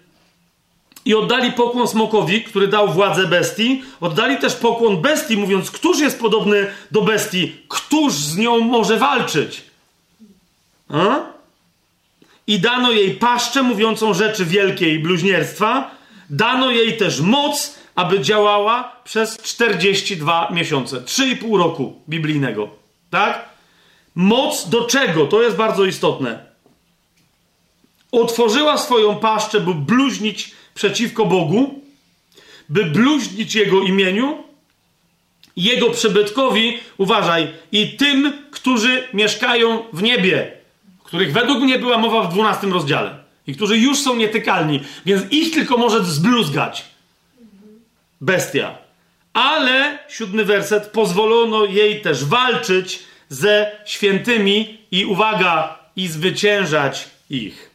i 1.05 1.15
oddali 1.15 1.51
pokłon 1.51 1.87
smokowi, 1.87 2.43
który 2.43 2.67
dał 2.67 2.93
władzę 2.93 3.27
bestii. 3.27 3.83
Oddali 4.01 4.37
też 4.37 4.55
pokłon 4.55 5.01
bestii, 5.01 5.37
mówiąc, 5.37 5.71
któż 5.71 5.99
jest 5.99 6.19
podobny 6.19 6.67
do 6.91 7.01
bestii, 7.01 7.55
któż 7.67 8.13
z 8.13 8.37
nią 8.37 8.59
może 8.59 8.97
walczyć. 8.97 9.61
A? 10.89 11.19
I 12.47 12.59
dano 12.59 12.91
jej 12.91 13.11
paszczę 13.11 13.63
mówiącą 13.63 14.13
rzeczy 14.13 14.45
wielkie 14.45 14.93
i 14.93 14.99
bluźnierstwa. 14.99 15.91
Dano 16.29 16.71
jej 16.71 16.97
też 16.97 17.21
moc, 17.21 17.75
aby 17.95 18.19
działała 18.19 18.95
przez 19.03 19.37
42 19.37 20.49
miesiące. 20.51 20.97
3,5 20.97 21.57
roku 21.57 22.01
biblijnego. 22.09 22.69
Tak? 23.09 23.49
Moc 24.15 24.69
do 24.69 24.85
czego? 24.85 25.25
To 25.25 25.41
jest 25.41 25.55
bardzo 25.55 25.85
istotne. 25.85 26.45
Otworzyła 28.11 28.77
swoją 28.77 29.15
paszczę, 29.15 29.59
by 29.59 29.73
bluźnić 29.73 30.51
przeciwko 30.79 31.25
Bogu, 31.25 31.81
by 32.69 32.85
bluźnić 32.85 33.55
Jego 33.55 33.81
imieniu, 33.81 34.43
Jego 35.55 35.89
przybytkowi, 35.89 36.79
uważaj, 36.97 37.47
i 37.71 37.97
tym, 37.97 38.33
którzy 38.51 39.07
mieszkają 39.13 39.83
w 39.93 40.03
niebie, 40.03 40.51
których 41.03 41.33
według 41.33 41.59
mnie 41.59 41.79
była 41.79 41.97
mowa 41.97 42.23
w 42.23 42.33
12 42.33 42.67
rozdziale 42.67 43.17
i 43.47 43.55
którzy 43.55 43.77
już 43.77 43.99
są 43.99 44.15
nietykalni, 44.15 44.79
więc 45.05 45.31
ich 45.31 45.53
tylko 45.53 45.77
może 45.77 46.03
zbluzgać 46.03 46.85
bestia. 48.21 48.77
Ale, 49.33 49.99
siódmy 50.09 50.45
werset, 50.45 50.87
pozwolono 50.87 51.65
jej 51.65 52.01
też 52.01 52.25
walczyć 52.25 52.99
ze 53.29 53.71
świętymi 53.85 54.77
i 54.91 55.05
uwaga, 55.05 55.79
i 55.95 56.07
zwyciężać 56.07 57.09
ich. 57.29 57.71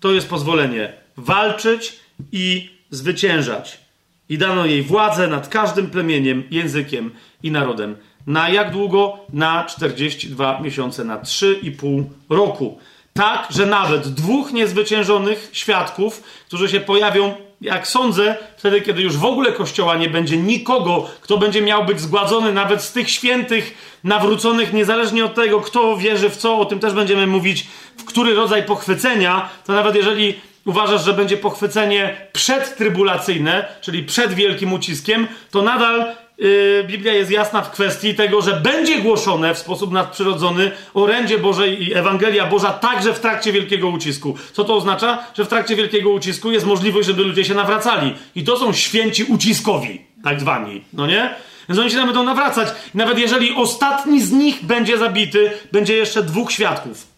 To 0.00 0.12
jest 0.12 0.28
pozwolenie. 0.28 0.92
Walczyć 1.16 2.00
i 2.32 2.70
zwyciężać. 2.90 3.80
I 4.28 4.38
dano 4.38 4.66
jej 4.66 4.82
władzę 4.82 5.28
nad 5.28 5.48
każdym 5.48 5.90
plemieniem, 5.90 6.44
językiem 6.50 7.10
i 7.42 7.50
narodem. 7.50 7.96
Na 8.26 8.48
jak 8.48 8.72
długo? 8.72 9.18
Na 9.32 9.64
42 9.64 10.60
miesiące, 10.60 11.04
na 11.04 11.18
3,5 11.18 12.04
roku. 12.28 12.78
Tak, 13.12 13.46
że 13.50 13.66
nawet 13.66 14.08
dwóch 14.08 14.52
niezwyciężonych 14.52 15.50
świadków, 15.52 16.22
którzy 16.46 16.68
się 16.68 16.80
pojawią, 16.80 17.34
jak 17.60 17.88
sądzę, 17.88 18.36
wtedy, 18.56 18.80
kiedy 18.80 19.02
już 19.02 19.16
w 19.16 19.24
ogóle 19.24 19.52
kościoła 19.52 19.96
nie 19.96 20.10
będzie 20.10 20.36
nikogo, 20.36 21.08
kto 21.20 21.38
będzie 21.38 21.62
miał 21.62 21.84
być 21.84 22.00
zgładzony, 22.00 22.52
nawet 22.52 22.82
z 22.82 22.92
tych 22.92 23.10
świętych, 23.10 23.74
nawróconych, 24.04 24.72
niezależnie 24.72 25.24
od 25.24 25.34
tego, 25.34 25.60
kto 25.60 25.96
wierzy 25.96 26.30
w 26.30 26.36
co, 26.36 26.58
o 26.58 26.64
tym 26.64 26.78
też 26.78 26.92
będziemy 26.92 27.26
mówić, 27.26 27.66
w 27.96 28.04
który 28.04 28.34
rodzaj 28.34 28.62
pochwycenia, 28.62 29.48
to 29.66 29.72
nawet 29.72 29.94
jeżeli 29.94 30.34
uważasz, 30.66 31.04
że 31.04 31.12
będzie 31.12 31.36
pochwycenie 31.36 32.16
przedtrybulacyjne, 32.32 33.68
czyli 33.80 34.02
przed 34.02 34.34
wielkim 34.34 34.72
uciskiem, 34.72 35.28
to 35.50 35.62
nadal 35.62 36.06
yy, 36.38 36.84
Biblia 36.86 37.12
jest 37.12 37.30
jasna 37.30 37.62
w 37.62 37.70
kwestii 37.70 38.14
tego, 38.14 38.42
że 38.42 38.60
będzie 38.60 38.98
głoszone 38.98 39.54
w 39.54 39.58
sposób 39.58 39.92
nadprzyrodzony 39.92 40.70
orędzie 40.94 41.38
Boże 41.38 41.68
i 41.68 41.94
Ewangelia 41.94 42.46
Boża 42.46 42.70
także 42.70 43.14
w 43.14 43.20
trakcie 43.20 43.52
wielkiego 43.52 43.88
ucisku. 43.88 44.36
Co 44.52 44.64
to 44.64 44.74
oznacza? 44.76 45.18
Że 45.34 45.44
w 45.44 45.48
trakcie 45.48 45.76
wielkiego 45.76 46.10
ucisku 46.10 46.50
jest 46.50 46.66
możliwość, 46.66 47.06
żeby 47.06 47.22
ludzie 47.22 47.44
się 47.44 47.54
nawracali. 47.54 48.14
I 48.34 48.44
to 48.44 48.56
są 48.56 48.72
święci 48.72 49.24
uciskowi, 49.24 50.00
tak 50.24 50.40
zwani, 50.40 50.84
no 50.92 51.06
nie? 51.06 51.34
Więc 51.68 51.80
oni 51.80 51.90
się 51.90 51.96
tam 51.96 52.06
będą 52.06 52.24
nawracać. 52.24 52.68
Nawet 52.94 53.18
jeżeli 53.18 53.54
ostatni 53.54 54.22
z 54.22 54.32
nich 54.32 54.64
będzie 54.64 54.98
zabity, 54.98 55.50
będzie 55.72 55.96
jeszcze 55.96 56.22
dwóch 56.22 56.52
świadków. 56.52 57.09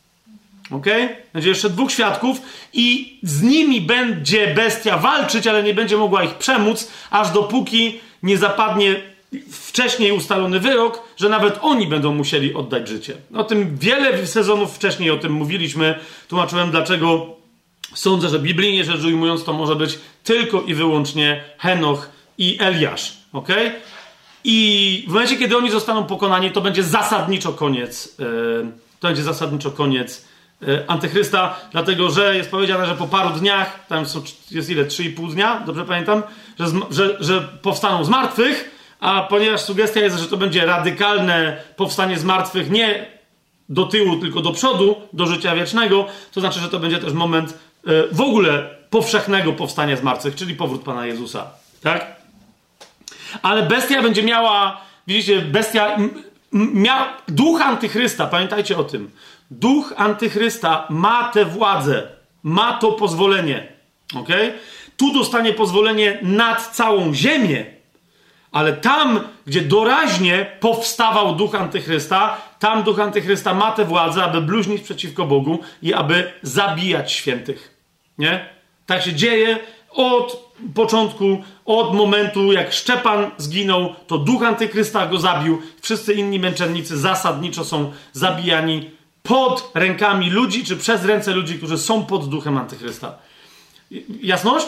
Ok? 0.72 0.86
Będzie 1.32 1.48
jeszcze 1.48 1.70
dwóch 1.70 1.92
świadków 1.92 2.42
i 2.72 3.18
z 3.22 3.42
nimi 3.42 3.80
będzie 3.80 4.54
bestia 4.54 4.98
walczyć, 4.98 5.46
ale 5.46 5.62
nie 5.62 5.74
będzie 5.74 5.96
mogła 5.96 6.24
ich 6.24 6.34
przemóc, 6.34 6.90
aż 7.10 7.30
dopóki 7.30 8.00
nie 8.22 8.38
zapadnie 8.38 9.12
wcześniej 9.50 10.12
ustalony 10.12 10.60
wyrok, 10.60 11.02
że 11.16 11.28
nawet 11.28 11.58
oni 11.62 11.86
będą 11.86 12.14
musieli 12.14 12.54
oddać 12.54 12.88
życie. 12.88 13.14
O 13.34 13.44
tym 13.44 13.76
wiele 13.78 14.26
sezonów 14.26 14.74
wcześniej 14.74 15.10
o 15.10 15.16
tym 15.16 15.32
mówiliśmy. 15.32 15.98
Tłumaczyłem, 16.28 16.70
dlaczego 16.70 17.36
sądzę, 17.94 18.28
że 18.28 18.38
biblijnie 18.38 18.84
rzecz 18.84 19.04
ujmując 19.04 19.44
to 19.44 19.52
może 19.52 19.76
być 19.76 19.98
tylko 20.24 20.62
i 20.62 20.74
wyłącznie 20.74 21.44
Henoch 21.58 22.10
i 22.38 22.56
Eliasz. 22.60 23.16
ok? 23.32 23.48
I 24.44 25.04
w 25.08 25.12
momencie, 25.12 25.36
kiedy 25.36 25.56
oni 25.56 25.70
zostaną 25.70 26.04
pokonani, 26.04 26.50
to 26.50 26.60
będzie 26.60 26.82
zasadniczo 26.82 27.52
koniec. 27.52 28.18
Yy, 28.18 28.66
to 29.00 29.08
będzie 29.08 29.22
zasadniczo 29.22 29.70
koniec 29.70 30.24
Antychrysta, 30.86 31.60
dlatego 31.72 32.10
że 32.10 32.36
jest 32.36 32.50
powiedziane, 32.50 32.86
że 32.86 32.94
po 32.94 33.06
paru 33.06 33.30
dniach, 33.30 33.86
tam 33.86 34.04
jest 34.50 34.70
ile? 34.70 34.84
3,5 34.84 35.32
dnia, 35.32 35.62
dobrze 35.66 35.84
pamiętam, 35.84 36.22
że, 36.58 36.66
że, 36.90 37.16
że 37.20 37.40
powstaną 37.40 38.04
z 38.04 38.08
martwych, 38.08 38.70
a 39.00 39.22
ponieważ 39.22 39.60
sugestia 39.60 40.00
jest, 40.00 40.18
że 40.18 40.26
to 40.26 40.36
będzie 40.36 40.66
radykalne 40.66 41.56
powstanie 41.76 42.18
z 42.18 42.24
martwych, 42.24 42.70
nie 42.70 43.06
do 43.68 43.86
tyłu, 43.86 44.16
tylko 44.16 44.40
do 44.40 44.52
przodu, 44.52 44.96
do 45.12 45.26
życia 45.26 45.54
wiecznego, 45.54 46.06
to 46.32 46.40
znaczy, 46.40 46.60
że 46.60 46.68
to 46.68 46.78
będzie 46.78 46.98
też 46.98 47.12
moment 47.12 47.58
yy, 47.86 48.08
w 48.12 48.20
ogóle 48.20 48.70
powszechnego 48.90 49.52
powstania 49.52 49.96
z 49.96 50.02
martwych, 50.02 50.34
czyli 50.34 50.54
powrót 50.54 50.82
Pana 50.82 51.06
Jezusa. 51.06 51.50
Tak? 51.82 52.16
Ale 53.42 53.62
bestia 53.62 54.02
będzie 54.02 54.22
miała, 54.22 54.80
widzicie, 55.06 55.40
bestia, 55.40 55.96
mia, 56.52 57.16
duch 57.28 57.60
antychrysta, 57.60 58.26
pamiętajcie 58.26 58.76
o 58.76 58.84
tym. 58.84 59.10
Duch 59.58 59.92
antychrysta 59.96 60.86
ma 60.90 61.28
tę 61.28 61.44
władzę, 61.44 62.08
ma 62.42 62.72
to 62.72 62.92
pozwolenie. 62.92 63.72
Ok? 64.14 64.28
Tu 64.96 65.12
dostanie 65.12 65.52
pozwolenie 65.52 66.18
nad 66.22 66.66
całą 66.66 67.14
ziemię, 67.14 67.64
ale 68.52 68.72
tam, 68.72 69.20
gdzie 69.46 69.60
doraźnie 69.60 70.56
powstawał 70.60 71.34
duch 71.34 71.54
antychrysta, 71.54 72.36
tam 72.58 72.82
duch 72.82 73.00
antychrysta 73.00 73.54
ma 73.54 73.72
tę 73.72 73.84
władzę, 73.84 74.24
aby 74.24 74.40
bluźnić 74.40 74.82
przeciwko 74.82 75.24
Bogu 75.26 75.58
i 75.82 75.94
aby 75.94 76.32
zabijać 76.42 77.12
świętych. 77.12 77.78
Nie? 78.18 78.46
Tak 78.86 79.02
się 79.02 79.12
dzieje 79.12 79.58
od 79.90 80.52
początku, 80.74 81.42
od 81.64 81.94
momentu, 81.94 82.52
jak 82.52 82.72
Szczepan 82.72 83.30
zginął, 83.36 83.94
to 84.06 84.18
duch 84.18 84.42
antychrysta 84.42 85.06
go 85.06 85.18
zabił. 85.18 85.62
Wszyscy 85.80 86.14
inni 86.14 86.38
męczennicy 86.38 86.98
zasadniczo 86.98 87.64
są 87.64 87.92
zabijani 88.12 88.90
pod 89.22 89.70
rękami 89.74 90.30
ludzi, 90.30 90.64
czy 90.64 90.76
przez 90.76 91.04
ręce 91.04 91.32
ludzi, 91.32 91.58
którzy 91.58 91.78
są 91.78 92.06
pod 92.06 92.28
duchem 92.28 92.58
antychrysta. 92.58 93.14
Jasność? 94.22 94.66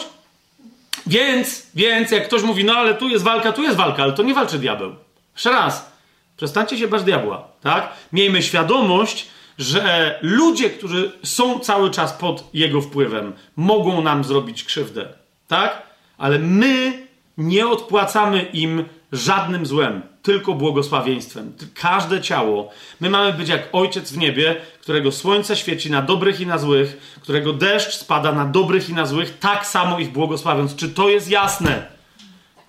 Więc, 1.07 1.67
więc 1.75 2.11
jak 2.11 2.27
ktoś 2.27 2.43
mówi, 2.43 2.65
no 2.65 2.73
ale 2.73 2.93
tu 2.93 3.09
jest 3.09 3.23
walka, 3.23 3.51
tu 3.51 3.63
jest 3.63 3.77
walka, 3.77 4.03
ale 4.03 4.13
to 4.13 4.23
nie 4.23 4.33
walczy 4.33 4.59
diabeł. 4.59 4.95
Jeszcze 5.33 5.51
raz, 5.51 5.91
przestańcie 6.37 6.77
się 6.77 6.87
bać 6.87 7.03
diabła, 7.03 7.47
tak? 7.61 7.93
Miejmy 8.13 8.43
świadomość, 8.43 9.27
że 9.57 10.19
ludzie, 10.21 10.69
którzy 10.69 11.11
są 11.23 11.59
cały 11.59 11.91
czas 11.91 12.13
pod 12.13 12.49
jego 12.53 12.81
wpływem, 12.81 13.33
mogą 13.55 14.01
nam 14.01 14.23
zrobić 14.23 14.63
krzywdę, 14.63 15.07
tak? 15.47 15.83
Ale 16.17 16.39
my 16.39 17.07
nie 17.37 17.67
odpłacamy 17.67 18.41
im 18.43 18.85
żadnym 19.15 19.65
złem, 19.65 20.01
tylko 20.21 20.53
błogosławieństwem. 20.53 21.53
Każde 21.73 22.21
ciało. 22.21 22.69
My 22.99 23.09
mamy 23.09 23.33
być 23.33 23.49
jak 23.49 23.69
ojciec 23.71 24.11
w 24.11 24.17
niebie, 24.17 24.55
którego 24.81 25.11
słońce 25.11 25.55
świeci 25.55 25.91
na 25.91 26.01
dobrych 26.01 26.41
i 26.41 26.47
na 26.47 26.57
złych, 26.57 27.17
którego 27.21 27.53
deszcz 27.53 27.95
spada 27.95 28.31
na 28.31 28.45
dobrych 28.45 28.89
i 28.89 28.93
na 28.93 29.05
złych, 29.05 29.39
tak 29.39 29.65
samo 29.65 29.99
ich 29.99 30.11
błogosławiąc. 30.11 30.75
Czy 30.75 30.89
to 30.89 31.09
jest 31.09 31.29
jasne? 31.29 31.85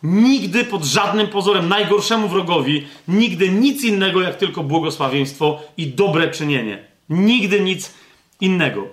Nigdy 0.02 0.64
pod 0.64 0.84
żadnym 0.84 1.26
pozorem, 1.26 1.68
najgorszemu 1.68 2.28
wrogowi, 2.28 2.86
nigdy 3.08 3.48
nic 3.48 3.84
innego 3.84 4.20
jak 4.20 4.36
tylko 4.36 4.62
błogosławieństwo 4.62 5.62
i 5.76 5.86
dobre 5.86 6.30
czynienie. 6.30 6.84
Nigdy 7.08 7.60
nic 7.60 7.94
innego. 8.40 8.86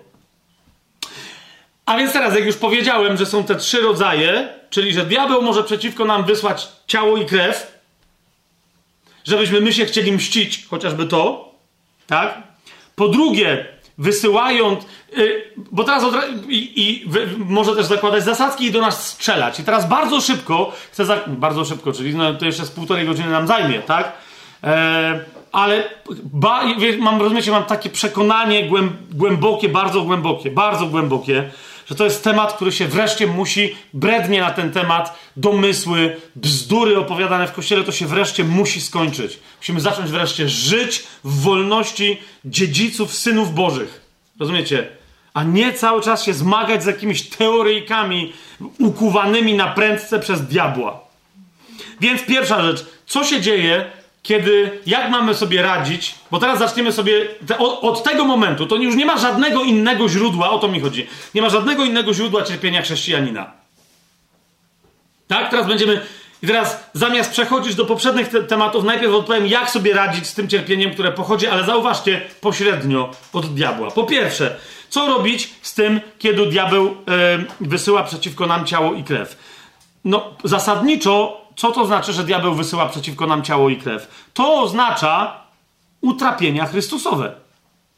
A 1.85 1.97
więc 1.97 2.13
teraz, 2.13 2.35
jak 2.35 2.45
już 2.45 2.55
powiedziałem, 2.55 3.17
że 3.17 3.25
są 3.25 3.43
te 3.43 3.55
trzy 3.55 3.81
rodzaje, 3.81 4.49
czyli 4.73 4.93
że 4.93 5.05
diabeł 5.05 5.41
może 5.41 5.63
przeciwko 5.63 6.05
nam 6.05 6.23
wysłać 6.25 6.67
ciało 6.87 7.17
i 7.17 7.25
krew, 7.25 7.81
żebyśmy 9.23 9.61
my 9.61 9.73
się 9.73 9.85
chcieli 9.85 10.11
mścić, 10.11 10.65
chociażby 10.69 11.05
to, 11.05 11.51
tak? 12.07 12.43
Po 12.95 13.07
drugie, 13.07 13.65
wysyłając, 13.97 14.85
yy, 15.17 15.43
bo 15.71 15.83
teraz 15.83 16.03
i, 16.47 16.81
i 16.81 17.09
wy, 17.09 17.27
może 17.37 17.75
też 17.75 17.85
zakładać 17.85 18.23
zasadzki 18.23 18.65
i 18.65 18.71
do 18.71 18.81
nas 18.81 19.07
strzelać. 19.07 19.59
I 19.59 19.63
teraz 19.63 19.89
bardzo 19.89 20.21
szybko, 20.21 20.71
chcę 20.91 21.05
za, 21.05 21.17
bardzo 21.27 21.65
szybko, 21.65 21.91
czyli 21.91 22.15
no, 22.15 22.33
to 22.33 22.45
jeszcze 22.45 22.65
z 22.65 22.71
półtorej 22.71 23.05
godziny 23.05 23.29
nam 23.29 23.47
zajmie, 23.47 23.79
tak? 23.79 24.11
E, 24.63 25.19
ale 25.51 25.83
ba, 26.23 26.63
mam, 26.99 27.21
rozumiecie, 27.21 27.51
mam 27.51 27.63
takie 27.63 27.89
przekonanie 27.89 28.69
głębokie, 29.11 29.69
bardzo 29.69 30.01
głębokie, 30.01 30.51
bardzo 30.51 30.85
głębokie, 30.85 31.51
że 31.85 31.95
to 31.95 32.03
jest 32.03 32.23
temat, 32.23 32.53
który 32.53 32.71
się 32.71 32.87
wreszcie 32.87 33.27
musi, 33.27 33.75
brednie 33.93 34.41
na 34.41 34.51
ten 34.51 34.71
temat, 34.71 35.19
domysły, 35.37 36.15
bzdury 36.35 36.97
opowiadane 36.97 37.47
w 37.47 37.51
kościele, 37.51 37.83
to 37.83 37.91
się 37.91 38.07
wreszcie 38.07 38.43
musi 38.43 38.81
skończyć. 38.81 39.39
Musimy 39.57 39.81
zacząć 39.81 40.11
wreszcie 40.11 40.49
żyć 40.49 41.03
w 41.23 41.41
wolności 41.41 42.21
dziedziców, 42.45 43.13
synów 43.13 43.53
bożych. 43.53 44.01
Rozumiecie? 44.39 44.87
A 45.33 45.43
nie 45.43 45.73
cały 45.73 46.01
czas 46.01 46.23
się 46.23 46.33
zmagać 46.33 46.83
z 46.83 46.85
jakimiś 46.85 47.29
teoryjkami 47.29 48.33
ukuwanymi 48.79 49.53
na 49.53 49.67
prędce 49.67 50.19
przez 50.19 50.47
diabła. 50.47 50.99
Więc 52.01 52.25
pierwsza 52.25 52.63
rzecz, 52.63 52.85
co 53.05 53.23
się 53.23 53.41
dzieje, 53.41 53.91
kiedy, 54.23 54.79
jak 54.85 55.09
mamy 55.09 55.35
sobie 55.35 55.61
radzić, 55.61 56.15
bo 56.31 56.39
teraz 56.39 56.59
zaczniemy 56.59 56.91
sobie, 56.91 57.25
te, 57.47 57.57
od, 57.57 57.83
od, 57.83 58.03
tego 58.03 58.25
momentu, 58.25 58.65
to 58.65 58.75
już 58.75 58.95
nie 58.95 59.05
ma 59.05 59.17
żadnego 59.17 59.63
innego 59.63 60.09
źródła, 60.09 60.49
o 60.49 60.59
to 60.59 60.67
mi 60.67 60.79
chodzi, 60.79 61.07
nie 61.35 61.41
ma 61.41 61.49
żadnego 61.49 61.85
innego 61.85 62.13
źródła 62.13 62.43
cierpienia 62.43 62.81
chrześcijanina. 62.81 63.51
Tak? 65.27 65.49
Teraz 65.49 65.67
będziemy, 65.67 66.01
i 66.43 66.47
teraz 66.47 66.89
zamiast 66.93 67.31
przechodzić 67.31 67.75
do 67.75 67.85
poprzednich 67.85 68.27
te 68.27 68.43
tematów, 68.43 68.83
najpierw 68.83 69.13
odpowiem, 69.13 69.47
jak 69.47 69.69
sobie 69.69 69.93
radzić 69.93 70.27
z 70.27 70.33
tym 70.33 70.47
cierpieniem, 70.47 70.93
które 70.93 71.11
pochodzi, 71.11 71.47
ale 71.47 71.63
zauważcie, 71.63 72.21
pośrednio 72.41 73.11
od 73.33 73.53
diabła. 73.53 73.91
Po 73.91 74.03
pierwsze, 74.03 74.55
co 74.89 75.07
robić 75.07 75.53
z 75.61 75.73
tym, 75.73 76.01
kiedy 76.19 76.45
diabeł 76.45 76.95
wysyła 77.61 78.03
przeciwko 78.03 78.45
nam 78.45 78.65
ciało 78.65 78.93
i 78.93 79.03
krew? 79.03 79.37
No, 80.05 80.33
zasadniczo 80.43 81.42
co 81.55 81.71
to 81.71 81.85
znaczy, 81.85 82.13
że 82.13 82.23
diabeł 82.23 82.55
wysyła 82.55 82.89
przeciwko 82.89 83.27
nam 83.27 83.43
ciało 83.43 83.69
i 83.69 83.77
krew? 83.77 84.27
To 84.33 84.61
oznacza 84.61 85.41
utrapienia 86.01 86.65
Chrystusowe. 86.65 87.35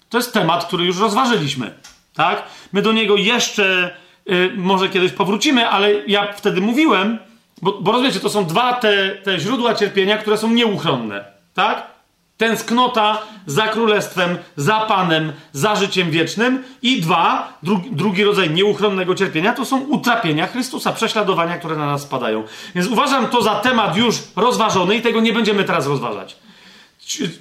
To 0.10 0.18
jest 0.18 0.34
temat, 0.34 0.66
który 0.66 0.86
już 0.86 1.00
rozważyliśmy. 1.00 1.74
Tak? 2.14 2.44
My 2.74 2.82
do 2.82 2.92
niego 2.92 3.16
jeszcze 3.16 3.96
y, 4.30 4.52
może 4.58 4.90
kiedyś 4.90 5.12
powrócimy, 5.12 5.70
ale 5.70 5.94
ja 6.08 6.34
wtedy 6.34 6.62
mówiłem, 6.62 7.20
bo, 7.62 7.72
bo 7.82 7.92
rozumiecie, 7.92 8.20
to 8.20 8.30
są 8.30 8.46
dwa 8.46 8.74
te, 8.74 9.10
te 9.10 9.40
źródła 9.40 9.76
cierpienia, 9.76 10.18
które 10.18 10.38
są 10.38 10.50
nieuchronne. 10.50 11.26
Tak? 11.54 11.95
Tęsknota 12.38 13.22
za 13.46 13.68
królestwem, 13.68 14.38
za 14.58 14.80
Panem, 14.80 15.34
za 15.54 15.76
życiem 15.76 16.12
wiecznym. 16.12 16.64
I 16.82 17.02
dwa, 17.02 17.54
drugi, 17.64 17.90
drugi 17.92 18.24
rodzaj 18.24 18.50
nieuchronnego 18.50 19.16
cierpienia 19.16 19.54
to 19.54 19.66
są 19.66 19.80
utrapienia 19.82 20.48
Chrystusa, 20.48 20.94
prześladowania, 20.94 21.58
które 21.58 21.76
na 21.76 21.86
nas 21.86 22.02
spadają. 22.02 22.44
Więc 22.76 22.88
uważam 22.88 23.28
to 23.28 23.42
za 23.42 23.56
temat 23.56 23.98
już 23.98 24.16
rozważony 24.36 24.96
i 24.96 25.02
tego 25.02 25.22
nie 25.22 25.34
będziemy 25.34 25.64
teraz 25.64 25.88
rozważać. 25.88 26.38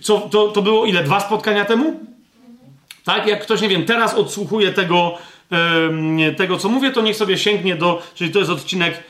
Co, 0.00 0.18
to, 0.20 0.48
to 0.48 0.62
było 0.62 0.86
ile? 0.86 1.04
Dwa 1.04 1.20
spotkania 1.20 1.64
temu? 1.64 2.00
Tak? 3.04 3.26
Jak 3.26 3.42
ktoś, 3.42 3.60
nie 3.60 3.68
wiem, 3.68 3.84
teraz 3.84 4.14
odsłuchuje 4.14 4.72
tego, 4.72 5.18
yy, 6.18 6.34
tego 6.34 6.58
co 6.58 6.68
mówię, 6.68 6.90
to 6.90 7.00
niech 7.00 7.16
sobie 7.16 7.38
sięgnie 7.38 7.76
do, 7.76 8.02
czyli 8.14 8.30
to 8.30 8.38
jest 8.38 8.50
odcinek 8.50 9.02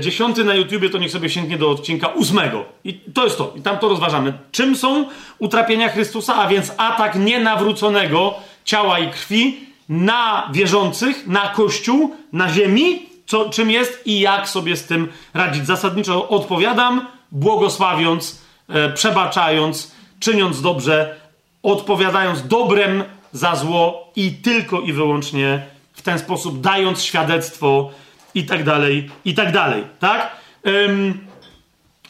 dziesiąty 0.00 0.44
na 0.44 0.54
YouTubie, 0.54 0.90
to 0.90 0.98
niech 0.98 1.10
sobie 1.10 1.30
sięgnie 1.30 1.58
do 1.58 1.70
odcinka 1.70 2.08
ósmego. 2.08 2.64
I 2.84 2.94
to 2.94 3.24
jest 3.24 3.38
to. 3.38 3.52
I 3.56 3.62
tam 3.62 3.78
to 3.78 3.88
rozważamy. 3.88 4.32
Czym 4.52 4.76
są 4.76 5.04
utrapienia 5.38 5.88
Chrystusa, 5.88 6.34
a 6.34 6.48
więc 6.48 6.72
atak 6.76 7.14
nienawróconego 7.14 8.34
ciała 8.64 8.98
i 8.98 9.10
krwi 9.10 9.60
na 9.88 10.48
wierzących, 10.52 11.26
na 11.26 11.48
Kościół, 11.48 12.16
na 12.32 12.52
ziemi, 12.52 13.06
co, 13.26 13.50
czym 13.50 13.70
jest 13.70 14.06
i 14.06 14.20
jak 14.20 14.48
sobie 14.48 14.76
z 14.76 14.84
tym 14.84 15.08
radzić. 15.34 15.66
Zasadniczo 15.66 16.28
odpowiadam, 16.28 17.06
błogosławiąc, 17.32 18.42
e, 18.68 18.92
przebaczając, 18.92 19.94
czyniąc 20.20 20.62
dobrze, 20.62 21.16
odpowiadając 21.62 22.46
dobrem 22.46 23.04
za 23.32 23.56
zło 23.56 24.12
i 24.16 24.32
tylko 24.32 24.80
i 24.80 24.92
wyłącznie 24.92 25.66
w 25.92 26.02
ten 26.02 26.18
sposób 26.18 26.60
dając 26.60 27.02
świadectwo 27.02 27.90
i 28.36 28.44
tak 28.44 28.64
dalej, 28.64 29.10
i 29.24 29.34
tak 29.34 29.52
dalej, 29.52 29.84
tak? 29.98 30.36
Um, 30.64 31.26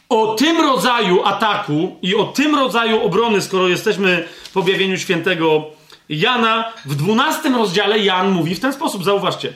o 0.09 0.35
tym 0.35 0.61
rodzaju 0.61 1.23
ataku 1.23 1.97
i 2.01 2.15
o 2.15 2.23
tym 2.23 2.55
rodzaju 2.55 3.01
obrony, 3.01 3.41
skoro 3.41 3.67
jesteśmy 3.67 4.27
w 4.51 4.57
objawieniu 4.57 4.97
świętego 4.97 5.65
Jana, 6.09 6.73
w 6.85 6.95
12 6.95 7.49
rozdziale 7.49 7.99
Jan 7.99 8.31
mówi 8.31 8.55
w 8.55 8.59
ten 8.59 8.73
sposób, 8.73 9.03
zauważcie. 9.03 9.53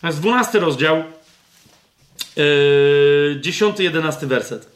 To 0.00 0.06
jest 0.06 0.20
12 0.20 0.58
rozdział, 0.58 1.04
yy, 2.36 3.40
10-11 3.40 4.26
werset. 4.26 4.72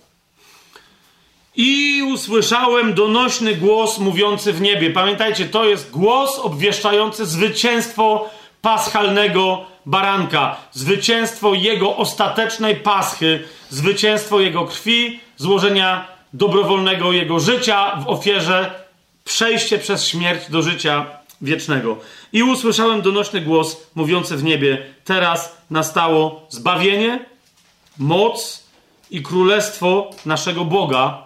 I 1.57 2.03
usłyszałem 2.13 2.95
donośny 2.95 3.55
głos 3.55 3.99
mówiący 3.99 4.53
w 4.53 4.61
niebie. 4.61 4.91
Pamiętajcie, 4.91 5.45
to 5.45 5.65
jest 5.65 5.91
głos 5.91 6.39
obwieszczający 6.39 7.27
zwycięstwo 7.27 8.31
paschalnego 8.63 9.76
baranka, 9.87 10.57
zwycięstwo 10.73 11.55
Jego 11.55 11.97
ostatecznej 11.97 12.77
paschy, 12.77 13.45
zwycięstwo 13.71 14.41
Jego 14.41 14.65
krwi, 14.65 15.21
złożenia 15.37 16.09
dobrowolnego 16.33 17.13
Jego 17.13 17.41
życia 17.41 17.97
w 17.97 18.09
ofierze, 18.09 18.87
przejście 19.25 19.79
przez 19.79 20.09
śmierć 20.09 20.51
do 20.51 20.63
życia 20.63 21.07
wiecznego. 21.43 21.97
I 22.33 22.43
usłyszałem 22.43 23.03
donośny 23.03 23.41
głos 23.41 23.77
mówiący 23.95 24.37
w 24.37 24.45
niebie: 24.45 24.87
Teraz 25.05 25.57
nastało 25.71 26.47
zbawienie, 26.49 27.25
moc 27.99 28.63
i 29.11 29.23
królestwo 29.23 30.11
naszego 30.27 30.65
Boga 30.65 31.23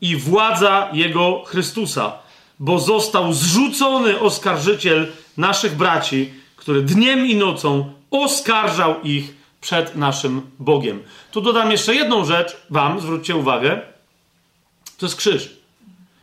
i 0.00 0.16
władza 0.16 0.88
Jego 0.92 1.42
Chrystusa, 1.46 2.12
bo 2.58 2.78
został 2.78 3.32
zrzucony 3.32 4.20
oskarżyciel 4.20 5.12
naszych 5.36 5.76
braci, 5.76 6.39
który 6.60 6.82
dniem 6.82 7.26
i 7.26 7.36
nocą 7.36 7.92
oskarżał 8.10 9.02
ich 9.02 9.34
przed 9.60 9.96
naszym 9.96 10.42
Bogiem. 10.58 11.02
Tu 11.32 11.40
dodam 11.40 11.70
jeszcze 11.70 11.94
jedną 11.94 12.24
rzecz, 12.24 12.56
Wam, 12.70 13.00
zwróćcie 13.00 13.36
uwagę. 13.36 13.80
To 14.98 15.06
jest 15.06 15.16
krzyż. 15.16 15.56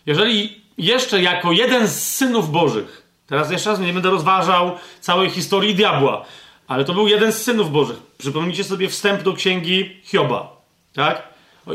Jeżeli 0.05 0.61
jeszcze 0.77 1.21
jako 1.21 1.51
jeden 1.51 1.87
z 1.87 2.15
synów 2.15 2.51
Bożych, 2.51 3.07
teraz 3.27 3.51
jeszcze 3.51 3.69
raz 3.69 3.79
nie 3.79 3.93
będę 3.93 4.09
rozważał 4.09 4.71
całej 5.01 5.29
historii 5.29 5.75
diabła, 5.75 6.25
ale 6.67 6.85
to 6.85 6.93
był 6.93 7.07
jeden 7.07 7.31
z 7.31 7.41
synów 7.41 7.71
Bożych. 7.71 7.97
Przypomnijcie 8.17 8.63
sobie 8.63 8.89
wstęp 8.89 9.23
do 9.23 9.33
księgi 9.33 9.99
Hioba. 10.03 10.55
Tak? 10.93 11.23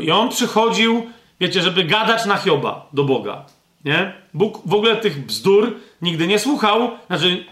I 0.01 0.11
on 0.11 0.29
przychodził, 0.29 1.09
wiecie, 1.39 1.61
żeby 1.61 1.83
gadać 1.83 2.25
na 2.25 2.37
Hioba 2.37 2.87
do 2.93 3.03
Boga. 3.03 3.45
Nie? 3.85 4.13
Bóg 4.33 4.61
w 4.65 4.73
ogóle 4.73 4.95
tych 4.95 5.25
bzdur 5.25 5.75
nigdy 6.01 6.27
nie 6.27 6.39
słuchał. 6.39 6.91
Znaczy, 7.07 7.45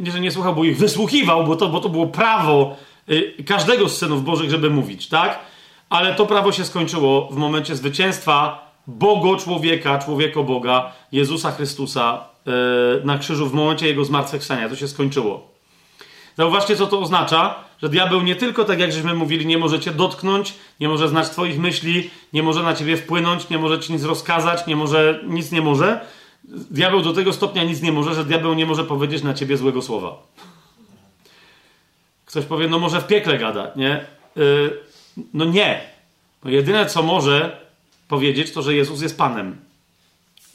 nie, 0.00 0.12
że 0.12 0.20
nie 0.20 0.30
słuchał, 0.30 0.54
bo 0.54 0.64
ich 0.64 0.78
wysłuchiwał, 0.78 1.44
bo 1.44 1.56
to, 1.56 1.68
bo 1.68 1.80
to 1.80 1.88
było 1.88 2.06
prawo 2.06 2.76
y, 3.10 3.44
każdego 3.46 3.88
z 3.88 3.98
synów 3.98 4.24
Bożych, 4.24 4.50
żeby 4.50 4.70
mówić, 4.70 5.08
tak? 5.08 5.38
Ale 5.88 6.14
to 6.14 6.26
prawo 6.26 6.52
się 6.52 6.64
skończyło 6.64 7.28
w 7.30 7.36
momencie 7.36 7.76
zwycięstwa 7.76 8.70
Bogo 8.86 9.36
człowieka, 9.36 9.98
człowieko 9.98 10.44
Boga, 10.44 10.92
Jezusa 11.12 11.50
Chrystusa 11.50 12.24
y, 13.02 13.04
na 13.04 13.18
krzyżu 13.18 13.46
w 13.46 13.54
momencie 13.54 13.86
jego 13.86 14.04
zmartwychwstania. 14.04 14.68
To 14.68 14.76
się 14.76 14.88
skończyło. 14.88 15.50
Zauważcie, 16.36 16.76
co 16.76 16.86
to 16.86 17.00
oznacza, 17.00 17.54
że 17.82 17.88
diabeł 17.88 18.22
nie 18.22 18.36
tylko, 18.36 18.64
tak 18.64 18.80
jak 18.80 18.92
żeśmy 18.92 19.14
mówili, 19.14 19.46
nie 19.46 19.58
może 19.58 19.80
cię 19.80 19.90
dotknąć, 19.90 20.54
nie 20.80 20.88
może 20.88 21.08
znać 21.08 21.30
twoich 21.30 21.58
myśli, 21.58 22.10
nie 22.32 22.42
może 22.42 22.62
na 22.62 22.74
ciebie 22.74 22.96
wpłynąć, 22.96 23.48
nie 23.48 23.58
może 23.58 23.80
ci 23.80 23.92
nic 23.92 24.04
rozkazać, 24.04 24.66
nie 24.66 24.76
może, 24.76 25.20
nic 25.26 25.52
nie 25.52 25.62
może. 25.62 26.00
Diabeł 26.50 27.02
do 27.02 27.12
tego 27.12 27.32
stopnia 27.32 27.64
nic 27.64 27.82
nie 27.82 27.92
może, 27.92 28.14
że 28.14 28.24
diabeł 28.24 28.54
nie 28.54 28.66
może 28.66 28.84
powiedzieć 28.84 29.22
na 29.22 29.34
ciebie 29.34 29.56
złego 29.56 29.82
słowa. 29.82 30.22
Ktoś 32.24 32.44
powie, 32.44 32.68
no 32.68 32.78
może 32.78 33.00
w 33.00 33.06
piekle 33.06 33.38
gada, 33.38 33.72
nie? 33.76 34.04
Yy, 34.36 34.80
no 35.34 35.44
nie. 35.44 35.80
Bo 36.42 36.50
jedyne, 36.50 36.86
co 36.86 37.02
może 37.02 37.60
powiedzieć, 38.08 38.52
to, 38.52 38.62
że 38.62 38.74
Jezus 38.74 39.02
jest 39.02 39.18
Panem. 39.18 39.56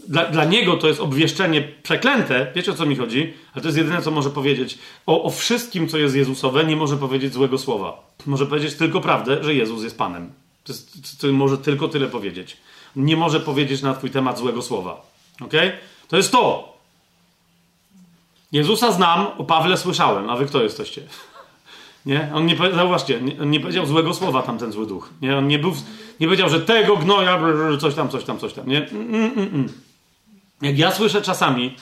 Dla, 0.08 0.26
dla 0.26 0.46
niego 0.46 0.78
to 0.78 0.88
jest 0.88 1.00
obwieszczenie 1.00 1.62
przeklęte, 1.84 2.52
wiecie 2.56 2.72
o 2.72 2.76
co 2.76 2.86
mi 2.86 2.96
chodzi, 2.96 3.34
ale 3.54 3.62
to 3.62 3.68
jest 3.68 3.78
jedyne, 3.78 4.02
co 4.02 4.12
może 4.12 4.30
powiedzieć. 4.30 4.78
O, 5.06 5.24
o 5.24 5.30
wszystkim, 5.30 5.88
co 5.88 5.98
jest 5.98 6.16
Jezusowe, 6.16 6.64
nie 6.64 6.76
może 6.76 6.98
powiedzieć 6.98 7.34
złego 7.34 7.58
słowa. 7.58 8.04
Może 8.26 8.46
powiedzieć 8.46 8.74
tylko 8.74 9.02
prawdę, 9.02 9.44
że 9.44 9.54
Jezus 9.54 9.84
jest 9.84 9.98
Panem. 9.98 10.32
To, 10.64 10.74
jest, 10.74 11.22
to 11.22 11.28
może 11.28 11.58
tylko 11.58 11.88
tyle 11.88 12.08
powiedzieć. 12.08 12.58
Nie 12.96 13.18
może 13.18 13.40
powiedzieć 13.40 13.82
na 13.82 13.94
Twój 13.94 14.10
temat 14.10 14.38
złego 14.38 14.62
słowa. 14.62 15.15
Ok? 15.42 15.54
To 16.08 16.18
jest 16.18 16.32
to. 16.32 16.76
Jezusa 18.52 18.92
znam, 18.92 19.28
o 19.38 19.44
Pawle 19.44 19.78
słyszałem, 19.78 20.30
a 20.30 20.36
wy 20.36 20.46
kto 20.46 20.64
jesteście? 20.64 21.02
Nie? 22.06 22.32
On 22.34 22.46
nie, 22.46 22.58
zauważcie, 22.58 23.22
nie, 23.22 23.42
on 23.42 23.50
nie 23.50 23.60
powiedział 23.60 23.86
złego 23.86 24.14
słowa 24.14 24.42
tamten 24.42 24.72
zły 24.72 24.88
duch. 24.88 25.10
Nie? 25.22 25.38
On 25.38 25.48
nie, 25.48 25.60
był, 25.60 25.74
nie 26.20 26.28
powiedział, 26.28 26.50
że 26.50 26.62
tego 26.62 26.98
gnoja, 26.98 27.40
coś 27.82 27.96
tam, 27.96 28.10
coś 28.10 28.24
tam, 28.24 28.40
coś 28.40 28.54
tam. 28.54 28.68
Nie? 28.68 28.90
Mm, 28.90 29.14
mm, 29.14 29.38
mm. 29.38 29.70
Jak 30.62 30.78
ja 30.78 30.92
słyszę 30.92 31.22
czasami 31.22 31.76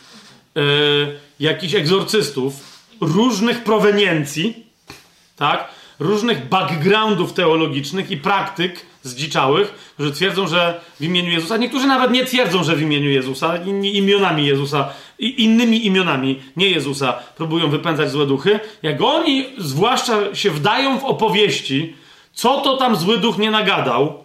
yy, 0.55 1.19
jakichś 1.39 1.73
egzorcystów 1.73 2.53
różnych 3.01 3.63
proweniencji, 3.63 4.67
tak? 5.35 5.69
różnych 5.99 6.49
backgroundów 6.49 7.33
teologicznych 7.33 8.11
i 8.11 8.17
praktyk 8.17 8.85
zdziczałych, 9.03 9.73
którzy 9.93 10.11
twierdzą, 10.11 10.47
że 10.47 10.81
w 10.99 11.03
imieniu 11.03 11.31
Jezusa, 11.31 11.57
niektórzy 11.57 11.87
nawet 11.87 12.11
nie 12.11 12.25
twierdzą, 12.25 12.63
że 12.63 12.75
w 12.75 12.81
imieniu 12.81 13.09
Jezusa, 13.09 13.57
inni 13.57 13.97
imionami 13.97 14.45
Jezusa, 14.45 14.89
innymi 15.19 15.85
imionami, 15.85 16.41
nie 16.55 16.69
Jezusa, 16.69 17.13
próbują 17.13 17.69
wypędzać 17.69 18.11
złe 18.11 18.25
duchy. 18.25 18.59
Jak 18.83 19.01
oni 19.01 19.45
zwłaszcza 19.57 20.35
się 20.35 20.51
wdają 20.51 20.99
w 20.99 21.03
opowieści, 21.03 21.95
co 22.33 22.61
to 22.61 22.77
tam 22.77 22.95
zły 22.95 23.17
duch 23.17 23.37
nie 23.37 23.51
nagadał 23.51 24.23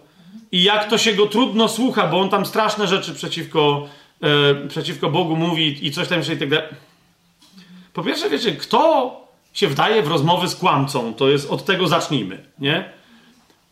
i 0.51 0.63
jak 0.63 0.89
to 0.89 0.97
się 0.97 1.13
go 1.13 1.25
trudno 1.25 1.67
słucha, 1.67 2.07
bo 2.07 2.19
on 2.19 2.29
tam 2.29 2.45
straszne 2.45 2.87
rzeczy 2.87 3.13
przeciwko, 3.13 3.87
e, 4.21 4.67
przeciwko 4.67 5.09
Bogu 5.09 5.35
mówi 5.35 5.87
i 5.87 5.91
coś 5.91 6.07
tam 6.07 6.17
jeszcze 6.17 6.33
i 6.33 6.37
tak 6.37 6.49
dalej. 6.49 6.67
Po 7.93 8.03
pierwsze, 8.03 8.29
wiecie, 8.29 8.51
kto 8.51 9.11
się 9.53 9.67
wdaje 9.67 10.03
w 10.03 10.07
rozmowy 10.07 10.47
z 10.47 10.55
kłamcą, 10.55 11.13
to 11.13 11.29
jest 11.29 11.51
od 11.51 11.65
tego 11.65 11.87
zacznijmy, 11.87 12.43
nie? 12.59 12.89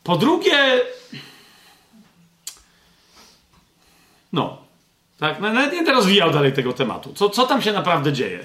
Po 0.03 0.15
drugie, 0.15 0.81
no, 4.33 4.57
tak, 5.19 5.39
no, 5.39 5.53
nawet 5.53 5.71
nie 5.71 5.77
będę 5.77 5.91
rozwijał 5.91 6.31
dalej 6.31 6.53
tego 6.53 6.73
tematu. 6.73 7.13
Co, 7.13 7.29
co 7.29 7.47
tam 7.47 7.61
się 7.61 7.73
naprawdę 7.73 8.13
dzieje? 8.13 8.39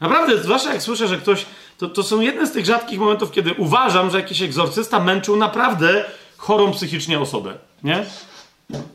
Naprawdę, 0.00 0.38
zwłaszcza 0.38 0.72
jak 0.72 0.82
słyszę, 0.82 1.08
że 1.08 1.16
ktoś. 1.16 1.46
To, 1.78 1.88
to 1.88 2.02
są 2.02 2.20
jedne 2.20 2.46
z 2.46 2.52
tych 2.52 2.66
rzadkich 2.66 2.98
momentów, 2.98 3.30
kiedy 3.30 3.54
uważam, 3.54 4.10
że 4.10 4.20
jakiś 4.20 4.42
egzorcysta 4.42 5.00
męczył 5.00 5.36
naprawdę 5.36 6.04
chorą 6.36 6.72
psychicznie 6.72 7.20
osobę, 7.20 7.54
nie? 7.84 8.04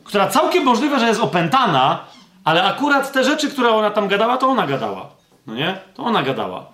Która 0.04 0.28
całkiem 0.28 0.64
możliwe, 0.64 1.00
że 1.00 1.06
jest 1.06 1.20
opętana, 1.20 2.04
ale 2.44 2.64
akurat 2.64 3.12
te 3.12 3.24
rzeczy, 3.24 3.50
które 3.50 3.70
ona 3.70 3.90
tam 3.90 4.08
gadała, 4.08 4.36
to 4.36 4.46
ona 4.46 4.66
gadała. 4.66 5.10
No 5.46 5.54
nie? 5.54 5.78
To 5.94 6.02
ona 6.02 6.22
gadała. 6.22 6.66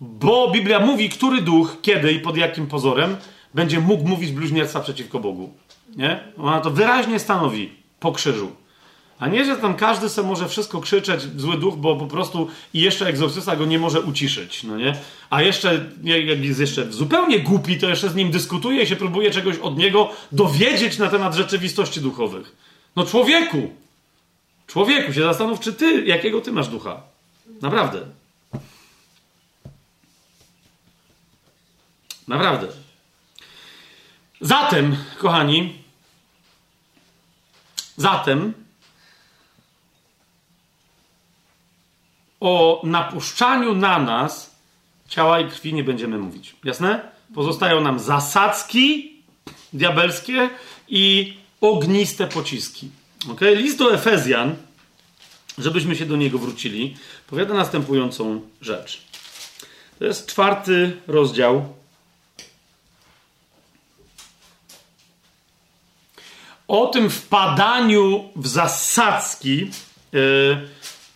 Bo 0.00 0.50
Biblia 0.50 0.80
mówi, 0.80 1.08
który 1.08 1.42
duch, 1.42 1.76
kiedy 1.82 2.12
i 2.12 2.20
pod 2.20 2.36
jakim 2.36 2.66
pozorem 2.66 3.16
będzie 3.54 3.80
mógł 3.80 4.08
mówić 4.08 4.32
bluźnierstwa 4.32 4.80
przeciwko 4.80 5.20
Bogu. 5.20 5.52
Nie? 5.96 6.20
Ona 6.38 6.60
to 6.60 6.70
wyraźnie 6.70 7.18
stanowi 7.18 7.72
po 8.00 8.12
krzyżu. 8.12 8.52
A 9.24 9.28
nie, 9.28 9.44
że 9.44 9.56
tam 9.56 9.76
każdy 9.76 10.08
sobie 10.08 10.28
może 10.28 10.48
wszystko 10.48 10.80
krzyczeć, 10.80 11.20
zły 11.36 11.58
duch, 11.58 11.76
bo 11.76 11.96
po 11.96 12.06
prostu 12.06 12.48
i 12.74 12.80
jeszcze 12.80 13.06
egzorcysta 13.06 13.56
go 13.56 13.64
nie 13.64 13.78
może 13.78 14.00
uciszyć, 14.00 14.62
no 14.62 14.76
nie? 14.76 14.96
A 15.30 15.42
jeszcze, 15.42 15.90
jak 16.02 16.44
jest 16.44 16.60
jeszcze 16.60 16.92
zupełnie 16.92 17.40
głupi, 17.40 17.78
to 17.78 17.88
jeszcze 17.88 18.08
z 18.08 18.14
nim 18.14 18.30
dyskutuje 18.30 18.82
i 18.82 18.86
się 18.86 18.96
próbuje 18.96 19.30
czegoś 19.30 19.58
od 19.58 19.76
niego 19.76 20.10
dowiedzieć 20.32 20.98
na 20.98 21.08
temat 21.08 21.34
rzeczywistości 21.34 22.00
duchowych. 22.00 22.56
No 22.96 23.06
człowieku! 23.06 23.70
Człowieku, 24.66 25.12
się 25.12 25.22
zastanów, 25.22 25.60
czy 25.60 25.72
ty, 25.72 26.04
jakiego 26.04 26.40
ty 26.40 26.52
masz 26.52 26.68
ducha. 26.68 27.02
Naprawdę. 27.62 28.00
Naprawdę. 32.28 32.66
Zatem, 34.40 34.96
kochani, 35.18 35.74
zatem 37.96 38.63
o 42.44 42.80
napuszczaniu 42.84 43.74
na 43.74 43.98
nas 43.98 44.56
ciała 45.08 45.40
i 45.40 45.48
krwi 45.48 45.74
nie 45.74 45.84
będziemy 45.84 46.18
mówić. 46.18 46.56
Jasne? 46.64 47.00
Pozostają 47.34 47.80
nam 47.80 47.98
zasadzki 47.98 49.12
diabelskie 49.72 50.50
i 50.88 51.34
ogniste 51.60 52.26
pociski. 52.26 52.90
Okay? 53.30 53.54
List 53.54 53.78
do 53.78 53.94
Efezjan, 53.94 54.56
żebyśmy 55.58 55.96
się 55.96 56.06
do 56.06 56.16
niego 56.16 56.38
wrócili, 56.38 56.96
powiada 57.26 57.54
następującą 57.54 58.40
rzecz. 58.60 59.02
To 59.98 60.04
jest 60.04 60.26
czwarty 60.26 60.96
rozdział. 61.06 61.74
O 66.68 66.86
tym 66.86 67.10
wpadaniu 67.10 68.28
w 68.36 68.46
zasadzki. 68.46 69.70
Yy, 70.12 70.68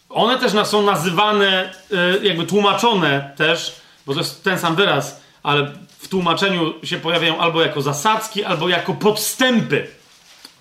one 0.08 0.38
też 0.38 0.68
są 0.68 0.82
nazywane, 0.82 1.72
e, 1.92 2.26
jakby 2.26 2.46
tłumaczone 2.46 3.32
też, 3.36 3.80
bo 4.06 4.14
to 4.14 4.20
jest 4.20 4.44
ten 4.44 4.58
sam 4.58 4.76
wyraz, 4.76 5.20
ale 5.42 5.72
w 5.98 6.08
tłumaczeniu 6.08 6.74
się 6.84 6.96
pojawiają 6.96 7.40
albo 7.40 7.62
jako 7.62 7.82
zasadzki, 7.82 8.44
albo 8.44 8.68
jako 8.68 8.94
podstępy. 8.94 9.86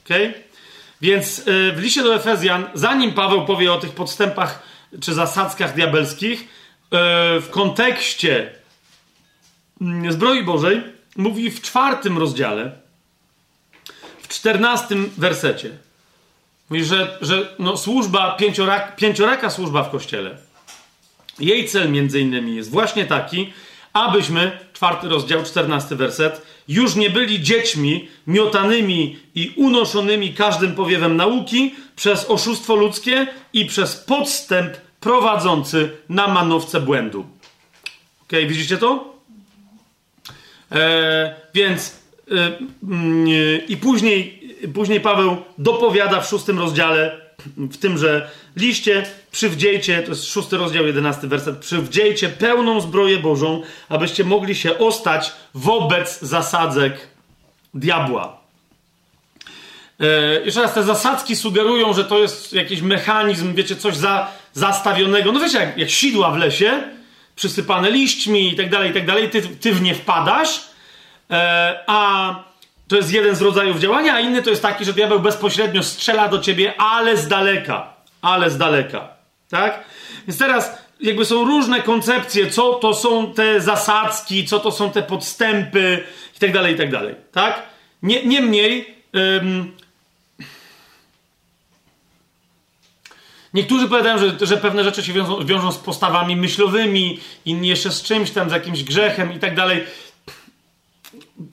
Okay? 0.06 0.34
Więc 1.02 1.40
e, 1.40 1.44
w 1.72 1.80
liście 1.80 2.04
do 2.04 2.16
Efezjan, 2.16 2.70
zanim 2.74 3.14
Paweł 3.14 3.46
powie 3.46 3.74
o 3.74 3.80
tych 3.80 3.92
podstępach 3.92 4.64
czy 5.02 5.14
zasadzkach 5.14 5.76
diabelskich, 5.76 6.42
e, 6.42 6.46
w 7.40 7.48
kontekście 7.50 8.52
mm, 9.82 10.12
zbroi 10.12 10.44
Bożej, 10.44 10.84
mówi 11.16 11.52
w 11.52 11.62
czwartym 11.62 12.18
rozdziale, 12.18 12.72
w 14.22 14.28
czternastym 14.28 15.12
wersecie. 15.18 15.87
Mówi, 16.70 16.86
że, 16.86 17.18
że 17.22 17.56
no, 17.60 17.78
służba, 17.78 18.32
pięciorak, 18.32 18.96
pięcioraka 18.96 19.50
służba 19.50 19.84
w 19.84 19.92
kościele. 19.92 20.38
Jej 21.40 21.68
cel 21.68 21.92
między 21.92 22.20
innymi 22.20 22.56
jest 22.56 22.72
właśnie 22.72 23.06
taki, 23.06 23.54
abyśmy, 23.94 24.60
czwarty 24.74 25.10
rozdział, 25.10 25.44
czternasty 25.44 25.96
werset, 25.96 26.42
już 26.68 26.96
nie 26.96 27.10
byli 27.10 27.42
dziećmi 27.42 28.08
miotanymi 28.28 29.20
i 29.36 29.54
unoszonymi 29.56 30.34
każdym 30.34 30.76
powiewem 30.76 31.16
nauki 31.16 31.76
przez 31.96 32.26
oszustwo 32.26 32.76
ludzkie 32.76 33.28
i 33.54 33.66
przez 33.66 33.96
podstęp 33.96 34.74
prowadzący 35.00 35.92
na 36.10 36.28
manowce 36.28 36.82
błędu. 36.82 37.26
Ok, 38.22 38.32
widzicie 38.48 38.78
to? 38.78 39.18
E, 40.72 41.36
więc 41.54 42.00
e, 42.32 42.58
mm, 42.84 43.28
i 43.68 43.78
później, 43.78 44.37
później 44.74 45.02
Paweł 45.02 45.38
dopowiada 45.58 46.22
w 46.22 46.30
szóstym 46.30 46.60
rozdziale, 46.60 47.28
w 47.58 47.78
tymże 47.78 48.30
liście, 48.56 49.06
przywdziejcie, 49.32 50.04
to 50.04 50.10
jest 50.10 50.26
szósty 50.32 50.58
rozdział, 50.58 50.88
jedenasty 50.88 51.28
werset, 51.28 51.58
przywdziejcie 51.58 52.30
pełną 52.30 52.82
zbroję 52.82 53.18
Bożą, 53.18 53.62
abyście 53.90 54.24
mogli 54.24 54.56
się 54.56 54.78
ostać 54.78 55.32
wobec 55.54 56.22
zasadzek 56.22 57.08
diabła. 57.74 58.38
E, 60.00 60.06
jeszcze 60.46 60.62
raz, 60.62 60.74
te 60.74 60.84
zasadzki 60.84 61.36
sugerują, 61.36 61.94
że 61.94 62.06
to 62.06 62.20
jest 62.20 62.54
jakiś 62.54 62.82
mechanizm, 62.82 63.54
wiecie, 63.54 63.76
coś 63.76 63.96
za, 63.96 64.32
zastawionego. 64.54 65.32
No 65.32 65.40
wiecie, 65.40 65.58
jak, 65.58 65.78
jak 65.78 65.90
sidła 65.90 66.32
w 66.32 66.38
lesie, 66.38 66.84
przysypane 67.36 67.92
liśćmi 67.92 68.54
i 68.54 68.56
tak 68.56 68.70
dalej, 68.70 68.92
i 68.92 68.94
tak 68.94 69.06
dalej, 69.06 69.30
ty, 69.30 69.42
ty 69.42 69.74
w 69.74 69.82
nie 69.82 69.96
wpadasz, 69.96 70.62
e, 71.32 71.84
a 71.88 72.47
to 72.88 72.96
jest 72.96 73.14
jeden 73.14 73.36
z 73.36 73.42
rodzajów 73.42 73.80
działania, 73.80 74.14
a 74.14 74.20
inny 74.20 74.44
to 74.44 74.50
jest 74.50 74.62
taki, 74.62 74.86
że 74.86 74.94
diabeł 74.94 75.20
bezpośrednio 75.20 75.84
strzela 75.84 76.28
do 76.28 76.40
ciebie, 76.40 76.82
ale 76.82 77.18
z 77.18 77.28
daleka, 77.28 77.94
ale 78.22 78.50
z 78.50 78.58
daleka, 78.58 79.08
tak? 79.50 79.84
Więc 80.28 80.40
teraz 80.40 80.78
jakby 81.00 81.26
są 81.26 81.46
różne 81.46 81.82
koncepcje, 81.82 82.50
co 82.50 82.74
to 82.74 82.94
są 82.94 83.34
te 83.34 83.62
zasadzki, 83.62 84.46
co 84.46 84.60
to 84.60 84.72
są 84.72 84.92
te 84.92 85.04
podstępy 85.04 86.04
i 86.36 86.40
tak 86.40 86.54
dalej, 86.54 86.74
i 86.74 86.78
tak 86.78 86.92
dalej, 86.92 87.16
tak? 87.32 87.64
Nie, 88.04 88.26
niemniej... 88.26 88.96
Ym, 89.16 89.78
Niektórzy 93.54 93.88
powiadają, 93.88 94.18
że, 94.18 94.46
że 94.46 94.58
pewne 94.58 94.84
rzeczy 94.84 95.04
się 95.04 95.14
wiążą, 95.14 95.46
wiążą 95.46 95.72
z 95.72 95.78
postawami 95.78 96.36
myślowymi, 96.36 97.20
inni 97.46 97.68
jeszcze 97.68 97.92
z 97.92 98.04
czymś 98.04 98.32
tam, 98.32 98.50
z 98.50 98.52
jakimś 98.52 98.84
grzechem 98.84 99.34
i 99.34 99.40
tak 99.40 99.56
dalej. 99.56 99.84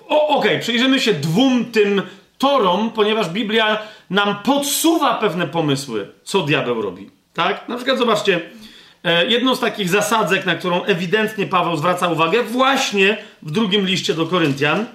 Okej, 0.09 0.37
okay, 0.37 0.59
przyjrzymy 0.59 1.01
się 1.01 1.15
dwóm 1.15 1.65
tym 1.65 2.03
torom, 2.39 2.91
ponieważ 2.91 3.29
Biblia 3.29 3.83
nam 4.11 4.37
podsuwa 4.43 5.15
pewne 5.15 5.47
pomysły, 5.47 6.13
co 6.25 6.43
diabeł 6.43 6.83
robi. 6.83 7.11
Tak? 7.35 7.69
Na 7.69 7.77
przykład 7.77 7.99
zobaczcie, 7.99 8.41
e, 9.05 9.27
jedną 9.27 9.55
z 9.55 9.61
takich 9.61 9.89
zasadzek, 9.89 10.47
na 10.47 10.55
którą 10.55 10.85
ewidentnie 10.85 11.47
Paweł 11.47 11.77
zwraca 11.77 12.09
uwagę, 12.09 12.43
właśnie 12.43 13.17
w 13.43 13.51
drugim 13.51 13.87
liście 13.87 14.15
do 14.15 14.27
Koryntian, 14.27 14.81
e, 14.81 14.87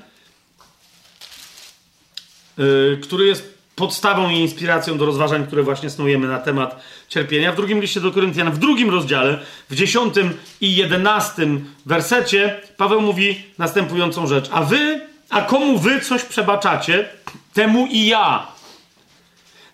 który 2.98 3.26
jest 3.26 3.59
podstawą 3.80 4.30
i 4.30 4.40
inspiracją 4.40 4.98
do 4.98 5.06
rozważań, 5.06 5.48
które 5.48 5.64
właśnie 5.64 5.90
snujemy 5.90 6.28
na 6.28 6.40
temat 6.40 6.84
cierpienia. 7.10 7.52
W 7.52 7.56
drugim 7.56 7.82
liście 7.82 8.02
do 8.02 8.12
Koryntian, 8.12 8.52
w 8.52 8.58
drugim 8.58 8.90
rozdziale, 8.90 9.40
w 9.70 9.76
dziesiątym 9.76 10.38
i 10.62 10.76
jedenastym 10.76 11.74
wersecie, 11.86 12.62
Paweł 12.78 13.02
mówi 13.02 13.44
następującą 13.58 14.28
rzecz. 14.28 14.50
A 14.52 14.64
wy, 14.64 15.02
a 15.30 15.42
komu 15.42 15.80
wy 15.80 16.02
coś 16.02 16.24
przebaczacie, 16.24 17.10
temu 17.54 17.88
i 17.92 18.06
ja. 18.06 18.48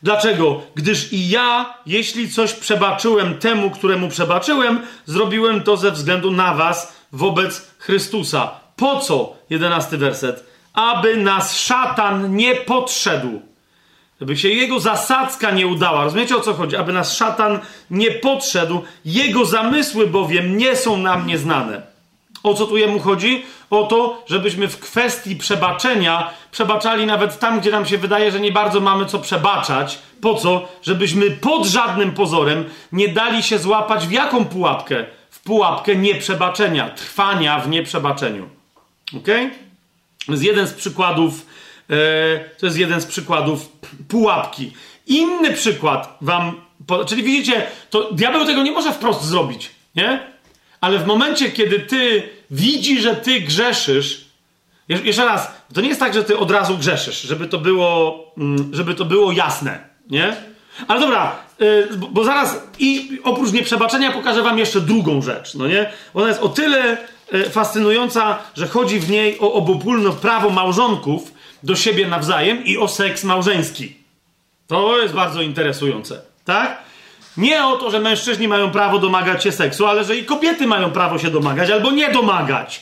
Dlaczego? 0.03 0.61
Gdyż 0.75 1.13
i 1.13 1.29
ja, 1.29 1.73
jeśli 1.85 2.29
coś 2.29 2.53
przebaczyłem 2.53 3.37
temu, 3.37 3.71
któremu 3.71 4.09
przebaczyłem, 4.09 4.79
zrobiłem 5.05 5.61
to 5.61 5.77
ze 5.77 5.91
względu 5.91 6.31
na 6.31 6.53
was 6.53 6.93
wobec 7.11 7.67
Chrystusa. 7.79 8.51
Po 8.75 8.99
co? 8.99 9.35
Jedenasty 9.49 9.97
werset. 9.97 10.45
Aby 10.73 11.17
nas 11.17 11.59
szatan 11.59 12.35
nie 12.35 12.55
podszedł 12.55 13.54
żeby 14.19 14.37
się 14.37 14.49
jego 14.49 14.79
zasadzka 14.79 15.51
nie 15.51 15.67
udała. 15.67 16.03
Rozumiecie 16.03 16.35
o 16.35 16.41
co 16.41 16.53
chodzi? 16.53 16.75
Aby 16.75 16.93
nas 16.93 17.17
szatan 17.17 17.59
nie 17.91 18.11
podszedł. 18.11 18.81
Jego 19.05 19.45
zamysły 19.45 20.07
bowiem 20.07 20.57
nie 20.57 20.75
są 20.75 20.97
nam 20.97 21.27
nieznane. 21.27 21.81
O 22.43 22.53
co 22.53 22.65
tu 22.65 22.77
jemu 22.77 22.99
chodzi? 22.99 23.45
O 23.69 23.83
to, 23.83 24.23
żebyśmy 24.27 24.67
w 24.67 24.79
kwestii 24.79 25.35
przebaczenia 25.35 26.29
przebaczali 26.51 27.05
nawet 27.05 27.39
tam, 27.39 27.59
gdzie 27.59 27.71
nam 27.71 27.85
się 27.85 27.97
wydaje, 27.97 28.31
że 28.31 28.39
nie 28.39 28.51
bardzo 28.51 28.79
mamy 28.79 29.05
co 29.05 29.19
przebaczać. 29.19 29.99
Po 30.21 30.35
co? 30.35 30.67
Żebyśmy 30.81 31.31
pod 31.31 31.65
żadnym 31.65 32.11
pozorem 32.11 32.65
nie 32.91 33.07
dali 33.07 33.43
się 33.43 33.59
złapać 33.59 34.07
w 34.07 34.11
jaką 34.11 34.45
pułapkę? 34.45 35.05
W 35.29 35.39
pułapkę 35.39 35.95
nieprzebaczenia, 35.95 36.89
trwania 36.89 37.59
w 37.59 37.69
nieprzebaczeniu. 37.69 38.49
Ok? 39.17 39.27
Jest 40.27 40.43
jeden 40.43 40.67
z 40.67 40.73
przykładów 40.73 41.45
to 42.57 42.65
jest 42.65 42.77
jeden 42.77 43.01
z 43.01 43.05
przykładów 43.05 43.71
pułapki. 44.07 44.73
Inny 45.07 45.53
przykład 45.53 46.17
wam. 46.21 46.61
Czyli 47.07 47.23
widzicie, 47.23 47.67
to 47.89 48.13
diabeł 48.13 48.45
tego 48.45 48.63
nie 48.63 48.71
może 48.71 48.93
wprost 48.93 49.23
zrobić, 49.23 49.71
nie? 49.95 50.19
Ale 50.81 50.99
w 50.99 51.05
momencie, 51.05 51.51
kiedy 51.51 51.79
ty 51.79 52.29
widzi, 52.51 53.01
że 53.01 53.15
ty 53.15 53.39
grzeszysz, 53.41 54.25
jeszcze 54.89 55.25
raz, 55.25 55.51
to 55.73 55.81
nie 55.81 55.87
jest 55.87 55.99
tak, 55.99 56.13
że 56.13 56.23
ty 56.23 56.37
od 56.37 56.51
razu 56.51 56.77
grzeszysz, 56.77 57.21
żeby 57.21 57.47
to 57.47 57.57
było, 57.57 58.23
mm, 58.37 58.69
żeby 58.73 58.95
to 58.95 59.05
było 59.05 59.31
jasne, 59.31 59.79
nie? 60.09 60.35
Ale 60.87 60.99
dobra, 60.99 61.35
e, 61.59 61.65
bo 61.97 62.23
zaraz 62.23 62.63
i 62.79 63.19
oprócz 63.23 63.51
nieprzebaczenia 63.51 64.11
pokażę 64.11 64.43
wam 64.43 64.59
jeszcze 64.59 64.81
drugą 64.81 65.21
rzecz, 65.21 65.55
no 65.55 65.67
nie? 65.67 65.91
Ona 66.13 66.27
jest 66.27 66.41
o 66.41 66.49
tyle 66.49 66.97
e, 67.31 67.49
fascynująca, 67.49 68.37
że 68.55 68.67
chodzi 68.67 68.99
w 68.99 69.09
niej 69.09 69.39
o 69.39 69.53
obopólne 69.53 70.11
prawo 70.11 70.49
małżonków, 70.49 71.31
do 71.65 71.75
siebie 71.75 72.07
nawzajem 72.07 72.65
i 72.65 72.77
o 72.77 72.87
seks 72.87 73.23
małżeński. 73.23 73.95
To 74.67 74.99
jest 74.99 75.13
bardzo 75.13 75.41
interesujące, 75.41 76.21
tak? 76.45 76.83
Nie 77.37 77.65
o 77.65 77.77
to, 77.77 77.91
że 77.91 77.99
mężczyźni 77.99 78.47
mają 78.47 78.71
prawo 78.71 78.99
domagać 78.99 79.43
się 79.43 79.51
seksu, 79.51 79.85
ale 79.85 80.03
że 80.03 80.17
i 80.17 80.25
kobiety 80.25 80.67
mają 80.67 80.91
prawo 80.91 81.19
się 81.19 81.31
domagać 81.31 81.69
albo 81.69 81.91
nie 81.91 82.11
domagać. 82.11 82.81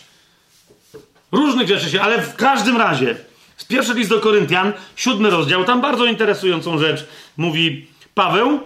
Różnych 1.31 1.67
rzeczy 1.67 1.89
się, 1.89 2.01
ale 2.01 2.21
w 2.21 2.35
każdym 2.35 2.77
razie. 2.77 3.15
Z 3.57 3.65
pierwszy 3.65 3.93
list 3.93 4.09
do 4.09 4.19
Koryntian, 4.19 4.73
siódmy 4.95 5.29
rozdział, 5.29 5.65
tam 5.65 5.81
bardzo 5.81 6.05
interesującą 6.05 6.77
rzecz 6.77 7.05
mówi 7.37 7.87
Paweł. 8.15 8.59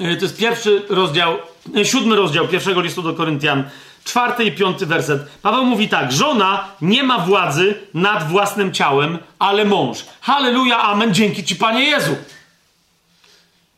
E, 0.00 0.16
to 0.16 0.22
jest 0.22 0.36
pierwszy 0.36 0.82
rozdział, 0.88 1.38
e, 1.76 1.84
siódmy 1.84 2.16
rozdział 2.16 2.48
pierwszego 2.48 2.80
listu 2.80 3.02
do 3.02 3.14
Koryntian, 3.14 3.64
czwarty 4.04 4.44
i 4.44 4.52
piąty 4.52 4.86
werset. 4.86 5.22
Paweł 5.42 5.64
mówi 5.64 5.88
tak: 5.88 6.12
Żona 6.12 6.68
nie 6.80 7.02
ma 7.02 7.18
władzy 7.18 7.74
nad 7.94 8.28
własnym 8.28 8.72
ciałem, 8.72 9.18
ale 9.38 9.64
mąż. 9.64 10.04
Halleluja, 10.20 10.82
amen, 10.82 11.14
dzięki 11.14 11.44
ci, 11.44 11.56
panie 11.56 11.84
Jezu. 11.84 12.16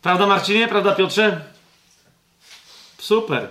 Prawda, 0.03 0.27
Marcinie? 0.27 0.69
Prawda, 0.69 0.95
Piotrze? 0.95 1.41
Super. 2.99 3.49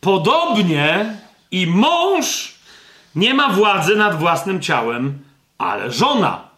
Podobnie 0.00 1.16
i 1.50 1.66
mąż 1.66 2.54
nie 3.14 3.34
ma 3.34 3.48
władzy 3.48 3.96
nad 3.96 4.18
własnym 4.18 4.60
ciałem, 4.60 5.18
ale 5.58 5.90
żona. 5.90 6.48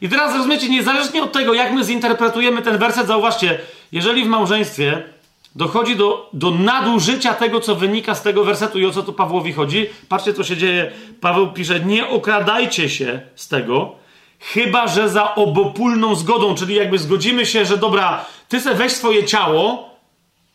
I 0.00 0.08
teraz 0.08 0.36
rozumiecie, 0.36 0.68
niezależnie 0.68 1.22
od 1.22 1.32
tego, 1.32 1.54
jak 1.54 1.72
my 1.72 1.84
zinterpretujemy 1.84 2.62
ten 2.62 2.78
werset, 2.78 3.06
zauważcie, 3.06 3.60
jeżeli 3.92 4.24
w 4.24 4.28
małżeństwie 4.28 5.11
dochodzi 5.56 5.96
do, 5.96 6.30
do 6.32 6.50
nadużycia 6.50 7.34
tego, 7.34 7.60
co 7.60 7.74
wynika 7.74 8.14
z 8.14 8.22
tego 8.22 8.44
wersetu 8.44 8.78
i 8.78 8.86
o 8.86 8.90
co 8.90 9.02
tu 9.02 9.12
Pawłowi 9.12 9.52
chodzi. 9.52 9.86
Patrzcie, 10.08 10.34
co 10.34 10.44
się 10.44 10.56
dzieje. 10.56 10.92
Paweł 11.20 11.52
pisze, 11.52 11.80
nie 11.80 12.08
okradajcie 12.08 12.88
się 12.88 13.20
z 13.34 13.48
tego, 13.48 13.94
chyba 14.38 14.88
że 14.88 15.08
za 15.08 15.34
obopólną 15.34 16.14
zgodą, 16.14 16.54
czyli 16.54 16.74
jakby 16.74 16.98
zgodzimy 16.98 17.46
się, 17.46 17.64
że 17.64 17.76
dobra, 17.76 18.24
ty 18.48 18.60
se 18.60 18.74
weź 18.74 18.92
swoje 18.92 19.24
ciało, 19.24 19.92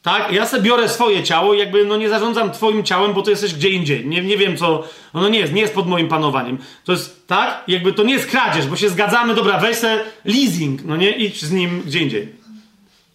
tak, 0.01 0.31
ja 0.31 0.45
se 0.45 0.61
biorę 0.61 0.89
swoje 0.89 1.23
ciało 1.23 1.53
i 1.53 1.59
jakby 1.59 1.85
no 1.85 1.97
nie 1.97 2.09
zarządzam 2.09 2.51
twoim 2.51 2.83
ciałem, 2.83 3.13
bo 3.13 3.21
to 3.21 3.29
jesteś 3.29 3.53
gdzie 3.53 3.69
indziej. 3.69 4.05
Nie, 4.05 4.21
nie 4.21 4.37
wiem 4.37 4.57
co, 4.57 4.83
ono 5.13 5.29
nie 5.29 5.39
jest, 5.39 5.53
nie 5.53 5.61
jest 5.61 5.73
pod 5.73 5.87
moim 5.87 6.07
panowaniem. 6.07 6.57
To 6.85 6.91
jest, 6.91 7.27
tak, 7.27 7.63
jakby 7.67 7.93
to 7.93 8.03
nie 8.03 8.13
jest 8.13 8.25
kradzież, 8.25 8.67
bo 8.67 8.75
się 8.75 8.89
zgadzamy, 8.89 9.35
dobra, 9.35 9.57
weź 9.57 9.77
se 9.77 10.03
leasing, 10.25 10.85
no 10.85 10.95
nie, 10.95 11.11
idź 11.11 11.41
z 11.41 11.51
nim 11.51 11.81
gdzie 11.85 11.99
indziej. 11.99 12.33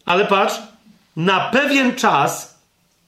Ale 0.04 0.24
patrz, 0.24 0.54
na 1.16 1.41
pewien 1.41 1.94
czas, 1.94 2.58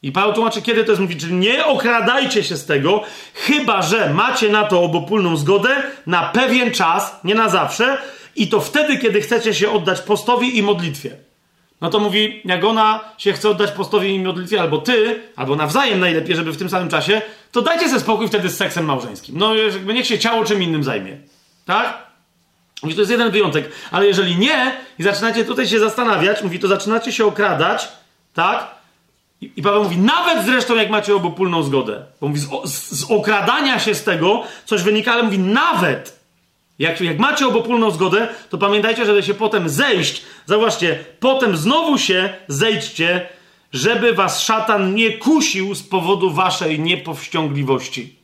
i 0.02 0.12
Paweł 0.12 0.32
tłumaczy, 0.32 0.62
kiedy 0.62 0.84
to 0.84 0.92
jest 0.92 1.02
mówić, 1.02 1.20
czyli 1.20 1.34
nie 1.34 1.66
okradajcie 1.66 2.44
się 2.44 2.56
z 2.56 2.66
tego, 2.66 3.02
chyba 3.34 3.82
że 3.82 4.14
macie 4.14 4.48
na 4.48 4.64
to 4.64 4.82
obopólną 4.82 5.36
zgodę 5.36 5.82
na 6.06 6.22
pewien 6.22 6.70
czas, 6.70 7.20
nie 7.24 7.34
na 7.34 7.48
zawsze, 7.48 7.98
i 8.36 8.48
to 8.48 8.60
wtedy, 8.60 8.98
kiedy 8.98 9.20
chcecie 9.20 9.54
się 9.54 9.70
oddać 9.70 10.00
postowi 10.00 10.58
i 10.58 10.62
modlitwie. 10.62 11.16
No 11.80 11.90
to 11.90 11.98
mówi, 11.98 12.40
jak 12.44 12.64
ona 12.64 13.00
się 13.18 13.32
chce 13.32 13.50
oddać 13.50 13.70
postowi 13.70 14.14
i 14.14 14.18
modlitwie, 14.18 14.60
albo 14.60 14.78
ty, 14.78 15.22
albo 15.36 15.56
nawzajem 15.56 16.00
najlepiej, 16.00 16.36
żeby 16.36 16.52
w 16.52 16.56
tym 16.56 16.68
samym 16.68 16.88
czasie, 16.88 17.22
to 17.52 17.62
dajcie 17.62 17.88
sobie 17.88 18.00
spokój 18.00 18.28
wtedy 18.28 18.48
z 18.48 18.56
seksem 18.56 18.84
małżeńskim. 18.84 19.38
No, 19.38 19.54
jakby 19.54 19.94
niech 19.94 20.06
się 20.06 20.18
ciało 20.18 20.44
czym 20.44 20.62
innym 20.62 20.84
zajmie. 20.84 21.18
Tak? 21.64 22.03
Mówi, 22.84 22.94
to 22.94 23.00
jest 23.00 23.10
jeden 23.10 23.30
wyjątek. 23.30 23.72
Ale 23.90 24.06
jeżeli 24.06 24.36
nie 24.36 24.76
i 24.98 25.02
zaczynacie 25.02 25.44
tutaj 25.44 25.66
się 25.66 25.78
zastanawiać, 25.78 26.42
mówi, 26.42 26.58
to 26.58 26.68
zaczynacie 26.68 27.12
się 27.12 27.26
okradać, 27.26 27.88
tak? 28.34 28.74
I, 29.40 29.52
I 29.56 29.62
Paweł 29.62 29.84
mówi, 29.84 29.98
nawet 29.98 30.44
zresztą 30.44 30.74
jak 30.74 30.90
macie 30.90 31.14
obopólną 31.16 31.62
zgodę. 31.62 32.04
Bo 32.20 32.28
mówi, 32.28 32.40
z, 32.40 32.48
z, 32.90 33.10
okradania 33.10 33.78
się 33.78 33.94
z 33.94 34.04
tego 34.04 34.42
coś 34.64 34.82
wynika, 34.82 35.12
ale 35.12 35.22
mówi, 35.22 35.38
nawet 35.38 36.20
jak, 36.78 37.00
jak 37.00 37.18
macie 37.18 37.46
obopólną 37.46 37.90
zgodę, 37.90 38.28
to 38.50 38.58
pamiętajcie, 38.58 39.06
żeby 39.06 39.22
się 39.22 39.34
potem 39.34 39.68
zejść. 39.68 40.22
Zauważcie, 40.46 41.04
potem 41.20 41.56
znowu 41.56 41.98
się 41.98 42.34
zejdźcie, 42.48 43.28
żeby 43.72 44.12
was 44.12 44.42
szatan 44.42 44.94
nie 44.94 45.12
kusił 45.12 45.74
z 45.74 45.82
powodu 45.82 46.30
waszej 46.30 46.80
niepowściągliwości. 46.80 48.16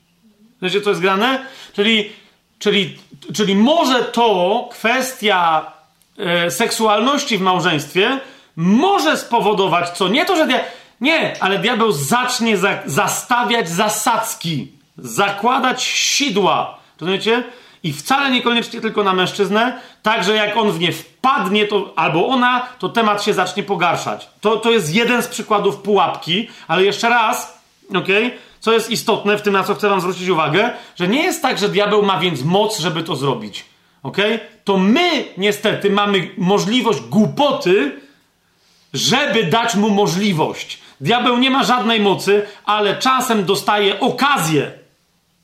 Wiecie, 0.62 0.80
co 0.80 0.90
jest 0.90 1.02
grane? 1.02 1.44
Czyli, 1.72 2.10
czyli, 2.60 2.98
czyli 3.34 3.54
może 3.54 4.04
to 4.04 4.68
kwestia 4.72 5.72
e, 6.18 6.50
seksualności 6.50 7.38
w 7.38 7.40
małżeństwie 7.40 8.20
może 8.56 9.16
spowodować 9.16 9.90
co? 9.90 10.08
Nie 10.08 10.24
to, 10.24 10.36
że 10.36 10.46
dia- 10.46 10.64
nie, 11.00 11.36
ale 11.40 11.58
diabeł 11.58 11.92
zacznie 11.92 12.56
za- 12.56 12.78
zastawiać 12.86 13.68
zasadzki, 13.68 14.68
zakładać 14.98 15.82
sidła. 15.82 16.78
Rozumiecie? 17.00 17.44
I 17.82 17.92
wcale 17.92 18.30
niekoniecznie 18.30 18.80
tylko 18.80 19.04
na 19.04 19.12
mężczyznę, 19.12 19.80
tak, 20.02 20.24
że 20.24 20.34
jak 20.34 20.56
on 20.56 20.72
w 20.72 20.80
nie 20.80 20.92
wpadnie, 20.92 21.66
to 21.66 21.92
albo 21.96 22.28
ona, 22.28 22.66
to 22.78 22.88
temat 22.88 23.22
się 23.22 23.34
zacznie 23.34 23.62
pogarszać. 23.62 24.28
To, 24.40 24.56
to 24.56 24.70
jest 24.70 24.94
jeden 24.94 25.22
z 25.22 25.28
przykładów 25.28 25.76
pułapki, 25.76 26.48
ale 26.68 26.84
jeszcze 26.84 27.08
raz, 27.08 27.60
okej? 27.90 28.26
Okay? 28.26 28.38
Co 28.60 28.72
jest 28.72 28.90
istotne 28.90 29.38
w 29.38 29.42
tym, 29.42 29.52
na 29.52 29.64
co 29.64 29.74
chcę 29.74 29.88
wam 29.88 30.00
zwrócić 30.00 30.28
uwagę, 30.28 30.70
że 30.96 31.08
nie 31.08 31.22
jest 31.22 31.42
tak, 31.42 31.58
że 31.58 31.68
diabeł 31.68 32.02
ma 32.02 32.18
więc 32.18 32.42
moc, 32.42 32.78
żeby 32.78 33.02
to 33.02 33.16
zrobić. 33.16 33.64
Okay? 34.02 34.40
To 34.64 34.76
my 34.76 35.24
niestety 35.36 35.90
mamy 35.90 36.30
możliwość 36.36 37.00
głupoty, 37.00 38.00
żeby 38.92 39.44
dać 39.44 39.74
mu 39.74 39.90
możliwość. 39.90 40.78
Diabeł 41.00 41.38
nie 41.38 41.50
ma 41.50 41.64
żadnej 41.64 42.00
mocy, 42.00 42.46
ale 42.64 42.96
czasem 42.96 43.44
dostaje 43.44 44.00
okazję. 44.00 44.70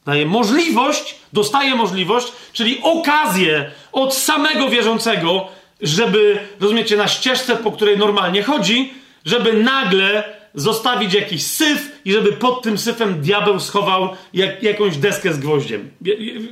Daje 0.07 0.27
możliwość, 0.27 1.17
dostaje 1.33 1.75
możliwość, 1.75 2.33
czyli 2.53 2.81
okazję 2.83 3.71
od 3.93 4.15
samego 4.15 4.69
wierzącego, 4.69 5.49
żeby, 5.81 6.39
rozumiecie, 6.61 6.97
na 6.97 7.09
ścieżce, 7.09 7.57
po 7.57 7.73
której 7.73 7.99
normalnie 7.99 8.43
chodzi, 8.43 8.95
żeby 9.25 9.53
nagle 9.53 10.37
zostawić 10.57 11.15
jakiś 11.15 11.47
syf 11.47 12.01
i 12.05 12.13
żeby 12.13 12.33
pod 12.33 12.63
tym 12.63 12.79
syfem 12.79 13.21
diabeł 13.21 13.61
schował 13.61 14.09
jak, 14.35 14.63
jakąś 14.63 14.97
deskę 14.97 15.33
z 15.33 15.39
gwoździem. 15.39 15.91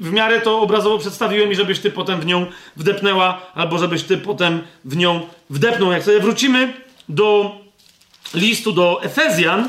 W 0.01 0.13
miarę 0.13 0.41
to 0.41 0.61
obrazowo 0.61 0.99
przedstawiłem 0.99 1.53
i 1.53 1.55
żebyś 1.55 1.79
ty 1.79 1.91
potem 1.91 2.21
w 2.21 2.27
nią 2.27 2.47
wdepnęła, 2.77 3.41
albo 3.55 3.79
żebyś 3.79 4.03
ty 4.03 4.19
potem 4.19 4.63
w 4.85 4.97
nią 4.97 5.27
wdepnął. 5.51 5.93
Jak 5.93 6.03
sobie 6.03 6.21
wrócimy 6.21 6.75
do 7.09 7.59
listu 8.35 8.73
do 8.73 9.03
Efezjan, 9.03 9.69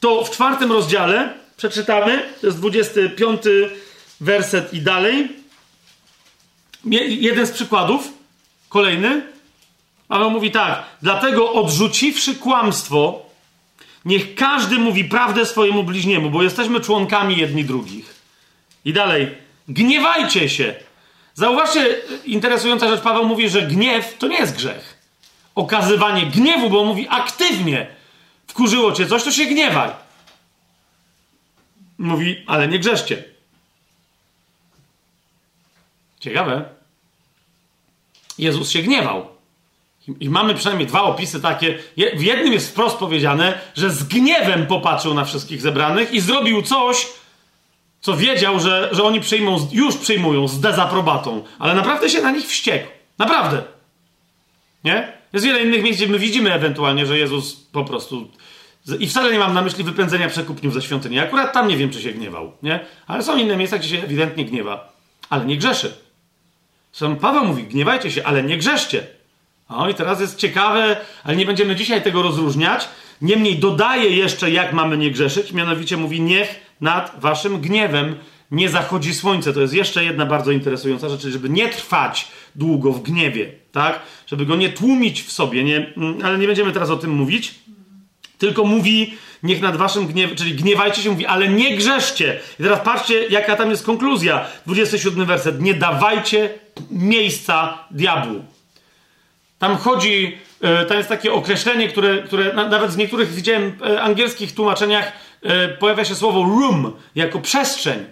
to 0.00 0.24
w 0.24 0.30
czwartym 0.30 0.72
rozdziale 0.72 1.34
przeczytamy, 1.56 2.22
to 2.40 2.46
jest 2.46 2.58
25 2.58 3.42
werset 4.20 4.74
i 4.74 4.80
dalej. 4.80 5.28
Jeden 7.08 7.46
z 7.46 7.50
przykładów, 7.50 8.08
kolejny. 8.68 9.22
Paweł 10.08 10.30
mówi 10.30 10.50
tak, 10.50 10.82
dlatego 11.02 11.52
odrzuciwszy 11.52 12.34
kłamstwo, 12.34 13.23
niech 14.04 14.34
każdy 14.34 14.78
mówi 14.78 15.04
prawdę 15.04 15.46
swojemu 15.46 15.84
bliźniemu, 15.84 16.30
bo 16.30 16.42
jesteśmy 16.42 16.80
członkami 16.80 17.36
jedni 17.36 17.64
drugich. 17.64 18.14
I 18.84 18.92
dalej, 18.92 19.34
gniewajcie 19.68 20.48
się. 20.48 20.74
Zauważcie, 21.34 21.96
interesująca 22.24 22.88
rzecz, 22.88 23.00
Paweł 23.00 23.24
mówi, 23.24 23.48
że 23.48 23.62
gniew 23.62 24.18
to 24.18 24.26
nie 24.28 24.36
jest 24.36 24.56
grzech. 24.56 24.98
Okazywanie 25.54 26.26
gniewu, 26.26 26.70
bo 26.70 26.84
mówi 26.84 27.06
aktywnie. 27.10 27.86
Wkurzyło 28.46 28.92
cię 28.92 29.06
coś, 29.06 29.24
to 29.24 29.30
się 29.30 29.44
gniewaj. 29.44 29.90
Mówi, 31.98 32.44
ale 32.46 32.68
nie 32.68 32.78
grzeszcie. 32.78 33.24
Ciekawe. 36.20 36.64
Jezus 38.38 38.70
się 38.70 38.82
gniewał. 38.82 39.33
I 40.20 40.30
mamy 40.30 40.54
przynajmniej 40.54 40.88
dwa 40.88 41.02
opisy 41.02 41.40
takie. 41.40 41.78
W 42.16 42.22
jednym 42.22 42.52
jest 42.52 42.70
wprost 42.70 42.96
powiedziane, 42.96 43.58
że 43.74 43.90
z 43.90 44.04
gniewem 44.04 44.66
popatrzył 44.66 45.14
na 45.14 45.24
wszystkich 45.24 45.60
zebranych 45.60 46.12
i 46.12 46.20
zrobił 46.20 46.62
coś, 46.62 47.06
co 48.00 48.16
wiedział, 48.16 48.60
że, 48.60 48.88
że 48.92 49.04
oni 49.04 49.20
przyjmą, 49.20 49.68
już 49.72 49.96
przyjmują 49.96 50.48
z 50.48 50.60
dezaprobatą, 50.60 51.44
ale 51.58 51.74
naprawdę 51.74 52.10
się 52.10 52.22
na 52.22 52.30
nich 52.30 52.46
wściekł. 52.46 52.88
Naprawdę. 53.18 53.62
Nie? 54.84 55.12
Jest 55.32 55.46
wiele 55.46 55.62
innych 55.62 55.82
miejsc, 55.82 56.00
gdzie 56.00 56.12
my 56.12 56.18
widzimy 56.18 56.52
ewentualnie, 56.52 57.06
że 57.06 57.18
Jezus 57.18 57.52
po 57.52 57.84
prostu. 57.84 58.30
I 58.98 59.06
wcale 59.06 59.32
nie 59.32 59.38
mam 59.38 59.54
na 59.54 59.62
myśli 59.62 59.84
wypędzenia 59.84 60.28
przekupniów 60.28 60.74
ze 60.74 60.82
świątyni. 60.82 61.18
Akurat 61.18 61.52
tam 61.52 61.68
nie 61.68 61.76
wiem, 61.76 61.90
czy 61.90 62.02
się 62.02 62.12
gniewał, 62.12 62.52
nie? 62.62 62.80
Ale 63.06 63.22
są 63.22 63.36
inne 63.36 63.56
miejsca, 63.56 63.78
gdzie 63.78 63.88
się 63.88 64.04
ewidentnie 64.04 64.44
gniewa. 64.44 64.92
Ale 65.30 65.44
nie 65.44 65.56
grzeszy. 65.56 65.96
Sam 66.92 67.16
Paweł 67.16 67.44
mówi, 67.44 67.62
gniewajcie 67.62 68.10
się, 68.10 68.24
ale 68.24 68.42
nie 68.42 68.58
grzeszcie. 68.58 69.06
O, 69.68 69.88
i 69.88 69.94
teraz 69.94 70.20
jest 70.20 70.38
ciekawe, 70.38 70.96
ale 71.24 71.36
nie 71.36 71.46
będziemy 71.46 71.76
dzisiaj 71.76 72.02
tego 72.02 72.22
rozróżniać. 72.22 72.88
Niemniej 73.20 73.58
dodaje 73.58 74.10
jeszcze, 74.10 74.50
jak 74.50 74.72
mamy 74.72 74.98
nie 74.98 75.10
grzeszyć. 75.10 75.52
Mianowicie 75.52 75.96
mówi, 75.96 76.20
niech 76.20 76.60
nad 76.80 77.20
waszym 77.20 77.60
gniewem 77.60 78.16
nie 78.50 78.68
zachodzi 78.68 79.14
słońce. 79.14 79.52
To 79.52 79.60
jest 79.60 79.74
jeszcze 79.74 80.04
jedna 80.04 80.26
bardzo 80.26 80.50
interesująca 80.50 81.08
rzecz, 81.08 81.26
żeby 81.26 81.48
nie 81.48 81.68
trwać 81.68 82.28
długo 82.54 82.92
w 82.92 83.02
gniewie, 83.02 83.52
tak? 83.72 84.00
Żeby 84.26 84.46
go 84.46 84.56
nie 84.56 84.68
tłumić 84.68 85.22
w 85.22 85.32
sobie, 85.32 85.64
nie, 85.64 85.92
ale 86.24 86.38
nie 86.38 86.46
będziemy 86.46 86.72
teraz 86.72 86.90
o 86.90 86.96
tym 86.96 87.10
mówić. 87.10 87.54
Tylko 88.38 88.64
mówi, 88.64 89.14
niech 89.42 89.60
nad 89.60 89.76
waszym 89.76 90.06
gniewem, 90.06 90.36
czyli 90.36 90.54
gniewajcie 90.54 91.02
się, 91.02 91.10
mówi, 91.10 91.26
ale 91.26 91.48
nie 91.48 91.76
grzeszcie. 91.76 92.40
I 92.60 92.62
teraz 92.62 92.80
patrzcie, 92.80 93.26
jaka 93.28 93.56
tam 93.56 93.70
jest 93.70 93.84
konkluzja. 93.86 94.46
27 94.66 95.26
werset. 95.26 95.60
Nie 95.60 95.74
dawajcie 95.74 96.50
miejsca 96.90 97.78
diabłu. 97.90 98.53
Tam 99.58 99.76
chodzi, 99.76 100.38
tam 100.88 100.96
jest 100.96 101.08
takie 101.08 101.32
określenie, 101.32 101.88
które, 101.88 102.22
które 102.22 102.52
nawet 102.52 102.90
z 102.90 102.96
niektórych 102.96 103.32
widziałem 103.32 103.78
angielskich 104.00 104.54
tłumaczeniach 104.54 105.12
pojawia 105.78 106.04
się 106.04 106.14
słowo 106.14 106.42
room 106.42 106.92
jako 107.14 107.38
przestrzeń. 107.38 108.04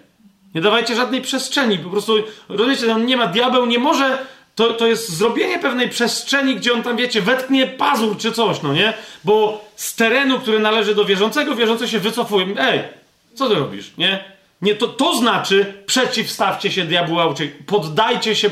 Nie 0.55 0.61
dawajcie 0.61 0.97
żadnej 0.97 1.21
przestrzeni. 1.21 1.79
Po 1.79 1.91
prostu, 1.91 2.17
rozumiecie, 2.49 2.87
tam 2.87 3.07
nie 3.07 3.17
ma 3.17 3.27
diabeł, 3.27 3.67
nie 3.67 3.79
może. 3.79 4.19
To, 4.55 4.73
to 4.73 4.87
jest 4.87 5.17
zrobienie 5.17 5.59
pewnej 5.59 5.89
przestrzeni, 5.89 6.57
gdzie 6.57 6.73
on 6.73 6.83
tam, 6.83 6.97
wiecie, 6.97 7.23
wetknie 7.23 7.67
pazur 7.67 8.17
czy 8.19 8.33
coś, 8.33 8.63
no 8.63 8.73
nie? 8.73 8.93
Bo 9.25 9.65
z 9.77 9.95
terenu, 9.95 10.41
który 10.41 10.59
należy 10.59 10.95
do 10.95 11.05
wierzącego, 11.05 11.57
wierzący 11.57 11.89
się 11.89 11.99
wycofuje. 11.99 12.47
Ej, 12.59 12.81
co 13.35 13.49
ty 13.49 13.55
robisz, 13.55 13.93
nie? 13.99 14.25
Nie, 14.63 14.75
to, 14.75 14.89
to 14.89 15.17
znaczy 15.17 15.75
przeciwstawcie 15.87 16.73
się 16.73 16.85
diabłu, 16.85 17.19
poddajcie 17.67 18.37
się, 18.37 18.51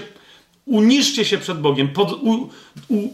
uniszcie 0.71 1.25
się 1.25 1.39
przed 1.39 1.61
Bogiem, 1.61 1.89
pod, 1.89 2.13
u, 2.13 2.51
u, 2.89 3.09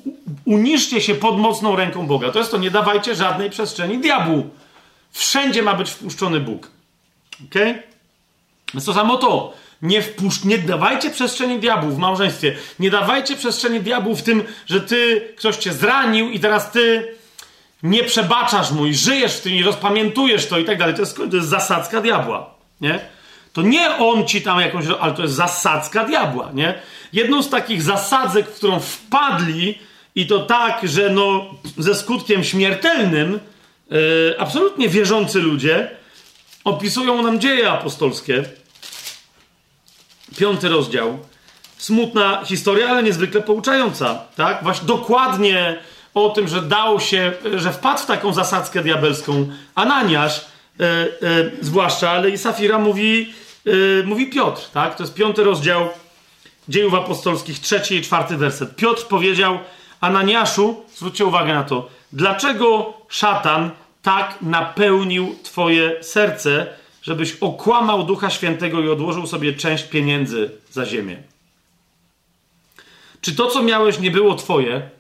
uniszcie 0.45 1.01
się 1.01 1.15
pod 1.15 1.39
mocną 1.39 1.77
ręką 1.77 2.07
Boga. 2.07 2.33
To 2.33 2.39
jest 2.39 2.51
to, 2.51 2.59
nie 2.59 2.71
dawajcie 2.71 3.15
żadnej 3.15 3.51
przestrzeni 3.51 3.99
diabłu. 3.99 4.51
Wszędzie 5.13 5.63
ma 5.63 5.75
być 5.75 5.91
wpuszczony 5.91 6.41
Bóg. 6.41 6.71
Okej? 7.51 7.75
Więc 8.75 8.85
to 8.85 8.95
samo 8.95 9.17
to. 9.17 9.55
Nie, 9.83 10.03
wpuszcz, 10.03 10.45
nie 10.45 10.59
dawajcie 10.59 11.11
przestrzeni 11.11 11.59
diabłu 11.59 11.91
w 11.91 11.99
małżeństwie. 11.99 12.57
Nie 12.79 12.91
dawajcie 12.91 13.37
przestrzeni 13.37 13.81
diabłu 13.81 14.17
w 14.17 14.23
tym, 14.23 14.45
że 14.67 14.81
ty, 14.81 15.29
ktoś 15.37 15.57
cię 15.57 15.73
zranił 15.73 16.31
i 16.31 16.41
teraz 16.41 16.71
ty 16.71 17.15
nie 17.83 18.05
przebaczasz 18.05 18.71
mu 18.71 18.87
i 18.87 18.95
żyjesz 18.95 19.37
w 19.37 19.41
tym 19.41 19.53
i 19.53 19.63
rozpamiętujesz 19.63 20.47
to 20.47 20.59
i 20.59 20.65
tak 20.65 20.79
dalej. 20.79 20.95
To 20.95 21.01
jest, 21.01 21.17
to 21.17 21.37
jest 21.37 21.49
zasadzka 21.49 22.01
diabła, 22.01 22.55
nie? 22.81 23.16
To 23.57 23.63
nie 23.63 23.97
on 23.97 24.27
ci 24.27 24.43
tam 24.43 24.61
jakąś, 24.61 24.85
ale 25.01 25.15
to 25.15 25.23
jest 25.23 25.35
zasadzka 25.35 26.05
diabła, 26.05 26.51
nie? 26.55 26.75
Jedną 27.13 27.43
z 27.43 27.51
takich 27.51 27.83
zasadzek, 27.83 28.49
w 28.49 28.55
którą 28.55 28.81
wpadli 28.81 29.79
i 30.15 30.27
to 30.27 30.39
tak, 30.39 30.81
że 30.89 31.11
no 31.11 31.45
ze 31.79 31.95
skutkiem 31.95 32.45
śmiertelnym 32.45 33.41
yy, 33.91 33.99
absolutnie 34.39 34.89
wierzący 34.89 35.39
ludzie 35.39 35.91
opisują 36.65 37.23
nam 37.23 37.41
dzieje 37.41 37.71
apostolskie. 37.71 38.45
Piąty 40.39 40.69
rozdział. 40.69 41.19
Smutna 41.79 42.45
historia, 42.45 42.89
ale 42.89 43.03
niezwykle 43.03 43.41
pouczająca, 43.41 44.23
tak? 44.37 44.63
Właśnie 44.63 44.87
dokładnie 44.87 45.79
o 46.15 46.29
tym, 46.29 46.49
że 46.49 46.63
dał 46.63 47.01
się, 47.01 47.33
że 47.55 47.73
wpadł 47.73 48.03
w 48.03 48.07
taką 48.07 48.33
zasadzkę 48.33 48.83
diabelską 48.83 49.49
Ananiasz, 49.75 50.41
e, 50.41 50.85
e, 50.85 51.07
zwłaszcza, 51.61 52.11
ale 52.11 52.31
i 52.31 52.39
Safira 52.39 52.79
mówi, 52.79 53.35
e, 53.67 53.71
mówi 54.05 54.27
Piotr, 54.27 54.71
tak? 54.71 54.97
To 54.97 55.03
jest 55.03 55.15
piąty 55.15 55.45
rozdział 55.45 55.89
dziejów 56.69 56.95
apostolskich, 56.95 57.61
trzeci 57.61 57.95
i 57.95 58.03
czwarty 58.03 58.37
werset. 58.37 58.77
Piotr 58.77 59.07
powiedział 59.07 59.59
Ananiaszu, 60.01 60.85
zwróćcie 60.95 61.27
uwagę 61.27 61.55
na 61.55 61.65
to, 61.65 61.89
dlaczego 62.13 62.95
szatan 63.09 63.71
tak 64.03 64.39
napełnił 64.43 65.37
Twoje 65.43 66.05
serce, 66.05 66.67
żebyś 67.03 67.37
okłamał 67.41 68.05
Ducha 68.05 68.31
Świętego 68.31 68.81
i 68.81 68.89
odłożył 68.89 69.27
sobie 69.27 69.53
część 69.53 69.85
pieniędzy 69.85 70.51
za 70.71 70.87
ziemię. 70.87 71.17
Czy 73.21 73.35
to, 73.35 73.47
co 73.47 73.63
miałeś, 73.63 73.99
nie 73.99 74.11
było 74.11 74.35
Twoje? 74.35 74.91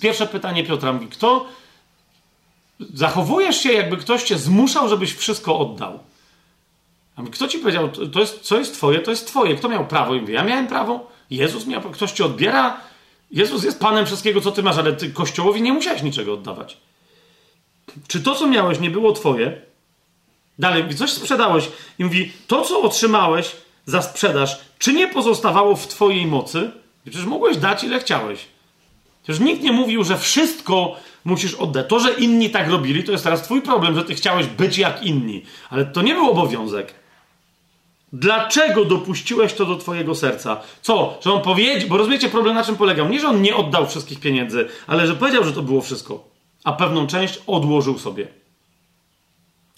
Pierwsze 0.00 0.26
pytanie 0.26 0.64
Piotra 0.64 0.92
mówi, 0.92 1.06
kto, 1.06 1.46
zachowujesz 2.94 3.60
się, 3.60 3.72
jakby 3.72 3.96
ktoś 3.96 4.22
cię 4.22 4.38
zmuszał, 4.38 4.88
żebyś 4.88 5.14
wszystko 5.14 5.58
oddał. 5.58 5.98
Kto 7.32 7.48
ci 7.48 7.58
powiedział, 7.58 7.88
to 7.88 8.20
jest, 8.20 8.40
co 8.40 8.58
jest 8.58 8.74
twoje, 8.74 8.98
to 8.98 9.10
jest 9.10 9.26
twoje. 9.26 9.54
Kto 9.54 9.68
miał 9.68 9.86
prawo? 9.86 10.14
I 10.14 10.20
mówię, 10.20 10.34
ja 10.34 10.44
miałem 10.44 10.66
prawo? 10.66 11.10
Jezus 11.30 11.66
miał, 11.66 11.82
ktoś 11.82 12.12
ci 12.12 12.22
odbiera? 12.22 12.80
Jezus 13.30 13.64
jest 13.64 13.80
Panem 13.80 14.06
wszystkiego, 14.06 14.40
co 14.40 14.52
ty 14.52 14.62
masz, 14.62 14.78
ale 14.78 14.92
ty 14.92 15.10
Kościołowi 15.10 15.62
nie 15.62 15.72
musiałeś 15.72 16.02
niczego 16.02 16.34
oddawać. 16.34 16.76
Czy 18.08 18.20
to, 18.20 18.34
co 18.34 18.46
miałeś, 18.46 18.80
nie 18.80 18.90
było 18.90 19.12
twoje? 19.12 19.60
Dalej, 20.58 20.94
coś 20.94 21.10
sprzedałeś 21.10 21.68
i 21.98 22.04
mówi, 22.04 22.32
to, 22.46 22.62
co 22.62 22.82
otrzymałeś 22.82 23.56
za 23.86 24.02
sprzedaż, 24.02 24.60
czy 24.78 24.92
nie 24.92 25.08
pozostawało 25.08 25.76
w 25.76 25.86
twojej 25.86 26.26
mocy? 26.26 26.70
Przecież 27.04 27.24
mogłeś 27.24 27.56
dać, 27.56 27.84
ile 27.84 28.00
chciałeś. 28.00 28.46
Przecież 29.22 29.40
nikt 29.40 29.62
nie 29.62 29.72
mówił, 29.72 30.04
że 30.04 30.18
wszystko 30.18 30.96
musisz 31.24 31.54
oddać. 31.54 31.86
To, 31.88 32.00
że 32.00 32.12
inni 32.12 32.50
tak 32.50 32.70
robili, 32.70 33.04
to 33.04 33.12
jest 33.12 33.24
teraz 33.24 33.42
twój 33.42 33.62
problem, 33.62 33.94
że 33.94 34.04
ty 34.04 34.14
chciałeś 34.14 34.46
być 34.46 34.78
jak 34.78 35.02
inni. 35.02 35.42
Ale 35.70 35.84
to 35.84 36.02
nie 36.02 36.14
był 36.14 36.30
obowiązek. 36.30 36.94
Dlaczego 38.18 38.84
dopuściłeś 38.84 39.54
to 39.54 39.64
do 39.64 39.76
twojego 39.76 40.14
serca? 40.14 40.60
Co? 40.82 41.18
Że 41.20 41.32
on 41.32 41.42
powiedział, 41.42 41.88
bo 41.88 41.96
rozumiecie 41.96 42.28
problem 42.28 42.54
na 42.54 42.64
czym 42.64 42.76
polegał? 42.76 43.08
Nie, 43.08 43.20
że 43.20 43.28
on 43.28 43.42
nie 43.42 43.56
oddał 43.56 43.86
wszystkich 43.86 44.20
pieniędzy, 44.20 44.68
ale 44.86 45.06
że 45.06 45.14
powiedział, 45.14 45.44
że 45.44 45.52
to 45.52 45.62
było 45.62 45.80
wszystko, 45.80 46.24
a 46.64 46.72
pewną 46.72 47.06
część 47.06 47.42
odłożył 47.46 47.98
sobie. 47.98 48.28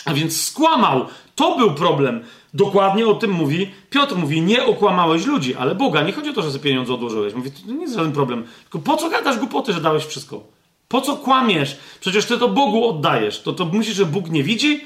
A 0.05 0.15
więc 0.15 0.43
skłamał. 0.43 1.07
To 1.35 1.57
był 1.57 1.75
problem. 1.75 2.25
Dokładnie 2.55 3.07
o 3.07 3.15
tym 3.15 3.31
mówi 3.31 3.71
Piotr. 3.91 4.17
Mówi, 4.17 4.43
nie 4.43 4.65
okłamałeś 4.65 5.27
ludzi, 5.27 5.55
ale 5.55 5.75
Boga. 5.75 6.03
Nie 6.03 6.13
chodzi 6.13 6.31
o 6.31 6.33
to, 6.33 6.43
że 6.43 6.51
sobie 6.51 6.65
pieniądze 6.65 6.95
odłożyłeś. 6.95 7.35
Mówi, 7.35 7.51
to 7.51 7.73
nie 7.73 7.81
jest 7.81 7.95
żaden 7.95 8.13
problem. 8.13 8.45
Tylko 8.63 8.79
po 8.79 8.97
co 8.97 9.11
gadasz 9.11 9.39
głupoty, 9.39 9.73
że 9.73 9.81
dałeś 9.81 10.05
wszystko? 10.05 10.43
Po 10.89 11.01
co 11.01 11.17
kłamiesz? 11.17 11.77
Przecież 12.01 12.27
ty 12.27 12.39
to 12.39 12.49
Bogu 12.49 12.89
oddajesz. 12.89 13.43
To, 13.43 13.53
to 13.53 13.65
myślisz, 13.65 13.97
że 13.97 14.07
Bóg 14.07 14.31
nie 14.31 14.43
widzi? 14.43 14.85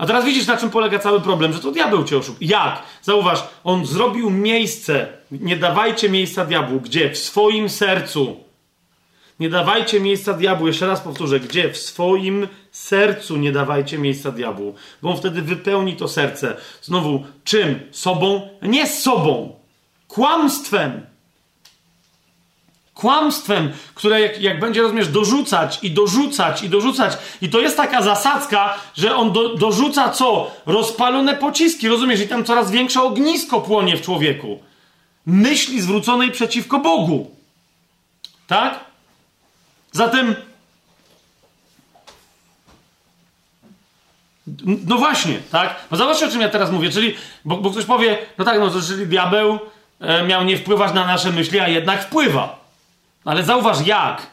A 0.00 0.06
teraz 0.06 0.24
widzisz, 0.24 0.46
na 0.46 0.56
czym 0.56 0.70
polega 0.70 0.98
cały 0.98 1.20
problem, 1.20 1.52
że 1.52 1.58
to 1.58 1.70
diabeł 1.72 2.04
cię 2.04 2.18
oszukał. 2.18 2.38
Jak? 2.40 2.82
Zauważ, 3.02 3.44
on 3.64 3.86
zrobił 3.86 4.30
miejsce. 4.30 5.08
Nie 5.30 5.56
dawajcie 5.56 6.10
miejsca 6.10 6.44
diabłu. 6.44 6.80
Gdzie? 6.80 7.10
W 7.10 7.18
swoim 7.18 7.68
sercu. 7.68 8.36
Nie 9.40 9.48
dawajcie 9.48 10.00
miejsca 10.00 10.32
diabłu. 10.32 10.66
Jeszcze 10.66 10.86
raz 10.86 11.00
powtórzę. 11.00 11.40
Gdzie? 11.40 11.72
W 11.72 11.78
swoim 11.78 12.48
sercu 12.72 13.36
nie 13.36 13.52
dawajcie 13.52 13.98
miejsca 13.98 14.30
diabłu. 14.30 14.74
Bo 15.02 15.10
on 15.10 15.16
wtedy 15.16 15.42
wypełni 15.42 15.96
to 15.96 16.08
serce. 16.08 16.56
Znowu, 16.82 17.24
czym? 17.44 17.80
Sobą? 17.90 18.48
Nie 18.62 18.86
sobą. 18.86 19.56
Kłamstwem. 20.08 21.06
Kłamstwem, 23.00 23.72
które 23.94 24.20
jak, 24.20 24.40
jak 24.40 24.60
będzie, 24.60 24.82
rozumiesz, 24.82 25.08
dorzucać 25.08 25.78
i 25.82 25.90
dorzucać 25.90 26.62
i 26.62 26.68
dorzucać. 26.68 27.18
I 27.42 27.48
to 27.48 27.60
jest 27.60 27.76
taka 27.76 28.02
zasadzka, 28.02 28.74
że 28.96 29.16
on 29.16 29.32
do, 29.32 29.56
dorzuca 29.56 30.08
co? 30.08 30.50
Rozpalone 30.66 31.36
pociski, 31.36 31.88
rozumiesz? 31.88 32.20
I 32.20 32.28
tam 32.28 32.44
coraz 32.44 32.70
większe 32.70 33.02
ognisko 33.02 33.60
płonie 33.60 33.96
w 33.96 34.02
człowieku. 34.02 34.62
Myśli 35.26 35.80
zwróconej 35.80 36.30
przeciwko 36.30 36.78
Bogu. 36.78 37.30
Tak? 38.46 38.80
Zatem. 39.92 40.34
No 44.66 44.96
właśnie, 44.96 45.38
tak? 45.50 45.76
No 45.90 45.96
zobaczcie, 45.96 46.26
o 46.26 46.30
czym 46.30 46.40
ja 46.40 46.48
teraz 46.48 46.70
mówię. 46.70 46.90
Czyli, 46.90 47.14
bo, 47.44 47.56
bo 47.56 47.70
ktoś 47.70 47.84
powie, 47.84 48.18
no 48.38 48.44
tak, 48.44 48.58
no 48.58 48.70
to 48.70 48.82
czyli 48.82 49.06
diabeł 49.06 49.58
e, 50.00 50.22
miał 50.22 50.44
nie 50.44 50.56
wpływać 50.56 50.94
na 50.94 51.06
nasze 51.06 51.32
myśli, 51.32 51.60
a 51.60 51.68
jednak 51.68 52.04
wpływa. 52.04 52.59
Ale 53.24 53.44
zauważ 53.44 53.86
jak. 53.86 54.26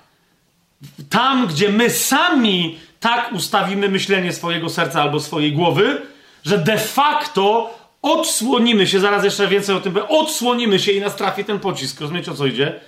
Tam, 1.10 1.48
gdzie 1.48 1.70
my 1.70 1.90
sami 1.90 2.80
tak 3.00 3.34
ustawimy 3.34 3.90
myślenie 3.90 4.34
swojego 4.34 4.70
serca 4.70 5.02
albo 5.02 5.20
swojej 5.20 5.54
głowy, 5.54 6.02
że 6.46 6.58
de 6.58 6.78
facto 6.78 7.74
odsłonimy 8.02 8.88
się, 8.88 9.00
zaraz 9.00 9.24
jeszcze 9.24 9.48
więcej 9.48 9.76
o 9.76 9.80
tym 9.80 9.94
powiem, 9.94 10.08
odsłonimy 10.10 10.80
się 10.80 10.92
i 10.92 11.00
nas 11.00 11.16
trafi 11.16 11.46
ten 11.46 11.60
pocisk. 11.60 12.02
Rozumiecie 12.02 12.32
o 12.32 12.36
co 12.36 12.46
idzie? 12.46 12.80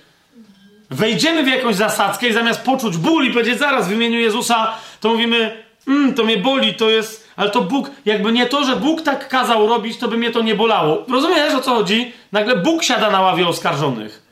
Wejdziemy 0.90 1.44
w 1.44 1.48
jakąś 1.48 1.76
zasadzkę 1.76 2.28
i 2.28 2.32
zamiast 2.32 2.62
poczuć 2.62 2.96
ból 2.96 3.26
i 3.26 3.30
powiedzieć 3.32 3.58
zaraz 3.58 3.88
w 3.88 3.92
imieniu 3.92 4.18
Jezusa, 4.18 4.74
to 5.00 5.08
mówimy, 5.08 5.64
mm, 5.88 6.14
to 6.14 6.24
mnie 6.24 6.36
boli, 6.36 6.74
to 6.74 6.90
jest, 6.90 7.28
ale 7.36 7.50
to 7.50 7.60
Bóg, 7.60 7.90
jakby 8.04 8.32
nie 8.32 8.46
to, 8.46 8.64
że 8.64 8.76
Bóg 8.76 9.02
tak 9.02 9.28
kazał 9.28 9.66
robić, 9.66 9.96
to 9.98 10.08
by 10.08 10.16
mnie 10.16 10.30
to 10.30 10.42
nie 10.42 10.54
bolało. 10.54 11.04
Rozumiesz 11.08 11.54
o 11.54 11.60
co 11.60 11.74
chodzi? 11.74 12.12
Nagle 12.32 12.56
Bóg 12.56 12.82
siada 12.82 13.10
na 13.10 13.20
ławie 13.20 13.48
oskarżonych. 13.48 14.22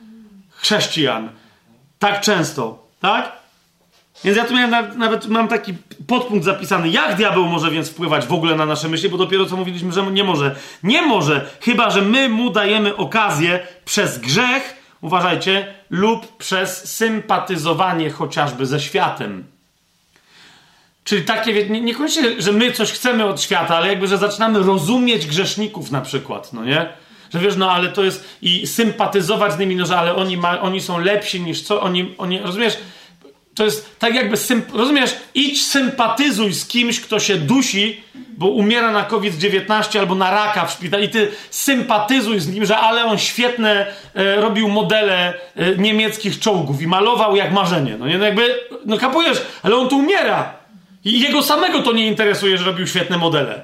Chrześcijan. 0.49 1.29
Tak 1.99 2.21
często, 2.21 2.87
tak? 2.99 3.31
Więc 4.23 4.37
ja 4.37 4.45
tu 4.45 4.53
miałem, 4.53 4.97
nawet 4.99 5.27
mam 5.27 5.47
taki 5.47 5.73
podpunkt 6.07 6.45
zapisany, 6.45 6.89
jak 6.89 7.15
diabeł 7.15 7.45
może 7.45 7.71
więc 7.71 7.89
wpływać 7.89 8.25
w 8.25 8.33
ogóle 8.33 8.55
na 8.55 8.65
nasze 8.65 8.89
myśli, 8.89 9.09
bo 9.09 9.17
dopiero 9.17 9.45
co 9.45 9.57
mówiliśmy, 9.57 9.91
że 9.91 10.11
nie 10.11 10.23
może. 10.23 10.55
Nie 10.83 11.01
może, 11.01 11.49
chyba 11.61 11.89
że 11.89 12.01
my 12.01 12.29
mu 12.29 12.49
dajemy 12.49 12.95
okazję 12.95 13.67
przez 13.85 14.17
grzech, 14.17 14.75
uważajcie, 15.01 15.73
lub 15.89 16.37
przez 16.37 16.95
sympatyzowanie 16.95 18.09
chociażby 18.09 18.65
ze 18.65 18.79
światem. 18.79 19.43
Czyli 21.03 21.21
takie, 21.21 21.69
nie, 21.69 21.81
niekoniecznie, 21.81 22.41
że 22.41 22.51
my 22.51 22.71
coś 22.71 22.91
chcemy 22.91 23.25
od 23.25 23.41
świata, 23.41 23.77
ale 23.77 23.87
jakby, 23.87 24.07
że 24.07 24.17
zaczynamy 24.17 24.59
rozumieć 24.59 25.27
grzeszników 25.27 25.91
na 25.91 26.01
przykład, 26.01 26.53
no 26.53 26.65
nie? 26.65 26.89
Że 27.33 27.39
wiesz, 27.39 27.55
no 27.55 27.71
ale 27.71 27.89
to 27.89 28.03
jest 28.03 28.37
i 28.41 28.67
sympatyzować 28.67 29.53
z 29.53 29.59
nimi, 29.59 29.75
no 29.75 29.85
że 29.85 29.97
ale 29.97 30.15
oni, 30.15 30.37
ma, 30.37 30.61
oni 30.61 30.81
są 30.81 30.99
lepsi 30.99 31.41
niż 31.41 31.61
co, 31.61 31.81
oni, 31.81 32.15
oni 32.17 32.39
rozumiesz? 32.39 32.77
To 33.55 33.65
jest 33.65 33.99
tak 33.99 34.15
jakby, 34.15 34.35
symp- 34.35 34.75
rozumiesz, 34.75 35.15
idź 35.35 35.65
sympatyzuj 35.65 36.53
z 36.53 36.67
kimś, 36.67 37.01
kto 37.01 37.19
się 37.19 37.37
dusi, 37.37 38.03
bo 38.37 38.47
umiera 38.47 38.91
na 38.91 39.03
COVID-19 39.03 39.99
albo 39.99 40.15
na 40.15 40.31
raka 40.31 40.65
w 40.65 40.71
szpitalu 40.71 41.03
i 41.03 41.09
ty 41.09 41.31
sympatyzuj 41.49 42.39
z 42.39 42.47
nim, 42.47 42.65
że 42.65 42.77
ale 42.77 43.05
on 43.05 43.17
świetne 43.17 43.85
e, 44.15 44.35
robił 44.35 44.69
modele 44.69 45.33
e, 45.55 45.75
niemieckich 45.75 46.39
czołgów 46.39 46.81
i 46.81 46.87
malował 46.87 47.35
jak 47.35 47.51
marzenie. 47.51 47.97
No 47.97 48.07
nie, 48.07 48.17
no 48.17 48.25
jakby, 48.25 48.59
no 48.85 48.97
kapujesz, 48.97 49.41
ale 49.63 49.75
on 49.75 49.89
tu 49.89 49.97
umiera. 49.97 50.53
I 51.05 51.19
jego 51.19 51.43
samego 51.43 51.81
to 51.81 51.93
nie 51.93 52.07
interesuje, 52.07 52.57
że 52.57 52.65
robił 52.65 52.87
świetne 52.87 53.17
modele. 53.17 53.63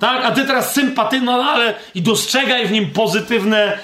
Tak? 0.00 0.24
A 0.24 0.30
ty 0.30 0.44
teraz 0.44 0.74
sympaty, 0.74 1.20
no 1.20 1.32
ale 1.32 1.74
i 1.94 2.02
dostrzegaj 2.02 2.66
w 2.66 2.72
nim 2.72 2.90
pozytywne. 2.90 3.78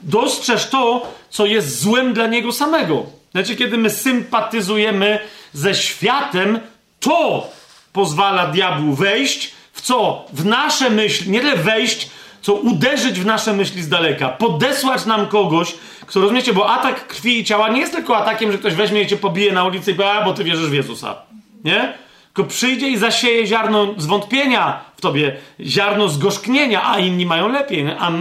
Dostrzeż 0.00 0.66
to, 0.66 1.12
co 1.30 1.46
jest 1.46 1.80
złem 1.80 2.14
dla 2.14 2.26
niego 2.26 2.52
samego. 2.52 3.06
Znaczy, 3.32 3.56
kiedy 3.56 3.78
my 3.78 3.90
sympatyzujemy 3.90 5.18
ze 5.52 5.74
światem, 5.74 6.60
to 7.00 7.50
pozwala 7.92 8.46
diabłu 8.46 8.94
wejść 8.94 9.50
w 9.72 9.80
co? 9.80 10.24
W 10.32 10.44
nasze 10.44 10.90
myśli, 10.90 11.30
nie 11.30 11.40
tyle 11.40 11.56
wejść, 11.56 12.10
co 12.42 12.54
uderzyć 12.54 13.20
w 13.20 13.26
nasze 13.26 13.52
myśli 13.52 13.82
z 13.82 13.88
daleka, 13.88 14.28
podesłać 14.28 15.06
nam 15.06 15.26
kogoś, 15.26 15.74
kto 16.06 16.20
rozumiecie, 16.20 16.52
bo 16.52 16.70
atak 16.70 17.06
krwi 17.06 17.38
i 17.38 17.44
ciała 17.44 17.68
nie 17.68 17.80
jest 17.80 17.92
tylko 17.92 18.16
atakiem, 18.16 18.52
że 18.52 18.58
ktoś 18.58 18.74
weźmie 18.74 19.02
i 19.02 19.06
cię 19.06 19.16
pobije 19.16 19.52
na 19.52 19.64
ulicy 19.64 19.90
i 19.90 19.94
powie, 19.94 20.10
a 20.10 20.24
bo 20.24 20.32
ty 20.32 20.44
wierzysz 20.44 20.70
w 20.70 20.72
Jezusa. 20.72 21.16
Nie? 21.64 21.94
Tylko 22.38 22.50
przyjdzie 22.50 22.88
i 22.88 22.98
zasieje 22.98 23.46
ziarno 23.46 23.94
zwątpienia 23.96 24.84
w 24.96 25.00
tobie, 25.00 25.36
ziarno 25.60 26.08
zgorzknienia, 26.08 26.90
a 26.90 26.98
inni 26.98 27.26
mają 27.26 27.48
lepiej. 27.48 27.90
A, 27.98 28.12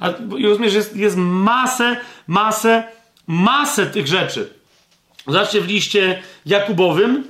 a, 0.00 0.12
rozumiesz, 0.42 0.74
jest, 0.74 0.96
jest 0.96 1.16
masę, 1.16 1.96
masę, 2.26 2.84
masę 3.26 3.86
tych 3.86 4.06
rzeczy. 4.06 4.52
Zobaczcie 5.26 5.60
w 5.60 5.66
liście 5.66 6.22
Jakubowym. 6.46 7.24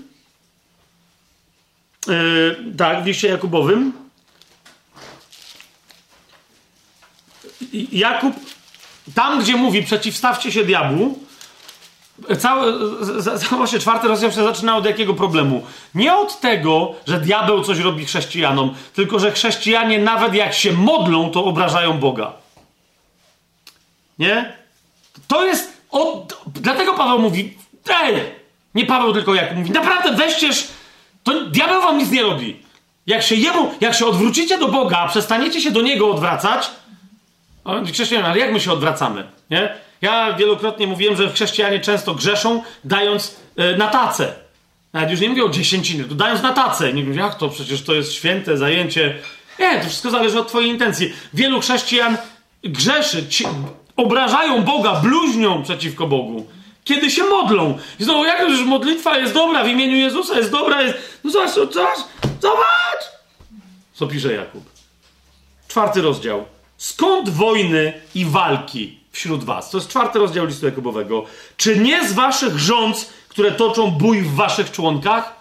Yy, 2.07 2.57
tak, 2.79 3.03
w 3.03 3.07
liście 3.07 3.29
Jakubowym. 3.29 3.93
Jakub, 7.93 8.35
tam 9.15 9.41
gdzie 9.41 9.57
mówi 9.57 9.83
przeciwstawcie 9.83 10.53
się 10.53 10.65
diabłu, 10.65 11.26
Cały, 12.39 12.73
zobaczcie, 13.51 13.79
czwarty 13.79 14.09
rozdział 14.09 14.33
się 14.33 14.45
zaczyna 14.45 14.77
od 14.77 14.85
jakiego 14.85 15.15
problemu? 15.15 15.67
Nie 15.95 16.15
od 16.15 16.41
tego, 16.41 16.95
że 17.07 17.21
diabeł 17.21 17.65
coś 17.65 17.79
robi 17.79 18.05
chrześcijanom, 18.05 18.75
tylko 18.95 19.19
że 19.19 19.33
chrześcijanie 19.33 19.99
nawet 19.99 20.35
jak 20.35 20.55
się 20.55 20.73
modlą, 20.73 21.31
to 21.31 21.45
obrażają 21.45 21.99
Boga. 21.99 22.33
Nie? 24.19 24.53
To 25.29 25.47
jest. 25.47 25.77
Od... 25.91 26.41
Dlatego 26.47 26.95
Paweł 26.95 27.19
mówi, 27.19 27.59
ej! 28.03 28.15
Nie 28.75 28.87
Paweł, 28.87 29.13
tylko 29.13 29.35
jak 29.35 29.57
mówi, 29.57 29.71
naprawdę 29.71 30.13
weźcież, 30.13 30.69
to 31.25 31.45
diabeł 31.45 31.83
wam 31.83 31.99
nic 31.99 32.11
nie 32.11 32.23
robi. 32.23 32.63
Jak 33.07 33.23
się 33.23 33.35
jemu, 33.35 33.71
jak 33.81 33.95
się 33.95 34.07
odwrócicie 34.07 34.59
do 34.59 34.69
Boga, 34.69 35.09
przestaniecie 35.09 35.61
się 35.61 35.71
do 35.71 35.83
Niego 35.83 36.11
odwracać, 36.11 36.71
chrześcijanie, 37.93 38.27
ale 38.27 38.39
jak 38.39 38.53
my 38.53 38.61
się 38.61 38.73
odwracamy? 38.73 39.27
Nie? 39.51 39.86
Ja 40.03 40.33
wielokrotnie 40.33 40.87
mówiłem, 40.87 41.17
że 41.17 41.31
chrześcijanie 41.31 41.81
często 41.81 42.15
grzeszą, 42.15 42.63
dając 42.85 43.37
e, 43.57 43.77
na 43.77 43.89
tacę. 43.89 44.35
Nawet 44.93 45.11
już 45.11 45.21
nie 45.21 45.29
mówię 45.29 45.45
o 45.45 45.49
dziesięciny, 45.49 46.05
to 46.05 46.15
dając 46.15 46.43
na 46.43 46.53
tacę. 46.53 46.93
Nie 46.93 47.05
mówię, 47.05 47.21
jak 47.21 47.35
to 47.35 47.49
przecież 47.49 47.83
to 47.83 47.95
jest 47.95 48.13
święte 48.13 48.57
zajęcie. 48.57 49.19
Nie, 49.59 49.81
to 49.81 49.87
wszystko 49.87 50.11
zależy 50.11 50.41
od 50.41 50.49
Twojej 50.49 50.71
intencji. 50.71 51.13
Wielu 51.35 51.61
chrześcijan 51.61 52.17
grzeszy, 52.65 53.29
ci, 53.29 53.45
obrażają 53.97 54.63
Boga, 54.63 54.95
bluźnią 54.95 55.63
przeciwko 55.63 56.07
Bogu. 56.07 56.47
kiedy 56.85 57.11
się 57.11 57.25
modlą. 57.25 57.79
I 58.01 58.05
znowu, 58.05 58.25
jak 58.25 58.41
już 58.41 58.61
modlitwa 58.65 59.19
jest 59.19 59.35
dobra, 59.35 59.65
w 59.65 59.69
imieniu 59.69 59.97
Jezusa 59.97 60.39
jest 60.39 60.51
dobra, 60.51 60.83
jest... 60.83 60.99
No 61.25 61.31
zobacz, 61.31 61.51
zobacz, 61.55 61.99
zobacz! 62.43 63.05
Co 63.95 64.07
pisze 64.07 64.33
Jakub? 64.33 64.65
Czwarty 65.69 66.03
rozdział. 66.03 66.45
Skąd 66.77 67.29
wojny 67.29 67.93
i 68.15 68.25
walki 68.25 68.99
wśród 69.17 69.45
was? 69.45 69.71
To 69.71 69.79
jest 69.79 69.89
czwarty 69.89 70.19
rozdział 70.19 70.47
listu 70.47 70.67
Jakubowego. 70.67 71.25
Czy 71.57 71.79
nie 71.79 72.09
z 72.09 72.13
waszych 72.13 72.59
rząd, 72.59 73.13
które 73.29 73.53
toczą 73.53 73.91
bój 73.91 74.23
w 74.23 74.35
waszych 74.35 74.71
członkach? 74.71 75.37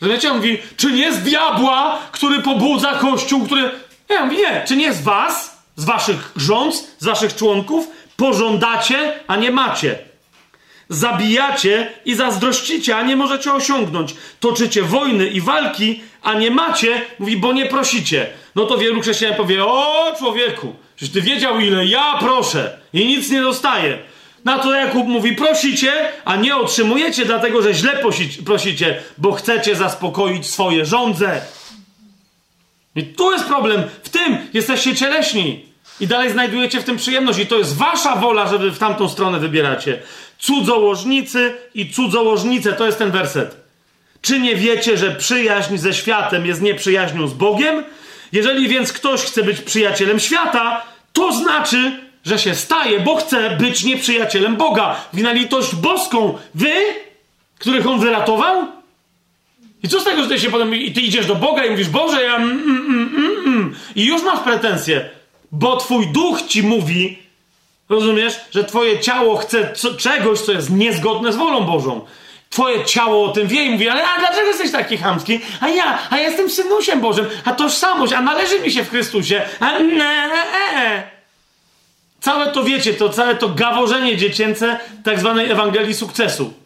Rozumiecie? 0.00 0.30
On 0.30 0.36
mówi, 0.36 0.58
czy 0.76 0.92
nie 0.92 1.12
z 1.12 1.18
diabła, 1.18 1.98
który 2.12 2.42
pobudza 2.42 2.92
kościół, 2.92 3.46
który... 3.46 3.70
Nie, 4.10 4.20
mówi, 4.20 4.36
nie. 4.36 4.64
Czy 4.68 4.76
nie 4.76 4.92
z 4.92 5.02
was, 5.02 5.62
z 5.76 5.84
waszych 5.84 6.32
rząd, 6.36 6.74
z 6.98 7.04
waszych 7.04 7.36
członków, 7.36 7.88
pożądacie, 8.16 9.14
a 9.26 9.36
nie 9.36 9.50
macie? 9.50 9.98
Zabijacie 10.88 11.92
i 12.04 12.14
zazdrościcie, 12.14 12.96
a 12.96 13.02
nie 13.02 13.16
możecie 13.16 13.52
osiągnąć. 13.52 14.14
Toczycie 14.40 14.82
wojny 14.82 15.26
i 15.26 15.40
walki, 15.40 16.02
a 16.22 16.34
nie 16.34 16.50
macie, 16.50 17.02
mówi, 17.18 17.36
bo 17.36 17.52
nie 17.52 17.66
prosicie. 17.66 18.30
No 18.54 18.66
to 18.66 18.78
wielu 18.78 19.00
chrześcijan 19.00 19.34
powie, 19.34 19.64
o 19.64 20.14
człowieku, 20.18 20.74
przecież 21.00 21.14
ty 21.14 21.22
wiedział 21.22 21.60
ile 21.60 21.86
ja 21.86 22.16
proszę 22.20 22.78
i 22.92 23.06
nic 23.06 23.30
nie 23.30 23.42
dostaję. 23.42 23.98
Na 24.44 24.58
to 24.58 24.74
Jakub 24.74 25.06
mówi: 25.06 25.32
prosicie, 25.32 25.92
a 26.24 26.36
nie 26.36 26.56
otrzymujecie, 26.56 27.24
dlatego 27.24 27.62
że 27.62 27.74
źle 27.74 28.02
prosicie, 28.44 29.02
bo 29.18 29.32
chcecie 29.32 29.76
zaspokoić 29.76 30.46
swoje 30.46 30.86
żądze. 30.86 31.40
I 32.96 33.02
tu 33.02 33.32
jest 33.32 33.44
problem. 33.44 33.82
W 34.02 34.08
tym 34.08 34.38
jesteście 34.52 34.96
cieleśni. 34.96 35.64
I 36.00 36.06
dalej 36.06 36.32
znajdujecie 36.32 36.80
w 36.80 36.84
tym 36.84 36.96
przyjemność. 36.96 37.38
I 37.38 37.46
to 37.46 37.58
jest 37.58 37.76
wasza 37.76 38.16
wola, 38.16 38.48
żeby 38.48 38.70
w 38.70 38.78
tamtą 38.78 39.08
stronę 39.08 39.38
wybieracie. 39.38 40.02
Cudzołożnicy 40.38 41.54
i 41.74 41.90
cudzołożnice 41.90 42.72
to 42.72 42.86
jest 42.86 42.98
ten 42.98 43.10
werset. 43.10 43.56
Czy 44.20 44.40
nie 44.40 44.56
wiecie, 44.56 44.96
że 44.96 45.10
przyjaźń 45.10 45.76
ze 45.76 45.94
światem 45.94 46.46
jest 46.46 46.62
nieprzyjaźnią 46.62 47.28
z 47.28 47.34
Bogiem? 47.34 47.84
Jeżeli 48.32 48.68
więc 48.68 48.92
ktoś 48.92 49.20
chce 49.20 49.42
być 49.42 49.60
przyjacielem 49.60 50.20
świata, 50.20 50.82
to 51.12 51.32
znaczy, 51.32 52.00
że 52.24 52.38
się 52.38 52.54
staje, 52.54 53.00
bo 53.00 53.16
chce 53.16 53.56
być 53.56 53.84
nieprzyjacielem 53.84 54.56
Boga. 54.56 54.96
Wina 55.12 55.32
litość 55.32 55.74
boską. 55.74 56.38
Wy, 56.54 56.72
których 57.58 57.86
on 57.86 58.00
wyratował? 58.00 58.66
I 59.82 59.88
co 59.88 60.00
z 60.00 60.04
tego, 60.04 60.22
że 60.22 60.28
ty 60.28 60.40
się 60.40 60.50
potem 60.50 60.74
i 60.74 60.92
ty 60.92 61.00
idziesz 61.00 61.26
do 61.26 61.34
Boga 61.34 61.64
i 61.64 61.70
mówisz, 61.70 61.88
Boże, 61.88 62.22
ja 62.22 62.36
mm, 62.36 62.50
mm, 62.50 62.86
mm, 62.86 63.14
mm, 63.16 63.36
mm. 63.46 63.74
i 63.96 64.04
już 64.06 64.22
masz 64.22 64.40
pretensje, 64.40 65.10
bo 65.52 65.76
twój 65.76 66.06
duch 66.06 66.42
ci 66.42 66.62
mówi, 66.62 67.18
rozumiesz, 67.88 68.40
że 68.50 68.64
twoje 68.64 69.00
ciało 69.00 69.36
chce 69.36 69.72
czegoś, 69.98 70.40
co 70.40 70.52
jest 70.52 70.70
niezgodne 70.70 71.32
z 71.32 71.36
wolą 71.36 71.60
Bożą. 71.64 72.00
Twoje 72.50 72.84
ciało 72.84 73.24
o 73.24 73.32
tym 73.32 73.48
wie 73.48 73.64
i 73.64 73.70
mówi, 73.70 73.88
ale 73.88 74.04
a 74.08 74.18
dlaczego 74.18 74.46
jesteś 74.46 74.72
taki 74.72 74.96
chamski? 74.96 75.40
A 75.60 75.68
ja, 75.68 75.98
a 76.10 76.18
jestem 76.18 76.50
synusiem 76.50 77.00
Bożym, 77.00 77.26
a 77.44 77.52
tożsamość, 77.52 78.12
a 78.12 78.22
należy 78.22 78.60
mi 78.60 78.70
się 78.70 78.84
w 78.84 78.90
Chrystusie, 78.90 79.42
a 79.60 79.78
ne, 79.78 80.28
ne, 80.28 80.44
ne. 80.74 81.10
Całe 82.20 82.52
to 82.52 82.64
wiecie, 82.64 82.94
to 82.94 83.08
całe 83.08 83.34
to 83.34 83.48
gaworzenie 83.48 84.16
dziecięce 84.16 84.78
tak 85.04 85.18
zwanej 85.18 85.50
Ewangelii 85.50 85.94
sukcesu. 85.94 86.59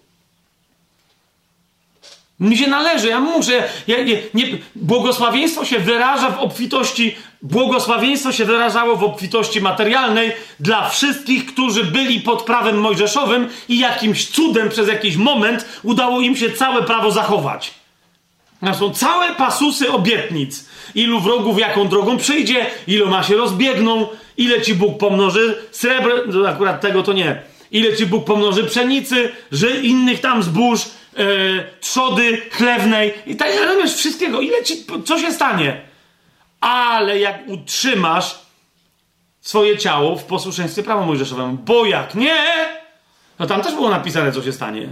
Mi 2.40 2.56
się 2.56 2.66
należy, 2.66 3.08
ja 3.08 3.20
muszę. 3.20 3.68
Ja, 3.86 4.02
nie, 4.02 4.18
nie, 4.34 4.44
błogosławieństwo 4.76 5.64
się 5.64 5.78
wyraża 5.78 6.30
w 6.30 6.40
obfitości, 6.40 7.16
błogosławieństwo 7.42 8.32
się 8.32 8.44
wyrażało 8.44 8.96
w 8.96 9.04
obfitości 9.04 9.60
materialnej 9.60 10.32
dla 10.60 10.88
wszystkich, 10.88 11.46
którzy 11.46 11.84
byli 11.84 12.20
pod 12.20 12.42
prawem 12.42 12.80
mojżeszowym 12.80 13.48
i 13.68 13.78
jakimś 13.78 14.26
cudem 14.26 14.68
przez 14.68 14.88
jakiś 14.88 15.16
moment 15.16 15.64
udało 15.82 16.20
im 16.20 16.36
się 16.36 16.50
całe 16.50 16.82
prawo 16.82 17.10
zachować. 17.10 17.74
To 18.60 18.74
są 18.74 18.90
całe 18.90 19.34
pasusy 19.34 19.92
obietnic. 19.92 20.68
Ilu 20.94 21.20
wrogów 21.20 21.58
jaką 21.58 21.88
drogą 21.88 22.16
przyjdzie, 22.16 22.66
ilu 22.86 23.08
ma 23.08 23.22
się 23.22 23.36
rozbiegną, 23.36 24.08
ile 24.36 24.62
ci 24.62 24.74
Bóg 24.74 24.98
pomnoży 24.98 25.58
srebr, 25.70 26.22
no 26.26 26.48
akurat 26.48 26.80
tego 26.80 27.02
to 27.02 27.12
nie. 27.12 27.42
Ile 27.70 27.96
ci 27.96 28.06
Bóg 28.06 28.24
pomnoży 28.24 28.64
pszenicy, 28.64 29.32
że 29.52 29.70
innych 29.70 30.20
tam 30.20 30.42
zbóż, 30.42 30.80
e, 31.17 31.81
trzody 31.81 32.43
chlewnej 32.51 33.15
i 33.26 33.36
tak 33.36 33.49
rozumiesz 33.60 33.94
wszystkiego. 33.94 34.41
Ile 34.41 34.62
ci, 34.62 34.84
co 35.05 35.18
się 35.18 35.33
stanie? 35.33 35.81
Ale 36.60 37.18
jak 37.18 37.49
utrzymasz 37.49 38.39
swoje 39.41 39.78
ciało 39.78 40.17
w 40.17 40.25
posłuszeństwie 40.25 40.83
prawa 40.83 41.07
mojżeszowemu, 41.07 41.59
bo 41.65 41.86
jak 41.86 42.15
nie, 42.15 42.36
no 43.39 43.47
tam 43.47 43.62
też 43.62 43.75
było 43.75 43.91
napisane, 43.91 44.33
co 44.33 44.43
się 44.43 44.52
stanie. 44.52 44.89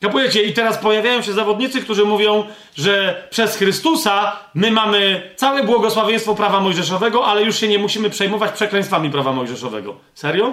Kapujecie? 0.00 0.42
I 0.42 0.52
teraz 0.52 0.78
pojawiają 0.78 1.22
się 1.22 1.32
zawodnicy, 1.32 1.82
którzy 1.82 2.04
mówią, 2.04 2.44
że 2.76 3.26
przez 3.30 3.56
Chrystusa 3.56 4.36
my 4.54 4.70
mamy 4.70 5.30
całe 5.36 5.64
błogosławieństwo 5.64 6.34
prawa 6.34 6.60
mojżeszowego, 6.60 7.26
ale 7.26 7.42
już 7.42 7.60
się 7.60 7.68
nie 7.68 7.78
musimy 7.78 8.10
przejmować 8.10 8.52
przekleństwami 8.52 9.10
prawa 9.10 9.32
mojżeszowego. 9.32 9.96
Serio? 10.14 10.52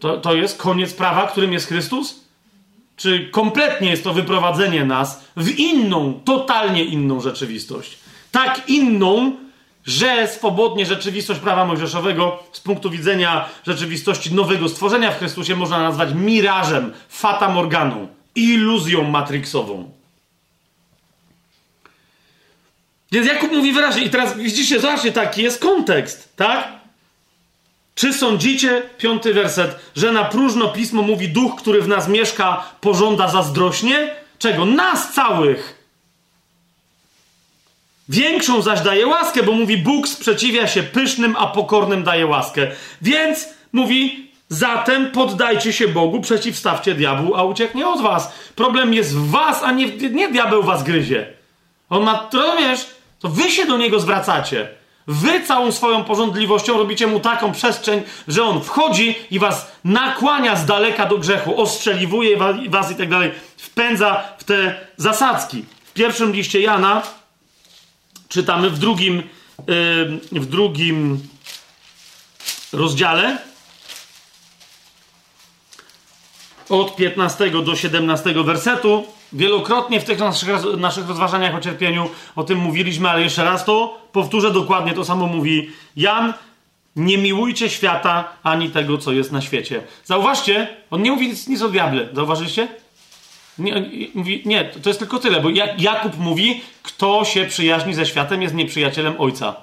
To, 0.00 0.16
to 0.16 0.34
jest 0.34 0.58
koniec 0.58 0.94
prawa, 0.94 1.26
którym 1.26 1.52
jest 1.52 1.68
Chrystus? 1.68 2.29
Czy 3.00 3.28
kompletnie 3.30 3.90
jest 3.90 4.04
to 4.04 4.12
wyprowadzenie 4.12 4.84
nas 4.84 5.24
w 5.36 5.58
inną, 5.58 6.20
totalnie 6.24 6.84
inną 6.84 7.20
rzeczywistość? 7.20 7.98
Tak 8.32 8.68
inną, 8.68 9.36
że 9.86 10.28
swobodnie 10.28 10.86
rzeczywistość 10.86 11.40
prawa 11.40 11.64
mojżeszowego 11.64 12.42
z 12.52 12.60
punktu 12.60 12.90
widzenia 12.90 13.48
rzeczywistości 13.66 14.34
nowego 14.34 14.68
stworzenia 14.68 15.10
w 15.10 15.18
Chrystusie 15.18 15.56
można 15.56 15.78
nazwać 15.78 16.14
mirażem, 16.14 16.92
fata 17.08 17.48
morganą 17.48 18.08
iluzją 18.34 19.10
matrixową. 19.10 19.90
Więc 23.12 23.26
Jakub 23.26 23.52
mówi 23.52 23.72
wyraźnie, 23.72 24.02
i 24.02 24.10
teraz 24.10 24.36
widzicie, 24.36 24.80
zobaczcie, 24.80 25.12
taki 25.12 25.42
jest 25.42 25.60
kontekst, 25.60 26.36
tak? 26.36 26.79
Czy 27.94 28.12
sądzicie, 28.12 28.82
piąty 28.98 29.34
werset, 29.34 29.76
że 29.96 30.12
na 30.12 30.24
próżno 30.24 30.68
pismo 30.68 31.02
mówi 31.02 31.28
duch, 31.28 31.56
który 31.56 31.82
w 31.82 31.88
nas 31.88 32.08
mieszka, 32.08 32.64
pożąda 32.80 33.28
zazdrośnie? 33.28 34.14
Czego? 34.38 34.64
Nas 34.64 35.12
całych! 35.12 35.80
Większą 38.08 38.62
zaś 38.62 38.80
daje 38.80 39.06
łaskę, 39.06 39.42
bo 39.42 39.52
mówi 39.52 39.76
Bóg 39.78 40.08
sprzeciwia 40.08 40.66
się 40.66 40.82
pysznym, 40.82 41.36
a 41.38 41.46
pokornym 41.46 42.04
daje 42.04 42.26
łaskę. 42.26 42.70
Więc 43.02 43.48
mówi, 43.72 44.30
Zatem 44.52 45.10
poddajcie 45.10 45.72
się 45.72 45.88
Bogu, 45.88 46.20
przeciwstawcie 46.20 46.94
diabłu, 46.94 47.34
a 47.34 47.44
ucieknie 47.44 47.88
od 47.88 48.00
was. 48.00 48.32
Problem 48.56 48.94
jest 48.94 49.16
w 49.16 49.30
was, 49.30 49.62
a 49.62 49.72
nie, 49.72 49.86
nie 49.96 50.28
diabeł 50.28 50.62
was 50.62 50.82
gryzie. 50.82 51.26
On 51.90 52.02
ma, 52.02 52.28
rozumiesz? 52.32 52.86
To 53.18 53.28
wy 53.28 53.50
się 53.50 53.66
do 53.66 53.76
niego 53.76 54.00
zwracacie. 54.00 54.68
Wy 55.06 55.46
całą 55.46 55.72
swoją 55.72 56.04
porządliwością 56.04 56.78
robicie 56.78 57.06
mu 57.06 57.20
taką 57.20 57.52
przestrzeń, 57.52 58.02
że 58.28 58.44
on 58.44 58.62
wchodzi 58.62 59.14
i 59.30 59.38
was 59.38 59.72
nakłania 59.84 60.56
z 60.56 60.66
daleka 60.66 61.06
do 61.06 61.18
grzechu, 61.18 61.60
ostrzeliwuje 61.60 62.36
was 62.68 62.90
i 62.90 62.94
tak 62.94 63.08
dalej, 63.08 63.30
wpędza 63.56 64.24
w 64.38 64.44
te 64.44 64.80
zasadzki. 64.96 65.64
W 65.84 65.92
pierwszym 65.92 66.32
liście 66.32 66.60
Jana 66.60 67.02
czytamy 68.28 68.70
w 68.70 68.78
drugim, 68.78 69.22
w 70.32 70.46
drugim 70.46 71.28
rozdziale, 72.72 73.38
od 76.68 76.96
15 76.96 77.50
do 77.50 77.76
17 77.76 78.34
wersetu. 78.44 79.19
Wielokrotnie 79.32 80.00
w 80.00 80.04
tych 80.04 80.18
naszych, 80.18 80.48
naszych 80.76 81.08
rozważaniach 81.08 81.54
o 81.54 81.60
cierpieniu 81.60 82.10
o 82.36 82.44
tym 82.44 82.58
mówiliśmy, 82.58 83.10
ale 83.10 83.22
jeszcze 83.22 83.44
raz 83.44 83.64
to 83.64 84.00
powtórzę 84.12 84.50
dokładnie 84.50 84.92
to 84.92 85.04
samo 85.04 85.26
mówi 85.26 85.70
Jan. 85.96 86.34
Nie 86.96 87.18
miłujcie 87.18 87.70
świata 87.70 88.28
ani 88.42 88.70
tego, 88.70 88.98
co 88.98 89.12
jest 89.12 89.32
na 89.32 89.40
świecie. 89.40 89.82
Zauważcie, 90.04 90.68
on 90.90 91.02
nie 91.02 91.12
mówi 91.12 91.28
nic, 91.28 91.48
nic 91.48 91.62
o 91.62 91.68
diable. 91.68 92.08
Zauważyliście? 92.12 92.68
Nie, 93.58 93.90
mówi, 94.14 94.42
nie, 94.46 94.64
to 94.64 94.90
jest 94.90 94.98
tylko 94.98 95.18
tyle, 95.18 95.40
bo 95.40 95.48
Jakub 95.78 96.18
mówi, 96.18 96.60
kto 96.82 97.24
się 97.24 97.44
przyjaźni 97.44 97.94
ze 97.94 98.06
światem, 98.06 98.42
jest 98.42 98.54
nieprzyjacielem 98.54 99.14
ojca. 99.18 99.56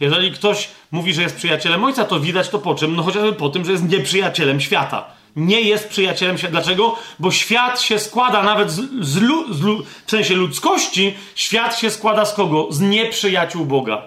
Jeżeli 0.00 0.32
ktoś 0.32 0.68
mówi, 0.90 1.14
że 1.14 1.22
jest 1.22 1.36
przyjacielem 1.36 1.84
ojca, 1.84 2.04
to 2.04 2.20
widać 2.20 2.48
to 2.48 2.58
po 2.58 2.74
czym? 2.74 2.96
No 2.96 3.02
chociażby 3.02 3.32
po 3.32 3.48
tym, 3.48 3.64
że 3.64 3.72
jest 3.72 3.88
nieprzyjacielem 3.88 4.60
świata 4.60 5.04
nie 5.36 5.60
jest 5.60 5.88
przyjacielem 5.88 6.38
świata. 6.38 6.52
Dlaczego? 6.52 6.98
Bo 7.18 7.30
świat 7.30 7.80
się 7.80 7.98
składa 7.98 8.42
nawet 8.42 8.70
z, 8.70 8.80
z, 9.00 9.16
lu, 9.16 9.54
z 9.54 9.60
lu, 9.60 9.84
w 10.06 10.10
sensie 10.10 10.34
ludzkości, 10.34 11.14
świat 11.34 11.78
się 11.78 11.90
składa 11.90 12.24
z 12.24 12.34
kogo? 12.34 12.66
Z 12.70 12.80
nieprzyjaciół 12.80 13.66
Boga. 13.66 14.02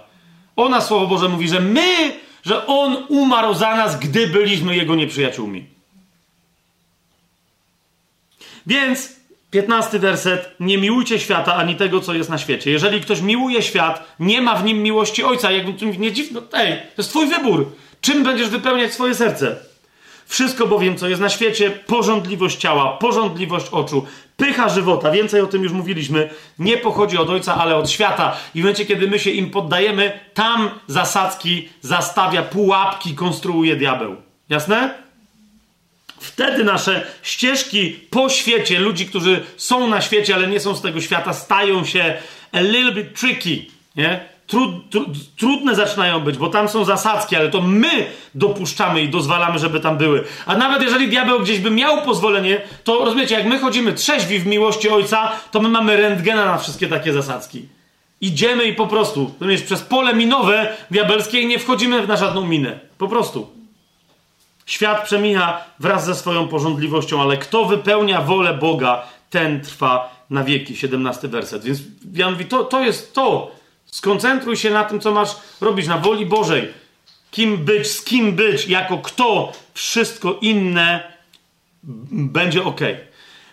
Ona, 0.56 0.82
Słowo 0.82 1.08
Boże, 1.08 1.30
mówi, 1.30 1.48
że 1.48 1.60
my, 1.60 2.20
że 2.44 2.68
On 2.68 3.06
umarł 3.10 3.54
za 3.54 3.76
nas, 3.76 4.00
gdy 4.00 4.28
byliśmy 4.28 4.76
Jego 4.76 4.96
nieprzyjaciółmi. 4.96 5.66
Więc, 8.68 9.16
piętnasty 9.52 10.00
werset, 10.00 10.56
nie 10.60 10.78
miłujcie 10.78 11.20
świata 11.20 11.56
ani 11.56 11.76
tego, 11.76 12.02
co 12.02 12.14
jest 12.14 12.30
na 12.30 12.38
świecie. 12.38 12.72
Jeżeli 12.72 13.02
ktoś 13.02 13.22
miłuje 13.22 13.64
świat, 13.64 14.16
nie 14.20 14.42
ma 14.42 14.56
w 14.56 14.64
nim 14.64 14.84
miłości 14.84 15.24
Ojca. 15.24 15.52
Jakby 15.52 15.74
tu 15.74 15.86
nie 15.86 16.12
dziwno, 16.12 16.42
ej, 16.54 16.78
to 16.78 16.94
jest 16.98 17.10
twój 17.10 17.28
wybór. 17.28 17.72
Czym 18.02 18.24
będziesz 18.24 18.50
wypełniać 18.50 18.94
swoje 18.94 19.16
serce? 19.16 19.69
Wszystko 20.30 20.68
bowiem, 20.68 20.98
co 20.98 21.08
jest 21.08 21.22
na 21.22 21.30
świecie, 21.30 21.72
porządliwość 21.72 22.58
ciała, 22.58 22.98
porządliwość 22.98 23.66
oczu, 23.72 24.06
pycha 24.38 24.70
żywota, 24.70 25.12
więcej 25.12 25.42
o 25.42 25.48
tym 25.48 25.64
już 25.64 25.72
mówiliśmy, 25.72 26.30
nie 26.60 26.78
pochodzi 26.78 27.18
od 27.18 27.30
Ojca, 27.30 27.56
ale 27.56 27.76
od 27.76 27.90
świata. 27.90 28.38
I 28.56 28.60
w 28.60 28.64
momencie, 28.64 28.86
kiedy 28.86 29.08
my 29.08 29.20
się 29.20 29.30
im 29.30 29.50
poddajemy, 29.50 30.20
tam 30.34 30.70
zasadzki 30.88 31.70
zastawia, 31.82 32.44
pułapki 32.44 33.16
konstruuje 33.16 33.76
diabeł. 33.76 34.16
Jasne? 34.50 34.94
Wtedy 36.20 36.64
nasze 36.64 37.08
ścieżki 37.22 38.00
po 38.10 38.30
świecie, 38.30 38.80
ludzi, 38.80 39.06
którzy 39.06 39.44
są 39.58 39.88
na 39.88 40.02
świecie, 40.02 40.36
ale 40.36 40.48
nie 40.48 40.60
są 40.60 40.76
z 40.76 40.82
tego 40.82 41.02
świata, 41.02 41.34
stają 41.34 41.86
się 41.86 42.18
a 42.52 42.60
little 42.60 42.92
bit 42.92 43.20
tricky. 43.20 43.66
Nie? 43.96 44.20
Trud, 44.50 44.90
trud, 44.90 45.36
trudne 45.36 45.76
zaczynają 45.76 46.20
być, 46.20 46.38
bo 46.38 46.48
tam 46.48 46.70
są 46.70 46.86
zasadzki, 46.86 47.36
ale 47.36 47.50
to 47.50 47.62
my 47.62 48.06
dopuszczamy 48.36 49.02
i 49.02 49.10
dozwalamy, 49.10 49.60
żeby 49.60 49.80
tam 49.80 49.98
były. 49.98 50.24
A 50.46 50.58
nawet 50.58 50.82
jeżeli 50.82 51.08
diabeł 51.08 51.40
gdzieś 51.40 51.60
by 51.60 51.72
miał 51.72 52.02
pozwolenie, 52.02 52.62
to 52.84 53.06
rozumiecie, 53.06 53.36
jak 53.36 53.46
my 53.46 53.60
chodzimy 53.60 53.94
trzeźwi 53.94 54.40
w 54.40 54.48
miłości 54.48 54.90
Ojca, 54.90 55.32
to 55.52 55.62
my 55.62 55.70
mamy 55.70 55.98
rentgena 55.98 56.46
na 56.46 56.58
wszystkie 56.58 56.88
takie 56.88 57.14
zasadzki. 57.14 57.66
Idziemy 58.22 58.66
i 58.66 58.74
po 58.74 58.88
prostu, 58.88 59.32
rozumiesz, 59.40 59.62
przez 59.62 59.82
pole 59.82 60.14
minowe 60.14 60.76
diabelskie 60.92 61.42
i 61.42 61.48
nie 61.48 61.60
wchodzimy 61.60 62.08
na 62.08 62.18
żadną 62.18 62.48
minę. 62.48 62.80
Po 62.98 63.08
prostu. 63.08 63.50
Świat 64.66 65.04
przemija 65.04 65.62
wraz 65.80 66.06
ze 66.06 66.16
swoją 66.16 66.48
porządliwością, 66.48 67.22
ale 67.22 67.38
kto 67.38 67.66
wypełnia 67.66 68.22
wolę 68.22 68.54
Boga, 68.54 69.04
ten 69.30 69.62
trwa 69.62 70.16
na 70.30 70.44
wieki. 70.44 70.76
17 70.76 71.28
werset. 71.28 71.64
Więc 71.64 71.80
Jan 72.14 72.32
mówi, 72.32 72.46
to, 72.46 72.64
to 72.64 72.82
jest 72.82 73.14
to. 73.14 73.59
Skoncentruj 73.92 74.58
się 74.58 74.70
na 74.70 74.84
tym, 74.84 75.00
co 75.00 75.12
masz 75.12 75.36
robić, 75.62 75.88
na 75.88 75.98
woli 75.98 76.26
Bożej. 76.26 76.74
Kim 77.32 77.58
być, 77.58 77.88
z 77.88 78.04
kim 78.04 78.36
być, 78.36 78.68
jako 78.68 78.98
kto, 78.98 79.54
wszystko 79.74 80.38
inne 80.42 81.14
będzie 82.12 82.64
ok. 82.64 82.80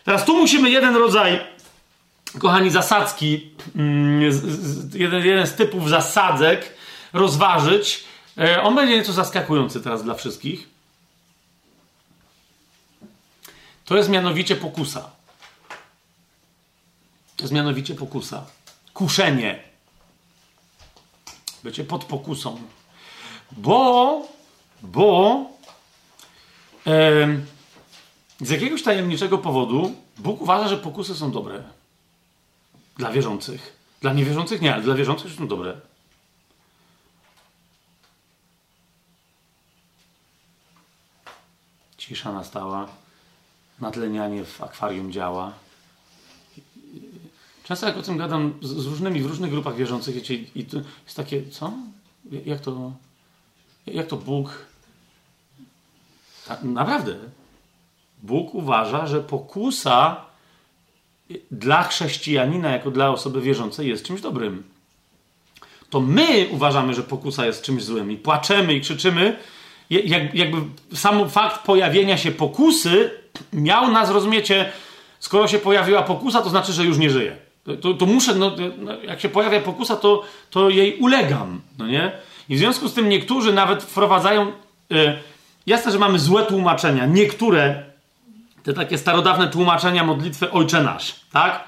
Teraz 0.05 0.25
tu 0.25 0.37
musimy 0.37 0.71
jeden 0.71 0.97
rodzaj, 0.97 1.41
kochani, 2.39 2.71
zasadzki, 2.71 3.51
mm, 3.77 4.23
jeden, 4.95 5.27
jeden 5.27 5.47
z 5.47 5.55
typów 5.55 5.89
zasadzek 5.89 6.75
rozważyć. 7.13 8.05
E, 8.39 8.63
on 8.63 8.75
będzie 8.75 8.97
nieco 8.97 9.13
zaskakujący 9.13 9.81
teraz 9.81 10.05
dla 10.05 10.15
wszystkich. 10.15 10.69
To 13.85 13.97
jest 13.97 14.09
mianowicie 14.09 14.57
pokusa. 14.57 15.11
To 17.37 17.43
jest 17.43 17.53
mianowicie 17.53 17.95
pokusa. 17.95 18.47
Kuszenie. 18.95 19.66
Bycie 21.67 21.85
pod 21.85 22.05
pokusą. 22.05 22.61
Bo, 23.53 24.29
bo 24.83 25.41
z 28.41 28.51
jakiegoś 28.51 28.83
tajemniczego 28.83 29.39
powodu 29.39 29.95
Bóg 30.19 30.43
uważa, 30.43 30.69
że 30.69 30.77
pokusy 30.77 31.15
są 31.15 31.31
dobre. 31.31 31.63
Dla 32.97 33.11
wierzących. 33.11 33.77
Dla 34.01 34.13
niewierzących 34.13 34.61
nie, 34.61 34.75
ale 34.75 34.83
dla 34.83 34.95
wierzących 34.95 35.33
są 35.33 35.49
dobre. 35.49 35.81
Cisza 41.99 42.33
nastała. 42.33 42.89
Natlenianie 43.81 44.45
w 44.45 44.63
akwarium 44.63 45.13
działa. 45.13 45.53
Często 47.69 47.87
jak 47.87 47.97
o 47.97 48.03
tym 48.03 48.19
gadam 48.19 48.55
z, 48.63 48.69
z 48.69 48.87
różnymi, 48.87 49.21
w 49.21 49.27
różnych 49.27 49.51
grupach 49.51 49.77
wierzących, 49.77 50.15
wiecie, 50.15 50.35
i 50.35 50.67
jest 51.05 51.17
takie, 51.17 51.43
co? 51.51 51.73
Jak 52.47 52.61
to, 52.61 52.93
jak 53.87 54.07
to 54.07 54.17
Bóg... 54.17 54.67
Ta, 56.49 56.59
naprawdę. 56.63 57.15
Bóg 58.23 58.55
uważa, 58.55 59.07
że 59.07 59.21
pokusa 59.21 60.25
dla 61.51 61.83
chrześcijanina, 61.83 62.71
jako 62.71 62.91
dla 62.91 63.11
osoby 63.11 63.41
wierzącej, 63.41 63.89
jest 63.89 64.05
czymś 64.05 64.21
dobrym. 64.21 64.63
To 65.91 66.01
my 66.01 66.49
uważamy, 66.51 66.95
że 66.95 67.03
pokusa 67.03 67.47
jest 67.47 67.63
czymś 67.63 67.85
złym 67.85 68.13
i 68.13 68.17
płaczemy 68.17 68.75
i 68.75 68.81
krzyczymy. 68.81 69.39
Jak, 69.91 70.35
jakby 70.35 70.57
sam 70.97 71.31
fakt 71.31 71.65
pojawienia 71.65 72.19
się 72.19 72.33
pokusy 72.33 73.11
miał 73.53 73.91
nas, 73.91 74.11
rozumiecie, 74.11 74.73
skoro 75.21 75.49
się 75.49 75.59
pojawiła 75.59 76.03
pokusa, 76.03 76.43
to 76.43 76.51
znaczy, 76.51 76.73
że 76.73 76.85
już 76.85 76.99
nie 76.99 77.11
żyje. 77.11 77.46
To, 77.81 77.95
to 77.95 78.07
muszę, 78.07 78.35
no, 78.35 78.53
no, 78.79 79.03
jak 79.03 79.21
się 79.21 79.29
pojawia 79.29 79.61
pokusa, 79.61 79.97
to, 79.97 80.25
to 80.51 80.71
jej 80.71 80.99
ulegam, 80.99 81.61
no 81.79 81.87
nie? 81.87 82.13
I 82.49 82.57
w 82.57 82.59
związku 82.59 82.89
z 82.89 82.95
tym 82.95 83.09
niektórzy 83.09 83.53
nawet 83.53 83.83
wprowadzają. 83.83 84.53
Yy, 84.91 85.19
jasne, 85.67 85.93
że 85.93 85.99
mamy 85.99 86.19
złe 86.19 86.43
tłumaczenia. 86.43 87.07
Niektóre, 87.07 87.83
te 88.63 88.73
takie 88.73 88.99
starodawne 88.99 89.49
tłumaczenia 89.49 90.05
modlitwy 90.05 90.51
Ojcze 90.51 90.83
Nasz, 90.83 91.15
tak? 91.33 91.65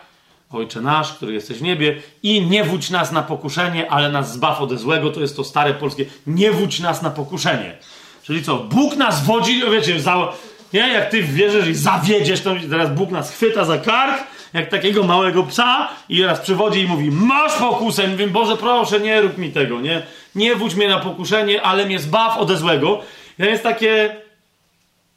Ojcze 0.51 0.81
Nasz, 0.81 1.13
który 1.13 1.33
jesteś 1.33 1.59
w 1.59 1.63
niebie 1.63 2.03
i 2.23 2.47
nie 2.47 2.65
wódź 2.65 2.91
nas 2.91 3.13
na 3.13 3.23
pokuszenie, 3.23 3.91
ale 3.91 4.13
nas 4.13 4.33
zbaw 4.33 4.61
ode 4.61 4.79
złego, 4.79 5.11
to 5.11 5.21
jest 5.21 5.37
to 5.37 5.45
stare 5.45 5.75
polskie, 5.75 6.05
nie 6.27 6.53
wódź 6.53 6.81
nas 6.81 7.03
na 7.03 7.11
pokuszenie. 7.11 7.77
Czyli 8.23 8.43
co, 8.43 8.57
Bóg 8.57 8.97
nas 8.97 9.25
wodzi, 9.25 9.63
wiecie, 9.73 10.01
za, 10.01 10.33
nie? 10.73 10.81
Jak 10.81 11.11
ty 11.11 11.23
wierzysz 11.23 11.69
i 11.69 11.75
zawiedziesz, 11.75 12.41
to 12.41 12.55
teraz 12.71 12.95
Bóg 12.95 13.11
nas 13.11 13.33
chwyta 13.33 13.65
za 13.65 13.79
kark, 13.79 14.25
jak 14.53 14.69
takiego 14.69 15.05
małego 15.05 15.43
psa 15.43 15.89
i 16.09 16.23
raz 16.23 16.41
przywodzi 16.41 16.81
i 16.81 16.87
mówi, 16.87 17.11
masz 17.11 17.53
pokusę. 17.53 18.09
Mówię, 18.09 18.27
Boże, 18.27 18.57
proszę, 18.57 19.01
nie 19.01 19.21
rób 19.21 19.39
mi 19.39 19.51
tego, 19.53 19.81
nie? 19.81 20.03
Nie 20.35 20.57
wódź 20.57 20.75
mnie 20.75 20.89
na 20.89 20.99
pokuszenie, 20.99 21.63
ale 21.63 21.87
mnie 21.87 21.99
zbaw 21.99 22.39
ode 22.39 22.57
złego. 22.57 23.01
I 23.39 23.43
to 23.43 23.49
jest 23.49 23.63
takie, 23.63 24.17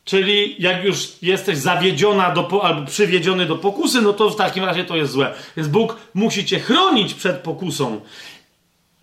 czyli 0.06 0.56
jak 0.60 0.84
już 0.84 1.08
jesteś 1.22 1.58
zawiedziona 1.58 2.32
do, 2.32 2.64
albo 2.64 2.86
przywiedziony 2.86 3.46
do 3.46 3.56
pokusy, 3.56 4.02
no 4.02 4.14
to 4.14 4.30
w 4.30 4.36
takim 4.36 4.64
razie 4.64 4.84
to 4.84 4.96
jest 4.96 5.12
złe. 5.12 5.34
Więc 5.58 5.70
Bóg 5.70 5.98
musi 6.14 6.46
cię 6.46 6.60
chronić 6.60 7.14
przed 7.14 7.38
pokusą. 7.38 8.02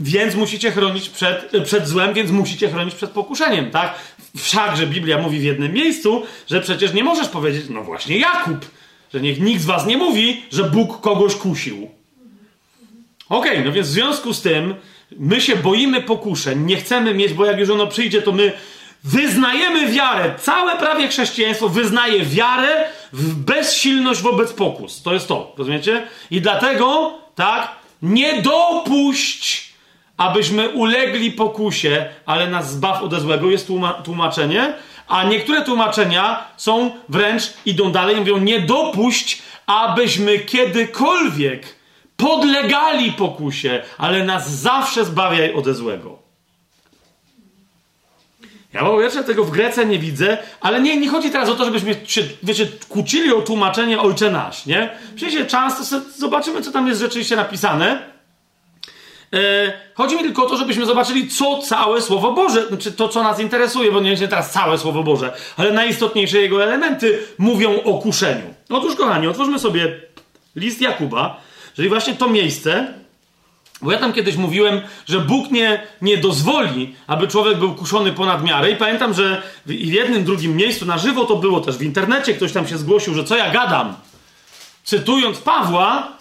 Więc 0.01 0.35
musicie 0.35 0.71
chronić 0.71 1.09
przed, 1.09 1.53
przed 1.65 1.89
złem, 1.89 2.15
więc 2.15 2.31
musicie 2.31 2.71
chronić 2.71 2.95
przed 2.95 3.11
pokuszeniem, 3.11 3.71
tak? 3.71 3.95
Wszakże 4.37 4.87
Biblia 4.87 5.19
mówi 5.19 5.39
w 5.39 5.43
jednym 5.43 5.73
miejscu, 5.73 6.23
że 6.51 6.61
przecież 6.61 6.93
nie 6.93 7.05
możesz 7.05 7.29
powiedzieć, 7.29 7.65
no 7.71 7.83
właśnie 7.83 8.19
Jakub, 8.19 8.67
że 9.15 9.21
niech 9.21 9.41
nikt 9.41 9.63
z 9.63 9.67
was 9.67 9.87
nie 9.87 9.97
mówi, 9.97 10.43
że 10.53 10.65
Bóg 10.65 11.01
kogoś 11.01 11.35
kusił. 11.35 11.89
Okej, 13.29 13.53
okay, 13.53 13.65
no 13.65 13.73
więc 13.73 13.89
w 13.89 13.91
związku 13.91 14.35
z 14.35 14.43
tym 14.43 14.75
my 15.17 15.41
się 15.41 15.57
boimy 15.57 16.03
pokuszeń, 16.03 16.65
nie 16.65 16.77
chcemy 16.77 17.15
mieć, 17.15 17.33
bo 17.33 17.47
jak 17.47 17.59
już 17.59 17.71
ono 17.71 17.87
przyjdzie, 17.87 18.23
to 18.23 18.33
my 18.33 18.53
wyznajemy 19.05 19.93
wiarę. 19.93 20.35
Całe 20.39 20.77
prawie 20.77 21.09
chrześcijaństwo 21.09 21.69
wyznaje 21.69 22.25
wiarę 22.25 22.85
w 23.13 23.35
bezsilność 23.35 24.21
wobec 24.23 24.53
pokus. 24.53 25.03
To 25.03 25.15
jest 25.15 25.29
to, 25.29 25.55
rozumiecie? 25.59 26.07
I 26.31 26.41
dlatego, 26.41 27.13
tak, 27.35 27.69
nie 28.03 28.43
dopuść, 28.43 29.73
abyśmy 30.17 30.69
ulegli 30.69 31.33
pokusie, 31.33 32.07
ale 32.27 32.51
nas 32.51 32.73
zbaw 32.73 33.03
ode 33.03 33.21
złego, 33.21 33.51
jest 33.51 33.69
tłumaczenie. 34.05 34.75
A 35.09 35.25
niektóre 35.25 35.63
tłumaczenia 35.63 36.45
są 36.57 36.91
wręcz, 37.09 37.43
idą 37.67 37.93
dalej, 37.93 38.17
mówią, 38.17 38.39
nie 38.39 38.61
dopuść, 38.61 39.43
abyśmy 39.67 40.39
kiedykolwiek 40.39 41.79
podlegali 42.17 43.13
pokusie, 43.13 43.83
ale 43.99 44.25
nas 44.25 44.51
zawsze 44.51 45.05
zbawiaj 45.05 45.55
ode 45.55 45.75
złego. 45.75 46.19
Ja 48.73 48.81
po 48.81 48.99
pierwsze 48.99 49.25
tego 49.25 49.45
w 49.45 49.51
Grece 49.51 49.87
nie 49.87 49.99
widzę, 49.99 50.39
ale 50.61 50.81
nie, 50.81 50.97
nie 50.97 51.09
chodzi 51.09 51.31
teraz 51.31 51.49
o 51.49 51.55
to, 51.55 51.65
żebyśmy 51.65 51.97
się, 52.05 52.23
wiecie, 52.43 52.69
kłócili 52.89 53.33
o 53.33 53.43
tłumaczenie 53.43 54.01
Ojcze 54.01 54.31
Nasz, 54.31 54.67
nie? 54.67 54.91
Przyjdzie 55.17 55.47
czas, 55.47 55.91
to 55.91 56.01
zobaczymy, 56.17 56.63
co 56.63 56.73
tam 56.73 56.89
jest 56.89 57.01
rzeczywiście 57.01 57.37
napisane. 57.37 58.18
E, 59.33 59.73
chodzi 59.95 60.17
mi 60.17 60.23
tylko 60.23 60.47
o 60.47 60.49
to, 60.49 60.57
żebyśmy 60.57 60.87
zobaczyli, 60.87 61.29
co 61.29 61.59
całe 61.59 62.03
Słowo 62.03 62.33
Boże, 62.33 62.69
znaczy 62.69 62.93
to, 62.93 63.09
co 63.09 63.23
nas 63.23 63.41
interesuje, 63.41 63.93
bo 63.93 64.01
nie 64.01 64.11
jest 64.11 64.23
teraz 64.23 64.53
całe 64.53 64.79
Słowo 64.79 65.03
Boże, 65.03 65.33
ale 65.57 65.73
najistotniejsze 65.73 66.39
jego 66.39 66.63
elementy 66.63 67.19
mówią 67.39 67.83
o 67.83 67.99
kuszeniu. 67.99 68.55
Otóż, 68.69 68.97
kochani, 68.97 69.27
otwórzmy 69.27 69.59
sobie 69.59 70.01
list 70.57 70.81
Jakuba, 70.81 71.41
czyli 71.75 71.89
właśnie 71.89 72.15
to 72.15 72.29
miejsce, 72.29 72.95
bo 73.83 73.93
ja 73.93 73.99
tam 73.99 74.13
kiedyś 74.13 74.37
mówiłem, 74.37 74.81
że 75.07 75.21
Bóg 75.21 75.51
nie, 75.51 75.83
nie 76.03 76.17
dozwoli, 76.17 76.95
aby 77.07 77.29
człowiek 77.29 77.59
był 77.59 77.75
kuszony 77.75 78.13
ponad 78.13 78.45
miarę. 78.45 78.71
I 78.71 78.77
pamiętam, 78.77 79.15
że 79.15 79.43
w 79.67 79.71
jednym, 79.73 80.25
drugim 80.25 80.57
miejscu 80.57 80.87
na 80.87 80.99
żywo 80.99 81.25
to 81.25 81.37
było 81.37 81.61
też 81.61 81.77
w 81.79 81.83
internecie, 81.83 82.35
ktoś 82.35 82.53
tam 82.53 82.69
się 82.69 82.79
zgłosił, 82.79 83.15
że 83.15 83.25
co 83.25 83.37
ja 83.37 83.51
gadam. 83.51 83.95
Cytując 84.85 85.39
Pawła, 85.39 86.19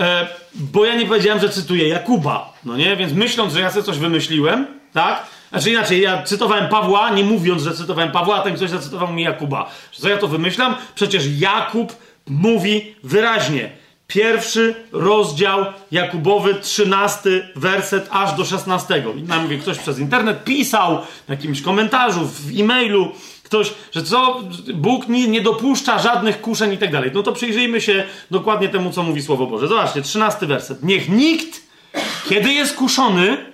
e, 0.00 0.26
bo 0.54 0.84
ja 0.84 0.94
nie 0.94 1.06
powiedziałem, 1.06 1.40
że 1.40 1.48
cytuję 1.48 1.88
Jakuba, 1.88 2.52
no 2.64 2.76
nie? 2.76 2.96
Więc 2.96 3.12
myśląc, 3.12 3.52
że 3.52 3.60
ja 3.60 3.70
sobie 3.70 3.82
coś 3.82 3.98
wymyśliłem, 3.98 4.66
tak? 4.92 5.26
Znaczy 5.50 5.70
inaczej, 5.70 6.00
ja 6.00 6.22
cytowałem 6.22 6.68
Pawła, 6.68 7.10
nie 7.10 7.24
mówiąc, 7.24 7.62
że 7.62 7.74
cytowałem 7.74 8.12
Pawła, 8.12 8.36
a 8.36 8.42
ten 8.42 8.54
ktoś 8.54 8.70
zacytował 8.70 9.12
mi 9.12 9.22
Jakuba. 9.22 9.70
Co 9.92 10.08
ja 10.08 10.18
to 10.18 10.28
wymyślam? 10.28 10.74
Przecież 10.94 11.24
Jakub 11.38 11.96
mówi 12.26 12.94
wyraźnie. 13.02 13.70
Pierwszy 14.06 14.74
rozdział 14.92 15.64
Jakubowy, 15.90 16.54
trzynasty 16.54 17.48
werset 17.56 18.08
aż 18.10 18.32
do 18.32 18.44
szesnastego. 18.44 19.12
I 19.12 19.22
nam 19.22 19.48
ktoś 19.60 19.78
przez 19.78 19.98
internet 19.98 20.44
pisał 20.44 20.98
w 21.26 21.30
jakimś 21.30 21.62
komentarzu, 21.62 22.20
w 22.26 22.60
e-mailu, 22.60 23.12
Ktoś, 23.50 23.72
że 23.92 24.02
co, 24.02 24.40
Bóg 24.74 25.08
nie, 25.08 25.28
nie 25.28 25.40
dopuszcza 25.40 25.98
żadnych 25.98 26.40
kuszeń 26.40 26.72
i 26.72 26.78
tak 26.78 26.92
dalej. 26.92 27.10
No 27.14 27.22
to 27.22 27.32
przyjrzyjmy 27.32 27.80
się 27.80 28.04
dokładnie 28.30 28.68
temu, 28.68 28.90
co 28.90 29.02
mówi 29.02 29.22
Słowo 29.22 29.46
Boże. 29.46 29.68
Zobaczcie, 29.68 30.02
trzynasty 30.02 30.46
werset. 30.46 30.82
Niech 30.82 31.08
nikt, 31.08 31.62
kiedy 32.28 32.52
jest 32.52 32.76
kuszony, 32.76 33.52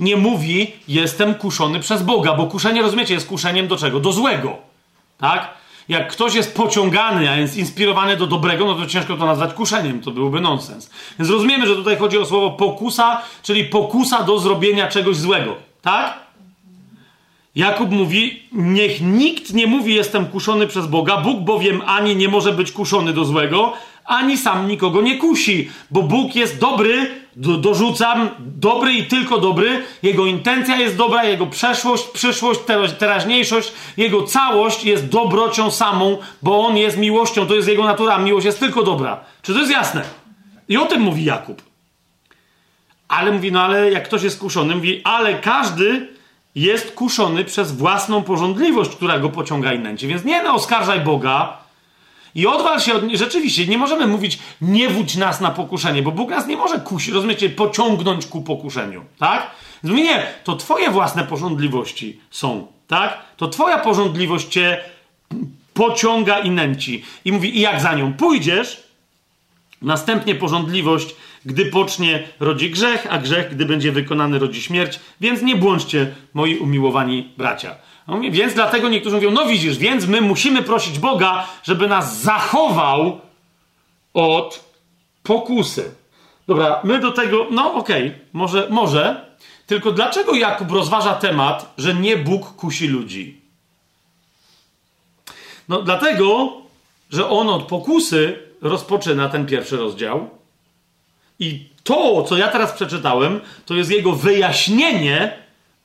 nie 0.00 0.16
mówi, 0.16 0.72
jestem 0.88 1.34
kuszony 1.34 1.80
przez 1.80 2.02
Boga, 2.02 2.34
bo 2.34 2.46
kuszenie, 2.46 2.82
rozumiecie, 2.82 3.14
jest 3.14 3.28
kuszeniem 3.28 3.68
do 3.68 3.76
czego? 3.76 4.00
Do 4.00 4.12
złego. 4.12 4.56
Tak? 5.18 5.54
Jak 5.88 6.12
ktoś 6.12 6.34
jest 6.34 6.56
pociągany, 6.56 7.30
a 7.30 7.36
jest 7.36 7.56
inspirowany 7.56 8.16
do 8.16 8.26
dobrego, 8.26 8.64
no 8.64 8.74
to 8.74 8.86
ciężko 8.86 9.16
to 9.16 9.26
nazwać 9.26 9.54
kuszeniem, 9.54 10.00
to 10.00 10.10
byłby 10.10 10.40
nonsens. 10.40 10.90
Więc 11.18 11.30
rozumiemy, 11.30 11.66
że 11.66 11.76
tutaj 11.76 11.96
chodzi 11.96 12.18
o 12.18 12.26
słowo 12.26 12.50
pokusa, 12.50 13.22
czyli 13.42 13.64
pokusa 13.64 14.22
do 14.22 14.38
zrobienia 14.38 14.88
czegoś 14.88 15.16
złego. 15.16 15.56
Tak? 15.82 16.27
Jakub 17.58 17.90
mówi, 17.90 18.42
niech 18.52 19.00
nikt 19.00 19.54
nie 19.54 19.66
mówi, 19.66 19.94
jestem 19.94 20.26
kuszony 20.26 20.66
przez 20.66 20.86
Boga, 20.86 21.16
Bóg 21.16 21.40
bowiem 21.40 21.82
ani 21.86 22.16
nie 22.16 22.28
może 22.28 22.52
być 22.52 22.72
kuszony 22.72 23.12
do 23.12 23.24
złego, 23.24 23.72
ani 24.04 24.38
sam 24.38 24.68
nikogo 24.68 25.02
nie 25.02 25.16
kusi, 25.16 25.70
bo 25.90 26.02
Bóg 26.02 26.34
jest 26.34 26.58
dobry, 26.58 27.10
do, 27.36 27.56
dorzucam, 27.56 28.28
dobry 28.38 28.92
i 28.92 29.04
tylko 29.04 29.38
dobry, 29.38 29.82
Jego 30.02 30.26
intencja 30.26 30.76
jest 30.76 30.96
dobra, 30.96 31.24
Jego 31.24 31.46
przeszłość, 31.46 32.04
przyszłość, 32.04 32.60
teraźniejszość, 32.98 33.72
Jego 33.96 34.22
całość 34.22 34.84
jest 34.84 35.08
dobrocią 35.08 35.70
samą, 35.70 36.18
bo 36.42 36.66
On 36.66 36.76
jest 36.76 36.98
miłością, 36.98 37.46
to 37.46 37.54
jest 37.54 37.68
Jego 37.68 37.84
natura, 37.84 38.18
miłość 38.18 38.46
jest 38.46 38.60
tylko 38.60 38.82
dobra. 38.82 39.20
Czy 39.42 39.52
to 39.52 39.58
jest 39.58 39.72
jasne? 39.72 40.02
I 40.68 40.76
o 40.76 40.86
tym 40.86 41.00
mówi 41.00 41.24
Jakub. 41.24 41.62
Ale 43.08 43.32
mówi, 43.32 43.52
no 43.52 43.62
ale 43.62 43.90
jak 43.90 44.04
ktoś 44.04 44.22
jest 44.22 44.38
kuszony, 44.40 44.76
mówi, 44.76 45.00
ale 45.04 45.34
każdy 45.34 46.17
jest 46.58 46.94
kuszony 46.94 47.44
przez 47.44 47.72
własną 47.72 48.22
porządliwość, 48.22 48.90
która 48.90 49.18
go 49.18 49.28
pociąga 49.28 49.72
i 49.72 49.78
nęci. 49.78 50.06
Więc 50.06 50.24
nie 50.24 50.42
no, 50.42 50.54
oskarżaj 50.54 51.00
Boga 51.00 51.58
i 52.34 52.46
odwal 52.46 52.80
się 52.80 52.94
od... 52.94 53.02
Rzeczywiście, 53.12 53.66
nie 53.66 53.78
możemy 53.78 54.06
mówić 54.06 54.38
nie 54.60 54.88
wódź 54.88 55.16
nas 55.16 55.40
na 55.40 55.50
pokuszenie, 55.50 56.02
bo 56.02 56.12
Bóg 56.12 56.30
nas 56.30 56.46
nie 56.46 56.56
może 56.56 56.78
kusić, 56.78 57.14
rozumiecie, 57.14 57.50
pociągnąć 57.50 58.26
ku 58.26 58.42
pokuszeniu, 58.42 59.04
tak? 59.18 59.50
Mówi, 59.82 60.02
nie, 60.02 60.26
to 60.44 60.56
twoje 60.56 60.90
własne 60.90 61.24
porządliwości 61.24 62.20
są, 62.30 62.66
tak? 62.88 63.18
To 63.36 63.48
twoja 63.48 63.78
porządliwość 63.78 64.48
cię 64.48 64.80
pociąga 65.74 66.38
i 66.38 66.50
nęci. 66.50 67.04
I 67.24 67.32
mówi, 67.32 67.56
i 67.56 67.60
jak 67.60 67.80
za 67.80 67.94
nią 67.94 68.12
pójdziesz, 68.12 68.82
następnie 69.82 70.34
porządliwość 70.34 71.14
gdy 71.46 71.66
pocznie, 71.66 72.28
rodzi 72.40 72.70
grzech, 72.70 73.06
a 73.10 73.18
grzech, 73.18 73.50
gdy 73.50 73.64
będzie 73.64 73.92
wykonany, 73.92 74.38
rodzi 74.38 74.62
śmierć. 74.62 75.00
Więc 75.20 75.42
nie 75.42 75.56
błądźcie, 75.56 76.14
moi 76.34 76.56
umiłowani 76.56 77.32
bracia. 77.36 77.74
Więc 78.30 78.54
dlatego 78.54 78.88
niektórzy 78.88 79.16
mówią, 79.16 79.30
no 79.30 79.46
widzisz, 79.46 79.78
więc 79.78 80.06
my 80.06 80.20
musimy 80.20 80.62
prosić 80.62 80.98
Boga, 80.98 81.46
żeby 81.62 81.88
nas 81.88 82.20
zachował 82.20 83.20
od 84.14 84.64
pokusy. 85.22 85.94
Dobra, 86.46 86.80
my 86.84 87.00
do 87.00 87.12
tego, 87.12 87.46
no 87.50 87.74
okej, 87.74 88.06
okay, 88.06 88.20
może, 88.32 88.66
może. 88.70 89.28
Tylko 89.66 89.92
dlaczego 89.92 90.34
Jakub 90.34 90.70
rozważa 90.70 91.14
temat, 91.14 91.74
że 91.78 91.94
nie 91.94 92.16
Bóg 92.16 92.56
kusi 92.56 92.88
ludzi? 92.88 93.40
No 95.68 95.82
dlatego, 95.82 96.52
że 97.10 97.28
on 97.28 97.48
od 97.48 97.62
pokusy 97.62 98.38
rozpoczyna 98.60 99.28
ten 99.28 99.46
pierwszy 99.46 99.76
rozdział 99.76 100.37
i 101.38 101.68
to, 101.84 102.22
co 102.22 102.36
ja 102.36 102.48
teraz 102.48 102.72
przeczytałem, 102.72 103.40
to 103.66 103.74
jest 103.74 103.90
jego 103.90 104.12
wyjaśnienie 104.12 105.32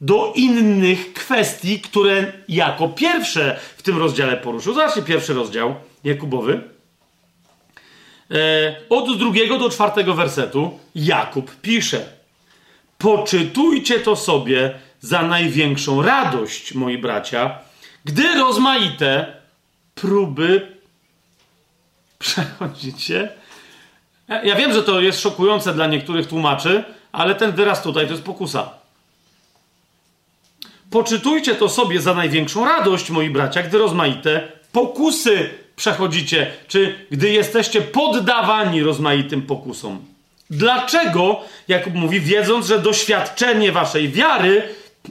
do 0.01 0.33
innych 0.35 1.13
kwestii, 1.13 1.79
które 1.79 2.33
jako 2.49 2.89
pierwsze 2.89 3.59
w 3.77 3.81
tym 3.81 3.97
rozdziale 3.97 4.37
poruszył. 4.37 4.73
Zobaczcie 4.73 5.01
pierwszy 5.01 5.33
rozdział 5.33 5.75
Jakubowy. 6.03 6.61
E, 8.31 8.75
od 8.89 9.17
drugiego 9.17 9.59
do 9.59 9.69
czwartego 9.69 10.13
wersetu 10.13 10.79
Jakub 10.95 11.55
pisze: 11.61 12.05
Poczytujcie 12.97 13.99
to 13.99 14.15
sobie 14.15 14.79
za 15.01 15.21
największą 15.21 16.01
radość, 16.01 16.73
moi 16.73 16.97
bracia, 16.97 17.59
gdy 18.05 18.35
rozmaite 18.35 19.33
próby 19.95 20.67
przechodzicie 22.19 23.29
ja 24.27 24.55
wiem, 24.55 24.73
że 24.73 24.83
to 24.83 25.01
jest 25.01 25.21
szokujące 25.21 25.73
dla 25.73 25.87
niektórych 25.87 26.27
tłumaczy, 26.27 26.83
ale 27.11 27.35
ten 27.35 27.51
wyraz 27.51 27.83
tutaj 27.83 28.05
to 28.05 28.11
jest 28.11 28.23
pokusa. 28.23 28.69
Poczytujcie 30.89 31.55
to 31.55 31.69
sobie 31.69 32.01
za 32.01 32.13
największą 32.13 32.65
radość, 32.65 33.09
moi 33.09 33.29
bracia, 33.29 33.63
gdy 33.63 33.77
rozmaite 33.77 34.47
pokusy 34.71 35.49
przechodzicie, 35.75 36.51
czy 36.67 36.95
gdy 37.11 37.29
jesteście 37.29 37.81
poddawani 37.81 38.83
rozmaitym 38.83 39.41
pokusom. 39.41 39.99
Dlaczego, 40.49 41.41
Jakub 41.67 41.93
mówi, 41.93 42.19
wiedząc, 42.19 42.67
że 42.67 42.79
doświadczenie 42.79 43.71
waszej 43.71 44.09
wiary 44.09 44.61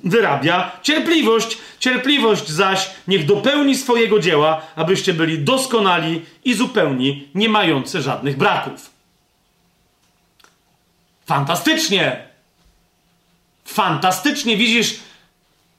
wyrabia 0.05 0.71
cierpliwość. 0.83 1.59
Cierpliwość 1.79 2.49
zaś 2.49 2.91
niech 3.09 3.27
dopełni 3.27 3.77
swojego 3.77 4.19
dzieła, 4.19 4.63
abyście 4.77 5.15
byli 5.15 5.39
doskonali 5.39 6.23
i 6.45 6.55
zupełni, 6.55 7.29
nie 7.35 7.49
mający 7.49 8.03
żadnych 8.03 8.37
braków. 8.37 8.92
Fantastycznie! 11.33 12.29
Fantastycznie, 13.65 14.57
widzisz, 14.57 15.01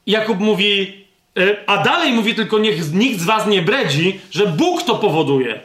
Jakub 0.08 0.40
mówi, 0.40 1.06
e, 1.38 1.70
a 1.70 1.84
dalej 1.84 2.14
mówi 2.14 2.36
tylko, 2.36 2.60
niech 2.60 2.94
nikt 2.94 3.20
z 3.20 3.24
was 3.24 3.48
nie 3.48 3.62
bredzi, 3.62 4.20
że 4.32 4.48
Bóg 4.48 4.84
to 4.84 4.96
powoduje. 4.96 5.60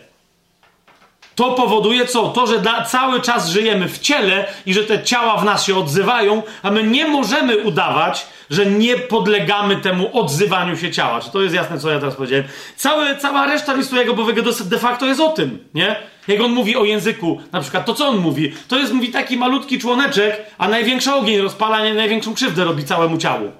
To 1.38 1.52
powoduje 1.52 2.06
co? 2.06 2.28
To, 2.28 2.46
że 2.46 2.62
cały 2.86 3.20
czas 3.20 3.48
żyjemy 3.48 3.88
w 3.88 3.98
ciele 3.98 4.46
i 4.66 4.74
że 4.74 4.84
te 4.84 5.02
ciała 5.02 5.36
w 5.36 5.44
nas 5.44 5.64
się 5.66 5.76
odzywają, 5.76 6.42
a 6.62 6.70
my 6.70 6.82
nie 6.82 7.08
możemy 7.08 7.58
udawać, 7.58 8.26
że 8.50 8.66
nie 8.66 8.96
podlegamy 8.96 9.76
temu 9.76 10.10
odzywaniu 10.12 10.76
się 10.76 10.90
ciała. 10.90 11.20
Czy 11.20 11.30
to 11.30 11.42
jest 11.42 11.54
jasne, 11.54 11.78
co 11.78 11.90
ja 11.90 11.98
teraz 11.98 12.14
powiedziałem? 12.14 12.44
Całe, 12.76 13.16
cała 13.16 13.46
reszta 13.46 13.74
listu 13.74 13.96
Jakubowego 13.96 14.42
de 14.64 14.78
facto 14.78 15.06
jest 15.06 15.20
o 15.20 15.28
tym, 15.28 15.58
nie? 15.74 15.96
Jak 16.28 16.40
on 16.40 16.52
mówi 16.52 16.76
o 16.76 16.84
języku, 16.84 17.40
na 17.52 17.60
przykład 17.60 17.86
to, 17.86 17.94
co 17.94 18.08
on 18.08 18.16
mówi, 18.16 18.52
to 18.68 18.78
jest, 18.78 18.92
mówi, 18.92 19.08
taki 19.08 19.36
malutki 19.36 19.78
członeczek, 19.78 20.46
a 20.58 20.68
największy 20.68 21.14
ogień 21.14 21.40
rozpala, 21.40 21.94
największą 21.94 22.34
krzywdę 22.34 22.64
robi 22.64 22.84
całemu 22.84 23.18
ciału. 23.18 23.52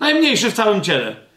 Najmniejszy 0.00 0.50
w 0.50 0.54
całym 0.54 0.82
ciele. 0.82 1.27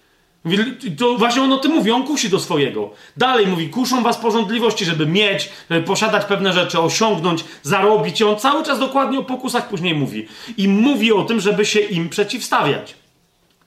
To 0.98 1.18
właśnie 1.18 1.42
on 1.42 1.54
o 1.54 1.58
tym 1.58 1.72
mówi, 1.72 1.92
on 1.92 2.08
kusi 2.08 2.30
do 2.30 2.40
swojego. 2.40 2.90
Dalej 3.18 3.48
mówi, 3.48 3.70
kuszą 3.70 4.04
was 4.04 4.18
porządliwości, 4.18 4.86
żeby 4.86 5.06
mieć, 5.06 5.50
żeby 5.70 5.86
posiadać 5.86 6.26
pewne 6.26 6.54
rzeczy, 6.54 6.80
osiągnąć, 6.80 7.44
zarobić. 7.64 8.22
I 8.22 8.24
on 8.24 8.40
cały 8.40 8.64
czas 8.64 8.80
dokładnie 8.80 9.20
o 9.20 9.24
pokusach 9.24 9.70
później 9.70 9.96
mówi. 9.96 10.28
I 10.58 10.68
mówi 10.68 11.14
o 11.14 11.24
tym, 11.24 11.40
żeby 11.40 11.66
się 11.66 11.80
im 11.80 12.10
przeciwstawiać. 12.10 12.96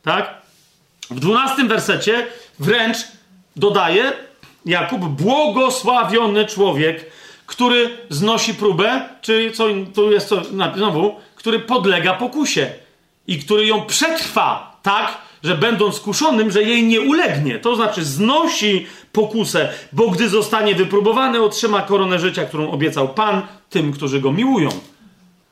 Tak? 0.02 0.34
W 1.10 1.20
dwunastym 1.20 1.68
wersecie 1.68 2.26
wręcz 2.58 2.96
dodaje 3.56 4.12
Jakub, 4.66 5.00
błogosławiony 5.04 6.46
człowiek, 6.46 7.10
który 7.46 7.98
znosi 8.10 8.54
próbę, 8.54 9.08
czy 9.20 9.52
co 9.54 9.64
tu 9.94 10.12
jest 10.12 10.28
co, 10.28 10.42
znowu, 10.76 11.14
który 11.34 11.58
podlega 11.58 12.14
pokusie 12.14 12.70
i 13.26 13.38
który 13.38 13.66
ją 13.66 13.82
przetrwa 13.82 14.76
tak, 14.82 15.18
że 15.44 15.54
będąc 15.54 16.00
kuszonym, 16.00 16.50
że 16.50 16.62
jej 16.62 16.82
nie 16.82 17.00
ulegnie. 17.00 17.58
To 17.58 17.76
znaczy 17.76 18.04
znosi 18.04 18.86
pokusę, 19.12 19.68
bo 19.92 20.10
gdy 20.10 20.28
zostanie 20.28 20.74
wypróbowany, 20.74 21.42
otrzyma 21.42 21.82
koronę 21.82 22.18
życia, 22.18 22.44
którą 22.44 22.70
obiecał 22.70 23.08
Pan 23.08 23.42
tym, 23.70 23.92
którzy 23.92 24.20
go 24.20 24.32
miłują. 24.32 24.68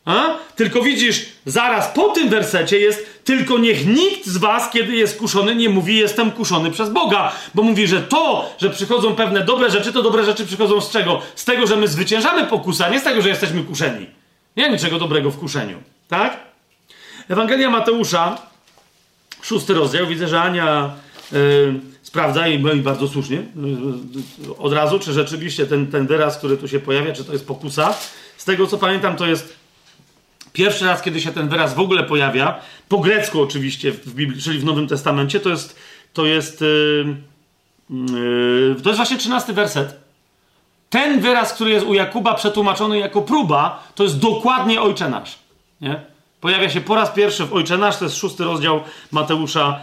A? 0.04 0.24
Tylko 0.56 0.82
widzisz, 0.82 1.26
zaraz 1.46 1.88
po 1.88 2.08
tym 2.08 2.28
wersecie 2.28 2.78
jest 2.78 3.24
tylko 3.24 3.58
niech 3.58 3.86
nikt 3.86 4.26
z 4.26 4.36
was, 4.36 4.70
kiedy 4.70 4.96
jest 4.96 5.18
kuszony, 5.18 5.54
nie 5.54 5.68
mówi 5.68 5.96
jestem 5.96 6.30
kuszony 6.30 6.70
przez 6.70 6.90
Boga, 6.90 7.32
bo 7.54 7.62
mówi, 7.62 7.86
że 7.86 8.02
to, 8.02 8.54
że 8.58 8.70
przychodzą 8.70 9.14
pewne 9.14 9.44
dobre 9.44 9.70
rzeczy, 9.70 9.92
to 9.92 10.02
dobre 10.02 10.24
rzeczy 10.24 10.46
przychodzą 10.46 10.80
z 10.80 10.90
czego? 10.90 11.20
Z 11.34 11.44
tego, 11.44 11.66
że 11.66 11.76
my 11.76 11.88
zwyciężamy 11.88 12.44
pokusa, 12.44 12.88
nie 12.88 13.00
z 13.00 13.02
tego, 13.02 13.22
że 13.22 13.28
jesteśmy 13.28 13.62
kuszeni. 13.62 14.06
Nie 14.56 14.66
ma 14.66 14.72
niczego 14.72 14.98
dobrego 14.98 15.30
w 15.30 15.38
kuszeniu. 15.38 15.78
Tak? 16.08 16.36
Ewangelia 17.28 17.70
Mateusza, 17.70 18.51
szósty 19.42 19.74
rozdział. 19.74 20.06
Widzę, 20.06 20.28
że 20.28 20.40
Ania 20.40 20.94
yy, 21.32 21.80
sprawdza 22.02 22.48
i, 22.48 22.54
i 22.76 22.80
bardzo 22.82 23.08
słusznie 23.08 23.36
yy, 23.36 24.56
od 24.58 24.72
razu, 24.72 24.98
czy 24.98 25.12
rzeczywiście 25.12 25.66
ten, 25.66 25.86
ten 25.86 26.06
wyraz, 26.06 26.38
który 26.38 26.56
tu 26.56 26.68
się 26.68 26.80
pojawia, 26.80 27.12
czy 27.12 27.24
to 27.24 27.32
jest 27.32 27.46
pokusa. 27.46 27.94
Z 28.36 28.44
tego 28.44 28.66
co 28.66 28.78
pamiętam, 28.78 29.16
to 29.16 29.26
jest 29.26 29.56
pierwszy 30.52 30.84
raz, 30.84 31.02
kiedy 31.02 31.20
się 31.20 31.32
ten 31.32 31.48
wyraz 31.48 31.74
w 31.74 31.80
ogóle 31.80 32.04
pojawia, 32.04 32.60
po 32.88 32.98
grecku 32.98 33.42
oczywiście 33.42 33.92
w 33.92 34.14
Biblii, 34.14 34.42
czyli 34.42 34.58
w 34.58 34.64
Nowym 34.64 34.88
Testamencie, 34.88 35.40
to 35.40 35.50
jest 35.50 35.76
to 36.12 36.26
jest 36.26 36.60
yy, 36.60 37.16
to 38.82 38.88
jest 38.88 38.96
właśnie 38.96 39.18
trzynasty 39.18 39.52
werset. 39.52 40.02
Ten 40.90 41.20
wyraz, 41.20 41.52
który 41.52 41.70
jest 41.70 41.86
u 41.86 41.94
Jakuba 41.94 42.34
przetłumaczony 42.34 42.98
jako 42.98 43.22
próba, 43.22 43.82
to 43.94 44.02
jest 44.04 44.18
dokładnie 44.18 44.80
Ojcze 44.80 45.10
Nasz. 45.10 45.38
Nie? 45.80 46.11
Pojawia 46.42 46.70
się 46.70 46.80
po 46.80 46.94
raz 46.94 47.10
pierwszy 47.10 47.44
w 47.44 47.52
Ojcze 47.52 47.78
Nasz, 47.78 47.96
to 47.96 48.04
jest 48.04 48.16
szósty 48.16 48.44
rozdział 48.44 48.80
Mateusza, 49.10 49.80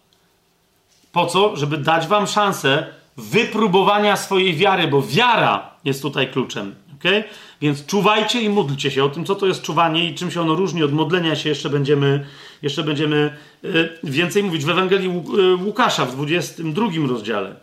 Po 1.13 1.27
co? 1.27 1.57
Żeby 1.57 1.79
dać 1.79 2.07
wam 2.07 2.27
szansę 2.27 2.87
wypróbowania 3.17 4.17
swojej 4.17 4.57
wiary, 4.57 4.89
bo 4.89 5.03
wiara 5.03 5.71
jest 5.85 6.03
tutaj 6.03 6.31
kluczem. 6.33 6.75
Okay? 6.99 7.25
Więc 7.61 7.87
czuwajcie 7.87 8.41
i 8.41 8.49
módlcie 8.49 8.91
się. 8.91 9.05
O 9.05 9.09
tym, 9.09 9.25
co 9.25 9.35
to 9.35 9.47
jest 9.47 9.63
czuwanie 9.63 10.11
i 10.11 10.15
czym 10.15 10.31
się 10.31 10.41
ono 10.41 10.55
różni 10.55 10.83
od 10.83 10.93
modlenia 10.93 11.37
się, 11.37 11.49
jeszcze 11.49 11.71
będziemy, 11.71 12.27
jeszcze 12.63 12.83
będziemy 12.83 13.37
e, 13.65 13.69
więcej 14.05 14.43
mówić. 14.43 14.65
W 14.65 14.71
Ewangelii 14.71 15.09
e, 15.09 15.65
Łukasza 15.65 16.07
w 16.07 16.13
22 16.13 16.87
rozdziale. 17.09 17.55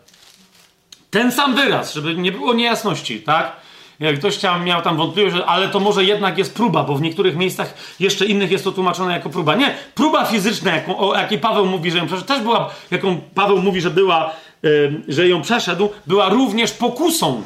Ten 1.10 1.32
sam 1.32 1.54
wyraz, 1.54 1.94
żeby 1.94 2.14
nie 2.14 2.32
było 2.32 2.54
niejasności, 2.54 3.20
tak? 3.20 3.52
Jak 4.00 4.18
ktoś 4.18 4.36
chciał, 4.36 4.60
miał 4.60 4.82
tam 4.82 4.96
wątpliwość, 4.96 5.36
ale 5.46 5.68
to 5.68 5.80
może 5.80 6.04
jednak 6.04 6.38
jest 6.38 6.54
próba, 6.54 6.82
bo 6.82 6.94
w 6.94 7.02
niektórych 7.02 7.36
miejscach 7.36 7.74
jeszcze 8.00 8.26
innych 8.26 8.50
jest 8.50 8.64
to 8.64 8.72
tłumaczone 8.72 9.12
jako 9.12 9.30
próba. 9.30 9.54
Nie, 9.54 9.74
próba 9.94 10.24
fizyczna, 10.24 10.74
jaką, 10.74 10.98
o 10.98 11.18
jakiej 11.18 11.38
Paweł 11.38 11.66
mówi, 11.66 11.90
że 11.90 11.98
ją 11.98 12.06
przeszedł, 12.06 12.28
też 12.28 12.40
była, 12.40 12.70
jaką 12.90 13.20
Paweł 13.34 13.62
mówi, 13.62 13.80
że 13.80 13.90
była, 13.90 14.32
yy, 14.62 15.02
że 15.08 15.28
ją 15.28 15.42
przeszedł, 15.42 15.88
była 16.06 16.28
również 16.28 16.72
pokusą 16.72 17.42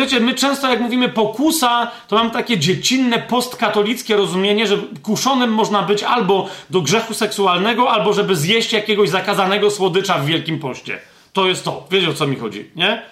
wiecie, 0.00 0.20
my 0.20 0.34
często 0.34 0.70
jak 0.70 0.80
mówimy 0.80 1.08
pokusa, 1.08 1.90
to 2.08 2.16
mam 2.16 2.30
takie 2.30 2.58
dziecinne, 2.58 3.18
postkatolickie 3.18 4.16
rozumienie, 4.16 4.66
że 4.66 4.78
kuszonym 5.02 5.52
można 5.52 5.82
być 5.82 6.02
albo 6.02 6.48
do 6.70 6.80
grzechu 6.80 7.14
seksualnego, 7.14 7.90
albo 7.90 8.12
żeby 8.12 8.36
zjeść 8.36 8.72
jakiegoś 8.72 9.10
zakazanego 9.10 9.70
słodycza 9.70 10.18
w 10.18 10.26
Wielkim 10.26 10.58
Poście. 10.58 10.98
To 11.34 11.46
jest 11.46 11.64
to. 11.64 11.86
Wiecie 11.90 12.10
o 12.10 12.14
co 12.14 12.26
mi 12.26 12.36
chodzi, 12.36 12.70
nie? 12.76 13.02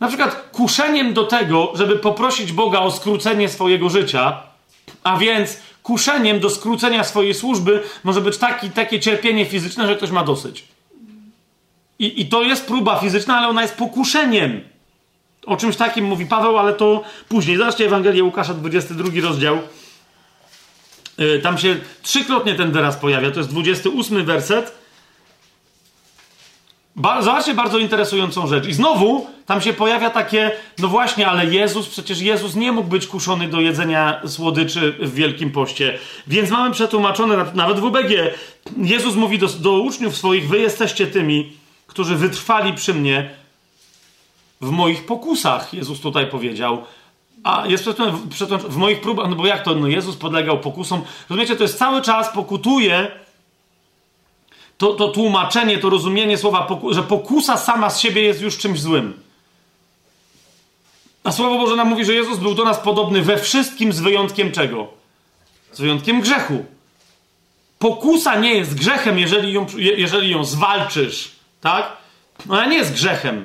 Na 0.00 0.08
przykład 0.08 0.48
kuszeniem 0.52 1.14
do 1.14 1.24
tego, 1.24 1.72
żeby 1.74 1.96
poprosić 1.96 2.52
Boga 2.52 2.78
o 2.80 2.90
skrócenie 2.90 3.48
swojego 3.48 3.88
życia, 3.88 4.42
a 5.02 5.16
więc 5.16 5.58
kuszeniem 5.82 6.40
do 6.40 6.50
skrócenia 6.50 7.04
swojej 7.04 7.34
służby 7.34 7.82
może 8.04 8.20
być 8.20 8.38
taki, 8.38 8.70
takie 8.70 9.00
cierpienie 9.00 9.46
fizyczne, 9.46 9.86
że 9.86 9.96
ktoś 9.96 10.10
ma 10.10 10.24
dosyć. 10.24 10.64
I, 11.98 12.20
I 12.20 12.26
to 12.26 12.42
jest 12.42 12.66
próba 12.66 13.00
fizyczna, 13.00 13.38
ale 13.38 13.48
ona 13.48 13.62
jest 13.62 13.76
pokuszeniem. 13.76 14.60
O 15.46 15.56
czymś 15.56 15.76
takim 15.76 16.04
mówi 16.04 16.26
Paweł, 16.26 16.58
ale 16.58 16.72
to 16.72 17.04
później. 17.28 17.56
Zobaczcie 17.56 17.86
Ewangelię 17.86 18.24
Łukasza, 18.24 18.54
22 18.54 19.08
rozdział. 19.22 19.58
Yy, 21.18 21.40
tam 21.42 21.58
się 21.58 21.76
trzykrotnie 22.02 22.54
ten 22.54 22.72
wyraz 22.72 22.96
pojawia. 22.96 23.30
To 23.30 23.40
jest 23.40 23.50
28 23.50 24.24
werset. 24.24 24.85
Ba 26.96 27.22
zobaczcie 27.22 27.54
bardzo 27.54 27.78
interesującą 27.78 28.46
rzecz. 28.46 28.66
I 28.66 28.72
znowu 28.72 29.26
tam 29.46 29.60
się 29.60 29.72
pojawia 29.72 30.10
takie, 30.10 30.50
no 30.78 30.88
właśnie, 30.88 31.28
ale 31.28 31.46
Jezus, 31.46 31.88
przecież 31.88 32.20
Jezus 32.20 32.54
nie 32.54 32.72
mógł 32.72 32.88
być 32.88 33.06
kuszony 33.06 33.48
do 33.48 33.60
jedzenia 33.60 34.20
słodyczy 34.26 34.92
w 35.00 35.14
Wielkim 35.14 35.50
Poście. 35.50 35.98
Więc 36.26 36.50
mamy 36.50 36.74
przetłumaczone, 36.74 37.44
nawet 37.54 37.80
w 37.80 37.84
UBG, 37.84 38.10
Jezus 38.76 39.14
mówi 39.14 39.38
do, 39.38 39.46
do 39.46 39.72
uczniów 39.72 40.16
swoich, 40.16 40.48
wy 40.48 40.58
jesteście 40.58 41.06
tymi, 41.06 41.52
którzy 41.86 42.16
wytrwali 42.16 42.72
przy 42.72 42.94
mnie 42.94 43.30
w 44.60 44.70
moich 44.70 45.06
pokusach, 45.06 45.74
Jezus 45.74 46.00
tutaj 46.00 46.26
powiedział. 46.26 46.84
A 47.44 47.66
jest 47.66 47.84
przedtem, 47.84 48.58
w 48.68 48.76
moich 48.76 49.00
próbach, 49.00 49.30
no 49.30 49.36
bo 49.36 49.46
jak 49.46 49.62
to, 49.62 49.74
no 49.74 49.88
Jezus 49.88 50.16
podlegał 50.16 50.60
pokusom. 50.60 51.02
Rozumiecie, 51.30 51.56
to 51.56 51.62
jest 51.62 51.78
cały 51.78 52.02
czas 52.02 52.28
pokutuje 52.28 53.10
to, 54.78 54.92
to 54.92 55.08
tłumaczenie, 55.08 55.78
to 55.78 55.90
rozumienie 55.90 56.38
słowa, 56.38 56.62
poku, 56.62 56.94
że 56.94 57.02
pokusa 57.02 57.56
sama 57.56 57.90
z 57.90 58.00
siebie 58.00 58.22
jest 58.22 58.40
już 58.40 58.58
czymś 58.58 58.80
złym. 58.80 59.26
A 61.24 61.32
Słowo 61.32 61.58
Boże 61.58 61.76
nam 61.76 61.88
mówi, 61.88 62.04
że 62.04 62.14
Jezus 62.14 62.38
był 62.38 62.54
do 62.54 62.64
nas 62.64 62.78
podobny 62.78 63.22
we 63.22 63.38
wszystkim 63.38 63.92
z 63.92 64.00
wyjątkiem 64.00 64.52
czego? 64.52 64.88
Z 65.72 65.80
wyjątkiem 65.80 66.20
grzechu. 66.20 66.64
Pokusa 67.78 68.38
nie 68.38 68.54
jest 68.54 68.74
grzechem, 68.74 69.18
jeżeli 69.18 69.52
ją, 69.52 69.66
jeżeli 69.76 70.30
ją 70.30 70.44
zwalczysz, 70.44 71.30
tak? 71.60 71.92
Ona 72.48 72.66
nie 72.66 72.76
jest 72.76 72.92
grzechem. 72.92 73.44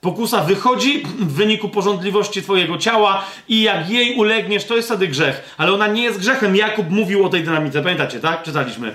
Pokusa 0.00 0.40
wychodzi 0.44 1.02
w 1.18 1.32
wyniku 1.32 1.68
porządliwości 1.68 2.42
twojego 2.42 2.78
ciała 2.78 3.24
i 3.48 3.62
jak 3.62 3.90
jej 3.90 4.14
ulegniesz, 4.14 4.64
to 4.64 4.76
jest 4.76 4.88
wtedy 4.88 5.08
grzech. 5.08 5.54
Ale 5.58 5.72
ona 5.72 5.86
nie 5.86 6.02
jest 6.02 6.18
grzechem. 6.18 6.56
Jakub 6.56 6.90
mówił 6.90 7.26
o 7.26 7.28
tej 7.28 7.44
dynamice. 7.44 7.82
Pamiętacie, 7.82 8.20
tak? 8.20 8.42
Czytaliśmy. 8.42 8.94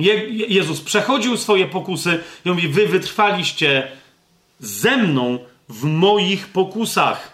Je 0.00 0.28
Jezus 0.28 0.80
przechodził 0.80 1.36
swoje 1.36 1.66
pokusy 1.66 2.20
i 2.44 2.48
mówi, 2.48 2.68
wy 2.68 2.86
wytrwaliście 2.86 3.88
ze 4.60 4.96
mną 4.96 5.38
w 5.68 5.84
moich 5.84 6.48
pokusach 6.48 7.32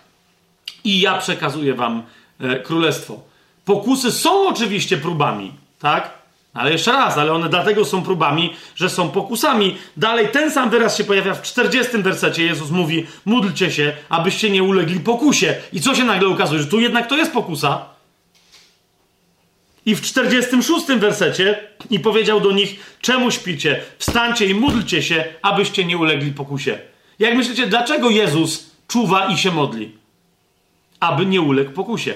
i 0.85 1.01
ja 1.01 1.19
przekazuję 1.19 1.75
wam 1.75 2.03
e, 2.41 2.61
królestwo. 2.61 3.21
Pokusy 3.65 4.13
są 4.13 4.49
oczywiście 4.49 4.97
próbami, 4.97 5.53
tak? 5.79 6.11
Ale 6.55 6.73
jeszcze 6.73 6.93
raz, 6.93 7.19
ale 7.19 7.33
one 7.33 7.49
dlatego 7.49 7.85
są 7.85 8.03
próbami, 8.03 8.55
że 8.77 8.91
są 8.91 9.09
pokusami. 9.09 9.77
Dalej 9.97 10.29
ten 10.29 10.51
sam 10.51 10.71
wyraz 10.71 10.97
się 10.97 11.05
pojawia 11.05 11.35
w 11.35 11.43
40 11.43 11.99
wersecie. 11.99 12.45
Jezus 12.45 12.71
mówi: 12.71 13.07
módlcie 13.25 13.71
się, 13.71 13.93
abyście 14.09 14.51
nie 14.51 14.63
ulegli 14.63 15.01
pokusie. 15.01 15.55
I 15.73 15.81
co 15.81 15.95
się 15.95 16.05
nagle 16.05 16.29
okazuje? 16.29 16.61
Że 16.61 16.67
tu 16.67 16.81
jednak 16.81 17.07
to 17.07 17.17
jest 17.17 17.33
pokusa. 17.33 17.96
I 19.87 19.95
w 19.95 20.03
46 20.03 20.87
wersecie 20.87 21.61
i 21.91 22.01
powiedział 22.01 22.41
do 22.41 22.53
nich: 22.53 22.97
Czemu 23.01 23.31
śpicie? 23.31 23.83
Wstańcie 23.99 24.47
i 24.47 24.55
módlcie 24.55 25.03
się, 25.03 25.25
abyście 25.43 25.85
nie 25.85 25.99
ulegli 25.99 26.33
pokusie. 26.33 26.79
Jak 27.19 27.35
myślicie, 27.35 27.67
dlaczego 27.67 28.11
Jezus 28.11 28.71
czuwa 28.89 29.27
i 29.27 29.39
się 29.39 29.51
modli? 29.51 29.93
Aby 31.01 31.27
nie 31.27 31.41
uległ 31.41 31.73
pokusie. 31.73 32.15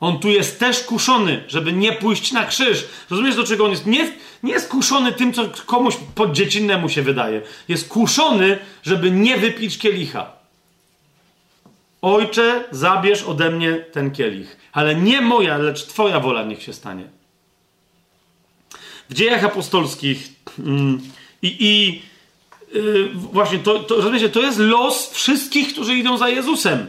On 0.00 0.18
tu 0.18 0.28
jest 0.28 0.60
też 0.60 0.80
kuszony, 0.80 1.44
żeby 1.48 1.72
nie 1.72 1.92
pójść 1.92 2.32
na 2.32 2.44
krzyż. 2.44 2.84
Rozumiesz, 3.10 3.36
do 3.36 3.44
czego 3.44 3.64
on 3.64 3.70
jest? 3.70 3.86
Nie, 3.86 4.12
nie 4.42 4.52
jest 4.52 4.68
kuszony 4.68 5.12
tym, 5.12 5.32
co 5.32 5.48
komuś 5.66 5.96
poddziecinnemu 6.14 6.88
się 6.88 7.02
wydaje. 7.02 7.42
Jest 7.68 7.88
kuszony, 7.88 8.58
żeby 8.82 9.10
nie 9.10 9.36
wypić 9.36 9.78
kielicha. 9.78 10.37
Ojcze, 12.02 12.64
zabierz 12.70 13.22
ode 13.22 13.50
mnie 13.50 13.74
ten 13.92 14.10
kielich. 14.10 14.56
Ale 14.72 14.94
nie 14.94 15.20
moja, 15.20 15.58
lecz 15.58 15.86
Twoja 15.86 16.20
wola 16.20 16.42
niech 16.42 16.62
się 16.62 16.72
stanie. 16.72 17.04
W 19.08 19.14
dziejach 19.14 19.44
apostolskich 19.44 20.28
mm, 20.58 21.00
i, 21.42 22.02
yy, 22.74 23.08
właśnie 23.14 23.58
to, 23.58 23.78
to, 23.78 23.96
rozumiecie, 23.96 24.28
to 24.28 24.40
jest 24.40 24.58
los 24.58 25.10
wszystkich, 25.10 25.72
którzy 25.72 25.94
idą 25.94 26.18
za 26.18 26.28
Jezusem. 26.28 26.88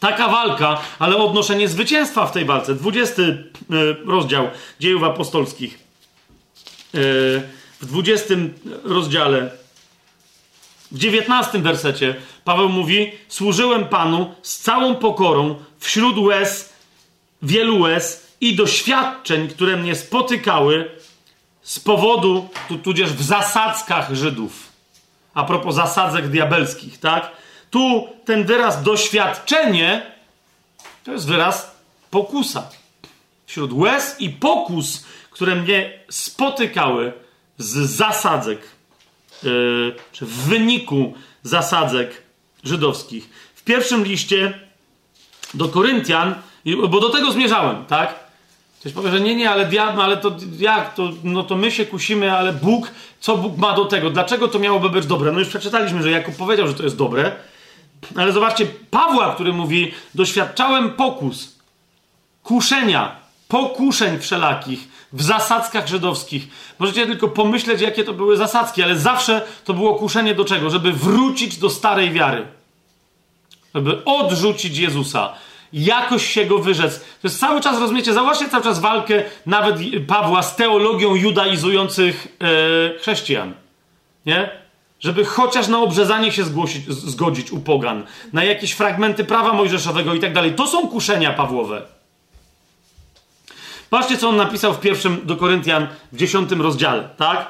Taka 0.00 0.28
walka, 0.28 0.80
ale 0.98 1.16
odnoszenie 1.16 1.68
zwycięstwa 1.68 2.26
w 2.26 2.32
tej 2.32 2.44
walce. 2.44 2.74
20 2.74 3.22
e, 3.22 3.36
rozdział 4.06 4.48
dziejów 4.80 5.02
apostolskich. 5.02 5.74
E, 5.74 6.98
w 7.80 7.86
20 7.86 8.34
rozdziale, 8.84 9.50
w 10.92 10.98
19 10.98 11.58
wersecie 11.58 12.16
Paweł 12.44 12.68
mówi: 12.68 13.12
Służyłem 13.28 13.88
Panu 13.88 14.34
z 14.42 14.58
całą 14.58 14.94
pokorą 14.94 15.54
wśród 15.78 16.18
łez, 16.18 16.72
wielu 17.42 17.80
łez 17.80 18.26
i 18.40 18.56
doświadczeń, 18.56 19.48
które 19.48 19.76
mnie 19.76 19.94
spotykały 19.94 20.90
z 21.62 21.80
powodu, 21.80 22.48
tu, 22.68 22.78
tudzież 22.78 23.12
w 23.12 23.22
zasadzkach 23.22 24.14
Żydów. 24.14 24.68
A 25.34 25.44
propos 25.44 25.74
zasadzek 25.74 26.28
diabelskich, 26.28 27.00
tak? 27.00 27.30
Tu 27.70 28.08
ten 28.24 28.44
wyraz 28.44 28.82
doświadczenie 28.82 30.12
to 31.04 31.12
jest 31.12 31.26
wyraz 31.26 31.76
pokusa. 32.10 32.68
Wśród 33.46 33.72
łez 33.72 34.20
i 34.20 34.30
pokus, 34.30 35.04
które 35.30 35.54
mnie 35.54 35.98
spotykały 36.10 37.12
z 37.58 37.90
zasadzek, 37.90 38.60
czy 40.12 40.26
w 40.26 40.32
wyniku 40.32 41.14
zasadzek 41.42 42.22
żydowskich. 42.64 43.28
W 43.54 43.64
pierwszym 43.64 44.04
liście 44.04 44.58
do 45.54 45.68
Koryntian, 45.68 46.34
bo 46.88 47.00
do 47.00 47.10
tego 47.10 47.32
zmierzałem, 47.32 47.86
tak? 47.86 48.28
Ktoś 48.80 48.92
powie, 48.92 49.10
że 49.10 49.20
nie, 49.20 49.36
nie, 49.36 49.50
ale 49.50 49.66
diabł, 49.66 50.00
ale 50.00 50.16
to 50.16 50.36
jak? 50.58 50.94
To, 50.94 51.10
no 51.24 51.42
to 51.42 51.56
my 51.56 51.70
się 51.70 51.86
kusimy, 51.86 52.32
ale 52.32 52.52
Bóg, 52.52 52.90
co 53.20 53.36
Bóg 53.36 53.56
ma 53.56 53.74
do 53.74 53.84
tego? 53.84 54.10
Dlaczego 54.10 54.48
to 54.48 54.58
miałoby 54.58 54.90
być 54.90 55.06
dobre? 55.06 55.32
No 55.32 55.38
już 55.38 55.48
przeczytaliśmy, 55.48 56.02
że 56.02 56.10
Jakub 56.10 56.36
powiedział, 56.36 56.68
że 56.68 56.74
to 56.74 56.82
jest 56.82 56.96
dobre, 56.96 57.32
ale 58.16 58.32
zobaczcie, 58.32 58.66
Pawła, 58.90 59.34
który 59.34 59.52
mówi, 59.52 59.92
doświadczałem 60.14 60.90
pokus, 60.90 61.58
kuszenia, 62.42 63.16
pokuszeń 63.48 64.18
wszelakich 64.18 64.88
w 65.12 65.22
zasadzkach 65.22 65.86
żydowskich. 65.86 66.48
Możecie 66.78 67.06
tylko 67.06 67.28
pomyśleć, 67.28 67.80
jakie 67.80 68.04
to 68.04 68.12
były 68.12 68.36
zasadzki, 68.36 68.82
ale 68.82 68.96
zawsze 68.96 69.42
to 69.64 69.74
było 69.74 69.94
kuszenie 69.94 70.34
do 70.34 70.44
czego? 70.44 70.70
Żeby 70.70 70.92
wrócić 70.92 71.56
do 71.56 71.70
starej 71.70 72.12
wiary. 72.12 72.46
Żeby 73.74 74.04
odrzucić 74.04 74.78
Jezusa 74.78 75.34
jakoś 75.72 76.26
się 76.26 76.44
go 76.44 76.58
wyrzec. 76.58 76.98
To 77.00 77.04
jest 77.24 77.40
cały 77.40 77.60
czas, 77.60 77.80
rozumiecie, 77.80 78.12
zauważcie 78.12 78.48
cały 78.48 78.64
czas 78.64 78.78
walkę 78.78 79.22
nawet 79.46 79.76
Pawła 80.06 80.42
z 80.42 80.56
teologią 80.56 81.14
judaizujących 81.14 82.28
e, 82.40 82.98
chrześcijan. 82.98 83.54
Nie? 84.26 84.50
Żeby 85.00 85.24
chociaż 85.24 85.68
na 85.68 85.78
obrzezanie 85.78 86.32
się 86.32 86.44
zgłosić, 86.44 86.88
zgodzić 86.88 87.52
u 87.52 87.60
pogan, 87.60 88.06
na 88.32 88.44
jakieś 88.44 88.72
fragmenty 88.72 89.24
prawa 89.24 89.52
mojżeszowego 89.52 90.14
i 90.14 90.20
tak 90.20 90.32
dalej. 90.32 90.52
To 90.52 90.66
są 90.66 90.88
kuszenia 90.88 91.32
Pawłowe. 91.32 91.82
Patrzcie, 93.90 94.18
co 94.18 94.28
on 94.28 94.36
napisał 94.36 94.74
w 94.74 94.80
pierwszym 94.80 95.20
do 95.24 95.36
Koryntian 95.36 95.86
w 96.12 96.16
dziesiątym 96.16 96.62
rozdziale, 96.62 97.08
tak? 97.16 97.46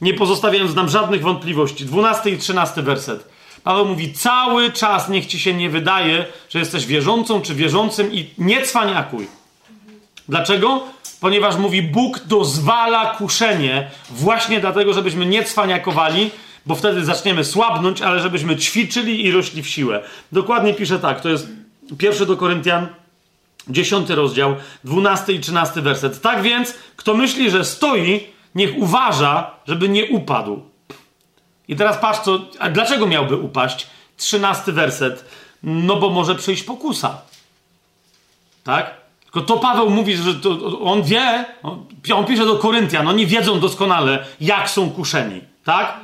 Nie 0.00 0.14
pozostawiając 0.14 0.74
nam 0.74 0.88
żadnych 0.88 1.22
wątpliwości. 1.22 1.84
Dwunasty 1.84 2.30
i 2.30 2.38
trzynasty 2.38 2.82
werset. 2.82 3.28
Paweł 3.64 3.84
mówi, 3.86 4.12
cały 4.12 4.72
czas 4.72 5.08
niech 5.08 5.26
ci 5.26 5.38
się 5.38 5.54
nie 5.54 5.70
wydaje, 5.70 6.26
że 6.48 6.58
jesteś 6.58 6.86
wierzącą 6.86 7.40
czy 7.40 7.54
wierzącym 7.54 8.12
i 8.12 8.30
nie 8.38 8.62
cwaniakuj. 8.62 9.28
Dlaczego? 10.28 10.82
Ponieważ 11.20 11.56
mówi, 11.56 11.82
Bóg 11.82 12.18
dozwala 12.18 13.14
kuszenie 13.14 13.90
właśnie 14.10 14.60
dlatego, 14.60 14.92
żebyśmy 14.92 15.26
nie 15.26 15.44
cwaniakowali, 15.44 16.30
bo 16.66 16.74
wtedy 16.74 17.04
zaczniemy 17.04 17.44
słabnąć, 17.44 18.02
ale 18.02 18.20
żebyśmy 18.20 18.56
ćwiczyli 18.56 19.26
i 19.26 19.32
rośli 19.32 19.62
w 19.62 19.68
siłę. 19.68 20.02
Dokładnie 20.32 20.74
pisze 20.74 20.98
tak, 20.98 21.20
to 21.20 21.28
jest 21.28 21.48
pierwszy 21.98 22.26
do 22.26 22.36
Koryntian, 22.36 22.86
dziesiąty 23.68 24.14
rozdział, 24.14 24.56
dwunasty 24.84 25.32
i 25.32 25.40
trzynasty 25.40 25.82
werset. 25.82 26.20
Tak 26.20 26.42
więc, 26.42 26.74
kto 26.96 27.14
myśli, 27.14 27.50
że 27.50 27.64
stoi, 27.64 28.26
niech 28.54 28.78
uważa, 28.78 29.50
żeby 29.66 29.88
nie 29.88 30.06
upadł. 30.06 30.62
I 31.68 31.76
teraz 31.76 31.98
patrz, 31.98 32.20
co, 32.20 32.40
a 32.58 32.70
dlaczego 32.70 33.06
miałby 33.06 33.36
upaść? 33.36 33.86
Trzynasty 34.16 34.72
werset. 34.72 35.24
No 35.62 35.96
bo 35.96 36.10
może 36.10 36.34
przyjść 36.34 36.62
pokusa. 36.62 37.18
Tak? 38.64 38.94
Tylko 39.24 39.40
to 39.40 39.56
Paweł 39.56 39.90
mówi, 39.90 40.16
że 40.16 40.34
to, 40.34 40.80
on 40.80 41.02
wie, 41.02 41.44
on 42.14 42.24
pisze 42.24 42.46
do 42.46 42.56
Koryntian, 42.56 43.08
oni 43.08 43.26
wiedzą 43.26 43.60
doskonale, 43.60 44.24
jak 44.40 44.70
są 44.70 44.90
kuszeni. 44.90 45.40
Tak? 45.64 45.96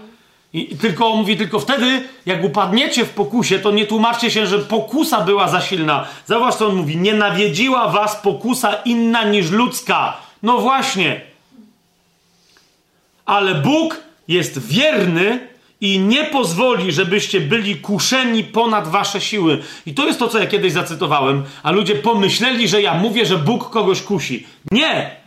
I, 0.52 0.76
tylko 0.76 1.16
mówi, 1.16 1.36
tylko 1.36 1.60
wtedy, 1.60 2.02
jak 2.26 2.44
upadniecie 2.44 3.04
w 3.04 3.10
pokusie, 3.10 3.58
to 3.58 3.70
nie 3.70 3.86
tłumaczcie 3.86 4.30
się, 4.30 4.46
że 4.46 4.58
pokusa 4.58 5.20
była 5.20 5.48
za 5.48 5.60
silna. 5.60 6.06
Zauważ, 6.26 6.54
co 6.54 6.66
on 6.68 6.76
mówi. 6.76 6.96
Nie 6.96 7.14
nawiedziła 7.14 7.88
was 7.88 8.16
pokusa 8.16 8.74
inna 8.74 9.24
niż 9.24 9.50
ludzka. 9.50 10.16
No 10.42 10.58
właśnie. 10.58 11.20
Ale 13.26 13.54
Bóg 13.54 14.00
jest 14.28 14.66
wierny 14.66 15.48
i 15.80 15.98
nie 15.98 16.24
pozwoli, 16.24 16.92
żebyście 16.92 17.40
byli 17.40 17.76
kuszeni 17.76 18.44
ponad 18.44 18.88
wasze 18.88 19.20
siły. 19.20 19.58
I 19.86 19.94
to 19.94 20.06
jest 20.06 20.18
to, 20.18 20.28
co 20.28 20.38
ja 20.38 20.46
kiedyś 20.46 20.72
zacytowałem, 20.72 21.44
a 21.62 21.70
ludzie 21.70 21.94
pomyśleli, 21.94 22.68
że 22.68 22.82
ja 22.82 22.94
mówię, 22.94 23.26
że 23.26 23.38
Bóg 23.38 23.70
kogoś 23.70 24.02
kusi. 24.02 24.46
Nie! 24.70 25.19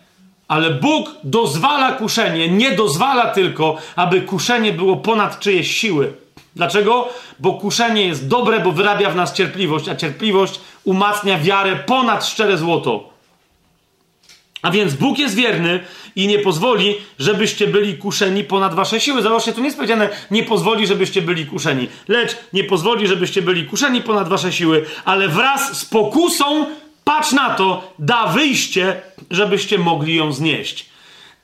Ale 0.47 0.69
Bóg 0.72 1.11
dozwala 1.23 1.91
kuszenie, 1.91 2.49
nie 2.49 2.72
dozwala 2.72 3.25
tylko, 3.25 3.77
aby 3.95 4.22
kuszenie 4.22 4.73
było 4.73 4.97
ponad 4.97 5.39
czyjeś 5.39 5.77
siły. 5.77 6.13
Dlaczego? 6.55 7.09
Bo 7.39 7.53
kuszenie 7.53 8.07
jest 8.07 8.27
dobre, 8.27 8.59
bo 8.59 8.72
wyrabia 8.72 9.09
w 9.09 9.15
nas 9.15 9.33
cierpliwość, 9.33 9.89
a 9.89 9.95
cierpliwość 9.95 10.59
umacnia 10.83 11.39
wiarę 11.39 11.75
ponad 11.75 12.25
szczere 12.25 12.57
złoto. 12.57 13.13
A 14.61 14.72
więc 14.72 14.93
Bóg 14.93 15.19
jest 15.19 15.35
wierny 15.35 15.80
i 16.15 16.27
nie 16.27 16.39
pozwoli, 16.39 16.95
żebyście 17.19 17.67
byli 17.67 17.97
kuszeni 17.97 18.43
ponad 18.43 18.73
wasze 18.73 18.99
siły. 18.99 19.22
Zobaczcie, 19.22 19.53
tu 19.53 19.59
nie 19.59 19.65
jest 19.65 19.77
powiedziane, 19.77 20.09
nie 20.31 20.43
pozwoli, 20.43 20.88
żebyście 20.88 21.22
byli 21.22 21.45
kuszeni, 21.45 21.88
lecz 22.07 22.38
nie 22.53 22.63
pozwoli, 22.63 23.07
żebyście 23.07 23.41
byli 23.41 23.65
kuszeni 23.65 24.01
ponad 24.01 24.30
wasze 24.30 24.51
siły, 24.51 24.85
ale 25.05 25.27
wraz 25.27 25.80
z 25.80 25.85
pokusą, 25.85 26.65
patrz 27.03 27.32
na 27.32 27.49
to, 27.49 27.93
da 27.99 28.27
wyjście, 28.27 29.01
żebyście 29.32 29.77
mogli 29.77 30.15
ją 30.15 30.32
znieść. 30.32 30.90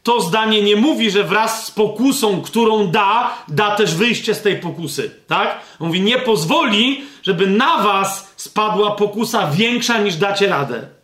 To 0.04 0.22
zdanie 0.22 0.62
nie 0.62 0.76
mówi, 0.76 1.12
że 1.12 1.24
wraz 1.24 1.66
z 1.66 1.72
pokusą, 1.72 2.42
którą 2.42 2.88
da, 2.88 3.34
da 3.48 3.76
też 3.76 3.96
wyjście 3.96 4.36
z 4.36 4.42
tej 4.42 4.56
pokusy, 4.56 5.12
tak? 5.28 5.60
On 5.80 5.88
mówi, 5.88 6.02
nie 6.02 6.20
pozwoli, 6.20 7.02
żeby 7.24 7.48
na 7.48 7.78
was 7.78 8.34
spadła 8.36 8.92
pokusa 8.92 9.52
większa 9.52 9.98
niż 9.98 10.16
dacie 10.16 10.48
radę 10.48 11.00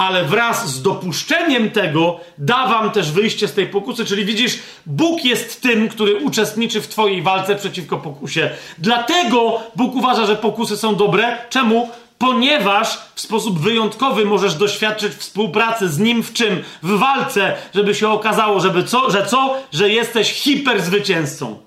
ale 0.00 0.24
wraz 0.24 0.68
z 0.68 0.82
dopuszczeniem 0.82 1.70
tego 1.70 2.20
da 2.38 2.66
wam 2.66 2.90
też 2.90 3.12
wyjście 3.12 3.48
z 3.48 3.52
tej 3.52 3.66
pokusy. 3.66 4.04
Czyli 4.04 4.24
widzisz, 4.24 4.58
Bóg 4.86 5.24
jest 5.24 5.62
tym, 5.62 5.88
który 5.88 6.16
uczestniczy 6.16 6.80
w 6.80 6.88
Twojej 6.88 7.22
walce 7.22 7.56
przeciwko 7.56 7.96
pokusie. 7.96 8.50
Dlatego 8.78 9.60
Bóg 9.76 9.94
uważa, 9.94 10.26
że 10.26 10.36
pokusy 10.36 10.76
są 10.76 10.96
dobre. 10.96 11.36
Czemu? 11.50 11.88
Ponieważ 12.20 12.98
w 13.14 13.20
sposób 13.20 13.58
wyjątkowy 13.58 14.24
możesz 14.24 14.54
doświadczyć 14.54 15.12
współpracy 15.12 15.88
z 15.88 15.98
Nim 15.98 16.22
w 16.22 16.32
czym? 16.32 16.62
W 16.82 16.98
walce, 16.98 17.56
żeby 17.74 17.94
się 17.94 18.08
okazało, 18.08 18.60
żeby 18.60 18.84
co? 18.84 19.10
że 19.10 19.26
co? 19.26 19.56
Że 19.72 19.88
jesteś 19.88 20.32
hiperzwycięzcą. 20.32 21.58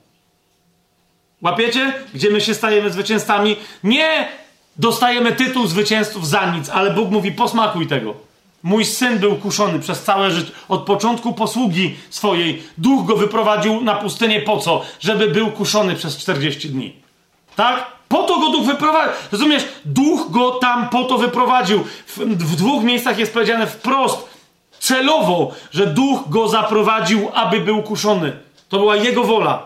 Łapiecie? 1.42 1.94
Gdzie 2.14 2.30
my 2.30 2.42
się 2.42 2.54
stajemy 2.54 2.92
zwycięzcami? 2.92 3.56
Nie 3.84 4.28
dostajemy 4.78 5.32
tytuł 5.32 5.68
zwycięzców 5.68 6.28
za 6.28 6.56
nic, 6.56 6.70
ale 6.70 6.92
Bóg 6.92 7.12
mówi: 7.12 7.32
posmakuj 7.32 7.88
tego. 7.88 8.14
Mój 8.64 8.86
syn 8.86 9.20
był 9.20 9.36
kuszony 9.36 9.80
przez 9.80 10.04
całe 10.04 10.32
życie, 10.32 10.52
od 10.70 10.82
początku 10.82 11.34
posługi 11.34 11.96
swojej. 12.10 12.64
Duch 12.78 13.06
go 13.06 13.16
wyprowadził 13.16 13.82
na 13.82 13.96
pustynię 13.96 14.42
po 14.42 14.58
co? 14.58 14.82
Żeby 15.00 15.28
był 15.28 15.52
kuszony 15.52 15.96
przez 15.96 16.18
40 16.18 16.70
dni. 16.70 16.96
Tak? 17.56 18.03
Po 18.14 18.24
to 18.24 18.40
go 18.40 18.50
duch 18.50 18.66
wyprowadził. 18.66 19.14
Rozumiesz? 19.32 19.64
Duch 19.86 20.32
go 20.32 20.52
tam 20.52 20.90
po 20.90 21.04
to 21.04 21.18
wyprowadził. 21.18 21.84
W, 22.08 22.18
w 22.18 22.56
dwóch 22.56 22.84
miejscach 22.84 23.20
jest 23.20 23.34
powiedziane 23.34 23.68
wprost, 23.68 24.18
celowo, 24.80 25.52
że 25.72 25.88
duch 25.88 26.20
go 26.30 26.48
zaprowadził, 26.48 27.30
aby 27.34 27.60
był 27.60 27.84
kuszony. 27.84 28.32
To 28.70 28.78
była 28.78 28.96
jego 28.96 29.24
wola. 29.24 29.66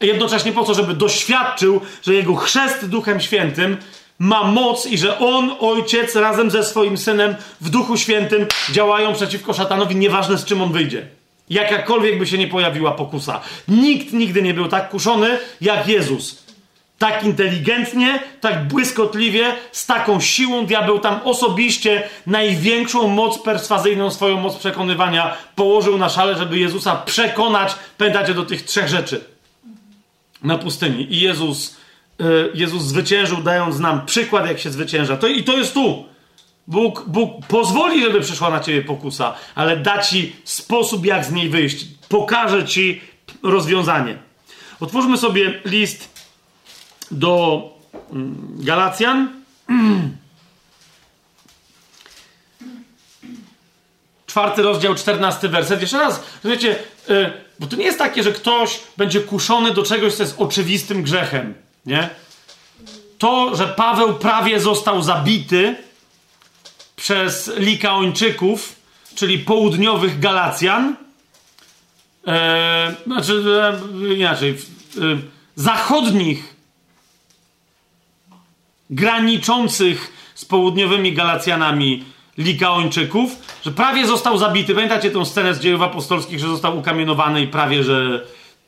Jednocześnie 0.00 0.52
po 0.52 0.64
to, 0.64 0.74
żeby 0.74 0.94
doświadczył, 0.94 1.80
że 2.02 2.14
jego 2.14 2.34
chrzest 2.34 2.88
Duchem 2.88 3.20
Świętym 3.20 3.76
ma 4.18 4.44
moc 4.44 4.86
i 4.86 4.98
że 4.98 5.18
on, 5.18 5.56
ojciec, 5.60 6.16
razem 6.16 6.50
ze 6.50 6.64
swoim 6.64 6.98
synem 6.98 7.34
w 7.60 7.70
Duchu 7.70 7.96
Świętym 7.96 8.46
działają 8.72 9.14
przeciwko 9.14 9.52
szatanowi, 9.52 9.96
nieważne 9.96 10.38
z 10.38 10.44
czym 10.44 10.62
on 10.62 10.72
wyjdzie. 10.72 11.06
Jakakolwiek 11.50 12.18
by 12.18 12.26
się 12.26 12.38
nie 12.38 12.48
pojawiła 12.48 12.92
pokusa. 12.92 13.40
Nikt 13.68 14.12
nigdy 14.12 14.42
nie 14.42 14.54
był 14.54 14.68
tak 14.68 14.88
kuszony 14.88 15.38
jak 15.60 15.88
Jezus. 15.88 16.45
Tak 16.98 17.24
inteligentnie, 17.24 18.18
tak 18.40 18.68
błyskotliwie, 18.68 19.54
z 19.72 19.86
taką 19.86 20.20
siłą 20.20 20.66
diabeł 20.66 20.98
tam 20.98 21.20
osobiście 21.24 22.02
największą 22.26 23.08
moc 23.08 23.42
perswazyjną, 23.42 24.10
swoją 24.10 24.40
moc 24.40 24.56
przekonywania 24.56 25.36
położył 25.54 25.98
na 25.98 26.08
szale, 26.08 26.34
żeby 26.36 26.58
Jezusa 26.58 26.96
przekonać, 26.96 27.74
pamiętacie, 27.98 28.34
do 28.34 28.44
tych 28.44 28.62
trzech 28.62 28.88
rzeczy 28.88 29.24
na 30.42 30.58
pustyni. 30.58 31.14
I 31.14 31.20
Jezus 31.20 31.76
E, 32.20 32.24
Jezus 32.54 32.82
zwyciężył, 32.82 33.42
dając 33.42 33.78
nam 33.78 34.06
przykład, 34.06 34.46
jak 34.46 34.58
się 34.58 34.70
zwycięża. 34.70 35.16
To, 35.16 35.26
I 35.26 35.44
to 35.44 35.56
jest 35.56 35.74
tu. 35.74 36.04
Bóg, 36.66 37.04
Bóg 37.06 37.46
pozwoli, 37.46 38.02
żeby 38.02 38.20
przyszła 38.20 38.50
na 38.50 38.60
ciebie 38.60 38.82
pokusa, 38.82 39.34
ale 39.54 39.76
da 39.76 40.02
ci 40.02 40.36
sposób, 40.44 41.06
jak 41.06 41.24
z 41.24 41.32
niej 41.32 41.48
wyjść. 41.48 41.86
Pokaże 42.08 42.64
ci 42.64 43.00
rozwiązanie. 43.42 44.18
Otwórzmy 44.80 45.16
sobie 45.16 45.60
list 45.64 46.15
do 47.10 47.62
mm, 48.12 48.56
Galacjan. 48.58 49.42
Czwarty 54.26 54.62
rozdział, 54.62 54.94
czternasty 54.94 55.48
werset. 55.48 55.80
Jeszcze 55.80 55.98
raz, 55.98 56.22
wiecie, 56.44 56.78
e, 57.08 57.32
bo 57.58 57.66
to 57.66 57.76
nie 57.76 57.84
jest 57.84 57.98
takie, 57.98 58.22
że 58.22 58.32
ktoś 58.32 58.80
będzie 58.96 59.20
kuszony 59.20 59.74
do 59.74 59.82
czegoś, 59.82 60.14
co 60.14 60.22
jest 60.22 60.34
oczywistym 60.38 61.02
grzechem. 61.02 61.54
Nie? 61.86 62.10
to, 63.18 63.56
że 63.56 63.68
Paweł 63.68 64.14
prawie 64.14 64.60
został 64.60 65.02
zabity 65.02 65.76
przez 66.96 67.52
Likaończyków, 67.56 68.76
czyli 69.14 69.38
południowych 69.38 70.18
Galacjan, 70.18 70.96
e, 72.26 72.94
znaczy 73.06 73.42
e, 73.62 74.14
inaczej, 74.14 74.50
e, 74.50 75.00
zachodnich, 75.56 76.55
graniczących 78.90 80.12
z 80.34 80.44
południowymi 80.44 81.12
Galacjanami 81.12 82.04
Likaończyków, 82.38 83.30
że 83.64 83.70
prawie 83.70 84.06
został 84.06 84.38
zabity. 84.38 84.74
Pamiętacie 84.74 85.10
tę 85.10 85.26
scenę 85.26 85.54
z 85.54 85.60
dziejów 85.60 85.82
apostolskich, 85.82 86.38
że 86.38 86.48
został 86.48 86.78
ukamienowany 86.78 87.42
i 87.42 87.46
prawie, 87.46 87.84
że... 87.84 88.26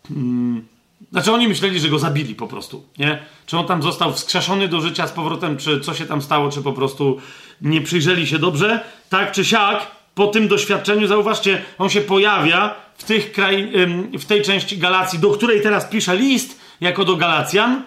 Hmm, 0.08 0.66
znaczy 1.12 1.32
oni 1.32 1.48
myśleli, 1.48 1.80
że 1.80 1.88
go 1.88 1.98
zabili 1.98 2.34
po 2.34 2.46
prostu, 2.46 2.84
nie? 2.98 3.18
Czy 3.46 3.58
on 3.58 3.66
tam 3.66 3.82
został 3.82 4.12
wskrzeszony 4.12 4.68
do 4.68 4.80
życia 4.80 5.06
z 5.06 5.12
powrotem, 5.12 5.56
czy 5.56 5.80
co 5.80 5.94
się 5.94 6.06
tam 6.06 6.22
stało, 6.22 6.50
czy 6.50 6.62
po 6.62 6.72
prostu 6.72 7.18
nie 7.60 7.80
przyjrzeli 7.80 8.26
się 8.26 8.38
dobrze. 8.38 8.80
Tak 9.08 9.32
czy 9.32 9.44
siak, 9.44 9.86
po 10.14 10.26
tym 10.26 10.48
doświadczeniu, 10.48 11.06
zauważcie, 11.06 11.62
on 11.78 11.90
się 11.90 12.00
pojawia 12.00 12.74
w, 12.98 13.04
tych 13.04 13.32
kraj, 13.32 13.72
w 14.18 14.24
tej 14.24 14.42
części 14.42 14.78
Galacji, 14.78 15.18
do 15.18 15.30
której 15.30 15.62
teraz 15.62 15.84
pisze 15.84 16.16
list, 16.16 16.60
jako 16.80 17.04
do 17.04 17.16
Galacjan 17.16 17.82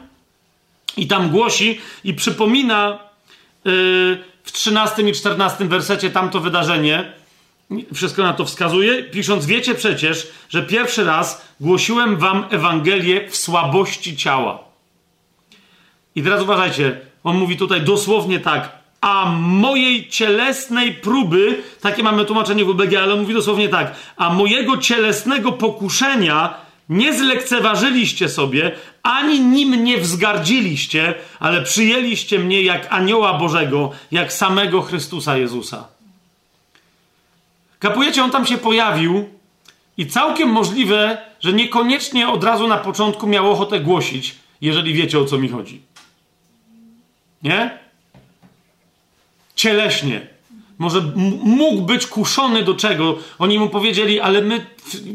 i 0.98 1.08
tam 1.08 1.30
głosi 1.30 1.82
i 2.04 2.14
przypomina 2.14 3.00
yy, 3.66 3.72
w 4.44 4.52
13 4.52 5.02
i 5.02 5.14
14 5.14 5.66
wersecie 5.66 6.10
tamto 6.10 6.40
wydarzenie, 6.40 7.14
wszystko 7.94 8.24
na 8.24 8.34
to 8.34 8.46
wskazuje, 8.46 9.04
pisząc, 9.04 9.46
wiecie 9.46 9.76
przecież, 9.76 10.28
że 10.50 10.64
pierwszy 10.64 11.04
raz 11.04 11.46
głosiłem 11.60 12.18
wam 12.18 12.46
Ewangelię 12.50 13.30
w 13.30 13.38
słabości 13.38 14.18
ciała. 14.18 14.60
I 16.16 16.24
teraz 16.24 16.42
uważajcie, 16.42 17.00
on 17.24 17.38
mówi 17.38 17.58
tutaj 17.58 17.82
dosłownie 17.82 18.40
tak, 18.40 18.82
a 19.02 19.26
mojej 19.40 20.10
cielesnej 20.10 20.94
próby, 20.94 21.64
takie 21.82 22.04
mamy 22.04 22.26
tłumaczenie 22.26 22.66
w 22.66 22.70
UBG, 22.70 22.96
ale 22.96 23.16
mówi 23.16 23.34
dosłownie 23.34 23.70
tak, 23.70 23.96
a 24.18 24.34
mojego 24.34 24.78
cielesnego 24.78 25.52
pokuszenia 25.52 26.54
nie 26.92 27.14
zlekceważyliście 27.14 28.30
sobie, 28.30 28.72
ani 29.04 29.40
nim 29.40 29.84
nie 29.84 29.98
wzgardziliście, 29.98 31.16
ale 31.40 31.62
przyjęliście 31.62 32.40
mnie 32.40 32.62
jak 32.62 32.94
anioła 32.94 33.34
Bożego, 33.34 33.92
jak 34.12 34.34
samego 34.34 34.82
Chrystusa 34.82 35.38
Jezusa. 35.38 35.88
Kapujecie, 37.80 38.24
on 38.24 38.32
tam 38.32 38.46
się 38.46 38.58
pojawił 38.58 39.30
i 39.98 40.08
całkiem 40.08 40.50
możliwe, 40.50 41.18
że 41.40 41.54
niekoniecznie 41.54 42.30
od 42.30 42.44
razu 42.44 42.68
na 42.68 42.78
początku 42.78 43.28
miał 43.28 43.52
ochotę 43.52 43.80
głosić, 43.80 44.36
jeżeli 44.62 44.94
wiecie 44.94 45.20
o 45.20 45.26
co 45.26 45.38
mi 45.38 45.50
chodzi. 45.50 45.82
Nie? 47.44 47.80
Cieleśnie. 49.56 50.28
Może 50.82 51.02
mógł 51.44 51.82
być 51.82 52.08
kuszony 52.08 52.64
do 52.64 52.74
czego? 52.74 53.18
Oni 53.40 53.60
mu 53.60 53.70
powiedzieli, 53.70 54.20
ale 54.20 54.42
my 54.42 54.66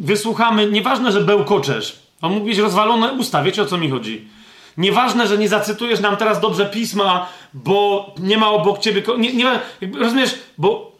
wysłuchamy, 0.01 0.67
nieważne, 0.67 1.13
że 1.13 1.21
bełkoczesz. 1.21 1.99
On 2.23 2.33
mógł 2.33 2.47
mieć 2.47 2.59
rozwalone 2.59 3.13
usta, 3.13 3.43
wiecie 3.43 3.63
o 3.63 3.67
co 3.67 3.79
mi 3.79 3.91
chodzi. 3.91 4.29
Nieważne, 4.77 5.27
że 5.27 5.39
nie 5.39 5.49
zacytujesz 5.49 6.01
nam 6.01 6.17
teraz 6.17 6.41
dobrze 6.41 6.67
pisma, 6.67 7.29
bo 7.55 8.07
nie 8.19 8.39
ma 8.39 8.51
obok 8.51 8.79
ciebie. 8.79 9.03
Nie, 9.19 9.33
nie, 9.33 9.61
rozumiesz? 9.99 10.35
Bo 10.59 10.93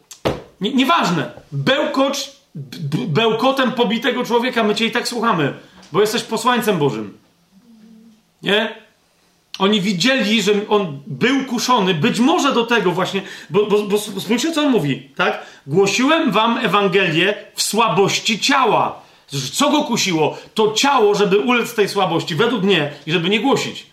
nie, 0.61 0.75
nieważne. 0.75 1.31
Bełkocz, 1.53 2.31
bełkotem 3.09 3.73
pobitego 3.73 4.25
człowieka, 4.25 4.63
my 4.65 4.75
cię 4.75 4.87
i 4.87 4.91
tak 4.91 5.09
słuchamy, 5.09 5.53
bo 5.93 6.01
jesteś 6.01 6.23
posłańcem 6.23 6.79
Bożym. 6.79 7.19
Nie? 8.43 8.86
Oni 9.59 9.81
widzieli, 9.81 10.43
że 10.43 10.53
on 10.69 10.99
był 11.07 11.45
kuszony, 11.45 11.95
być 11.95 12.21
może 12.21 12.53
do 12.53 12.67
tego 12.67 12.93
właśnie, 12.93 13.23
bo, 13.51 13.67
bo, 13.67 13.83
bo 13.83 13.99
spójrzcie, 13.99 14.53
co 14.53 14.63
on 14.63 14.71
mówi, 14.71 15.09
tak? 15.17 15.47
Głosiłem 15.67 16.33
wam 16.33 16.59
Ewangelię 16.59 17.35
w 17.55 17.63
słabości 17.63 18.41
ciała. 18.41 19.03
Co 19.53 19.71
go 19.71 19.85
kusiło? 19.85 20.39
To 20.55 20.73
ciało, 20.73 21.15
żeby 21.15 21.39
ulec 21.39 21.75
tej 21.75 21.89
słabości, 21.89 22.35
według 22.35 22.63
mnie, 22.63 22.91
i 23.07 23.13
żeby 23.13 23.29
nie 23.29 23.41
głosić. 23.41 23.87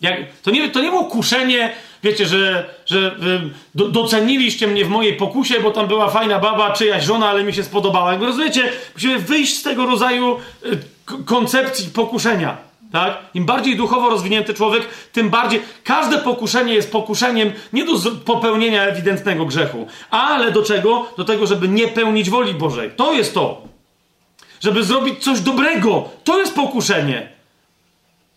Jak, 0.00 0.16
to, 0.42 0.50
nie, 0.50 0.68
to 0.68 0.80
nie 0.80 0.90
było 0.90 1.04
kuszenie, 1.04 1.72
wiecie, 2.02 2.26
że, 2.26 2.70
że 2.86 3.16
do, 3.74 3.88
doceniliście 3.88 4.66
mnie 4.66 4.84
w 4.84 4.88
mojej 4.88 5.12
pokusie, 5.12 5.60
bo 5.60 5.70
tam 5.70 5.86
była 5.86 6.10
fajna 6.10 6.38
baba, 6.38 6.72
czyjaś 6.72 7.04
żona, 7.04 7.28
ale 7.28 7.44
mi 7.44 7.54
się 7.54 7.64
spodobała. 7.64 8.10
Jakby 8.10 8.26
rozumiecie, 8.26 8.72
musimy 8.94 9.18
wyjść 9.18 9.56
z 9.56 9.62
tego 9.62 9.86
rodzaju 9.86 10.36
y, 10.66 10.78
koncepcji 11.24 11.90
pokuszenia. 11.90 12.56
Tak? 12.96 13.18
Im 13.34 13.44
bardziej 13.44 13.76
duchowo 13.76 14.10
rozwinięty 14.10 14.54
człowiek, 14.54 14.88
tym 15.12 15.30
bardziej. 15.30 15.62
Każde 15.84 16.18
pokuszenie 16.18 16.74
jest 16.74 16.92
pokuszeniem 16.92 17.52
nie 17.72 17.84
do 17.84 17.92
popełnienia 18.24 18.82
ewidentnego 18.82 19.46
grzechu, 19.46 19.86
ale 20.10 20.52
do 20.52 20.62
czego? 20.62 21.06
Do 21.16 21.24
tego, 21.24 21.46
żeby 21.46 21.68
nie 21.68 21.88
pełnić 21.88 22.30
woli 22.30 22.54
Bożej. 22.54 22.90
To 22.96 23.12
jest 23.12 23.34
to. 23.34 23.62
Żeby 24.60 24.84
zrobić 24.84 25.24
coś 25.24 25.40
dobrego. 25.40 26.08
To 26.24 26.38
jest 26.38 26.54
pokuszenie. 26.54 27.28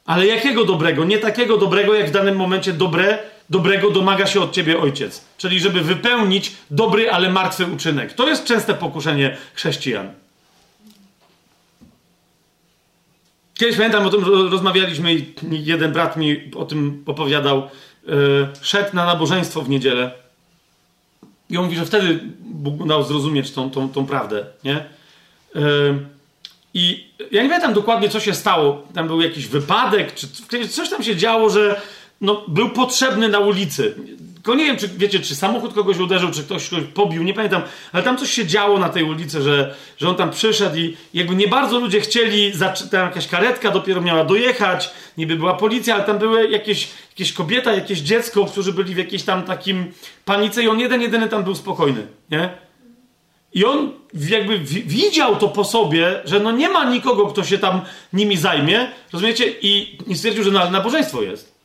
Ale 0.06 0.26
jakiego 0.26 0.66
dobrego? 0.66 1.06
Nie 1.06 1.18
takiego 1.18 1.58
dobrego, 1.58 1.94
jak 1.94 2.08
w 2.08 2.12
danym 2.12 2.36
momencie 2.36 2.74
dobre, 2.74 3.18
dobrego 3.50 3.90
domaga 3.90 4.28
się 4.28 4.42
od 4.42 4.52
ciebie 4.52 4.80
ojciec. 4.80 5.26
Czyli 5.38 5.60
żeby 5.60 5.82
wypełnić 5.82 6.52
dobry, 6.72 7.12
ale 7.12 7.30
martwy 7.30 7.66
uczynek. 7.66 8.14
To 8.14 8.28
jest 8.28 8.46
częste 8.46 8.74
pokuszenie 8.74 9.38
chrześcijan. 9.54 10.12
Kiedyś 13.60 13.78
pamiętam, 13.78 14.06
o 14.06 14.10
tym 14.10 14.24
rozmawialiśmy 14.52 15.14
i 15.14 15.26
jeden 15.52 15.92
brat 15.92 16.18
mi 16.18 16.52
o 16.56 16.66
tym 16.66 17.04
opowiadał. 17.06 17.70
Yy, 18.08 18.48
szedł 18.62 18.96
na 18.96 19.06
nabożeństwo 19.06 19.62
w 19.62 19.70
niedzielę 19.70 20.12
i 21.50 21.58
on 21.58 21.64
mówi, 21.64 21.78
że 21.78 21.86
wtedy 21.86 22.20
Bóg 22.40 22.88
dał 22.88 23.04
zrozumieć 23.04 23.52
tą, 23.52 23.72
tą, 23.72 23.90
tą 23.90 24.06
prawdę, 24.06 24.46
nie? 24.64 24.86
Yy, 25.56 25.62
I 26.74 27.08
ja 27.32 27.44
nie 27.44 27.50
pamiętam 27.50 27.74
dokładnie, 27.74 28.10
co 28.10 28.20
się 28.20 28.34
stało. 28.34 28.88
Tam 28.94 29.08
był 29.08 29.22
jakiś 29.22 29.48
wypadek, 29.48 30.16
czy 30.16 30.28
coś 30.68 30.90
tam 30.90 31.04
się 31.04 31.16
działo, 31.16 31.50
że 31.50 31.82
no, 32.22 32.44
był 32.48 32.70
potrzebny 32.70 33.30
na 33.30 33.40
ulicy. 33.40 33.96
Tylko 34.44 34.56
nie 34.56 34.66
wiem, 34.66 34.78
czy 34.78 34.88
wiecie, 34.88 35.20
czy 35.20 35.36
samochód 35.36 35.74
kogoś 35.74 35.98
uderzył, 35.98 36.32
czy 36.32 36.44
ktoś 36.44 36.70
kogoś 36.70 36.86
pobił, 36.94 37.24
nie 37.24 37.34
pamiętam, 37.34 37.62
ale 37.92 38.04
tam 38.04 38.18
coś 38.18 38.32
się 38.32 38.46
działo 38.46 38.80
na 38.80 38.90
tej 38.90 39.04
ulicy, 39.04 39.42
że, 39.42 39.76
że 39.98 40.10
on 40.10 40.16
tam 40.16 40.32
przyszedł 40.32 40.78
i 40.78 40.98
jakby 41.14 41.36
nie 41.36 41.48
bardzo 41.48 41.80
ludzie 41.80 42.02
chcieli, 42.02 42.52
tam 42.92 43.06
jakaś 43.06 43.28
karetka 43.28 43.72
dopiero 43.72 44.02
miała 44.02 44.24
dojechać, 44.24 44.90
niby 45.18 45.36
była 45.36 45.54
policja, 45.54 45.96
ale 45.96 46.04
tam 46.04 46.18
były 46.18 46.50
jakieś, 46.50 46.88
jakieś 47.10 47.34
kobieta, 47.34 47.74
jakieś 47.74 48.00
dziecko, 48.00 48.46
którzy 48.46 48.74
byli 48.74 48.96
w 48.96 48.98
jakiejś 48.98 49.24
tam 49.24 49.44
takim 49.44 49.92
panice 50.26 50.64
i 50.64 50.68
on 50.68 50.80
jeden, 50.80 51.02
jedyny 51.02 51.30
tam 51.30 51.44
był 51.44 51.56
spokojny, 51.56 52.08
nie? 52.32 52.50
I 53.54 53.66
on 53.66 53.92
jakby 54.30 54.60
widział 54.86 55.36
to 55.36 55.48
po 55.48 55.64
sobie, 55.64 56.22
że 56.26 56.40
no 56.40 56.52
nie 56.52 56.70
ma 56.70 56.90
nikogo, 56.90 57.26
kto 57.28 57.44
się 57.44 57.58
tam 57.58 57.82
nimi 58.14 58.38
zajmie, 58.38 58.92
rozumiecie? 59.14 59.46
I, 59.62 59.98
i 60.08 60.16
stwierdził, 60.16 60.44
że 60.44 60.52
na, 60.52 60.70
nabożeństwo 60.70 61.22
jest. 61.22 61.59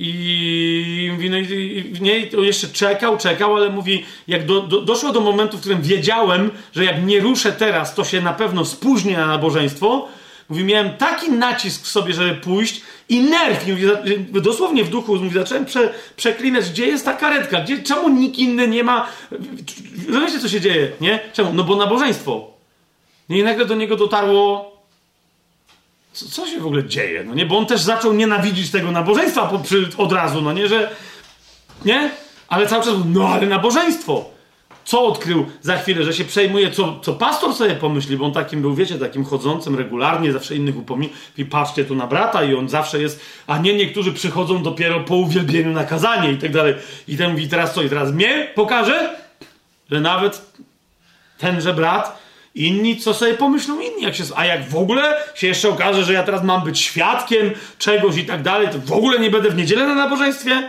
I 0.00 1.10
no 1.30 1.36
i, 1.38 1.92
nie, 2.00 2.18
jeszcze 2.46 2.68
czekał, 2.68 3.18
czekał, 3.18 3.56
ale 3.56 3.70
mówi, 3.70 4.04
jak 4.28 4.46
do, 4.46 4.60
do, 4.60 4.80
doszło 4.80 5.12
do 5.12 5.20
momentu, 5.20 5.56
w 5.56 5.60
którym 5.60 5.82
wiedziałem, 5.82 6.50
że 6.72 6.84
jak 6.84 7.06
nie 7.06 7.20
ruszę 7.20 7.52
teraz, 7.52 7.94
to 7.94 8.04
się 8.04 8.20
na 8.20 8.32
pewno 8.32 8.64
spóźni 8.64 9.12
na 9.12 9.26
nabożeństwo. 9.26 10.08
Mówi, 10.48 10.64
miałem 10.64 10.90
taki 10.90 11.32
nacisk 11.32 11.82
w 11.82 11.88
sobie, 11.88 12.14
żeby 12.14 12.34
pójść 12.34 12.82
i 13.08 13.20
nerw, 13.20 13.66
mówi, 13.66 13.84
dosłownie 14.42 14.84
w 14.84 14.90
duchu, 14.90 15.16
mówi, 15.16 15.38
zacząłem 15.38 15.64
prze, 15.64 15.94
przeklinać, 16.16 16.70
gdzie 16.70 16.86
jest 16.86 17.04
ta 17.04 17.12
karetka, 17.12 17.60
gdzie, 17.60 17.82
czemu 17.82 18.08
nikt 18.08 18.38
inny 18.38 18.68
nie 18.68 18.84
ma, 18.84 19.08
rozumiecie, 20.08 20.38
co 20.38 20.48
się 20.48 20.60
dzieje, 20.60 20.90
nie? 21.00 21.20
Czemu? 21.32 21.52
No 21.52 21.64
bo 21.64 21.76
nabożeństwo. 21.76 22.50
I 23.28 23.42
nagle 23.42 23.64
do 23.64 23.74
niego 23.74 23.96
dotarło, 23.96 24.77
co, 26.18 26.28
co, 26.28 26.46
się 26.46 26.60
w 26.60 26.66
ogóle 26.66 26.84
dzieje? 26.84 27.24
No 27.24 27.34
nie, 27.34 27.46
bo 27.46 27.58
on 27.58 27.66
też 27.66 27.80
zaczął 27.80 28.12
nienawidzić 28.12 28.70
tego 28.70 28.90
nabożeństwa 28.90 29.46
po, 29.46 29.58
przy, 29.58 29.88
od 29.96 30.12
razu, 30.12 30.42
no 30.42 30.52
nie, 30.52 30.68
że. 30.68 30.90
Nie? 31.84 32.10
Ale 32.48 32.66
cały 32.66 32.84
czas, 32.84 32.94
no 33.06 33.28
ale 33.28 33.46
nabożeństwo. 33.46 34.30
Co 34.84 35.04
odkrył 35.06 35.46
za 35.60 35.76
chwilę, 35.76 36.04
że 36.04 36.12
się 36.12 36.24
przejmuje, 36.24 36.70
co, 36.70 37.00
co 37.00 37.12
pastor 37.12 37.54
sobie 37.54 37.74
pomyśli, 37.74 38.16
bo 38.16 38.24
on 38.24 38.32
takim 38.32 38.62
był, 38.62 38.74
wiecie, 38.74 38.98
takim 38.98 39.24
chodzącym 39.24 39.76
regularnie, 39.76 40.32
zawsze 40.32 40.56
innych 40.56 40.76
upomina. 40.76 41.12
I 41.38 41.44
patrzcie 41.44 41.84
tu 41.84 41.94
na 41.94 42.06
brata, 42.06 42.44
i 42.44 42.54
on 42.54 42.68
zawsze 42.68 43.02
jest, 43.02 43.20
a 43.46 43.58
nie 43.58 43.74
niektórzy 43.74 44.12
przychodzą 44.12 44.62
dopiero 44.62 45.00
po 45.00 45.16
uwielbieniu 45.16 45.72
na 45.72 45.84
kazanie 45.84 46.32
i 46.32 46.38
tak 46.38 46.52
dalej. 46.52 46.74
I 47.08 47.16
ten 47.16 47.30
mówi, 47.30 47.48
teraz 47.48 47.74
co? 47.74 47.82
I 47.82 47.88
teraz 47.88 48.12
mnie 48.12 48.52
pokaże, 48.54 49.16
że 49.90 50.00
nawet 50.00 50.52
tenże 51.38 51.74
brat 51.74 52.18
Inni, 52.54 52.96
co 52.96 53.14
sobie 53.14 53.34
pomyślą 53.34 53.80
inni, 53.80 54.02
jak 54.02 54.14
się, 54.14 54.24
a 54.36 54.44
jak 54.44 54.68
w 54.68 54.76
ogóle 54.76 55.16
się 55.34 55.46
jeszcze 55.46 55.68
okaże, 55.68 56.04
że 56.04 56.12
ja 56.12 56.22
teraz 56.22 56.44
mam 56.44 56.64
być 56.64 56.80
świadkiem 56.80 57.50
czegoś 57.78 58.16
i 58.16 58.24
tak 58.24 58.42
dalej, 58.42 58.68
to 58.68 58.78
w 58.78 58.92
ogóle 58.92 59.18
nie 59.18 59.30
będę 59.30 59.50
w 59.50 59.56
niedzielę 59.56 59.86
na 59.86 59.94
nabożeństwie? 59.94 60.68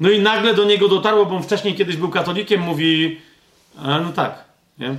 No 0.00 0.10
i 0.10 0.20
nagle 0.20 0.54
do 0.54 0.64
niego 0.64 0.88
dotarło, 0.88 1.26
bo 1.26 1.36
on 1.36 1.42
wcześniej 1.42 1.74
kiedyś 1.74 1.96
był 1.96 2.08
katolikiem, 2.08 2.60
mówi, 2.60 3.20
a 3.82 4.00
no 4.00 4.12
tak, 4.12 4.44
nie? 4.78 4.94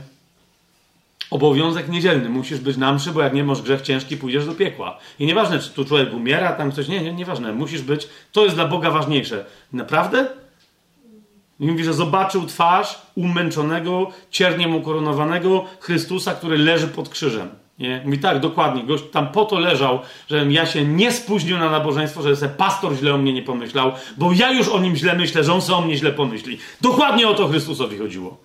obowiązek 1.32 1.90
niedzielny. 1.90 2.30
Musisz 2.30 2.60
być 2.60 2.78
na 2.78 2.94
mszy, 2.94 3.12
bo 3.12 3.22
jak 3.22 3.34
nie 3.34 3.44
masz 3.44 3.62
grzech 3.62 3.82
ciężki, 3.82 4.18
pójdziesz 4.18 4.46
do 4.46 4.56
piekła. 4.56 5.00
I 5.20 5.26
nieważne, 5.26 5.60
czy 5.60 5.70
tu 5.70 5.86
człowiek 5.86 6.14
umiera, 6.14 6.52
tam 6.52 6.72
coś, 6.72 6.88
nie, 6.88 7.02
nie, 7.02 7.14
nieważne. 7.14 7.54
Musisz 7.54 7.82
być, 7.82 8.08
to 8.32 8.44
jest 8.44 8.56
dla 8.56 8.68
Boga 8.68 8.92
ważniejsze. 8.92 9.46
Naprawdę? 9.74 10.28
I 11.62 11.68
mówi, 11.68 11.84
że 11.84 11.94
zobaczył 11.94 12.46
twarz 12.46 13.02
umęczonego, 13.16 14.10
cierniem 14.32 14.76
ukoronowanego 14.76 15.66
Chrystusa, 15.80 16.34
który 16.34 16.58
leży 16.58 16.88
pod 16.88 17.10
krzyżem. 17.10 17.50
Nie? 17.80 18.02
Mówi 18.06 18.20
tak, 18.20 18.40
dokładnie. 18.40 18.84
Gość 18.84 19.04
tam 19.12 19.32
po 19.32 19.46
to 19.46 19.60
leżał, 19.60 20.00
żebym 20.30 20.52
ja 20.52 20.66
się 20.66 20.86
nie 20.86 21.12
spóźnił 21.12 21.58
na 21.58 21.70
nabożeństwo, 21.70 22.22
że 22.22 22.36
sobie 22.36 22.52
pastor 22.52 22.96
źle 22.96 23.14
o 23.14 23.18
mnie 23.18 23.34
nie 23.34 23.42
pomyślał, 23.42 23.92
bo 24.18 24.32
ja 24.34 24.52
już 24.52 24.70
o 24.70 24.80
nim 24.80 24.96
źle 24.96 25.16
myślę, 25.16 25.44
że 25.44 25.54
on 25.54 25.62
sobie 25.62 25.78
o 25.78 25.82
mnie 25.82 25.98
źle 25.98 26.12
pomyśli. 26.12 26.58
Dokładnie 26.82 27.28
o 27.28 27.34
to 27.34 27.48
Chrystusowi 27.48 27.98
chodziło. 27.98 28.38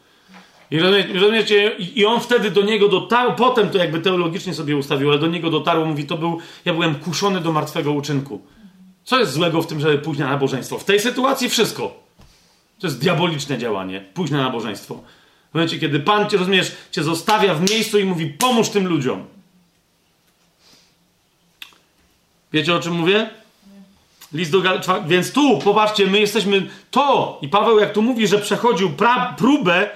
I 0.71 0.79
rozumiecie, 1.15 1.77
i 1.95 2.07
on 2.07 2.21
wtedy 2.21 2.51
do 2.51 2.63
niego 2.63 2.89
dotarł, 2.89 3.33
potem 3.37 3.71
to 3.71 3.79
jakby 3.79 4.01
teologicznie 4.01 4.55
sobie 4.55 4.77
ustawił, 4.77 5.11
ale 5.11 5.19
do 5.19 5.27
niego 5.27 5.51
dotarło, 5.51 5.85
mówi, 5.85 6.05
to 6.05 6.17
był, 6.17 6.39
ja 6.65 6.73
byłem 6.73 6.95
kuszony 6.95 7.41
do 7.41 7.53
martwego 7.53 7.93
uczynku. 7.93 8.41
Co 9.05 9.19
jest 9.19 9.33
złego 9.33 9.63
w 9.63 9.67
tym, 9.67 9.81
żeby 9.81 9.99
pójść 9.99 10.21
na 10.21 10.29
nabożeństwo? 10.29 10.79
W 10.79 10.85
tej 10.85 11.01
sytuacji 11.01 11.49
wszystko. 11.49 12.06
To 12.79 12.87
jest 12.87 13.01
diaboliczne 13.01 13.59
działanie. 13.59 14.01
Pójść 14.15 14.33
na 14.33 14.43
nabożeństwo. 14.43 15.03
W 15.51 15.55
momencie, 15.55 15.79
kiedy 15.79 16.01
Pan 16.01 16.31
cię, 16.31 16.37
rozumiesz, 16.37 16.73
cię 16.91 17.03
zostawia 17.03 17.55
w 17.55 17.71
miejscu 17.71 17.99
i 17.99 18.05
mówi, 18.05 18.27
pomóż 18.27 18.69
tym 18.69 18.87
ludziom. 18.87 19.25
Wiecie 22.53 22.75
o 22.75 22.81
czym 22.81 22.93
mówię? 22.93 23.31
List 24.33 24.51
do 24.51 24.61
Gal... 24.61 24.81
Więc 25.07 25.33
tu, 25.33 25.59
popatrzcie, 25.59 26.07
my 26.07 26.21
jesteśmy 26.21 26.67
to. 26.91 27.39
I 27.43 27.49
Paweł, 27.49 27.79
jak 27.79 27.93
tu 27.93 28.03
mówi, 28.03 28.27
że 28.27 28.39
przechodził 28.39 28.91
pra... 28.91 29.35
próbę, 29.39 29.91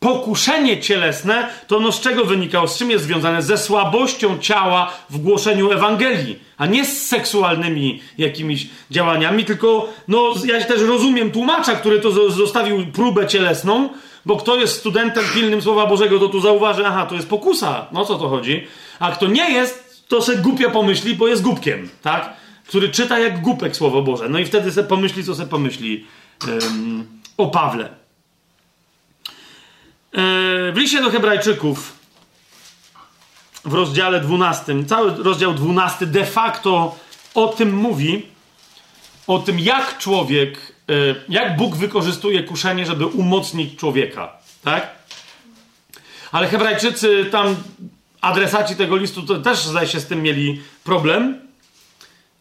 pokuszenie 0.00 0.80
cielesne, 0.80 1.48
to 1.66 1.80
no 1.80 1.92
z 1.92 2.00
czego 2.00 2.24
wynikało? 2.24 2.68
Z 2.68 2.78
czym 2.78 2.90
jest 2.90 3.04
związane? 3.04 3.42
Ze 3.42 3.58
słabością 3.58 4.38
ciała 4.38 4.92
w 5.10 5.18
głoszeniu 5.18 5.72
Ewangelii, 5.72 6.38
a 6.56 6.66
nie 6.66 6.84
z 6.84 7.06
seksualnymi 7.06 8.00
jakimiś 8.18 8.66
działaniami, 8.90 9.44
tylko 9.44 9.88
no 10.08 10.34
ja 10.44 10.64
też 10.64 10.80
rozumiem 10.80 11.30
tłumacza, 11.30 11.74
który 11.74 12.00
to 12.00 12.30
zostawił 12.30 12.86
próbę 12.86 13.26
cielesną, 13.26 13.88
bo 14.26 14.36
kto 14.36 14.56
jest 14.56 14.78
studentem 14.78 15.24
pilnym 15.34 15.62
Słowa 15.62 15.86
Bożego, 15.86 16.18
to 16.18 16.28
tu 16.28 16.40
zauważy, 16.40 16.86
aha, 16.86 17.06
to 17.06 17.14
jest 17.14 17.28
pokusa, 17.28 17.86
no 17.92 18.04
co 18.04 18.18
to 18.18 18.28
chodzi? 18.28 18.66
A 18.98 19.12
kto 19.12 19.26
nie 19.26 19.50
jest, 19.50 20.04
to 20.08 20.22
se 20.22 20.36
głupio 20.36 20.70
pomyśli, 20.70 21.14
bo 21.14 21.28
jest 21.28 21.42
głupkiem, 21.42 21.88
tak? 22.02 22.36
Który 22.68 22.88
czyta 22.88 23.18
jak 23.18 23.40
głupek 23.40 23.76
Słowo 23.76 24.02
Boże. 24.02 24.28
No 24.28 24.38
i 24.38 24.44
wtedy 24.44 24.72
se 24.72 24.84
pomyśli, 24.84 25.24
co 25.24 25.34
se 25.34 25.46
pomyśli 25.46 26.06
um, 26.48 27.06
o 27.36 27.46
Pawle. 27.46 28.05
E, 30.16 30.72
w 30.72 30.76
liście 30.76 31.02
do 31.02 31.10
Hebrajczyków 31.10 31.92
w 33.64 33.74
rozdziale 33.74 34.20
12, 34.20 34.84
cały 34.84 35.24
rozdział 35.24 35.54
12 35.54 36.06
de 36.06 36.26
facto 36.26 36.98
o 37.34 37.48
tym 37.48 37.74
mówi, 37.74 38.26
o 39.26 39.38
tym 39.38 39.60
jak 39.60 39.98
człowiek, 39.98 40.72
e, 40.88 40.92
jak 41.28 41.56
Bóg 41.56 41.76
wykorzystuje 41.76 42.42
kuszenie, 42.42 42.86
żeby 42.86 43.06
umocnić 43.06 43.78
człowieka, 43.78 44.32
tak? 44.64 44.90
Ale 46.32 46.48
Hebrajczycy 46.48 47.24
tam, 47.24 47.56
adresaci 48.20 48.76
tego 48.76 48.96
listu, 48.96 49.22
to 49.22 49.38
też 49.38 49.64
zdaje 49.64 49.88
się 49.88 50.00
z 50.00 50.06
tym 50.06 50.22
mieli 50.22 50.62
problem. 50.84 51.40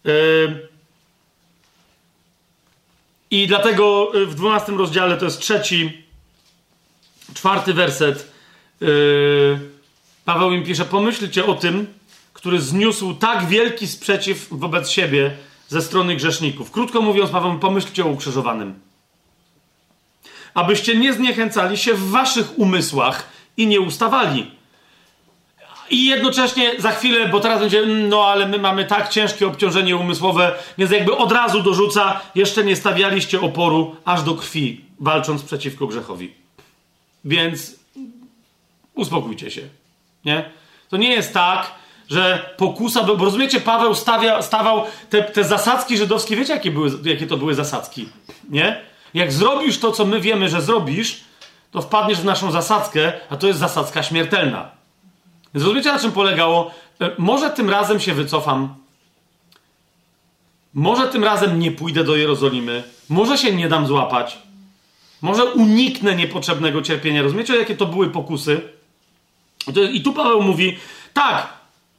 E, 0.05 0.09
I 3.31 3.47
dlatego 3.47 4.11
w 4.27 4.35
12 4.35 4.71
rozdziale 4.71 5.17
to 5.17 5.25
jest 5.25 5.39
trzeci 5.39 6.04
czwarty 7.33 7.73
werset, 7.73 8.31
yy, 8.81 9.59
Paweł 10.25 10.51
im 10.51 10.63
pisze: 10.63 10.85
Pomyślcie 10.85 11.45
o 11.45 11.55
tym, 11.55 11.87
który 12.33 12.61
zniósł 12.61 13.13
tak 13.13 13.47
wielki 13.47 13.87
sprzeciw 13.87 14.47
wobec 14.51 14.89
siebie 14.89 15.31
ze 15.67 15.81
strony 15.81 16.15
grzeszników. 16.15 16.71
Krótko 16.71 17.01
mówiąc, 17.01 17.31
Paweł, 17.31 17.59
pomyślcie 17.59 18.05
o 18.05 18.07
ukrzyżowanym. 18.07 18.79
Abyście 20.53 20.95
nie 20.95 21.13
zniechęcali 21.13 21.77
się 21.77 21.93
w 21.93 22.09
waszych 22.09 22.59
umysłach 22.59 23.29
i 23.57 23.67
nie 23.67 23.81
ustawali. 23.81 24.51
I 25.89 26.05
jednocześnie 26.05 26.81
za 26.81 26.91
chwilę, 26.91 27.29
bo 27.29 27.39
teraz 27.39 27.59
będzie, 27.59 27.85
no 27.85 28.25
ale 28.25 28.47
my 28.47 28.57
mamy 28.57 28.85
tak 28.85 29.09
ciężkie 29.09 29.47
obciążenie 29.47 29.97
umysłowe, 29.97 30.55
więc 30.77 30.91
jakby 30.91 31.17
od 31.17 31.31
razu 31.31 31.63
dorzuca, 31.63 32.21
jeszcze 32.35 32.63
nie 32.63 32.75
stawialiście 32.75 33.41
oporu 33.41 33.95
aż 34.05 34.23
do 34.23 34.35
krwi, 34.35 34.85
walcząc 34.99 35.43
przeciwko 35.43 35.87
grzechowi. 35.87 36.44
Więc 37.25 37.75
uspokójcie 38.95 39.51
się. 39.51 39.61
Nie? 40.25 40.49
To 40.89 40.97
nie 40.97 41.11
jest 41.11 41.33
tak, 41.33 41.71
że 42.09 42.49
pokusa, 42.57 43.03
bo 43.03 43.25
rozumiecie, 43.25 43.61
Paweł 43.61 43.95
stawia, 43.95 44.41
stawał 44.41 44.83
te, 45.09 45.23
te 45.23 45.43
zasadzki 45.43 45.97
żydowskie, 45.97 46.35
wiecie 46.35 46.53
jakie, 46.53 46.71
były, 46.71 46.91
jakie 47.03 47.27
to 47.27 47.37
były 47.37 47.55
zasadzki? 47.55 48.09
Nie? 48.49 48.81
Jak 49.13 49.31
zrobisz 49.31 49.79
to, 49.79 49.91
co 49.91 50.05
my 50.05 50.21
wiemy, 50.21 50.49
że 50.49 50.61
zrobisz, 50.61 51.23
to 51.71 51.81
wpadniesz 51.81 52.19
w 52.19 52.25
naszą 52.25 52.51
zasadzkę, 52.51 53.13
a 53.29 53.37
to 53.37 53.47
jest 53.47 53.59
zasadzka 53.59 54.03
śmiertelna. 54.03 54.71
Więc 55.53 55.65
rozumiecie, 55.65 55.91
na 55.91 55.99
czym 55.99 56.11
polegało? 56.11 56.71
E, 57.01 57.11
może 57.17 57.49
tym 57.49 57.69
razem 57.69 57.99
się 57.99 58.13
wycofam. 58.13 58.75
Może 60.73 61.07
tym 61.07 61.23
razem 61.23 61.59
nie 61.59 61.71
pójdę 61.71 62.03
do 62.03 62.15
Jerozolimy. 62.15 62.83
Może 63.09 63.37
się 63.37 63.55
nie 63.55 63.69
dam 63.69 63.87
złapać. 63.87 64.37
Może 65.25 65.45
uniknę 65.45 66.15
niepotrzebnego 66.15 66.81
cierpienia. 66.81 67.21
Rozumiecie, 67.21 67.55
jakie 67.55 67.75
to 67.75 67.85
były 67.85 68.09
pokusy? 68.09 68.61
I 69.93 70.01
tu 70.01 70.13
Paweł 70.13 70.41
mówi, 70.41 70.77
tak, 71.13 71.53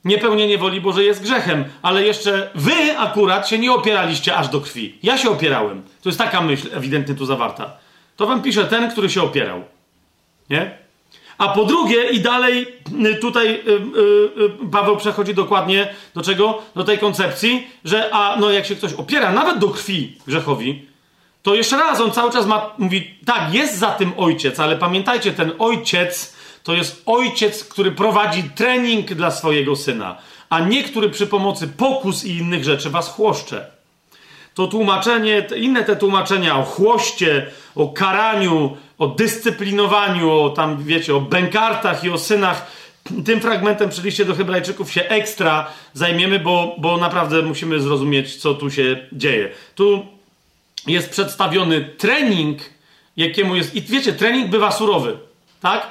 niepełnienie 0.04 0.58
woli 0.58 0.80
Bożej 0.80 1.06
jest 1.06 1.22
grzechem, 1.22 1.64
ale 1.82 2.04
jeszcze 2.04 2.50
wy 2.54 2.98
akurat 2.98 3.48
się 3.48 3.58
nie 3.58 3.72
opieraliście 3.72 4.36
aż 4.36 4.48
do 4.48 4.60
krwi. 4.60 4.98
Ja 5.02 5.18
się 5.18 5.30
opierałem. 5.30 5.82
To 6.02 6.08
jest 6.08 6.18
taka 6.18 6.40
myśl 6.40 6.68
ewidentnie 6.72 7.14
tu 7.14 7.26
zawarta. 7.26 7.76
To 8.16 8.26
wam 8.26 8.42
pisze 8.42 8.64
ten, 8.64 8.90
który 8.90 9.10
się 9.10 9.22
opierał. 9.22 9.64
Nie? 10.50 10.78
A 11.38 11.48
po 11.48 11.64
drugie, 11.64 12.10
i 12.10 12.20
dalej 12.20 12.66
y, 13.06 13.14
tutaj 13.14 13.48
y, 13.48 13.70
y, 14.64 14.70
Paweł 14.72 14.96
przechodzi 14.96 15.34
dokładnie 15.34 15.94
do 16.14 16.22
czego? 16.22 16.62
Do 16.74 16.84
tej 16.84 16.98
koncepcji, 16.98 17.66
że 17.84 18.10
a 18.14 18.36
no 18.40 18.50
jak 18.50 18.66
się 18.66 18.76
ktoś 18.76 18.92
opiera 18.92 19.32
nawet 19.32 19.58
do 19.58 19.68
krwi 19.68 20.18
grzechowi, 20.26 20.86
to 21.46 21.54
jeszcze 21.54 21.76
raz 21.76 22.00
on 22.00 22.12
cały 22.12 22.32
czas 22.32 22.46
ma, 22.46 22.70
mówi, 22.78 23.14
tak, 23.26 23.54
jest 23.54 23.78
za 23.78 23.90
tym 23.90 24.12
ojciec, 24.16 24.60
ale 24.60 24.76
pamiętajcie, 24.76 25.32
ten 25.32 25.52
ojciec 25.58 26.36
to 26.62 26.74
jest 26.74 27.02
ojciec, 27.06 27.64
który 27.64 27.90
prowadzi 27.90 28.42
trening 28.42 29.14
dla 29.14 29.30
swojego 29.30 29.76
syna, 29.76 30.16
a 30.50 30.60
nie 30.60 30.84
który 30.84 31.10
przy 31.10 31.26
pomocy 31.26 31.68
pokus 31.68 32.24
i 32.24 32.36
innych 32.36 32.64
rzeczy 32.64 32.90
was 32.90 33.08
chłoszcze. 33.08 33.66
To 34.54 34.66
tłumaczenie, 34.66 35.46
inne 35.56 35.84
te 35.84 35.96
tłumaczenia 35.96 36.58
o 36.58 36.62
chłoście, 36.62 37.46
o 37.74 37.88
karaniu, 37.88 38.76
o 38.98 39.06
dyscyplinowaniu, 39.06 40.40
o 40.40 40.50
tam, 40.50 40.84
wiecie, 40.84 41.14
o 41.14 41.20
bękartach 41.20 42.04
i 42.04 42.10
o 42.10 42.18
synach, 42.18 42.66
tym 43.24 43.40
fragmentem 43.40 43.90
przy 43.90 44.24
do 44.24 44.34
Hebrajczyków 44.34 44.92
się 44.92 45.02
ekstra 45.08 45.66
zajmiemy, 45.92 46.38
bo, 46.38 46.76
bo 46.78 46.96
naprawdę 46.96 47.42
musimy 47.42 47.80
zrozumieć, 47.80 48.36
co 48.36 48.54
tu 48.54 48.70
się 48.70 49.08
dzieje. 49.12 49.50
Tu 49.74 50.15
jest 50.86 51.10
przedstawiony 51.10 51.84
trening, 51.84 52.58
jakiemu 53.16 53.56
jest. 53.56 53.74
I 53.74 53.82
wiecie, 53.82 54.12
trening 54.12 54.50
bywa 54.50 54.70
surowy, 54.70 55.18
tak? 55.60 55.86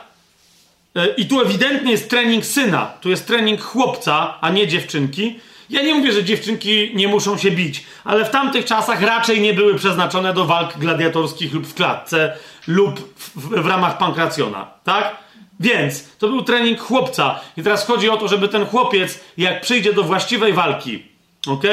E, 0.95 1.07
I 1.07 1.25
tu 1.25 1.41
ewidentnie 1.41 1.91
jest 1.91 2.09
trening 2.09 2.45
syna, 2.45 2.93
tu 3.01 3.09
jest 3.09 3.27
trening 3.27 3.61
chłopca, 3.61 4.38
a 4.41 4.49
nie 4.49 4.67
dziewczynki. 4.67 5.40
Ja 5.69 5.82
nie 5.82 5.95
mówię, 5.95 6.11
że 6.11 6.24
dziewczynki 6.24 6.91
nie 6.95 7.07
muszą 7.07 7.38
się 7.38 7.51
bić, 7.51 7.83
ale 8.03 8.25
w 8.25 8.30
tamtych 8.30 8.65
czasach 8.65 9.01
raczej 9.01 9.41
nie 9.41 9.53
były 9.53 9.75
przeznaczone 9.75 10.33
do 10.33 10.45
walk 10.45 10.77
gladiatorskich 10.77 11.53
lub 11.53 11.67
w 11.67 11.74
klatce, 11.74 12.38
lub 12.67 12.99
w, 13.15 13.61
w 13.61 13.65
ramach 13.65 13.98
pankracjona, 13.98 14.67
tak? 14.83 15.15
Więc 15.59 16.17
to 16.17 16.27
był 16.27 16.43
trening 16.43 16.80
chłopca. 16.80 17.40
I 17.57 17.64
teraz 17.64 17.88
chodzi 17.88 18.09
o 18.09 18.17
to, 18.17 18.27
żeby 18.27 18.48
ten 18.48 18.65
chłopiec, 18.65 19.19
jak 19.38 19.61
przyjdzie 19.61 19.93
do 19.93 20.03
właściwej 20.03 20.53
walki, 20.53 21.03
ok? 21.48 21.64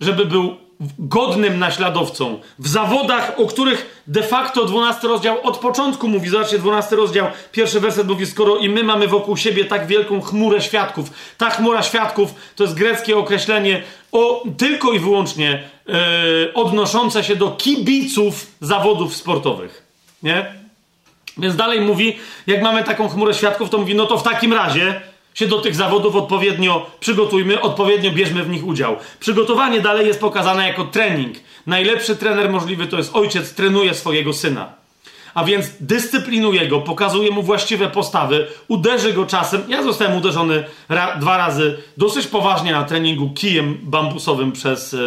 Żeby 0.00 0.26
był 0.26 0.56
godnym 0.98 1.58
naśladowcą 1.58 2.40
w 2.58 2.68
zawodach, 2.68 3.34
o 3.40 3.46
których 3.46 4.02
de 4.06 4.22
facto 4.22 4.64
12 4.64 5.08
rozdział 5.08 5.42
od 5.42 5.58
początku 5.58 6.08
mówi. 6.08 6.28
Zobaczcie, 6.28 6.58
12 6.58 6.96
rozdział, 6.96 7.26
pierwszy 7.52 7.80
werset 7.80 8.08
mówi, 8.08 8.26
skoro 8.26 8.56
i 8.56 8.68
my 8.68 8.82
mamy 8.82 9.08
wokół 9.08 9.36
siebie 9.36 9.64
tak 9.64 9.86
wielką 9.86 10.20
chmurę 10.20 10.60
świadków. 10.60 11.10
Ta 11.38 11.50
chmura 11.50 11.82
świadków 11.82 12.34
to 12.56 12.64
jest 12.64 12.74
greckie 12.74 13.16
określenie 13.16 13.82
o, 14.12 14.44
tylko 14.58 14.92
i 14.92 14.98
wyłącznie 14.98 15.62
yy, 15.86 15.94
odnoszące 16.54 17.24
się 17.24 17.36
do 17.36 17.50
kibiców 17.50 18.46
zawodów 18.60 19.16
sportowych. 19.16 19.82
Nie? 20.22 20.54
Więc 21.38 21.56
dalej 21.56 21.80
mówi, 21.80 22.16
jak 22.46 22.62
mamy 22.62 22.84
taką 22.84 23.08
chmurę 23.08 23.34
świadków, 23.34 23.70
to 23.70 23.78
mówi, 23.78 23.94
no 23.94 24.06
to 24.06 24.18
w 24.18 24.22
takim 24.22 24.52
razie 24.52 25.00
się 25.34 25.46
do 25.46 25.58
tych 25.58 25.74
zawodów 25.74 26.16
odpowiednio 26.16 26.86
przygotujmy, 27.00 27.60
odpowiednio 27.60 28.10
bierzmy 28.10 28.44
w 28.44 28.48
nich 28.48 28.66
udział. 28.66 28.96
Przygotowanie 29.20 29.80
dalej 29.80 30.06
jest 30.06 30.20
pokazane 30.20 30.68
jako 30.68 30.84
trening. 30.84 31.36
Najlepszy 31.66 32.16
trener 32.16 32.50
możliwy 32.50 32.86
to 32.86 32.96
jest 32.96 33.16
ojciec, 33.16 33.54
trenuje 33.54 33.94
swojego 33.94 34.32
syna. 34.32 34.72
a 35.34 35.44
więc 35.44 35.66
dyscyplinuje 35.80 36.68
go, 36.68 36.80
pokazuje 36.80 37.30
mu 37.30 37.42
właściwe 37.42 37.88
postawy, 37.88 38.46
uderzy 38.68 39.12
go 39.12 39.26
czasem. 39.26 39.62
Ja 39.68 39.82
zostałem 39.82 40.16
uderzony 40.16 40.64
ra 40.88 41.16
dwa 41.16 41.36
razy 41.36 41.78
dosyć 41.96 42.26
poważnie 42.26 42.72
na 42.72 42.84
treningu 42.84 43.30
kijem 43.30 43.78
bambusowym 43.82 44.52
przez 44.52 44.94
e, 44.94 44.98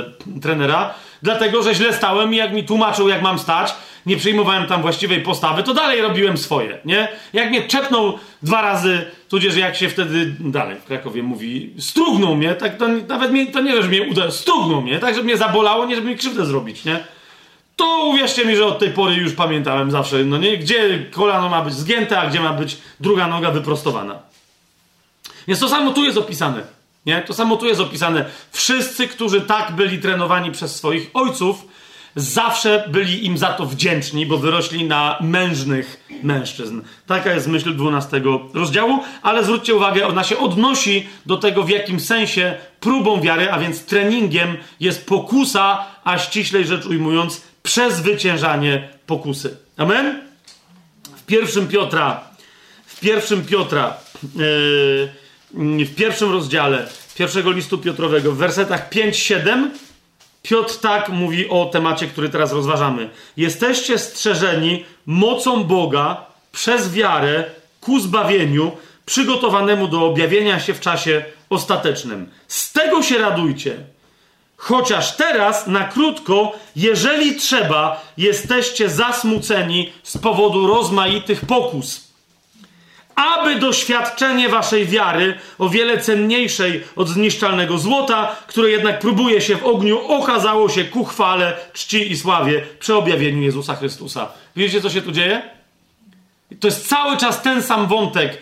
trenera, 0.41 0.93
dlatego 1.23 1.63
że 1.63 1.75
źle 1.75 1.93
stałem 1.93 2.33
i 2.33 2.37
jak 2.37 2.53
mi 2.53 2.63
tłumaczył, 2.63 3.09
jak 3.09 3.21
mam 3.21 3.39
stać, 3.39 3.73
nie 4.05 4.17
przyjmowałem 4.17 4.67
tam 4.67 4.81
właściwej 4.81 5.21
postawy, 5.21 5.63
to 5.63 5.73
dalej 5.73 6.01
robiłem 6.01 6.37
swoje, 6.37 6.79
nie? 6.85 7.07
Jak 7.33 7.49
mnie 7.49 7.67
czepnął 7.67 8.19
dwa 8.43 8.61
razy, 8.61 9.05
tudzież 9.29 9.55
jak 9.55 9.75
się 9.75 9.89
wtedy, 9.89 10.35
dalej 10.39 10.77
w 10.79 10.83
Krakowie 10.83 11.23
mówi, 11.23 11.73
strugnął 11.79 12.35
mnie, 12.35 12.55
tak 12.55 12.77
to 12.77 12.87
nawet 12.87 13.31
mnie, 13.31 13.47
to 13.47 13.61
nie, 13.61 13.81
że 13.81 13.87
mnie 13.87 14.01
uderzył, 14.01 14.31
strugnął 14.31 14.81
mnie, 14.81 14.99
tak, 14.99 15.15
żeby 15.15 15.25
mnie 15.25 15.37
zabolało, 15.37 15.85
nie 15.85 15.95
żeby 15.95 16.07
mi 16.07 16.17
krzywdę 16.17 16.45
zrobić, 16.45 16.85
nie? 16.85 17.03
To 17.75 18.05
uwierzcie 18.05 18.45
mi, 18.45 18.55
że 18.55 18.65
od 18.65 18.79
tej 18.79 18.89
pory 18.89 19.15
już 19.15 19.33
pamiętałem 19.33 19.91
zawsze, 19.91 20.23
no 20.23 20.37
nie, 20.37 20.57
gdzie 20.57 21.05
kolano 21.11 21.49
ma 21.49 21.61
być 21.61 21.73
zgięte, 21.73 22.19
a 22.19 22.29
gdzie 22.29 22.39
ma 22.39 22.53
być 22.53 22.77
druga 22.99 23.27
noga 23.27 23.51
wyprostowana. 23.51 24.19
Więc 25.47 25.59
to 25.59 25.69
samo 25.69 25.91
tu 25.91 26.03
jest 26.03 26.17
opisane. 26.17 26.63
Nie? 27.05 27.21
To 27.21 27.33
samo 27.33 27.57
tu 27.57 27.65
jest 27.65 27.81
opisane. 27.81 28.25
Wszyscy, 28.51 29.07
którzy 29.07 29.41
tak 29.41 29.71
byli 29.71 29.99
trenowani 29.99 30.51
przez 30.51 30.75
swoich 30.75 31.09
ojców, 31.13 31.65
zawsze 32.15 32.83
byli 32.91 33.25
im 33.25 33.37
za 33.37 33.47
to 33.47 33.65
wdzięczni, 33.65 34.25
bo 34.25 34.37
wyrośli 34.37 34.87
na 34.87 35.17
mężnych 35.21 36.07
mężczyzn. 36.23 36.81
Taka 37.07 37.33
jest 37.33 37.47
myśl 37.47 37.75
12 37.75 38.21
rozdziału, 38.53 38.99
ale 39.21 39.43
zwróćcie 39.43 39.75
uwagę, 39.75 40.07
ona 40.07 40.23
się 40.23 40.37
odnosi 40.37 41.07
do 41.25 41.37
tego, 41.37 41.63
w 41.63 41.69
jakim 41.69 41.99
sensie 41.99 42.55
próbą 42.79 43.21
wiary, 43.21 43.51
a 43.51 43.59
więc 43.59 43.85
treningiem 43.85 44.57
jest 44.79 45.07
pokusa, 45.07 45.85
a 46.03 46.17
ściślej 46.17 46.65
rzecz 46.65 46.85
ujmując, 46.85 47.41
przezwyciężanie 47.63 48.89
pokusy. 49.05 49.57
Amen? 49.77 50.21
W 51.15 51.25
pierwszym 51.25 51.67
Piotra, 51.67 52.23
w 52.85 52.99
pierwszym 52.99 53.45
Piotra, 53.45 53.97
yy, 54.35 55.85
w 55.85 55.95
pierwszym 55.95 56.31
rozdziale 56.31 56.87
pierwszego 57.15 57.51
listu 57.51 57.77
Piotrowego, 57.77 58.31
w 58.31 58.37
wersetach 58.37 58.89
5-7 58.89 59.67
Piotr 60.47 60.79
tak 60.79 61.09
mówi 61.09 61.49
o 61.49 61.65
temacie, 61.65 62.07
który 62.07 62.29
teraz 62.29 62.51
rozważamy. 62.51 63.09
Jesteście 63.37 63.99
strzeżeni 63.99 64.85
mocą 65.05 65.63
Boga 65.63 66.25
przez 66.51 66.93
wiarę 66.93 67.43
ku 67.81 67.99
zbawieniu, 67.99 68.71
przygotowanemu 69.05 69.87
do 69.87 70.05
objawienia 70.05 70.59
się 70.59 70.73
w 70.73 70.79
czasie 70.79 71.25
ostatecznym. 71.49 72.29
Z 72.47 72.71
tego 72.71 73.03
się 73.03 73.17
radujcie. 73.17 73.77
Chociaż 74.57 75.15
teraz, 75.15 75.67
na 75.67 75.83
krótko, 75.83 76.51
jeżeli 76.75 77.35
trzeba, 77.35 78.01
jesteście 78.17 78.89
zasmuceni 78.89 79.93
z 80.03 80.17
powodu 80.17 80.67
rozmaitych 80.67 81.45
pokus 81.45 82.12
aby 83.15 83.55
doświadczenie 83.55 84.49
waszej 84.49 84.85
wiary, 84.85 85.39
o 85.59 85.69
wiele 85.69 85.97
cenniejszej 85.97 86.83
od 86.95 87.09
zniszczalnego 87.09 87.77
złota, 87.77 88.35
które 88.47 88.69
jednak 88.69 88.99
próbuje 88.99 89.41
się 89.41 89.55
w 89.55 89.65
ogniu, 89.65 90.07
okazało 90.07 90.69
się 90.69 90.83
ku 90.83 91.05
chwale, 91.05 91.57
czci 91.73 92.11
i 92.11 92.17
sławie 92.17 92.63
przy 92.79 92.95
objawieniu 92.95 93.41
Jezusa 93.41 93.75
Chrystusa. 93.75 94.31
Wiecie, 94.55 94.81
co 94.81 94.89
się 94.89 95.01
tu 95.01 95.11
dzieje? 95.11 95.41
To 96.59 96.67
jest 96.67 96.89
cały 96.89 97.17
czas 97.17 97.41
ten 97.41 97.63
sam 97.63 97.87
wątek. 97.87 98.37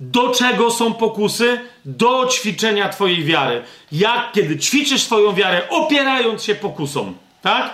Do 0.00 0.30
czego 0.30 0.70
są 0.70 0.94
pokusy? 0.94 1.60
Do 1.84 2.26
ćwiczenia 2.26 2.88
Twojej 2.88 3.24
wiary. 3.24 3.62
Jak 3.92 4.32
kiedy 4.32 4.58
ćwiczysz 4.58 5.02
swoją 5.02 5.34
wiarę, 5.34 5.68
opierając 5.68 6.44
się 6.44 6.54
pokusom, 6.54 7.14
tak? 7.42 7.70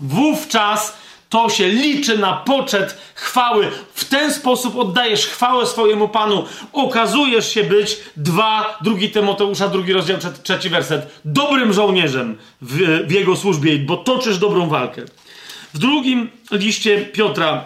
Wówczas 0.00 0.99
to 1.30 1.48
się 1.48 1.68
liczy 1.68 2.18
na 2.18 2.32
poczet 2.32 2.98
chwały. 3.14 3.70
W 3.94 4.04
ten 4.04 4.34
sposób 4.34 4.76
oddajesz 4.76 5.26
chwałę 5.26 5.66
swojemu 5.66 6.08
Panu. 6.08 6.44
Okazujesz 6.72 7.54
się 7.54 7.64
być 7.64 7.96
dwa, 8.16 8.78
drugi 8.80 9.10
Tymoteusza, 9.10 9.68
drugi 9.68 9.92
rozdział, 9.92 10.18
trzeci 10.42 10.68
werset. 10.68 11.20
Dobrym 11.24 11.72
żołnierzem 11.72 12.38
w, 12.60 13.06
w 13.06 13.10
jego 13.10 13.36
służbie, 13.36 13.78
bo 13.78 13.96
toczysz 13.96 14.38
dobrą 14.38 14.68
walkę. 14.68 15.02
W 15.74 15.78
drugim 15.78 16.30
liście 16.50 16.98
Piotra, 17.00 17.64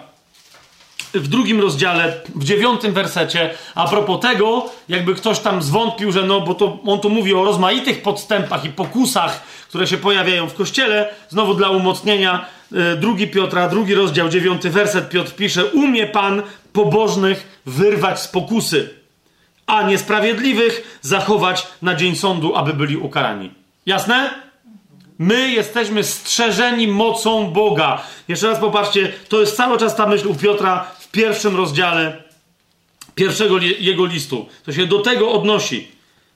w 1.15 1.29
drugim 1.29 1.61
rozdziale, 1.61 2.21
w 2.35 2.45
dziewiątym 2.45 2.93
wersecie, 2.93 3.51
a 3.75 3.89
propos 3.89 4.21
tego, 4.21 4.71
jakby 4.89 5.15
ktoś 5.15 5.39
tam 5.39 5.63
zwątpił, 5.63 6.13
że 6.13 6.23
no, 6.23 6.41
bo 6.41 6.55
to 6.55 6.79
on 6.87 7.01
tu 7.01 7.11
mówi 7.11 7.35
o 7.35 7.45
rozmaitych 7.45 8.03
podstępach 8.03 8.65
i 8.65 8.69
pokusach, 8.69 9.43
które 9.69 9.87
się 9.87 9.97
pojawiają 9.97 10.49
w 10.49 10.55
kościele, 10.55 11.15
znowu 11.29 11.55
dla 11.55 11.71
umocnienia, 11.71 12.47
drugi 12.97 13.29
Piotra, 13.29 13.69
drugi 13.69 13.95
rozdział, 13.95 14.29
dziewiąty 14.29 14.71
werset, 14.71 15.09
Piotr 15.09 15.35
pisze: 15.35 15.65
Umie 15.65 16.07
Pan 16.07 16.43
pobożnych 16.73 17.61
wyrwać 17.67 18.21
z 18.21 18.29
pokusy, 18.29 18.95
a 19.67 19.83
niesprawiedliwych 19.83 20.99
zachować 21.03 21.67
na 21.83 21.95
dzień 21.95 22.17
sądu, 22.17 22.55
aby 22.55 22.75
byli 22.75 22.97
ukarani. 22.97 23.51
Jasne? 23.87 24.45
My 25.19 25.51
jesteśmy 25.51 26.05
strzeżeni 26.05 26.89
mocą 26.89 27.47
Boga. 27.47 28.03
Jeszcze 28.29 28.47
raz 28.47 28.59
popatrzcie, 28.59 29.13
to 29.29 29.41
jest 29.41 29.57
cały 29.57 29.79
czas 29.79 29.97
ta 29.97 30.07
myśl 30.07 30.29
u 30.29 30.35
Piotra 30.35 30.85
w 30.99 31.11
pierwszym 31.11 31.57
rozdziale 31.57 32.25
pierwszego 33.15 33.59
jego 33.59 34.07
listu. 34.07 34.49
To 34.65 34.73
się 34.73 34.87
do 34.87 34.99
tego 34.99 35.33
odnosi. 35.33 35.89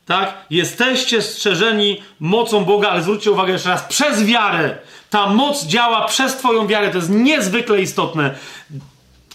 Tak? 0.07 0.34
Jesteście 0.50 1.23
strzeżeni 1.23 2.02
mocą 2.20 2.65
Boga, 2.65 2.89
ale 2.89 3.02
zwróćcie 3.02 3.31
uwagę 3.31 3.52
jeszcze 3.52 3.68
raz, 3.68 3.83
przez 3.83 4.25
wiarę. 4.25 4.78
Ta 5.11 5.27
moc 5.27 5.67
działa 5.67 6.05
przez 6.05 6.37
Twoją 6.37 6.67
wiarę. 6.67 6.91
To 6.91 6.97
jest 6.97 7.11
niezwykle 7.11 7.81
istotne. 7.81 8.35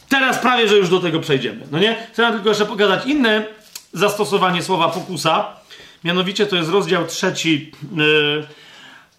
Teraz 0.10 0.38
prawie, 0.38 0.68
że 0.68 0.78
już 0.78 0.90
do 0.90 1.00
tego 1.00 1.20
przejdziemy. 1.20 1.68
No 1.72 1.80
nie? 1.80 2.08
Chcę 2.14 2.32
tylko 2.32 2.50
jeszcze 2.50 2.66
pokazać 2.66 3.06
inne 3.06 3.46
zastosowanie 3.94 4.64
słowa 4.64 4.90
pokusa. 4.90 5.48
Mianowicie 6.04 6.46
to 6.46 6.56
jest 6.56 6.70
rozdział 6.70 7.06
trzeci 7.06 7.72
yy, 7.96 8.48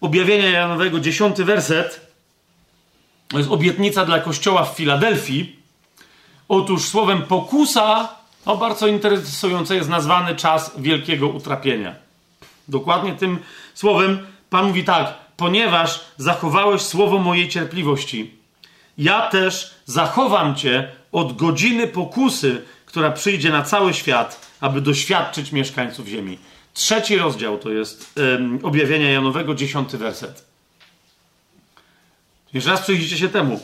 objawienia 0.01 0.49
Janowego, 0.49 0.99
dziesiąty 0.99 1.45
werset. 1.45 2.07
To 3.27 3.37
jest 3.37 3.51
obietnica 3.51 4.05
dla 4.05 4.19
kościoła 4.19 4.65
w 4.65 4.75
Filadelfii. 4.75 5.59
Otóż 6.47 6.85
słowem 6.85 7.21
pokusa 7.21 8.09
o, 8.45 8.57
bardzo 8.57 8.87
interesujące 8.87 9.75
jest 9.75 9.89
nazwany 9.89 10.35
czas 10.35 10.71
wielkiego 10.77 11.27
utrapienia. 11.27 11.95
Dokładnie 12.67 13.13
tym 13.13 13.39
słowem 13.73 14.27
Pan 14.49 14.67
mówi 14.67 14.83
tak, 14.83 15.13
ponieważ 15.37 15.99
zachowałeś 16.17 16.81
słowo 16.81 17.19
mojej 17.19 17.49
cierpliwości, 17.49 18.31
ja 18.97 19.29
też 19.29 19.73
zachowam 19.85 20.55
cię 20.55 20.91
od 21.11 21.35
godziny 21.35 21.87
pokusy, 21.87 22.61
która 22.85 23.11
przyjdzie 23.11 23.49
na 23.49 23.63
cały 23.63 23.93
świat, 23.93 24.51
aby 24.61 24.81
doświadczyć 24.81 25.51
mieszkańców 25.51 26.07
ziemi. 26.07 26.37
Trzeci 26.73 27.17
rozdział 27.17 27.57
to 27.57 27.69
jest 27.69 28.13
um, 28.17 28.59
objawienia 28.63 29.11
Janowego, 29.11 29.55
dziesiąty 29.55 29.97
werset. 29.97 30.45
Jeszcze 32.53 32.69
raz 32.69 32.81
przyjrzyjcie 32.81 33.17
się 33.17 33.29
temu. 33.29 33.59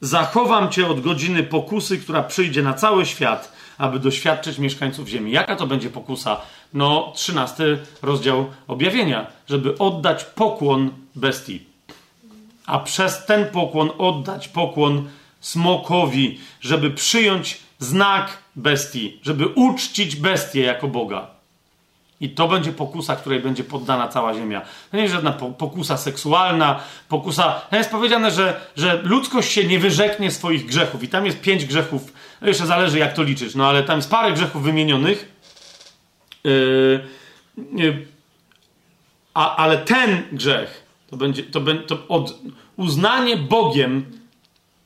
Zachowam 0.00 0.70
cię 0.70 0.86
od 0.86 1.00
godziny 1.00 1.42
pokusy, 1.42 1.98
która 1.98 2.22
przyjdzie 2.22 2.62
na 2.62 2.74
cały 2.74 3.06
świat, 3.06 3.52
aby 3.80 3.98
doświadczyć 3.98 4.58
mieszkańców 4.58 5.08
ziemi. 5.08 5.32
Jaka 5.32 5.56
to 5.56 5.66
będzie 5.66 5.90
pokusa? 5.90 6.40
No, 6.74 7.12
trzynasty 7.14 7.78
rozdział 8.02 8.46
objawienia, 8.68 9.26
żeby 9.48 9.78
oddać 9.78 10.24
pokłon 10.24 10.90
bestii. 11.14 11.62
A 12.66 12.78
przez 12.78 13.26
ten 13.26 13.46
pokłon 13.46 13.90
oddać 13.98 14.48
pokłon 14.48 15.08
smokowi, 15.40 16.40
żeby 16.60 16.90
przyjąć 16.90 17.58
znak 17.78 18.38
bestii, 18.56 19.18
żeby 19.22 19.46
uczcić 19.46 20.16
bestię 20.16 20.60
jako 20.60 20.88
Boga. 20.88 21.26
I 22.20 22.30
to 22.30 22.48
będzie 22.48 22.72
pokusa, 22.72 23.16
której 23.16 23.40
będzie 23.40 23.64
poddana 23.64 24.08
cała 24.08 24.34
ziemia. 24.34 24.60
To 24.90 24.96
nie 24.96 25.02
jest 25.02 25.14
żadna 25.14 25.32
pokusa 25.32 25.96
seksualna, 25.96 26.80
pokusa. 27.08 27.60
Tam 27.70 27.78
jest 27.78 27.90
powiedziane, 27.90 28.30
że, 28.30 28.60
że 28.76 29.00
ludzkość 29.02 29.52
się 29.52 29.64
nie 29.64 29.78
wyrzeknie 29.78 30.30
swoich 30.30 30.66
grzechów. 30.66 31.02
I 31.02 31.08
tam 31.08 31.26
jest 31.26 31.40
pięć 31.40 31.64
grzechów. 31.64 32.12
No 32.40 32.48
jeszcze 32.48 32.66
zależy, 32.66 32.98
jak 32.98 33.14
to 33.14 33.22
liczysz, 33.22 33.54
no 33.54 33.68
ale 33.68 33.82
tam 33.82 33.96
jest 33.98 34.10
parę 34.10 34.32
grzechów 34.32 34.62
wymienionych. 34.62 35.32
Yy, 36.44 37.00
yy, 37.72 38.06
a, 39.34 39.56
ale 39.56 39.78
ten 39.78 40.22
grzech 40.32 40.86
to 41.10 41.16
będzie 41.16 41.42
to, 41.42 41.60
to 41.86 42.08
od 42.08 42.38
uznanie 42.76 43.36
Bogiem 43.36 44.04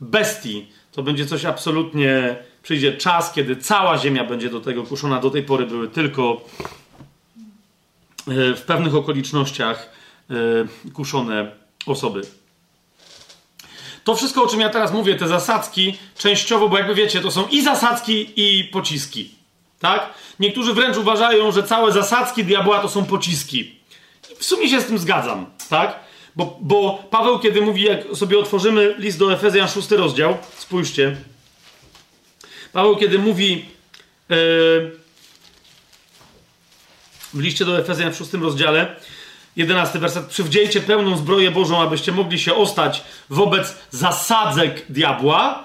bestii 0.00 0.68
to 0.92 1.02
będzie 1.02 1.26
coś 1.26 1.44
absolutnie. 1.44 2.36
Przyjdzie 2.62 2.92
czas, 2.92 3.32
kiedy 3.32 3.56
cała 3.56 3.98
ziemia 3.98 4.24
będzie 4.24 4.50
do 4.50 4.60
tego 4.60 4.82
kuszona. 4.82 5.20
Do 5.20 5.30
tej 5.30 5.42
pory 5.42 5.66
były 5.66 5.88
tylko 5.88 6.40
E, 8.28 8.54
w 8.54 8.62
pewnych 8.62 8.94
okolicznościach 8.94 9.90
e, 10.30 10.34
kuszone 10.92 11.52
osoby. 11.86 12.22
To 14.04 14.14
wszystko, 14.14 14.42
o 14.42 14.46
czym 14.46 14.60
ja 14.60 14.68
teraz 14.68 14.92
mówię, 14.92 15.16
te 15.16 15.28
zasadzki, 15.28 15.98
częściowo, 16.18 16.68
bo 16.68 16.78
jakby 16.78 16.94
wiecie, 16.94 17.20
to 17.20 17.30
są 17.30 17.46
i 17.46 17.62
zasadzki, 17.62 18.32
i 18.36 18.64
pociski. 18.64 19.30
Tak? 19.80 20.14
Niektórzy 20.40 20.74
wręcz 20.74 20.96
uważają, 20.96 21.52
że 21.52 21.62
całe 21.62 21.92
zasadzki 21.92 22.44
diabła 22.44 22.78
to 22.78 22.88
są 22.88 23.04
pociski. 23.04 23.74
W 24.38 24.44
sumie 24.44 24.68
się 24.68 24.80
z 24.80 24.86
tym 24.86 24.98
zgadzam, 24.98 25.46
tak? 25.70 25.98
Bo, 26.36 26.58
bo 26.60 27.04
Paweł, 27.10 27.38
kiedy 27.38 27.60
mówi, 27.60 27.82
jak 27.82 28.04
sobie 28.14 28.38
otworzymy 28.38 28.94
list 28.98 29.18
do 29.18 29.32
Efezjan, 29.32 29.68
szósty 29.68 29.96
rozdział, 29.96 30.36
spójrzcie. 30.56 31.16
Paweł, 32.72 32.96
kiedy 32.96 33.18
mówi 33.18 33.64
yy, 34.28 34.36
w 37.34 37.40
liście 37.40 37.64
do 37.64 37.78
Efezjan 37.78 38.12
w 38.12 38.16
szóstym 38.16 38.42
rozdziale, 38.42 38.96
jedenasty 39.56 39.98
werset, 39.98 40.26
przywdziejcie 40.26 40.80
pełną 40.80 41.16
zbroję 41.16 41.50
Bożą, 41.50 41.82
abyście 41.82 42.12
mogli 42.12 42.38
się 42.38 42.54
ostać 42.54 43.02
wobec 43.30 43.76
zasadzek 43.90 44.84
diabła, 44.88 45.64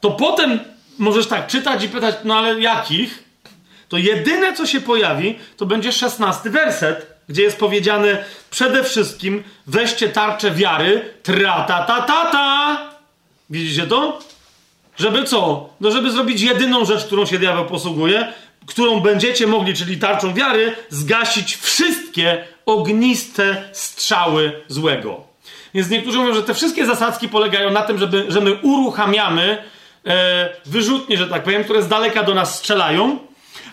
to 0.00 0.10
potem 0.10 0.60
możesz 0.98 1.26
tak 1.26 1.46
czytać 1.46 1.84
i 1.84 1.88
pytać, 1.88 2.14
no 2.24 2.38
ale 2.38 2.60
jakich? 2.60 3.24
To 3.88 3.98
jedyne, 3.98 4.52
co 4.52 4.66
się 4.66 4.80
pojawi, 4.80 5.38
to 5.56 5.66
będzie 5.66 5.92
szesnasty 5.92 6.50
werset, 6.50 7.06
gdzie 7.28 7.42
jest 7.42 7.58
powiedziane 7.58 8.24
przede 8.50 8.84
wszystkim 8.84 9.42
weźcie 9.66 10.08
tarczę 10.08 10.50
wiary, 10.50 11.14
tra 11.22 11.64
ta 11.68 11.84
ta 11.84 12.02
ta 12.02 12.30
ta. 12.32 12.78
Widzicie 13.50 13.86
to? 13.86 14.18
Żeby 14.96 15.24
co? 15.24 15.68
No 15.80 15.90
żeby 15.90 16.10
zrobić 16.10 16.40
jedyną 16.40 16.84
rzecz, 16.84 17.04
którą 17.04 17.26
się 17.26 17.38
diabeł 17.38 17.66
posługuje, 17.66 18.32
którą 18.70 19.00
będziecie 19.00 19.46
mogli, 19.46 19.74
czyli 19.74 19.98
tarczą 19.98 20.34
wiary, 20.34 20.76
zgasić 20.88 21.56
wszystkie 21.56 22.44
ogniste 22.66 23.68
strzały 23.72 24.52
złego. 24.68 25.24
Więc 25.74 25.90
niektórzy 25.90 26.18
mówią, 26.18 26.34
że 26.34 26.42
te 26.42 26.54
wszystkie 26.54 26.86
zasadzki 26.86 27.28
polegają 27.28 27.70
na 27.70 27.82
tym, 27.82 27.98
żeby, 27.98 28.24
że 28.28 28.40
my 28.40 28.54
uruchamiamy 28.62 29.62
e, 30.06 30.48
wyrzutnie, 30.66 31.16
że 31.16 31.26
tak 31.26 31.42
powiem, 31.42 31.64
które 31.64 31.82
z 31.82 31.88
daleka 31.88 32.22
do 32.22 32.34
nas 32.34 32.58
strzelają, 32.58 33.18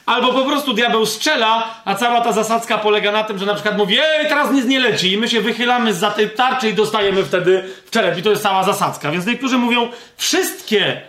albo 0.05 0.33
po 0.33 0.45
prostu 0.45 0.73
diabeł 0.73 1.05
strzela, 1.05 1.81
a 1.85 1.95
cała 1.95 2.21
ta 2.21 2.31
zasadzka 2.31 2.77
polega 2.77 3.11
na 3.11 3.23
tym, 3.23 3.37
że 3.37 3.45
na 3.45 3.53
przykład 3.53 3.77
mówi, 3.77 3.97
ej, 3.99 4.27
teraz 4.27 4.51
nic 4.51 4.65
nie 4.65 4.79
leci 4.79 5.11
i 5.11 5.17
my 5.17 5.29
się 5.29 5.41
wychylamy 5.41 5.93
za 5.93 6.11
tej 6.11 6.29
tarczy 6.29 6.69
i 6.69 6.73
dostajemy 6.73 7.23
wtedy 7.23 7.63
w 7.85 7.89
czerep 7.89 8.17
i 8.17 8.23
to 8.23 8.29
jest 8.29 8.43
cała 8.43 8.63
zasadzka. 8.63 9.11
Więc 9.11 9.25
niektórzy 9.25 9.57
mówią, 9.57 9.89
wszystkie 10.17 11.01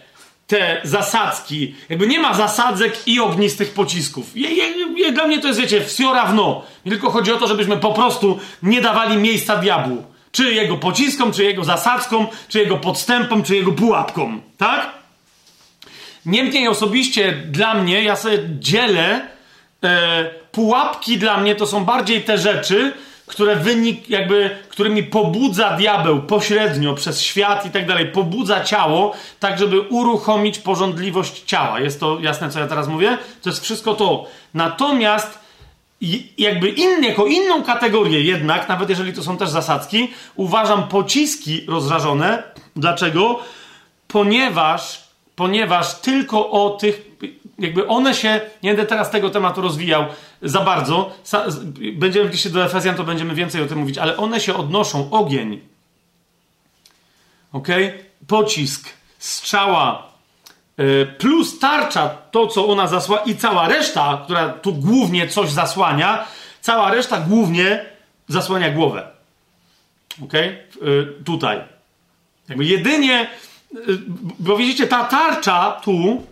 te 0.49 0.81
zasadzki, 0.85 1.75
jakby 1.89 2.07
nie 2.07 2.21
ma 2.21 2.35
zasadzek 2.35 3.09
i 3.09 3.21
ognistych 3.21 3.73
pocisków. 3.73 4.37
Je, 4.37 4.51
je, 4.51 4.65
je, 4.97 5.13
dla 5.13 5.27
mnie 5.27 5.39
to 5.41 5.49
jest, 5.49 5.61
wiecie, 5.61 5.85
wsiora 5.85 6.27
w 6.27 6.35
no. 6.35 6.63
Tylko 6.89 7.11
chodzi 7.11 7.33
o 7.33 7.37
to, 7.37 7.47
żebyśmy 7.47 7.77
po 7.77 7.93
prostu 7.93 8.39
nie 8.63 8.81
dawali 8.81 9.17
miejsca 9.17 9.57
diabłu. 9.57 10.05
Czy 10.33 10.55
jego 10.55 10.77
pociskom, 10.77 11.33
czy 11.33 11.45
jego 11.45 11.65
zasadzkom, 11.65 12.27
czy 12.49 12.59
jego 12.59 12.77
podstępom, 12.77 13.43
czy 13.43 13.57
jego 13.57 13.73
pułapkom. 13.73 14.43
Tak? 14.59 14.91
Niemniej 16.27 16.69
osobiście 16.69 17.33
dla 17.33 17.75
mnie, 17.75 18.03
ja 18.03 18.17
sobie 18.17 18.39
dzielę 18.59 19.29
e, 19.85 20.31
pułapki 20.53 21.19
dla 21.19 21.41
mnie 21.41 21.55
to 21.55 21.67
są 21.67 21.85
bardziej 21.85 22.23
te 22.23 22.39
rzeczy, 22.39 22.93
które 23.29 23.57
wynik, 23.57 24.11
jakby, 24.11 24.51
którymi 24.69 25.03
pobudza 25.03 25.77
diabeł 25.77 26.23
pośrednio 26.23 26.95
przez 26.95 27.23
świat 27.23 27.67
i 27.67 27.71
tak 27.71 27.87
dalej, 27.87 28.07
pobudza 28.07 28.65
ciało, 28.65 29.15
tak 29.41 29.59
żeby 29.59 29.81
uruchomić 29.81 30.59
porządliwość 30.59 31.43
ciała. 31.43 31.81
Jest 31.81 32.01
to 32.01 32.19
jasne, 32.21 32.51
co 32.51 32.61
ja 32.61 32.67
teraz 32.67 32.89
mówię? 32.89 33.19
To 33.43 33.51
jest 33.51 33.63
wszystko 33.63 33.95
to. 33.95 34.27
Natomiast 34.55 35.39
jakby 36.39 36.69
inny, 36.69 37.09
jako 37.09 37.27
inną 37.27 37.63
kategorię 37.63 38.21
jednak, 38.21 38.69
nawet 38.69 38.91
jeżeli 38.91 39.13
to 39.13 39.23
są 39.23 39.37
też 39.37 39.49
zasadzki, 39.49 40.11
uważam 40.37 40.89
pociski 40.89 41.65
rozrażone. 41.69 42.43
Dlaczego? 42.77 43.41
Ponieważ, 44.09 45.03
ponieważ 45.37 45.95
tylko 45.95 46.51
o 46.51 46.71
tych, 46.71 47.03
jakby 47.59 47.87
one 47.87 48.15
się, 48.15 48.41
nie 48.63 48.71
będę 48.71 48.87
teraz 48.87 49.11
tego 49.11 49.31
tematu 49.31 49.61
rozwijał 49.61 50.07
za 50.43 50.61
bardzo, 50.61 51.13
będziemy 51.93 52.29
gdzieś 52.29 52.49
do 52.49 52.65
Efezjan, 52.65 52.97
to 52.97 53.05
będziemy 53.05 53.35
więcej 53.35 53.63
o 53.63 53.67
tym 53.67 53.79
mówić, 53.79 53.99
ale 53.99 54.17
one 54.17 54.41
się 54.41 54.55
odnoszą, 54.55 55.11
ogień, 55.11 55.61
ok, 57.53 57.69
pocisk, 58.27 58.89
strzała, 59.19 60.09
e, 60.77 61.07
plus 61.07 61.59
tarcza, 61.59 62.09
to 62.09 62.47
co 62.47 62.67
ona 62.67 62.87
zasłania 62.87 63.25
i 63.25 63.37
cała 63.37 63.69
reszta, 63.69 64.21
która 64.25 64.49
tu 64.49 64.73
głównie 64.73 65.29
coś 65.29 65.51
zasłania, 65.51 66.27
cała 66.61 66.91
reszta 66.91 67.21
głównie 67.21 67.85
zasłania 68.29 68.71
głowę. 68.71 69.09
Ok? 70.25 70.33
Tutaj. 71.25 71.61
Jakby 72.49 72.65
jedynie, 72.65 73.21
e, 73.21 73.77
bo 74.39 74.57
widzicie, 74.57 74.87
ta 74.87 75.05
tarcza 75.05 75.81
tu, 75.85 76.27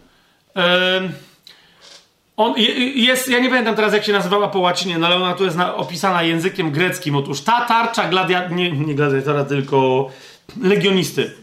on 2.37 2.55
jest, 2.95 3.29
ja 3.29 3.39
nie 3.39 3.49
pamiętam 3.49 3.77
teraz 3.77 3.93
jak 3.93 4.05
się 4.05 4.13
nazywała 4.13 4.49
po 4.49 4.59
łacinie, 4.59 4.99
no 4.99 5.07
ale 5.07 5.17
ona 5.17 5.35
tu 5.35 5.45
jest 5.45 5.57
na, 5.57 5.75
opisana 5.75 6.23
językiem 6.23 6.71
greckim. 6.71 7.17
Otóż 7.17 7.41
ta 7.41 7.61
tarcza 7.61 8.09
gladia, 8.09 8.49
nie, 8.49 8.73
nie 8.73 8.95
gladiatora, 8.95 9.45
tylko 9.45 10.09
legionisty. 10.63 11.35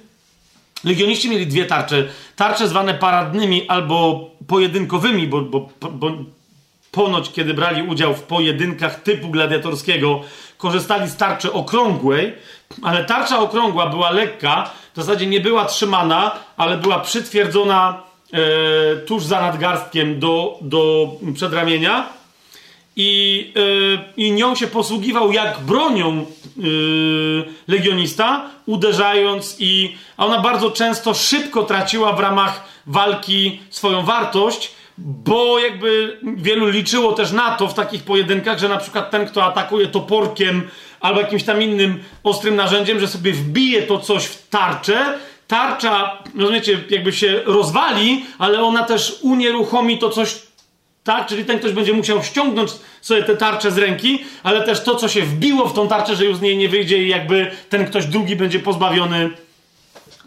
Legioniści 0.83 1.29
mieli 1.29 1.47
dwie 1.47 1.65
tarcze. 1.65 2.07
Tarcze 2.35 2.67
zwane 2.67 2.93
paradnymi 2.93 3.67
albo 3.67 4.29
pojedynkowymi, 4.47 5.27
bo, 5.27 5.41
bo, 5.41 5.69
bo 5.91 6.11
ponoć 6.91 7.31
kiedy 7.31 7.53
brali 7.53 7.83
udział 7.83 8.15
w 8.15 8.23
pojedynkach 8.23 9.03
typu 9.03 9.29
gladiatorskiego, 9.29 10.21
korzystali 10.57 11.09
z 11.09 11.15
tarczy 11.15 11.53
okrągłej, 11.53 12.33
ale 12.81 13.05
tarcza 13.05 13.39
okrągła 13.39 13.89
była 13.89 14.11
lekka, 14.11 14.69
w 14.93 14.95
zasadzie 14.95 15.27
nie 15.27 15.39
była 15.39 15.65
trzymana, 15.65 16.31
ale 16.57 16.77
była 16.77 16.99
przytwierdzona 16.99 18.03
tuż 19.05 19.23
za 19.23 19.41
nadgarstkiem 19.41 20.19
do, 20.19 20.59
do 20.61 21.11
przedramienia. 21.33 22.09
I, 22.95 23.53
e, 23.55 24.13
i 24.17 24.31
nią 24.31 24.55
się 24.55 24.67
posługiwał 24.67 25.31
jak 25.31 25.59
bronią 25.59 26.11
e, 26.11 26.23
legionista, 27.67 28.49
uderzając 28.65 29.55
i 29.59 29.95
a 30.17 30.25
ona 30.25 30.41
bardzo 30.41 30.71
często 30.71 31.13
szybko 31.13 31.63
traciła 31.63 32.13
w 32.13 32.19
ramach 32.19 32.63
walki 32.87 33.59
swoją 33.69 34.05
wartość, 34.05 34.71
bo 34.97 35.59
jakby 35.59 36.19
wielu 36.37 36.69
liczyło 36.69 37.13
też 37.13 37.31
na 37.31 37.55
to 37.55 37.67
w 37.67 37.73
takich 37.73 38.03
pojedynkach, 38.03 38.59
że 38.59 38.69
na 38.69 38.77
przykład 38.77 39.11
ten, 39.11 39.25
kto 39.25 39.43
atakuje 39.43 39.87
toporkiem 39.87 40.69
albo 40.99 41.21
jakimś 41.21 41.43
tam 41.43 41.61
innym 41.61 42.03
ostrym 42.23 42.55
narzędziem, 42.55 42.99
że 42.99 43.07
sobie 43.07 43.33
wbije 43.33 43.81
to 43.81 43.99
coś 43.99 44.25
w 44.25 44.49
tarczę 44.49 45.19
tarcza, 45.53 46.17
rozumiecie, 46.37 46.83
jakby 46.89 47.13
się 47.13 47.41
rozwali, 47.45 48.25
ale 48.37 48.63
ona 48.63 48.83
też 48.83 49.19
unieruchomi 49.21 49.97
to 49.97 50.09
coś, 50.09 50.35
tak? 51.03 51.27
Czyli 51.27 51.45
ten 51.45 51.59
ktoś 51.59 51.71
będzie 51.71 51.93
musiał 51.93 52.23
ściągnąć 52.23 52.71
sobie 53.01 53.23
tę 53.23 53.35
tarczę 53.35 53.71
z 53.71 53.77
ręki, 53.77 54.25
ale 54.43 54.63
też 54.63 54.83
to, 54.83 54.95
co 54.95 55.07
się 55.07 55.21
wbiło 55.21 55.67
w 55.67 55.73
tą 55.73 55.87
tarczę, 55.87 56.15
że 56.15 56.25
już 56.25 56.37
z 56.37 56.41
niej 56.41 56.57
nie 56.57 56.69
wyjdzie 56.69 57.03
i 57.03 57.07
jakby 57.09 57.51
ten 57.69 57.85
ktoś 57.85 58.05
drugi 58.05 58.35
będzie 58.35 58.59
pozbawiony 58.59 59.29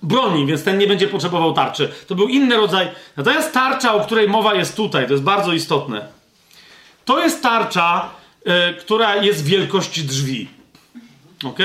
broni, 0.03 0.47
więc 0.47 0.65
ten 0.65 0.79
nie 0.79 0.87
będzie 0.87 1.09
potrzebował 1.09 1.53
tarczy. 1.53 1.93
To 2.07 2.15
był 2.15 2.29
inny 2.29 2.57
rodzaj. 2.57 2.89
Natomiast 3.17 3.53
tarcza, 3.53 3.95
o 3.95 4.01
której 4.01 4.29
mowa 4.29 4.55
jest 4.55 4.77
tutaj, 4.77 5.07
to 5.07 5.13
jest 5.13 5.25
bardzo 5.25 5.53
istotne. 5.53 6.07
To 7.05 7.21
jest 7.21 7.43
tarcza, 7.43 8.11
yy, 8.45 8.53
która 8.81 9.17
jest 9.17 9.45
wielkości 9.45 10.05
drzwi. 10.05 10.49
Ok? 11.45 11.59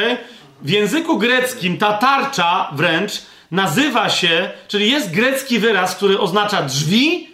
W 0.61 0.69
języku 0.69 1.17
greckim 1.17 1.77
ta 1.77 1.93
tarcza 1.93 2.71
wręcz 2.73 3.30
nazywa 3.51 4.09
się, 4.09 4.49
czyli 4.67 4.91
jest 4.91 5.11
grecki 5.11 5.59
wyraz, 5.59 5.95
który 5.95 6.19
oznacza 6.19 6.63
drzwi, 6.63 7.31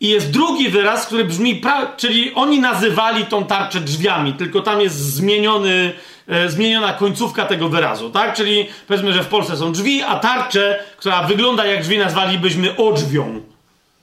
i 0.00 0.08
jest 0.08 0.30
drugi 0.30 0.68
wyraz, 0.68 1.06
który 1.06 1.24
brzmi, 1.24 1.62
czyli 1.96 2.34
oni 2.34 2.60
nazywali 2.60 3.26
tą 3.26 3.44
tarczę 3.44 3.80
drzwiami, 3.80 4.32
tylko 4.32 4.60
tam 4.60 4.80
jest 4.80 4.96
zmieniony, 4.96 5.92
e, 6.28 6.48
zmieniona 6.48 6.92
końcówka 6.92 7.44
tego 7.44 7.68
wyrazu, 7.68 8.10
tak? 8.10 8.34
Czyli 8.34 8.66
powiedzmy, 8.86 9.12
że 9.12 9.24
w 9.24 9.26
Polsce 9.26 9.56
są 9.56 9.72
drzwi, 9.72 10.02
a 10.02 10.18
tarczę, 10.18 10.84
która 10.96 11.22
wygląda 11.22 11.66
jak 11.66 11.82
drzwi, 11.82 11.98
nazwalibyśmy 11.98 12.76
odrzwią. 12.76 13.40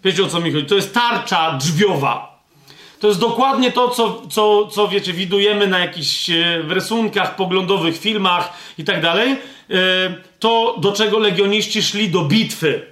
Wiecie 0.03 0.23
o 0.23 0.27
co 0.27 0.40
mi 0.40 0.51
chodzi? 0.51 0.65
To 0.65 0.75
jest 0.75 0.93
tarcza 0.93 1.57
drzwiowa. 1.57 2.33
To 3.03 3.07
jest 3.07 3.19
dokładnie 3.19 3.72
to, 3.72 3.90
co, 3.90 4.22
co, 4.30 4.67
co 4.67 4.88
wiecie, 4.88 5.14
widujemy 5.14 5.67
na 5.67 5.80
jakichś 5.80 6.30
e, 6.30 6.61
rysunkach, 6.67 7.35
poglądowych 7.35 7.98
filmach 7.98 8.53
i 8.77 8.83
tak 8.83 9.01
dalej. 9.01 9.32
E, 9.32 9.38
to, 10.40 10.75
do 10.77 10.91
czego 10.91 11.19
legioniści 11.19 11.83
szli 11.83 12.09
do 12.09 12.23
bitwy. 12.23 12.85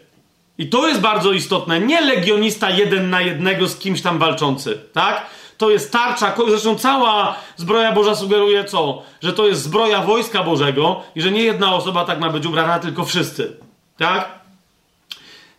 I 0.58 0.70
to 0.70 0.88
jest 0.88 1.02
bardzo 1.02 1.32
istotne. 1.32 1.80
Nie 1.80 2.02
legionista 2.02 2.70
jeden 2.70 3.10
na 3.10 3.22
jednego 3.22 3.68
z 3.68 3.78
kimś 3.78 4.02
tam 4.02 4.20
walczący, 4.20 4.80
tak? 4.94 5.26
To 5.58 5.70
jest 5.70 5.92
tarcza, 5.92 6.36
zresztą 6.48 6.76
cała 6.76 7.36
zbroja 7.58 7.92
Boża 7.92 8.16
sugeruje 8.16 8.66
co? 8.66 9.04
Że 9.22 9.34
to 9.34 9.48
jest 9.48 9.62
zbroja 9.62 10.02
wojska 10.02 10.44
Bożego 10.44 11.04
i 11.16 11.22
że 11.22 11.32
nie 11.32 11.44
jedna 11.44 11.76
osoba 11.76 12.06
tak 12.06 12.20
ma 12.20 12.30
być 12.30 12.46
ubrana, 12.46 12.80
tylko 12.80 13.06
wszyscy, 13.06 13.58
tak? 13.98 14.41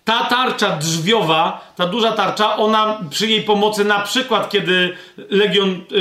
Ta 0.04 0.24
tarcza 0.24 0.76
drzwiowa, 0.76 1.72
ta 1.76 1.86
duża 1.86 2.12
tarcza, 2.12 2.56
ona 2.56 3.00
przy 3.10 3.26
jej 3.26 3.42
pomocy, 3.42 3.84
na 3.84 4.00
przykład 4.00 4.50
kiedy 4.50 4.96
legion 5.30 5.70
y, 5.70 5.96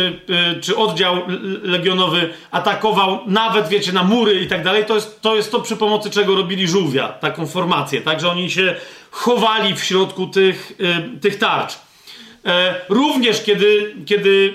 y, 0.57 0.61
czy 0.61 0.77
oddział 0.77 1.15
legionowy 1.63 2.33
atakował, 2.51 3.19
nawet 3.25 3.67
wiecie, 3.67 3.93
na 3.93 4.03
mury 4.03 4.39
i 4.39 4.47
tak 4.47 4.63
dalej, 4.63 4.85
to 4.85 4.95
jest, 4.95 5.21
to 5.21 5.35
jest 5.35 5.51
to 5.51 5.59
przy 5.59 5.75
pomocy 5.75 6.09
czego 6.09 6.35
robili 6.35 6.67
żółwia, 6.67 7.07
taką 7.07 7.47
formację, 7.47 8.01
tak, 8.01 8.19
że 8.19 8.29
oni 8.31 8.51
się 8.51 8.75
chowali 9.11 9.75
w 9.75 9.83
środku 9.83 10.27
tych, 10.27 10.71
y, 11.15 11.19
tych 11.19 11.37
tarcz. 11.37 11.90
E, 12.45 12.75
również 12.89 13.43
kiedy, 13.43 13.95
kiedy 14.05 14.53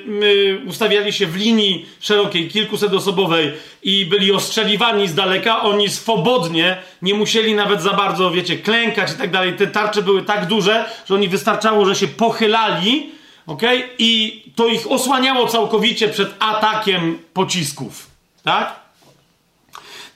ustawiali 0.67 1.13
się 1.13 1.27
w 1.27 1.37
linii 1.37 1.87
szerokiej, 2.01 2.49
kilkusetosobowej 2.49 3.53
i 3.83 4.07
byli 4.07 4.33
ostrzeliwani 4.33 5.09
z 5.09 5.15
daleka, 5.15 5.63
oni 5.63 5.89
swobodnie 5.89 6.79
nie 7.03 7.15
musieli 7.15 7.55
nawet 7.55 7.83
za 7.83 7.93
bardzo, 7.93 8.31
wiecie, 8.31 8.59
klękać 8.59 9.13
i 9.13 9.15
tak 9.15 9.31
dalej. 9.31 9.53
Te 9.53 9.67
tarcze 9.67 10.03
były 10.03 10.23
tak 10.23 10.47
duże, 10.47 10.85
że 11.09 11.15
oni 11.15 11.29
wystarczało, 11.29 11.85
że 11.85 11.95
się 11.95 12.09
pochylali, 12.09 13.11
ok? 13.47 13.63
I 13.99 14.43
to 14.55 14.67
ich 14.67 14.91
osłaniało 14.91 15.49
całkowicie 15.49 16.09
przed 16.09 16.35
atakiem 16.39 17.19
pocisków, 17.33 18.07
tak? 18.43 18.81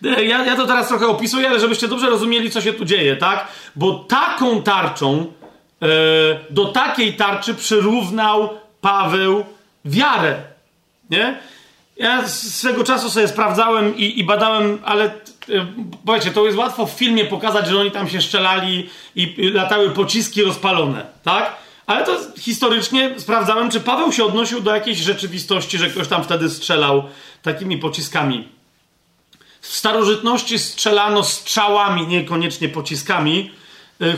E, 0.04 0.24
ja, 0.24 0.44
ja 0.44 0.56
to 0.56 0.66
teraz 0.66 0.88
trochę 0.88 1.06
opisuję, 1.06 1.48
ale 1.48 1.60
żebyście 1.60 1.88
dobrze 1.88 2.10
rozumieli, 2.10 2.50
co 2.50 2.60
się 2.60 2.72
tu 2.72 2.84
dzieje, 2.84 3.16
tak? 3.16 3.48
Bo 3.76 3.94
taką 3.94 4.62
tarczą 4.62 5.32
do 6.50 6.64
takiej 6.64 7.14
tarczy 7.14 7.54
przyrównał 7.54 8.48
Paweł 8.80 9.44
wiarę. 9.84 10.42
Nie? 11.10 11.38
Ja 11.96 12.28
swego 12.28 12.84
czasu 12.84 13.10
sobie 13.10 13.28
sprawdzałem 13.28 13.96
i, 13.96 14.18
i 14.18 14.24
badałem, 14.24 14.78
ale 14.84 15.04
e, 15.04 15.10
powiecie, 16.06 16.30
to 16.30 16.46
jest 16.46 16.58
łatwo 16.58 16.86
w 16.86 16.90
filmie 16.90 17.24
pokazać, 17.24 17.66
że 17.66 17.80
oni 17.80 17.90
tam 17.90 18.08
się 18.08 18.22
strzelali 18.22 18.90
i 19.16 19.50
latały 19.52 19.90
pociski 19.90 20.42
rozpalone, 20.42 21.06
tak? 21.22 21.56
Ale 21.86 22.04
to 22.04 22.18
historycznie 22.38 23.14
sprawdzałem, 23.18 23.70
czy 23.70 23.80
Paweł 23.80 24.12
się 24.12 24.24
odnosił 24.24 24.60
do 24.60 24.74
jakiejś 24.74 24.98
rzeczywistości, 24.98 25.78
że 25.78 25.90
ktoś 25.90 26.08
tam 26.08 26.24
wtedy 26.24 26.50
strzelał 26.50 27.04
takimi 27.42 27.78
pociskami. 27.78 28.48
W 29.60 29.66
starożytności 29.66 30.58
strzelano 30.58 31.24
strzałami, 31.24 32.06
niekoniecznie 32.06 32.68
pociskami, 32.68 33.50
E, 33.50 33.59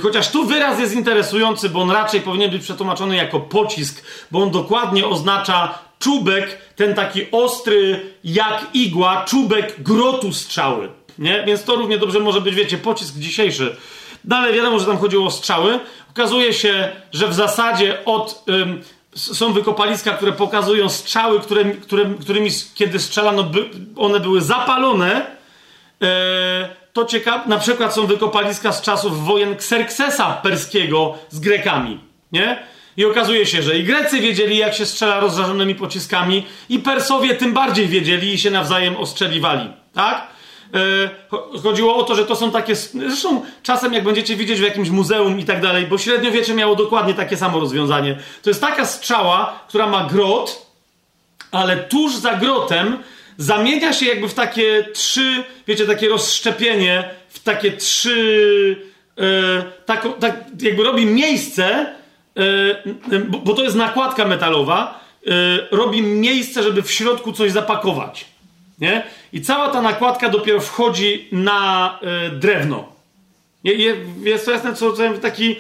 chociaż 0.03 0.31
tu 0.31 0.47
wyraz 0.47 0.81
jest 0.81 0.95
interesujący, 0.95 1.69
bo 1.69 1.81
on 1.81 1.91
raczej 1.91 2.21
powinien 2.21 2.51
być 2.51 2.63
przetłumaczony 2.63 3.17
jako 3.17 3.41
pocisk, 3.41 4.05
bo 4.31 4.43
on 4.43 4.51
dokładnie 4.51 5.07
oznacza 5.07 5.79
czubek, 5.99 6.59
ten 6.77 6.95
taki 6.95 7.31
ostry 7.33 8.01
jak 8.25 8.67
igła, 8.75 9.25
czubek 9.25 9.83
grotu 9.83 10.33
strzały. 10.33 10.89
Nie? 11.19 11.45
Więc 11.47 11.65
to 11.65 11.77
równie 11.77 11.99
dobrze 11.99 12.21
może 12.21 12.41
być, 12.41 12.55
wiecie, 12.55 12.79
pocisk 12.79 13.15
dzisiejszy. 13.17 13.77
No 14.25 14.53
wiadomo, 14.53 14.79
że 14.79 14.87
tam 14.87 14.99
chodziło 14.99 15.27
o 15.27 15.31
strzały. 15.31 15.81
Okazuje 16.11 16.53
się, 16.53 16.89
że 17.13 17.29
w 17.29 17.35
zasadzie 17.35 18.05
od. 18.05 18.45
Ym, 18.49 18.83
są 19.15 19.53
wykopaliska, 19.53 20.13
które 20.13 20.33
pokazują 20.33 20.89
strzały, 20.89 21.41
które, 21.41 21.65
które, 21.65 22.15
którymi 22.21 22.51
kiedy 22.75 22.99
strzelano, 22.99 23.43
by, 23.43 23.71
one 23.97 24.21
były 24.21 24.41
zapalone. 24.41 25.27
Yy, 26.01 26.09
to 26.93 27.05
ciekawe, 27.05 27.49
na 27.49 27.59
przykład 27.59 27.95
są 27.95 28.07
wykopaliska 28.07 28.73
z 28.73 28.83
czasów 28.83 29.25
wojen 29.25 29.53
Xerxesa 29.53 30.33
perskiego 30.33 31.15
z 31.31 31.41
Grekami, 31.41 32.01
nie? 32.33 32.63
I 32.97 33.05
okazuje 33.05 33.47
się, 33.47 33.63
że 33.63 33.79
i 33.79 33.85
Grecy 33.85 34.21
wiedzieli, 34.21 34.57
jak 34.57 34.75
się 34.75 34.87
strzela 34.87 35.21
rozżarzonymi 35.21 35.75
pociskami, 35.75 36.47
i 36.69 36.79
Persowie 36.79 37.35
tym 37.35 37.53
bardziej 37.53 37.89
wiedzieli 37.89 38.35
i 38.35 38.39
się 38.39 38.51
nawzajem 38.51 38.97
ostrzeliwali, 38.97 39.71
tak? 39.95 40.27
Yy, 41.53 41.61
chodziło 41.63 41.97
o 41.97 42.03
to, 42.03 42.15
że 42.15 42.25
to 42.25 42.37
są 42.37 42.51
takie. 42.51 42.77
Zresztą 42.77 43.43
czasem, 43.63 43.93
jak 43.93 44.05
będziecie 44.05 44.37
widzieć 44.37 44.61
w 44.61 44.63
jakimś 44.63 44.91
muzeum 44.91 45.41
i 45.41 45.45
tak 45.45 45.61
dalej, 45.61 45.87
bo 45.87 45.99
średniowiecze 45.99 46.55
miało 46.55 46.77
dokładnie 46.77 47.15
takie 47.15 47.37
samo 47.37 47.61
rozwiązanie. 47.61 48.19
To 48.43 48.51
jest 48.51 48.61
taka 48.61 48.87
strzała, 48.87 49.61
która 49.69 49.87
ma 49.87 50.05
grot, 50.05 50.67
ale 51.53 51.77
tuż 51.77 52.17
za 52.17 52.35
grotem 52.35 52.99
zamienia 53.39 53.93
się 53.93 54.07
jakby 54.07 54.29
w 54.29 54.35
takie 54.35 54.85
trzy, 54.93 55.45
wiecie, 55.67 55.87
takie 55.87 56.09
rozszczepienie, 56.09 57.11
w 57.29 57.39
takie 57.39 57.73
trzy, 57.73 58.77
yy, 59.17 59.25
tak, 59.87 60.09
tak 60.21 60.37
jakby 60.63 60.85
robi 60.85 61.07
miejsce, 61.07 61.95
yy, 62.37 63.21
bo, 63.21 63.39
bo, 63.39 63.55
to 63.55 63.63
jest 63.63 63.77
nakładka 63.77 64.25
metalowa, 64.25 65.01
yy, 65.27 65.33
robi 65.71 66.03
miejsce, 66.03 66.63
żeby 66.63 66.83
w 66.83 66.93
środku 66.93 67.33
coś 67.33 67.53
zapakować. 67.53 68.25
Nie? 68.79 69.03
I 69.33 69.41
cała 69.41 69.69
ta 69.69 69.83
nakładka 69.83 70.29
dopiero 70.29 70.61
wchodzi 70.61 71.29
na 71.33 71.99
drewno. 72.33 72.93
Jest 74.25 74.45
to 74.45 74.51
jasne, 74.51 74.75
co, 74.75 74.93
co 74.93 75.03
taki. 75.23 75.57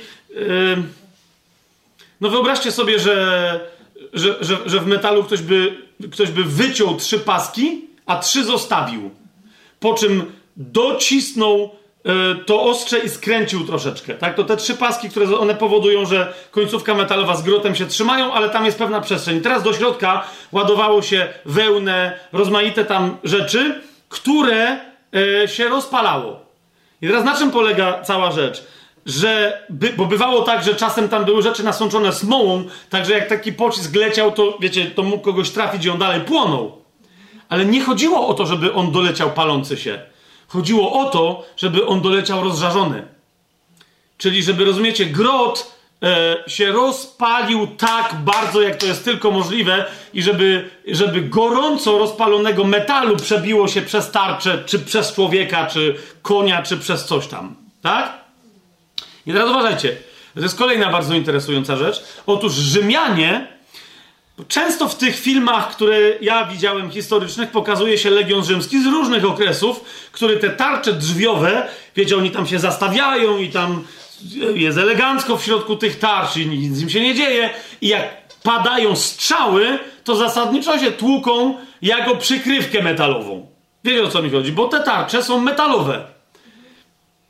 no 2.20 2.28
wyobraźcie 2.28 2.72
sobie, 2.72 2.98
że, 2.98 3.60
że, 4.12 4.36
że, 4.40 4.56
że 4.66 4.80
w 4.80 4.86
metalu 4.86 5.24
ktoś 5.24 5.42
by 5.42 5.76
ktoś 6.12 6.30
by 6.30 6.44
wyciął 6.44 6.96
trzy 6.96 7.18
paski, 7.18 7.84
a 8.06 8.16
trzy 8.16 8.44
zostawił. 8.44 9.10
Po 9.80 9.94
czym 9.94 10.32
docisnął 10.56 11.70
y, 12.40 12.44
to 12.44 12.62
ostrze 12.62 12.98
i 12.98 13.08
skręcił 13.08 13.66
troszeczkę. 13.66 14.14
Tak? 14.14 14.36
To 14.36 14.44
te 14.44 14.56
trzy 14.56 14.74
paski, 14.74 15.10
które 15.10 15.38
one 15.38 15.54
powodują, 15.54 16.06
że 16.06 16.34
końcówka 16.50 16.94
metalowa 16.94 17.36
z 17.36 17.42
grotem 17.42 17.74
się 17.74 17.86
trzymają, 17.86 18.32
ale 18.32 18.50
tam 18.50 18.64
jest 18.64 18.78
pewna 18.78 19.00
przestrzeń. 19.00 19.40
Teraz 19.40 19.62
do 19.62 19.72
środka 19.72 20.24
ładowało 20.52 21.02
się 21.02 21.28
wełnę, 21.44 22.18
rozmaite 22.32 22.84
tam 22.84 23.16
rzeczy, 23.24 23.80
które 24.08 24.80
y, 25.44 25.48
się 25.48 25.68
rozpalało. 25.68 26.40
I 27.02 27.06
teraz 27.06 27.24
na 27.24 27.36
czym 27.36 27.50
polega 27.50 28.02
cała 28.02 28.32
rzecz? 28.32 28.64
Że, 29.06 29.62
by, 29.70 29.92
bo 29.96 30.06
bywało 30.06 30.42
tak, 30.42 30.64
że 30.64 30.74
czasem 30.74 31.08
tam 31.08 31.24
były 31.24 31.42
rzeczy 31.42 31.64
nasączone 31.64 32.12
smołą, 32.12 32.64
także 32.90 33.12
jak 33.12 33.28
taki 33.28 33.52
pocisk 33.52 33.94
leciał, 33.94 34.32
to 34.32 34.58
wiecie, 34.60 34.90
to 34.90 35.02
mógł 35.02 35.24
kogoś 35.24 35.50
trafić 35.50 35.84
i 35.84 35.90
on 35.90 35.98
dalej 35.98 36.20
płonął. 36.20 36.82
Ale 37.48 37.64
nie 37.64 37.82
chodziło 37.82 38.28
o 38.28 38.34
to, 38.34 38.46
żeby 38.46 38.74
on 38.74 38.92
doleciał 38.92 39.30
palący 39.30 39.76
się. 39.76 40.00
Chodziło 40.48 41.00
o 41.00 41.10
to, 41.10 41.44
żeby 41.56 41.86
on 41.86 42.00
doleciał 42.00 42.44
rozżarzony. 42.44 43.02
Czyli, 44.18 44.42
żeby 44.42 44.64
rozumiecie, 44.64 45.06
grot 45.06 45.76
e, 46.02 46.36
się 46.46 46.72
rozpalił 46.72 47.66
tak 47.66 48.14
bardzo, 48.24 48.62
jak 48.62 48.76
to 48.76 48.86
jest 48.86 49.04
tylko 49.04 49.30
możliwe, 49.30 49.84
i 50.14 50.22
żeby, 50.22 50.70
żeby 50.86 51.22
gorąco 51.22 51.98
rozpalonego 51.98 52.64
metalu 52.64 53.16
przebiło 53.16 53.68
się 53.68 53.82
przez 53.82 54.10
tarczę, 54.10 54.62
czy 54.66 54.78
przez 54.78 55.12
człowieka, 55.12 55.66
czy 55.66 55.94
konia, 56.22 56.62
czy 56.62 56.76
przez 56.76 57.04
coś 57.04 57.26
tam. 57.26 57.54
Tak? 57.82 58.21
I 59.26 59.32
teraz 59.32 59.50
uważajcie, 59.50 59.96
to 60.34 60.40
jest 60.40 60.58
kolejna 60.58 60.90
bardzo 60.90 61.14
interesująca 61.14 61.76
rzecz. 61.76 62.02
Otóż 62.26 62.52
Rzymianie, 62.52 63.46
często 64.48 64.88
w 64.88 64.94
tych 64.94 65.18
filmach, 65.18 65.70
które 65.70 65.98
ja 66.20 66.44
widziałem 66.44 66.90
historycznych, 66.90 67.50
pokazuje 67.50 67.98
się 67.98 68.10
Legion 68.10 68.44
Rzymski 68.44 68.82
z 68.82 68.86
różnych 68.86 69.24
okresów, 69.24 69.84
który 70.12 70.36
te 70.36 70.50
tarcze 70.50 70.92
drzwiowe, 70.92 71.68
wiecie, 71.96 72.16
oni 72.16 72.30
tam 72.30 72.46
się 72.46 72.58
zastawiają 72.58 73.38
i 73.38 73.48
tam 73.48 73.84
jest 74.54 74.78
elegancko 74.78 75.36
w 75.36 75.44
środku 75.44 75.76
tych 75.76 75.98
tarcz 75.98 76.36
i 76.36 76.46
nic 76.46 76.82
im 76.82 76.90
się 76.90 77.00
nie 77.00 77.14
dzieje. 77.14 77.50
I 77.80 77.88
jak 77.88 78.22
padają 78.42 78.96
strzały, 78.96 79.78
to 80.04 80.16
zasadniczo 80.16 80.78
się 80.78 80.92
tłuką 80.92 81.56
jako 81.82 82.16
przykrywkę 82.16 82.82
metalową. 82.82 83.46
Wiecie 83.84 84.02
o 84.02 84.08
co 84.08 84.22
mi 84.22 84.30
chodzi? 84.30 84.52
Bo 84.52 84.68
te 84.68 84.80
tarcze 84.80 85.22
są 85.22 85.40
metalowe. 85.40 86.06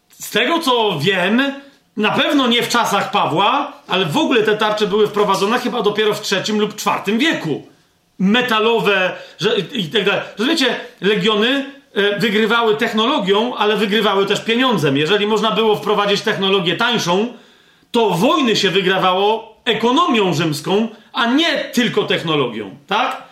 Z 0.08 0.30
tego 0.30 0.58
co 0.58 0.98
wiem, 1.00 1.52
na 1.96 2.10
pewno 2.10 2.46
nie 2.46 2.62
w 2.62 2.68
czasach 2.68 3.10
Pawła, 3.10 3.72
ale 3.88 4.06
w 4.06 4.16
ogóle 4.16 4.42
te 4.42 4.56
tarcze 4.56 4.86
były 4.86 5.08
wprowadzone 5.08 5.58
chyba 5.58 5.82
dopiero 5.82 6.14
w 6.14 6.32
III 6.32 6.58
lub 6.58 6.74
IV 7.06 7.18
wieku. 7.18 7.66
Metalowe 8.18 9.12
że, 9.38 9.58
i 9.58 9.88
tak 9.88 10.04
dalej. 10.04 10.20
Rozumiecie, 10.38 10.80
legiony 11.00 11.66
e, 11.94 12.18
wygrywały 12.18 12.76
technologią, 12.76 13.56
ale 13.56 13.76
wygrywały 13.76 14.26
też 14.26 14.40
pieniądzem. 14.40 14.96
Jeżeli 14.96 15.26
można 15.26 15.50
było 15.50 15.76
wprowadzić 15.76 16.20
technologię 16.20 16.76
tańszą, 16.76 17.32
to 17.90 18.10
wojny 18.10 18.56
się 18.56 18.70
wygrawało 18.70 19.56
ekonomią 19.64 20.34
rzymską, 20.34 20.88
a 21.12 21.26
nie 21.26 21.58
tylko 21.58 22.04
technologią, 22.04 22.76
tak? 22.86 23.22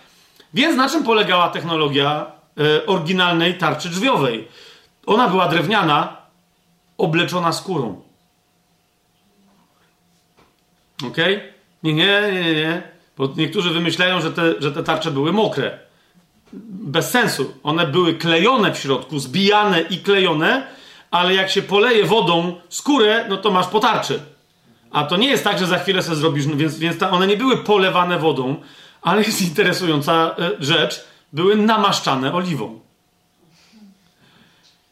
Więc 0.53 0.77
na 0.77 0.89
czym 0.89 1.03
polegała 1.03 1.49
technologia 1.49 2.25
e, 2.57 2.85
oryginalnej 2.85 3.57
tarczy 3.57 3.89
drzwiowej? 3.89 4.47
Ona 5.05 5.27
była 5.27 5.47
drewniana, 5.47 6.17
obleczona 6.97 7.51
skórą. 7.51 8.10
Ok? 11.03 11.17
Nie, 11.83 11.93
nie, 11.93 12.21
nie, 12.33 12.43
nie, 12.43 12.53
nie. 12.53 12.83
Bo 13.17 13.33
niektórzy 13.37 13.69
wymyślają, 13.69 14.21
że 14.21 14.31
te, 14.31 14.53
że 14.59 14.71
te 14.71 14.83
tarcze 14.83 15.11
były 15.11 15.33
mokre. 15.33 15.79
Bez 16.71 17.09
sensu. 17.09 17.53
One 17.63 17.87
były 17.87 18.13
klejone 18.13 18.73
w 18.73 18.77
środku, 18.77 19.19
zbijane 19.19 19.81
i 19.81 19.97
klejone, 19.97 20.67
ale 21.11 21.33
jak 21.33 21.49
się 21.49 21.61
poleje 21.61 22.05
wodą 22.05 22.55
skórę, 22.69 23.25
no 23.29 23.37
to 23.37 23.51
masz 23.51 23.67
po 23.67 23.79
tarczy. 23.79 24.19
A 24.91 25.03
to 25.03 25.17
nie 25.17 25.27
jest 25.27 25.43
tak, 25.43 25.59
że 25.59 25.67
za 25.67 25.79
chwilę 25.79 26.03
sobie 26.03 26.15
zrobisz, 26.15 26.45
no 26.45 26.55
więc, 26.55 26.79
więc 26.79 26.97
ta, 26.97 27.11
one 27.11 27.27
nie 27.27 27.37
były 27.37 27.57
polewane 27.57 28.19
wodą, 28.19 28.55
ale 29.01 29.21
jest 29.21 29.41
interesująca 29.41 30.35
e, 30.39 30.51
rzecz, 30.59 31.03
były 31.33 31.55
namaszczane 31.55 32.33
oliwą. 32.33 32.79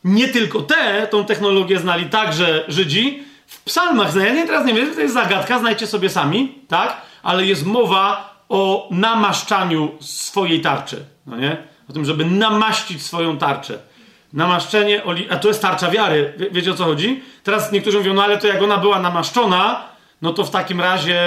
Nie 0.04 0.28
tylko 0.28 0.62
te, 0.62 1.08
tą 1.08 1.26
technologię 1.26 1.80
znali 1.80 2.06
także 2.06 2.64
Żydzi, 2.68 3.24
w 3.50 3.64
psalmach, 3.64 4.16
ja 4.16 4.34
nie, 4.34 4.48
teraz 4.48 4.66
nie 4.66 4.74
wiem, 4.74 4.96
to 4.96 5.02
jest 5.02 5.14
zagadka, 5.14 5.60
znajcie 5.60 5.88
sobie 5.88 6.10
sami, 6.10 6.56
tak? 6.68 7.02
Ale 7.24 7.46
jest 7.46 7.66
mowa 7.66 8.34
o 8.50 8.88
namaszczaniu 8.92 9.92
swojej 10.00 10.62
tarczy, 10.62 11.06
no 11.26 11.38
nie? 11.38 11.58
O 11.90 11.94
tym, 11.94 12.06
żeby 12.06 12.26
namaścić 12.26 13.04
swoją 13.04 13.38
tarczę. 13.38 13.80
Namaszczenie, 14.34 15.02
a 15.30 15.38
to 15.38 15.48
jest 15.48 15.62
tarcza 15.62 15.92
wiary. 15.92 16.34
Wie, 16.38 16.50
wiecie 16.52 16.72
o 16.72 16.76
co 16.76 16.84
chodzi? 16.84 17.24
Teraz 17.44 17.72
niektórzy 17.72 17.98
mówią, 17.98 18.14
no 18.14 18.24
ale 18.24 18.38
to 18.38 18.48
jak 18.48 18.62
ona 18.62 18.78
była 18.78 19.00
namaszczona, 19.00 19.84
no 20.22 20.34
to 20.34 20.44
w 20.44 20.52
takim 20.52 20.82
razie 20.82 21.20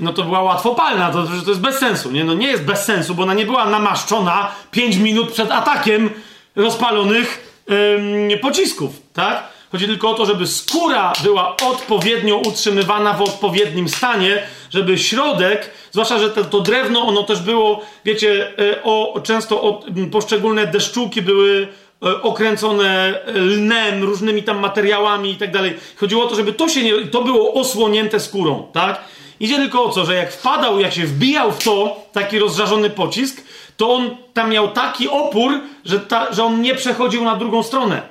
no 0.00 0.12
to 0.12 0.22
była 0.22 0.42
łatwopalna, 0.42 1.10
to, 1.10 1.26
to 1.44 1.50
jest 1.50 1.60
bez 1.60 1.78
sensu, 1.78 2.10
nie? 2.10 2.24
No 2.24 2.34
nie 2.34 2.46
jest 2.46 2.64
bez 2.64 2.84
sensu, 2.84 3.14
bo 3.14 3.22
ona 3.22 3.34
nie 3.34 3.46
była 3.46 3.66
namaszczona 3.66 4.50
5 4.70 4.96
minut 4.96 5.32
przed 5.32 5.50
atakiem 5.50 6.10
rozpalonych 6.56 7.62
yy, 8.28 8.38
pocisków, 8.38 9.02
tak? 9.12 9.53
Chodzi 9.74 9.86
tylko 9.86 10.10
o 10.10 10.14
to, 10.14 10.26
żeby 10.26 10.46
skóra 10.46 11.12
była 11.22 11.56
odpowiednio 11.56 12.36
utrzymywana 12.36 13.12
w 13.12 13.22
odpowiednim 13.22 13.88
stanie, 13.88 14.42
żeby 14.70 14.98
środek, 14.98 15.70
zwłaszcza, 15.90 16.18
że 16.18 16.30
to, 16.30 16.44
to 16.44 16.60
drewno, 16.60 17.00
ono 17.00 17.22
też 17.22 17.40
było, 17.40 17.80
wiecie, 18.04 18.52
e, 18.58 18.82
o, 18.82 19.20
często 19.22 19.62
o, 19.62 19.82
poszczególne 20.12 20.66
deszczuki 20.66 21.22
były 21.22 21.68
e, 22.02 22.22
okręcone 22.22 23.20
lnem, 23.34 24.04
różnymi 24.04 24.42
tam 24.42 24.58
materiałami 24.58 25.30
i 25.30 25.36
tak 25.36 25.52
dalej. 25.52 25.74
Chodziło 25.96 26.24
o 26.24 26.28
to, 26.28 26.34
żeby 26.34 26.52
to 26.52 26.68
się 26.68 26.82
nie, 26.82 27.06
to 27.06 27.22
było 27.22 27.54
osłonięte 27.54 28.20
skórą, 28.20 28.66
tak? 28.72 29.00
Idzie 29.40 29.56
tylko 29.56 29.84
o 29.84 29.88
to, 29.88 30.04
że 30.04 30.14
jak 30.14 30.32
wpadał, 30.32 30.80
jak 30.80 30.92
się 30.92 31.06
wbijał 31.06 31.52
w 31.52 31.64
to 31.64 31.96
taki 32.12 32.38
rozżarzony 32.38 32.90
pocisk, 32.90 33.44
to 33.76 33.94
on 33.94 34.16
tam 34.34 34.50
miał 34.50 34.68
taki 34.70 35.08
opór, 35.08 35.52
że, 35.84 36.00
ta, 36.00 36.32
że 36.32 36.44
on 36.44 36.62
nie 36.62 36.74
przechodził 36.74 37.24
na 37.24 37.36
drugą 37.36 37.62
stronę. 37.62 38.02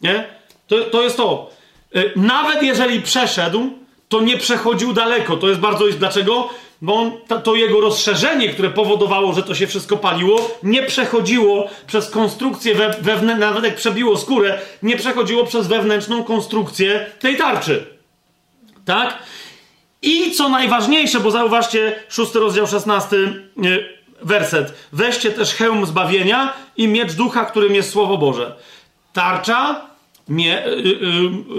Nie? 0.00 0.33
To, 0.66 0.84
to 0.84 1.02
jest 1.02 1.16
to. 1.16 1.50
Y, 1.96 2.12
nawet 2.16 2.62
jeżeli 2.62 3.02
przeszedł, 3.02 3.70
to 4.08 4.20
nie 4.20 4.38
przechodził 4.38 4.92
daleko. 4.92 5.36
To 5.36 5.48
jest 5.48 5.60
bardzo. 5.60 5.84
Dlaczego? 5.98 6.48
Bo 6.82 6.94
on, 6.94 7.12
to, 7.44 7.54
jego 7.54 7.80
rozszerzenie, 7.80 8.48
które 8.48 8.70
powodowało, 8.70 9.32
że 9.32 9.42
to 9.42 9.54
się 9.54 9.66
wszystko 9.66 9.96
paliło, 9.96 10.50
nie 10.62 10.82
przechodziło 10.82 11.68
przez 11.86 12.10
konstrukcję 12.10 12.74
we, 13.00 13.22
nawet 13.22 13.64
jak 13.64 13.74
przebiło 13.74 14.18
skórę, 14.18 14.58
nie 14.82 14.96
przechodziło 14.96 15.46
przez 15.46 15.66
wewnętrzną 15.66 16.24
konstrukcję 16.24 17.06
tej 17.20 17.36
tarczy. 17.36 17.86
Tak? 18.84 19.18
I 20.02 20.32
co 20.32 20.48
najważniejsze, 20.48 21.20
bo 21.20 21.30
zauważcie, 21.30 21.96
szósty 22.08 22.40
rozdział, 22.40 22.66
szesnasty 22.66 23.16
y, 23.64 23.88
werset. 24.22 24.74
Weźcie 24.92 25.30
też 25.30 25.54
hełm 25.54 25.86
zbawienia 25.86 26.52
i 26.76 26.88
miecz 26.88 27.12
ducha, 27.12 27.44
którym 27.44 27.74
jest 27.74 27.90
Słowo 27.90 28.18
Boże. 28.18 28.56
Tarcza, 29.12 29.86
mie, 30.28 30.66
y, 30.66 30.70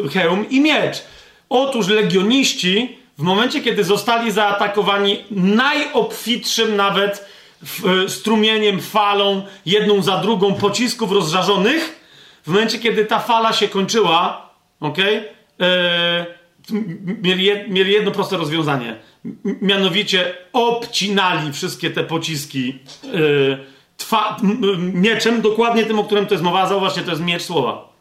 y, 0.06 0.10
hełm 0.10 0.50
i 0.50 0.62
miecz. 0.62 1.04
Otóż 1.50 1.88
legioniści 1.88 2.98
w 3.18 3.22
momencie, 3.22 3.62
kiedy 3.62 3.84
zostali 3.84 4.32
zaatakowani 4.32 5.18
najobfitszym 5.32 6.76
nawet 6.76 7.26
w, 7.62 8.06
strumieniem, 8.12 8.82
falą, 8.82 9.46
jedną 9.66 10.02
za 10.02 10.18
drugą 10.18 10.54
pocisków 10.54 11.12
rozżarzonych, 11.12 12.06
w 12.44 12.48
momencie, 12.48 12.80
kiedy 12.80 13.06
ta 13.06 13.20
fala 13.20 13.54
się 13.54 13.68
kończyła, 13.68 14.50
ok, 14.80 14.98
mieli, 17.22 17.50
mieli 17.68 17.94
jedno 17.94 18.12
proste 18.12 18.38
rozwiązanie. 18.38 18.96
Mianowicie 19.44 20.34
obcinali 20.54 21.54
wszystkie 21.54 21.90
te 21.90 22.04
pociski 22.04 22.80
yy, 23.04 23.58
twa, 23.98 24.38
mieczem, 24.78 25.42
dokładnie 25.42 25.86
tym, 25.86 26.00
o 26.00 26.04
którym 26.04 26.26
to 26.26 26.34
jest 26.34 26.44
mowa. 26.44 26.68
Zauważcie, 26.68 27.02
to 27.02 27.12
jest 27.12 27.24
miecz 27.24 27.44
słowa. 27.44 27.95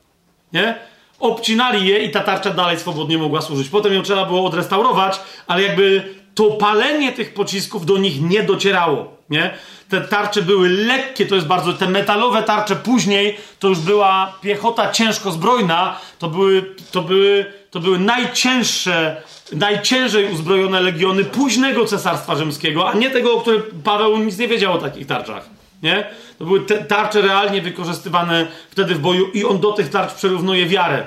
Nie? 0.54 0.74
Obcinali 1.20 1.86
je 1.86 1.98
i 1.98 2.10
ta 2.10 2.20
tarcza 2.20 2.50
dalej 2.50 2.78
swobodnie 2.78 3.18
mogła 3.18 3.40
służyć. 3.40 3.68
Potem 3.68 3.94
ją 3.94 4.02
trzeba 4.02 4.24
było 4.24 4.46
odrestaurować, 4.46 5.20
ale 5.46 5.62
jakby 5.62 6.14
to 6.34 6.50
palenie 6.50 7.12
tych 7.12 7.34
pocisków 7.34 7.86
do 7.86 7.98
nich 7.98 8.20
nie 8.20 8.42
docierało. 8.42 9.16
Nie? 9.30 9.54
Te 9.88 10.00
tarcze 10.00 10.42
były 10.42 10.68
lekkie, 10.68 11.26
to 11.26 11.34
jest 11.34 11.46
bardzo. 11.46 11.72
Te 11.72 11.88
metalowe 11.88 12.42
tarcze 12.42 12.76
później 12.76 13.36
to 13.58 13.68
już 13.68 13.78
była 13.78 14.32
piechota 14.42 14.90
ciężko 14.90 15.32
zbrojna, 15.32 16.00
to 16.18 16.28
były, 16.28 16.74
to 16.90 17.02
były 17.02 17.46
to 17.74 17.80
były 17.80 17.98
najcięższe, 17.98 19.22
najciężej 19.52 20.32
uzbrojone 20.32 20.80
legiony 20.80 21.24
późnego 21.24 21.86
cesarstwa 21.86 22.36
rzymskiego, 22.36 22.88
a 22.88 22.94
nie 22.94 23.10
tego, 23.10 23.34
o 23.34 23.40
którym 23.40 23.62
Paweł 23.84 24.16
nic 24.18 24.38
nie 24.38 24.48
wiedział 24.48 24.72
o 24.72 24.78
takich 24.78 25.06
tarczach. 25.06 25.48
Nie? 25.82 26.06
To 26.38 26.44
były 26.44 26.60
te 26.60 26.84
tarcze 26.84 27.22
realnie 27.22 27.62
wykorzystywane 27.62 28.46
wtedy 28.70 28.94
w 28.94 28.98
boju 28.98 29.30
i 29.30 29.44
on 29.44 29.60
do 29.60 29.72
tych 29.72 29.90
tarcz 29.90 30.14
przyrównuje 30.14 30.66
wiarę. 30.66 31.06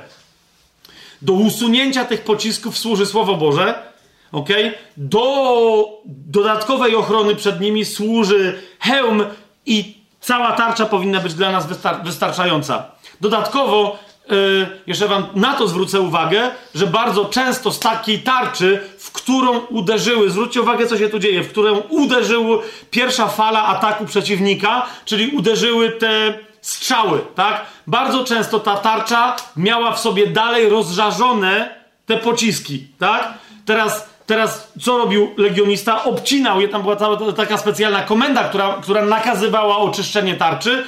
Do 1.21 1.33
usunięcia 1.33 2.05
tych 2.05 2.21
pocisków 2.21 2.77
służy 2.77 3.05
Słowo 3.05 3.35
Boże, 3.35 3.83
okay? 4.31 4.73
do 4.97 6.01
dodatkowej 6.05 6.95
ochrony 6.95 7.35
przed 7.35 7.61
nimi 7.61 7.85
służy 7.85 8.61
hełm 8.79 9.25
i 9.65 9.97
cała 10.21 10.51
tarcza 10.51 10.85
powinna 10.85 11.19
być 11.19 11.33
dla 11.33 11.51
nas 11.51 11.67
wystar 11.67 12.03
wystarczająca. 12.03 12.91
Dodatkowo 13.21 13.99
yy, 14.29 14.67
jeszcze 14.87 15.07
wam 15.07 15.27
na 15.35 15.53
to 15.53 15.67
zwrócę 15.67 16.01
uwagę, 16.01 16.51
że 16.75 16.87
bardzo 16.87 17.25
często 17.25 17.71
z 17.71 17.79
takiej 17.79 18.19
tarczy, 18.19 18.89
którą 19.17 19.59
uderzyły, 19.59 20.29
zwróćcie 20.29 20.61
uwagę, 20.61 20.87
co 20.87 20.97
się 20.97 21.09
tu 21.09 21.19
dzieje, 21.19 21.43
w 21.43 21.49
którą 21.49 21.77
uderzyła 21.77 22.57
pierwsza 22.91 23.27
fala 23.27 23.65
ataku 23.65 24.05
przeciwnika, 24.05 24.85
czyli 25.05 25.27
uderzyły 25.27 25.91
te 25.91 26.39
strzały, 26.61 27.19
tak? 27.35 27.65
Bardzo 27.87 28.23
często 28.23 28.59
ta 28.59 28.77
tarcza 28.77 29.35
miała 29.57 29.93
w 29.93 29.99
sobie 29.99 30.27
dalej 30.27 30.69
rozżarzone 30.69 31.75
te 32.05 32.17
pociski, 32.17 32.87
tak? 32.99 33.33
Teraz, 33.65 34.09
teraz 34.25 34.71
co 34.81 34.97
robił 34.97 35.33
legionista? 35.37 36.03
Obcinał 36.03 36.61
je, 36.61 36.67
tam 36.67 36.81
była 36.81 36.95
cała 36.95 37.33
taka 37.33 37.57
specjalna 37.57 38.01
komenda, 38.03 38.43
która, 38.43 38.77
która 38.81 39.05
nakazywała 39.05 39.77
oczyszczenie 39.77 40.35
tarczy, 40.35 40.85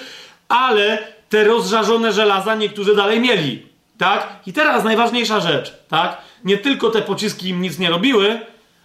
ale 0.49 0.98
te 1.30 1.43
rozżarzone 1.43 2.14
żelaza 2.14 2.56
niektórzy 2.56 2.95
dalej 2.95 3.19
mieli. 3.19 3.68
Tak? 4.00 4.40
I 4.45 4.53
teraz 4.53 4.84
najważniejsza 4.84 5.40
rzecz, 5.40 5.74
tak? 5.90 6.22
Nie 6.44 6.58
tylko 6.58 6.90
te 6.90 7.02
pociski 7.02 7.50
im 7.50 7.61
nic 7.61 7.80
nie 7.80 7.90
robiły, 7.90 8.42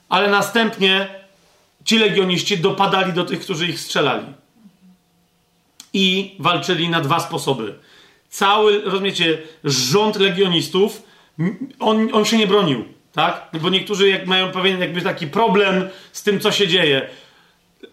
ale 0.08 0.28
następnie 0.28 1.08
ci 1.84 1.98
legioniści 1.98 2.58
dopadali 2.58 3.12
do 3.12 3.24
tych, 3.24 3.40
którzy 3.40 3.66
ich 3.66 3.80
strzelali. 3.80 4.26
I 5.92 6.36
walczyli 6.38 6.88
na 6.88 7.00
dwa 7.00 7.20
sposoby. 7.20 7.74
Cały, 8.28 8.82
rozumiecie, 8.82 9.38
rząd 9.64 10.16
legionistów, 10.16 11.02
on, 11.80 12.08
on 12.12 12.24
się 12.24 12.38
nie 12.38 12.46
bronił, 12.46 12.84
tak? 13.12 13.48
Bo 13.60 13.70
niektórzy 13.70 14.08
jak 14.08 14.26
mają 14.26 14.52
pewien 14.52 14.80
jakby 14.80 15.02
taki 15.02 15.26
problem 15.26 15.88
z 16.12 16.22
tym, 16.22 16.40
co 16.40 16.52
się 16.52 16.68
dzieje. 16.68 17.08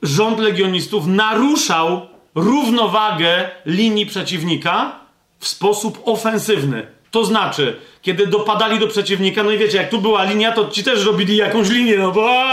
Rząd 0.02 0.40
legionistów 0.40 1.08
naruszał 1.08 2.08
równowagę 2.36 3.52
linii 3.66 4.06
przeciwnika 4.06 5.00
w 5.40 5.48
sposób 5.48 6.02
ofensywny. 6.06 7.01
To 7.12 7.26
znaczy, 7.26 7.80
kiedy 8.02 8.28
dopadali 8.28 8.80
do 8.80 8.88
przeciwnika, 8.88 9.44
no 9.44 9.52
i 9.52 9.58
wiecie, 9.58 9.78
jak 9.78 9.90
tu 9.90 10.02
była 10.02 10.24
linia, 10.24 10.52
to 10.52 10.70
ci 10.70 10.84
też 10.84 11.06
robili 11.06 11.38
jakąś 11.38 11.70
linię, 11.70 11.98
no 11.98 12.12
bo 12.12 12.44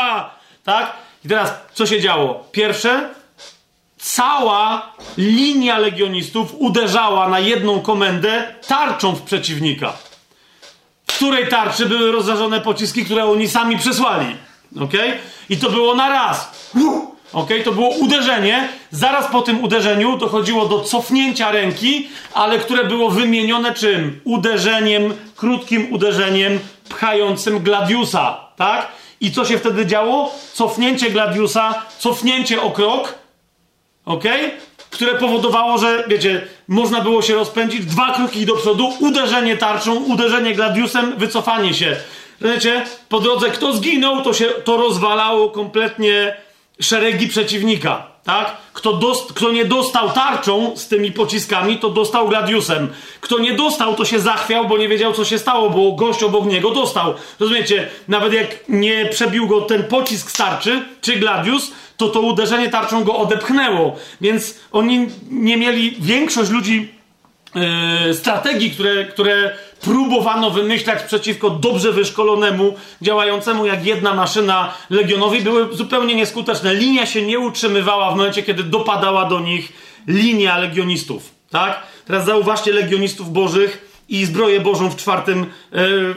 tak? 0.64 0.92
I 1.24 1.28
teraz 1.28 1.54
co 1.74 1.86
się 1.86 2.00
działo? 2.00 2.44
Pierwsze, 2.52 3.08
cała 3.98 4.92
linia 5.18 5.78
legionistów 5.78 6.54
uderzała 6.58 7.28
na 7.28 7.38
jedną 7.38 7.80
komendę 7.80 8.54
tarczą 8.66 9.14
w 9.14 9.22
przeciwnika. 9.22 9.92
W 11.06 11.14
której 11.16 11.48
tarczy 11.48 11.86
były 11.86 12.12
rozżarzone 12.12 12.60
pociski, 12.60 13.04
które 13.04 13.24
oni 13.24 13.48
sami 13.48 13.78
przesłali. 13.78 14.36
Ok? 14.80 14.92
I 15.48 15.56
to 15.56 15.70
było 15.70 15.94
na 15.94 16.08
raz. 16.08 16.50
Ok, 17.32 17.48
to 17.64 17.72
było 17.72 17.88
uderzenie. 17.88 18.68
Zaraz 18.90 19.30
po 19.32 19.42
tym 19.42 19.64
uderzeniu 19.64 20.16
dochodziło 20.16 20.66
do 20.66 20.80
cofnięcia 20.80 21.50
ręki, 21.50 22.08
ale 22.34 22.58
które 22.58 22.84
było 22.84 23.10
wymienione 23.10 23.74
czym? 23.74 24.20
Uderzeniem, 24.24 25.14
krótkim 25.36 25.92
uderzeniem 25.92 26.58
pchającym 26.88 27.58
gladiusa, 27.58 28.40
tak? 28.56 28.88
I 29.20 29.32
co 29.32 29.44
się 29.44 29.58
wtedy 29.58 29.86
działo? 29.86 30.34
Cofnięcie 30.52 31.10
gladiusa, 31.10 31.82
cofnięcie 31.98 32.62
o 32.62 32.70
krok, 32.70 33.14
ok? 34.04 34.24
Które 34.90 35.14
powodowało, 35.14 35.78
że 35.78 36.04
wiecie, 36.08 36.46
można 36.68 37.00
było 37.00 37.22
się 37.22 37.34
rozpędzić 37.34 37.86
dwa 37.86 38.14
kroki 38.14 38.46
do 38.46 38.56
przodu, 38.56 38.92
uderzenie 39.00 39.56
tarczą, 39.56 39.94
uderzenie 39.94 40.54
gladiusem, 40.54 41.14
wycofanie 41.16 41.74
się. 41.74 41.96
Wiecie, 42.40 42.84
po 43.08 43.20
drodze 43.20 43.50
kto 43.50 43.72
zginął, 43.72 44.22
to 44.22 44.34
się 44.34 44.44
to 44.44 44.76
rozwalało 44.76 45.50
kompletnie 45.50 46.36
szeregi 46.80 47.28
przeciwnika, 47.28 48.06
tak? 48.24 48.56
Kto, 48.72 48.92
dost, 48.92 49.32
kto 49.32 49.52
nie 49.52 49.64
dostał 49.64 50.10
tarczą 50.10 50.76
z 50.76 50.88
tymi 50.88 51.12
pociskami, 51.12 51.78
to 51.78 51.90
dostał 51.90 52.28
gladiusem. 52.28 52.88
Kto 53.20 53.38
nie 53.38 53.54
dostał, 53.54 53.94
to 53.94 54.04
się 54.04 54.20
zachwiał, 54.20 54.68
bo 54.68 54.78
nie 54.78 54.88
wiedział, 54.88 55.12
co 55.12 55.24
się 55.24 55.38
stało, 55.38 55.70
bo 55.70 55.92
gość 55.92 56.22
obok 56.22 56.46
niego 56.46 56.70
dostał. 56.70 57.14
Rozumiecie? 57.40 57.88
Nawet 58.08 58.32
jak 58.32 58.68
nie 58.68 59.06
przebił 59.06 59.46
go 59.46 59.60
ten 59.60 59.84
pocisk 59.84 60.30
starczy, 60.30 60.82
czy 61.00 61.16
gladius, 61.16 61.70
to 61.96 62.08
to 62.08 62.20
uderzenie 62.20 62.68
tarczą 62.68 63.04
go 63.04 63.16
odepchnęło. 63.16 63.96
Więc 64.20 64.60
oni 64.72 65.06
nie 65.30 65.56
mieli, 65.56 65.96
większość 66.00 66.50
ludzi 66.50 66.88
yy, 67.54 68.14
strategii, 68.14 68.70
które, 68.70 69.04
które 69.04 69.56
próbowano 69.80 70.50
wymyślać 70.50 71.02
przeciwko 71.02 71.50
dobrze 71.50 71.92
wyszkolonemu, 71.92 72.74
działającemu 73.02 73.66
jak 73.66 73.86
jedna 73.86 74.14
maszyna 74.14 74.74
legionowi, 74.90 75.40
były 75.40 75.76
zupełnie 75.76 76.14
nieskuteczne. 76.14 76.74
Linia 76.74 77.06
się 77.06 77.22
nie 77.22 77.38
utrzymywała 77.38 78.10
w 78.10 78.16
momencie, 78.16 78.42
kiedy 78.42 78.62
dopadała 78.62 79.24
do 79.24 79.40
nich 79.40 79.72
linia 80.06 80.58
legionistów. 80.58 81.30
Tak? 81.50 81.82
Teraz 82.06 82.24
zauważcie 82.24 82.72
legionistów 82.72 83.32
bożych 83.32 84.02
i 84.08 84.24
zbroję 84.24 84.60
Bożą 84.60 84.90
w 84.90 84.96
czwartym, 84.96 85.42
e, 85.42 85.46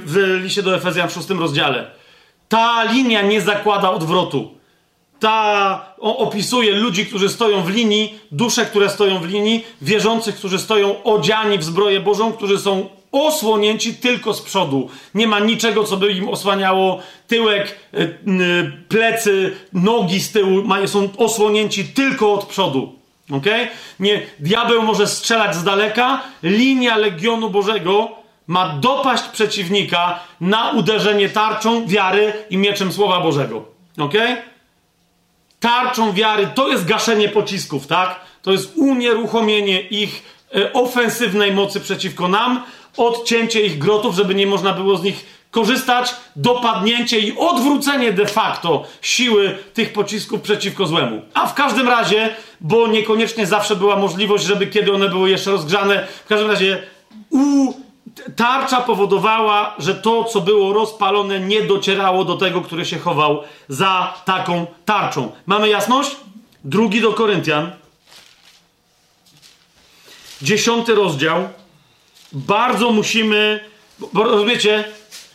w 0.06 0.40
liście 0.44 0.64
do 0.64 0.76
Efezjan 0.76 1.10
w 1.10 1.14
szóstym 1.14 1.40
rozdziale. 1.40 1.92
Ta 2.50 2.84
linia 2.84 3.22
nie 3.22 3.42
zakłada 3.42 3.92
odwrotu. 3.92 4.52
Ta 5.20 5.86
opisuje 5.98 6.76
ludzi, 6.76 7.06
którzy 7.06 7.30
stoją 7.30 7.64
w 7.64 7.70
linii, 7.70 8.20
dusze, 8.32 8.66
które 8.66 8.90
stoją 8.90 9.20
w 9.20 9.26
linii, 9.26 9.66
wierzących, 9.82 10.36
którzy 10.36 10.60
stoją 10.60 11.04
odziani 11.04 11.58
w 11.58 11.64
zbroję 11.64 12.00
Bożą, 12.00 12.34
którzy 12.34 12.60
są 12.60 12.90
osłonięci 13.12 13.96
tylko 13.96 14.34
z 14.34 14.42
przodu. 14.42 14.90
Nie 15.16 15.28
ma 15.28 15.40
niczego, 15.40 15.84
co 15.84 15.98
by 15.98 16.12
im 16.12 16.30
osłaniało 16.30 17.00
tyłek, 17.28 17.80
y, 17.94 17.98
y, 17.98 18.72
plecy, 18.90 19.56
nogi 19.74 20.20
z 20.20 20.32
tyłu. 20.32 20.64
Są 20.86 21.10
osłonięci 21.18 21.86
tylko 21.86 22.34
od 22.34 22.46
przodu. 22.46 23.02
Okay? 23.32 23.68
Nie, 24.00 24.22
diabeł 24.40 24.84
może 24.84 25.08
strzelać 25.08 25.56
z 25.56 25.64
daleka. 25.64 26.22
Linia 26.44 26.98
Legionu 26.98 27.50
Bożego 27.50 28.10
ma 28.48 28.70
dopaść 28.70 29.24
przeciwnika 29.24 30.20
na 30.42 30.72
uderzenie 30.72 31.30
tarczą 31.30 31.88
wiary 31.88 32.34
i 32.50 32.58
mieczem 32.58 32.94
Słowa 32.94 33.20
Bożego. 33.20 33.66
Okay? 33.98 34.38
Tarczą 35.60 36.14
wiary 36.14 36.48
to 36.56 36.68
jest 36.68 36.86
gaszenie 36.86 37.30
pocisków, 37.30 37.88
tak? 37.88 38.20
To 38.42 38.52
jest 38.52 38.78
unieruchomienie 38.78 39.82
ich 39.82 40.24
e, 40.56 40.74
ofensywnej 40.74 41.52
mocy 41.52 41.80
przeciwko 41.80 42.28
nam, 42.28 42.64
odcięcie 42.98 43.62
ich 43.62 43.78
grotów, 43.78 44.16
żeby 44.16 44.36
nie 44.36 44.48
można 44.48 44.74
było 44.74 44.98
z 44.98 45.04
nich 45.04 45.26
korzystać, 45.52 46.16
dopadnięcie 46.36 47.20
i 47.20 47.38
odwrócenie 47.38 48.14
de 48.14 48.26
facto 48.26 48.84
siły 49.02 49.58
tych 49.74 49.94
pocisków 49.94 50.42
przeciwko 50.42 50.86
złemu. 50.86 51.22
A 51.34 51.48
w 51.48 51.54
każdym 51.54 51.88
razie, 51.88 52.36
bo 52.62 52.88
niekoniecznie 52.88 53.48
zawsze 53.48 53.76
była 53.76 53.96
możliwość, 53.96 54.44
żeby 54.44 54.68
kiedy 54.68 54.94
one 54.94 55.10
były 55.10 55.30
jeszcze 55.30 55.52
rozgrzane, 55.52 56.08
w 56.26 56.28
każdym 56.28 56.52
razie 56.52 56.84
u 57.30 57.74
tarcza 58.36 58.82
powodowała, 58.82 59.76
że 59.80 59.96
to, 59.96 60.24
co 60.24 60.42
było 60.42 60.74
rozpalone, 60.74 61.40
nie 61.40 61.62
docierało 61.62 62.26
do 62.26 62.38
tego, 62.38 62.62
który 62.62 62.86
się 62.86 63.00
chował 63.00 63.44
za 63.70 64.14
taką 64.26 64.66
tarczą. 64.86 65.32
Mamy 65.46 65.70
jasność? 65.70 66.16
Drugi 66.64 67.02
do 67.02 67.14
Koryntian. 67.14 67.72
Dziesiąty 70.42 70.96
rozdział. 70.96 71.50
Bardzo 72.32 72.92
musimy, 72.92 73.60
bo 74.14 74.24
rozumiecie, 74.24 74.84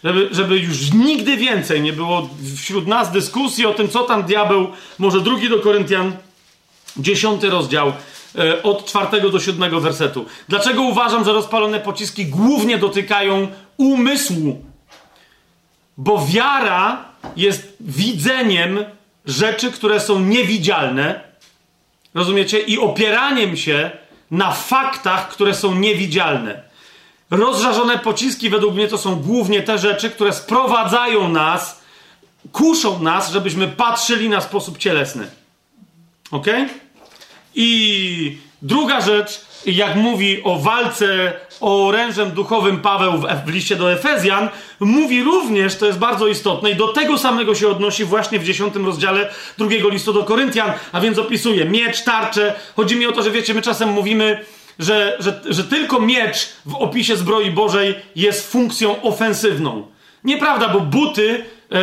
żeby, 0.05 0.28
żeby 0.33 0.58
już 0.58 0.92
nigdy 0.92 1.36
więcej 1.36 1.81
nie 1.81 1.92
było 1.92 2.28
wśród 2.57 2.86
nas 2.86 3.12
dyskusji 3.12 3.66
o 3.66 3.75
tym, 3.75 3.89
co 3.89 4.05
tam 4.05 4.23
diabeł, 4.23 4.68
może 4.99 5.20
drugi 5.20 5.49
do 5.49 5.60
Koryntian, 5.60 6.16
dziesiąty 6.97 7.50
rozdział, 7.50 7.92
e, 8.39 8.62
od 8.62 8.84
czwartego 8.84 9.31
do 9.31 9.41
siódmego 9.41 9.81
wersetu. 9.81 10.26
Dlaczego 10.49 10.83
uważam, 10.83 11.25
że 11.25 11.33
rozpalone 11.33 11.81
pociski 11.81 12.26
głównie 12.26 12.78
dotykają 12.78 13.49
umysłu? 13.76 14.65
Bo 15.97 16.26
wiara 16.26 17.05
jest 17.36 17.76
widzeniem 17.81 18.84
rzeczy, 19.26 19.73
które 19.73 20.00
są 20.00 20.20
niewidzialne, 20.20 21.20
rozumiecie, 22.15 22.58
i 22.58 22.78
opieraniem 22.78 23.57
się 23.57 23.91
na 24.31 24.52
faktach, 24.52 25.28
które 25.28 25.55
są 25.55 25.75
niewidzialne. 25.75 26.66
Rozżarzone 27.30 27.98
pociski 27.98 28.50
według 28.50 28.74
mnie 28.74 28.88
to 28.88 28.98
są 28.98 29.16
głównie 29.16 29.62
te 29.62 29.78
rzeczy, 29.78 30.10
które 30.10 30.32
sprowadzają 30.32 31.28
nas, 31.28 31.80
kuszą 32.52 33.02
nas, 33.02 33.32
żebyśmy 33.32 33.68
patrzyli 33.68 34.28
na 34.28 34.40
sposób 34.40 34.78
cielesny. 34.78 35.30
Ok? 36.30 36.46
I 37.55 38.38
druga 38.62 39.00
rzecz, 39.00 39.40
jak 39.66 39.96
mówi 39.96 40.42
o 40.44 40.58
walce 40.58 41.32
o 41.60 41.86
orężem 41.86 42.30
duchowym 42.30 42.80
Paweł 42.80 43.12
w, 43.18 43.26
w 43.46 43.48
liście 43.48 43.76
do 43.76 43.92
Efezjan, 43.92 44.48
mówi 44.80 45.22
również, 45.22 45.76
to 45.76 45.86
jest 45.86 45.98
bardzo 45.98 46.26
istotne, 46.26 46.70
i 46.70 46.76
do 46.76 46.88
tego 46.88 47.18
samego 47.18 47.55
się 47.55 47.68
odnosi 47.68 48.05
właśnie 48.05 48.38
w 48.38 48.44
dziesiątym 48.44 48.86
rozdziale 48.86 49.30
drugiego 49.58 49.88
listu 49.88 50.12
do 50.12 50.24
Koryntian, 50.24 50.72
a 50.92 51.00
więc 51.00 51.18
opisuje 51.18 51.64
miecz, 51.64 52.02
tarczę. 52.02 52.55
Chodzi 52.76 52.96
mi 52.96 53.06
o 53.06 53.12
to, 53.12 53.22
że 53.22 53.30
wiecie, 53.30 53.55
my 53.55 53.62
czasem 53.62 53.88
mówimy, 53.88 54.44
że, 54.78 55.16
że, 55.20 55.40
że 55.48 55.64
tylko 55.64 56.00
miecz 56.00 56.48
w 56.66 56.74
opisie 56.74 57.16
zbroi 57.16 57.50
Bożej 57.50 57.94
jest 58.16 58.52
funkcją 58.52 59.02
ofensywną. 59.02 59.86
Nieprawda, 60.24 60.68
bo 60.68 60.80
buty 60.80 61.44
yy, 61.70 61.78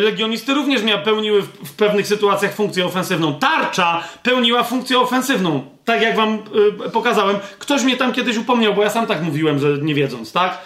legionisty 0.00 0.54
również 0.54 0.82
miały, 0.82 1.02
pełniły 1.02 1.42
w, 1.42 1.46
w, 1.46 1.72
pewnych 1.72 2.06
sytuacjach 2.06 2.54
funkcję 2.54 2.86
ofensywną. 2.86 3.38
Tarcza 3.38 4.04
pełniła 4.22 4.64
funkcję 4.64 4.98
ofensywną. 4.98 5.64
Tak 5.84 6.02
jak 6.02 6.16
wam 6.16 6.38
yy, 6.80 6.90
pokazałem. 6.90 7.36
Ktoś 7.58 7.82
mnie 7.82 7.96
tam 7.96 8.12
kiedyś 8.12 8.36
upomniał, 8.36 8.74
bo 8.74 8.82
ja 8.82 8.90
sam 8.90 9.06
tak 9.06 9.22
mówiłem, 9.22 9.58
że 9.58 9.68
nie 9.82 9.94
wiedząc, 9.94 10.32
tak? 10.32 10.58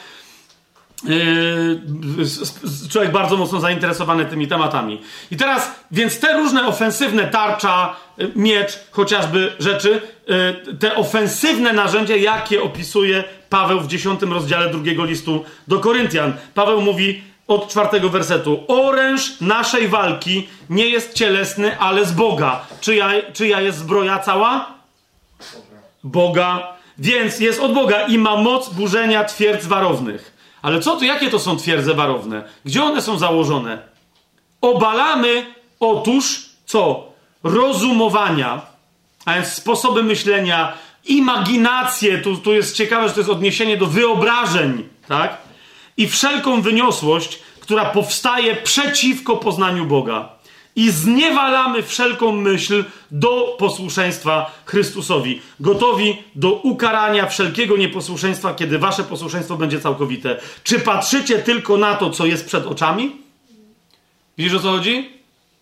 Yy, 1.07 2.89
człowiek 2.91 3.13
bardzo 3.13 3.37
mocno 3.37 3.61
zainteresowany 3.61 4.25
tymi 4.25 4.49
tematami. 4.49 5.01
I 5.31 5.37
teraz, 5.37 5.71
więc 5.91 6.21
te 6.21 6.37
różne 6.37 6.67
ofensywne 6.67 7.27
tarcza, 7.27 7.97
yy, 8.19 8.33
miecz, 8.37 8.79
chociażby 8.91 9.53
rzeczy, 9.59 10.01
yy, 10.67 10.77
te 10.77 10.97
ofensywne 10.97 11.73
narzędzia, 11.73 12.17
jakie 12.17 12.63
opisuje 12.63 13.25
Paweł 13.51 13.81
w 13.81 13.87
dziesiątym 13.87 14.33
rozdziale 14.33 14.71
drugiego 14.71 15.05
listu 15.05 15.45
do 15.69 15.81
Koryntian. 15.81 16.33
Paweł 16.55 16.81
mówi 16.81 17.23
od 17.49 17.69
czwartego 17.69 18.09
wersetu: 18.09 18.65
Oręż 18.69 19.41
naszej 19.41 19.89
walki 19.89 20.49
nie 20.71 20.87
jest 20.87 21.15
cielesny, 21.15 21.79
ale 21.79 22.05
z 22.05 22.13
Boga. 22.13 22.67
Czyja, 22.81 23.11
czyja 23.33 23.61
jest 23.61 23.79
zbroja 23.79 24.19
cała? 24.19 24.75
Boga. 26.05 26.77
Więc 26.99 27.41
jest 27.41 27.61
od 27.61 27.75
Boga 27.75 28.07
i 28.07 28.19
ma 28.19 28.37
moc 28.37 28.69
burzenia 28.69 29.25
twierdz 29.25 29.67
warownych. 29.67 30.36
Ale 30.67 30.81
co 30.81 30.97
to, 30.97 31.05
jakie 31.05 31.31
to 31.31 31.39
są 31.39 31.57
twierdze 31.57 31.95
warowne? 31.95 32.45
Gdzie 32.65 32.85
one 32.85 33.03
są 33.03 33.19
założone? 33.19 33.79
Obalamy 34.61 35.55
otóż 35.81 36.47
co? 36.65 37.13
Rozumowania, 37.45 38.61
a 39.25 39.35
więc 39.35 39.49
sposoby 39.49 40.03
myślenia, 40.03 40.73
imaginacje, 41.05 42.19
tu, 42.19 42.37
tu 42.37 42.53
jest 42.53 42.77
ciekawe, 42.77 43.09
że 43.09 43.15
to 43.15 43.21
jest 43.21 43.31
odniesienie 43.31 43.77
do 43.77 43.87
wyobrażeń, 43.87 44.89
tak? 45.09 45.37
I 45.97 46.09
wszelką 46.09 46.63
wyniosłość, 46.63 47.39
która 47.61 47.85
powstaje 47.85 48.57
przeciwko 48.57 49.37
poznaniu 49.37 49.87
Boga 49.87 50.29
i 50.77 50.91
zniewalamy 50.91 51.83
wszelką 51.83 52.33
myśl 52.33 52.85
do 53.11 53.57
posłuszeństwa 53.59 54.51
Chrystusowi. 54.65 55.41
Gotowi 55.61 56.23
do 56.35 56.53
ukarania 56.53 57.27
wszelkiego 57.27 57.77
nieposłuszeństwa, 57.77 58.55
kiedy 58.55 58.79
wasze 58.79 59.05
posłuszeństwo 59.05 59.57
będzie 59.57 59.81
całkowite. 59.81 60.41
Czy 60.65 60.81
patrzycie 60.81 61.39
tylko 61.39 61.77
na 61.77 61.95
to, 61.95 62.11
co 62.11 62.27
jest 62.27 62.47
przed 62.47 62.67
oczami? 62.67 63.17
Widzisz 64.39 64.55
o 64.55 64.61
co 64.61 64.71
chodzi? 64.71 65.11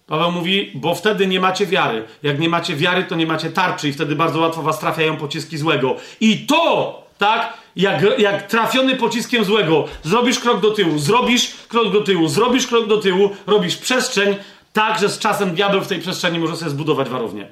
Paweł 0.06 0.32
mówi, 0.32 0.70
bo 0.74 0.94
wtedy 0.94 1.26
nie 1.26 1.40
macie 1.40 1.66
wiary. 1.66 2.04
Jak 2.22 2.38
nie 2.38 2.48
macie 2.48 2.76
wiary, 2.76 3.04
to 3.04 3.14
nie 3.14 3.26
macie 3.26 3.50
tarczy 3.50 3.88
i 3.88 3.92
wtedy 3.92 4.16
bardzo 4.16 4.40
łatwo 4.40 4.62
was 4.62 4.78
trafiają 4.78 5.16
pociski 5.16 5.58
złego. 5.58 5.96
I 6.20 6.46
to, 6.46 7.02
tak, 7.18 7.52
jak, 7.76 8.18
jak 8.18 8.46
trafiony 8.46 8.96
pociskiem 8.96 9.44
złego, 9.44 9.84
zrobisz 10.02 10.38
krok 10.38 10.60
do 10.60 10.70
tyłu, 10.70 10.98
zrobisz 10.98 11.54
krok 11.68 11.92
do 11.92 12.00
tyłu, 12.00 12.28
zrobisz 12.28 12.66
krok 12.66 12.86
do 12.86 12.98
tyłu, 12.98 13.30
robisz 13.46 13.76
przestrzeń, 13.76 14.36
tak, 14.74 14.98
że 15.00 15.08
z 15.08 15.18
czasem 15.18 15.54
diabeł 15.54 15.80
w 15.80 15.86
tej 15.86 16.00
przestrzeni 16.00 16.38
może 16.38 16.56
sobie 16.56 16.70
zbudować 16.70 17.08
warownię. 17.08 17.48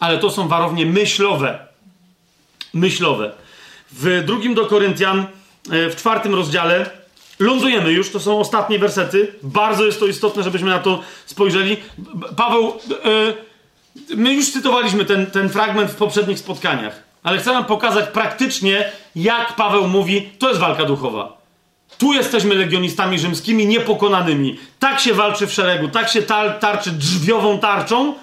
Ale 0.00 0.18
to 0.18 0.30
są 0.30 0.48
warownie 0.48 0.86
myślowe. 0.86 1.66
Myślowe. 2.74 3.32
W 3.92 4.22
drugim 4.26 4.54
do 4.54 4.66
Koryntian, 4.66 5.18
e, 5.70 5.90
w 5.90 5.96
czwartym 5.96 6.34
rozdziale, 6.34 6.90
lądujemy 7.38 7.92
już, 7.92 8.10
to 8.10 8.20
są 8.20 8.40
ostatnie 8.40 8.78
wersety. 8.78 9.34
Bardzo 9.42 9.86
jest 9.86 10.00
to 10.00 10.06
istotne, 10.06 10.42
żebyśmy 10.42 10.70
na 10.70 10.78
to 10.78 11.00
spojrzeli. 11.26 11.76
Paweł, 12.36 12.68
e, 12.68 13.34
my 14.16 14.34
już 14.34 14.52
cytowaliśmy 14.52 15.04
ten, 15.04 15.26
ten 15.26 15.48
fragment 15.48 15.90
w 15.90 15.96
poprzednich 15.96 16.38
spotkaniach, 16.38 17.02
ale 17.22 17.38
chcę 17.38 17.52
wam 17.52 17.64
pokazać 17.64 18.08
praktycznie, 18.08 18.92
jak 19.16 19.56
Paweł 19.56 19.88
mówi, 19.88 20.30
to 20.38 20.48
jest 20.48 20.60
walka 20.60 20.84
duchowa. 20.84 21.37
Tu 21.98 22.12
jesteśmy 22.12 22.54
legionistami 22.54 23.18
rzymskimi 23.18 23.66
niepokonanymi. 23.66 24.58
Tak 24.78 25.00
się 25.00 25.14
walczy 25.14 25.46
w 25.46 25.52
szeregu, 25.52 25.88
tak 25.88 26.08
się 26.08 26.22
tar 26.22 26.58
tarczy 26.58 26.90
drzwiową 26.90 27.58
tarczą, 27.58 28.14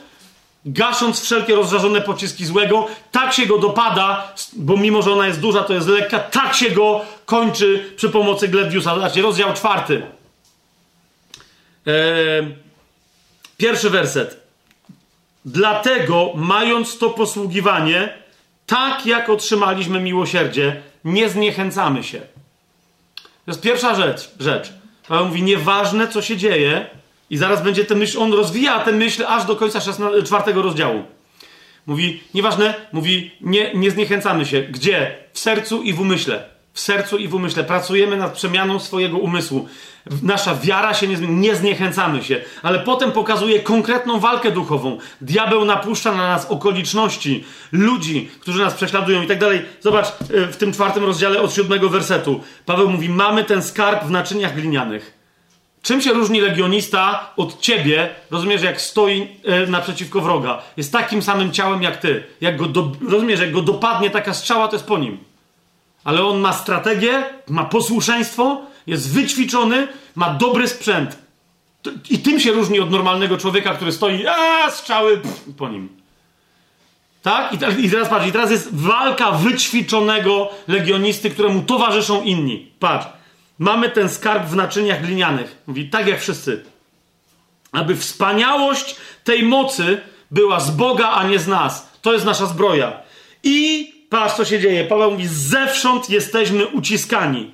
gasząc 0.65 1.21
wszelkie 1.21 1.55
rozżarzone 1.55 2.01
pociski 2.01 2.45
złego, 2.45 2.87
tak 3.11 3.33
się 3.33 3.45
go 3.45 3.57
dopada, 3.57 4.33
bo 4.53 4.77
mimo, 4.77 5.01
że 5.01 5.11
ona 5.13 5.27
jest 5.27 5.39
duża, 5.39 5.63
to 5.63 5.73
jest 5.73 5.87
lekka, 5.87 6.19
tak 6.19 6.55
się 6.55 6.71
go 6.71 7.01
kończy 7.25 7.93
przy 7.95 8.09
pomocy 8.09 8.47
Glediusa. 8.47 8.95
Zobaczcie, 8.95 9.21
rozdział 9.21 9.53
czwarty. 9.53 10.01
Eee, 11.85 12.55
pierwszy 13.57 13.89
werset. 13.89 14.45
Dlatego, 15.45 16.31
mając 16.35 16.97
to 16.97 17.09
posługiwanie, 17.09 18.13
tak 18.65 19.05
jak 19.05 19.29
otrzymaliśmy 19.29 19.99
miłosierdzie, 19.99 20.81
nie 21.03 21.29
zniechęcamy 21.29 22.03
się. 22.03 22.34
To 23.45 23.51
jest 23.51 23.61
pierwsza 23.61 23.95
rzecz. 23.95 24.31
rzecz. 24.39 24.73
Paweł 25.07 25.25
mówi, 25.25 25.43
nieważne 25.43 26.07
co 26.07 26.21
się 26.21 26.37
dzieje, 26.37 26.85
i 27.29 27.37
zaraz 27.37 27.63
będzie 27.63 27.85
ten 27.85 27.97
myśl, 27.97 28.19
on 28.19 28.33
rozwija 28.33 28.79
tę 28.79 28.91
myśl 28.91 29.25
aż 29.27 29.45
do 29.45 29.55
końca 29.55 29.79
czwartego 30.25 30.61
rozdziału. 30.61 31.03
Mówi, 31.85 32.23
nieważne, 32.33 32.73
mówi, 32.91 33.31
nie, 33.41 33.73
nie 33.73 33.91
zniechęcamy 33.91 34.45
się. 34.45 34.61
Gdzie? 34.61 35.17
W 35.33 35.39
sercu 35.39 35.83
i 35.83 35.93
w 35.93 35.99
umyśle. 35.99 36.54
W 36.75 36.79
sercu 36.79 37.17
i 37.17 37.27
w 37.27 37.35
umyśle. 37.35 37.63
Pracujemy 37.63 38.17
nad 38.17 38.33
przemianą 38.33 38.79
swojego 38.79 39.17
umysłu. 39.17 39.67
Nasza 40.23 40.55
wiara 40.55 40.93
się 40.93 41.07
nie 41.07 41.17
zmieni, 41.17 41.35
nie 41.35 41.55
zniechęcamy 41.55 42.23
się, 42.23 42.41
ale 42.63 42.79
potem 42.79 43.11
pokazuje 43.11 43.59
konkretną 43.59 44.19
walkę 44.19 44.51
duchową. 44.51 44.97
Diabeł 45.21 45.65
napuszcza 45.65 46.11
na 46.11 46.27
nas 46.27 46.45
okoliczności, 46.45 47.43
ludzi, 47.71 48.29
którzy 48.39 48.59
nas 48.59 48.73
prześladują 48.73 49.21
i 49.21 49.27
tak 49.27 49.39
dalej. 49.39 49.61
Zobacz 49.81 50.07
y, 50.07 50.47
w 50.47 50.57
tym 50.57 50.73
czwartym 50.73 51.05
rozdziale 51.05 51.41
od 51.41 51.53
siódmego 51.53 51.89
wersetu. 51.89 52.41
Paweł 52.65 52.89
mówi: 52.89 53.09
Mamy 53.09 53.43
ten 53.43 53.63
skarb 53.63 54.03
w 54.03 54.11
naczyniach 54.11 54.55
glinianych. 54.55 55.13
Czym 55.81 56.01
się 56.01 56.13
różni 56.13 56.41
legionista 56.41 57.29
od 57.37 57.59
ciebie, 57.59 58.09
rozumiesz, 58.31 58.61
jak 58.61 58.81
stoi 58.81 59.27
e, 59.43 59.67
naprzeciwko 59.67 60.21
wroga? 60.21 60.61
Jest 60.77 60.91
takim 60.91 61.21
samym 61.21 61.51
ciałem 61.51 61.83
jak 61.83 61.97
ty. 61.97 62.23
Jak 62.41 62.57
go 62.57 62.65
do, 62.65 62.91
rozumiesz, 63.09 63.39
jak 63.39 63.51
go 63.51 63.61
dopadnie 63.61 64.09
taka 64.09 64.33
strzała, 64.33 64.67
to 64.67 64.75
jest 64.75 64.87
po 64.87 64.97
nim. 64.97 65.17
Ale 66.05 66.25
on 66.25 66.39
ma 66.39 66.53
strategię, 66.53 67.23
ma 67.47 67.65
posłuszeństwo, 67.65 68.61
jest 68.87 69.13
wyćwiczony, 69.13 69.87
ma 70.15 70.33
dobry 70.33 70.67
sprzęt. 70.67 71.17
I 72.09 72.19
tym 72.19 72.39
się 72.39 72.51
różni 72.51 72.79
od 72.79 72.91
normalnego 72.91 73.37
człowieka, 73.37 73.73
który 73.73 73.91
stoi, 73.91 74.27
a 74.27 74.71
strzały 74.71 75.17
pff, 75.17 75.43
po 75.57 75.69
nim. 75.69 75.89
Tak? 77.21 77.53
I, 77.53 77.85
I 77.85 77.89
teraz 77.89 78.09
patrz, 78.09 78.27
i 78.27 78.31
teraz 78.31 78.51
jest 78.51 78.75
walka 78.75 79.31
wyćwiczonego 79.31 80.49
legionisty, 80.67 81.29
któremu 81.29 81.61
towarzyszą 81.61 82.23
inni. 82.23 82.71
Patrz. 82.79 83.07
Mamy 83.59 83.89
ten 83.89 84.09
skarb 84.09 84.47
w 84.47 84.55
naczyniach 84.55 85.01
glinianych. 85.01 85.57
Mówi, 85.67 85.89
tak 85.89 86.07
jak 86.07 86.21
wszyscy. 86.21 86.65
Aby 87.71 87.95
wspaniałość 87.95 88.95
tej 89.23 89.43
mocy 89.43 90.01
była 90.31 90.59
z 90.59 90.71
Boga, 90.71 91.09
a 91.09 91.27
nie 91.27 91.39
z 91.39 91.47
nas. 91.47 91.89
To 92.01 92.13
jest 92.13 92.25
nasza 92.25 92.45
zbroja. 92.45 92.99
I 93.43 93.94
patrz, 94.09 94.35
co 94.35 94.45
się 94.45 94.59
dzieje. 94.59 94.83
Paweł 94.83 95.11
mówi, 95.11 95.27
zewsząd 95.27 96.09
jesteśmy 96.09 96.67
uciskani, 96.67 97.51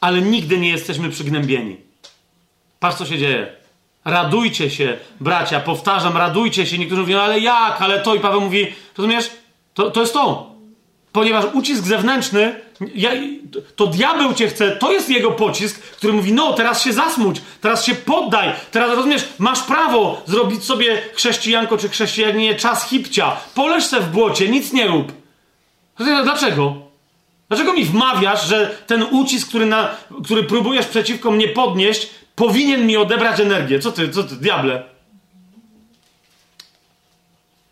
ale 0.00 0.20
nigdy 0.20 0.58
nie 0.58 0.70
jesteśmy 0.70 1.10
przygnębieni. 1.10 1.76
Patrz, 2.80 2.98
co 2.98 3.06
się 3.06 3.18
dzieje. 3.18 3.46
Radujcie 4.04 4.70
się, 4.70 4.96
bracia, 5.20 5.60
powtarzam, 5.60 6.16
radujcie 6.16 6.66
się. 6.66 6.78
Niektórzy 6.78 7.00
mówią, 7.00 7.20
ale 7.20 7.40
jak, 7.40 7.82
ale 7.82 8.00
to. 8.00 8.14
I 8.14 8.20
Paweł 8.20 8.40
mówi, 8.40 8.66
rozumiesz, 8.98 9.30
to, 9.74 9.90
to 9.90 10.00
jest 10.00 10.12
to. 10.12 10.50
Ponieważ 11.12 11.44
ucisk 11.54 11.84
zewnętrzny, 11.84 12.60
ja, 12.94 13.10
to 13.76 13.86
diabeł 13.86 14.34
cię 14.34 14.48
chce, 14.48 14.76
to 14.76 14.92
jest 14.92 15.10
jego 15.10 15.30
pocisk, 15.30 15.80
który 15.80 16.12
mówi: 16.12 16.32
No, 16.32 16.52
teraz 16.52 16.82
się 16.82 16.92
zasmuć, 16.92 17.36
teraz 17.60 17.84
się 17.84 17.94
poddaj, 17.94 18.52
teraz 18.70 18.96
rozumiesz, 18.96 19.28
masz 19.38 19.62
prawo 19.62 20.22
zrobić 20.26 20.64
sobie 20.64 21.02
chrześcijanko 21.14 21.78
czy 21.78 21.88
chrześcijaninie 21.88 22.54
czas 22.54 22.88
hipcia. 22.88 23.36
Poleż 23.54 23.84
se 23.84 24.00
w 24.00 24.10
błocie, 24.10 24.48
nic 24.48 24.72
nie 24.72 24.86
rób. 24.86 25.12
Dlaczego? 25.98 26.74
Dlaczego 27.48 27.72
mi 27.72 27.84
wmawiasz, 27.84 28.48
że 28.48 28.76
ten 28.86 29.02
ucisk, 29.02 29.48
który, 29.48 29.66
na, 29.66 29.96
który 30.24 30.44
próbujesz 30.44 30.86
przeciwko 30.86 31.30
mnie 31.30 31.48
podnieść, 31.48 32.08
powinien 32.34 32.86
mi 32.86 32.96
odebrać 32.96 33.40
energię? 33.40 33.78
Co 33.78 33.92
ty, 33.92 34.08
co 34.08 34.24
ty, 34.24 34.36
diable? 34.36 34.82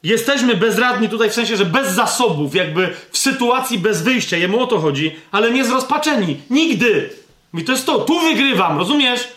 Jesteśmy 0.02 0.56
bezradni 0.56 1.08
tutaj 1.08 1.30
w 1.30 1.34
sensie, 1.34 1.56
że 1.56 1.64
bez 1.64 1.92
zasobów, 1.92 2.54
jakby 2.54 2.94
w 3.10 3.18
sytuacji 3.18 3.78
bez 3.78 4.02
wyjścia, 4.02 4.36
jemu 4.36 4.60
o 4.60 4.66
to 4.66 4.80
chodzi, 4.80 5.16
ale 5.32 5.50
nie 5.50 5.64
zrozpaczeni. 5.64 6.40
Nigdy. 6.50 7.10
I 7.54 7.64
to 7.64 7.72
jest 7.72 7.86
to, 7.86 7.98
tu 7.98 8.20
wygrywam, 8.20 8.78
rozumiesz? 8.78 9.28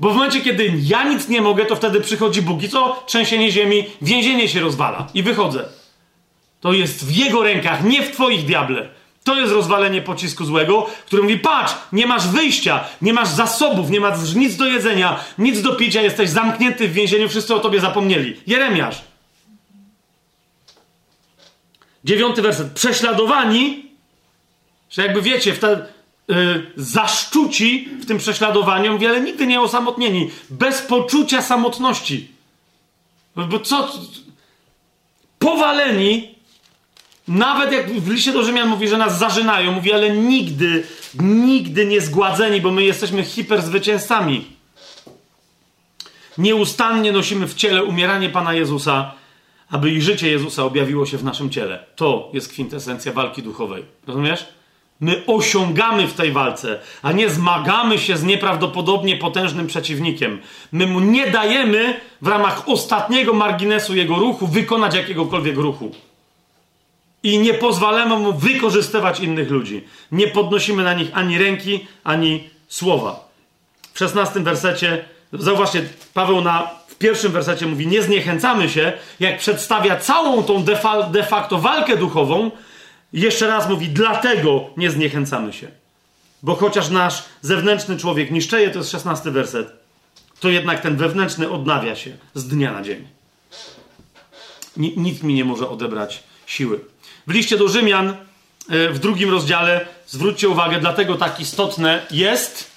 Bo 0.00 0.10
w 0.10 0.14
momencie, 0.14 0.40
kiedy 0.40 0.72
ja 0.82 1.08
nic 1.08 1.28
nie 1.28 1.40
mogę, 1.40 1.66
to 1.66 1.76
wtedy 1.76 2.00
przychodzi 2.00 2.42
Bóg 2.42 2.62
i 2.62 2.68
co? 2.68 3.02
Trzęsienie 3.06 3.50
ziemi, 3.50 3.86
więzienie 4.02 4.48
się 4.48 4.60
rozwala 4.60 5.06
i 5.14 5.22
wychodzę. 5.22 5.64
To 6.64 6.72
jest 6.72 7.04
w 7.04 7.16
jego 7.16 7.42
rękach, 7.42 7.84
nie 7.84 8.02
w 8.02 8.10
twoich 8.10 8.44
diable. 8.44 8.88
To 9.24 9.40
jest 9.40 9.52
rozwalenie 9.52 10.02
pocisku 10.02 10.44
złego, 10.44 10.86
który 11.06 11.22
mówi: 11.22 11.38
Patrz, 11.38 11.74
nie 11.92 12.06
masz 12.06 12.28
wyjścia, 12.28 12.84
nie 13.02 13.12
masz 13.12 13.28
zasobów, 13.28 13.90
nie 13.90 14.00
masz 14.00 14.34
nic 14.34 14.56
do 14.56 14.66
jedzenia, 14.66 15.24
nic 15.38 15.62
do 15.62 15.74
picia, 15.74 16.02
jesteś 16.02 16.30
zamknięty 16.30 16.88
w 16.88 16.92
więzieniu, 16.92 17.28
wszyscy 17.28 17.54
o 17.54 17.60
tobie 17.60 17.80
zapomnieli. 17.80 18.40
Jeremiasz. 18.46 19.02
Dziewiąty 22.04 22.42
werset. 22.42 22.72
Prześladowani, 22.72 23.90
że 24.90 25.02
jakby 25.02 25.22
wiecie, 25.22 25.54
w 25.54 25.58
te, 25.58 25.86
yy, 26.28 26.72
zaszczuci 26.76 27.88
w 28.00 28.06
tym 28.06 28.18
prześladowaniu, 28.18 28.98
wiele 28.98 29.20
nigdy 29.20 29.46
nie 29.46 29.60
osamotnieni. 29.60 30.30
Bez 30.50 30.82
poczucia 30.82 31.42
samotności. 31.42 32.28
Bo 33.36 33.60
co? 33.60 33.92
Powaleni, 35.38 36.33
nawet 37.28 37.72
jak 37.72 37.90
w 37.90 38.10
liście 38.10 38.32
do 38.32 38.42
Rzymian 38.42 38.68
mówi, 38.68 38.88
że 38.88 38.98
nas 38.98 39.18
zażynają, 39.18 39.72
mówi, 39.72 39.92
ale 39.92 40.10
nigdy, 40.10 40.84
nigdy 41.20 41.86
nie 41.86 42.00
zgładzeni, 42.00 42.60
bo 42.60 42.70
my 42.70 42.84
jesteśmy 42.84 43.24
hiperzwycięzcami. 43.24 44.44
Nieustannie 46.38 47.12
nosimy 47.12 47.46
w 47.46 47.54
ciele 47.54 47.84
umieranie 47.84 48.28
Pana 48.28 48.54
Jezusa, 48.54 49.12
aby 49.70 49.90
i 49.90 50.02
życie 50.02 50.30
Jezusa 50.30 50.64
objawiło 50.64 51.06
się 51.06 51.18
w 51.18 51.24
naszym 51.24 51.50
ciele. 51.50 51.84
To 51.96 52.30
jest 52.32 52.48
kwintesencja 52.48 53.12
walki 53.12 53.42
duchowej. 53.42 53.84
Rozumiesz? 54.06 54.46
My 55.00 55.22
osiągamy 55.26 56.06
w 56.06 56.14
tej 56.14 56.32
walce, 56.32 56.80
a 57.02 57.12
nie 57.12 57.30
zmagamy 57.30 57.98
się 57.98 58.16
z 58.16 58.24
nieprawdopodobnie 58.24 59.16
potężnym 59.16 59.66
przeciwnikiem. 59.66 60.40
My 60.72 60.86
mu 60.86 61.00
nie 61.00 61.30
dajemy 61.30 62.00
w 62.22 62.26
ramach 62.26 62.68
ostatniego 62.68 63.34
marginesu 63.34 63.96
jego 63.96 64.16
ruchu 64.16 64.46
wykonać 64.46 64.94
jakiegokolwiek 64.94 65.56
ruchu. 65.56 65.90
I 67.24 67.38
nie 67.38 67.54
pozwalamy 67.54 68.16
mu 68.18 68.32
wykorzystywać 68.32 69.20
innych 69.20 69.50
ludzi. 69.50 69.84
Nie 70.12 70.28
podnosimy 70.28 70.82
na 70.82 70.94
nich 70.94 71.08
ani 71.12 71.38
ręki, 71.38 71.86
ani 72.04 72.50
słowa. 72.68 73.28
W 73.92 73.98
szesnastym 73.98 74.44
wersecie, 74.44 75.04
zauważcie, 75.32 75.88
Paweł 76.14 76.40
na 76.40 76.70
w 76.88 76.94
pierwszym 76.94 77.32
wersecie 77.32 77.66
mówi, 77.66 77.86
nie 77.86 78.02
zniechęcamy 78.02 78.68
się, 78.68 78.92
jak 79.20 79.38
przedstawia 79.38 79.96
całą 79.96 80.42
tą 80.42 80.64
de 81.12 81.24
facto 81.24 81.58
walkę 81.58 81.96
duchową, 81.96 82.50
jeszcze 83.12 83.46
raz 83.46 83.68
mówi, 83.68 83.88
dlatego 83.88 84.70
nie 84.76 84.90
zniechęcamy 84.90 85.52
się. 85.52 85.68
Bo 86.42 86.54
chociaż 86.54 86.90
nasz 86.90 87.24
zewnętrzny 87.42 87.96
człowiek 87.96 88.30
niszczeje, 88.30 88.70
to 88.70 88.78
jest 88.78 88.90
szesnasty 88.90 89.30
werset, 89.30 89.72
to 90.40 90.48
jednak 90.48 90.80
ten 90.80 90.96
wewnętrzny 90.96 91.50
odnawia 91.50 91.96
się 91.96 92.16
z 92.34 92.48
dnia 92.48 92.72
na 92.72 92.82
dzień. 92.82 93.08
Nikt 94.76 95.22
mi 95.22 95.34
nie 95.34 95.44
może 95.44 95.68
odebrać 95.68 96.22
siły. 96.46 96.80
W 97.26 97.32
liście 97.32 97.58
do 97.58 97.68
Rzymian 97.68 98.08
e, 98.08 98.88
w 98.88 98.98
drugim 98.98 99.30
rozdziale, 99.30 99.86
zwróćcie 100.06 100.48
uwagę, 100.48 100.80
dlatego 100.80 101.14
tak 101.14 101.40
istotne 101.40 102.06
jest, 102.10 102.70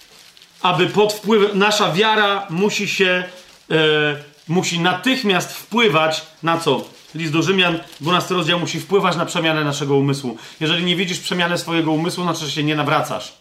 aby 0.61 0.87
pod 0.87 1.13
wpływem, 1.13 1.59
nasza 1.59 1.91
wiara 1.91 2.47
musi 2.49 2.87
się 2.87 3.23
e, 3.71 4.37
musi 4.47 4.79
natychmiast 4.79 5.53
wpływać 5.53 6.21
na 6.43 6.57
co? 6.57 6.85
List 7.15 7.33
do 7.33 7.41
Rzymian, 7.41 7.79
12 8.01 8.33
rozdział, 8.33 8.59
musi 8.59 8.79
wpływać 8.79 9.15
na 9.15 9.25
przemianę 9.25 9.63
naszego 9.63 9.95
umysłu. 9.95 10.37
Jeżeli 10.59 10.83
nie 10.83 10.95
widzisz 10.95 11.19
przemiany 11.19 11.57
swojego 11.57 11.91
umysłu, 11.91 12.23
znaczy, 12.23 12.45
że 12.45 12.51
się 12.51 12.63
nie 12.63 12.75
nawracasz. 12.75 13.33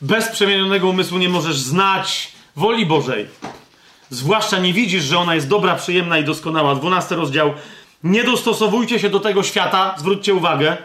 Bez 0.00 0.28
przemienionego 0.28 0.88
umysłu 0.88 1.18
nie 1.18 1.28
możesz 1.28 1.58
znać 1.58 2.32
woli 2.56 2.86
Bożej. 2.86 3.28
Zwłaszcza 4.10 4.58
nie 4.58 4.72
widzisz, 4.72 5.04
że 5.04 5.18
ona 5.18 5.34
jest 5.34 5.48
dobra, 5.48 5.74
przyjemna 5.74 6.18
i 6.18 6.24
doskonała. 6.24 6.74
12 6.74 7.14
rozdział. 7.14 7.54
Nie 8.04 8.24
dostosowujcie 8.24 8.98
się 8.98 9.10
do 9.10 9.20
tego 9.20 9.42
świata, 9.42 9.94
zwróćcie 9.98 10.34
uwagę, 10.34 10.76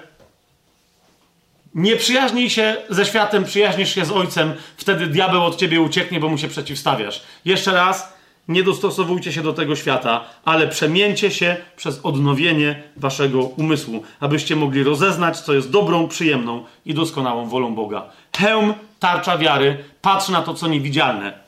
nie 1.75 1.95
przyjaźnij 1.95 2.49
się 2.49 2.77
ze 2.89 3.05
światem, 3.05 3.43
przyjaźnisz 3.43 3.95
się 3.95 4.05
z 4.05 4.11
Ojcem, 4.11 4.53
wtedy 4.77 5.07
diabeł 5.07 5.43
od 5.43 5.55
ciebie 5.55 5.81
ucieknie, 5.81 6.19
bo 6.19 6.29
mu 6.29 6.37
się 6.37 6.47
przeciwstawiasz. 6.47 7.23
Jeszcze 7.45 7.71
raz, 7.71 8.13
nie 8.47 8.63
dostosowujcie 8.63 9.33
się 9.33 9.41
do 9.41 9.53
tego 9.53 9.75
świata, 9.75 10.25
ale 10.45 10.67
przemieńcie 10.67 11.31
się 11.31 11.57
przez 11.75 11.99
odnowienie 12.03 12.83
waszego 12.97 13.39
umysłu, 13.41 14.03
abyście 14.19 14.55
mogli 14.55 14.83
rozeznać, 14.83 15.39
co 15.39 15.53
jest 15.53 15.71
dobrą, 15.71 16.07
przyjemną 16.07 16.65
i 16.85 16.93
doskonałą 16.93 17.49
wolą 17.49 17.75
Boga. 17.75 18.05
Hełm, 18.37 18.73
tarcza 18.99 19.37
wiary, 19.37 19.83
patrz 20.01 20.29
na 20.29 20.41
to, 20.41 20.53
co 20.53 20.67
niewidzialne. 20.67 21.46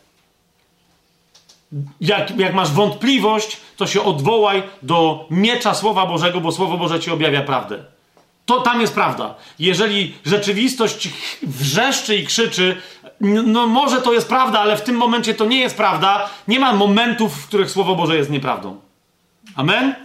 Jak, 2.02 2.40
jak 2.40 2.54
masz 2.54 2.72
wątpliwość, 2.72 3.58
to 3.78 3.88
się 3.88 4.04
odwołaj 4.04 4.64
do 4.82 5.28
miecza 5.30 5.74
Słowa 5.74 6.06
Bożego, 6.06 6.42
bo 6.42 6.52
Słowo 6.52 6.78
Boże 6.78 7.00
ci 7.00 7.12
objawia 7.12 7.42
prawdę. 7.42 7.84
To 8.46 8.62
tam 8.62 8.82
jest 8.82 8.94
prawda. 8.94 9.36
Jeżeli 9.60 10.16
rzeczywistość 10.26 11.10
wrzeszczy 11.42 12.16
i 12.16 12.26
krzyczy, 12.26 12.82
no 13.46 13.68
może 13.68 14.02
to 14.02 14.14
jest 14.14 14.28
prawda, 14.28 14.60
ale 14.60 14.78
w 14.78 14.82
tym 14.82 14.96
momencie 14.96 15.34
to 15.34 15.46
nie 15.46 15.60
jest 15.60 15.78
prawda, 15.78 16.30
nie 16.48 16.60
ma 16.60 16.74
momentów, 16.74 17.44
w 17.44 17.48
których 17.48 17.72
Słowo 17.72 17.96
Boże 17.96 18.18
jest 18.18 18.30
nieprawdą. 18.30 18.80
Amen? 19.56 19.96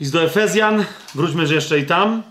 List 0.00 0.12
do 0.12 0.22
Efezjan, 0.22 0.84
wróćmy 1.14 1.54
jeszcze 1.54 1.78
i 1.78 1.86
tam. 1.86 2.22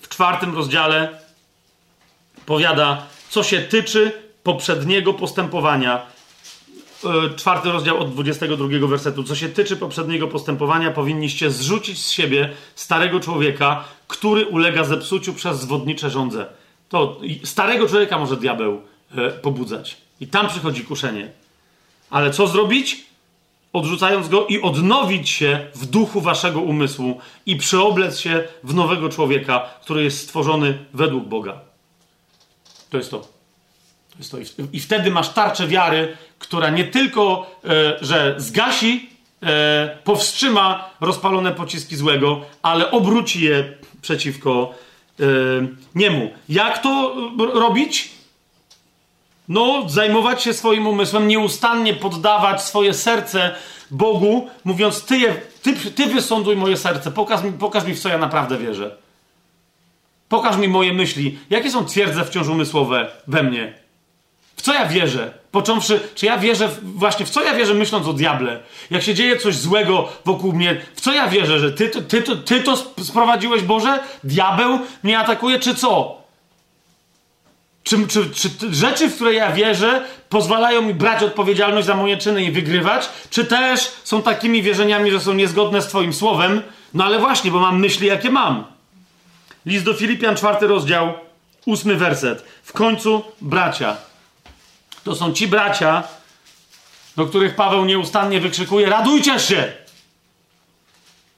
W 0.00 0.08
czwartym 0.08 0.54
rozdziale 0.54 1.19
powiada, 2.50 3.06
co 3.28 3.42
się 3.42 3.60
tyczy 3.60 4.12
poprzedniego 4.42 5.14
postępowania 5.14 6.06
e, 7.04 7.36
czwarty 7.36 7.72
rozdział 7.72 7.98
od 7.98 8.12
22 8.12 8.86
wersetu. 8.86 9.24
Co 9.24 9.34
się 9.34 9.48
tyczy 9.48 9.76
poprzedniego 9.76 10.28
postępowania, 10.28 10.90
powinniście 10.90 11.50
zrzucić 11.50 12.04
z 12.04 12.10
siebie 12.10 12.50
starego 12.74 13.20
człowieka, 13.20 13.84
który 14.08 14.46
ulega 14.46 14.84
zepsuciu 14.84 15.34
przez 15.34 15.60
zwodnicze 15.60 16.10
rządze. 16.10 16.46
To 16.88 17.20
starego 17.44 17.88
człowieka 17.88 18.18
może 18.18 18.36
diabeł 18.36 18.82
e, 19.16 19.30
pobudzać. 19.30 19.96
I 20.20 20.26
tam 20.26 20.48
przychodzi 20.48 20.84
kuszenie. 20.84 21.32
Ale 22.10 22.30
co 22.30 22.46
zrobić? 22.46 23.04
Odrzucając 23.72 24.28
go 24.28 24.46
i 24.46 24.60
odnowić 24.62 25.30
się 25.30 25.66
w 25.74 25.86
duchu 25.86 26.20
waszego 26.20 26.60
umysłu 26.60 27.20
i 27.46 27.56
przyoblec 27.56 28.18
się 28.18 28.44
w 28.64 28.74
nowego 28.74 29.08
człowieka, 29.08 29.66
który 29.82 30.04
jest 30.04 30.18
stworzony 30.22 30.78
według 30.94 31.24
Boga. 31.24 31.69
To 32.90 32.96
jest 32.98 33.10
to. 33.10 33.28
to, 34.30 34.38
jest 34.38 34.56
to. 34.56 34.62
I 34.72 34.80
wtedy 34.80 35.10
masz 35.10 35.28
tarczę 35.28 35.66
wiary, 35.66 36.16
która 36.38 36.70
nie 36.70 36.84
tylko, 36.84 37.56
e, 37.64 37.96
że 38.00 38.34
zgasi, 38.36 39.10
e, 39.42 39.98
powstrzyma 40.04 40.90
rozpalone 41.00 41.52
pociski 41.52 41.96
złego, 41.96 42.40
ale 42.62 42.90
obróci 42.90 43.44
je 43.44 43.74
przeciwko 44.02 44.74
e, 45.20 45.24
niemu. 45.94 46.30
Jak 46.48 46.82
to 46.82 47.16
robić? 47.54 48.10
No, 49.48 49.88
zajmować 49.88 50.42
się 50.42 50.54
swoim 50.54 50.86
umysłem, 50.86 51.28
nieustannie 51.28 51.94
poddawać 51.94 52.62
swoje 52.62 52.94
serce 52.94 53.54
Bogu, 53.90 54.48
mówiąc: 54.64 55.04
Ty, 55.04 55.18
je, 55.18 55.34
ty, 55.62 55.76
ty 55.76 56.06
wysąduj 56.06 56.56
moje 56.56 56.76
serce, 56.76 57.10
pokaż 57.10 57.42
mi, 57.42 57.52
pokaż 57.52 57.84
mi, 57.84 57.94
w 57.94 58.00
co 58.00 58.08
ja 58.08 58.18
naprawdę 58.18 58.58
wierzę. 58.58 58.96
Pokaż 60.30 60.56
mi 60.56 60.68
moje 60.68 60.92
myśli. 60.92 61.38
Jakie 61.50 61.70
są 61.70 61.84
twierdze 61.84 62.24
wciąż 62.24 62.48
umysłowe 62.48 63.10
we 63.26 63.42
mnie? 63.42 63.72
W 64.56 64.62
co 64.62 64.74
ja 64.74 64.86
wierzę? 64.86 65.34
Począwszy, 65.50 66.00
czy 66.14 66.26
ja 66.26 66.38
wierzę, 66.38 66.68
w, 66.68 66.98
właśnie 66.98 67.26
w 67.26 67.30
co 67.30 67.42
ja 67.42 67.54
wierzę, 67.54 67.74
myśląc 67.74 68.06
o 68.06 68.12
diable? 68.12 68.60
Jak 68.90 69.02
się 69.02 69.14
dzieje 69.14 69.36
coś 69.36 69.56
złego 69.56 70.08
wokół 70.24 70.52
mnie, 70.52 70.80
w 70.94 71.00
co 71.00 71.12
ja 71.12 71.28
wierzę, 71.28 71.58
że 71.58 71.72
ty, 71.72 71.88
ty, 71.88 72.22
ty, 72.22 72.36
ty 72.36 72.60
to 72.60 72.76
sprowadziłeś, 73.04 73.62
Boże? 73.62 73.98
Diabeł 74.24 74.78
mnie 75.02 75.18
atakuje, 75.18 75.58
czy 75.58 75.74
co? 75.74 76.22
Czy, 77.82 78.06
czy, 78.06 78.30
czy 78.30 78.74
rzeczy, 78.74 79.08
w 79.08 79.14
które 79.14 79.34
ja 79.34 79.52
wierzę, 79.52 80.04
pozwalają 80.28 80.82
mi 80.82 80.94
brać 80.94 81.22
odpowiedzialność 81.22 81.86
za 81.86 81.94
moje 81.94 82.16
czyny 82.16 82.44
i 82.44 82.52
wygrywać? 82.52 83.08
Czy 83.30 83.44
też 83.44 83.92
są 84.04 84.22
takimi 84.22 84.62
wierzeniami, 84.62 85.10
że 85.10 85.20
są 85.20 85.34
niezgodne 85.34 85.82
z 85.82 85.86
Twoim 85.86 86.12
słowem? 86.12 86.62
No 86.94 87.04
ale 87.04 87.18
właśnie, 87.18 87.50
bo 87.50 87.60
mam 87.60 87.80
myśli, 87.80 88.06
jakie 88.06 88.30
mam. 88.30 88.79
List 89.66 89.84
do 89.84 89.94
Filipian, 89.94 90.36
czwarty 90.36 90.66
rozdział, 90.66 91.14
ósmy 91.66 91.96
werset. 91.96 92.44
W 92.62 92.72
końcu, 92.72 93.24
bracia. 93.40 93.96
To 95.04 95.14
są 95.14 95.32
ci 95.32 95.48
bracia, 95.48 96.08
do 97.16 97.26
których 97.26 97.54
Paweł 97.54 97.84
nieustannie 97.84 98.40
wykrzykuje: 98.40 98.90
Radujcie 98.90 99.38
się! 99.38 99.72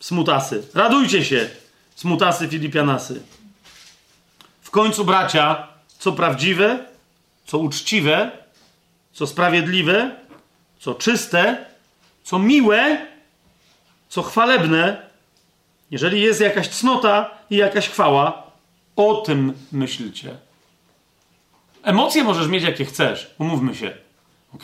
Smutasy. 0.01 0.63
Radujcie 0.75 1.25
się! 1.25 1.51
Smutasy 1.95 2.49
Filipianasy. 2.49 3.23
W 4.63 4.71
końcu, 4.71 5.05
bracia, 5.05 5.69
co 5.99 6.13
prawdziwe, 6.13 6.85
co 7.47 7.59
uczciwe, 7.59 8.31
co 9.13 9.27
sprawiedliwe, 9.27 10.17
co 10.81 10.95
czyste, 10.95 11.67
co 12.25 12.39
miłe, 12.39 13.07
co 14.09 14.23
chwalebne, 14.23 15.12
jeżeli 15.93 16.21
jest 16.21 16.41
jakaś 16.41 16.69
cnota 16.69 17.31
i 17.51 17.57
jakaś 17.57 17.89
chwała, 17.89 18.43
o 18.97 19.15
tym 19.15 19.53
myślcie. 19.73 20.37
Emocje 21.83 22.25
możesz 22.25 22.49
mieć 22.49 22.65
jakie 22.65 22.85
chcesz, 22.85 23.35
umówmy 23.39 23.75
się, 23.75 23.93
ok? 24.55 24.63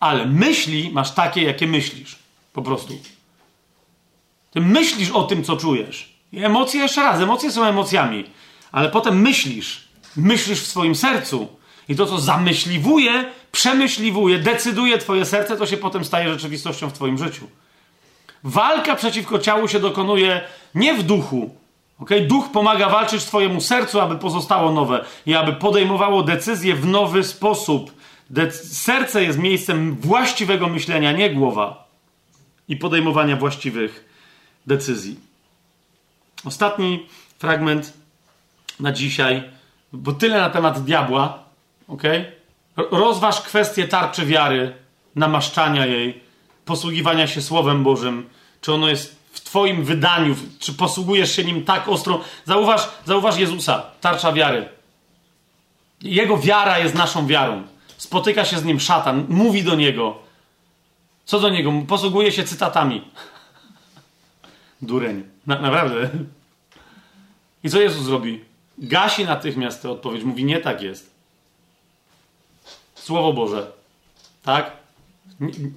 Ale 0.00 0.26
myśli 0.26 0.90
masz 0.92 1.10
takie, 1.14 1.42
jakie 1.42 1.66
myślisz. 1.66 2.16
Po 2.52 2.62
prostu. 2.62 2.94
Ty 4.50 4.60
myślisz 4.60 5.10
o 5.10 5.22
tym, 5.22 5.44
co 5.44 5.56
czujesz. 5.56 6.12
I 6.32 6.44
emocje, 6.44 6.80
jeszcze 6.80 7.02
raz, 7.02 7.20
emocje 7.20 7.52
są 7.52 7.64
emocjami, 7.64 8.24
ale 8.72 8.88
potem 8.88 9.20
myślisz 9.20 9.88
myślisz 10.18 10.60
w 10.60 10.66
swoim 10.66 10.94
sercu 10.94 11.48
i 11.88 11.96
to, 11.96 12.06
co 12.06 12.18
zamyśliwuje, 12.18 13.24
przemyśliwuje, 13.52 14.38
decyduje 14.38 14.98
Twoje 14.98 15.24
serce, 15.24 15.56
to 15.56 15.66
się 15.66 15.76
potem 15.76 16.04
staje 16.04 16.28
rzeczywistością 16.28 16.88
w 16.88 16.92
Twoim 16.92 17.18
życiu. 17.18 17.48
Walka 18.44 18.96
przeciwko 18.96 19.38
ciału 19.38 19.68
się 19.68 19.80
dokonuje 19.80 20.40
nie 20.74 20.94
w 20.94 21.02
duchu. 21.02 21.54
Okay? 21.98 22.20
Duch 22.20 22.52
pomaga 22.52 22.88
walczyć 22.88 23.24
Twojemu 23.24 23.60
sercu, 23.60 24.00
aby 24.00 24.16
pozostało 24.16 24.72
nowe 24.72 25.04
i 25.26 25.34
aby 25.34 25.52
podejmowało 25.52 26.22
decyzje 26.22 26.74
w 26.74 26.86
nowy 26.86 27.24
sposób. 27.24 27.92
Serce 28.62 29.24
jest 29.24 29.38
miejscem 29.38 29.96
właściwego 29.96 30.68
myślenia, 30.68 31.12
nie 31.12 31.30
głowa 31.30 31.88
i 32.68 32.76
podejmowania 32.76 33.36
właściwych 33.36 34.04
decyzji. 34.66 35.20
Ostatni 36.44 37.06
fragment 37.38 37.92
na 38.80 38.92
dzisiaj 38.92 39.58
bo 39.92 40.12
tyle 40.12 40.38
na 40.40 40.50
temat 40.50 40.84
diabła, 40.84 41.38
ok? 41.88 42.02
Rozważ 42.76 43.40
kwestię 43.40 43.88
tarczy 43.88 44.26
wiary, 44.26 44.74
namaszczania 45.16 45.86
jej, 45.86 46.20
posługiwania 46.68 47.26
się 47.26 47.42
Słowem 47.42 47.84
Bożym. 47.84 48.28
Czy 48.60 48.72
ono 48.72 48.88
jest 48.88 49.16
w 49.32 49.40
Twoim 49.40 49.84
wydaniu, 49.84 50.36
czy 50.58 50.72
posługujesz 50.72 51.36
się 51.36 51.44
nim 51.44 51.64
tak 51.64 51.88
ostro? 51.88 52.20
Zauważ, 52.44 52.88
zauważ 53.06 53.38
Jezusa, 53.38 53.82
tarcza 54.00 54.32
wiary. 54.32 54.68
Jego 56.02 56.38
wiara 56.38 56.78
jest 56.78 56.94
naszą 56.94 57.26
wiarą. 57.26 57.62
Spotyka 57.96 58.44
się 58.44 58.58
z 58.58 58.64
nim 58.64 58.80
szatan, 58.80 59.26
mówi 59.28 59.62
do 59.62 59.74
niego. 59.74 60.18
Co 61.24 61.40
do 61.40 61.48
niego? 61.48 61.72
Posługuje 61.88 62.32
się 62.32 62.44
cytatami. 62.44 63.02
Dureń. 64.82 65.24
Na, 65.46 65.58
naprawdę. 65.58 66.10
I 67.64 67.70
co 67.70 67.80
Jezus 67.80 68.02
zrobi? 68.02 68.48
gasi 68.78 69.24
natychmiast 69.24 69.82
tę 69.82 69.90
odpowiedź. 69.90 70.24
Mówi, 70.24 70.44
nie 70.44 70.60
tak 70.60 70.82
jest. 70.82 71.10
Słowo 72.94 73.32
Boże. 73.32 73.72
Tak? 74.42 74.77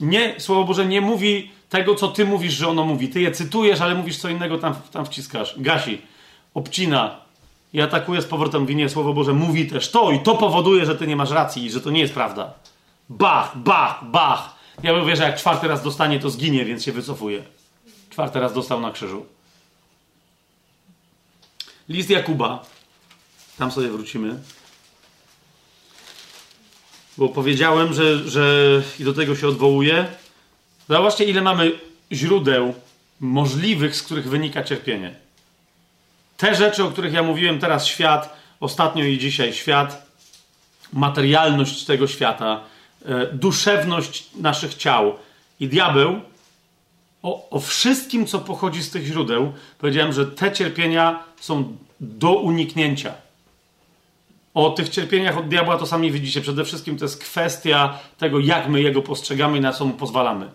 Nie, 0.02 0.40
Słowo 0.40 0.64
Boże 0.64 0.86
nie 0.86 1.02
mówi 1.02 1.52
tego, 1.70 1.96
co 1.96 2.08
ty 2.08 2.26
mówisz, 2.26 2.54
że 2.54 2.68
ono 2.68 2.86
mówi. 2.86 3.10
Ty 3.10 3.22
je 3.22 3.32
cytujesz, 3.32 3.82
ale 3.82 3.96
mówisz 3.96 4.18
co 4.18 4.30
innego, 4.30 4.58
tam, 4.58 4.74
tam 4.92 5.06
wciskasz. 5.06 5.56
Gasi. 5.58 6.02
Obcina. 6.54 7.20
I 7.74 7.82
atakuje 7.82 8.22
z 8.22 8.26
powrotem. 8.26 8.62
Mówi, 8.62 8.76
nie, 8.76 8.90
Słowo 8.90 9.14
Boże 9.14 9.34
mówi 9.34 9.68
też 9.68 9.92
to 9.92 10.12
i 10.12 10.20
to 10.20 10.36
powoduje, 10.36 10.86
że 10.86 10.96
ty 10.96 11.08
nie 11.08 11.16
masz 11.16 11.32
racji 11.32 11.66
i 11.66 11.72
że 11.72 11.82
to 11.82 11.92
nie 11.92 12.00
jest 12.00 12.14
prawda. 12.14 12.54
Bach, 13.10 13.58
bach, 13.58 14.04
bach. 14.04 14.56
Ja 14.84 14.98
mówię, 14.98 15.16
że 15.16 15.24
jak 15.24 15.38
czwarty 15.38 15.68
raz 15.68 15.84
dostanie, 15.84 16.20
to 16.20 16.30
zginie, 16.30 16.66
więc 16.66 16.84
się 16.84 16.92
wycofuje. 16.92 17.44
Czwarty 18.10 18.40
raz 18.40 18.54
dostał 18.54 18.82
na 18.82 18.92
krzyżu. 18.92 19.26
List 21.90 22.10
Jakuba, 22.10 22.66
tam 23.58 23.72
sobie 23.72 23.88
wrócimy. 23.88 24.40
Bo 27.18 27.30
powiedziałem, 27.30 27.94
że, 27.94 28.30
że 28.30 28.84
i 29.00 29.04
do 29.04 29.14
tego 29.14 29.36
się 29.36 29.48
odwołuję. 29.48 30.06
Zobaczcie, 30.90 31.26
ile 31.26 31.42
mamy 31.42 31.72
źródeł 32.12 32.74
możliwych, 33.20 33.96
z 33.96 34.04
których 34.04 34.30
wynika 34.30 34.64
cierpienie. 34.64 35.16
Te 36.38 36.56
rzeczy, 36.56 36.84
o 36.84 36.92
których 36.92 37.14
ja 37.14 37.24
mówiłem 37.24 37.60
teraz, 37.60 37.86
świat, 37.86 38.38
ostatnio 38.60 39.04
i 39.04 39.18
dzisiaj 39.18 39.54
świat, 39.54 40.12
materialność 40.94 41.86
tego 41.86 42.08
świata, 42.08 42.64
e, 43.06 43.28
duszewność 43.28 44.26
naszych 44.36 44.76
ciał 44.76 45.16
i 45.60 45.68
diabeł, 45.68 46.22
o, 47.24 47.50
o 47.50 47.60
wszystkim, 47.60 48.28
co 48.28 48.40
pochodzi 48.40 48.84
z 48.84 48.92
tych 48.92 49.06
źródeł, 49.06 49.54
powiedziałem, 49.78 50.14
że 50.14 50.26
te 50.26 50.52
cierpienia 50.52 51.24
są 51.40 51.78
do 52.00 52.34
uniknięcia. 52.34 53.14
O 54.54 54.70
tych 54.70 54.90
cierpieniach 54.90 55.38
od 55.38 55.48
diabła 55.48 55.78
to 55.78 55.86
sami 55.86 56.12
widzicie. 56.12 56.42
Przede 56.42 56.66
wszystkim 56.66 56.98
to 56.98 57.06
jest 57.06 57.24
kwestia 57.24 58.00
tego, 58.18 58.40
jak 58.40 58.70
my 58.70 58.82
jego 58.82 59.02
postrzegamy 59.02 59.58
i 59.58 59.62
na 59.62 59.74
co 59.74 59.86
mu 59.86 59.94
pozwalamy. 59.94 60.52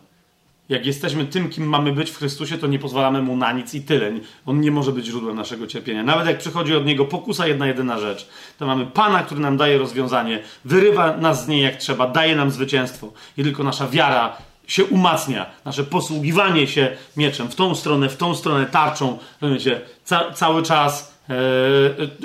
Jak 0.69 0.87
jesteśmy 0.87 1.25
tym, 1.25 1.49
kim 1.49 1.69
mamy 1.69 1.93
być 1.93 2.11
w 2.11 2.19
Chrystusie, 2.19 2.59
to 2.59 2.67
nie 2.67 2.79
pozwalamy 2.79 3.23
mu 3.23 3.37
na 3.37 3.53
nic 3.53 3.75
i 3.75 3.83
tyle. 3.83 4.13
On 4.47 4.61
nie 4.61 4.71
może 4.71 4.93
być 4.93 5.07
źródłem 5.07 5.37
naszego 5.37 5.67
cierpienia. 5.67 6.03
Nawet 6.03 6.27
jak 6.27 6.39
przychodzi 6.39 6.77
od 6.77 6.87
niego 6.87 7.05
pokusa, 7.05 7.47
jedna, 7.47 7.67
jedyna 7.67 7.99
rzecz, 7.99 8.29
to 8.59 8.67
mamy 8.67 8.87
Pana, 8.87 9.23
który 9.23 9.41
nam 9.41 9.57
daje 9.57 9.79
rozwiązanie, 9.79 10.43
wyrywa 10.65 11.17
nas 11.17 11.45
z 11.45 11.49
niej 11.49 11.63
jak 11.63 11.77
trzeba, 11.77 12.07
daje 12.07 12.37
nam 12.37 12.51
zwycięstwo. 12.51 13.13
I 13.39 13.43
tylko 13.43 13.65
nasza 13.65 13.89
wiara 13.89 14.37
się 14.67 14.85
umacnia, 14.85 15.47
nasze 15.65 15.85
posługiwanie 15.85 16.67
się 16.67 16.97
mieczem 17.17 17.49
w 17.49 17.55
tą 17.55 17.75
stronę, 17.75 18.09
w 18.09 18.17
tą 18.17 18.35
stronę 18.35 18.67
tarczą, 18.67 19.19
rozumiecie, 19.41 19.81
ca 20.05 20.33
cały 20.33 20.63
czas 20.63 21.16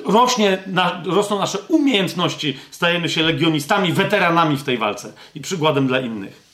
rośnie, 0.05 0.57
na, 0.67 1.03
rosną 1.05 1.39
nasze 1.39 1.59
umiejętności, 1.59 2.57
stajemy 2.71 3.09
się 3.09 3.23
legionistami, 3.23 3.93
weteranami 3.93 4.57
w 4.57 4.63
tej 4.63 4.77
walce 4.77 5.13
i 5.35 5.41
przykładem 5.41 5.87
dla 5.87 5.99
innych. 5.99 6.51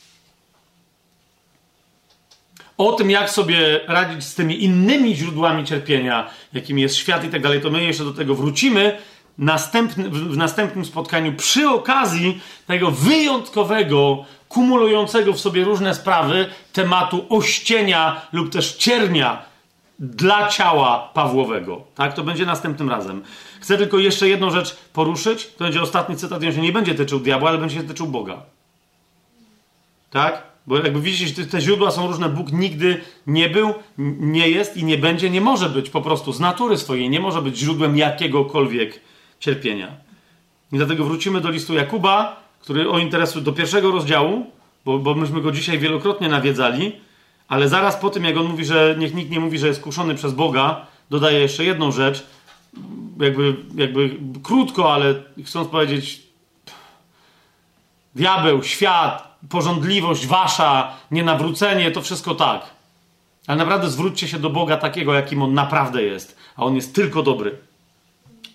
O 2.78 2.94
tym, 2.94 3.12
jak 3.12 3.30
sobie 3.30 3.80
radzić 3.88 4.24
z 4.24 4.36
tymi 4.36 4.64
innymi 4.64 5.16
źródłami 5.16 5.66
cierpienia, 5.66 6.30
jakim 6.54 6.80
jest 6.80 6.96
świat 6.96 7.24
i 7.24 7.30
tak 7.30 7.42
dalej, 7.42 7.62
to 7.62 7.70
my 7.70 7.84
jeszcze 7.84 8.04
do 8.04 8.14
tego 8.14 8.36
wrócimy 8.36 8.98
następny, 9.38 10.10
w 10.10 10.38
następnym 10.38 10.86
spotkaniu 10.86 11.34
przy 11.34 11.70
okazji 11.70 12.42
tego 12.68 12.92
wyjątkowego 12.92 14.26
kumulującego 14.50 15.34
w 15.34 15.40
sobie 15.40 15.64
różne 15.64 15.96
sprawy 15.96 16.50
tematu 16.74 17.26
ościenia 17.30 18.22
lub 18.32 18.52
też 18.52 18.76
ciernia 18.76 19.42
dla 20.00 20.48
ciała 20.48 21.12
Pawłowego. 21.14 21.84
Tak? 21.96 22.14
To 22.14 22.24
będzie 22.24 22.46
następnym 22.46 22.90
razem. 22.90 23.22
Chcę 23.62 23.78
tylko 23.78 24.00
jeszcze 24.00 24.30
jedną 24.30 24.52
rzecz 24.52 24.78
poruszyć. 24.94 25.48
To 25.48 25.64
będzie 25.64 25.82
ostatni 25.82 26.16
cytat, 26.16 26.44
on 26.44 26.54
się 26.54 26.62
nie 26.62 26.72
będzie 26.72 26.96
tyczył 26.96 27.20
diabła, 27.20 27.50
ale 27.50 27.58
będzie 27.58 27.76
się 27.76 27.84
tyczył 27.84 28.08
Boga. 28.08 28.42
Tak? 30.10 30.44
Bo 30.68 30.78
jakby 30.78 31.02
widzicie, 31.02 31.46
te 31.46 31.62
źródła 31.62 31.92
są 31.92 32.08
różne. 32.08 32.30
Bóg 32.30 32.52
nigdy 32.52 33.02
nie 33.28 33.50
był, 33.50 33.74
nie 34.20 34.50
jest 34.50 34.78
i 34.78 34.84
nie 34.84 34.98
będzie, 34.98 35.30
nie 35.30 35.42
może 35.42 35.70
być 35.70 35.90
po 35.90 36.02
prostu 36.02 36.34
z 36.34 36.40
natury 36.40 36.78
swojej, 36.78 37.10
nie 37.10 37.20
może 37.20 37.42
być 37.42 37.58
źródłem 37.58 37.98
jakiegokolwiek 37.98 39.02
cierpienia. 39.40 39.88
I 40.72 40.78
dlatego 40.78 41.06
wrócimy 41.06 41.42
do 41.42 41.50
listu 41.50 41.74
Jakuba, 41.74 42.44
który 42.60 42.90
o 42.90 43.00
interesu 43.00 43.42
do 43.42 43.54
pierwszego 43.54 43.92
rozdziału, 43.92 44.46
bo, 44.86 45.00
bo 45.00 45.16
myśmy 45.16 45.42
go 45.42 45.52
dzisiaj 45.52 45.80
wielokrotnie 45.80 46.30
nawiedzali, 46.30 46.92
ale 47.48 47.70
zaraz 47.70 47.96
po 47.96 48.10
tym, 48.10 48.24
jak 48.24 48.38
on 48.38 48.46
mówi, 48.46 48.66
że 48.66 48.96
niech 48.98 49.14
nikt 49.14 49.32
nie 49.32 49.40
mówi, 49.40 49.60
że 49.60 49.68
jest 49.68 49.82
kuszony 49.82 50.16
przez 50.16 50.34
Boga, 50.34 50.86
dodaje 51.10 51.40
jeszcze 51.40 51.64
jedną 51.66 51.92
rzecz, 51.92 52.26
jakby, 53.20 53.56
jakby 53.76 54.18
krótko, 54.44 54.94
ale 54.94 55.16
chcąc 55.46 55.68
powiedzieć, 55.68 56.24
diabeł, 58.16 58.64
świat, 58.64 59.38
porządliwość 59.50 60.28
wasza, 60.28 60.94
nienawrócenie, 61.12 61.92
to 61.92 62.02
wszystko 62.02 62.36
tak. 62.36 62.62
Ale 63.48 63.58
naprawdę 63.58 63.90
zwróćcie 63.90 64.28
się 64.28 64.40
do 64.40 64.50
Boga 64.50 64.78
takiego, 64.78 65.14
jakim 65.14 65.42
On 65.42 65.54
naprawdę 65.54 66.04
jest. 66.04 66.38
A 66.56 66.64
On 66.64 66.76
jest 66.76 66.96
tylko 66.96 67.24
dobry. 67.24 67.58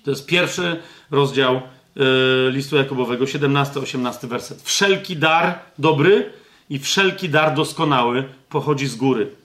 To 0.05 0.11
jest 0.11 0.27
pierwszy 0.27 0.83
rozdział 1.11 1.61
yy, 1.97 2.51
listu 2.51 2.77
Jakubowego, 2.77 3.25
17-18 3.25 4.27
werset. 4.27 4.63
Wszelki 4.63 5.17
dar 5.17 5.59
dobry 5.79 6.33
i 6.71 6.79
wszelki 6.79 7.29
dar 7.29 7.55
doskonały 7.55 8.29
pochodzi 8.49 8.87
z 8.87 8.97
góry 8.97 9.37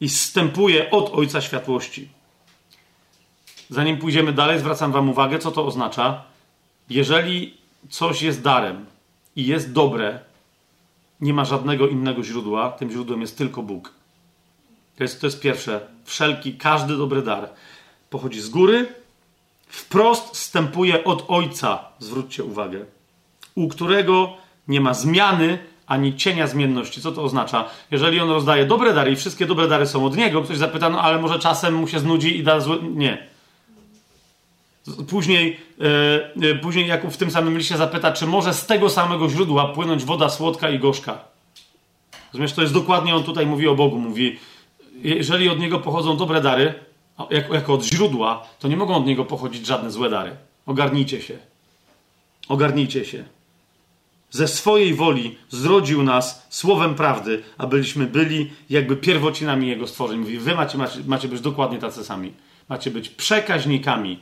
i 0.00 0.08
zstępuje 0.08 0.90
od 0.90 1.14
Ojca 1.14 1.40
Światłości. 1.40 2.08
Zanim 3.70 3.98
pójdziemy 3.98 4.32
dalej, 4.32 4.58
zwracam 4.58 4.92
Wam 4.92 5.08
uwagę, 5.08 5.38
co 5.38 5.50
to 5.50 5.66
oznacza. 5.66 6.24
Jeżeli 6.90 7.56
coś 7.88 8.22
jest 8.22 8.42
darem 8.42 8.86
i 9.36 9.46
jest 9.46 9.72
dobre, 9.72 10.20
nie 11.20 11.34
ma 11.34 11.44
żadnego 11.44 11.88
innego 11.88 12.24
źródła, 12.24 12.70
tym 12.70 12.90
źródłem 12.90 13.20
jest 13.20 13.38
tylko 13.38 13.62
Bóg. 13.62 13.94
To 14.96 15.04
jest, 15.04 15.20
to 15.20 15.26
jest 15.26 15.40
pierwsze. 15.40 15.88
Wszelki, 16.04 16.54
każdy 16.54 16.96
dobry 16.96 17.22
dar 17.22 17.48
pochodzi 18.10 18.40
z 18.40 18.48
góry, 18.48 18.94
wprost 19.66 20.34
wstępuje 20.34 21.04
od 21.04 21.24
Ojca, 21.28 21.84
zwróćcie 21.98 22.44
uwagę, 22.44 22.84
u 23.54 23.68
którego 23.68 24.36
nie 24.68 24.80
ma 24.80 24.94
zmiany 24.94 25.58
ani 25.90 26.16
cienia 26.16 26.46
zmienności. 26.46 27.00
Co 27.00 27.12
to 27.12 27.22
oznacza? 27.22 27.68
Jeżeli 27.90 28.20
on 28.20 28.30
rozdaje 28.30 28.66
dobre 28.66 28.94
dary 28.94 29.12
i 29.12 29.16
wszystkie 29.16 29.46
dobre 29.46 29.68
dary 29.68 29.86
są 29.86 30.06
od 30.06 30.16
niego, 30.16 30.42
ktoś 30.42 30.56
zapyta, 30.56 30.90
no 30.90 31.00
ale 31.00 31.18
może 31.18 31.38
czasem 31.38 31.74
mu 31.74 31.88
się 31.88 31.98
znudzi 31.98 32.38
i 32.38 32.42
da 32.42 32.60
złe. 32.60 32.76
Nie. 32.82 33.26
Później, 35.08 35.60
yy, 36.36 36.58
później 36.62 36.86
Jakub 36.86 37.10
w 37.10 37.16
tym 37.16 37.30
samym 37.30 37.58
liście 37.58 37.76
zapyta, 37.76 38.12
czy 38.12 38.26
może 38.26 38.54
z 38.54 38.66
tego 38.66 38.90
samego 38.90 39.28
źródła 39.28 39.68
płynąć 39.68 40.04
woda 40.04 40.28
słodka 40.28 40.70
i 40.70 40.78
gorzka. 40.78 41.18
Rozumiesz, 42.32 42.52
to 42.52 42.62
jest 42.62 42.74
dokładnie, 42.74 43.14
on 43.14 43.24
tutaj 43.24 43.46
mówi 43.46 43.68
o 43.68 43.74
Bogu. 43.74 43.98
Mówi, 43.98 44.38
jeżeli 45.02 45.48
od 45.48 45.58
niego 45.58 45.78
pochodzą 45.78 46.16
dobre 46.16 46.40
dary, 46.40 46.74
jako, 47.30 47.54
jako 47.54 47.74
od 47.74 47.84
źródła, 47.84 48.46
to 48.58 48.68
nie 48.68 48.76
mogą 48.76 48.94
od 48.94 49.06
niego 49.06 49.24
pochodzić 49.24 49.66
żadne 49.66 49.90
złe 49.90 50.10
dary. 50.10 50.36
Ogarnijcie 50.66 51.22
się. 51.22 51.38
Ogarnijcie 52.48 53.04
się. 53.04 53.24
Ze 54.30 54.48
swojej 54.48 54.94
woli 54.94 55.38
zrodził 55.48 56.02
nas 56.02 56.46
słowem 56.50 56.94
prawdy, 56.94 57.42
abyśmy 57.58 58.06
byli 58.06 58.50
jakby 58.70 58.96
pierwocinami 58.96 59.68
Jego 59.68 59.86
stworzeń. 59.86 60.18
Mówi, 60.18 60.38
wy 60.38 60.54
macie, 60.54 60.78
macie, 60.78 60.98
macie 61.06 61.28
być 61.28 61.40
dokładnie 61.40 61.78
tacy 61.78 62.04
sami. 62.04 62.32
Macie 62.68 62.90
być 62.90 63.08
przekaźnikami 63.08 64.18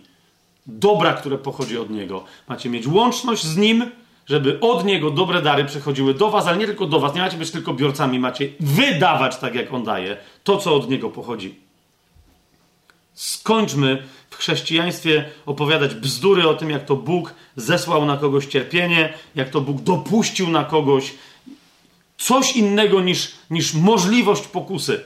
dobra, 0.66 1.12
które 1.12 1.38
pochodzi 1.38 1.78
od 1.78 1.90
Niego. 1.90 2.24
Macie 2.48 2.70
mieć 2.70 2.86
łączność 2.86 3.44
z 3.44 3.56
Nim, 3.56 3.90
żeby 4.26 4.60
od 4.60 4.84
Niego 4.84 5.10
dobre 5.10 5.42
dary 5.42 5.64
przychodziły 5.64 6.14
do 6.14 6.30
Was, 6.30 6.46
ale 6.46 6.56
nie 6.56 6.66
tylko 6.66 6.86
do 6.86 7.00
Was. 7.00 7.14
Nie 7.14 7.20
macie 7.20 7.36
być 7.36 7.50
tylko 7.50 7.74
biorcami, 7.74 8.18
macie 8.18 8.48
wydawać 8.60 9.36
tak, 9.36 9.54
jak 9.54 9.74
On 9.74 9.84
daje, 9.84 10.16
to, 10.44 10.56
co 10.56 10.74
od 10.74 10.90
Niego 10.90 11.10
pochodzi. 11.10 11.54
Skończmy 13.14 14.02
chrześcijaństwie 14.39 15.25
opowiadać 15.47 15.94
bzdury 15.94 16.49
o 16.49 16.55
tym, 16.55 16.70
jak 16.70 16.84
to 16.84 16.97
Bóg 16.97 17.34
zesłał 17.57 18.07
na 18.07 18.17
kogoś 18.17 18.47
cierpienie, 18.47 19.12
jak 19.34 19.50
to 19.50 19.60
Bóg 19.60 19.81
dopuścił 19.81 20.50
na 20.50 20.65
kogoś 20.65 21.15
coś 22.18 22.57
innego 22.57 23.00
niż, 23.00 23.33
niż 23.50 23.75
możliwość 23.75 24.47
pokusy. 24.47 25.00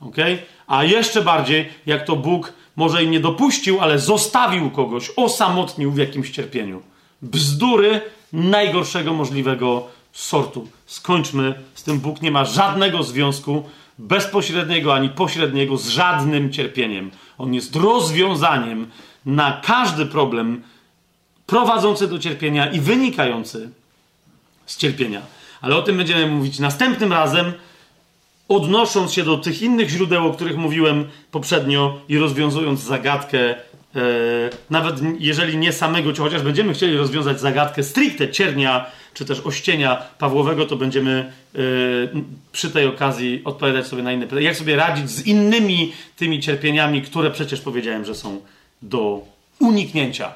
Okay? 0.00 0.38
A 0.66 0.84
jeszcze 0.84 1.22
bardziej, 1.22 1.68
jak 1.86 2.04
to 2.04 2.16
Bóg 2.16 2.52
może 2.76 3.04
i 3.04 3.08
nie 3.08 3.20
dopuścił, 3.20 3.80
ale 3.80 3.98
zostawił 3.98 4.70
kogoś, 4.70 5.10
osamotnił 5.16 5.92
w 5.92 5.98
jakimś 5.98 6.30
cierpieniu. 6.30 6.82
Bzdury 7.22 8.00
najgorszego 8.32 9.14
możliwego 9.14 9.88
sortu. 10.12 10.68
Skończmy 10.86 11.54
z 11.74 11.82
tym. 11.82 12.00
Bóg 12.00 12.22
nie 12.22 12.30
ma 12.30 12.44
żadnego 12.44 13.02
związku 13.02 13.64
bezpośredniego 13.98 14.94
ani 14.94 15.08
pośredniego 15.08 15.76
z 15.76 15.88
żadnym 15.88 16.52
cierpieniem. 16.52 17.10
On 17.38 17.54
jest 17.54 17.76
rozwiązaniem 17.76 18.90
na 19.26 19.60
każdy 19.64 20.06
problem 20.06 20.62
prowadzący 21.46 22.08
do 22.08 22.18
cierpienia 22.18 22.70
i 22.70 22.80
wynikający 22.80 23.70
z 24.66 24.76
cierpienia. 24.76 25.22
Ale 25.60 25.76
o 25.76 25.82
tym 25.82 25.96
będziemy 25.96 26.26
mówić 26.26 26.58
następnym 26.58 27.12
razem, 27.12 27.52
odnosząc 28.48 29.12
się 29.12 29.24
do 29.24 29.38
tych 29.38 29.62
innych 29.62 29.88
źródeł, 29.88 30.26
o 30.26 30.32
których 30.32 30.56
mówiłem 30.56 31.08
poprzednio 31.30 32.00
i 32.08 32.18
rozwiązując 32.18 32.80
zagadkę, 32.80 33.50
e, 33.50 33.56
nawet 34.70 34.94
jeżeli 35.18 35.56
nie 35.58 35.72
samego, 35.72 36.10
chociaż 36.18 36.42
będziemy 36.42 36.74
chcieli 36.74 36.96
rozwiązać 36.96 37.40
zagadkę 37.40 37.82
stricte 37.82 38.28
ciernia, 38.28 38.86
czy 39.16 39.24
też 39.24 39.40
ościenia 39.40 40.02
Pawłowego, 40.18 40.66
to 40.66 40.76
będziemy 40.76 41.32
e, 41.54 41.58
przy 42.52 42.70
tej 42.70 42.86
okazji 42.86 43.42
odpowiadać 43.44 43.86
sobie 43.86 44.02
na 44.02 44.12
inne 44.12 44.26
pytania. 44.26 44.48
Jak 44.48 44.56
sobie 44.56 44.76
radzić 44.76 45.10
z 45.10 45.26
innymi 45.26 45.92
tymi 46.16 46.40
cierpieniami, 46.40 47.02
które 47.02 47.30
przecież 47.30 47.60
powiedziałem, 47.60 48.04
że 48.04 48.14
są 48.14 48.40
do 48.82 49.24
uniknięcia. 49.60 50.32